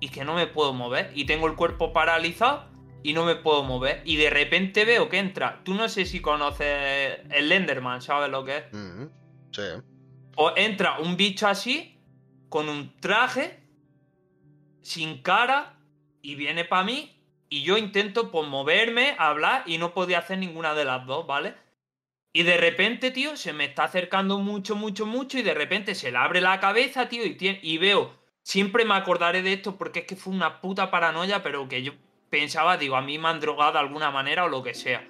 y 0.01 0.09
que 0.09 0.25
no 0.25 0.35
me 0.35 0.47
puedo 0.47 0.75
mover. 0.75 1.11
Y 1.15 1.25
tengo 1.25 1.47
el 1.47 1.55
cuerpo 1.55 1.93
paralizado 1.93 2.69
y 3.03 3.13
no 3.13 3.25
me 3.25 3.37
puedo 3.37 3.63
mover. 3.63 4.03
Y 4.05 4.17
de 4.17 4.31
repente 4.31 4.85
veo 4.85 5.09
que 5.09 5.19
entra. 5.19 5.61
Tú 5.65 5.75
no 5.75 5.89
sé 5.89 6.05
si 6.05 6.21
conoces 6.21 7.21
el 7.31 7.49
Lenderman, 7.49 8.03
¿sabes 8.03 8.31
lo 8.31 8.45
que 8.45 8.57
es? 8.59 8.65
O 10.37 10.53
entra 10.57 10.99
un 10.99 11.17
bicho 11.17 11.47
así, 11.47 11.99
con 12.49 12.69
un 12.69 12.97
traje, 13.01 13.61
sin 14.83 15.23
cara, 15.23 15.79
y 16.23 16.35
viene 16.35 16.65
para 16.65 16.85
mí, 16.85 17.13
y 17.49 17.63
yo 17.63 17.79
intento 17.79 18.31
pues 18.31 18.49
moverme, 18.49 19.15
hablar, 19.19 19.63
y 19.67 19.79
no 19.79 19.95
podía 19.95 20.19
hacer 20.19 20.39
ninguna 20.39 20.75
de 20.75 20.85
las 20.85 21.07
dos, 21.07 21.27
¿vale? 21.27 21.55
Y 22.33 22.43
de 22.43 22.57
repente, 22.59 23.11
tío, 23.11 23.37
se 23.37 23.53
me 23.53 23.65
está 23.65 23.85
acercando 23.85 24.39
mucho, 24.39 24.77
mucho, 24.77 25.07
mucho, 25.07 25.39
y 25.39 25.43
de 25.43 25.55
repente 25.55 25.95
se 25.95 26.11
le 26.11 26.19
abre 26.19 26.41
la 26.41 26.61
cabeza, 26.61 27.09
tío, 27.09 27.25
y, 27.25 27.37
y 27.63 27.79
veo, 27.79 28.13
siempre 28.43 28.85
me 28.85 28.95
acordaré 28.95 29.43
de 29.43 29.55
esto 29.55 29.77
porque 29.77 30.01
es 30.01 30.07
que 30.07 30.17
fue 30.17 30.35
una 30.35 30.61
puta 30.61 30.91
paranoia, 30.91 31.43
pero 31.43 31.67
que 31.69 31.83
yo 31.83 31.93
pensaba, 32.29 32.77
digo, 32.77 32.97
a 32.97 33.03
mí 33.03 33.19
me 33.19 33.29
han 33.29 33.41
drogado 33.41 33.73
de 33.73 33.79
alguna 33.79 34.11
manera 34.11 34.45
o 34.45 34.49
lo 34.49 34.63
que 34.63 34.75
sea. 34.75 35.07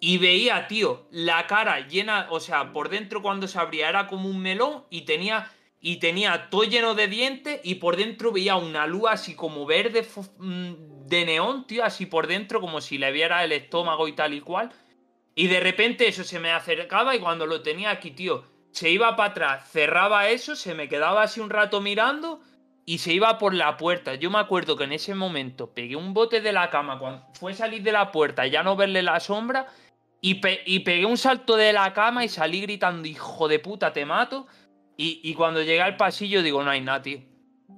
Y 0.00 0.18
veía, 0.18 0.66
tío, 0.66 1.06
la 1.10 1.46
cara 1.46 1.86
llena, 1.86 2.26
o 2.30 2.40
sea, 2.40 2.72
por 2.72 2.90
dentro 2.90 3.22
cuando 3.22 3.48
se 3.48 3.58
abría 3.58 3.88
era 3.88 4.06
como 4.06 4.28
un 4.28 4.40
melón 4.40 4.84
y 4.90 5.02
tenía, 5.02 5.50
y 5.80 5.96
tenía 5.96 6.50
todo 6.50 6.64
lleno 6.64 6.94
de 6.94 7.08
dientes 7.08 7.60
y 7.64 7.76
por 7.76 7.96
dentro 7.96 8.30
veía 8.30 8.56
una 8.56 8.86
luz 8.86 9.04
así 9.10 9.34
como 9.34 9.64
verde 9.64 10.06
mm, 10.38 11.06
de 11.06 11.24
neón, 11.24 11.66
tío, 11.66 11.84
así 11.84 12.06
por 12.06 12.26
dentro 12.26 12.60
como 12.60 12.80
si 12.80 12.98
le 12.98 13.10
viera 13.10 13.42
el 13.42 13.52
estómago 13.52 14.06
y 14.06 14.12
tal 14.12 14.34
y 14.34 14.40
cual. 14.40 14.70
Y 15.34 15.48
de 15.48 15.60
repente 15.60 16.08
eso 16.08 16.24
se 16.24 16.40
me 16.40 16.50
acercaba 16.50 17.14
y 17.14 17.20
cuando 17.20 17.46
lo 17.46 17.62
tenía 17.62 17.90
aquí, 17.90 18.10
tío, 18.10 18.44
se 18.72 18.90
iba 18.90 19.16
para 19.16 19.30
atrás, 19.30 19.70
cerraba 19.70 20.28
eso, 20.28 20.56
se 20.56 20.74
me 20.74 20.88
quedaba 20.88 21.22
así 21.22 21.40
un 21.40 21.50
rato 21.50 21.80
mirando 21.80 22.40
y 22.84 22.98
se 22.98 23.12
iba 23.12 23.36
por 23.38 23.52
la 23.52 23.76
puerta. 23.76 24.14
Yo 24.14 24.30
me 24.30 24.38
acuerdo 24.38 24.76
que 24.76 24.84
en 24.84 24.92
ese 24.92 25.14
momento 25.14 25.72
pegué 25.74 25.96
un 25.96 26.14
bote 26.14 26.40
de 26.40 26.52
la 26.52 26.70
cama 26.70 26.98
cuando 26.98 27.26
fue 27.32 27.52
salir 27.52 27.82
de 27.82 27.92
la 27.92 28.12
puerta 28.12 28.46
y 28.46 28.50
ya 28.50 28.62
no 28.62 28.76
verle 28.76 29.02
la 29.02 29.18
sombra 29.18 29.66
y, 30.28 30.80
pegué 30.80 31.06
un 31.06 31.16
salto 31.16 31.56
de 31.56 31.72
la 31.72 31.92
cama 31.92 32.24
y 32.24 32.28
salí 32.28 32.60
gritando, 32.60 33.06
hijo 33.06 33.46
de 33.46 33.60
puta, 33.60 33.92
te 33.92 34.04
mato. 34.04 34.48
Y, 34.96 35.32
cuando 35.34 35.62
llegué 35.62 35.82
al 35.82 35.96
pasillo 35.96 36.42
digo, 36.42 36.64
no 36.64 36.70
hay 36.70 36.80
nada, 36.80 37.02
tío. 37.02 37.20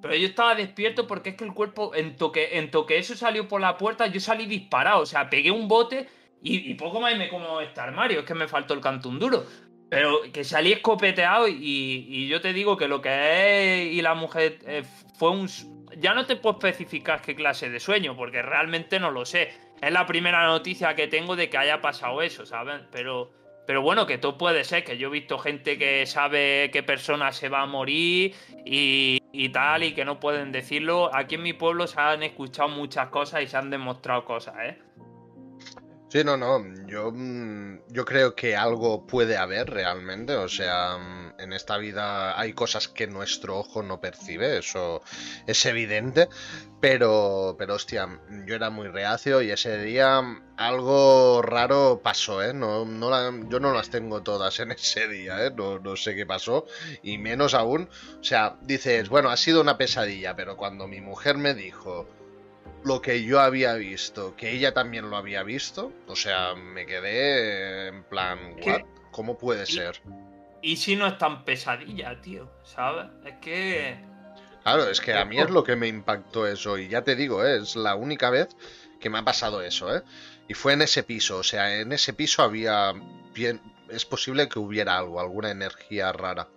Pero 0.01 0.15
yo 0.15 0.27
estaba 0.27 0.55
despierto 0.55 1.07
porque 1.07 1.31
es 1.31 1.37
que 1.37 1.45
el 1.45 1.53
cuerpo, 1.53 1.95
en 1.95 2.17
toque, 2.17 2.59
en 2.59 2.71
toque 2.71 2.97
eso 2.97 3.17
salió 3.17 3.49
por 3.49 3.61
la 3.61 3.77
puerta, 3.77 4.07
yo 4.07 4.21
salí 4.21 4.47
disparado. 4.47 5.03
O 5.03 5.07
sea, 5.07 5.29
pegué 5.29 5.51
un 5.51 5.69
bote 5.69 6.09
y, 6.41 6.73
poco 6.75 7.01
más 7.01 7.19
me 7.19 7.29
como 7.29 7.61
este 7.61 7.81
armario. 7.81 8.21
Es 8.21 8.25
que 8.25 8.35
me 8.35 8.49
faltó 8.49 8.73
el 8.73 8.81
cantón 8.81 9.19
duro. 9.19 9.45
Pero 9.91 10.21
que 10.33 10.45
salí 10.45 10.73
escopeteado 10.73 11.49
y, 11.49 12.29
yo 12.29 12.41
te 12.41 12.55
digo 12.55 12.77
que 12.77 12.89
lo 12.89 13.03
que 13.03 13.89
es 13.89 13.93
y 13.93 14.01
la 14.01 14.15
mujer 14.15 14.59
eh, 14.67 14.85
fue 15.19 15.31
un... 15.31 15.49
Ya 15.99 16.15
no 16.15 16.25
te 16.25 16.37
puedo 16.37 16.57
especificar 16.59 17.21
qué 17.21 17.35
clase 17.35 17.69
de 17.69 17.81
sueño, 17.81 18.17
porque 18.17 18.41
realmente 18.41 19.01
no 19.01 19.11
lo 19.11 19.27
sé. 19.27 19.51
Es 19.81 19.93
la 19.93 20.07
primera 20.07 20.47
noticia 20.47 20.95
que 20.95 21.07
tengo 21.07 21.37
de 21.37 21.49
que 21.49 21.59
haya 21.59 21.81
pasado 21.81 22.23
eso, 22.23 22.47
¿sabes? 22.47 22.81
Pero 22.91 23.31
pero 23.69 23.83
bueno, 23.83 24.07
que 24.07 24.17
todo 24.17 24.39
puede 24.39 24.65
ser, 24.65 24.83
que 24.83 24.97
yo 24.97 25.09
he 25.09 25.11
visto 25.11 25.39
gente 25.39 25.77
que 25.77 26.07
sabe 26.07 26.71
qué 26.73 26.83
persona 26.83 27.33
se 27.33 27.51
va 27.51 27.61
a 27.61 27.67
morir 27.67 28.35
y, 28.65 29.49
tal, 29.51 29.83
y 29.83 29.93
que 29.93 30.07
no 30.07 30.19
pueden 30.19 30.53
decirlo. 30.53 31.15
Aquí 31.15 31.35
en 31.35 31.43
mi 31.43 31.53
pueblo 31.53 31.87
se 31.87 32.01
han 32.01 32.23
escuchado 32.23 32.71
muchas 32.71 33.11
cosas 33.11 33.43
y 33.43 33.47
se 33.47 33.59
han 33.59 33.69
demostrado 33.69 34.25
cosas, 34.25 34.55
¿eh? 34.63 34.79
Sí, 36.11 36.25
no, 36.25 36.39
no, 36.39 36.65
yo, 36.87 37.11
mm, 37.13 37.81
yo 37.89 38.07
creo 38.07 38.35
que 38.35 38.57
algo 38.57 39.07
puede 39.07 39.37
haber 39.37 39.69
realmente, 39.69 40.35
o 40.37 40.49
sea, 40.49 40.97
mm, 40.97 41.35
en 41.39 41.53
esta 41.53 41.77
vida 41.77 42.41
hay 42.41 42.55
cosas 42.55 42.89
que 42.89 43.07
nuestro 43.07 43.59
ojo 43.59 43.83
no 43.83 44.01
percibe, 44.01 44.57
eso 44.57 45.03
es 45.47 45.67
evidente, 45.67 46.31
pero, 46.81 47.57
pero 47.59 47.75
hostia, 47.75 48.09
yo 48.47 48.55
era 48.55 48.71
muy 48.71 48.89
reacio 48.89 49.43
y 49.43 49.51
ese 49.51 49.77
día 49.83 50.23
algo 50.57 51.43
raro 51.43 52.01
pasó, 52.03 52.43
¿eh? 52.43 52.55
No, 52.55 52.87
no 52.87 53.11
yo 53.51 53.61
no 53.61 53.75
las 53.75 53.91
tengo 53.91 54.23
todas 54.23 54.61
en 54.61 54.71
ese 54.73 55.09
día, 55.09 55.45
¿eh? 55.45 55.51
No, 55.55 55.79
no 55.79 55.95
sé 55.97 56.15
qué 56.17 56.25
pasó, 56.25 56.65
y 57.03 57.19
menos 57.19 57.53
aún, 57.53 57.91
o 58.19 58.25
sea, 58.25 58.57
dices, 58.63 59.11
bueno, 59.11 59.29
ha 59.29 59.37
sido 59.37 59.61
una 59.61 59.77
pesadilla, 59.77 60.35
pero 60.35 60.57
cuando 60.57 60.89
mi 60.89 61.03
mujer 61.03 61.37
me 61.37 61.53
dijo 61.53 62.09
lo 62.89 63.01
que 63.01 63.23
yo 63.23 63.41
había 63.41 63.75
visto, 63.75 64.35
que 64.35 64.51
ella 64.51 64.75
también 64.75 65.11
lo 65.11 65.17
había 65.17 65.43
visto. 65.43 65.93
O 66.07 66.17
sea, 66.17 66.55
me 66.55 66.87
quedé 66.87 67.89
en 67.89 68.03
plan, 68.05 68.57
¿What? 68.67 68.83
¿cómo 69.13 69.39
puede 69.39 69.67
ser? 69.67 70.01
Y 70.63 70.77
si 70.77 70.97
no 70.97 71.07
es 71.07 71.19
tan 71.19 71.45
pesadilla, 71.45 72.21
tío, 72.21 72.51
¿sabes? 72.65 73.07
Es 73.25 73.35
que... 73.41 74.05
Claro, 74.63 74.89
es 74.91 75.01
que 75.01 75.15
a 75.15 75.25
mí 75.25 75.39
es 75.39 75.51
lo 75.51 75.63
que 75.63 75.77
me 75.77 75.87
impactó 75.87 76.47
eso. 76.47 76.77
Y 76.77 76.89
ya 76.89 77.03
te 77.05 77.15
digo, 77.15 77.45
¿eh? 77.45 77.59
es 77.59 77.77
la 77.77 77.95
única 77.95 78.29
vez 78.29 78.49
que 79.01 79.09
me 79.09 79.19
ha 79.19 79.25
pasado 79.25 79.63
eso, 79.63 79.95
¿eh? 79.97 80.03
Y 80.49 80.55
fue 80.55 80.73
en 80.73 80.83
ese 80.83 81.03
piso, 81.03 81.39
o 81.39 81.43
sea, 81.43 81.79
en 81.79 81.93
ese 81.93 82.13
piso 82.13 82.43
había... 82.43 82.93
Bien, 83.35 83.61
es 83.89 84.05
posible 84.05 84.49
que 84.49 84.59
hubiera 84.59 84.99
algo, 84.99 85.21
alguna 85.21 85.51
energía 85.51 86.13
rara. 86.13 86.49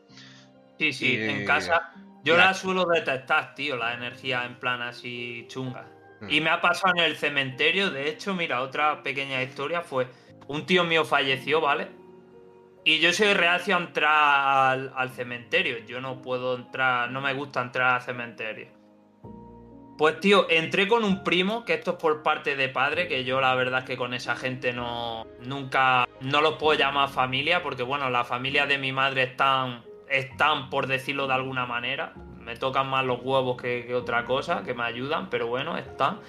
Sí, 0.80 0.94
sí, 0.94 1.16
en 1.22 1.46
casa 1.46 1.94
yo 2.24 2.38
la 2.38 2.54
suelo 2.54 2.86
detectar, 2.86 3.56
tío, 3.56 3.76
la 3.76 3.94
energía 3.94 4.46
en 4.46 4.60
plan 4.60 4.82
así 4.82 5.46
chunga. 5.48 5.88
Y 6.28 6.42
me 6.42 6.50
ha 6.50 6.62
pasado 6.62 6.94
en 6.96 7.04
el 7.04 7.18
cementerio, 7.18 7.90
de 7.90 8.10
hecho, 8.10 8.34
mira, 8.34 8.62
otra 8.62 9.02
pequeña 9.04 9.42
historia 9.42 9.82
fue, 9.82 10.08
un 10.48 10.66
tío 10.66 10.84
mío 10.84 11.06
falleció, 11.06 11.62
¿vale? 11.62 11.88
Y 12.84 13.00
yo 13.00 13.14
soy 13.14 13.34
reacio 13.34 13.76
a 13.76 13.80
entrar 13.80 14.92
al, 14.96 15.10
cementerio, 15.12 15.80
yo 15.86 16.02
no 16.02 16.22
puedo 16.22 16.56
entrar, 16.56 17.12
no 17.12 17.22
me 17.22 17.34
gusta 17.34 17.62
entrar 17.62 17.96
al 17.96 18.02
cementerio. 18.02 18.68
Pues 19.98 20.20
tío, 20.20 20.50
entré 20.50 20.88
con 20.88 21.04
un 21.04 21.24
primo, 21.24 21.64
que 21.64 21.76
esto 21.76 21.92
es 21.92 21.98
por 21.98 22.24
parte 22.24 22.56
de 22.56 22.70
padre, 22.70 23.08
que 23.08 23.24
yo 23.24 23.40
la 23.40 23.54
verdad 23.54 23.82
es 23.82 23.86
que 23.86 23.98
con 23.98 24.16
esa 24.16 24.36
gente 24.36 24.74
no, 24.74 25.28
nunca, 25.42 26.08
no 26.22 26.42
los 26.42 26.56
puedo 26.56 26.78
llamar 26.78 27.10
familia, 27.10 27.62
porque 27.62 27.84
bueno, 27.84 28.10
la 28.10 28.24
familia 28.24 28.66
de 28.66 28.80
mi 28.80 28.92
madre 28.92 29.24
están, 29.24 29.84
están 30.10 30.72
por 30.72 30.88
decirlo 30.88 31.28
de 31.28 31.36
alguna 31.36 31.68
manera, 31.68 32.14
me 32.44 32.56
tocan 32.56 32.90
más 32.90 33.06
los 33.06 33.20
huevos 33.22 33.62
que, 33.62 33.94
otra 33.94 34.26
cosa, 34.26 34.64
que 34.64 34.74
me 34.74 34.84
ayudan, 34.84 35.30
pero 35.30 35.48
bueno, 35.48 35.78
está. 35.78 36.20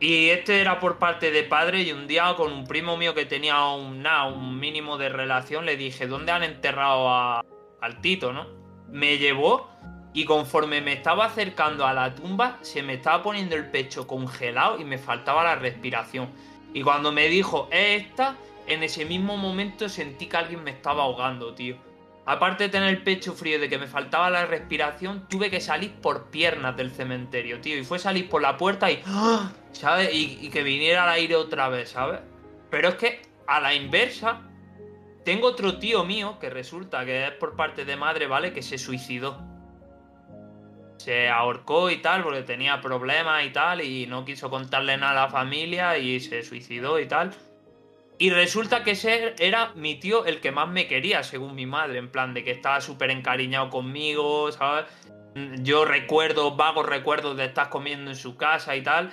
Y 0.00 0.30
este 0.30 0.60
era 0.60 0.80
por 0.80 0.98
parte 0.98 1.30
de 1.30 1.42
padre 1.42 1.82
y 1.82 1.92
un 1.92 2.06
día 2.06 2.34
con 2.36 2.52
un 2.52 2.66
primo 2.66 2.96
mío 2.96 3.14
que 3.14 3.26
tenía 3.26 3.62
un, 3.68 4.06
un 4.06 4.58
mínimo 4.58 4.96
de 4.96 5.10
relación 5.10 5.66
le 5.66 5.76
dije, 5.76 6.06
¿dónde 6.06 6.32
han 6.32 6.42
enterrado 6.42 7.08
al 7.10 8.00
Tito, 8.00 8.32
no? 8.32 8.46
Me 8.88 9.18
llevó 9.18 9.68
y 10.12 10.24
conforme 10.24 10.80
me 10.80 10.94
estaba 10.94 11.26
acercando 11.26 11.86
a 11.86 11.92
la 11.92 12.14
tumba 12.14 12.58
se 12.62 12.82
me 12.82 12.94
estaba 12.94 13.22
poniendo 13.22 13.54
el 13.54 13.70
pecho 13.70 14.06
congelado 14.06 14.80
y 14.80 14.84
me 14.84 14.98
faltaba 14.98 15.44
la 15.44 15.56
respiración. 15.56 16.30
Y 16.72 16.82
cuando 16.82 17.12
me 17.12 17.28
dijo, 17.28 17.68
es 17.70 18.04
esta, 18.04 18.36
en 18.66 18.82
ese 18.82 19.04
mismo 19.04 19.36
momento 19.36 19.88
sentí 19.88 20.26
que 20.26 20.36
alguien 20.36 20.64
me 20.64 20.70
estaba 20.70 21.02
ahogando, 21.02 21.54
tío. 21.54 21.89
Aparte 22.30 22.62
de 22.62 22.70
tener 22.70 22.90
el 22.90 23.02
pecho 23.02 23.32
frío 23.32 23.58
de 23.58 23.68
que 23.68 23.76
me 23.76 23.88
faltaba 23.88 24.30
la 24.30 24.46
respiración, 24.46 25.26
tuve 25.28 25.50
que 25.50 25.60
salir 25.60 25.94
por 25.94 26.30
piernas 26.30 26.76
del 26.76 26.92
cementerio, 26.92 27.60
tío. 27.60 27.76
Y 27.76 27.82
fue 27.82 27.98
salir 27.98 28.28
por 28.28 28.40
la 28.40 28.56
puerta 28.56 28.88
y. 28.88 29.02
¡ah! 29.04 29.50
¿Sabes? 29.72 30.10
Y, 30.12 30.48
que 30.48 30.62
viniera 30.62 31.02
al 31.02 31.08
aire 31.08 31.34
otra 31.34 31.68
vez, 31.68 31.90
¿sabes? 31.90 32.20
Pero 32.70 32.90
es 32.90 32.94
que, 32.94 33.22
a 33.48 33.58
la 33.58 33.74
inversa, 33.74 34.42
tengo 35.24 35.48
otro 35.48 35.78
tío 35.78 36.04
mío 36.04 36.38
que 36.38 36.50
resulta 36.50 37.04
que 37.04 37.26
es 37.26 37.32
por 37.32 37.56
parte 37.56 37.84
de 37.84 37.96
madre, 37.96 38.28
¿vale? 38.28 38.52
Que 38.52 38.62
se 38.62 38.78
suicidó. 38.78 39.42
Se 40.98 41.28
ahorcó 41.28 41.90
y 41.90 41.96
tal, 41.96 42.22
porque 42.22 42.42
tenía 42.42 42.80
problemas 42.80 43.44
y 43.44 43.50
tal, 43.50 43.80
y 43.80 44.06
no 44.06 44.24
quiso 44.24 44.50
contarle 44.50 44.96
nada 44.96 45.24
a 45.24 45.26
la 45.26 45.30
familia 45.32 45.98
y 45.98 46.20
se 46.20 46.44
suicidó 46.44 47.00
y 47.00 47.08
tal. 47.08 47.32
Y 48.20 48.28
resulta 48.28 48.84
que 48.84 48.90
ese 48.90 49.34
era 49.38 49.72
mi 49.76 49.94
tío 49.94 50.26
el 50.26 50.42
que 50.42 50.52
más 50.52 50.68
me 50.68 50.86
quería, 50.86 51.22
según 51.22 51.54
mi 51.54 51.64
madre, 51.64 51.96
en 51.96 52.12
plan 52.12 52.34
de 52.34 52.44
que 52.44 52.50
estaba 52.50 52.82
súper 52.82 53.10
encariñado 53.10 53.70
conmigo, 53.70 54.52
¿sabes? 54.52 54.84
Yo 55.62 55.86
recuerdo, 55.86 56.54
vagos 56.54 56.84
recuerdos 56.84 57.34
de 57.38 57.46
estar 57.46 57.70
comiendo 57.70 58.10
en 58.10 58.18
su 58.18 58.36
casa 58.36 58.76
y 58.76 58.82
tal. 58.82 59.10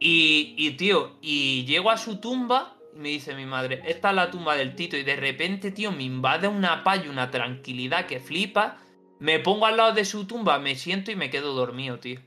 Y, 0.00 0.54
y 0.56 0.70
tío, 0.70 1.18
y 1.20 1.66
llego 1.66 1.90
a 1.90 1.98
su 1.98 2.18
tumba 2.18 2.78
y 2.94 2.98
me 2.98 3.10
dice 3.10 3.34
mi 3.34 3.44
madre, 3.44 3.82
esta 3.84 4.08
es 4.08 4.16
la 4.16 4.30
tumba 4.30 4.56
del 4.56 4.74
Tito. 4.74 4.96
Y 4.96 5.02
de 5.02 5.16
repente, 5.16 5.70
tío, 5.70 5.92
me 5.92 6.04
invade 6.04 6.48
una 6.48 6.82
paz 6.82 7.04
y 7.04 7.08
una 7.08 7.30
tranquilidad 7.30 8.06
que 8.06 8.20
flipa. 8.20 8.78
Me 9.18 9.38
pongo 9.38 9.66
al 9.66 9.76
lado 9.76 9.92
de 9.92 10.06
su 10.06 10.26
tumba, 10.26 10.58
me 10.58 10.76
siento 10.76 11.10
y 11.10 11.14
me 11.14 11.28
quedo 11.28 11.52
dormido, 11.52 11.98
tío. 11.98 12.20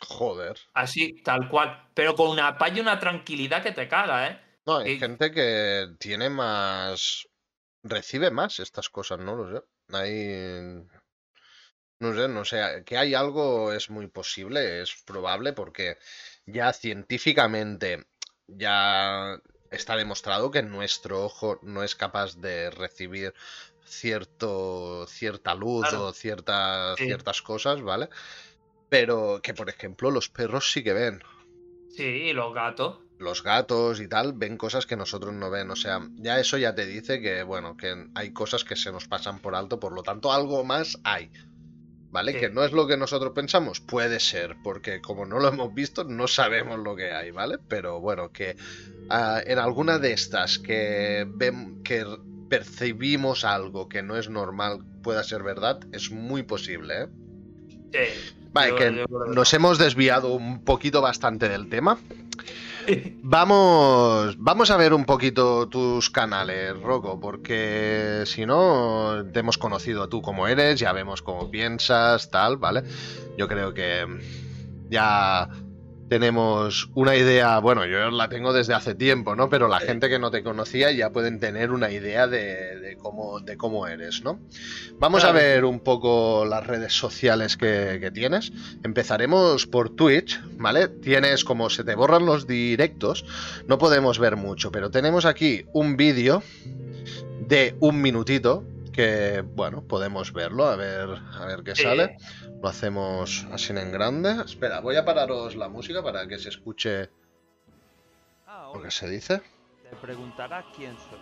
Joder. 0.00 0.56
Así, 0.72 1.22
tal 1.22 1.50
cual. 1.50 1.86
Pero 1.92 2.14
con 2.14 2.30
una 2.30 2.56
paz 2.56 2.72
y 2.74 2.80
una 2.80 2.98
tranquilidad 2.98 3.62
que 3.62 3.72
te 3.72 3.88
caga, 3.88 4.28
¿eh? 4.28 4.45
No, 4.66 4.78
hay 4.78 4.98
gente 4.98 5.30
que 5.30 5.94
tiene 5.98 6.28
más. 6.28 7.28
recibe 7.84 8.30
más 8.30 8.58
estas 8.58 8.88
cosas, 8.90 9.20
no 9.20 9.36
lo 9.36 9.50
sé. 9.50 9.64
Hay. 9.92 10.84
No 12.00 12.14
sé, 12.14 12.28
no 12.28 12.44
sé. 12.44 12.82
Que 12.84 12.98
hay 12.98 13.14
algo 13.14 13.72
es 13.72 13.90
muy 13.90 14.08
posible, 14.08 14.82
es 14.82 15.02
probable, 15.04 15.52
porque 15.52 15.98
ya 16.44 16.72
científicamente 16.72 18.06
ya 18.48 19.40
está 19.70 19.96
demostrado 19.96 20.50
que 20.50 20.62
nuestro 20.62 21.24
ojo 21.24 21.58
no 21.62 21.82
es 21.82 21.94
capaz 21.94 22.36
de 22.36 22.70
recibir 22.70 23.34
cierto 23.84 25.06
cierta 25.06 25.54
luz 25.54 25.92
o 25.92 26.12
ciertas 26.12 26.96
ciertas 26.96 27.40
cosas, 27.40 27.82
¿vale? 27.82 28.08
Pero 28.88 29.40
que 29.42 29.54
por 29.54 29.68
ejemplo 29.68 30.10
los 30.10 30.28
perros 30.28 30.72
sí 30.72 30.82
que 30.82 30.92
ven. 30.92 31.22
Sí, 31.90 32.04
y 32.04 32.32
los 32.32 32.52
gatos 32.52 33.05
los 33.18 33.42
gatos 33.42 34.00
y 34.00 34.08
tal 34.08 34.32
ven 34.34 34.56
cosas 34.56 34.86
que 34.86 34.96
nosotros 34.96 35.32
no 35.34 35.50
ven. 35.50 35.70
O 35.70 35.76
sea, 35.76 36.06
ya 36.16 36.38
eso 36.38 36.58
ya 36.58 36.74
te 36.74 36.86
dice 36.86 37.20
que, 37.20 37.42
bueno, 37.42 37.76
que 37.76 38.08
hay 38.14 38.32
cosas 38.32 38.64
que 38.64 38.76
se 38.76 38.92
nos 38.92 39.08
pasan 39.08 39.38
por 39.40 39.54
alto, 39.54 39.80
por 39.80 39.92
lo 39.92 40.02
tanto, 40.02 40.32
algo 40.32 40.64
más 40.64 40.98
hay. 41.04 41.30
¿Vale? 42.10 42.38
Que 42.38 42.48
no 42.48 42.64
es 42.64 42.72
lo 42.72 42.86
que 42.86 42.96
nosotros 42.96 43.32
pensamos, 43.34 43.80
puede 43.80 44.20
ser, 44.20 44.56
porque 44.64 45.02
como 45.02 45.26
no 45.26 45.38
lo 45.38 45.48
hemos 45.48 45.74
visto, 45.74 46.04
no 46.04 46.28
sabemos 46.28 46.78
lo 46.78 46.96
que 46.96 47.12
hay, 47.12 47.30
¿vale? 47.30 47.58
Pero 47.68 48.00
bueno, 48.00 48.32
que 48.32 48.56
ah, 49.10 49.42
en 49.44 49.58
alguna 49.58 49.98
de 49.98 50.12
estas 50.12 50.58
que, 50.58 51.26
ven, 51.28 51.82
que 51.82 52.06
percibimos 52.48 53.44
algo 53.44 53.88
que 53.88 54.02
no 54.02 54.16
es 54.16 54.30
normal 54.30 54.82
pueda 55.02 55.22
ser 55.24 55.42
verdad, 55.42 55.80
es 55.92 56.10
muy 56.10 56.42
posible, 56.42 57.02
¿eh? 57.02 57.08
Sí. 57.92 58.36
Vale, 58.52 58.74
que 58.76 59.04
nos 59.34 59.52
hemos 59.52 59.76
desviado 59.76 60.32
un 60.32 60.64
poquito 60.64 61.02
bastante 61.02 61.50
del 61.50 61.68
tema. 61.68 61.98
Vamos, 63.22 64.36
vamos 64.38 64.70
a 64.70 64.76
ver 64.76 64.94
un 64.94 65.04
poquito 65.04 65.68
tus 65.68 66.10
canales, 66.10 66.78
Rocco, 66.80 67.18
porque 67.20 68.22
si 68.26 68.46
no, 68.46 69.24
te 69.32 69.40
hemos 69.40 69.58
conocido 69.58 70.08
tú 70.08 70.22
como 70.22 70.46
eres, 70.46 70.78
ya 70.78 70.92
vemos 70.92 71.22
cómo 71.22 71.50
piensas, 71.50 72.30
tal, 72.30 72.56
¿vale? 72.56 72.82
Yo 73.36 73.48
creo 73.48 73.74
que 73.74 74.06
ya 74.88 75.48
tenemos 76.08 76.88
una 76.94 77.16
idea, 77.16 77.58
bueno, 77.58 77.84
yo 77.84 78.10
la 78.10 78.28
tengo 78.28 78.52
desde 78.52 78.74
hace 78.74 78.94
tiempo, 78.94 79.34
¿no? 79.34 79.48
Pero 79.48 79.68
la 79.68 79.80
gente 79.80 80.08
que 80.08 80.18
no 80.18 80.30
te 80.30 80.42
conocía 80.42 80.90
ya 80.92 81.10
pueden 81.10 81.40
tener 81.40 81.72
una 81.72 81.90
idea 81.90 82.26
de, 82.26 82.96
cómo, 83.00 83.40
de 83.40 83.56
cómo 83.56 83.86
eres, 83.86 84.22
¿no? 84.22 84.38
Vamos 84.98 85.24
a 85.24 85.32
ver 85.32 85.64
un 85.64 85.80
poco 85.80 86.44
las 86.44 86.66
redes 86.66 86.92
sociales 86.92 87.56
que, 87.56 88.10
tienes. 88.14 88.52
Empezaremos 88.84 89.66
por 89.66 89.90
Twitch, 89.90 90.40
¿vale? 90.58 90.88
Tienes 90.88 91.44
como 91.44 91.70
se 91.70 91.82
te 91.82 91.94
borran 91.96 92.24
los 92.24 92.46
directos, 92.46 93.24
no 93.66 93.78
podemos 93.78 94.18
ver 94.18 94.36
mucho, 94.36 94.70
pero 94.70 94.90
tenemos 94.90 95.24
aquí 95.24 95.64
un 95.72 95.96
vídeo 95.96 96.42
de 97.40 97.74
un 97.80 98.00
minutito 98.00 98.64
que, 98.92 99.44
bueno, 99.54 99.82
podemos 99.82 100.32
verlo, 100.32 100.66
a 100.66 100.76
ver, 100.76 101.08
a 101.38 101.46
ver 101.46 101.62
qué 101.62 101.74
Sí. 101.76 101.82
sale. 101.82 102.16
Lo 102.62 102.68
hacemos 102.68 103.46
así 103.52 103.72
en 103.72 103.92
grande. 103.92 104.42
Espera, 104.44 104.80
voy 104.80 104.96
a 104.96 105.04
pararos 105.04 105.54
la 105.56 105.68
música 105.68 106.02
para 106.02 106.26
que 106.26 106.38
se 106.38 106.48
escuche 106.48 107.10
Ah, 108.46 108.70
lo 108.74 108.82
que 108.82 108.90
se 108.90 109.08
dice. 109.08 109.42
Te 109.88 109.96
preguntarás 109.96 110.64
quién 110.74 110.96
soy. 110.98 111.18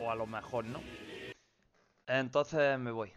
O 0.00 0.10
a 0.10 0.14
lo 0.14 0.26
mejor 0.26 0.64
no. 0.64 0.80
Entonces 2.06 2.78
me 2.78 2.90
voy. 2.90 3.12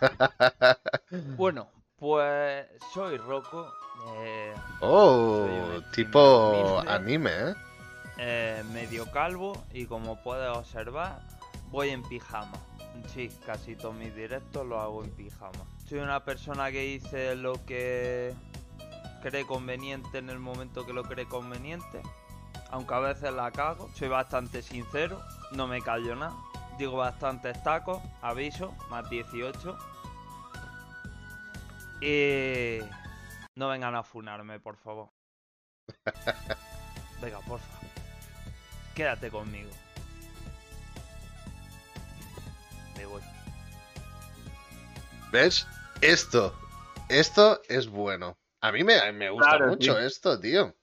Bueno, 1.36 1.68
pues 1.96 2.66
soy 2.92 3.16
Rocco. 3.18 3.72
eh, 4.16 4.52
Oh, 4.80 5.46
Soy 5.46 5.82
tipo 5.92 6.80
anime, 6.88 7.30
¿eh? 7.30 7.54
eh, 8.18 8.64
medio 8.72 9.08
calvo 9.12 9.64
y 9.72 9.86
como 9.86 10.20
puedes 10.22 10.48
observar, 10.56 11.20
voy 11.70 11.90
en 11.90 12.02
pijama. 12.02 12.58
Sí, 13.12 13.28
casi 13.46 13.76
todos 13.76 13.94
mis 13.94 14.14
directos 14.14 14.66
lo 14.66 14.80
hago 14.80 15.04
en 15.04 15.10
pijama. 15.10 15.64
Soy 15.86 15.98
una 15.98 16.24
persona 16.24 16.72
que 16.72 16.80
dice 16.80 17.36
lo 17.36 17.64
que 17.66 18.34
cree 19.22 19.46
conveniente 19.46 20.18
en 20.18 20.30
el 20.30 20.38
momento 20.38 20.86
que 20.86 20.94
lo 20.94 21.02
cree 21.02 21.26
conveniente. 21.26 22.00
Aunque 22.70 22.94
a 22.94 23.00
veces 23.00 23.32
la 23.34 23.50
cago, 23.52 23.90
soy 23.94 24.08
bastante 24.08 24.62
sincero, 24.62 25.20
no 25.52 25.66
me 25.66 25.82
callo 25.82 26.16
nada. 26.16 26.34
Digo 26.78 26.96
bastantes 26.96 27.62
tacos, 27.62 28.02
aviso, 28.22 28.74
más 28.88 29.08
18. 29.10 29.78
Y 32.00 32.78
no 33.54 33.68
vengan 33.68 33.94
a 33.94 34.02
funarme, 34.02 34.58
por 34.58 34.76
favor. 34.76 35.10
Venga, 37.20 37.40
porfa. 37.40 37.78
Quédate 38.94 39.30
conmigo. 39.30 39.70
Me 42.96 43.06
voy. 43.06 43.22
¿Ves? 45.34 45.66
Esto, 46.00 46.54
esto 47.08 47.60
es 47.68 47.88
bueno. 47.88 48.38
A 48.60 48.70
mí 48.70 48.84
me, 48.84 49.10
me 49.10 49.30
gusta 49.30 49.56
Claro, 49.58 49.72
mucho 49.72 49.98
esto, 49.98 50.38
tío. 50.38 50.76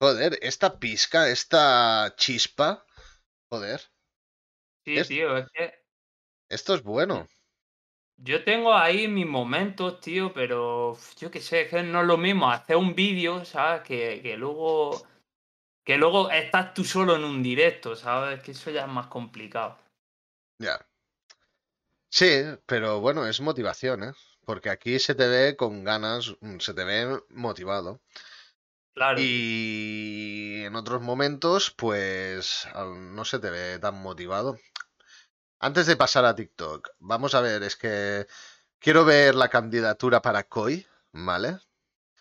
Joder, 0.00 0.38
esta 0.40 0.78
pizca, 0.78 1.28
esta 1.28 2.14
chispa. 2.16 2.86
Joder, 3.50 3.80
Sí, 4.84 4.94
Es- 4.96 5.08
tío, 5.08 5.36
es 5.36 5.48
que 5.52 5.74
esto 6.48 6.76
es 6.76 6.84
bueno. 6.84 7.26
yo 8.16 8.44
tengo 8.44 8.74
ahí 8.74 9.08
mis 9.08 9.26
momentos, 9.26 9.98
tío, 10.00 10.32
pero 10.32 10.96
yo 11.18 11.28
qué 11.32 11.40
sé, 11.40 11.62
es 11.62 11.70
que 11.70 11.82
no 11.82 12.02
es 12.02 12.06
lo 12.06 12.18
mismo 12.18 12.48
hacer 12.48 12.76
un 12.76 12.94
vídeo, 12.94 13.44
¿sabes? 13.44 13.82
Que, 13.82 14.20
que 14.22 14.36
luego. 14.36 15.02
Que 15.84 15.96
luego 15.96 16.30
estás 16.30 16.74
tú 16.74 16.84
solo 16.84 17.16
en 17.16 17.24
un 17.24 17.42
directo, 17.42 17.96
¿sabes? 17.96 18.40
Que 18.40 18.52
eso 18.52 18.70
ya 18.70 18.82
es 18.82 18.88
más 18.88 19.08
complicado. 19.08 19.78
Ya. 20.60 20.78
Sí, 22.14 22.42
pero 22.66 23.00
bueno, 23.00 23.26
es 23.26 23.40
motivación, 23.40 24.04
¿eh? 24.04 24.12
Porque 24.44 24.68
aquí 24.68 24.98
se 24.98 25.14
te 25.14 25.26
ve 25.28 25.56
con 25.56 25.82
ganas, 25.82 26.34
mm, 26.40 26.58
se 26.58 26.74
te 26.74 26.84
ve 26.84 27.22
motivado. 27.30 28.02
Claro. 28.94 29.18
Y 29.18 30.62
en 30.62 30.76
otros 30.76 31.00
momentos, 31.00 31.70
pues 31.70 32.68
no 32.94 33.24
se 33.24 33.38
te 33.38 33.48
ve 33.48 33.78
tan 33.78 33.94
motivado. 33.94 34.58
Antes 35.58 35.86
de 35.86 35.96
pasar 35.96 36.26
a 36.26 36.34
TikTok, 36.34 36.90
vamos 36.98 37.34
a 37.34 37.40
ver, 37.40 37.62
es 37.62 37.76
que 37.76 38.26
quiero 38.78 39.06
ver 39.06 39.34
la 39.34 39.48
candidatura 39.48 40.20
para 40.20 40.44
COI, 40.44 40.86
¿vale? 41.12 41.60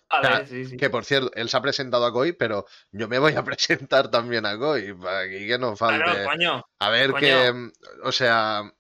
A 0.07 0.21
ver, 0.21 0.47
sí, 0.47 0.65
sí. 0.65 0.77
Que 0.77 0.89
por 0.89 1.03
cierto, 1.03 1.31
él 1.33 1.49
se 1.49 1.57
ha 1.57 1.61
presentado 1.61 2.05
a 2.05 2.13
COI, 2.13 2.31
pero 2.31 2.65
yo 2.93 3.09
me 3.09 3.19
voy 3.19 3.33
a 3.33 3.43
presentar 3.43 4.09
también 4.09 4.45
a 4.45 4.57
COI, 4.57 4.93
para 4.93 5.27
que 5.27 5.57
no 5.59 5.75
Claro, 5.75 6.05
falte. 6.05 6.25
coño. 6.25 6.63
A 6.79 6.89
ver 6.89 7.11
coño. 7.11 7.21
que, 7.27 7.51
mm, 7.51 7.71
o 8.03 8.11
sea, 8.13 8.71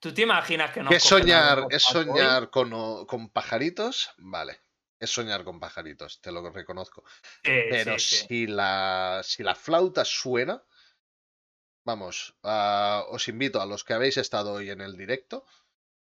¿Tú 0.00 0.14
te 0.14 0.22
imaginas 0.22 0.72
que 0.72 0.82
no 0.82 0.90
¿qué 0.90 1.00
soñar? 1.00 1.66
¿Es 1.70 1.82
soñar 1.82 2.50
con, 2.50 3.04
con 3.06 3.30
pajaritos? 3.30 4.10
Vale, 4.18 4.60
es 5.00 5.10
soñar 5.10 5.44
con 5.44 5.58
pajaritos, 5.58 6.20
te 6.20 6.30
lo 6.30 6.48
reconozco. 6.50 7.04
Pero 7.42 7.98
si 7.98 8.46
la 8.46 9.22
si 9.24 9.42
la 9.42 9.54
flauta 9.54 10.04
suena, 10.04 10.62
vamos, 11.84 12.36
ah, 12.44 13.04
os 13.08 13.26
invito 13.28 13.60
a 13.60 13.66
los 13.66 13.82
que 13.82 13.94
habéis 13.94 14.16
estado 14.18 14.52
hoy 14.52 14.70
en 14.70 14.80
el 14.80 14.96
directo 14.96 15.44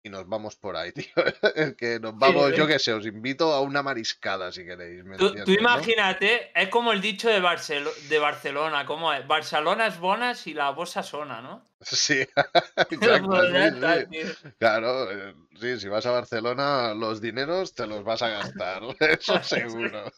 y 0.07 0.09
nos 0.09 0.28
vamos 0.28 0.55
por 0.57 0.76
ahí, 0.76 0.93
tío. 0.93 1.07
Es 1.55 1.75
que 1.76 1.99
nos 1.99 2.17
vamos, 2.17 2.55
yo 2.55 2.67
qué 2.67 2.78
sé, 2.78 2.93
os 2.93 3.05
invito 3.07 3.52
a 3.52 3.60
una 3.60 3.83
mariscada 3.83 4.52
si 4.52 4.65
queréis. 4.65 5.05
¿me 5.05 5.17
Tú, 5.17 5.31
tú 5.31 5.39
entiendes, 5.39 5.59
no? 5.59 5.60
imagínate, 5.60 6.52
es 6.55 6.68
como 6.68 6.93
el 6.93 7.01
dicho 7.01 7.28
de, 7.28 7.41
Barcelo- 7.41 7.94
de 8.09 8.18
Barcelona, 8.18 8.86
¿cómo 8.86 9.12
es? 9.12 9.26
Barcelona 9.26 9.89
es 9.89 9.99
bona 9.99 10.35
si 10.35 10.55
la 10.55 10.70
bosa 10.70 11.02
sona, 11.02 11.41
¿no? 11.43 11.65
Sí, 11.83 12.20
exacto, 12.91 13.36
sí, 13.47 14.23
sí. 14.41 14.52
Claro, 14.59 15.10
eh, 15.10 15.35
sí, 15.60 15.78
si 15.81 15.89
vas 15.89 16.07
a 16.07 16.10
Barcelona, 16.12 16.94
los 16.94 17.20
dineros 17.20 17.75
te 17.75 17.86
los 17.86 18.02
vas 18.02 18.23
a 18.23 18.28
gastar, 18.28 18.83
eso 19.01 19.43
seguro. 19.43 20.10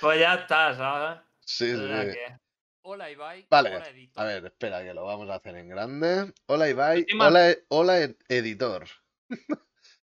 Pues 0.00 0.18
ya 0.18 0.34
está, 0.34 0.74
¿sabes? 0.74 1.20
Sí, 1.44 1.76
sí. 1.76 2.40
Hola 2.82 3.10
Ibai. 3.10 3.46
Vale, 3.50 3.76
Hola 3.76 3.88
editor. 3.90 4.22
A 4.22 4.26
ver, 4.26 4.44
espera, 4.46 4.82
que 4.82 4.94
lo 4.94 5.04
vamos 5.04 5.28
a 5.28 5.34
hacer 5.34 5.56
en 5.56 5.68
grande. 5.68 6.32
Hola 6.46 6.68
Ibai, 6.68 7.06
hola, 7.20 7.54
hola 7.68 7.98
ed- 8.00 8.16
editor. 8.28 8.86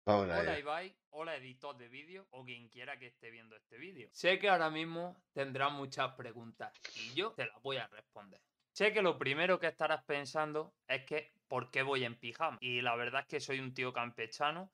Vamos 0.05 0.25
Hola 0.25 0.43
ver. 0.43 0.59
Ibai, 0.59 0.95
hola 1.11 1.35
editor 1.35 1.77
de 1.77 1.87
vídeo 1.87 2.27
o 2.31 2.43
quien 2.43 2.67
quiera 2.69 2.97
que 2.99 3.07
esté 3.07 3.31
viendo 3.31 3.55
este 3.55 3.77
vídeo. 3.77 4.09
Sé 4.11 4.37
que 4.39 4.49
ahora 4.49 4.69
mismo 4.69 5.15
tendrás 5.33 5.71
muchas 5.71 6.13
preguntas 6.15 6.73
y 6.95 7.13
yo 7.13 7.31
te 7.33 7.45
las 7.45 7.61
voy 7.61 7.77
a 7.77 7.87
responder. 7.87 8.41
Sé 8.73 8.91
que 8.91 9.01
lo 9.01 9.17
primero 9.17 9.59
que 9.59 9.67
estarás 9.67 10.03
pensando 10.03 10.73
es 10.87 11.05
que 11.05 11.31
¿por 11.47 11.69
qué 11.71 11.83
voy 11.83 12.03
en 12.03 12.15
pijama? 12.19 12.57
Y 12.59 12.81
la 12.81 12.95
verdad 12.95 13.21
es 13.21 13.27
que 13.27 13.39
soy 13.39 13.59
un 13.59 13.73
tío 13.73 13.93
campechano, 13.93 14.71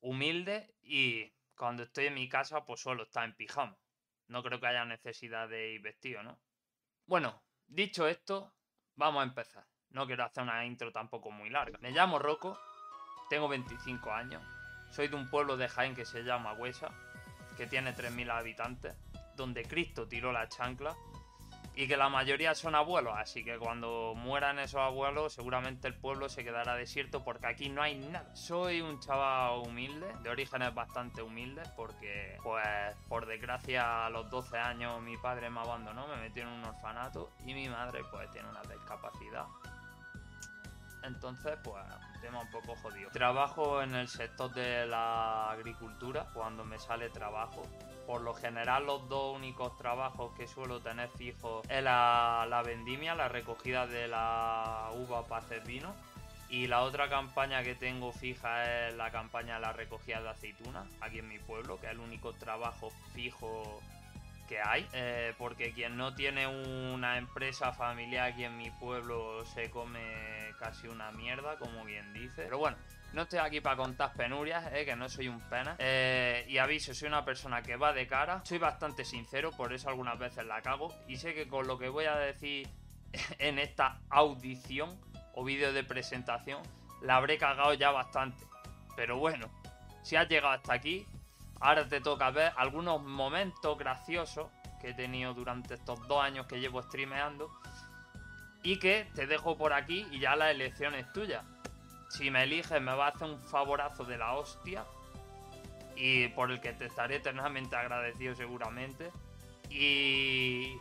humilde 0.00 0.74
y 0.82 1.32
cuando 1.56 1.84
estoy 1.84 2.06
en 2.06 2.14
mi 2.14 2.28
casa 2.28 2.64
pues 2.64 2.80
suelo 2.80 3.04
estar 3.04 3.24
en 3.24 3.34
pijama. 3.34 3.76
No 4.28 4.42
creo 4.42 4.60
que 4.60 4.66
haya 4.66 4.84
necesidad 4.84 5.48
de 5.48 5.72
ir 5.72 5.80
vestido, 5.80 6.22
¿no? 6.22 6.38
Bueno, 7.06 7.42
dicho 7.66 8.08
esto, 8.08 8.54
vamos 8.96 9.20
a 9.20 9.24
empezar. 9.24 9.66
No 9.90 10.06
quiero 10.06 10.24
hacer 10.24 10.42
una 10.42 10.64
intro 10.64 10.90
tampoco 10.90 11.30
muy 11.30 11.50
larga. 11.50 11.78
Me 11.82 11.90
llamo 11.90 12.18
Rocco, 12.18 12.58
tengo 13.28 13.46
25 13.46 14.10
años, 14.10 14.42
soy 14.90 15.08
de 15.08 15.16
un 15.16 15.28
pueblo 15.28 15.58
de 15.58 15.68
Jaén 15.68 15.94
que 15.94 16.06
se 16.06 16.22
llama 16.22 16.54
Huesa, 16.54 16.88
que 17.58 17.66
tiene 17.66 17.94
3.000 17.94 18.30
habitantes, 18.30 18.96
donde 19.36 19.64
Cristo 19.64 20.08
tiró 20.08 20.32
la 20.32 20.48
chancla 20.48 20.96
y 21.76 21.88
que 21.88 21.96
la 21.96 22.08
mayoría 22.08 22.54
son 22.54 22.74
abuelos, 22.74 23.14
así 23.16 23.44
que 23.44 23.58
cuando 23.58 24.14
mueran 24.16 24.58
esos 24.58 24.80
abuelos 24.80 25.32
seguramente 25.32 25.88
el 25.88 25.94
pueblo 25.94 26.28
se 26.28 26.44
quedará 26.44 26.74
desierto 26.76 27.24
porque 27.24 27.46
aquí 27.46 27.68
no 27.68 27.82
hay 27.82 27.96
nada. 27.96 28.34
Soy 28.34 28.80
un 28.80 29.00
chaval 29.00 29.60
humilde, 29.66 30.06
de 30.22 30.30
orígenes 30.30 30.72
bastante 30.74 31.22
humildes, 31.22 31.68
porque 31.76 32.38
pues 32.42 32.94
por 33.08 33.26
desgracia 33.26 34.06
a 34.06 34.10
los 34.10 34.30
12 34.30 34.56
años 34.58 35.00
mi 35.02 35.16
padre 35.16 35.50
me 35.50 35.60
abandonó, 35.60 36.06
me 36.06 36.16
metió 36.16 36.42
en 36.42 36.48
un 36.48 36.64
orfanato 36.64 37.30
y 37.44 37.54
mi 37.54 37.68
madre 37.68 38.02
pues 38.10 38.30
tiene 38.30 38.48
una 38.48 38.62
discapacidad. 38.62 39.46
Entonces, 41.02 41.58
pues, 41.62 41.84
tema 42.24 42.40
un 42.40 42.50
poco 42.50 42.74
jodido. 42.76 43.10
Trabajo 43.10 43.82
en 43.82 43.94
el 43.94 44.08
sector 44.08 44.52
de 44.54 44.86
la 44.86 45.50
agricultura 45.50 46.26
cuando 46.32 46.64
me 46.64 46.78
sale 46.78 47.10
trabajo. 47.10 47.62
Por 48.06 48.22
lo 48.22 48.32
general, 48.32 48.86
los 48.86 49.08
dos 49.08 49.36
únicos 49.36 49.76
trabajos 49.76 50.32
que 50.34 50.46
suelo 50.46 50.80
tener 50.80 51.10
fijos 51.10 51.66
es 51.68 51.82
la, 51.82 52.46
la 52.48 52.62
vendimia, 52.62 53.14
la 53.14 53.28
recogida 53.28 53.86
de 53.86 54.08
la 54.08 54.90
uva 54.94 55.24
para 55.24 55.44
hacer 55.44 55.62
vino. 55.66 55.94
Y 56.48 56.66
la 56.66 56.82
otra 56.82 57.08
campaña 57.08 57.62
que 57.62 57.74
tengo 57.74 58.12
fija 58.12 58.86
es 58.86 58.94
la 58.94 59.10
campaña 59.10 59.56
de 59.56 59.60
la 59.60 59.72
recogida 59.72 60.22
de 60.22 60.30
aceitunas 60.30 60.86
aquí 61.00 61.18
en 61.18 61.28
mi 61.28 61.38
pueblo, 61.38 61.78
que 61.78 61.86
es 61.86 61.92
el 61.92 62.00
único 62.00 62.32
trabajo 62.32 62.90
fijo 63.12 63.80
que 64.46 64.60
hay, 64.60 64.86
eh, 64.92 65.34
porque 65.38 65.72
quien 65.72 65.96
no 65.96 66.14
tiene 66.14 66.46
una 66.46 67.18
empresa 67.18 67.72
familiar 67.72 68.32
aquí 68.32 68.44
en 68.44 68.56
mi 68.56 68.70
pueblo 68.70 69.44
se 69.44 69.70
come 69.70 70.52
casi 70.58 70.88
una 70.88 71.10
mierda, 71.12 71.56
como 71.58 71.84
quien 71.84 72.12
dice. 72.12 72.42
Pero 72.44 72.58
bueno, 72.58 72.76
no 73.12 73.22
estoy 73.22 73.38
aquí 73.38 73.60
para 73.60 73.76
contar 73.76 74.12
penurias, 74.14 74.72
eh, 74.72 74.84
que 74.84 74.96
no 74.96 75.08
soy 75.08 75.28
un 75.28 75.40
pena. 75.48 75.76
Eh, 75.78 76.44
y 76.48 76.58
aviso, 76.58 76.94
soy 76.94 77.08
una 77.08 77.24
persona 77.24 77.62
que 77.62 77.76
va 77.76 77.92
de 77.92 78.06
cara, 78.06 78.42
soy 78.44 78.58
bastante 78.58 79.04
sincero, 79.04 79.50
por 79.52 79.72
eso 79.72 79.88
algunas 79.88 80.18
veces 80.18 80.44
la 80.46 80.62
cago. 80.62 80.92
Y 81.06 81.16
sé 81.16 81.34
que 81.34 81.46
con 81.46 81.66
lo 81.66 81.78
que 81.78 81.88
voy 81.88 82.06
a 82.06 82.16
decir 82.16 82.68
en 83.38 83.58
esta 83.58 84.00
audición 84.10 85.00
o 85.34 85.44
vídeo 85.44 85.72
de 85.72 85.84
presentación, 85.84 86.62
la 87.02 87.16
habré 87.16 87.38
cagado 87.38 87.74
ya 87.74 87.90
bastante. 87.90 88.44
Pero 88.96 89.18
bueno, 89.18 89.48
si 90.02 90.16
has 90.16 90.28
llegado 90.28 90.54
hasta 90.54 90.74
aquí, 90.74 91.06
ahora 91.60 91.88
te 91.88 92.00
toca 92.00 92.30
ver 92.30 92.52
algunos 92.56 93.02
momentos 93.02 93.78
graciosos 93.78 94.48
que 94.80 94.90
he 94.90 94.94
tenido 94.94 95.34
durante 95.34 95.74
estos 95.74 96.06
dos 96.08 96.22
años 96.22 96.46
que 96.46 96.60
llevo 96.60 96.82
streameando 96.82 97.50
y 98.62 98.78
que 98.78 99.10
te 99.14 99.26
dejo 99.26 99.56
por 99.56 99.72
aquí 99.72 100.06
y 100.10 100.20
ya 100.20 100.36
la 100.36 100.50
elección 100.50 100.94
es 100.94 101.10
tuya. 101.12 101.42
Si 102.10 102.30
me 102.30 102.44
eliges 102.44 102.80
me 102.80 102.94
va 102.94 103.06
a 103.06 103.08
hacer 103.10 103.28
un 103.28 103.40
favorazo 103.40 104.04
de 104.04 104.18
la 104.18 104.34
hostia 104.34 104.84
y 105.96 106.28
por 106.28 106.50
el 106.50 106.60
que 106.60 106.72
te 106.72 106.86
estaré 106.86 107.16
eternamente 107.16 107.76
agradecido 107.76 108.34
seguramente. 108.34 109.10
Y... 109.70 110.76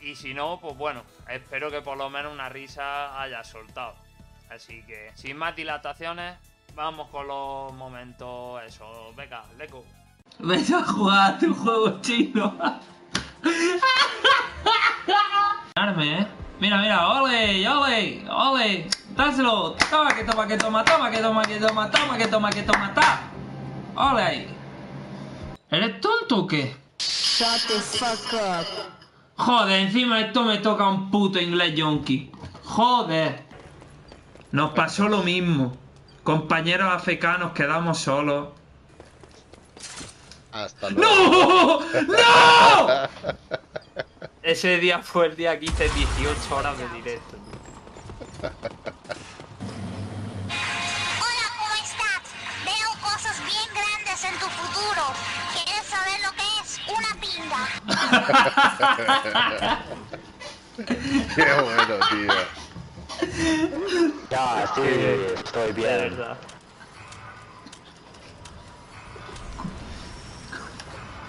Y 0.00 0.14
si 0.16 0.34
no, 0.34 0.58
pues 0.60 0.76
bueno, 0.76 1.04
espero 1.28 1.70
que 1.70 1.82
por 1.82 1.96
lo 1.96 2.10
menos 2.10 2.32
una 2.32 2.48
risa 2.48 3.20
haya 3.20 3.44
soltado. 3.44 3.94
Así 4.50 4.82
que, 4.84 5.12
sin 5.14 5.36
más 5.36 5.54
dilataciones, 5.54 6.36
vamos 6.74 7.08
con 7.08 7.26
los 7.26 7.72
momentos. 7.74 8.62
Eso, 8.66 9.12
venga, 9.16 9.44
Leco. 9.58 9.84
Vete 10.38 10.74
a 10.74 10.82
jugar 10.82 11.38
tu 11.38 11.54
juego 11.54 12.00
chino. 12.00 12.54
Eh. 16.00 16.26
Mira, 16.60 16.78
mira, 16.78 17.08
ole, 17.08 17.68
ole, 17.68 18.24
ole. 18.28 18.88
Dáselo. 19.16 19.76
Toma 19.90 20.14
que 20.14 20.24
toma 20.24 20.46
que 20.46 20.56
toma, 20.56 20.84
toma 20.84 21.10
que 21.10 21.18
toma 21.18 21.42
que 21.42 21.58
toma, 21.58 21.90
toma 21.90 22.18
que 22.18 22.26
toma 22.26 22.50
que 22.50 22.62
toma, 22.62 22.94
ta. 22.94 23.20
Ole 23.94 24.22
ahí. 24.22 24.48
¿Eres 25.70 26.00
tonto 26.00 26.38
o 26.38 26.46
qué? 26.46 26.76
Shut 26.98 27.66
the 27.68 27.80
fuck 27.80 28.32
up. 28.32 28.66
Joder, 29.36 29.80
encima 29.80 30.20
esto 30.20 30.42
me 30.44 30.58
toca 30.58 30.88
un 30.88 31.10
puto 31.10 31.40
inglés 31.40 31.74
yonki. 31.74 32.30
Joder. 32.64 33.44
Nos 34.52 34.72
pasó 34.72 35.08
lo 35.08 35.22
mismo. 35.22 35.76
Compañeros 36.28 36.92
africanos 36.92 37.52
quedamos 37.52 38.00
solos. 38.00 38.48
Hasta 40.52 40.90
luego. 40.90 41.80
¡No! 41.90 42.02
¡No! 42.02 43.08
Ese 44.42 44.76
día 44.76 44.98
fue 44.98 45.28
el 45.28 45.36
día 45.36 45.58
que 45.58 45.64
hice 45.64 45.88
18 45.88 46.54
horas 46.54 46.76
de 46.76 46.86
directo. 46.90 47.38
Hola, 48.42 48.52
¿cómo 51.56 51.74
estás? 51.82 52.20
Veo 52.62 52.90
cosas 53.00 53.42
bien 53.46 53.70
grandes 53.72 54.22
en 54.22 54.34
tu 54.38 54.48
futuro. 54.50 55.14
¿Quieres 55.54 55.86
saber 55.86 56.20
lo 56.20 56.32
que 56.36 56.44
es 56.60 56.78
una 56.94 57.16
pinga? 57.22 57.64
Qué 61.34 61.48
bueno, 61.62 61.94
tío. 62.10 62.67
Ya, 64.30 64.70
sí, 64.74 64.82
estoy 65.34 65.66
De 65.68 65.72
bien. 65.72 65.98
verdad. 66.16 66.36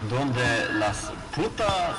¿Dónde 0.09 0.67
las 0.77 1.11
putas? 1.35 1.95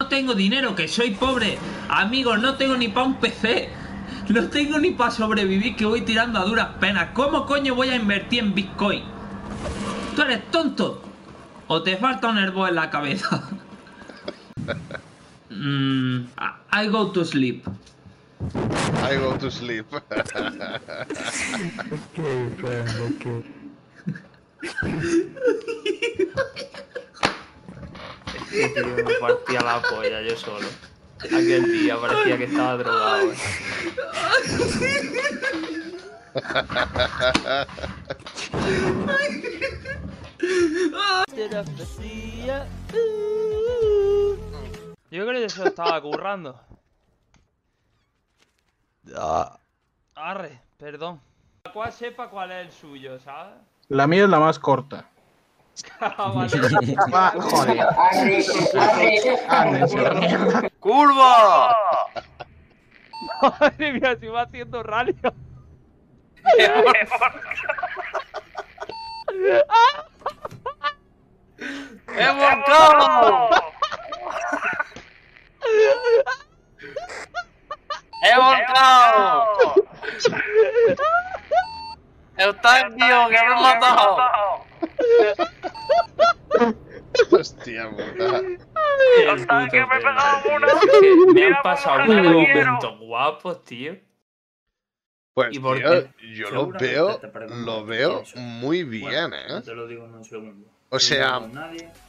No 0.00 0.08
tengo 0.08 0.34
dinero, 0.34 0.74
que 0.74 0.88
soy 0.88 1.12
pobre. 1.12 1.58
Amigos, 1.88 2.40
no 2.40 2.54
tengo 2.56 2.76
ni 2.76 2.88
para 2.88 3.06
un 3.06 3.14
PC. 3.16 3.70
No 4.28 4.48
tengo 4.48 4.78
ni 4.78 4.90
para 4.92 5.10
sobrevivir, 5.10 5.76
que 5.76 5.84
voy 5.84 6.02
tirando 6.02 6.38
a 6.38 6.44
duras 6.44 6.68
penas. 6.80 7.08
¿Cómo 7.12 7.46
coño 7.46 7.74
voy 7.74 7.88
a 7.88 7.96
invertir 7.96 8.40
en 8.40 8.54
Bitcoin? 8.54 9.02
¿Tú 10.14 10.22
eres 10.22 10.50
tonto? 10.50 11.02
¿O 11.66 11.82
te 11.82 11.96
falta 11.96 12.28
un 12.28 12.38
herbo 12.38 12.66
en 12.68 12.74
la 12.76 12.90
cabeza? 12.90 13.42
Mm, 15.50 16.28
I 16.72 16.86
go 16.88 17.12
to 17.12 17.24
sleep. 17.24 17.66
I 19.04 19.16
go 19.16 19.36
to 19.36 19.50
sleep. 19.50 19.86
Este 28.52 28.82
tío 28.82 28.96
me 28.96 29.14
partía 29.20 29.60
la 29.60 29.82
polla 29.82 30.22
yo 30.22 30.36
solo. 30.36 30.68
Aquel 31.20 31.70
día 31.72 31.96
parecía 32.00 32.38
que 32.38 32.44
estaba 32.44 32.76
drogado. 32.76 33.32
Yo 45.12 45.26
creo 45.26 45.42
que 45.42 45.50
se 45.50 45.60
lo 45.60 45.66
estaba 45.66 46.00
currando. 46.00 46.58
Arre, 50.14 50.58
perdón. 50.78 51.20
Cual 51.70 51.92
sepa 51.92 52.30
cuál 52.30 52.50
es 52.52 52.66
el 52.66 52.72
suyo, 52.72 53.20
¿sabes? 53.20 53.60
La 53.88 54.06
mía 54.06 54.24
es 54.24 54.30
la 54.30 54.40
más 54.40 54.58
corta. 54.58 55.04
Ah, 56.00 56.32
vale. 56.34 56.50
Ah, 57.12 57.32
joder. 59.88 60.72
¡Curva! 60.80 61.76
Madre 63.60 63.92
mía, 63.92 64.16
si 64.18 64.28
va 64.28 64.42
haciendo 64.42 64.82
rally. 64.82 65.14
¡He 72.08 72.28
volcado! 72.32 73.72
¡He 78.22 78.36
volcado! 78.36 79.74
¡Eustaquio, 82.36 83.28
que 83.28 83.36
me 83.36 83.46
he 83.46 83.60
matado! 83.60 84.16
Hostia 87.30 87.90
puta. 87.90 88.04
Puto 88.04 89.36
Fernández. 89.36 89.72
Es 89.72 91.00
que 91.00 91.32
me 91.34 91.46
han 91.46 91.62
pasado 91.62 92.04
unos 92.04 92.24
momentos 92.24 92.98
guapos, 92.98 93.64
tío. 93.64 93.96
Pues 95.34 95.56
¿Y 95.56 95.60
por 95.60 95.78
tío, 95.78 96.08
yo 96.34 96.50
lo 96.50 96.68
veo, 96.68 97.20
lo 97.64 97.84
veo 97.84 98.22
muy 98.36 98.84
bien, 98.84 99.32
¿eh? 99.32 99.62
Te 99.64 99.74
lo 99.74 99.86
digo 99.86 100.04
en 100.04 100.14
un 100.14 100.24
segundo. 100.24 100.68
O 100.90 100.98
sea, 100.98 101.40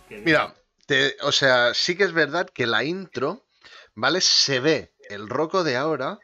Mira, 0.10 0.54
te- 0.88 1.18
o 1.22 1.32
sea, 1.32 1.74
sí 1.74 1.96
que 1.98 2.04
es 2.04 2.14
verdad 2.14 2.50
que 2.50 2.68
la 2.68 2.84
intro, 2.84 3.48
¿vale? 3.96 4.22
Se 4.22 4.60
ve 4.60 4.96
el 5.10 5.30
roco 5.30 5.64
de 5.64 5.78
ahora, 5.78 6.20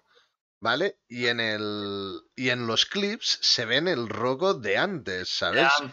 ¿vale? 0.61 0.99
Y 1.07 1.27
en 1.27 1.39
el 1.39 2.21
y 2.35 2.49
en 2.49 2.67
los 2.67 2.85
clips 2.85 3.39
se 3.41 3.65
ven 3.65 3.87
el 3.87 4.09
roco 4.09 4.53
de 4.55 4.77
antes, 4.77 5.29
¿sabes? 5.29 5.85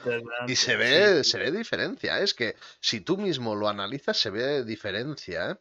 Y 0.46 0.56
se 0.56 0.76
ve, 0.76 1.24
se 1.24 1.38
ve 1.38 1.52
diferencia, 1.52 2.20
¿eh? 2.20 2.24
es 2.24 2.34
que 2.34 2.56
si 2.80 3.00
tú 3.00 3.18
mismo 3.18 3.54
lo 3.56 3.68
analizas 3.68 4.18
se 4.18 4.30
ve 4.30 4.64
diferencia, 4.64 5.52
¿eh? 5.52 5.56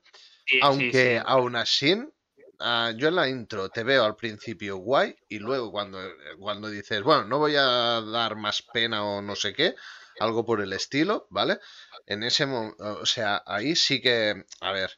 Sí, 0.45 0.61
Aunque 0.61 1.19
sí. 1.19 1.24
aún 1.25 1.56
así, 1.56 1.95
ah, 2.59 2.92
yo 2.95 3.08
en 3.09 3.16
la 3.16 3.27
intro 3.30 3.69
te 3.69 3.84
veo 3.84 4.03
al 4.06 4.16
principio 4.16 4.77
guay 4.77 5.16
y 5.27 5.40
luego 5.40 5.72
cuando, 5.72 6.00
cuando 6.40 6.69
dices, 6.69 7.01
bueno, 7.03 7.25
no 7.25 7.40
voy 7.40 7.56
a 7.58 8.01
dar 8.01 8.35
más 8.35 8.61
pena 8.61 9.03
o 9.03 9.22
no 9.22 9.35
sé 9.35 9.53
qué, 9.53 9.75
algo 10.19 10.45
por 10.45 10.61
el 10.61 10.74
estilo, 10.74 11.27
¿vale? 11.30 11.59
En 12.06 12.24
ese 12.24 12.45
momento, 12.45 12.84
o 13.01 13.06
sea, 13.06 13.42
ahí 13.45 13.75
sí 13.75 14.01
que, 14.01 14.45
a 14.61 14.72
ver, 14.72 14.92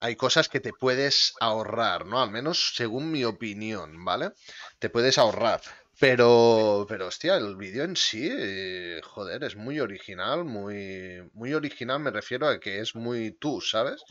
hay 0.00 0.16
cosas 0.16 0.48
que 0.48 0.60
te 0.60 0.72
puedes 0.72 1.34
ahorrar, 1.40 2.06
¿no? 2.06 2.20
Al 2.20 2.30
menos 2.30 2.72
según 2.74 3.10
mi 3.10 3.24
opinión, 3.24 4.04
¿vale? 4.04 4.30
Te 4.78 4.90
puedes 4.90 5.18
ahorrar. 5.18 5.60
Pero, 6.00 6.86
pero 6.88 7.08
hostia, 7.08 7.36
el 7.36 7.56
vídeo 7.56 7.84
en 7.84 7.94
sí, 7.94 8.26
eh, 8.30 9.00
joder, 9.04 9.44
es 9.44 9.54
muy 9.54 9.80
original, 9.80 10.46
muy, 10.46 11.28
muy 11.34 11.52
original 11.52 12.00
me 12.00 12.10
refiero 12.10 12.48
a 12.48 12.58
que 12.58 12.80
es 12.80 12.94
muy 12.94 13.32
tú, 13.32 13.60
¿sabes? 13.60 14.02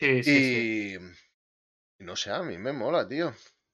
Sí, 0.00 0.22
sí, 0.24 0.24
sí. 0.24 0.32
Y, 0.32 0.94
y 0.96 2.04
no 2.04 2.16
sé, 2.16 2.32
a 2.32 2.42
mí 2.42 2.58
me 2.58 2.72
mola, 2.72 3.06
tío. 3.06 3.32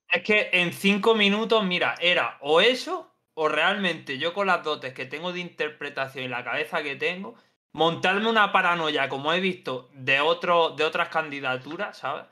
Es 0.08 0.22
que 0.22 0.50
en 0.52 0.74
cinco 0.74 1.14
minutos, 1.14 1.64
mira, 1.64 1.94
era 1.98 2.36
o 2.42 2.60
eso, 2.60 3.16
o 3.32 3.48
realmente 3.48 4.18
yo 4.18 4.34
con 4.34 4.46
las 4.46 4.62
dotes 4.62 4.92
que 4.92 5.06
tengo 5.06 5.32
de 5.32 5.40
interpretación 5.40 6.26
y 6.26 6.28
la 6.28 6.44
cabeza 6.44 6.82
que 6.82 6.96
tengo, 6.96 7.34
montarme 7.72 8.28
una 8.28 8.52
paranoia 8.52 9.08
como 9.08 9.32
he 9.32 9.40
visto 9.40 9.88
de, 9.94 10.20
otro, 10.20 10.70
de 10.70 10.84
otras 10.84 11.08
candidaturas, 11.08 11.98
¿sabes? 11.98 12.24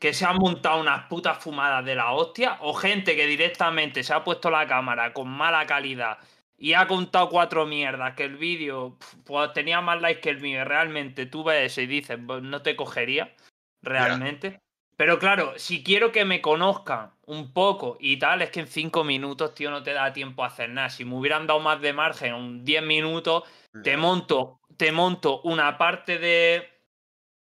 Que 0.00 0.14
se 0.14 0.24
han 0.24 0.36
montado 0.36 0.80
unas 0.80 1.04
putas 1.08 1.36
fumadas 1.36 1.84
de 1.84 1.94
la 1.94 2.12
hostia, 2.12 2.56
o 2.60 2.72
gente 2.72 3.14
que 3.14 3.26
directamente 3.26 4.02
se 4.02 4.14
ha 4.14 4.24
puesto 4.24 4.50
la 4.50 4.66
cámara 4.66 5.12
con 5.12 5.28
mala 5.28 5.66
calidad 5.66 6.16
y 6.56 6.72
ha 6.72 6.86
contado 6.86 7.28
cuatro 7.28 7.66
mierdas, 7.66 8.14
que 8.14 8.24
el 8.24 8.36
vídeo 8.36 8.96
pues, 9.24 9.52
tenía 9.52 9.82
más 9.82 10.00
likes 10.00 10.22
que 10.22 10.30
el 10.30 10.40
mío, 10.40 10.62
y 10.62 10.64
realmente 10.64 11.26
tú 11.26 11.44
ves 11.44 11.72
eso 11.72 11.82
y 11.82 11.86
dices, 11.86 12.18
"Pues, 12.26 12.42
no 12.42 12.62
te 12.62 12.76
cogería, 12.76 13.34
realmente. 13.82 14.58
Pero 14.96 15.18
claro, 15.20 15.52
si 15.56 15.84
quiero 15.84 16.10
que 16.10 16.24
me 16.24 16.40
conozcan 16.40 17.12
un 17.26 17.52
poco 17.52 17.96
y 18.00 18.18
tal, 18.18 18.42
es 18.42 18.50
que 18.50 18.60
en 18.60 18.66
cinco 18.66 19.04
minutos, 19.04 19.54
tío, 19.54 19.70
no 19.70 19.82
te 19.82 19.92
da 19.92 20.12
tiempo 20.12 20.42
a 20.42 20.48
hacer 20.48 20.70
nada. 20.70 20.90
Si 20.90 21.04
me 21.04 21.14
hubieran 21.14 21.46
dado 21.46 21.60
más 21.60 21.80
de 21.80 21.92
margen, 21.92 22.34
un 22.34 22.64
10 22.64 22.82
minutos, 22.82 23.44
te 23.84 23.96
monto, 23.96 24.57
te 24.78 24.92
monto 24.92 25.42
una 25.42 25.76
parte 25.76 26.18
de. 26.18 26.66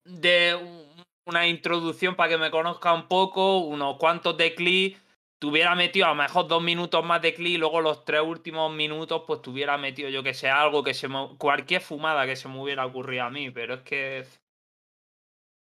de 0.06 0.56
un- 0.56 0.90
una 1.26 1.46
introducción 1.48 2.16
para 2.16 2.30
que 2.30 2.38
me 2.40 2.50
conozca 2.50 2.92
un 2.92 3.08
poco, 3.08 3.60
unos 3.60 3.98
cuantos 3.98 4.36
de 4.36 4.56
clic. 4.56 5.00
Tuviera 5.38 5.76
metido 5.76 6.08
a 6.08 6.10
lo 6.10 6.16
mejor 6.16 6.48
dos 6.48 6.62
minutos 6.64 7.06
más 7.06 7.22
de 7.22 7.36
clic 7.36 7.54
y 7.54 7.58
luego 7.58 7.82
los 7.82 8.04
tres 8.04 8.22
últimos 8.22 8.74
minutos, 8.74 9.24
pues 9.28 9.42
tuviera 9.44 9.78
metido, 9.78 10.10
yo 10.10 10.24
que 10.24 10.34
sé, 10.34 10.50
algo 10.50 10.84
que 10.84 10.96
se 10.96 11.08
me. 11.08 11.38
cualquier 11.38 11.82
fumada 11.82 12.26
que 12.26 12.36
se 12.36 12.48
me 12.50 12.60
hubiera 12.60 12.86
ocurrido 12.86 13.26
a 13.26 13.30
mí, 13.30 13.52
pero 13.52 13.76
es 13.76 13.82
que. 13.82 14.26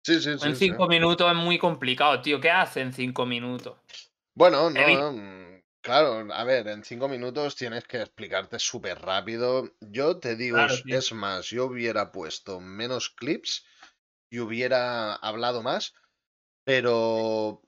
Sí, 0.06 0.20
sí, 0.20 0.38
sí. 0.38 0.48
En 0.48 0.56
cinco 0.56 0.88
minutos 0.88 1.32
es 1.32 1.38
muy 1.38 1.58
complicado, 1.58 2.22
tío. 2.22 2.42
¿Qué 2.42 2.52
hace 2.52 2.82
en 2.82 2.92
cinco 2.92 3.26
minutos? 3.26 3.78
Bueno, 4.36 4.70
no, 4.70 5.53
claro, 5.86 6.10
a 6.34 6.44
ver, 6.44 6.68
en 6.68 6.84
cinco 6.84 7.08
minutos 7.08 7.56
tienes 7.56 7.84
que 7.86 8.02
explicarte 8.02 8.58
súper 8.60 9.00
rápido. 9.02 9.50
Yo 9.82 10.20
te 10.20 10.36
digo, 10.36 10.66
Claro, 10.66 10.76
es- 10.88 11.14
más, 11.14 11.48
yo 11.50 11.66
hubiera 11.66 12.12
puesto 12.12 12.60
menos 12.60 13.10
clips 13.10 13.66
y 14.30 14.40
hubiera 14.40 15.16
hablado 15.16 15.64
más, 15.64 15.94
pero 16.66 17.62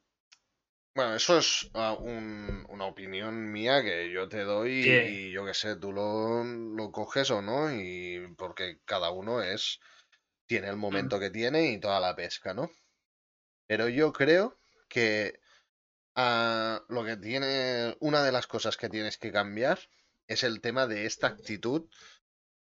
bueno, 0.95 1.15
eso 1.15 1.37
es 1.37 1.69
ah, 1.73 1.93
un- 1.99 2.65
una 2.69 2.85
opinión 2.85 3.51
mía 3.51 3.83
que 3.83 4.11
yo 4.11 4.29
te 4.29 4.43
doy 4.43 4.71
Sí. 4.79 4.91
y 5.29 5.31
yo 5.31 5.45
qué 5.45 5.53
sé, 5.53 5.75
tú 5.77 5.91
lo, 5.91 6.43
lo 6.43 6.91
coges 6.91 7.31
o 7.31 7.41
no, 7.41 7.71
y 7.73 8.33
porque 8.37 8.81
cada 8.85 9.11
uno 9.11 9.41
es, 9.43 9.79
tiene 10.47 10.69
el 10.69 10.77
momento 10.77 11.19
que 11.19 11.31
tiene 11.31 11.71
y 11.71 11.79
toda 11.79 11.99
la 12.01 12.15
pesca, 12.15 12.53
¿no? 12.53 12.71
Pero 13.67 13.89
yo 13.89 14.11
creo 14.13 14.59
que 14.89 15.39
ah, 16.15 16.83
lo 16.89 17.03
que 17.05 17.17
tiene, 17.17 17.95
una 17.99 18.23
de 18.23 18.31
las 18.31 18.47
cosas 18.47 18.77
que 18.77 18.89
tienes 18.89 19.17
que 19.17 19.31
cambiar 19.31 19.79
es 20.27 20.43
el 20.43 20.61
tema 20.61 20.87
de 20.87 21.05
esta 21.05 21.27
actitud 21.27 21.89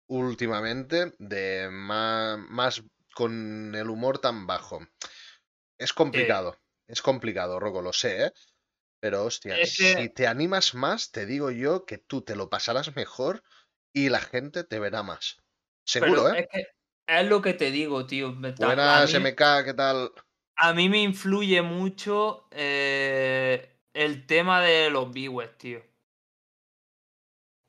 últimamente 0.07 1.13
de 1.19 1.69
más, 1.71 2.39
más 2.39 2.83
con 3.15 3.75
el 3.75 3.89
humor 3.89 4.19
tan 4.19 4.47
bajo. 4.47 4.79
Es 5.79 5.93
complicado, 5.93 6.57
es 6.87 7.01
complicado, 7.01 7.59
Rocco, 7.59 7.81
lo 7.81 7.93
sé, 7.93 8.25
¿eh? 8.25 8.31
Pero 9.01 9.25
hostia, 9.25 9.55
Es 9.57 9.77
que- 9.77 9.93
si 9.95 10.09
te 10.09 10.27
animas 10.27 10.75
más, 10.75 11.11
te 11.11 11.25
digo 11.25 11.51
yo 11.51 11.85
que 11.85 11.97
tú 11.99 12.23
te 12.23 12.35
lo 12.35 12.49
pasarás 12.49 12.95
mejor 12.95 13.43
y 13.93 14.09
la 14.09 14.19
gente 14.21 14.63
te 14.63 14.79
verá 14.79 15.03
más. 15.03 15.37
Seguro, 15.85 16.29
Pero 16.29 16.35
¿eh? 16.35 16.39
es 16.41 16.47
que 16.51 16.67
es 17.07 17.27
lo 17.29 17.41
que 17.41 17.53
te 17.53 17.71
digo, 17.71 18.05
tío. 18.07 18.33
Buenas, 18.57 19.13
mí- 19.13 19.19
MK, 19.19 19.63
¿qué 19.65 19.73
tal? 19.73 20.11
A 20.57 20.73
mí 20.73 20.89
me 20.89 21.01
influye 21.01 21.61
mucho 21.61 22.47
eh, 22.51 23.77
el 23.93 24.25
tema 24.25 24.61
de 24.61 24.89
los 24.89 25.11
viewers, 25.11 25.57
tío. 25.57 25.81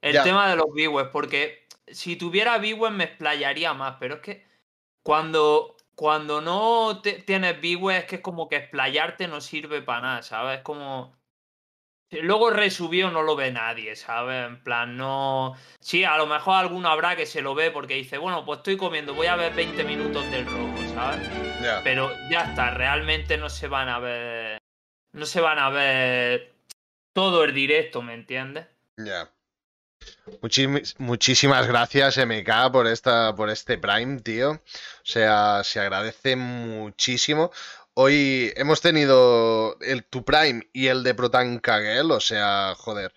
El 0.00 0.14
Ya. 0.14 0.22
tema 0.22 0.48
de 0.48 0.56
los 0.56 0.72
viewers, 0.72 1.10
porque 1.10 1.66
si 1.88 2.16
tuviera 2.16 2.58
viewers 2.58 2.94
me 2.94 3.04
explayaría 3.04 3.74
más, 3.74 3.96
pero 3.98 4.16
es 4.16 4.20
que 4.20 4.46
cuando, 5.02 5.76
cuando 5.96 6.40
no 6.40 7.00
te- 7.02 7.22
tienes 7.22 7.60
viewers 7.60 8.00
es 8.00 8.06
que 8.06 8.16
es 8.16 8.22
como 8.22 8.48
que 8.48 8.56
explayarte 8.56 9.28
no 9.28 9.40
sirve 9.40 9.82
para 9.82 10.00
nada, 10.02 10.22
¿sabes? 10.22 10.58
Es 10.58 10.64
como... 10.64 11.16
Luego 12.10 12.50
resubió 12.50 13.10
no 13.10 13.22
lo 13.22 13.34
ve 13.34 13.50
nadie, 13.50 13.96
¿sabes? 13.96 14.46
En 14.46 14.62
plan, 14.62 14.96
no... 14.96 15.56
Sí, 15.80 16.04
a 16.04 16.16
lo 16.16 16.26
mejor 16.26 16.54
alguno 16.54 16.88
habrá 16.88 17.16
que 17.16 17.26
se 17.26 17.42
lo 17.42 17.54
ve 17.54 17.70
porque 17.72 17.94
dice, 17.94 18.16
bueno, 18.18 18.44
pues 18.44 18.58
estoy 18.58 18.76
comiendo, 18.76 19.12
voy 19.14 19.26
a 19.26 19.34
ver 19.36 19.52
20 19.54 19.82
minutos 19.84 20.30
del 20.30 20.46
rojo, 20.46 20.74
¿sabes? 20.94 21.28
Pero 21.82 22.10
ya 22.30 22.40
está, 22.42 22.70
realmente 22.70 23.36
no 23.36 23.48
se 23.50 23.66
van 23.68 23.88
a 23.88 23.98
ver. 23.98 24.58
No 25.12 25.26
se 25.26 25.40
van 25.40 25.58
a 25.58 25.68
ver 25.70 26.52
todo 27.12 27.42
el 27.42 27.52
directo, 27.52 28.02
¿me 28.02 28.14
entiendes? 28.14 28.66
Ya. 28.98 29.28
Muchis- 30.42 30.94
muchísimas 30.98 31.66
gracias, 31.66 32.18
MK, 32.18 32.70
por 32.70 32.86
esta, 32.86 33.34
por 33.34 33.50
este 33.50 33.78
Prime, 33.78 34.20
tío. 34.20 34.50
O 34.52 34.60
sea, 35.02 35.62
se 35.64 35.80
agradece 35.80 36.36
muchísimo. 36.36 37.50
Hoy 37.98 38.52
hemos 38.56 38.82
tenido 38.82 39.78
el 39.80 40.04
tu 40.04 40.22
Prime 40.22 40.68
y 40.74 40.88
el 40.88 41.02
de 41.02 41.14
Protan 41.14 41.60
Kagel, 41.60 42.10
o 42.10 42.20
sea, 42.20 42.74
joder, 42.76 43.14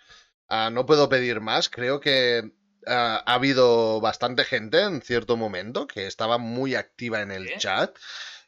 ah, 0.47 0.69
no 0.71 0.85
puedo 0.85 1.09
pedir 1.09 1.41
más. 1.41 1.69
Creo 1.69 1.99
que 1.99 2.53
ah, 2.87 3.21
ha 3.25 3.33
habido 3.33 3.99
bastante 3.99 4.45
gente 4.45 4.81
en 4.81 5.01
cierto 5.01 5.35
momento 5.35 5.85
que 5.85 6.07
estaba 6.07 6.37
muy 6.37 6.75
activa 6.75 7.19
en 7.19 7.31
el 7.31 7.57
chat. 7.57 7.93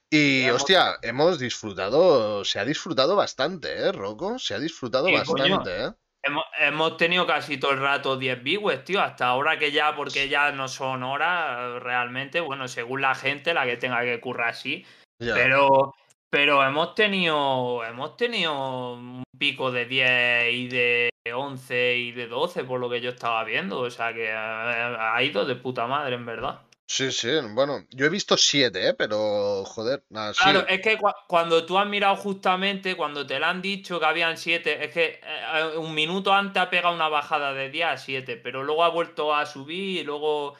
Y, 0.09 0.49
hostia, 0.49 0.99
hemos 1.01 1.37
disfrutado, 1.37 2.45
se 2.45 2.59
ha 2.59 2.65
disfrutado 2.65 3.17
bastante, 3.17 3.87
¿eh, 3.87 3.91
Rocco? 3.91 4.39
Se 4.39 4.53
ha 4.53 4.59
disfrutado 4.59 5.07
coño. 5.07 5.17
bastante, 5.17 5.83
¿eh? 5.83 5.91
Hemos, 6.23 6.45
hemos 6.61 6.95
tenido 6.95 7.27
casi 7.27 7.57
todo 7.57 7.71
el 7.71 7.79
rato 7.79 8.15
10 8.15 8.41
viewers, 8.41 8.85
tío. 8.85 9.01
Hasta 9.01 9.27
ahora 9.27 9.59
que 9.59 9.73
ya, 9.73 9.97
porque 9.97 10.29
ya 10.29 10.53
no 10.53 10.69
son 10.69 11.03
horas 11.03 11.83
realmente. 11.83 12.39
Bueno, 12.39 12.69
según 12.69 13.01
la 13.01 13.15
gente, 13.15 13.53
la 13.53 13.65
que 13.65 13.75
tenga 13.75 14.01
que 14.03 14.21
currar 14.21 14.51
así. 14.51 14.85
Pero, 15.17 15.93
pero 16.31 16.63
hemos 16.65 16.95
tenido. 16.95 17.83
Hemos 17.85 18.17
tenido 18.17 18.93
un 18.93 19.23
pico 19.37 19.71
de 19.71 19.85
10 19.85 20.53
y 20.53 20.67
de 20.67 21.09
11 21.33 21.97
y 21.97 22.11
de 22.11 22.27
12, 22.27 22.63
por 22.63 22.79
lo 22.79 22.89
que 22.89 23.01
yo 23.01 23.11
estaba 23.11 23.43
viendo. 23.43 23.79
O 23.81 23.89
sea 23.91 24.13
que 24.13 24.31
ha 24.31 25.21
ido 25.21 25.45
de 25.45 25.55
puta 25.55 25.85
madre, 25.85 26.15
en 26.15 26.25
verdad. 26.25 26.61
Sí, 26.87 27.09
sí, 27.11 27.29
bueno, 27.53 27.85
yo 27.91 28.05
he 28.05 28.09
visto 28.09 28.35
siete, 28.35 28.89
¿eh? 28.89 28.93
Pero, 28.93 29.63
joder, 29.63 30.03
nada. 30.09 30.33
Claro, 30.33 30.67
es 30.67 30.81
que 30.81 30.97
cua- 30.99 31.15
cuando 31.25 31.65
tú 31.65 31.77
has 31.77 31.87
mirado 31.87 32.17
justamente, 32.17 32.97
cuando 32.97 33.25
te 33.25 33.39
lo 33.39 33.45
han 33.45 33.61
dicho 33.61 33.97
que 33.97 34.05
habían 34.05 34.37
siete, 34.37 34.83
es 34.83 34.91
que 34.91 35.21
eh, 35.23 35.77
un 35.77 35.95
minuto 35.95 36.33
antes 36.33 36.61
ha 36.61 36.69
pegado 36.69 36.93
una 36.93 37.07
bajada 37.07 37.53
de 37.53 37.69
10 37.69 37.85
a 37.87 37.97
7, 37.97 38.35
pero 38.35 38.63
luego 38.63 38.83
ha 38.83 38.89
vuelto 38.89 39.33
a 39.33 39.45
subir 39.45 40.01
y 40.01 40.03
luego 40.03 40.55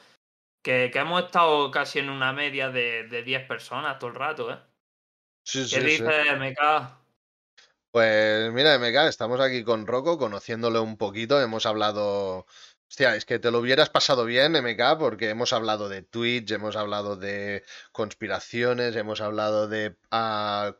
que, 0.62 0.90
que 0.92 0.98
hemos 1.00 1.24
estado 1.24 1.70
casi 1.70 1.98
en 1.98 2.10
una 2.10 2.32
media 2.32 2.70
de, 2.70 3.04
de 3.08 3.22
10 3.22 3.46
personas 3.46 3.98
todo 3.98 4.10
el 4.10 4.16
rato, 4.16 4.50
¿eh? 4.52 4.56
Sí, 5.42 5.60
¿Qué 5.62 5.80
sí. 5.80 5.80
dices, 5.80 6.08
MK? 6.38 7.02
Pues 7.90 8.52
mira, 8.52 8.78
MK, 8.78 9.08
estamos 9.08 9.40
aquí 9.40 9.64
con 9.64 9.86
Rocco, 9.86 10.16
conociéndole 10.18 10.78
un 10.78 10.96
poquito, 10.96 11.40
hemos 11.40 11.66
hablado... 11.66 12.46
Hostia, 12.88 13.16
es 13.16 13.24
que 13.24 13.38
te 13.38 13.50
lo 13.50 13.60
hubieras 13.60 13.88
pasado 13.88 14.24
bien, 14.26 14.52
MK, 14.52 14.98
porque 14.98 15.30
hemos 15.30 15.52
hablado 15.52 15.88
de 15.88 16.02
Twitch, 16.02 16.50
hemos 16.50 16.76
hablado 16.76 17.16
de 17.16 17.64
conspiraciones, 17.90 18.96
hemos 18.96 19.22
hablado 19.22 19.66
de 19.66 19.96
ah, 20.10 20.74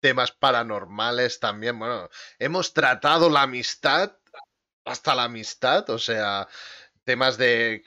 temas 0.00 0.30
paranormales 0.30 1.40
también. 1.40 1.78
Bueno, 1.78 2.08
hemos 2.38 2.72
tratado 2.72 3.30
la 3.30 3.42
amistad, 3.42 4.16
hasta 4.84 5.14
la 5.16 5.24
amistad, 5.24 5.90
o 5.90 5.98
sea, 5.98 6.46
temas 7.04 7.36
de 7.36 7.82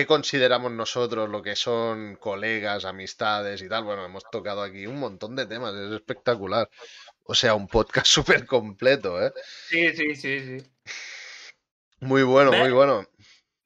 qué 0.00 0.06
consideramos 0.06 0.72
nosotros 0.72 1.28
lo 1.28 1.42
que 1.42 1.54
son 1.54 2.16
colegas, 2.16 2.86
amistades 2.86 3.60
y 3.60 3.68
tal. 3.68 3.84
Bueno, 3.84 4.06
hemos 4.06 4.24
tocado 4.30 4.62
aquí 4.62 4.86
un 4.86 4.98
montón 4.98 5.36
de 5.36 5.44
temas, 5.44 5.74
es 5.74 5.92
espectacular. 5.92 6.70
O 7.24 7.34
sea, 7.34 7.54
un 7.54 7.68
podcast 7.68 8.06
súper 8.06 8.46
completo, 8.46 9.22
¿eh? 9.22 9.32
Sí, 9.68 9.94
sí, 9.94 10.14
sí, 10.14 10.40
sí. 10.40 10.70
Muy 12.00 12.22
bueno, 12.22 12.50
¿Ves? 12.50 12.60
muy 12.60 12.70
bueno. 12.70 13.06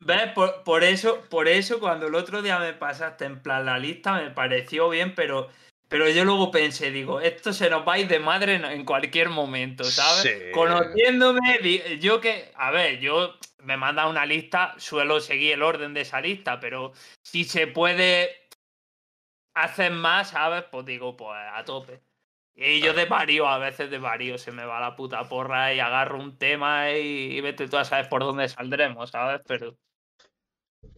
¿Ves? 0.01 0.33
Por, 0.35 0.65
por 0.65 0.83
eso, 0.83 1.21
por 1.31 1.47
eso 1.47 1.79
cuando 1.79 2.09
el 2.09 2.17
otro 2.17 2.43
día 2.43 2.59
me 2.59 2.73
pasaste 2.73 3.27
en 3.27 3.41
plan 3.41 3.65
la 3.65 3.79
lista 3.79 4.15
me 4.15 4.31
pareció 4.31 4.89
bien, 4.89 5.15
pero, 5.15 5.51
pero 5.89 6.09
yo 6.11 6.25
luego 6.25 6.51
pensé, 6.51 6.91
digo, 6.91 7.21
esto 7.21 7.53
se 7.53 7.71
nos 7.71 7.87
va 7.87 7.95
a 7.95 7.99
ir 8.01 8.09
de 8.09 8.19
madre 8.19 8.57
en, 8.57 8.65
en 8.65 8.85
cualquier 8.85 9.29
momento, 9.29 9.85
¿sabes? 9.85 10.23
Sí. 10.23 10.51
Conociéndome, 10.53 11.61
yo 12.01 12.21
que, 12.21 12.51
a 12.57 12.73
ver, 12.73 12.99
yo 12.99 13.39
me 13.65 13.77
manda 13.77 14.09
una 14.09 14.27
lista, 14.27 14.75
suelo 14.79 15.21
seguir 15.21 15.55
el 15.55 15.63
orden 15.63 15.95
de 15.95 16.03
esa 16.03 16.21
lista, 16.21 16.61
pero 16.61 16.93
si 17.23 17.45
se 17.45 17.67
puede 17.67 18.49
hacer 19.55 19.93
más, 19.93 20.31
¿sabes? 20.31 20.65
Pues 20.71 20.85
digo, 20.87 21.17
pues 21.17 21.37
a 21.53 21.65
tope. 21.65 22.03
Y 22.57 22.81
yo 22.81 22.95
de 22.95 23.07
varío, 23.07 23.49
a 23.49 23.59
veces 23.59 23.91
de 23.91 23.99
varío, 23.99 24.39
se 24.39 24.53
me 24.53 24.65
va 24.65 24.81
la 24.81 24.95
puta 24.95 25.29
porra 25.29 25.75
y 25.75 25.81
agarro 25.81 26.19
un 26.19 26.39
tema 26.39 26.93
y, 26.93 27.37
y 27.37 27.41
vete 27.41 27.69
tú 27.69 27.77
a 27.77 27.85
saber 27.85 28.09
por 28.09 28.23
dónde 28.23 28.49
saldremos, 28.49 29.11
¿sabes? 29.11 29.41
Pero... 29.47 29.77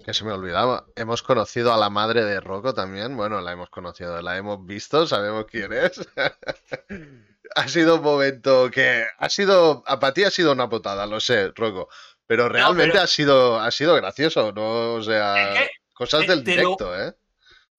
Que 0.04 0.12
se 0.12 0.24
me 0.24 0.32
olvidaba. 0.32 0.86
Hemos 0.96 1.22
conocido 1.22 1.72
a 1.72 1.78
la 1.78 1.88
madre 1.88 2.24
de 2.24 2.40
Rocco 2.40 2.74
también. 2.74 3.16
Bueno, 3.16 3.40
la 3.40 3.52
hemos 3.52 3.70
conocido, 3.70 4.20
la 4.20 4.36
hemos 4.36 4.66
visto, 4.66 5.06
sabemos 5.06 5.46
quién 5.46 5.72
es. 5.72 6.06
ha 7.56 7.68
sido 7.68 7.96
un 7.96 8.02
momento 8.02 8.70
que 8.70 9.06
ha 9.16 9.28
sido, 9.30 9.82
a 9.86 9.98
para 9.98 10.12
ti 10.12 10.24
ha 10.24 10.30
sido 10.30 10.52
una 10.52 10.68
putada, 10.68 11.06
lo 11.06 11.20
sé, 11.20 11.52
Rocco. 11.54 11.88
Pero 12.26 12.48
realmente 12.48 12.92
pero- 12.92 13.04
ha 13.04 13.06
sido, 13.06 13.60
ha 13.60 13.70
sido 13.70 13.94
gracioso, 13.96 14.52
¿no? 14.52 14.94
O 14.94 15.02
sea, 15.02 15.54
Es 15.54 15.58
que, 15.60 15.70
cosas 15.92 16.26
del 16.26 16.38
lo- 16.40 16.44
directo, 16.44 17.00
¿eh? 17.00 17.14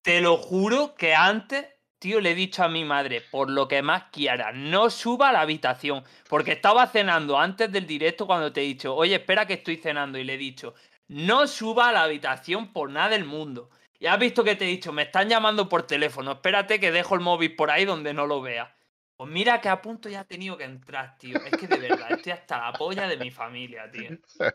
te 0.01 0.21
lo 0.21 0.37
juro 0.37 0.95
que 0.95 1.13
antes, 1.13 1.65
tío, 1.99 2.21
le 2.21 2.31
he 2.31 2.35
dicho 2.35 2.63
a 2.63 2.69
mi 2.69 2.85
madre, 2.85 3.21
por 3.21 3.49
lo 3.49 3.67
que 3.67 3.81
más 3.81 4.05
quiera, 4.11 4.51
no 4.53 4.89
suba 4.89 5.29
a 5.29 5.31
la 5.33 5.41
habitación. 5.41 6.03
Porque 6.29 6.53
estaba 6.53 6.87
cenando 6.87 7.37
antes 7.37 7.71
del 7.71 7.85
directo 7.85 8.25
cuando 8.25 8.53
te 8.53 8.61
he 8.61 8.65
dicho, 8.65 8.95
oye, 8.95 9.15
espera 9.15 9.45
que 9.45 9.55
estoy 9.55 9.77
cenando. 9.77 10.17
Y 10.17 10.23
le 10.23 10.35
he 10.35 10.37
dicho, 10.37 10.75
no 11.09 11.45
suba 11.47 11.89
a 11.89 11.91
la 11.91 12.03
habitación 12.03 12.71
por 12.71 12.89
nada 12.89 13.09
del 13.09 13.25
mundo. 13.25 13.69
Y 13.99 14.05
has 14.05 14.19
visto 14.19 14.43
que 14.43 14.55
te 14.55 14.63
he 14.65 14.67
dicho, 14.69 14.93
me 14.93 15.01
están 15.03 15.27
llamando 15.27 15.67
por 15.67 15.83
teléfono, 15.87 16.33
espérate 16.33 16.79
que 16.79 16.91
dejo 16.91 17.15
el 17.15 17.21
móvil 17.21 17.55
por 17.55 17.71
ahí 17.71 17.83
donde 17.83 18.13
no 18.13 18.27
lo 18.27 18.41
vea. 18.41 18.76
Pues 19.17 19.31
mira 19.31 19.59
que 19.59 19.69
a 19.69 19.81
punto 19.81 20.09
ya 20.09 20.21
he 20.21 20.25
tenido 20.25 20.55
que 20.57 20.63
entrar, 20.63 21.17
tío. 21.17 21.37
Es 21.37 21.57
que 21.57 21.67
de 21.67 21.79
verdad, 21.79 22.11
estoy 22.11 22.33
hasta 22.33 22.59
la 22.59 22.73
polla 22.73 23.07
de 23.07 23.17
mi 23.17 23.31
familia, 23.31 23.89
tío. 23.91 24.11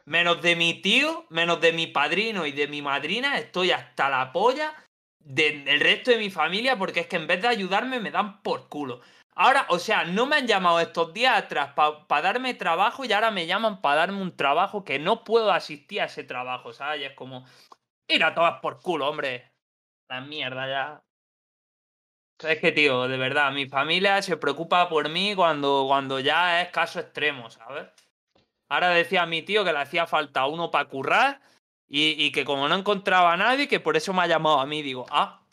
Menos 0.07 0.41
de 0.41 0.55
mi 0.55 0.81
tío, 0.81 1.27
menos 1.31 1.61
de 1.61 1.73
mi 1.73 1.89
padrino 1.89 2.47
y 2.47 2.53
de 2.53 2.69
mi 2.69 2.81
madrina, 2.81 3.39
estoy 3.39 3.73
hasta 3.73 4.09
la 4.09 4.33
polla 4.33 4.73
de- 5.19 5.63
del 5.65 5.81
resto 5.81 6.13
de 6.13 6.19
mi 6.19 6.31
familia 6.31 6.77
porque 6.79 7.01
es 7.01 7.07
que 7.09 7.17
en 7.17 7.27
vez 7.27 7.43
de 7.43 7.49
ayudarme 7.49 7.99
me 7.99 8.13
dan 8.13 8.41
por 8.43 8.69
culo. 8.69 9.01
Ahora, 9.35 9.67
o 9.69 9.79
sea, 9.79 10.05
no 10.05 10.27
me 10.27 10.37
han 10.37 10.47
llamado 10.47 10.79
estos 10.79 11.13
días 11.13 11.37
atrás 11.37 11.73
para 11.75 12.23
darme 12.23 12.55
trabajo 12.55 13.05
y 13.05 13.13
ahora 13.13 13.31
me 13.31 13.47
llaman 13.47 13.81
para 13.81 13.97
darme 13.97 14.21
un 14.21 14.37
trabajo 14.37 14.85
que 14.85 14.99
no 14.99 15.25
puedo 15.25 15.51
asistir 15.51 16.03
a 16.03 16.05
ese 16.05 16.23
trabajo, 16.23 16.73
¿sabes? 16.73 17.01
Y 17.01 17.05
es 17.05 17.15
como, 17.15 17.45
ir 18.09 18.25
a 18.25 18.35
todas 18.35 18.61
por 18.61 18.81
culo, 18.81 19.09
hombre. 19.09 19.51
La 20.09 20.21
mierda 20.21 20.69
ya. 20.69 21.05
Es 22.45 22.59
que, 22.61 22.73
tío, 22.73 23.07
de 23.09 23.17
verdad, 23.17 23.53
mi 23.53 23.67
familia 23.67 24.21
se 24.23 24.37
preocupa 24.37 24.89
por 24.89 25.09
mí 25.09 25.35
cuando, 25.35 25.85
cuando 25.87 26.19
ya 26.21 26.63
es 26.63 26.69
caso 26.71 27.01
extremo, 27.01 27.51
¿sabes? 27.51 27.87
Ahora 28.71 28.91
decía 28.91 29.27
mi 29.27 29.43
tío 29.43 29.65
que 29.65 29.73
le 29.73 29.79
hacía 29.81 30.07
falta 30.07 30.47
uno 30.47 30.71
para 30.71 30.89
currar 30.89 31.41
y, 31.89 32.11
y 32.25 32.33
que 32.33 32.45
como 32.45 32.69
no 32.69 32.75
encontraba 32.75 33.33
a 33.33 33.37
nadie, 33.37 33.69
que 33.69 33.81
por 33.81 33.97
eso 33.97 34.13
me 34.13 34.23
ha 34.23 34.27
llamado 34.27 34.61
a 34.61 34.67
mí. 34.67 34.83
Digo, 34.83 35.05
ah, 35.11 35.45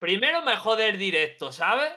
primero 0.00 0.42
me 0.42 0.56
jode 0.56 0.88
el 0.88 0.98
directo, 0.98 1.52
¿sabes? 1.52 1.92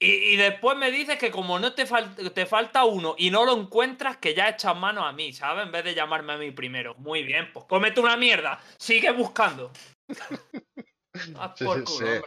Y, 0.00 0.10
y 0.12 0.36
después 0.36 0.76
me 0.76 0.90
dices 0.90 1.18
que 1.18 1.30
como 1.30 1.58
no 1.58 1.74
te, 1.74 1.86
fal- 1.86 2.32
te 2.32 2.46
falta 2.46 2.84
uno 2.84 3.14
y 3.18 3.30
no 3.30 3.44
lo 3.44 3.56
encuentras, 3.56 4.16
que 4.18 4.34
ya 4.34 4.48
echas 4.48 4.76
mano 4.76 5.04
a 5.06 5.12
mí, 5.12 5.32
¿sabes? 5.32 5.64
En 5.66 5.72
vez 5.72 5.84
de 5.84 5.94
llamarme 5.94 6.32
a 6.34 6.38
mí 6.38 6.50
primero. 6.50 6.94
Muy 6.96 7.22
bien, 7.22 7.52
pues 7.52 7.64
cómete 7.66 8.00
una 8.00 8.16
mierda. 8.16 8.60
Sigue 8.78 9.10
buscando. 9.12 9.72
Haz 11.38 11.60
por 11.60 11.78
sí, 11.78 11.84
culo, 11.84 12.06
sí. 12.06 12.22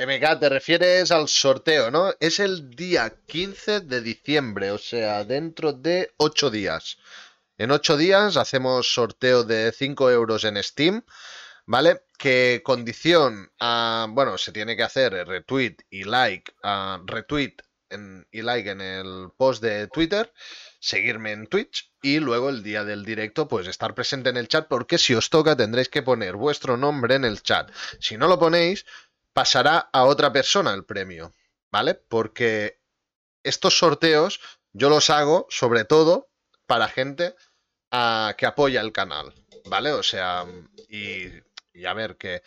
MK, 0.00 0.40
te 0.40 0.48
refieres 0.48 1.10
al 1.10 1.28
sorteo, 1.28 1.90
¿no? 1.90 2.14
Es 2.20 2.40
el 2.40 2.70
día 2.70 3.12
15 3.26 3.80
de 3.80 4.00
diciembre, 4.00 4.70
o 4.70 4.78
sea, 4.78 5.24
dentro 5.24 5.74
de 5.74 6.14
8 6.16 6.50
días. 6.50 6.96
En 7.58 7.70
8 7.70 7.98
días 7.98 8.38
hacemos 8.38 8.94
sorteo 8.94 9.44
de 9.44 9.72
5 9.72 10.10
euros 10.10 10.44
en 10.44 10.62
Steam, 10.62 11.04
¿vale? 11.66 12.00
Que 12.16 12.62
condición 12.64 13.52
a, 13.60 14.06
bueno, 14.08 14.38
se 14.38 14.52
tiene 14.52 14.74
que 14.74 14.84
hacer 14.84 15.12
retweet 15.12 15.76
y 15.90 16.04
like, 16.04 16.50
retweet 17.04 17.56
y 18.30 18.40
like 18.40 18.70
en 18.70 18.80
el 18.80 19.28
post 19.36 19.62
de 19.62 19.86
Twitter, 19.88 20.32
seguirme 20.78 21.32
en 21.32 21.46
Twitch 21.46 21.92
y 22.00 22.20
luego 22.20 22.48
el 22.48 22.62
día 22.62 22.84
del 22.84 23.04
directo, 23.04 23.48
pues 23.48 23.66
estar 23.66 23.94
presente 23.94 24.30
en 24.30 24.38
el 24.38 24.48
chat, 24.48 24.66
porque 24.66 24.96
si 24.96 25.14
os 25.14 25.28
toca 25.28 25.56
tendréis 25.56 25.90
que 25.90 26.00
poner 26.00 26.36
vuestro 26.36 26.78
nombre 26.78 27.16
en 27.16 27.26
el 27.26 27.42
chat. 27.42 27.70
Si 27.98 28.16
no 28.16 28.28
lo 28.28 28.38
ponéis, 28.38 28.86
pasará 29.32 29.90
a 29.92 30.04
otra 30.04 30.32
persona 30.32 30.74
el 30.74 30.84
premio, 30.84 31.32
¿vale? 31.70 31.94
Porque 31.94 32.80
estos 33.42 33.78
sorteos 33.78 34.40
yo 34.72 34.88
los 34.88 35.10
hago 35.10 35.46
sobre 35.50 35.84
todo 35.84 36.30
para 36.66 36.88
gente 36.88 37.34
ah, 37.90 38.34
que 38.36 38.46
apoya 38.46 38.80
el 38.80 38.92
canal, 38.92 39.34
¿vale? 39.66 39.92
O 39.92 40.02
sea, 40.02 40.44
y, 40.88 41.26
y 41.72 41.86
a 41.86 41.94
ver 41.94 42.16
que 42.16 42.42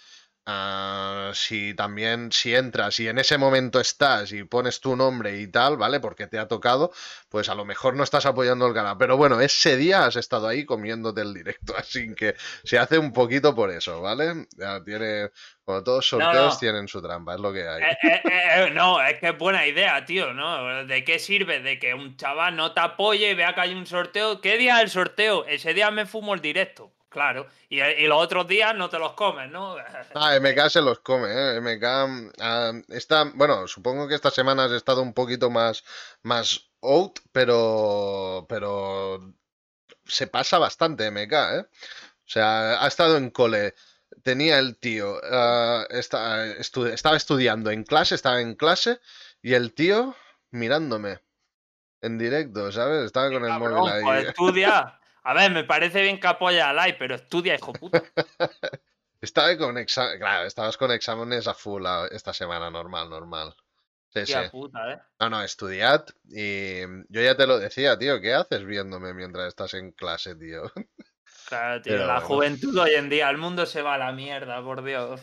ah, 0.45 1.31
si 1.33 1.73
también 1.73 2.31
si 2.31 2.55
entras 2.55 2.99
y 2.99 3.07
en 3.07 3.17
ese 3.17 3.37
momento 3.37 3.79
estás 3.79 4.31
y 4.31 4.43
pones 4.43 4.79
tu 4.79 4.95
nombre 4.95 5.39
y 5.39 5.47
tal, 5.47 5.77
¿vale? 5.77 5.99
Porque 5.99 6.27
te 6.27 6.39
ha 6.39 6.47
tocado, 6.47 6.91
pues 7.29 7.49
a 7.49 7.55
lo 7.55 7.65
mejor 7.65 7.95
no 7.95 8.03
estás 8.03 8.25
apoyando 8.25 8.67
el 8.67 8.73
canal. 8.73 8.97
Pero 8.97 9.17
bueno, 9.17 9.39
ese 9.41 9.77
día 9.77 10.05
has 10.05 10.15
estado 10.15 10.47
ahí 10.47 10.65
comiéndote 10.65 11.21
el 11.21 11.33
directo, 11.33 11.75
así 11.77 12.13
que 12.15 12.35
se 12.63 12.77
hace 12.77 12.97
un 12.97 13.13
poquito 13.13 13.55
por 13.55 13.71
eso, 13.71 14.01
¿vale? 14.01 14.47
Ya 14.57 14.83
tiene, 14.83 15.29
como 15.63 15.83
todos 15.83 16.07
sorteos 16.07 16.53
no. 16.53 16.59
tienen 16.59 16.87
su 16.87 17.01
trampa, 17.01 17.35
es 17.35 17.39
lo 17.39 17.53
que 17.53 17.67
hay. 17.67 17.81
Eh, 17.81 17.97
eh, 18.03 18.21
eh, 18.23 18.41
eh, 18.55 18.71
no, 18.71 19.01
es 19.01 19.19
que 19.19 19.29
es 19.29 19.37
buena 19.37 19.65
idea, 19.65 20.05
tío, 20.05 20.33
¿no? 20.33 20.85
¿De 20.85 21.03
qué 21.03 21.19
sirve? 21.19 21.61
De 21.61 21.79
que 21.79 21.93
un 21.93 22.17
chaval 22.17 22.55
no 22.55 22.73
te 22.73 22.81
apoye 22.81 23.31
y 23.31 23.35
vea 23.35 23.53
que 23.55 23.61
hay 23.61 23.73
un 23.73 23.85
sorteo. 23.85 24.41
¿Qué 24.41 24.57
día 24.57 24.77
es 24.77 24.83
el 24.83 24.89
sorteo? 24.89 25.45
Ese 25.45 25.73
día 25.73 25.91
me 25.91 26.05
fumo 26.05 26.33
el 26.33 26.41
directo, 26.41 26.93
claro. 27.13 27.47
Y, 27.69 27.79
y 27.81 28.07
los 28.07 28.21
otros 28.21 28.45
días 28.47 28.75
no 28.75 28.89
te 28.89 28.99
los 28.99 29.13
comes, 29.13 29.49
¿no? 29.49 29.77
Ah, 30.15 30.35
MK 30.37 30.69
se 30.69 30.81
los 30.81 30.99
come, 30.99 31.29
¿eh? 31.31 31.61
MK 31.61 31.83
ah, 32.41 32.71
está, 32.89 33.31
bueno, 33.35 33.67
supongo 33.67 34.07
que 34.09 34.15
esta 34.15 34.31
semana 34.31 34.65
has 34.65 34.71
estado 34.73 35.01
un 35.01 35.13
poquito 35.13 35.49
más, 35.49 35.83
más 36.23 36.69
out, 36.81 37.19
pero, 37.31 38.45
pero 38.49 39.33
se 40.05 40.27
pasa 40.27 40.57
bastante 40.59 41.09
MK, 41.09 41.33
¿eh? 41.33 41.59
O 41.61 42.29
sea, 42.33 42.83
ha 42.83 42.87
estado 42.87 43.15
en 43.17 43.29
cole, 43.29 43.73
tenía 44.23 44.59
el 44.59 44.77
tío, 44.77 45.17
ah, 45.31 45.85
está- 45.89 46.45
estu- 46.57 46.91
estaba 46.91 47.15
estudiando 47.15 47.71
en 47.71 47.83
clase, 47.83 48.15
estaba 48.15 48.41
en 48.41 48.55
clase, 48.55 48.99
y 49.41 49.53
el 49.53 49.73
tío 49.73 50.15
mirándome 50.51 51.19
en 52.01 52.17
directo, 52.17 52.71
¿sabes? 52.71 53.05
Estaba 53.05 53.27
con 53.31 53.43
el 53.45 53.49
Cabrón, 53.49 53.79
móvil 53.79 53.93
ahí. 53.93 54.01
pues 54.03 54.27
estudia. 54.27 54.99
A 55.23 55.33
ver, 55.33 55.51
me 55.51 55.63
parece 55.63 56.01
bien 56.01 56.19
que 56.19 56.27
apoya 56.27 56.69
a 56.69 56.73
Lai, 56.73 56.97
pero 56.97 57.15
estudia, 57.15 57.55
hijo 57.55 57.73
puta. 57.73 58.03
Estaba 59.21 59.57
con 59.57 59.75
exa- 59.77 60.17
claro, 60.17 60.45
estabas 60.45 60.75
con 60.77 60.91
exámenes 60.91 61.47
a 61.47 61.53
full 61.53 61.85
ah, 61.85 62.07
esta 62.11 62.33
semana, 62.33 62.69
normal, 62.69 63.09
normal. 63.09 63.55
Sí, 64.13 64.25
sí. 64.25 64.39
Puta, 64.51 64.91
¿eh? 64.93 64.99
No, 65.19 65.29
no, 65.29 65.41
estudiad 65.41 66.05
y 66.25 66.81
yo 67.09 67.21
ya 67.21 67.35
te 67.37 67.47
lo 67.47 67.57
decía, 67.57 67.97
tío, 67.97 68.19
¿qué 68.19 68.33
haces 68.33 68.65
viéndome 68.65 69.13
mientras 69.13 69.47
estás 69.47 69.73
en 69.75 69.91
clase, 69.93 70.35
tío? 70.35 70.63
Claro, 71.45 71.81
tío, 71.81 71.93
Pero 71.93 72.07
la 72.07 72.15
bueno. 72.15 72.27
juventud 72.27 72.77
hoy 72.77 72.95
en 72.95 73.07
día, 73.09 73.29
el 73.29 73.37
mundo 73.37 73.65
se 73.65 73.81
va 73.81 73.93
a 73.95 73.97
la 73.97 74.11
mierda, 74.11 74.61
por 74.63 74.83
Dios. 74.83 75.21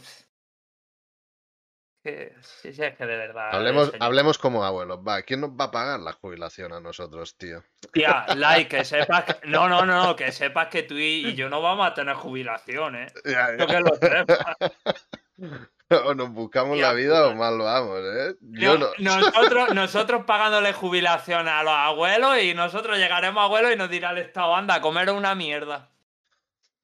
Que, 2.03 2.35
sí, 2.41 2.73
sí, 2.73 2.83
es 2.83 2.97
que 2.97 3.05
de 3.05 3.17
verdad. 3.17 3.51
Hablemos, 3.53 3.87
señor. 3.91 4.03
hablemos 4.03 4.39
como 4.39 4.65
abuelos, 4.65 5.01
va, 5.07 5.21
¿quién 5.23 5.43
nos 5.43 5.51
va 5.51 5.65
a 5.67 5.71
pagar 5.71 6.01
la 6.01 6.13
jubilación 6.13 6.73
a 6.73 6.81
nosotros, 6.81 7.37
tío? 7.37 7.63
Tía, 7.93 8.25
like, 8.37 8.75
que 8.79 8.85
sepas 8.87 9.25
que... 9.25 9.47
No, 9.47 9.69
no, 9.69 9.85
no, 9.85 10.17
que 10.17 10.33
sepas 10.33 10.69
que 10.69 10.83
tú 10.83 10.95
y, 10.95 11.35
yo 11.35 11.51
no 11.51 11.61
vamos 11.61 11.87
a 11.87 11.93
tener 11.93 12.15
jubilación, 12.15 12.97
¿eh? 12.97 13.07
Ya, 13.25 13.55
que 13.57 13.81
lo. 13.81 13.91
O 16.05 16.15
nos 16.15 16.31
buscamos 16.31 16.77
Tía 16.77 16.87
la 16.87 16.93
vida 16.93 17.27
o 17.27 17.35
mal 17.35 17.59
vamos, 17.59 17.99
¿eh? 17.99 18.35
Yo 18.41 18.79
no. 18.79 18.87
No- 18.99 19.19
Nosotros, 19.21 19.71
nosotros 19.75 20.25
pagándole 20.25 20.73
jubilación 20.73 21.49
a 21.49 21.65
los 21.65 21.73
abuelos 21.73 22.41
y 22.41 22.55
nosotros 22.55 22.97
llegaremos 22.97 23.41
a 23.43 23.45
abuelos 23.47 23.73
y 23.73 23.77
nos 23.77 23.91
dirá 23.91 24.11
el 24.13 24.19
Estado, 24.19 24.55
anda, 24.55 24.81
comer 24.81 25.11
una 25.11 25.35
mierda. 25.35 25.91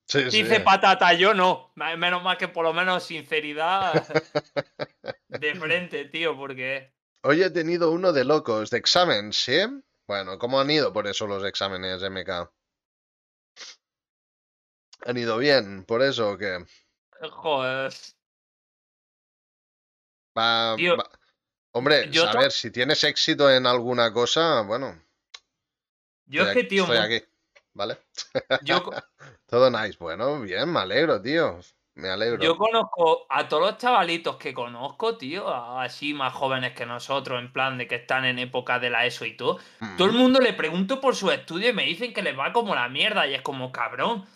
Sí, 0.06 0.30
sí. 0.30 0.42
Dice 0.42 0.60
patata, 0.60 1.12
yo 1.14 1.34
no. 1.34 1.72
Me- 1.74 1.96
Menos 1.96 2.22
mal 2.22 2.36
que 2.38 2.48
por 2.48 2.64
lo 2.64 2.72
menos 2.72 3.02
sinceridad 3.04 3.92
de 5.28 5.54
frente, 5.56 6.04
tío, 6.06 6.36
porque... 6.36 6.94
Hoy 7.22 7.42
he 7.42 7.50
tenido 7.50 7.90
uno 7.90 8.12
de 8.12 8.24
locos, 8.24 8.70
de 8.70 8.78
examen, 8.78 9.32
¿sí? 9.32 9.58
Bueno, 10.06 10.38
¿cómo 10.38 10.60
han 10.60 10.70
ido 10.70 10.92
por 10.92 11.08
eso 11.08 11.26
los 11.26 11.44
exámenes 11.44 12.00
MK? 12.02 12.52
¿Han 15.06 15.16
ido 15.16 15.36
bien 15.38 15.84
por 15.84 16.02
eso 16.02 16.30
o 16.30 16.38
qué? 16.38 16.64
Joder. 17.30 17.92
Va, 20.38 20.74
Tío, 20.76 20.96
va- 20.96 21.10
Hombre, 21.72 22.08
a 22.26 22.36
ver, 22.38 22.52
si 22.52 22.70
tienes 22.70 23.02
éxito 23.04 23.50
en 23.50 23.66
alguna 23.66 24.12
cosa, 24.12 24.62
bueno, 24.62 25.02
Yo 26.26 26.44
es 26.44 26.54
que, 26.54 26.64
tío, 26.64 26.84
estoy 26.84 26.96
aquí, 26.98 27.26
¿vale? 27.76 27.98
yo, 28.62 28.82
Todo 29.46 29.70
nice, 29.70 29.96
bueno, 30.00 30.40
bien, 30.40 30.72
me 30.72 30.80
alegro, 30.80 31.20
tío, 31.20 31.60
me 31.94 32.08
alegro. 32.08 32.42
yo 32.42 32.56
conozco 32.56 33.26
a 33.30 33.48
todos 33.48 33.62
los 33.62 33.78
chavalitos 33.78 34.36
que 34.36 34.52
conozco, 34.52 35.16
tío, 35.16 35.48
así 35.48 36.12
más 36.12 36.34
jóvenes 36.34 36.74
que 36.74 36.84
nosotros, 36.84 37.40
en 37.40 37.52
plan 37.52 37.78
de 37.78 37.86
que 37.86 37.96
están 37.96 38.24
en 38.24 38.38
época 38.38 38.78
de 38.78 38.90
la 38.90 39.06
ESO 39.06 39.24
y 39.24 39.36
todo. 39.36 39.58
Mm. 39.80 39.96
Todo 39.96 40.08
el 40.08 40.14
mundo 40.14 40.40
le 40.40 40.52
pregunto 40.52 41.00
por 41.00 41.14
sus 41.14 41.32
estudios 41.32 41.70
y 41.70 41.76
me 41.76 41.84
dicen 41.84 42.12
que 42.12 42.22
les 42.22 42.36
va 42.36 42.52
como 42.52 42.74
la 42.74 42.88
mierda 42.88 43.26
y 43.26 43.34
es 43.34 43.42
como, 43.42 43.70
cabrón. 43.70 44.26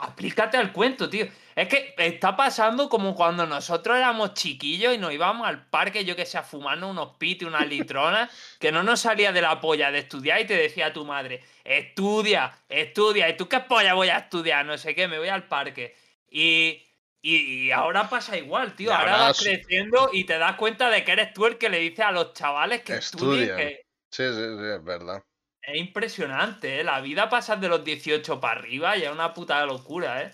Aplícate 0.00 0.56
al 0.56 0.72
cuento, 0.72 1.08
tío. 1.08 1.26
Es 1.54 1.68
que 1.68 1.94
está 1.96 2.36
pasando 2.36 2.88
como 2.88 3.14
cuando 3.14 3.46
nosotros 3.46 3.96
éramos 3.96 4.34
chiquillos 4.34 4.94
y 4.94 4.98
nos 4.98 5.12
íbamos 5.12 5.46
al 5.46 5.66
parque, 5.68 6.04
yo 6.04 6.14
que 6.14 6.26
sé, 6.26 6.38
a 6.38 6.42
fumarnos 6.42 6.90
unos 6.90 7.16
pitos, 7.16 7.48
unas 7.48 7.66
litronas, 7.66 8.30
que 8.60 8.72
no 8.72 8.82
nos 8.82 9.00
salía 9.00 9.32
de 9.32 9.42
la 9.42 9.60
polla 9.60 9.90
de 9.90 10.00
estudiar 10.00 10.40
y 10.40 10.46
te 10.46 10.56
decía 10.56 10.92
tu 10.92 11.04
madre, 11.04 11.42
estudia, 11.64 12.52
estudia. 12.68 13.28
¿Y 13.28 13.36
tú 13.36 13.48
qué 13.48 13.60
polla 13.60 13.94
voy 13.94 14.08
a 14.08 14.18
estudiar? 14.18 14.66
No 14.66 14.76
sé 14.76 14.94
qué, 14.94 15.08
me 15.08 15.18
voy 15.18 15.28
al 15.28 15.48
parque. 15.48 15.96
Y, 16.28 16.84
y, 17.22 17.36
y 17.36 17.70
ahora 17.70 18.08
pasa 18.08 18.36
igual, 18.36 18.74
tío. 18.74 18.92
Ahora 18.92 19.12
ahora 19.12 19.24
vas 19.28 19.40
creciendo 19.40 20.10
y 20.12 20.24
te 20.24 20.38
das 20.38 20.56
cuenta 20.56 20.90
de 20.90 21.04
que 21.04 21.12
eres 21.12 21.32
tú 21.32 21.46
el 21.46 21.58
que 21.58 21.70
le 21.70 21.78
dice 21.78 22.02
a 22.02 22.12
los 22.12 22.34
chavales 22.34 22.82
que 22.82 22.94
estudien, 22.94 23.56
que 23.56 23.86
Sí, 24.10 24.22
sí, 24.22 24.32
sí, 24.32 24.64
es 24.74 24.82
verdad. 24.82 25.22
Es 25.66 25.76
impresionante, 25.80 26.80
¿eh? 26.80 26.84
La 26.84 27.00
vida 27.00 27.28
pasa 27.28 27.56
de 27.56 27.68
los 27.68 27.84
18 27.84 28.40
para 28.40 28.60
arriba 28.60 28.96
y 28.96 29.02
es 29.02 29.10
una 29.10 29.34
puta 29.34 29.64
locura, 29.66 30.22
¿eh? 30.22 30.32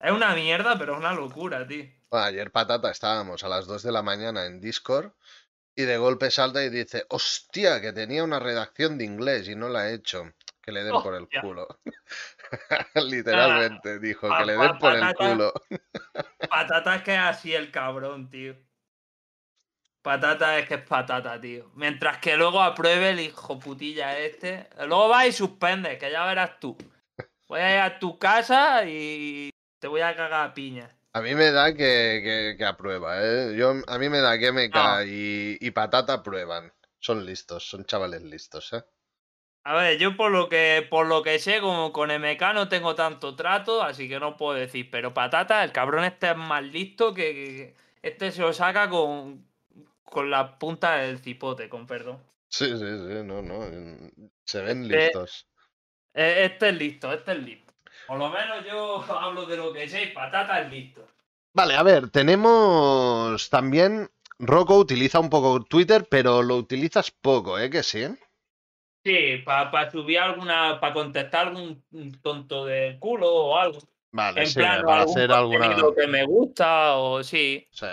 Es 0.00 0.10
una 0.12 0.34
mierda, 0.34 0.76
pero 0.78 0.94
es 0.94 0.98
una 0.98 1.12
locura, 1.12 1.66
tío. 1.66 1.84
Bueno, 2.10 2.26
ayer 2.26 2.50
patata 2.50 2.90
estábamos 2.90 3.44
a 3.44 3.48
las 3.48 3.66
2 3.66 3.82
de 3.82 3.92
la 3.92 4.02
mañana 4.02 4.44
en 4.46 4.60
Discord 4.60 5.12
y 5.74 5.82
de 5.82 5.96
golpe 5.96 6.30
salta 6.30 6.62
y 6.64 6.68
dice, 6.70 7.06
hostia, 7.08 7.80
que 7.80 7.92
tenía 7.92 8.24
una 8.24 8.38
redacción 8.40 8.98
de 8.98 9.04
inglés 9.04 9.48
y 9.48 9.54
no 9.56 9.68
la 9.68 9.88
he 9.88 9.94
hecho. 9.94 10.32
Que 10.60 10.70
le 10.70 10.84
den 10.84 10.92
por 11.02 11.14
el 11.16 11.26
culo. 11.40 11.66
Literalmente 12.94 13.98
dijo, 13.98 14.28
que 14.36 14.44
le 14.44 14.56
pa- 14.56 14.62
den 14.68 14.78
por 14.78 14.92
el 14.94 15.00
patata. 15.00 15.30
culo. 15.32 15.52
Patata 16.48 16.96
es 16.96 17.02
que 17.02 17.12
es 17.14 17.18
así 17.20 17.54
el 17.54 17.70
cabrón, 17.70 18.30
tío. 18.30 18.54
Patata 20.02 20.58
es 20.58 20.66
que 20.68 20.74
es 20.74 20.82
patata, 20.82 21.40
tío. 21.40 21.70
Mientras 21.76 22.18
que 22.18 22.36
luego 22.36 22.60
apruebe 22.60 23.10
el 23.10 23.20
hijo 23.20 23.58
putilla 23.58 24.18
este. 24.18 24.68
Luego 24.86 25.08
va 25.08 25.26
y 25.26 25.32
suspende, 25.32 25.96
que 25.98 26.10
ya 26.10 26.26
verás 26.26 26.58
tú. 26.58 26.76
Voy 27.48 27.60
a 27.60 27.74
ir 27.74 27.80
a 27.80 27.98
tu 27.98 28.18
casa 28.18 28.84
y 28.84 29.50
te 29.78 29.86
voy 29.86 30.00
a 30.00 30.16
cagar 30.16 30.48
a 30.48 30.54
piña. 30.54 30.90
A 31.12 31.20
mí 31.20 31.34
me 31.34 31.50
da 31.52 31.72
que, 31.72 32.20
que, 32.24 32.54
que 32.58 32.64
aprueba, 32.64 33.16
¿eh? 33.22 33.54
Yo, 33.56 33.74
a 33.86 33.98
mí 33.98 34.08
me 34.08 34.18
da 34.20 34.38
que 34.38 34.50
MK 34.50 34.74
No. 34.74 35.02
y, 35.04 35.58
y 35.60 35.70
patata 35.70 36.14
aprueban. 36.14 36.72
Son 36.98 37.24
listos, 37.26 37.68
son 37.68 37.84
chavales 37.84 38.22
listos, 38.22 38.72
¿eh? 38.72 38.82
A 39.64 39.74
ver, 39.74 39.98
yo 39.98 40.16
por 40.16 40.32
lo 40.32 40.48
que 40.48 40.84
por 40.90 41.06
lo 41.06 41.22
que 41.22 41.38
sé, 41.38 41.60
como 41.60 41.92
con 41.92 42.10
MK 42.10 42.40
no 42.54 42.68
tengo 42.68 42.94
tanto 42.96 43.36
trato, 43.36 43.82
así 43.82 44.08
que 44.08 44.18
no 44.18 44.36
puedo 44.36 44.54
decir. 44.58 44.90
Pero 44.90 45.14
patata, 45.14 45.62
el 45.62 45.70
cabrón 45.70 46.04
este 46.04 46.30
es 46.30 46.36
más 46.36 46.62
listo 46.64 47.14
que, 47.14 47.34
que- 47.34 47.74
este 48.02 48.32
se 48.32 48.40
lo 48.40 48.52
saca 48.52 48.88
con, 48.88 49.46
con 50.12 50.30
la 50.30 50.58
punta 50.58 50.96
del 50.98 51.18
cipote, 51.18 51.68
con 51.70 51.86
perdón. 51.86 52.22
Sí, 52.48 52.66
sí, 52.66 52.76
sí, 52.86 53.22
no, 53.24 53.40
no. 53.40 53.64
Se 54.44 54.60
ven 54.60 54.82
Este- 54.82 54.96
listos. 55.04 55.46
Eh, 56.14 56.44
Este 56.52 56.68
es 56.68 56.74
listo, 56.76 57.10
este 57.12 57.32
es 57.32 57.38
listo. 57.38 57.72
Por 58.06 58.18
lo 58.18 58.28
menos 58.28 58.64
yo 58.66 59.02
hablo 59.18 59.46
de 59.46 59.56
lo 59.56 59.72
que 59.72 59.88
sé 59.88 60.08
patata 60.14 60.60
es 60.60 60.70
listo. 60.70 61.06
Vale, 61.54 61.74
a 61.76 61.82
ver, 61.82 62.10
tenemos 62.10 63.48
también. 63.50 64.10
Rocco 64.38 64.76
utiliza 64.76 65.20
un 65.20 65.30
poco 65.30 65.62
Twitter, 65.64 66.06
pero 66.10 66.42
lo 66.42 66.56
utilizas 66.56 67.10
poco, 67.10 67.58
¿eh? 67.58 67.70
Que 67.70 67.82
sí. 67.82 68.04
Sí, 69.04 69.38
para 69.44 69.90
subir 69.90 70.18
alguna, 70.18 70.78
para 70.80 70.92
contestar 70.94 71.48
algún 71.48 71.82
tonto 72.22 72.66
del 72.66 72.98
culo 72.98 73.28
o 73.32 73.56
algo. 73.56 73.78
Vale, 74.10 74.42
en 74.42 74.46
sí, 74.46 74.58
plan, 74.58 74.82
para 74.82 75.00
algún 75.02 75.16
hacer 75.16 75.32
alguna. 75.32 75.76
que 75.96 76.06
me 76.06 76.24
gusta 76.26 76.96
o 76.96 77.22
sí. 77.22 77.66
Sí. 77.70 77.86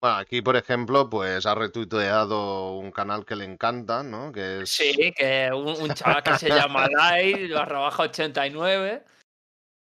Bueno, 0.00 0.16
aquí, 0.16 0.40
por 0.40 0.56
ejemplo, 0.56 1.10
pues 1.10 1.44
ha 1.44 1.54
retuiteado 1.54 2.72
un 2.76 2.90
canal 2.90 3.26
que 3.26 3.36
le 3.36 3.44
encanta, 3.44 4.02
¿no? 4.02 4.32
Que 4.32 4.62
es. 4.62 4.70
Sí, 4.70 5.12
que 5.14 5.50
un, 5.52 5.68
un 5.68 5.94
chaval 5.94 6.22
que 6.22 6.38
se 6.38 6.48
llama 6.48 6.88
Light, 6.88 7.52
barra 7.52 7.80
baja 7.80 8.04
89. 8.04 9.04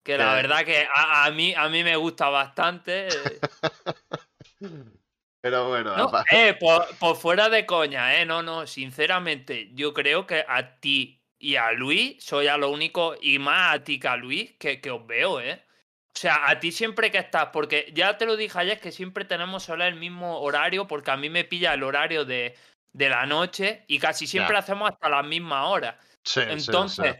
Que 0.05 0.17
la 0.17 0.33
verdad 0.33 0.65
que 0.65 0.85
a, 0.93 1.23
a 1.23 1.31
mí, 1.31 1.53
a 1.55 1.69
mí 1.69 1.83
me 1.85 1.95
gusta 1.95 2.27
bastante. 2.27 3.07
eh. 3.07 3.39
Pero 5.41 5.67
bueno, 5.67 5.95
No, 5.95 6.11
eh, 6.31 6.53
por, 6.57 6.85
por 6.97 7.15
fuera 7.17 7.49
de 7.49 7.65
coña, 7.65 8.19
eh. 8.19 8.25
No, 8.25 8.41
no, 8.43 8.65
sinceramente, 8.67 9.71
yo 9.73 9.93
creo 9.93 10.25
que 10.25 10.45
a 10.47 10.79
ti 10.79 11.21
y 11.37 11.57
a 11.57 11.71
Luis 11.73 12.23
soy 12.23 12.47
a 12.47 12.55
lo 12.57 12.69
único, 12.69 13.15
y 13.21 13.39
más 13.39 13.75
a 13.75 13.83
ti 13.83 13.99
que 13.99 14.07
a 14.07 14.15
Luis, 14.15 14.53
que, 14.57 14.79
que 14.79 14.91
os 14.91 15.05
veo, 15.05 15.41
eh. 15.41 15.63
O 16.15 16.19
sea, 16.19 16.47
a 16.47 16.59
ti 16.59 16.71
siempre 16.71 17.09
que 17.11 17.17
estás, 17.17 17.47
porque 17.51 17.91
ya 17.93 18.17
te 18.17 18.25
lo 18.25 18.35
dije 18.35 18.59
ayer 18.59 18.79
que 18.79 18.91
siempre 18.91 19.25
tenemos 19.25 19.63
solo 19.63 19.83
el 19.83 19.95
mismo 19.95 20.39
horario, 20.41 20.87
porque 20.87 21.11
a 21.11 21.17
mí 21.17 21.29
me 21.29 21.43
pilla 21.43 21.73
el 21.73 21.81
horario 21.83 22.23
de, 22.23 22.55
de 22.93 23.09
la 23.09 23.25
noche 23.25 23.83
y 23.87 23.97
casi 23.97 24.27
siempre 24.27 24.55
hacemos 24.57 24.91
hasta 24.91 25.09
las 25.09 25.25
mismas 25.25 25.67
horas. 25.67 25.95
sí, 26.23 26.41
sí, 26.41 26.45
sí. 26.45 26.53
Entonces, 26.53 27.15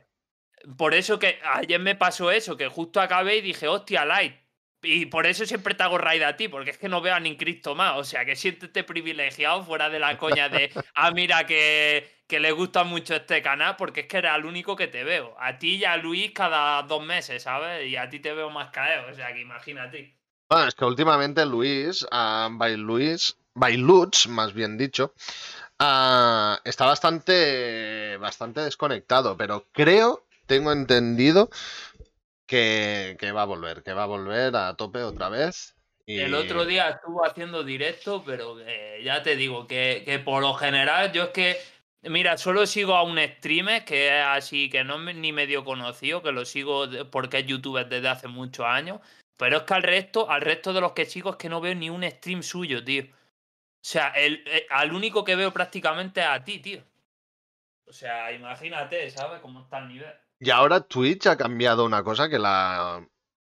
por 0.77 0.93
eso 0.93 1.19
que 1.19 1.39
ayer 1.43 1.79
me 1.79 1.95
pasó 1.95 2.31
eso, 2.31 2.55
que 2.55 2.67
justo 2.67 3.01
acabé 3.01 3.37
y 3.37 3.41
dije, 3.41 3.67
hostia, 3.67 4.05
Light. 4.05 4.42
Y 4.83 5.05
por 5.05 5.25
eso 5.25 5.45
siempre 5.45 5.73
te 5.73 5.83
hago 5.83 5.97
raid 5.97 6.21
a 6.23 6.35
ti, 6.35 6.47
porque 6.47 6.71
es 6.71 6.77
que 6.77 6.89
no 6.89 7.01
veo 7.01 7.15
a 7.15 7.19
ni 7.19 7.37
Cristo 7.37 7.73
más. 7.73 7.97
O 7.97 8.03
sea, 8.03 8.25
que 8.25 8.35
siéntete 8.35 8.83
privilegiado 8.83 9.63
fuera 9.63 9.89
de 9.89 9.99
la 9.99 10.17
coña 10.17 10.49
de, 10.49 10.71
ah, 10.95 11.11
mira, 11.11 11.45
que, 11.45 12.23
que 12.27 12.39
le 12.39 12.51
gusta 12.51 12.83
mucho 12.83 13.15
este 13.15 13.41
canal, 13.41 13.75
porque 13.77 14.01
es 14.01 14.07
que 14.07 14.17
era 14.17 14.35
el 14.35 14.45
único 14.45 14.75
que 14.75 14.87
te 14.87 15.03
veo. 15.03 15.35
A 15.39 15.57
ti 15.57 15.75
y 15.75 15.85
a 15.85 15.97
Luis 15.97 16.31
cada 16.31 16.83
dos 16.83 17.03
meses, 17.03 17.43
¿sabes? 17.43 17.87
Y 17.87 17.95
a 17.95 18.09
ti 18.09 18.19
te 18.19 18.33
veo 18.33 18.49
más 18.49 18.71
caer, 18.71 19.09
o 19.09 19.15
sea, 19.15 19.33
que 19.33 19.41
imagínate. 19.41 20.17
Bueno, 20.49 20.67
es 20.67 20.75
que 20.75 20.85
últimamente 20.85 21.45
Luis, 21.45 22.05
ah, 22.11 22.49
by 22.51 22.77
Luis, 22.77 23.37
by 23.53 23.77
Lutz, 23.77 24.27
más 24.27 24.53
bien 24.53 24.77
dicho, 24.77 25.13
ah, 25.79 26.59
está 26.63 26.85
bastante, 26.85 28.17
bastante 28.17 28.61
desconectado, 28.61 29.37
pero 29.37 29.67
creo, 29.71 30.25
tengo 30.45 30.71
entendido 30.71 31.49
que, 33.19 33.31
va 33.31 33.41
a 33.41 33.45
volver, 33.45 33.83
que 33.83 33.93
va 33.93 34.03
a 34.03 34.07
volver 34.07 34.55
a 34.55 34.75
tope 34.75 35.01
otra 35.01 35.29
vez. 35.29 35.75
El 36.05 36.35
otro 36.35 36.65
día 36.65 36.89
estuvo 36.89 37.25
haciendo 37.25 37.63
directo, 37.63 38.23
pero 38.25 38.59
eh, 38.59 39.01
ya 39.03 39.23
te 39.23 39.35
digo 39.35 39.65
que, 39.67 40.03
que 40.05 40.19
por 40.19 40.41
lo 40.41 40.53
general 40.53 41.11
yo 41.11 41.23
es 41.23 41.29
que, 41.29 41.57
mira, 42.03 42.37
solo 42.37 42.67
sigo 42.67 42.95
a 42.95 43.03
un 43.03 43.17
streamer 43.17 43.83
que 43.85 44.07
es 44.07 44.25
así, 44.25 44.69
que 44.69 44.83
no 44.83 44.99
me- 44.99 45.13
ni 45.13 45.31
medio 45.31 45.63
conocido, 45.63 46.21
que 46.21 46.31
lo 46.31 46.45
sigo 46.45 46.85
porque 47.09 47.39
es 47.39 47.47
youtuber 47.47 47.87
desde 47.87 48.09
hace 48.09 48.27
muchos 48.27 48.65
años, 48.65 48.99
pero 49.37 49.57
es 49.57 49.63
que 49.63 49.73
al 49.73 49.83
resto, 49.83 50.29
al 50.29 50.41
resto 50.41 50.73
de 50.73 50.81
los 50.81 50.91
que 50.91 51.05
sigo 51.05 51.31
es 51.31 51.35
que 51.37 51.49
no 51.49 51.61
veo 51.61 51.73
ni 51.73 51.89
un 51.89 52.03
stream 52.03 52.43
suyo, 52.43 52.83
tío. 52.83 53.03
O 53.03 53.85
sea, 53.85 54.09
el, 54.09 54.43
eh, 54.45 54.67
al 54.69 54.93
único 54.93 55.23
que 55.23 55.35
veo 55.35 55.51
prácticamente 55.51 56.21
es 56.21 56.27
a 56.27 56.43
ti, 56.43 56.59
tío. 56.59 56.83
O 57.87 57.91
sea, 57.91 58.31
imagínate, 58.31 59.09
¿sabes? 59.09 59.41
Cómo 59.41 59.61
está 59.61 59.79
el 59.79 59.87
nivel. 59.87 60.13
Y 60.43 60.49
ahora 60.49 60.81
Twitch 60.81 61.27
ha 61.27 61.37
cambiado 61.37 61.85
una 61.85 62.03
cosa 62.03 62.27
que 62.27 62.37
la 62.37 63.07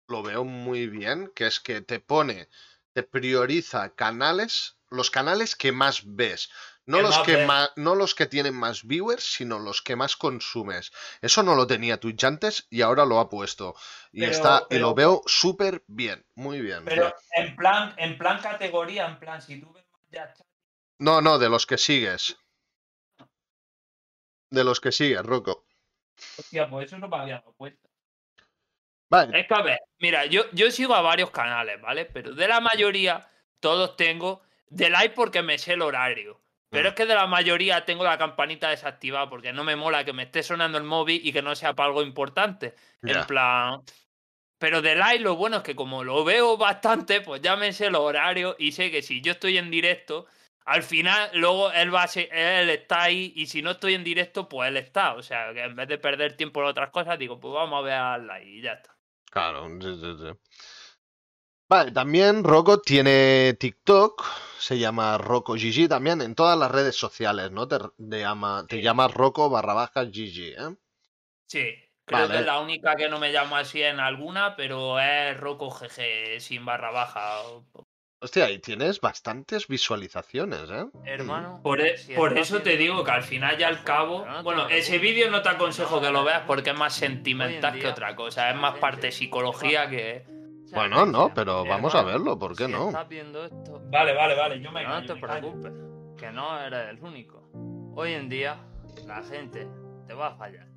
lo 0.07 0.21
veo 0.21 0.43
muy 0.43 0.85
bien, 0.85 1.31
que 1.33 1.47
es 1.47 1.59
que 1.59 1.81
te 1.81 1.99
pone, 1.99 2.49
te 2.93 3.01
prioriza 3.01 3.95
canales, 3.95 4.77
los 4.91 5.09
canales 5.09 5.55
que 5.55 5.71
más 5.71 6.03
ves. 6.05 6.51
No 6.85 7.01
los 7.01 7.17
que 7.19 7.47
más, 7.47 7.71
no 7.77 7.95
los 7.95 8.13
que 8.13 8.27
tienen 8.27 8.53
más 8.53 8.83
viewers, 8.85 9.23
sino 9.23 9.57
los 9.57 9.81
que 9.81 9.95
más 9.95 10.15
consumes. 10.15 10.91
Eso 11.21 11.41
no 11.41 11.55
lo 11.55 11.65
tenía 11.65 11.99
Twitch 11.99 12.25
antes 12.25 12.67
y 12.69 12.81
ahora 12.81 13.05
lo 13.05 13.19
ha 13.19 13.27
puesto. 13.27 13.73
Y 14.11 14.19
Pero- 14.19 14.31
está, 14.31 14.67
y 14.69 14.77
lo 14.77 14.93
veo 14.93 15.23
súper 15.25 15.83
bien, 15.87 16.23
muy 16.35 16.61
bien. 16.61 16.85
Pero 16.85 17.15
en 17.31 17.55
plan, 17.55 17.95
en 17.97 18.19
plan 18.19 18.39
categoría, 18.39 19.07
en 19.07 19.17
plan, 19.17 19.41
si 19.41 19.59
tú 19.59 19.73
ves 19.73 19.85
ya. 20.11 20.31
No, 20.99 21.21
no, 21.21 21.39
de 21.39 21.49
los 21.49 21.65
que 21.65 21.79
sigues. 21.79 22.37
De 24.51 24.63
los 24.63 24.79
que 24.79 24.91
sigues, 24.91 25.23
Rocco. 25.23 25.65
Hostia, 26.37 26.69
pues 26.69 26.87
eso 26.87 26.97
no 26.97 27.07
me 27.07 27.17
había 27.17 27.35
dado 27.35 27.53
cuenta. 27.53 27.89
Vale, 29.09 29.39
Es 29.39 29.47
que 29.47 29.53
a 29.53 29.61
ver, 29.61 29.79
mira, 29.99 30.25
yo, 30.25 30.43
yo 30.53 30.71
sigo 30.71 30.95
a 30.95 31.01
varios 31.01 31.29
canales, 31.31 31.79
¿vale? 31.81 32.05
Pero 32.05 32.33
de 32.33 32.47
la 32.47 32.59
mayoría, 32.59 33.27
todos 33.59 33.95
tengo 33.95 34.41
de 34.69 34.89
like 34.89 35.13
porque 35.15 35.43
me 35.43 35.57
sé 35.57 35.73
el 35.73 35.81
horario. 35.81 36.41
Pero 36.69 36.85
Mm. 36.85 36.87
es 36.89 36.95
que 36.95 37.05
de 37.05 37.13
la 37.15 37.27
mayoría 37.27 37.85
tengo 37.85 38.03
la 38.03 38.17
campanita 38.17 38.69
desactivada 38.69 39.29
porque 39.29 39.53
no 39.53 39.63
me 39.63 39.75
mola 39.75 40.03
que 40.03 40.13
me 40.13 40.23
esté 40.23 40.41
sonando 40.41 40.79
el 40.79 40.83
móvil 40.83 41.21
y 41.23 41.31
que 41.31 41.43
no 41.43 41.55
sea 41.55 41.75
para 41.75 41.87
algo 41.87 42.01
importante. 42.01 42.73
En 43.03 43.23
plan. 43.27 43.81
Pero 44.57 44.81
de 44.81 44.95
like 44.95 45.23
lo 45.23 45.35
bueno 45.35 45.57
es 45.57 45.63
que 45.63 45.75
como 45.75 46.03
lo 46.03 46.23
veo 46.23 46.57
bastante, 46.57 47.21
pues 47.21 47.41
ya 47.41 47.55
me 47.55 47.73
sé 47.73 47.89
los 47.91 48.01
horarios 48.01 48.55
y 48.59 48.71
sé 48.71 48.89
que 48.91 49.01
si 49.01 49.21
yo 49.21 49.33
estoy 49.33 49.57
en 49.57 49.69
directo, 49.69 50.25
al 50.65 50.83
final 50.83 51.29
luego 51.33 51.71
él 51.71 51.93
va 51.93 52.03
a 52.03 52.07
ser- 52.07 52.29
él 52.33 52.69
está 52.69 53.03
ahí 53.03 53.33
y 53.35 53.47
si 53.47 53.61
no 53.61 53.71
estoy 53.71 53.93
en 53.95 54.03
directo, 54.03 54.47
pues 54.49 54.69
él 54.69 54.77
está. 54.77 55.13
O 55.15 55.21
sea, 55.23 55.53
que 55.53 55.63
en 55.63 55.75
vez 55.75 55.87
de 55.87 55.97
perder 55.97 56.35
tiempo 56.37 56.61
en 56.61 56.67
otras 56.67 56.89
cosas, 56.91 57.17
digo, 57.19 57.39
pues 57.39 57.53
vamos 57.53 57.79
a 57.79 57.81
ver 57.83 57.93
al 57.93 58.27
like 58.27 58.49
y 58.49 58.61
ya 58.61 58.73
está. 58.73 58.95
Claro, 59.31 59.67
sí, 59.81 59.93
sí, 59.99 60.15
sí. 60.17 60.29
Vale, 61.67 61.91
también 61.91 62.43
Rocco 62.45 62.79
tiene 62.79 63.53
TikTok, 63.59 64.23
se 64.59 64.79
llama 64.79 65.17
Rocco 65.17 65.55
GG 65.57 65.89
también 65.89 66.21
en 66.21 66.35
todas 66.35 66.57
las 66.57 66.71
redes 66.71 66.95
sociales, 66.95 67.51
¿no? 67.51 67.67
Te, 67.67 67.79
te 67.79 68.19
llama, 68.21 68.65
te 68.67 68.81
llamas 68.81 69.13
Rocco 69.13 69.49
barra 69.49 69.73
baja 69.73 70.03
GG, 70.05 70.55
¿eh? 70.57 70.77
Sí, 71.47 71.73
creo 72.05 72.27
Vale. 72.27 72.33
que 72.33 72.39
es 72.39 72.45
la 72.45 72.59
única 72.59 72.95
que 72.97 73.07
no 73.09 73.17
me 73.19 73.31
llamo 73.31 73.55
así 73.55 73.81
en 73.81 73.99
alguna, 74.01 74.55
pero 74.57 74.99
es 74.99 75.37
Rocco 75.39 75.69
GG 75.69 76.39
sin 76.41 76.65
barra 76.65 76.91
baja. 76.91 77.43
Hostia, 78.23 78.49
y 78.51 78.59
tienes 78.59 79.01
bastantes 79.01 79.67
visualizaciones, 79.67 80.69
¿eh? 80.71 80.85
Hermano. 81.03 81.59
Por, 81.61 81.81
e- 81.81 81.97
si 81.97 82.13
por 82.13 82.29
estás 82.29 82.51
eso 82.51 82.63
te 82.63 82.77
digo 82.77 83.03
que 83.03 83.11
al 83.11 83.23
final 83.23 83.59
y 83.59 83.63
al 83.63 83.83
cabo. 83.83 84.25
No 84.25 84.43
Bueno, 84.43 84.69
ese 84.69 84.97
vídeo 84.97 85.29
no 85.29 85.41
te 85.41 85.49
aconsejo 85.49 85.99
que 85.99 86.09
lo 86.09 86.23
veas 86.23 86.43
porque 86.47 86.69
es 86.69 86.77
más 86.77 86.93
Hoy 86.93 86.99
sentimental 86.99 87.73
en 87.73 87.79
que 87.81 87.81
día, 87.81 87.91
otra 87.91 88.15
cosa. 88.15 88.49
Es 88.49 88.55
más 88.55 88.77
parte 88.77 89.11
psicología 89.11 89.89
que. 89.89 90.25
Bueno, 90.71 91.05
no, 91.05 91.33
pero 91.33 91.65
vamos 91.65 91.93
a 91.95 92.03
verlo, 92.03 92.39
¿por 92.39 92.55
qué 92.55 92.69
no? 92.69 92.87
estás 92.87 93.09
Vale, 93.91 94.13
vale, 94.13 94.35
vale, 94.35 94.61
yo 94.61 94.71
me 94.71 94.83
pero 94.83 95.01
no 95.01 95.05
te 95.05 95.15
preocupes, 95.15 95.73
que 96.17 96.31
no 96.31 96.61
eres 96.61 96.91
el 96.91 97.03
único. 97.03 97.49
Hoy 97.93 98.13
en 98.13 98.29
día, 98.29 98.57
la 99.05 99.21
gente 99.21 99.67
te 100.07 100.13
va 100.13 100.27
a 100.27 100.35
fallar. 100.35 100.67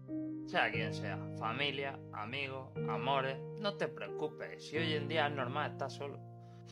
Sea 0.48 0.72
quien 0.72 0.92
sea, 0.92 1.16
familia, 1.38 1.96
amigos, 2.12 2.70
amores, 2.88 3.38
no 3.60 3.76
te 3.76 3.86
preocupes. 3.86 4.68
Si 4.68 4.76
hoy 4.76 4.94
en 4.94 5.06
día 5.06 5.28
es 5.28 5.32
normal 5.32 5.70
estar 5.70 5.92
solo. 5.92 6.18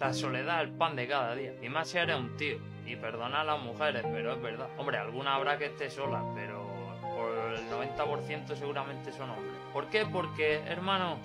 La 0.01 0.13
soledad 0.13 0.63
es 0.63 0.69
el 0.69 0.75
pan 0.75 0.97
de 0.97 1.07
cada 1.07 1.35
día. 1.35 1.53
Y 1.63 1.69
más 1.69 1.89
si 1.89 1.99
eres 1.99 2.17
un 2.17 2.37
tío. 2.37 2.59
Y 2.87 2.97
perdona 2.97 3.41
a 3.41 3.45
las 3.45 3.61
mujeres, 3.61 4.05
pero 4.13 4.33
es 4.33 4.43
verdad. 4.43 4.69
Hombre, 4.77 4.99
alguna 4.99 5.37
habrá 5.37 5.57
que 5.57 5.67
esté 5.67 5.89
sola, 5.89 6.23
pero 6.35 6.67
por 7.17 7.55
el 7.55 7.71
90% 7.71 8.55
seguramente 8.57 9.13
son 9.13 9.31
hombres. 9.31 9.55
¿Por 9.73 9.87
qué? 9.87 10.05
Porque, 10.05 10.57
hermano, 10.67 11.19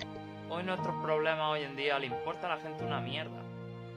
hoy 0.50 0.64
nuestros 0.64 0.96
problemas 1.04 1.50
hoy 1.50 1.64
en 1.64 1.76
día 1.76 2.00
le 2.00 2.06
importa 2.06 2.46
a 2.52 2.56
la 2.56 2.62
gente 2.62 2.86
una 2.86 3.02
mierda. 3.02 3.42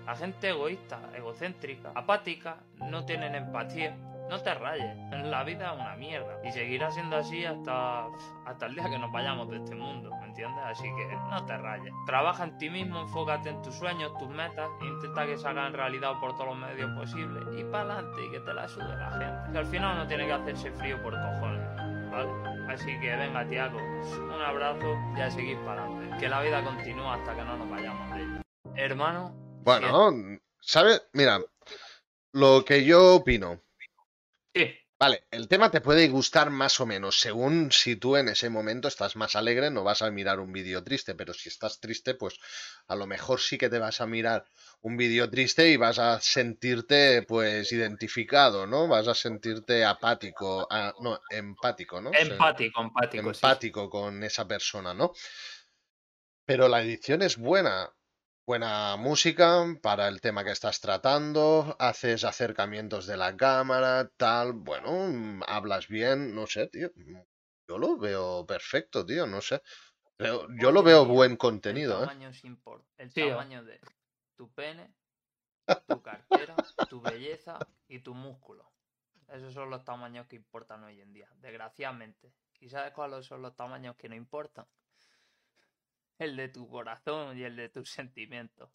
La 0.07 0.17
gente 0.17 0.49
egoísta, 0.49 0.99
egocéntrica, 1.15 1.92
apática, 1.94 2.57
no 2.78 3.05
tienen 3.05 3.36
empatía. 3.36 3.94
No 4.33 4.41
te 4.43 4.55
rayes, 4.55 4.97
la 5.25 5.44
vida 5.44 5.75
es 5.75 5.78
una 5.78 5.94
mierda. 5.97 6.41
Y 6.43 6.51
seguirá 6.51 6.91
siendo 6.91 7.19
así 7.19 7.44
hasta, 7.44 8.07
hasta 8.47 8.65
el 8.65 8.75
día 8.75 8.89
que 8.89 8.99
nos 8.99 9.12
vayamos 9.12 9.51
de 9.51 9.59
este 9.59 9.75
mundo, 9.75 10.11
¿me 10.20 10.25
entiendes? 10.25 10.65
Así 10.65 10.85
que 10.85 11.15
no 11.28 11.44
te 11.44 11.55
rayes. 11.59 11.93
Trabaja 12.07 12.44
en 12.44 12.57
ti 12.57 12.70
mismo, 12.70 13.02
enfócate 13.02 13.51
en 13.51 13.61
tus 13.61 13.75
sueños, 13.75 14.11
tus 14.19 14.31
metas, 14.31 14.70
e 14.81 14.86
intenta 14.86 15.27
que 15.27 15.36
se 15.36 15.47
hagan 15.47 15.75
realidad 15.75 16.19
por 16.19 16.33
todos 16.33 16.47
los 16.47 16.57
medios 16.57 16.91
posibles. 16.99 17.44
Y 17.59 17.65
para 17.65 17.93
adelante, 17.93 18.25
y 18.25 18.31
que 18.31 18.41
te 18.41 18.55
la 18.55 18.67
sude 18.67 18.97
la 18.97 19.11
gente. 19.11 19.52
Que 19.52 19.59
al 19.59 19.67
final 19.67 19.99
no 19.99 20.07
tiene 20.07 20.25
que 20.25 20.33
hacerse 20.33 20.73
frío 20.73 21.02
por 21.02 21.12
cojones, 21.12 22.11
¿vale? 22.11 22.73
Así 22.73 22.99
que 23.01 23.15
venga, 23.15 23.47
Tiago, 23.47 23.77
un 23.77 24.43
abrazo 24.43 24.97
y 25.15 25.20
a 25.20 25.31
seguir 25.31 25.59
para 25.67 25.85
adelante. 25.85 26.17
Que 26.19 26.31
la 26.31 26.41
vida 26.41 26.65
continúa 26.65 27.17
hasta 27.17 27.36
que 27.36 27.44
no 27.44 27.59
nos 27.59 27.69
vayamos 27.69 28.17
de 28.17 28.23
ella. 28.23 28.43
Hermano, 28.77 29.35
Bueno, 29.62 30.39
¿sabes? 30.59 31.07
Mira, 31.12 31.39
lo 32.33 32.65
que 32.65 32.83
yo 32.86 33.17
opino. 33.17 33.61
Sí. 34.55 34.75
Vale, 35.03 35.25
el 35.33 35.49
tema 35.49 35.69
te 35.69 35.81
puede 35.81 36.07
gustar 36.09 36.51
más 36.51 36.79
o 36.79 36.87
menos, 36.87 37.19
según 37.19 37.73
si 37.73 37.97
tú 37.97 38.17
en 38.17 38.29
ese 38.29 38.51
momento 38.51 38.87
estás 38.87 39.17
más 39.17 39.35
alegre, 39.35 39.69
no 39.69 39.83
vas 39.83 40.01
a 40.01 40.13
mirar 40.13 40.39
un 40.39 40.53
vídeo 40.53 40.85
triste, 40.85 41.17
pero 41.17 41.35
si 41.35 41.49
estás 41.49 41.81
triste, 41.81 42.15
pues 42.15 42.39
a 42.87 42.95
lo 42.95 43.09
mejor 43.09 43.41
sí 43.41 43.59
que 43.59 43.69
te 43.69 43.81
vas 43.81 44.01
a 44.01 44.07
mirar 44.07 44.45
un 44.81 44.97
vídeo 44.97 45.29
triste 45.29 45.69
y 45.71 45.77
vas 45.77 45.99
a 45.99 46.21
sentirte 46.21 47.23
pues 47.23 47.73
identificado, 47.73 48.65
¿no? 48.65 48.87
Vas 48.87 49.09
a 49.09 49.15
sentirte 49.17 49.85
apático, 49.85 50.69
no, 51.01 51.21
empático, 51.31 52.01
¿no? 52.01 52.13
Empático, 52.15 52.81
empático. 52.81 53.35
sí. 53.35 53.39
empático 53.39 53.91
con 53.91 54.23
esa 54.23 54.47
persona, 54.47 54.95
¿no? 54.95 55.13
Pero 56.45 56.69
la 56.69 56.81
edición 56.81 57.23
es 57.23 57.39
buena. 57.39 57.93
Buena 58.47 58.97
música 58.97 59.65
para 59.83 60.09
el 60.09 60.21
tema 60.21 60.45
que 60.45 60.51
estás 60.53 60.81
tratando, 60.81 61.77
haces 61.79 62.25
acercamientos 62.25 63.07
de 63.07 63.17
la 63.17 63.37
cámara, 63.37 64.11
tal, 64.17 64.53
bueno, 64.53 65.09
mm, 65.09 65.43
hablas 65.47 65.89
bien, 65.89 66.35
no 66.35 66.47
sé, 66.47 66.69
tío. 66.69 66.91
Yo 67.69 67.79
lo 67.79 67.99
veo 67.99 68.47
perfecto, 68.47 69.05
tío, 69.07 69.27
no 69.27 69.41
sé. 69.41 69.62
Pero 70.17 70.49
yo 70.61 70.73
lo 70.73 70.83
veo 70.83 71.07
buen 71.07 71.37
El 71.67 71.85
contenido, 71.85 72.05
¿eh? 72.05 72.11
tamaño 72.11 72.33
sí 72.33 72.47
importa. 72.47 72.89
El 72.99 73.15
Sí, 73.15 73.23
tamaño 73.23 73.65
de 73.65 73.81
tu 74.37 74.53
pene, 74.53 74.95
tu 75.87 76.03
cartera, 76.03 76.69
tu 76.89 77.01
belleza 77.01 77.69
y 77.89 78.01
tu 78.01 78.15
músculo. 78.15 78.73
Esos 79.29 79.55
son 79.55 79.71
los 79.71 79.85
tamaños 79.85 80.27
que 80.29 80.37
importan 80.37 80.85
hoy 80.85 81.01
en 81.01 81.12
día, 81.12 81.31
desgraciadamente. 81.37 82.33
¿Y 82.61 82.69
sabes 82.71 82.93
cuáles 82.93 83.27
son 83.27 83.43
los 83.43 83.57
tamaños 83.57 83.97
que 83.97 84.09
no 84.09 84.15
importan? 84.17 84.67
El 86.23 86.36
de 86.36 86.49
tu 86.49 86.68
corazón 86.68 87.36
y 87.36 87.42
el 87.42 87.57
de 87.57 87.68
tus 87.68 87.91
sentimientos. 87.91 88.70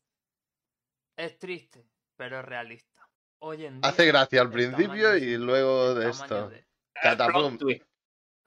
Es 1.15 1.39
triste, 1.39 1.85
pero 2.17 2.39
es 2.41 2.45
realista. 2.45 3.07
Hoy 3.39 3.65
en 3.65 3.79
día, 3.79 3.87
Hace 3.89 4.05
gracia 4.05 4.41
al 4.41 4.51
principio 4.51 5.15
y 5.15 5.37
luego 5.37 5.95
de 5.95 6.09
esto. 6.09 6.49
de- 6.49 6.65
Catapum. 7.01 7.57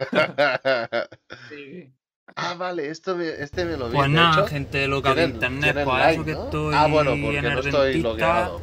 Sí. 1.48 1.90
Ah, 2.36 2.52
vale, 2.54 2.90
esto 2.90 3.16
me- 3.16 3.42
este 3.42 3.64
me 3.64 3.78
lo 3.78 3.88
vi. 3.88 3.96
Pues 3.96 4.10
nada, 4.10 4.40
hecho, 4.40 4.48
gente 4.48 4.86
loca 4.86 5.14
de 5.14 5.24
internet, 5.24 5.62
tienen 5.62 5.84
pues 5.84 5.98
like, 5.98 6.12
eso 6.12 6.24
que 6.26 6.32
¿no? 6.32 6.44
estoy 6.44 6.74
Ah, 6.76 6.86
bueno, 6.86 7.10
porque 7.22 7.38
en 7.38 7.44
no 7.44 7.50
el 7.52 7.58
estoy 7.66 8.02
logueado. 8.02 8.60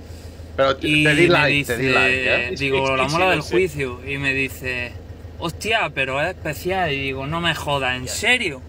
Pero 0.56 0.78
te, 0.78 0.88
y 0.88 1.04
te 1.04 1.16
di 1.16 1.28
like, 1.28 1.54
dice, 1.58 1.78
te 1.78 1.82
di 1.82 1.94
like, 1.94 2.36
¿eh? 2.54 2.56
digo, 2.58 2.96
la 2.96 3.08
mola 3.08 3.32
del 3.32 3.42
juicio, 3.42 4.08
y 4.08 4.18
me 4.20 4.34
dice, 4.36 4.92
hostia, 5.40 5.90
pero 5.96 6.22
es 6.22 6.36
especial, 6.36 6.94
y 6.94 7.00
digo, 7.02 7.26
no 7.26 7.42
me 7.42 7.56
jodas, 7.56 7.98
¿en 7.98 8.08
serio? 8.08 8.62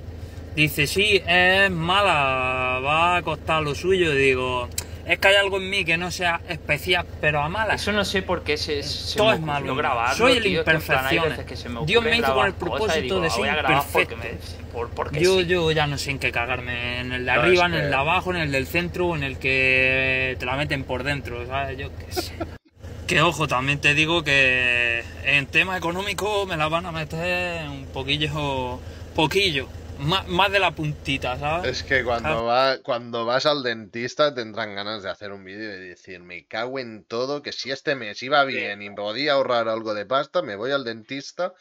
Dice, 0.59 0.89
sí, 0.89 1.23
es 1.25 1.71
mala, 1.71 2.81
va 2.81 3.17
a 3.19 3.23
costar 3.23 3.63
lo 3.63 3.77
suyo, 3.77 4.11
digo, 4.13 4.69
es 5.07 5.17
que 5.21 5.29
hay 5.29 5.37
algo 5.37 5.59
en 5.59 5.71
mí 5.71 5.85
que 5.85 5.97
no 5.97 6.11
sea 6.11 6.41
especial, 6.49 7.07
pero 7.21 7.41
a 7.41 7.49
mala. 7.49 7.75
Eso 7.75 7.93
no 7.93 8.05
sé 8.05 8.23
por 8.23 8.43
qué 8.43 8.57
se, 8.57 8.83
se 8.83 9.17
Todo 9.19 9.29
me 9.29 9.35
es 9.37 9.41
malo. 9.41 9.77
grabarlo, 9.77 10.17
Soy 10.17 10.39
el 10.39 10.43
tío, 10.43 10.65
que 10.65 11.55
se 11.57 11.69
me 11.69 11.87
Dios 11.87 12.03
me 12.03 12.17
hizo 12.17 12.35
con 12.35 12.45
el 12.45 12.55
propósito 12.55 13.01
digo, 13.01 13.21
de 13.21 13.29
"La 13.29 13.35
voy 13.37 13.43
ser 13.49 13.51
a 13.51 13.57
grabar 13.63 13.85
porque 13.93 14.17
perfecto". 14.17 14.57
me- 14.67 14.73
por- 14.73 14.89
porque 14.91 15.21
Yo, 15.21 15.39
sí. 15.39 15.47
yo 15.47 15.71
ya 15.71 15.87
no 15.87 15.97
sé 15.97 16.11
en 16.11 16.19
qué 16.19 16.33
cagarme, 16.33 17.03
en 17.03 17.13
el 17.13 17.25
de 17.25 17.33
No, 17.35 17.41
arriba, 17.41 17.67
en 17.67 17.75
el 17.75 17.91
de 17.91 17.95
abajo, 17.97 18.31
en 18.35 18.39
el 18.41 18.51
del 18.51 18.67
centro, 18.67 19.15
en 19.15 19.23
el 19.23 19.39
que 19.39 20.35
te 20.41 20.45
la 20.45 20.57
meten 20.57 20.83
por 20.83 21.05
dentro, 21.05 21.47
¿sabes? 21.47 21.79
Yo 21.79 21.91
qué 21.97 22.13
sé. 22.21 22.33
Que 23.07 23.23
ojo, 23.23 23.47
también 23.47 23.81
te 23.81 23.95
digo 23.95 24.23
que 24.25 25.03
en 25.25 25.47
tema 25.47 25.79
económico 25.79 26.45
me 26.47 26.57
la 26.59 26.69
van 26.69 26.85
a 26.85 26.91
meter 26.93 27.67
un 27.71 27.87
poquillo, 27.87 28.81
poquillo, 29.15 29.67
más, 29.99 30.27
más 30.29 30.51
de 30.53 30.61
la 30.61 30.71
puntita, 30.71 31.37
¿sabes? 31.39 31.71
Es 31.71 31.83
que 31.83 32.05
cuando, 32.05 32.23
Claro. 32.29 32.45
va, 32.45 32.79
cuando 32.83 33.25
vas 33.25 33.47
al 33.47 33.63
dentista 33.63 34.35
tendrán 34.35 34.75
ganas 34.75 35.03
de 35.03 35.11
hacer 35.11 35.33
un 35.33 35.45
vídeo 35.45 35.75
y 35.77 35.89
decir, 35.89 36.21
me 36.21 36.47
cago 36.47 36.79
en 36.79 37.05
todo, 37.05 37.43
que 37.43 37.53
si 37.53 37.71
este 37.71 37.95
mes 37.95 38.23
iba 38.23 38.45
bien 38.45 38.83
y 38.83 38.91
podía 38.91 39.33
ahorrar 39.35 39.69
algo 39.69 39.95
de 39.95 40.07
pasta, 40.07 40.43
me 40.43 40.57
voy 40.57 40.71
al 40.71 40.85
dentista 40.85 41.55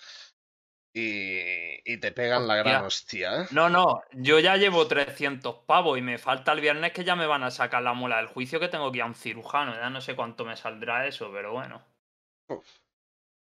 y, 0.93 1.39
y 1.85 1.97
te 1.99 2.11
pegan 2.11 2.47
la 2.47 2.55
gran 2.55 2.83
hostia, 2.83 3.43
¿eh? 3.43 3.45
No, 3.51 3.69
no, 3.69 4.01
yo 4.13 4.39
ya 4.39 4.57
llevo 4.57 4.87
300 4.87 5.57
pavos 5.65 5.97
y 5.97 6.01
me 6.01 6.17
falta 6.17 6.53
el 6.53 6.61
viernes 6.61 6.91
que 6.91 7.03
ya 7.03 7.15
me 7.15 7.27
van 7.27 7.43
a 7.43 7.51
sacar 7.51 7.83
la 7.83 7.93
muela 7.93 8.17
del 8.17 8.27
juicio 8.27 8.59
que 8.59 8.67
tengo 8.67 8.91
que 8.91 8.97
ir 8.97 9.03
a 9.03 9.07
un 9.07 9.15
cirujano. 9.15 9.75
Ya 9.75 9.89
no 9.89 10.01
sé 10.01 10.15
cuánto 10.15 10.43
me 10.45 10.55
saldrá 10.57 11.07
eso, 11.07 11.31
pero 11.31 11.53
bueno. 11.53 11.81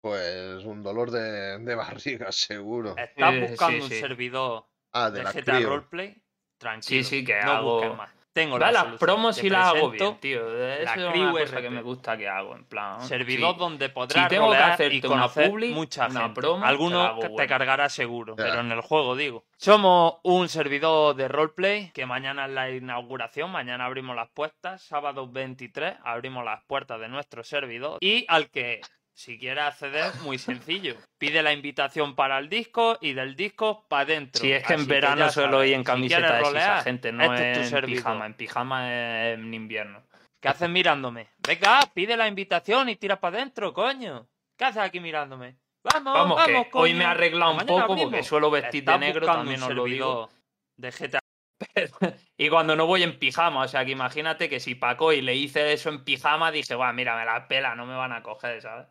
Pues 0.08 0.64
un 0.66 0.84
dolor 0.84 1.12
de, 1.12 1.58
de 1.60 1.76
barriga, 1.76 2.32
seguro. 2.32 2.96
Estás 2.98 3.40
buscando 3.50 3.86
sí, 3.88 3.94
un 3.94 4.00
servidor 4.00 4.66
Ah, 4.94 5.10
de 5.12 5.18
de 5.20 5.24
la 5.24 5.32
GTA. 5.32 5.60
Roleplay, 5.62 6.16
tranquilo. 6.58 7.04
Sí, 7.04 7.18
sí, 7.20 7.26
que 7.26 7.40
no 7.42 7.52
hago- 7.52 7.74
busques 7.80 7.98
más. 7.98 8.10
Tengo 8.34 8.60
la 8.60 8.72
las 8.72 8.86
promos 9.00 9.36
Te 9.36 9.42
sí 9.42 9.50
las 9.50 9.70
hago 9.70 9.90
bien, 9.90 10.20
tío. 10.20 10.42
Eso 10.72 10.86
la 10.86 10.94
es 10.94 11.16
una 11.20 11.32
cosa 11.32 11.60
que 11.60 11.70
me 11.72 11.82
gusta 11.82 12.16
que 12.18 12.28
hago, 12.30 12.56
en 12.56 12.66
plan. 12.66 13.02
Servidor 13.02 13.54
sí. 13.56 13.60
donde 13.60 13.90
podrás 13.90 14.30
tengo 14.30 14.52
que 14.52 14.58
rolear 14.58 14.70
y 14.70 14.74
hacerte 14.74 15.08
una 15.08 15.16
conocer 15.16 15.50
publi, 15.50 15.70
mucha 15.74 16.06
una 16.06 16.22
gente. 16.22 16.42
te 16.42 16.48
hago 16.48 17.16
que 17.16 17.22
te 17.26 17.34
buena. 17.34 17.48
cargará 17.48 17.90
seguro, 17.90 18.36
pero 18.36 18.60
en 18.60 18.72
el 18.72 18.82
juego 18.82 19.16
digo. 19.16 19.46
Somos 19.58 20.18
un 20.22 20.50
servidor 20.50 21.16
de 21.16 21.28
roleplay 21.28 21.90
que 21.94 22.06
mañana 22.06 22.46
es 22.46 22.52
la 22.52 22.70
inauguración, 22.70 23.50
mañana 23.52 23.86
abrimos 23.86 24.16
las 24.16 24.30
puertas, 24.30 24.84
sábado 24.84 25.28
23 25.32 25.96
abrimos 26.04 26.46
las 26.46 26.64
puertas 26.66 27.00
de 27.00 27.08
nuestro 27.08 27.44
servidor 27.44 27.98
y 28.02 28.24
al 28.30 28.52
que 28.52 28.82
si 29.18 29.40
quieres 29.40 29.64
acceder, 29.64 30.14
muy 30.22 30.38
sencillo. 30.38 30.96
Pide 31.18 31.42
la 31.42 31.52
invitación 31.52 32.16
para 32.16 32.38
el 32.38 32.50
disco 32.50 33.00
y 33.02 33.14
del 33.14 33.36
disco 33.36 33.84
para 33.88 34.04
adentro. 34.04 34.40
Si 34.40 34.52
es 34.52 34.64
que 34.64 34.76
en 34.76 34.86
verano 34.86 35.28
sabes, 35.32 35.70
ir 35.70 35.74
en 35.74 35.80
si 35.82 35.86
camiseta 35.86 36.22
quieres 36.22 36.34
de 36.34 36.40
esa 36.40 36.50
rolear, 36.50 36.84
gente, 36.84 37.12
no 37.12 37.24
este 37.34 37.62
es 37.62 37.70
tu 37.72 37.78
en 37.78 37.86
pijama. 37.86 38.26
En 38.28 38.34
pijama 38.36 38.94
es 38.94 39.40
en 39.40 39.54
invierno. 39.56 40.04
¿Qué 40.40 40.50
haces 40.50 40.70
mirándome? 40.70 41.30
Venga, 41.40 41.80
pide 41.96 42.16
la 42.16 42.28
invitación 42.28 42.90
y 42.90 42.96
tira 42.96 43.20
para 43.20 43.38
adentro, 43.38 43.74
coño. 43.74 44.28
¿Qué 44.56 44.66
haces 44.66 44.84
aquí 44.84 45.00
mirándome? 45.00 45.58
Vamos, 45.84 46.14
Vamos, 46.14 46.38
vamos, 46.38 46.48
que 46.48 46.56
hoy 46.78 46.92
coño. 46.92 46.98
me 46.98 47.04
he 47.04 47.08
arreglado 47.08 47.54
un 47.54 47.66
poco 47.66 47.96
porque 47.96 48.22
suelo 48.22 48.52
vestir 48.52 48.86
de 48.86 49.00
negro, 49.00 49.26
también 49.26 49.64
os 49.64 49.74
lo 49.74 49.86
digo. 49.86 50.30
De 50.76 50.92
GTA. 50.92 51.20
Y 52.38 52.50
cuando 52.50 52.76
no 52.76 52.86
voy 52.86 53.02
en 53.02 53.18
pijama, 53.18 53.64
o 53.64 53.68
sea 53.68 53.84
que 53.84 53.90
imagínate 53.90 54.48
que 54.48 54.60
si 54.60 54.76
Paco 54.76 55.12
y 55.12 55.24
le 55.24 55.34
hice 55.34 55.74
eso 55.74 55.90
en 55.90 56.04
pijama, 56.04 56.52
dije, 56.52 56.76
va, 56.76 56.94
mira, 56.94 57.18
me 57.18 57.26
la 57.26 57.48
pela, 57.48 57.74
no 57.74 57.88
me 57.88 57.96
van 57.96 58.14
a 58.14 58.22
coger, 58.22 58.62
¿sabes? 58.62 58.86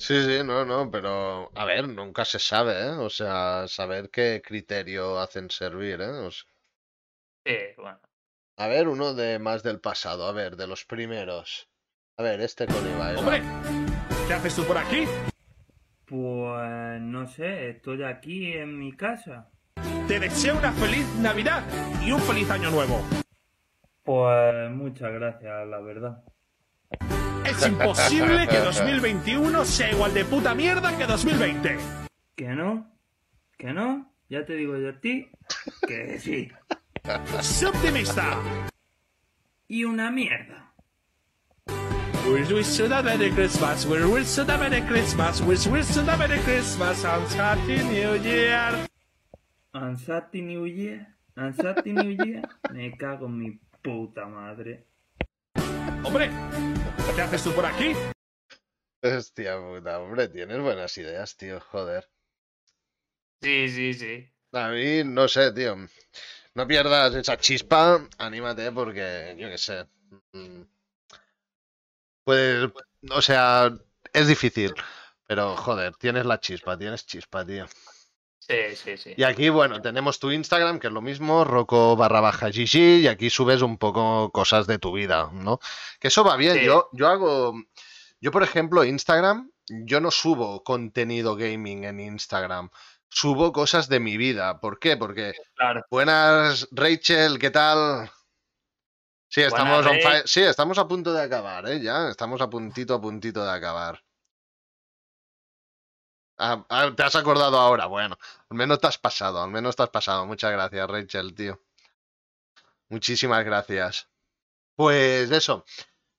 Sí, 0.00 0.14
sí, 0.24 0.42
no, 0.42 0.64
no, 0.64 0.90
pero 0.90 1.50
a 1.54 1.64
ver, 1.66 1.86
nunca 1.86 2.24
se 2.24 2.38
sabe, 2.38 2.72
¿eh? 2.86 2.90
O 2.92 3.10
sea, 3.10 3.68
saber 3.68 4.08
qué 4.10 4.40
criterio 4.42 5.18
hacen 5.20 5.50
servir, 5.50 6.00
¿eh? 6.00 6.08
O 6.08 6.30
sea, 6.30 6.48
Sí, 7.44 7.56
bueno. 7.76 8.00
a 8.56 8.66
ver, 8.68 8.88
uno 8.88 9.12
de 9.12 9.38
más 9.38 9.62
del 9.62 9.78
pasado, 9.80 10.26
a 10.26 10.32
ver, 10.32 10.56
de 10.56 10.66
los 10.66 10.84
primeros. 10.86 11.68
A 12.16 12.22
ver, 12.22 12.40
este 12.40 12.66
con 12.66 12.76
Ibai. 12.90 13.16
va. 13.16 13.20
¡Hombre! 13.20 13.42
¿Qué 14.26 14.32
haces 14.34 14.56
tú 14.56 14.64
por 14.64 14.78
aquí? 14.78 15.04
Pues 16.06 17.00
no 17.02 17.26
sé, 17.26 17.70
estoy 17.70 18.02
aquí 18.02 18.52
en 18.54 18.78
mi 18.78 18.96
casa. 18.96 19.50
Te 20.08 20.18
deseo 20.18 20.56
una 20.58 20.72
feliz 20.72 21.06
Navidad 21.16 21.62
y 22.02 22.10
un 22.10 22.20
feliz 22.20 22.50
Año 22.50 22.70
Nuevo. 22.70 23.04
Pues 24.02 24.70
muchas 24.70 25.12
gracias, 25.12 25.66
la 25.68 25.78
verdad. 25.80 26.24
Es 27.44 27.66
imposible 27.66 28.46
que 28.48 28.58
2021 28.58 29.64
sea 29.64 29.90
igual 29.90 30.14
de 30.14 30.24
puta 30.24 30.54
mierda 30.54 30.96
que 30.96 31.06
2020. 31.06 31.78
¿Que 32.36 32.48
no? 32.48 32.90
¿Que 33.56 33.72
no? 33.72 34.12
Ya 34.28 34.44
te 34.44 34.54
digo 34.54 34.76
yo 34.76 34.90
a 34.90 35.00
ti 35.00 35.30
que 35.86 36.18
sí. 36.18 36.50
¡Sé 37.40 37.66
optimista! 37.66 38.38
Y 39.68 39.84
una 39.84 40.10
mierda. 40.10 40.72
We 42.26 42.44
wish 42.44 42.78
you 42.78 42.86
a 42.86 43.02
Merry 43.02 43.30
Christmas, 43.32 43.86
we 43.86 44.04
wish 44.04 44.36
you 44.36 44.44
a 44.44 44.58
Merry 44.58 44.82
Christmas, 44.82 45.40
we 45.40 45.56
wish 45.70 45.96
you 45.96 46.02
a 46.02 46.16
Merry 46.16 46.38
Christmas 46.40 47.04
and 47.04 47.26
Happy 47.32 47.82
New 47.82 48.14
Year. 48.22 48.86
Ansati 49.74 50.42
New 50.42 50.66
Year, 50.66 51.06
Ansati 51.36 51.92
New 51.92 52.10
Year, 52.24 52.42
me 52.72 52.92
cago 52.92 53.26
en 53.26 53.38
mi 53.38 53.58
puta 53.82 54.26
madre. 54.26 54.89
¡Hombre! 56.02 56.30
¿Qué 57.14 57.22
haces 57.22 57.44
tú 57.44 57.52
por 57.52 57.66
aquí? 57.66 57.94
Hostia 59.02 59.58
puta, 59.58 59.98
hombre, 59.98 60.28
tienes 60.28 60.60
buenas 60.60 60.96
ideas, 60.98 61.36
tío, 61.36 61.60
joder. 61.60 62.08
Sí, 63.42 63.68
sí, 63.68 63.94
sí. 63.94 64.30
A 64.52 64.68
mí, 64.68 65.04
no 65.04 65.28
sé, 65.28 65.52
tío. 65.52 65.76
No 66.54 66.66
pierdas 66.66 67.14
esa 67.14 67.36
chispa, 67.36 68.06
anímate 68.18 68.72
porque, 68.72 69.36
yo 69.38 69.48
qué 69.48 69.58
sé. 69.58 69.86
Puedes, 72.24 72.70
o 73.10 73.22
sea, 73.22 73.70
es 74.12 74.26
difícil, 74.26 74.74
pero 75.26 75.56
joder, 75.56 75.94
tienes 75.96 76.26
la 76.26 76.40
chispa, 76.40 76.76
tienes 76.76 77.06
chispa, 77.06 77.46
tío. 77.46 77.66
Sí, 78.50 78.76
sí, 78.76 78.96
sí. 78.96 79.14
Y 79.16 79.22
aquí, 79.22 79.48
bueno, 79.48 79.80
tenemos 79.80 80.18
tu 80.18 80.30
Instagram, 80.32 80.78
que 80.80 80.88
es 80.88 80.92
lo 80.92 81.00
mismo, 81.00 81.44
roco 81.44 81.94
barra 81.96 82.20
baja 82.20 82.48
GG, 82.48 83.00
y 83.02 83.06
aquí 83.06 83.30
subes 83.30 83.62
un 83.62 83.78
poco 83.78 84.30
cosas 84.32 84.66
de 84.66 84.78
tu 84.78 84.92
vida, 84.92 85.30
¿no? 85.32 85.60
Que 86.00 86.08
eso 86.08 86.24
va 86.24 86.36
bien, 86.36 86.58
Sí. 86.58 86.64
yo, 86.64 86.88
yo 86.92 87.08
hago, 87.08 87.54
yo 88.20 88.30
por 88.32 88.42
ejemplo, 88.42 88.82
Instagram, 88.84 89.50
yo 89.68 90.00
no 90.00 90.10
subo 90.10 90.64
contenido 90.64 91.36
gaming 91.36 91.84
en 91.84 92.00
Instagram, 92.00 92.70
subo 93.08 93.52
cosas 93.52 93.88
de 93.88 94.00
mi 94.00 94.16
vida. 94.16 94.60
¿Por 94.60 94.78
qué? 94.80 94.96
Porque, 94.96 95.32
Claro. 95.54 95.84
buenas, 95.90 96.66
Rachel, 96.72 97.38
¿qué 97.38 97.50
tal? 97.50 98.10
Sí, 99.28 99.42
estamos, 99.42 99.86
on 99.86 99.92
Rach. 99.94 100.02
fire- 100.02 100.22
sí, 100.26 100.40
estamos 100.40 100.76
a 100.78 100.88
punto 100.88 101.12
de 101.12 101.22
acabar, 101.22 101.68
¿eh? 101.68 101.80
Ya, 101.80 102.08
estamos 102.08 102.40
a 102.40 102.50
puntito, 102.50 102.94
a 102.94 103.00
puntito 103.00 103.44
de 103.44 103.50
acabar. 103.52 104.02
Ah, 106.42 106.64
ah, 106.70 106.90
te 106.96 107.02
has 107.02 107.14
acordado 107.16 107.58
ahora, 107.58 107.84
bueno, 107.86 108.16
al 108.48 108.56
menos 108.56 108.80
te 108.80 108.86
has 108.86 108.96
pasado, 108.96 109.42
al 109.42 109.50
menos 109.50 109.76
te 109.76 109.82
has 109.82 109.90
pasado. 109.90 110.24
Muchas 110.26 110.50
gracias, 110.52 110.88
Rachel, 110.88 111.34
tío. 111.34 111.60
Muchísimas 112.88 113.44
gracias. 113.44 114.08
Pues 114.74 115.30
eso, 115.30 115.64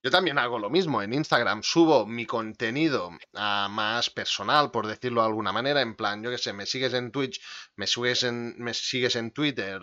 yo 0.03 0.11
también 0.11 0.37
hago 0.37 0.59
lo 0.59 0.69
mismo. 0.69 1.01
En 1.01 1.13
Instagram 1.13 1.63
subo 1.63 2.05
mi 2.05 2.25
contenido 2.27 3.09
más 3.33 4.09
personal, 4.11 4.69
por 4.69 4.85
decirlo 4.85 5.21
de 5.21 5.27
alguna 5.27 5.51
manera. 5.51 5.81
En 5.81 5.95
plan, 5.95 6.21
yo 6.23 6.29
qué 6.29 6.37
sé, 6.37 6.53
me 6.53 6.67
sigues 6.67 6.93
en 6.93 7.11
Twitch, 7.11 7.41
me 7.75 7.87
sigues 7.87 8.23
en, 8.23 8.55
me 8.59 8.73
sigues 8.75 9.15
en 9.15 9.31
Twitter, 9.31 9.81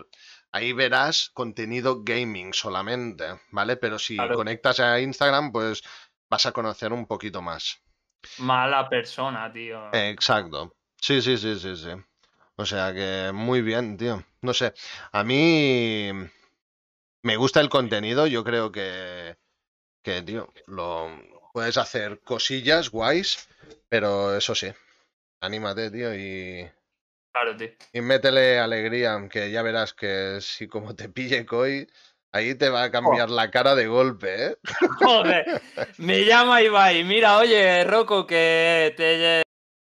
ahí 0.53 0.73
verás 0.73 1.31
contenido 1.35 2.03
gaming 2.05 2.55
solamente, 2.55 3.41
¿vale? 3.51 3.77
Pero 3.77 3.99
si 3.99 4.15
Claro. 4.17 4.37
conectas 4.37 4.79
a 4.79 5.01
Instagram, 5.01 5.51
pues 5.51 5.83
vas 6.31 6.47
a 6.47 6.53
conocer 6.53 6.93
un 6.93 7.07
poquito 7.07 7.43
más. 7.43 7.81
Mala 8.39 8.89
persona, 8.89 9.53
tío. 9.53 9.93
Exacto. 9.93 10.75
Sí, 11.01 11.23
sí, 11.23 11.37
sí, 11.37 11.59
sí, 11.59 11.77
sí. 11.77 11.91
O 12.57 12.67
sea 12.67 12.93
que 12.93 13.31
muy 13.33 13.63
bien, 13.63 13.97
tío. 13.97 14.25
No 14.43 14.53
sé, 14.53 14.75
a 15.13 15.23
mí 15.25 16.11
me 17.23 17.37
gusta 17.37 17.61
el 17.61 17.69
contenido, 17.69 18.27
yo 18.27 18.45
creo 18.45 18.73
que, 18.73 19.37
que, 20.03 20.23
tío, 20.23 20.53
lo 20.67 21.09
puedes 21.53 21.77
hacer 21.77 22.21
cosillas 22.21 22.91
guays, 22.91 23.49
pero 23.89 24.37
eso 24.37 24.55
sí, 24.55 24.69
anímate, 25.41 25.91
tío, 25.91 26.15
y, 26.15 26.69
Claro, 27.33 27.57
tío. 27.57 27.69
y 27.93 28.01
métele 28.01 28.59
alegría, 28.59 29.29
que 29.31 29.51
ya 29.51 29.63
verás 29.63 29.95
que 29.95 30.39
si 30.41 30.69
como 30.69 30.95
te 30.95 31.09
pille 31.09 31.47
Koi, 31.47 31.89
ahí 32.33 32.55
te 32.55 32.69
va 32.69 32.85
a 32.85 32.91
cambiar 32.91 33.31
la 33.31 33.51
cara 33.51 33.75
de 33.75 33.87
golpe, 33.87 34.47
¿eh? 34.47 34.57
Joder, 35.01 35.63
me 35.99 36.25
llama 36.25 36.63
Ibai. 36.63 37.05
Mira, 37.05 37.39
oye, 37.39 37.85
Rocco, 37.85 38.27
que 38.27 38.95
te, 38.97 39.43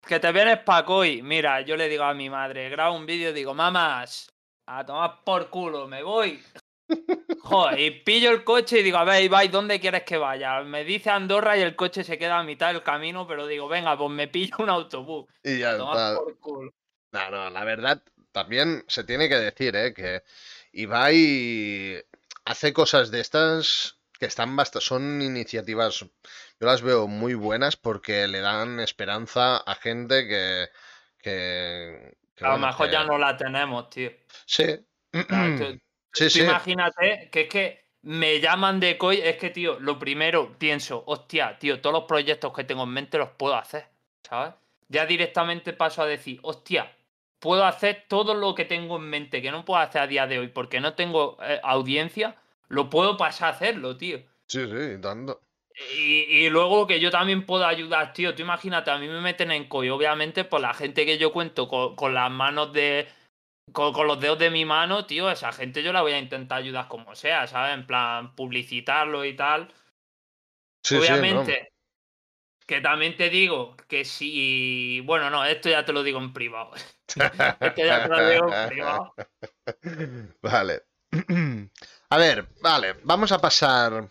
que 0.07 0.21
te 0.21 0.33
vienes 0.33 0.59
pa' 0.61 0.85
Coy. 0.85 1.23
Mira, 1.23 1.61
yo 1.63 1.77
le 1.77 1.89
digo 1.89 2.05
a 2.05 2.15
mi 2.15 2.31
madre, 2.31 2.69
grabo 2.71 2.97
un 2.97 3.07
vídeo 3.07 3.31
y 3.31 3.35
digo, 3.35 3.55
mamás, 3.55 4.31
a 4.67 4.85
tomar 4.85 5.23
por 5.25 5.51
culo, 5.51 5.87
me 5.87 6.03
voy. 6.03 6.43
Joder, 7.43 7.79
y 7.79 7.91
pillo 8.03 8.31
el 8.33 8.43
coche 8.43 8.81
y 8.81 8.83
digo, 8.83 8.99
a 8.99 9.05
ver, 9.05 9.23
Ibai, 9.23 9.47
¿dónde 9.49 9.79
quieres 9.79 10.03
que 10.03 10.17
vaya? 10.17 10.61
Me 10.63 10.83
dice 10.85 11.11
Andorra 11.11 11.57
y 11.57 11.63
el 11.63 11.77
coche 11.77 12.03
se 12.03 12.19
queda 12.19 12.39
a 12.39 12.43
mitad 12.43 12.73
del 12.73 12.83
camino, 12.83 13.27
pero 13.29 13.47
digo, 13.47 13.69
venga, 13.69 13.97
pues 13.97 14.11
me 14.11 14.27
pillo 14.27 14.57
un 14.59 14.71
autobús. 14.71 15.27
Y 15.45 15.59
ya 15.59 15.73
A 15.73 15.77
tomar 15.79 15.97
está. 15.97 16.17
por 16.17 16.39
culo. 16.39 16.73
No, 17.13 17.31
no, 17.31 17.51
la 17.51 17.65
verdad, 17.65 18.03
también 18.33 18.85
se 18.89 19.05
tiene 19.05 19.29
que 19.29 19.37
decir, 19.37 19.75
¿eh? 19.77 19.95
Que 19.95 20.23
Ibai 20.73 22.03
hace 22.51 22.73
cosas 22.73 23.11
de 23.11 23.21
estas 23.21 23.99
que 24.19 24.27
están 24.27 24.55
bastante, 24.57 24.87
son 24.87 25.23
iniciativas, 25.23 26.01
yo 26.01 26.09
las 26.61 26.83
veo 26.83 27.07
muy 27.09 27.35
buenas 27.35 27.77
porque 27.77 28.29
le 28.29 28.41
dan 28.41 28.81
esperanza 28.81 29.57
a 29.59 29.75
gente 29.75 30.27
que, 30.29 30.69
que, 31.23 32.17
que, 32.37 32.45
A 32.45 32.49
lo 32.49 32.53
bueno, 32.55 32.67
mejor 32.67 32.87
que- 32.87 32.93
ya 32.93 33.05
no 33.05 33.19
la 33.19 33.37
tenemos, 33.37 33.89
tío. 33.91 34.11
Sí, 34.47 34.65
Claro, 35.27 35.55
tú- 35.57 35.79
sí, 36.13 36.25
Tú 36.25 36.29
sí. 36.29 36.41
imagínate 36.41 37.29
que 37.31 37.41
es 37.43 37.49
que 37.49 37.85
me 38.03 38.41
llaman 38.41 38.81
de 38.81 38.97
COI, 38.99 39.21
es 39.23 39.37
que, 39.37 39.51
tío, 39.51 39.79
lo 39.81 39.99
primero 39.99 40.59
pienso, 40.59 41.03
hostia, 41.07 41.59
tío, 41.59 41.81
todos 41.81 41.95
los 41.95 42.05
proyectos 42.05 42.53
que 42.55 42.65
tengo 42.65 42.85
en 42.85 42.91
mente 42.91 43.19
los 43.19 43.31
puedo 43.31 43.55
hacer, 43.55 43.87
¿sabes? 44.23 44.55
Ya 44.89 45.07
directamente 45.07 45.73
paso 45.73 46.03
a 46.03 46.07
decir, 46.07 46.41
hostia, 46.43 46.91
puedo 47.41 47.65
hacer 47.65 48.05
todo 48.09 48.35
lo 48.35 48.55
que 48.55 48.65
tengo 48.65 48.97
en 48.97 49.11
mente 49.11 49.43
que 49.43 49.51
no 49.51 49.65
puedo 49.65 49.81
hacer 49.81 50.03
a 50.03 50.07
día 50.07 50.27
de 50.27 50.39
hoy 50.39 50.49
porque 50.49 50.81
no 50.81 50.95
tengo 50.95 51.39
eh, 51.43 51.61
audiencia, 51.65 52.37
lo 52.69 52.89
puedo 52.89 53.17
pasar 53.17 53.49
a 53.49 53.57
hacerlo, 53.57 53.97
tío. 53.97 54.19
Sí, 54.47 54.65
sí, 54.67 55.01
tanto. 55.01 55.41
Y, 55.97 56.25
y 56.45 56.51
luego 56.51 56.87
que 56.87 57.01
yo 57.01 57.11
también 57.11 57.47
puedo 57.47 57.67
ayudar, 57.67 58.13
tío. 58.13 58.35
Tú 58.35 58.43
imagínate, 58.43 58.91
a 58.91 58.99
mí 58.99 59.09
me 59.09 59.21
meten 59.21 59.51
en 59.51 59.67
COI, 59.69 59.89
obviamente, 59.91 60.45
por 60.45 60.61
la 60.61 60.75
gente 60.75 61.07
que 61.07 61.19
yo 61.19 61.33
cuento 61.33 61.69
con, 61.69 61.97
con 61.97 62.15
las 62.15 62.31
manos 62.31 62.73
de. 62.73 63.09
Con, 63.73 63.93
con 63.93 64.07
los 64.07 64.21
dedos 64.21 64.39
de 64.39 64.51
mi 64.51 64.65
mano, 64.65 65.07
tío, 65.07 65.31
esa 65.31 65.53
gente 65.53 65.83
yo 65.83 65.93
la 65.93 66.03
voy 66.03 66.13
a 66.13 66.19
intentar 66.19 66.59
ayudar 66.59 66.89
como 66.89 67.15
sea, 67.15 67.47
¿sabes? 67.47 67.75
En 67.75 67.87
plan, 67.87 68.35
publicitarlo 68.35 69.25
y 69.25 69.35
tal. 69.37 69.73
Sí, 70.83 70.95
sí, 70.95 70.95
no. 70.97 71.01
obviamente, 71.01 71.73
que 72.67 72.81
también 72.81 73.17
te 73.17 73.31
digo 73.31 73.77
que 73.89 74.05
si. 74.05 75.01
Bueno, 75.05 75.31
no, 75.31 75.45
esto 75.45 75.69
ya 75.69 75.85
te 75.85 75.93
lo 75.93 76.03
digo 76.03 76.19
en 76.19 76.33
privado. 76.33 76.73
ya 77.77 78.09
te 78.09 78.37
lo. 78.77 79.15
Vale. 80.43 80.83
A 82.13 82.19
ver, 82.19 82.49
vale, 82.61 82.97
vamos 83.05 83.31
a 83.31 83.41
pasar 83.41 84.11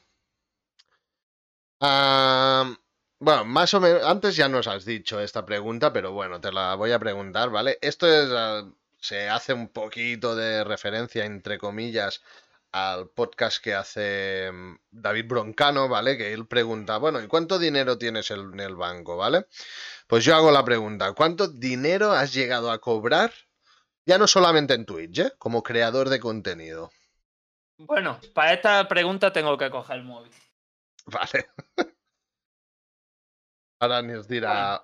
a... 1.82 2.76
Bueno, 3.20 3.44
más 3.44 3.74
o 3.74 3.82
menos, 3.82 4.04
antes 4.06 4.38
ya 4.38 4.48
nos 4.48 4.68
has 4.68 4.86
dicho 4.86 5.20
esta 5.20 5.46
pregunta, 5.46 5.92
pero 5.92 6.14
bueno, 6.14 6.40
te 6.40 6.52
la 6.54 6.76
voy 6.76 6.94
a 6.94 7.00
preguntar, 7.00 7.50
¿vale? 7.50 7.78
Esto 7.82 8.08
es, 8.08 8.30
ah, 8.32 8.64
se 9.02 9.28
hace 9.30 9.54
un 9.54 9.68
poquito 9.68 10.36
de 10.36 10.64
referencia, 10.64 11.26
entre 11.26 11.58
comillas, 11.58 12.22
al 12.72 13.10
podcast 13.10 13.62
que 13.62 13.74
hace 13.74 14.50
mm, 14.52 14.78
David 14.92 15.26
Broncano, 15.28 15.90
¿vale? 15.90 16.18
Que 16.18 16.34
él 16.34 16.48
pregunta, 16.48 16.98
bueno, 16.98 17.22
¿y 17.22 17.28
cuánto 17.28 17.60
dinero 17.60 17.98
tienes 17.98 18.32
en 18.32 18.60
el 18.60 18.76
banco, 18.76 19.18
¿vale? 19.18 19.48
Pues 20.10 20.26
yo 20.26 20.36
hago 20.36 20.50
la 20.50 20.66
pregunta, 20.66 21.14
¿cuánto 21.14 21.48
dinero 21.48 22.12
has 22.12 22.34
llegado 22.34 22.72
a 22.72 22.82
cobrar? 22.82 23.32
Ya 24.08 24.18
no 24.18 24.26
solamente 24.26 24.74
en 24.74 24.88
Twitch, 24.88 25.20
¿eh? 25.20 25.34
Como 25.38 25.62
creador 25.62 26.10
de 26.10 26.20
contenido. 26.20 26.90
Bueno, 27.78 28.20
para 28.34 28.54
esta 28.54 28.88
pregunta 28.88 29.32
tengo 29.32 29.56
que 29.56 29.70
coger 29.70 29.98
el 29.98 30.04
móvil. 30.06 30.32
Vale. 31.06 31.50
Ahora 33.80 34.02
nos 34.02 34.28
dirá. 34.28 34.84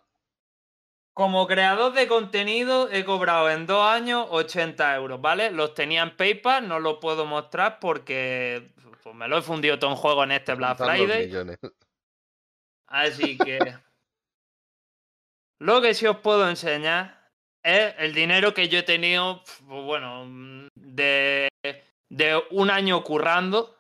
Como 1.16 1.48
creador 1.48 1.94
de 1.94 2.08
contenido 2.08 2.88
he 2.92 3.04
cobrado 3.04 3.50
en 3.50 3.66
dos 3.66 3.84
años 3.84 4.28
80 4.30 4.96
euros, 4.96 5.20
¿vale? 5.20 5.50
Los 5.50 5.74
tenía 5.74 6.04
en 6.04 6.16
PayPal, 6.16 6.68
no 6.68 6.80
lo 6.80 7.00
puedo 7.00 7.26
mostrar 7.26 7.80
porque 7.80 8.76
pues, 9.02 9.16
me 9.16 9.28
lo 9.28 9.40
he 9.40 9.42
fundido 9.42 9.80
todo 9.80 9.90
en 9.90 9.96
juego 9.96 10.24
en 10.24 10.34
este 10.34 10.54
Black 10.54 10.78
Friday. 10.78 11.58
Así 12.86 13.40
que 13.40 13.58
lo 15.66 15.82
que 15.82 15.94
sí 15.94 16.06
os 16.08 16.18
puedo 16.18 16.48
enseñar 16.50 17.30
es 17.64 17.96
el 17.98 18.14
dinero 18.14 18.54
que 18.54 18.70
yo 18.70 18.80
he 18.80 18.84
tenido, 18.84 19.44
pues, 19.68 19.84
bueno, 19.84 20.26
mm, 20.26 20.68
de, 20.76 21.50
de 22.10 22.44
un 22.52 22.70
año 22.70 23.04
currando. 23.04 23.72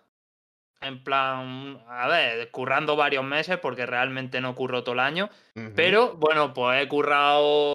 En 0.81 1.03
plan, 1.03 1.83
a 1.88 2.07
ver, 2.07 2.51
currando 2.51 2.95
varios 2.95 3.23
meses 3.23 3.57
porque 3.57 3.85
realmente 3.85 4.39
no 4.41 4.53
curro 4.53 4.83
todo 4.83 4.93
el 4.93 4.99
año. 4.99 5.30
Pero 5.75 6.15
bueno, 6.15 6.53
pues 6.53 6.83
he 6.83 6.88
currado 6.88 7.73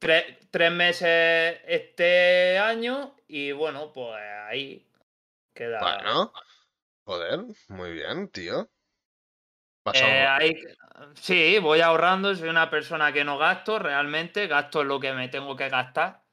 tre- 0.00 0.38
tres 0.50 0.70
meses 0.72 1.60
este 1.66 2.58
año 2.58 3.14
y 3.28 3.52
bueno, 3.52 3.92
pues 3.92 4.14
ahí 4.48 4.86
queda. 5.54 5.80
Bueno. 5.80 6.32
Joder, 7.06 7.40
muy 7.68 7.92
bien, 7.92 8.28
tío. 8.28 8.70
Eh, 9.92 10.26
ahí- 10.26 10.62
sí, 11.14 11.58
voy 11.58 11.80
ahorrando, 11.80 12.34
soy 12.34 12.48
una 12.48 12.70
persona 12.70 13.12
que 13.12 13.24
no 13.24 13.38
gasto 13.38 13.78
realmente, 13.78 14.46
gasto 14.46 14.84
lo 14.84 15.00
que 15.00 15.12
me 15.12 15.28
tengo 15.28 15.56
que 15.56 15.68
gastar. 15.68 16.24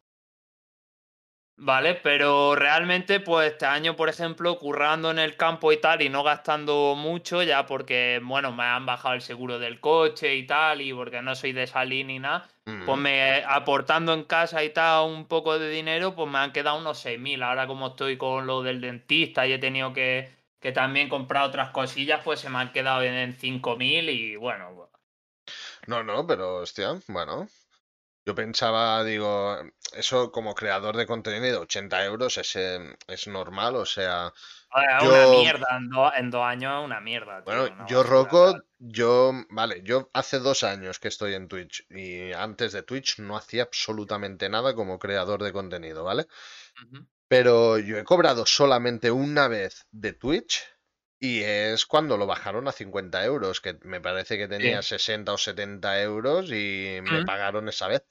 Vale, 1.64 1.94
pero 1.94 2.56
realmente, 2.56 3.20
pues 3.20 3.52
este 3.52 3.68
año, 3.68 3.96
por 3.96 4.10
ejemplo, 4.10 4.58
currando 4.58 5.12
en 5.12 5.20
el 5.20 5.38
campo 5.38 5.72
y 5.72 5.78
tal, 5.78 6.02
y 6.02 6.10
no 6.10 6.24
gastando 6.24 6.96
mucho, 6.98 7.44
ya 7.44 7.68
porque, 7.68 8.20
bueno, 8.24 8.52
me 8.52 8.64
han 8.64 8.88
bajado 8.88 9.14
el 9.14 9.22
seguro 9.22 9.60
del 9.60 9.80
coche 9.80 10.34
y 10.36 10.48
tal, 10.48 10.82
y 10.82 10.92
porque 10.92 11.22
no 11.22 11.36
soy 11.36 11.52
de 11.52 11.68
salir 11.68 12.08
ni 12.08 12.18
nada, 12.18 12.50
pues 12.64 12.98
me 12.98 13.44
aportando 13.48 14.14
en 14.14 14.24
casa 14.24 14.64
y 14.64 14.72
tal 14.72 15.08
un 15.08 15.28
poco 15.28 15.60
de 15.60 15.70
dinero, 15.70 16.16
pues 16.16 16.28
me 16.32 16.40
han 16.40 16.52
quedado 16.52 16.80
unos 16.80 16.98
6.000. 16.98 17.44
Ahora 17.44 17.68
como 17.68 17.90
estoy 17.90 18.18
con 18.18 18.48
lo 18.48 18.64
del 18.64 18.82
dentista 18.82 19.46
y 19.46 19.54
he 19.54 19.60
tenido 19.60 19.94
que, 19.94 20.41
que 20.62 20.72
también 20.72 21.10
comprar 21.10 21.44
otras 21.46 21.72
cosillas, 21.72 22.22
pues 22.24 22.40
se 22.40 22.50
me 22.50 22.60
han 22.60 22.72
quedado 22.72 23.04
en, 23.04 23.14
en 23.16 23.34
5.000 23.34 24.10
y 24.10 24.36
bueno, 24.38 24.90
No, 25.88 26.04
no, 26.04 26.26
pero 26.28 26.58
hostia, 26.58 27.00
bueno. 27.08 27.48
Yo 28.26 28.36
pensaba, 28.36 29.04
digo, 29.04 29.58
eso 29.94 30.32
como 30.32 30.56
creador 30.56 30.98
de 30.98 31.08
contenido, 31.08 31.62
80 31.62 32.06
euros 32.06 32.38
es, 32.38 32.56
eh, 32.58 32.80
es 33.08 33.28
normal, 33.28 33.76
o 33.78 33.86
sea. 33.86 34.34
Yo- 35.02 35.10
una 35.10 35.28
mierda, 35.28 35.68
en, 35.78 35.90
do- 35.90 36.14
en 36.14 36.32
dos 36.32 36.44
años 36.44 36.86
una 36.86 37.02
mierda. 37.02 37.44
tío, 37.44 37.54
Bueno, 37.56 37.88
yo, 37.88 38.04
Rocco, 38.04 38.54
yo, 38.80 39.32
vale, 39.50 39.82
yo 39.84 40.10
hace 40.14 40.40
dos 40.40 40.64
años 40.64 41.00
que 41.00 41.08
estoy 41.08 41.34
en 41.34 41.48
Twitch 41.48 41.86
y 41.90 42.32
antes 42.34 42.72
de 42.74 42.84
Twitch 42.84 43.20
no 43.20 43.36
hacía 43.38 43.64
absolutamente 43.64 44.50
nada 44.50 44.76
como 44.76 45.00
creador 45.00 45.44
de 45.44 45.52
contenido, 45.54 46.04
¿vale? 46.04 46.28
Pero 47.32 47.78
yo 47.80 47.98
he 47.98 48.04
cobrado 48.04 48.46
solamente 48.46 49.10
una 49.10 49.48
vez 49.48 49.88
de 49.92 50.12
Twitch 50.12 50.64
y 51.18 51.42
es 51.44 51.86
cuando 51.86 52.18
lo 52.18 52.28
bajaron 52.28 52.68
a 52.68 52.74
50 52.74 53.24
euros, 53.24 53.62
que 53.62 53.78
me 53.84 54.02
parece 54.02 54.38
que 54.38 54.50
tenía 54.50 54.82
60 54.82 55.32
o 55.32 55.38
70 55.38 56.02
euros 56.02 56.52
y 56.52 57.00
me 57.02 57.22
pagaron 57.24 57.70
esa 57.70 57.88
vez. 57.88 58.04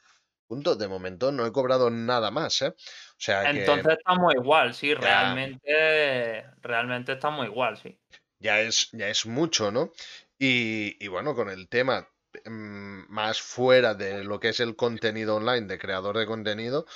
Punto. 0.46 0.74
De 0.74 0.88
momento 0.88 1.32
no 1.32 1.44
he 1.46 1.52
cobrado 1.52 1.90
nada 1.90 2.30
más, 2.30 2.62
¿eh? 2.62 2.68
O 2.68 2.74
sea 3.18 3.50
que 3.50 3.60
Entonces 3.60 3.98
estamos 3.98 4.32
igual, 4.34 4.72
sí, 4.74 4.94
Ya. 4.96 4.96
realmente, 5.02 6.44
realmente 6.62 7.12
estamos 7.12 7.46
igual, 7.46 7.76
sí. 7.76 8.00
ya 8.38 8.60
es, 8.60 8.88
ya 8.92 9.08
es 9.08 9.26
mucho, 9.26 9.70
¿no? 9.70 9.92
Y, 10.38 10.96
y 11.04 11.08
bueno, 11.08 11.34
con 11.34 11.50
el 11.50 11.68
tema 11.68 12.08
mm, 12.46 13.12
más 13.12 13.40
fuera 13.42 13.94
de 13.94 14.24
lo 14.24 14.40
que 14.40 14.50
es 14.50 14.60
el 14.60 14.76
contenido 14.76 15.36
online 15.36 15.66
de 15.66 15.78
creador 15.78 16.16
de 16.18 16.26
contenido, 16.26 16.86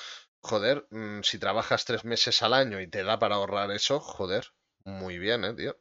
joder, 0.44 0.86
mm, 0.90 1.23
si 1.23 1.39
trabajas 1.39 1.84
tres 1.84 2.05
meses 2.05 2.42
al 2.42 2.55
año 2.55 2.81
y 2.81 2.86
te 2.86 3.02
da 3.02 3.18
para 3.18 3.36
ahorrar 3.36 3.70
eso, 3.70 4.00
joder, 4.00 4.47
muy 4.84 5.18
bien, 5.18 5.44
¿eh, 5.44 5.55
tío? 5.55 5.76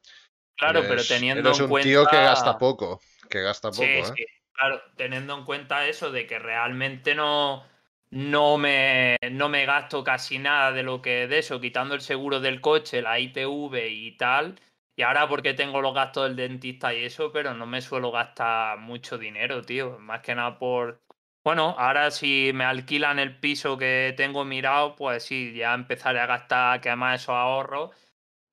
Claro, 0.58 0.82
pero 0.88 1.04
teniendo 1.04 1.50
eres 1.50 1.60
en 1.60 1.66
un 1.66 1.70
cuenta... 1.70 1.84
tío 1.84 2.06
que 2.08 2.16
gasta 2.18 2.58
poco, 2.58 3.02
que 3.30 3.42
gasta 3.42 3.70
poco, 3.70 3.84
Sí, 3.84 3.84
¿eh? 3.84 4.06
sí, 4.16 4.26
claro, 4.54 4.82
teniendo 4.96 5.38
en 5.38 5.46
cuenta 5.46 5.88
eso 5.88 6.12
de 6.12 6.26
que 6.28 6.40
realmente 6.40 7.16
no, 7.16 7.64
no 8.12 8.58
me, 8.58 9.18
no 9.32 9.50
me 9.50 9.66
gasto 9.66 10.04
casi 10.04 10.40
nada 10.40 10.72
de 10.72 10.84
lo 10.84 11.02
que 11.02 11.28
de 11.28 11.40
eso, 11.40 11.60
quitando 11.60 11.96
el 11.96 12.02
seguro 12.02 12.40
del 12.40 12.62
coche, 12.62 13.02
la 13.02 13.20
ITV 13.20 13.90
y 13.90 14.18
tal. 14.18 14.60
Y 14.96 15.02
ahora 15.02 15.28
porque 15.28 15.54
tengo 15.56 15.82
los 15.82 15.94
gastos 15.96 16.26
del 16.26 16.36
dentista 16.36 16.94
y 16.94 17.04
eso, 17.04 17.32
pero 17.32 17.54
no 17.56 17.66
me 17.66 17.82
suelo 17.82 18.12
gastar 18.12 18.78
mucho 18.78 19.18
dinero, 19.18 19.64
tío. 19.64 19.98
Más 20.00 20.22
que 20.22 20.36
nada 20.36 20.58
por... 20.60 21.02
Bueno, 21.44 21.76
ahora 21.78 22.10
si 22.12 22.52
me 22.54 22.64
alquilan 22.64 23.20
el 23.20 23.38
piso 23.40 23.78
que 23.78 24.14
tengo 24.16 24.46
mirado, 24.46 24.96
pues 24.96 25.24
sí, 25.24 25.54
ya 25.56 25.74
empezaré 25.74 26.20
a 26.22 26.26
gastar, 26.26 26.80
que 26.82 26.90
además 26.90 27.22
esos 27.22 27.36
ahorros. 27.36 27.92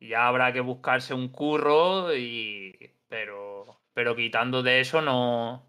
Ya 0.00 0.26
habrá 0.28 0.52
que 0.52 0.60
buscarse 0.60 1.14
un 1.14 1.28
curro 1.30 2.14
y... 2.16 2.96
Pero, 3.08 3.82
pero 3.94 4.16
quitando 4.16 4.62
de 4.62 4.80
eso 4.80 5.02
no, 5.02 5.66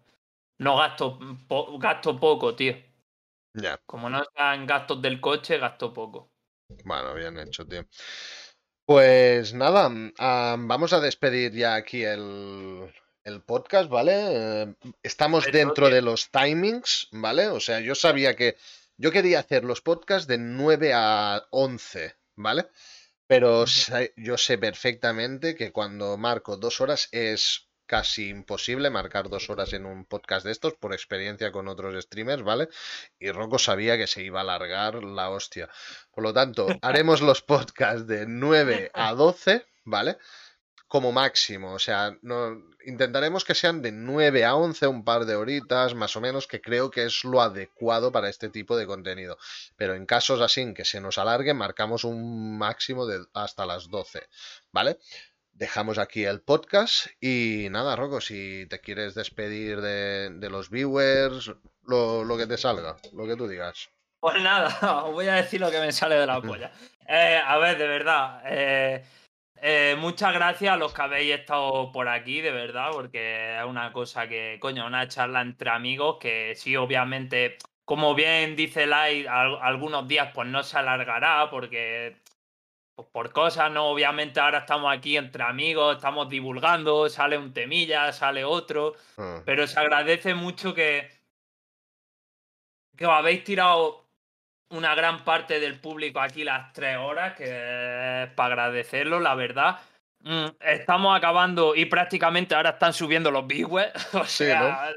no 0.58 0.76
gasto, 0.78 1.18
po- 1.48 1.78
gasto 1.78 2.18
poco, 2.20 2.56
tío. 2.56 2.74
Ya, 3.54 3.78
Como 3.86 4.10
no 4.10 4.24
sean 4.34 4.66
gastos 4.66 5.00
del 5.00 5.20
coche, 5.20 5.56
gasto 5.58 5.92
poco. 5.94 6.32
bueno, 6.84 7.14
bien 7.14 7.38
hecho, 7.38 7.66
tío. 7.66 7.86
Pues 8.84 9.54
nada, 9.54 9.88
mm, 9.88 10.12
ah, 10.18 10.56
vamos 10.58 10.92
a 10.92 11.00
despedir 11.00 11.52
ya 11.52 11.74
aquí 11.74 12.02
el, 12.04 12.92
el 13.24 13.42
podcast, 13.42 13.88
¿vale? 13.88 14.12
Eh, 14.14 14.74
estamos 15.02 15.46
dentro 15.50 15.90
de 15.90 16.02
los 16.02 16.30
timings, 16.30 17.08
¿vale? 17.12 17.48
O 17.48 17.60
sea, 17.60 17.80
yo 17.80 17.94
sabía 17.94 18.36
que 18.36 18.56
yo 18.96 19.10
quería 19.10 19.40
hacer 19.40 19.64
los 19.64 19.80
podcasts 19.80 20.26
de 20.26 20.38
9 20.38 20.92
a 20.94 21.46
11, 21.50 22.14
¿vale? 22.36 22.68
Pero 23.26 23.64
yo 24.16 24.36
sé 24.36 24.58
perfectamente 24.58 25.54
que 25.54 25.72
cuando 25.72 26.16
marco 26.16 26.56
dos 26.56 26.80
horas 26.80 27.08
es 27.12 27.68
casi 27.86 28.28
imposible 28.28 28.90
marcar 28.90 29.28
dos 29.28 29.50
horas 29.50 29.72
en 29.72 29.86
un 29.86 30.04
podcast 30.04 30.46
de 30.46 30.52
estos 30.52 30.74
por 30.74 30.92
experiencia 30.92 31.52
con 31.52 31.68
otros 31.68 32.02
streamers, 32.02 32.42
¿vale? 32.42 32.68
Y 33.18 33.30
Rocco 33.30 33.58
sabía 33.58 33.96
que 33.96 34.06
se 34.06 34.22
iba 34.22 34.40
a 34.40 34.42
alargar 34.42 35.02
la 35.02 35.30
hostia. 35.30 35.68
Por 36.10 36.24
lo 36.24 36.32
tanto, 36.32 36.66
haremos 36.82 37.20
los 37.20 37.42
podcasts 37.42 38.06
de 38.06 38.26
9 38.26 38.90
a 38.94 39.14
12, 39.14 39.66
¿vale? 39.84 40.16
Como 40.92 41.10
máximo, 41.10 41.72
o 41.72 41.78
sea, 41.78 42.00
no, 42.20 42.36
intentaremos 42.84 43.46
que 43.46 43.54
sean 43.54 43.80
de 43.80 43.92
9 43.92 44.44
a 44.44 44.54
11, 44.56 44.86
un 44.88 45.04
par 45.04 45.24
de 45.24 45.36
horitas, 45.36 45.94
más 45.94 46.16
o 46.16 46.20
menos, 46.20 46.46
que 46.46 46.60
creo 46.60 46.90
que 46.90 47.04
es 47.04 47.24
lo 47.24 47.40
adecuado 47.40 48.12
para 48.12 48.28
este 48.28 48.50
tipo 48.50 48.76
de 48.76 48.86
contenido. 48.86 49.38
Pero 49.78 49.94
en 49.94 50.04
casos 50.04 50.42
así 50.42 50.60
en 50.60 50.74
que 50.74 50.84
se 50.84 51.00
nos 51.00 51.16
alargue, 51.16 51.54
marcamos 51.54 52.04
un 52.04 52.58
máximo 52.58 53.06
de 53.06 53.24
hasta 53.32 53.64
las 53.64 53.88
12, 53.88 54.20
¿vale? 54.70 54.98
Dejamos 55.54 55.96
aquí 55.96 56.24
el 56.24 56.42
podcast 56.42 57.06
y 57.22 57.68
nada, 57.70 57.96
Rocco, 57.96 58.20
si 58.20 58.66
te 58.68 58.80
quieres 58.80 59.14
despedir 59.14 59.80
de, 59.80 60.28
de 60.30 60.50
los 60.50 60.68
viewers, 60.68 61.52
lo, 61.86 62.22
lo 62.22 62.36
que 62.36 62.46
te 62.46 62.58
salga, 62.58 62.96
lo 63.14 63.26
que 63.26 63.36
tú 63.36 63.48
digas. 63.48 63.88
Pues 64.20 64.42
nada, 64.42 65.04
os 65.04 65.12
voy 65.18 65.26
a 65.28 65.36
decir 65.36 65.58
lo 65.58 65.70
que 65.70 65.80
me 65.80 65.90
sale 65.90 66.16
de 66.16 66.26
la 66.26 66.42
polla. 66.42 66.70
Eh, 67.08 67.36
a 67.44 67.58
ver, 67.58 67.76
de 67.78 67.86
verdad. 67.88 68.42
eh, 68.46 69.04
eh, 69.62 69.96
muchas 69.98 70.34
gracias 70.34 70.72
a 70.74 70.76
los 70.76 70.92
que 70.92 71.02
habéis 71.02 71.34
estado 71.38 71.92
por 71.92 72.08
aquí, 72.08 72.40
de 72.40 72.50
verdad, 72.50 72.90
porque 72.92 73.56
es 73.58 73.64
una 73.64 73.92
cosa 73.92 74.28
que, 74.28 74.58
coño, 74.60 74.86
una 74.86 75.06
charla 75.08 75.40
entre 75.40 75.70
amigos 75.70 76.18
que 76.20 76.54
sí, 76.56 76.76
obviamente, 76.76 77.56
como 77.84 78.14
bien 78.14 78.56
dice 78.56 78.86
Lai, 78.86 79.24
al- 79.26 79.58
algunos 79.62 80.06
días 80.08 80.30
pues 80.34 80.48
no 80.48 80.62
se 80.64 80.78
alargará 80.78 81.48
porque 81.50 82.16
pues, 82.96 83.08
por 83.12 83.32
cosas, 83.32 83.70
¿no? 83.72 83.86
Obviamente 83.88 84.40
ahora 84.40 84.58
estamos 84.60 84.92
aquí 84.92 85.16
entre 85.16 85.42
amigos, 85.44 85.96
estamos 85.96 86.28
divulgando, 86.28 87.08
sale 87.08 87.38
un 87.38 87.52
temilla, 87.54 88.12
sale 88.12 88.44
otro. 88.44 88.94
Ah, 89.18 89.42
Pero 89.44 89.66
se 89.66 89.78
agradece 89.80 90.34
mucho 90.34 90.74
que, 90.74 91.10
que 92.96 93.06
os 93.06 93.12
habéis 93.12 93.44
tirado 93.44 94.01
una 94.72 94.94
gran 94.94 95.24
parte 95.24 95.60
del 95.60 95.78
público 95.78 96.20
aquí 96.20 96.44
las 96.44 96.72
tres 96.72 96.96
horas, 96.98 97.34
que 97.34 97.44
es 98.24 98.30
para 98.34 98.54
agradecerlo, 98.54 99.20
la 99.20 99.34
verdad. 99.34 99.78
Mm, 100.20 100.46
Estamos 100.60 101.16
acabando 101.16 101.74
y 101.74 101.86
prácticamente 101.86 102.54
ahora 102.54 102.70
están 102.70 102.92
subiendo 102.92 103.30
los 103.30 103.46
viewers. 103.46 103.92
O 104.14 104.24
Sí, 104.24 104.44
sea, 104.46 104.92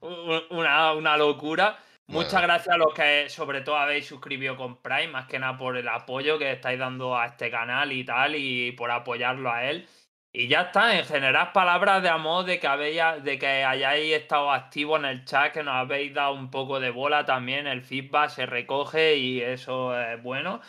una, 0.00 0.92
una 0.92 1.16
locura. 1.16 1.78
Muchas 2.06 2.40
gracias 2.40 2.74
a 2.74 2.78
los 2.78 2.94
que 2.94 3.28
sobre 3.28 3.60
todo 3.60 3.76
habéis 3.76 4.06
suscribido 4.06 4.56
con 4.56 4.80
Prime, 4.80 5.08
más 5.08 5.26
que 5.26 5.38
nada 5.38 5.58
por 5.58 5.76
el 5.76 5.86
apoyo 5.88 6.38
que 6.38 6.52
estáis 6.52 6.78
dando 6.78 7.16
a 7.16 7.26
este 7.26 7.50
canal 7.50 7.92
y 7.92 8.02
tal, 8.04 8.34
y 8.34 8.72
por 8.72 8.90
apoyarlo 8.90 9.50
a 9.50 9.64
él. 9.64 9.86
Y 10.32 10.48
ya 10.48 10.62
está, 10.62 10.98
en 10.98 11.04
general 11.06 11.52
palabras 11.52 12.02
de 12.02 12.10
amor 12.10 12.44
de 12.44 12.60
que 12.60 12.66
habéis, 12.66 13.00
de 13.24 13.38
que 13.38 13.64
hayáis 13.64 14.14
estado 14.14 14.52
activos 14.52 14.98
en 15.00 15.06
el 15.06 15.24
chat, 15.24 15.52
que 15.52 15.62
nos 15.62 15.74
habéis 15.74 16.12
dado 16.14 16.34
un 16.34 16.50
poco 16.50 16.80
de 16.80 16.90
bola 16.90 17.24
también, 17.24 17.66
el 17.66 17.82
feedback 17.82 18.30
se 18.30 18.46
recoge 18.46 19.16
y 19.16 19.40
eso 19.40 19.98
es 19.98 20.22
bueno. 20.22 20.60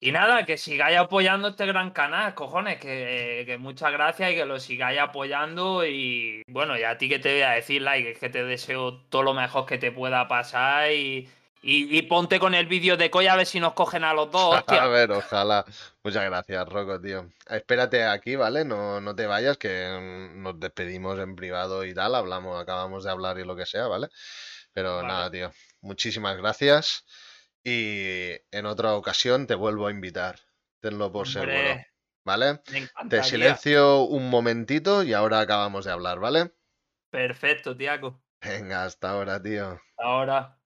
Y 0.00 0.10
nada, 0.10 0.44
que 0.44 0.58
sigáis 0.58 0.96
apoyando 0.98 1.48
este 1.48 1.64
gran 1.64 1.90
canal, 1.92 2.34
cojones, 2.34 2.78
que, 2.80 3.44
que 3.46 3.56
muchas 3.58 3.92
gracias 3.92 4.32
y 4.32 4.34
que 4.34 4.44
lo 4.44 4.58
sigáis 4.58 4.98
apoyando. 4.98 5.86
Y 5.86 6.42
bueno, 6.48 6.76
y 6.76 6.82
a 6.82 6.98
ti 6.98 7.08
que 7.08 7.20
te 7.20 7.32
voy 7.32 7.42
a 7.42 7.50
decir, 7.50 7.82
like, 7.82 8.10
es 8.10 8.18
que 8.18 8.28
te 8.28 8.42
deseo 8.42 9.00
todo 9.08 9.22
lo 9.22 9.34
mejor 9.34 9.64
que 9.64 9.78
te 9.78 9.92
pueda 9.92 10.26
pasar 10.26 10.90
y, 10.90 11.28
y, 11.62 11.96
y 11.96 12.02
ponte 12.02 12.40
con 12.40 12.54
el 12.54 12.66
vídeo 12.66 12.96
de 12.96 13.08
Coy 13.08 13.28
a 13.28 13.36
ver 13.36 13.46
si 13.46 13.60
nos 13.60 13.72
cogen 13.74 14.02
a 14.02 14.12
los 14.12 14.30
dos, 14.32 14.62
A 14.66 14.88
ver, 14.88 15.12
ojalá. 15.12 15.64
Muchas 16.02 16.24
gracias, 16.24 16.68
Rocco, 16.68 17.00
tío. 17.00 17.30
Espérate 17.48 18.04
aquí, 18.04 18.34
¿vale? 18.34 18.64
No, 18.64 19.00
no 19.00 19.14
te 19.14 19.26
vayas, 19.26 19.58
que 19.58 19.96
mm, 19.98 20.42
nos 20.42 20.58
despedimos 20.58 21.18
en 21.20 21.36
privado 21.36 21.84
y 21.84 21.94
tal. 21.94 22.16
Hablamos, 22.16 22.60
acabamos 22.60 23.04
de 23.04 23.10
hablar 23.12 23.38
y 23.38 23.44
lo 23.44 23.54
que 23.54 23.64
sea, 23.64 23.86
¿vale? 23.86 24.08
Pero 24.72 24.96
Vale. 24.96 25.08
nada, 25.08 25.30
tío. 25.30 25.52
Muchísimas 25.80 26.36
gracias. 26.36 27.04
Y 27.62 28.32
en 28.50 28.66
otra 28.66 28.94
ocasión 28.94 29.46
te 29.46 29.54
vuelvo 29.54 29.86
a 29.86 29.92
invitar. 29.92 30.40
Tenlo 30.80 31.12
por 31.12 31.28
seguro, 31.28 31.52
¿vale? 32.24 32.60
Te 33.08 33.22
silencio 33.22 34.02
un 34.02 34.30
momentito 34.30 35.04
y 35.04 35.12
ahora 35.12 35.38
acabamos 35.38 35.84
de 35.84 35.92
hablar, 35.92 36.18
¿vale? 36.18 36.50
Perfecto, 37.10 37.76
Tiago. 37.76 38.20
Venga, 38.40 38.84
hasta 38.84 39.10
ahora, 39.10 39.40
tío. 39.40 39.80
Ahora. 39.96 40.58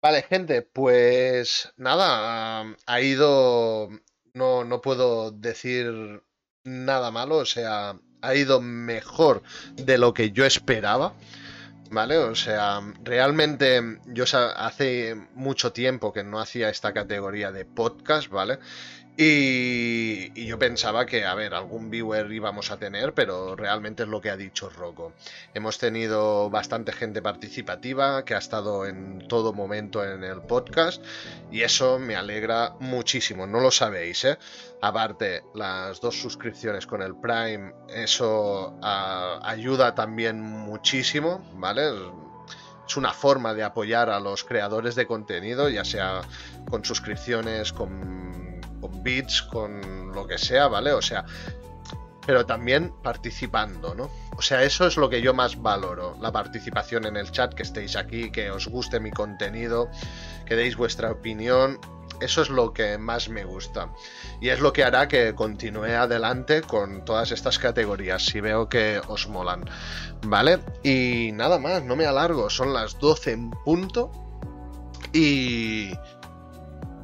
Vale, 0.00 0.22
gente, 0.22 0.62
pues 0.62 1.72
nada, 1.76 2.64
ha 2.86 3.00
ido, 3.00 3.88
no, 4.32 4.64
no 4.64 4.80
puedo 4.80 5.32
decir 5.32 6.22
nada 6.62 7.10
malo, 7.10 7.38
o 7.38 7.44
sea, 7.44 7.98
ha 8.22 8.34
ido 8.36 8.60
mejor 8.60 9.42
de 9.74 9.98
lo 9.98 10.14
que 10.14 10.30
yo 10.30 10.44
esperaba, 10.44 11.14
¿vale? 11.90 12.16
O 12.18 12.36
sea, 12.36 12.80
realmente 13.02 13.98
yo 14.06 14.24
hace 14.32 15.16
mucho 15.34 15.72
tiempo 15.72 16.12
que 16.12 16.22
no 16.22 16.38
hacía 16.38 16.68
esta 16.68 16.92
categoría 16.92 17.50
de 17.50 17.64
podcast, 17.64 18.28
¿vale? 18.28 18.60
Y, 19.20 20.30
y 20.40 20.46
yo 20.46 20.60
pensaba 20.60 21.04
que, 21.04 21.24
a 21.24 21.34
ver, 21.34 21.52
algún 21.52 21.90
viewer 21.90 22.30
íbamos 22.30 22.70
a 22.70 22.76
tener, 22.76 23.14
pero 23.14 23.56
realmente 23.56 24.04
es 24.04 24.08
lo 24.08 24.20
que 24.20 24.30
ha 24.30 24.36
dicho 24.36 24.70
Rocco. 24.70 25.12
Hemos 25.54 25.76
tenido 25.78 26.48
bastante 26.50 26.92
gente 26.92 27.20
participativa 27.20 28.24
que 28.24 28.36
ha 28.36 28.38
estado 28.38 28.86
en 28.86 29.26
todo 29.26 29.52
momento 29.52 30.04
en 30.04 30.22
el 30.22 30.42
podcast 30.42 31.04
y 31.50 31.62
eso 31.62 31.98
me 31.98 32.14
alegra 32.14 32.76
muchísimo. 32.78 33.44
No 33.48 33.58
lo 33.58 33.72
sabéis, 33.72 34.24
¿eh? 34.24 34.38
Aparte, 34.80 35.42
las 35.52 36.00
dos 36.00 36.14
suscripciones 36.14 36.86
con 36.86 37.02
el 37.02 37.16
Prime, 37.16 37.72
eso 37.88 38.78
ayuda 38.80 39.96
también 39.96 40.40
muchísimo, 40.40 41.44
¿vale? 41.54 41.90
Es 42.86 42.96
una 42.96 43.12
forma 43.12 43.52
de 43.52 43.64
apoyar 43.64 44.10
a 44.10 44.20
los 44.20 44.44
creadores 44.44 44.94
de 44.94 45.08
contenido, 45.08 45.68
ya 45.68 45.84
sea 45.84 46.20
con 46.70 46.84
suscripciones, 46.84 47.72
con, 47.72 48.47
con 48.80 49.02
bits, 49.02 49.42
con 49.42 50.12
lo 50.12 50.26
que 50.26 50.38
sea, 50.38 50.68
¿vale? 50.68 50.92
O 50.92 51.02
sea, 51.02 51.24
pero 52.26 52.44
también 52.44 52.92
participando, 53.02 53.94
¿no? 53.94 54.10
O 54.36 54.42
sea, 54.42 54.62
eso 54.62 54.86
es 54.86 54.96
lo 54.96 55.08
que 55.08 55.22
yo 55.22 55.32
más 55.32 55.60
valoro, 55.60 56.16
la 56.20 56.30
participación 56.30 57.06
en 57.06 57.16
el 57.16 57.30
chat, 57.30 57.54
que 57.54 57.62
estéis 57.62 57.96
aquí, 57.96 58.30
que 58.30 58.50
os 58.50 58.68
guste 58.68 59.00
mi 59.00 59.10
contenido, 59.10 59.88
que 60.44 60.54
deis 60.54 60.76
vuestra 60.76 61.10
opinión, 61.10 61.80
eso 62.20 62.42
es 62.42 62.50
lo 62.50 62.72
que 62.72 62.98
más 62.98 63.28
me 63.28 63.44
gusta. 63.44 63.88
Y 64.40 64.48
es 64.48 64.60
lo 64.60 64.72
que 64.72 64.84
hará 64.84 65.08
que 65.08 65.34
continúe 65.34 65.96
adelante 65.96 66.62
con 66.62 67.04
todas 67.04 67.32
estas 67.32 67.58
categorías, 67.58 68.24
si 68.24 68.40
veo 68.40 68.68
que 68.68 69.00
os 69.06 69.28
molan. 69.28 69.64
¿Vale? 70.26 70.58
Y 70.82 71.30
nada 71.32 71.58
más, 71.58 71.82
no 71.84 71.96
me 71.96 72.06
alargo, 72.06 72.50
son 72.50 72.72
las 72.72 72.98
12 72.98 73.32
en 73.32 73.50
punto. 73.50 74.10
Y... 75.12 75.92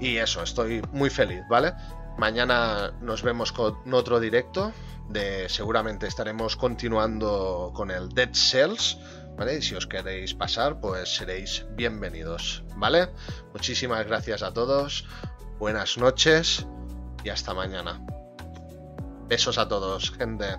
Y 0.00 0.16
eso, 0.16 0.42
estoy 0.42 0.82
muy 0.92 1.10
feliz, 1.10 1.42
¿vale? 1.48 1.72
Mañana 2.18 2.92
nos 3.00 3.22
vemos 3.22 3.52
con 3.52 3.92
otro 3.92 4.20
directo. 4.20 4.72
De, 5.08 5.48
seguramente 5.48 6.06
estaremos 6.06 6.56
continuando 6.56 7.72
con 7.74 7.90
el 7.90 8.08
Dead 8.08 8.30
Cells. 8.32 8.98
¿Vale? 9.36 9.58
Y 9.58 9.62
si 9.62 9.74
os 9.74 9.88
queréis 9.88 10.32
pasar, 10.32 10.78
pues 10.80 11.16
seréis 11.16 11.66
bienvenidos. 11.70 12.62
¿Vale? 12.76 13.08
Muchísimas 13.52 14.06
gracias 14.06 14.42
a 14.44 14.52
todos. 14.52 15.06
Buenas 15.58 15.98
noches 15.98 16.66
y 17.24 17.30
hasta 17.30 17.52
mañana. 17.52 18.00
Besos 19.28 19.58
a 19.58 19.66
todos, 19.66 20.12
gente. 20.12 20.56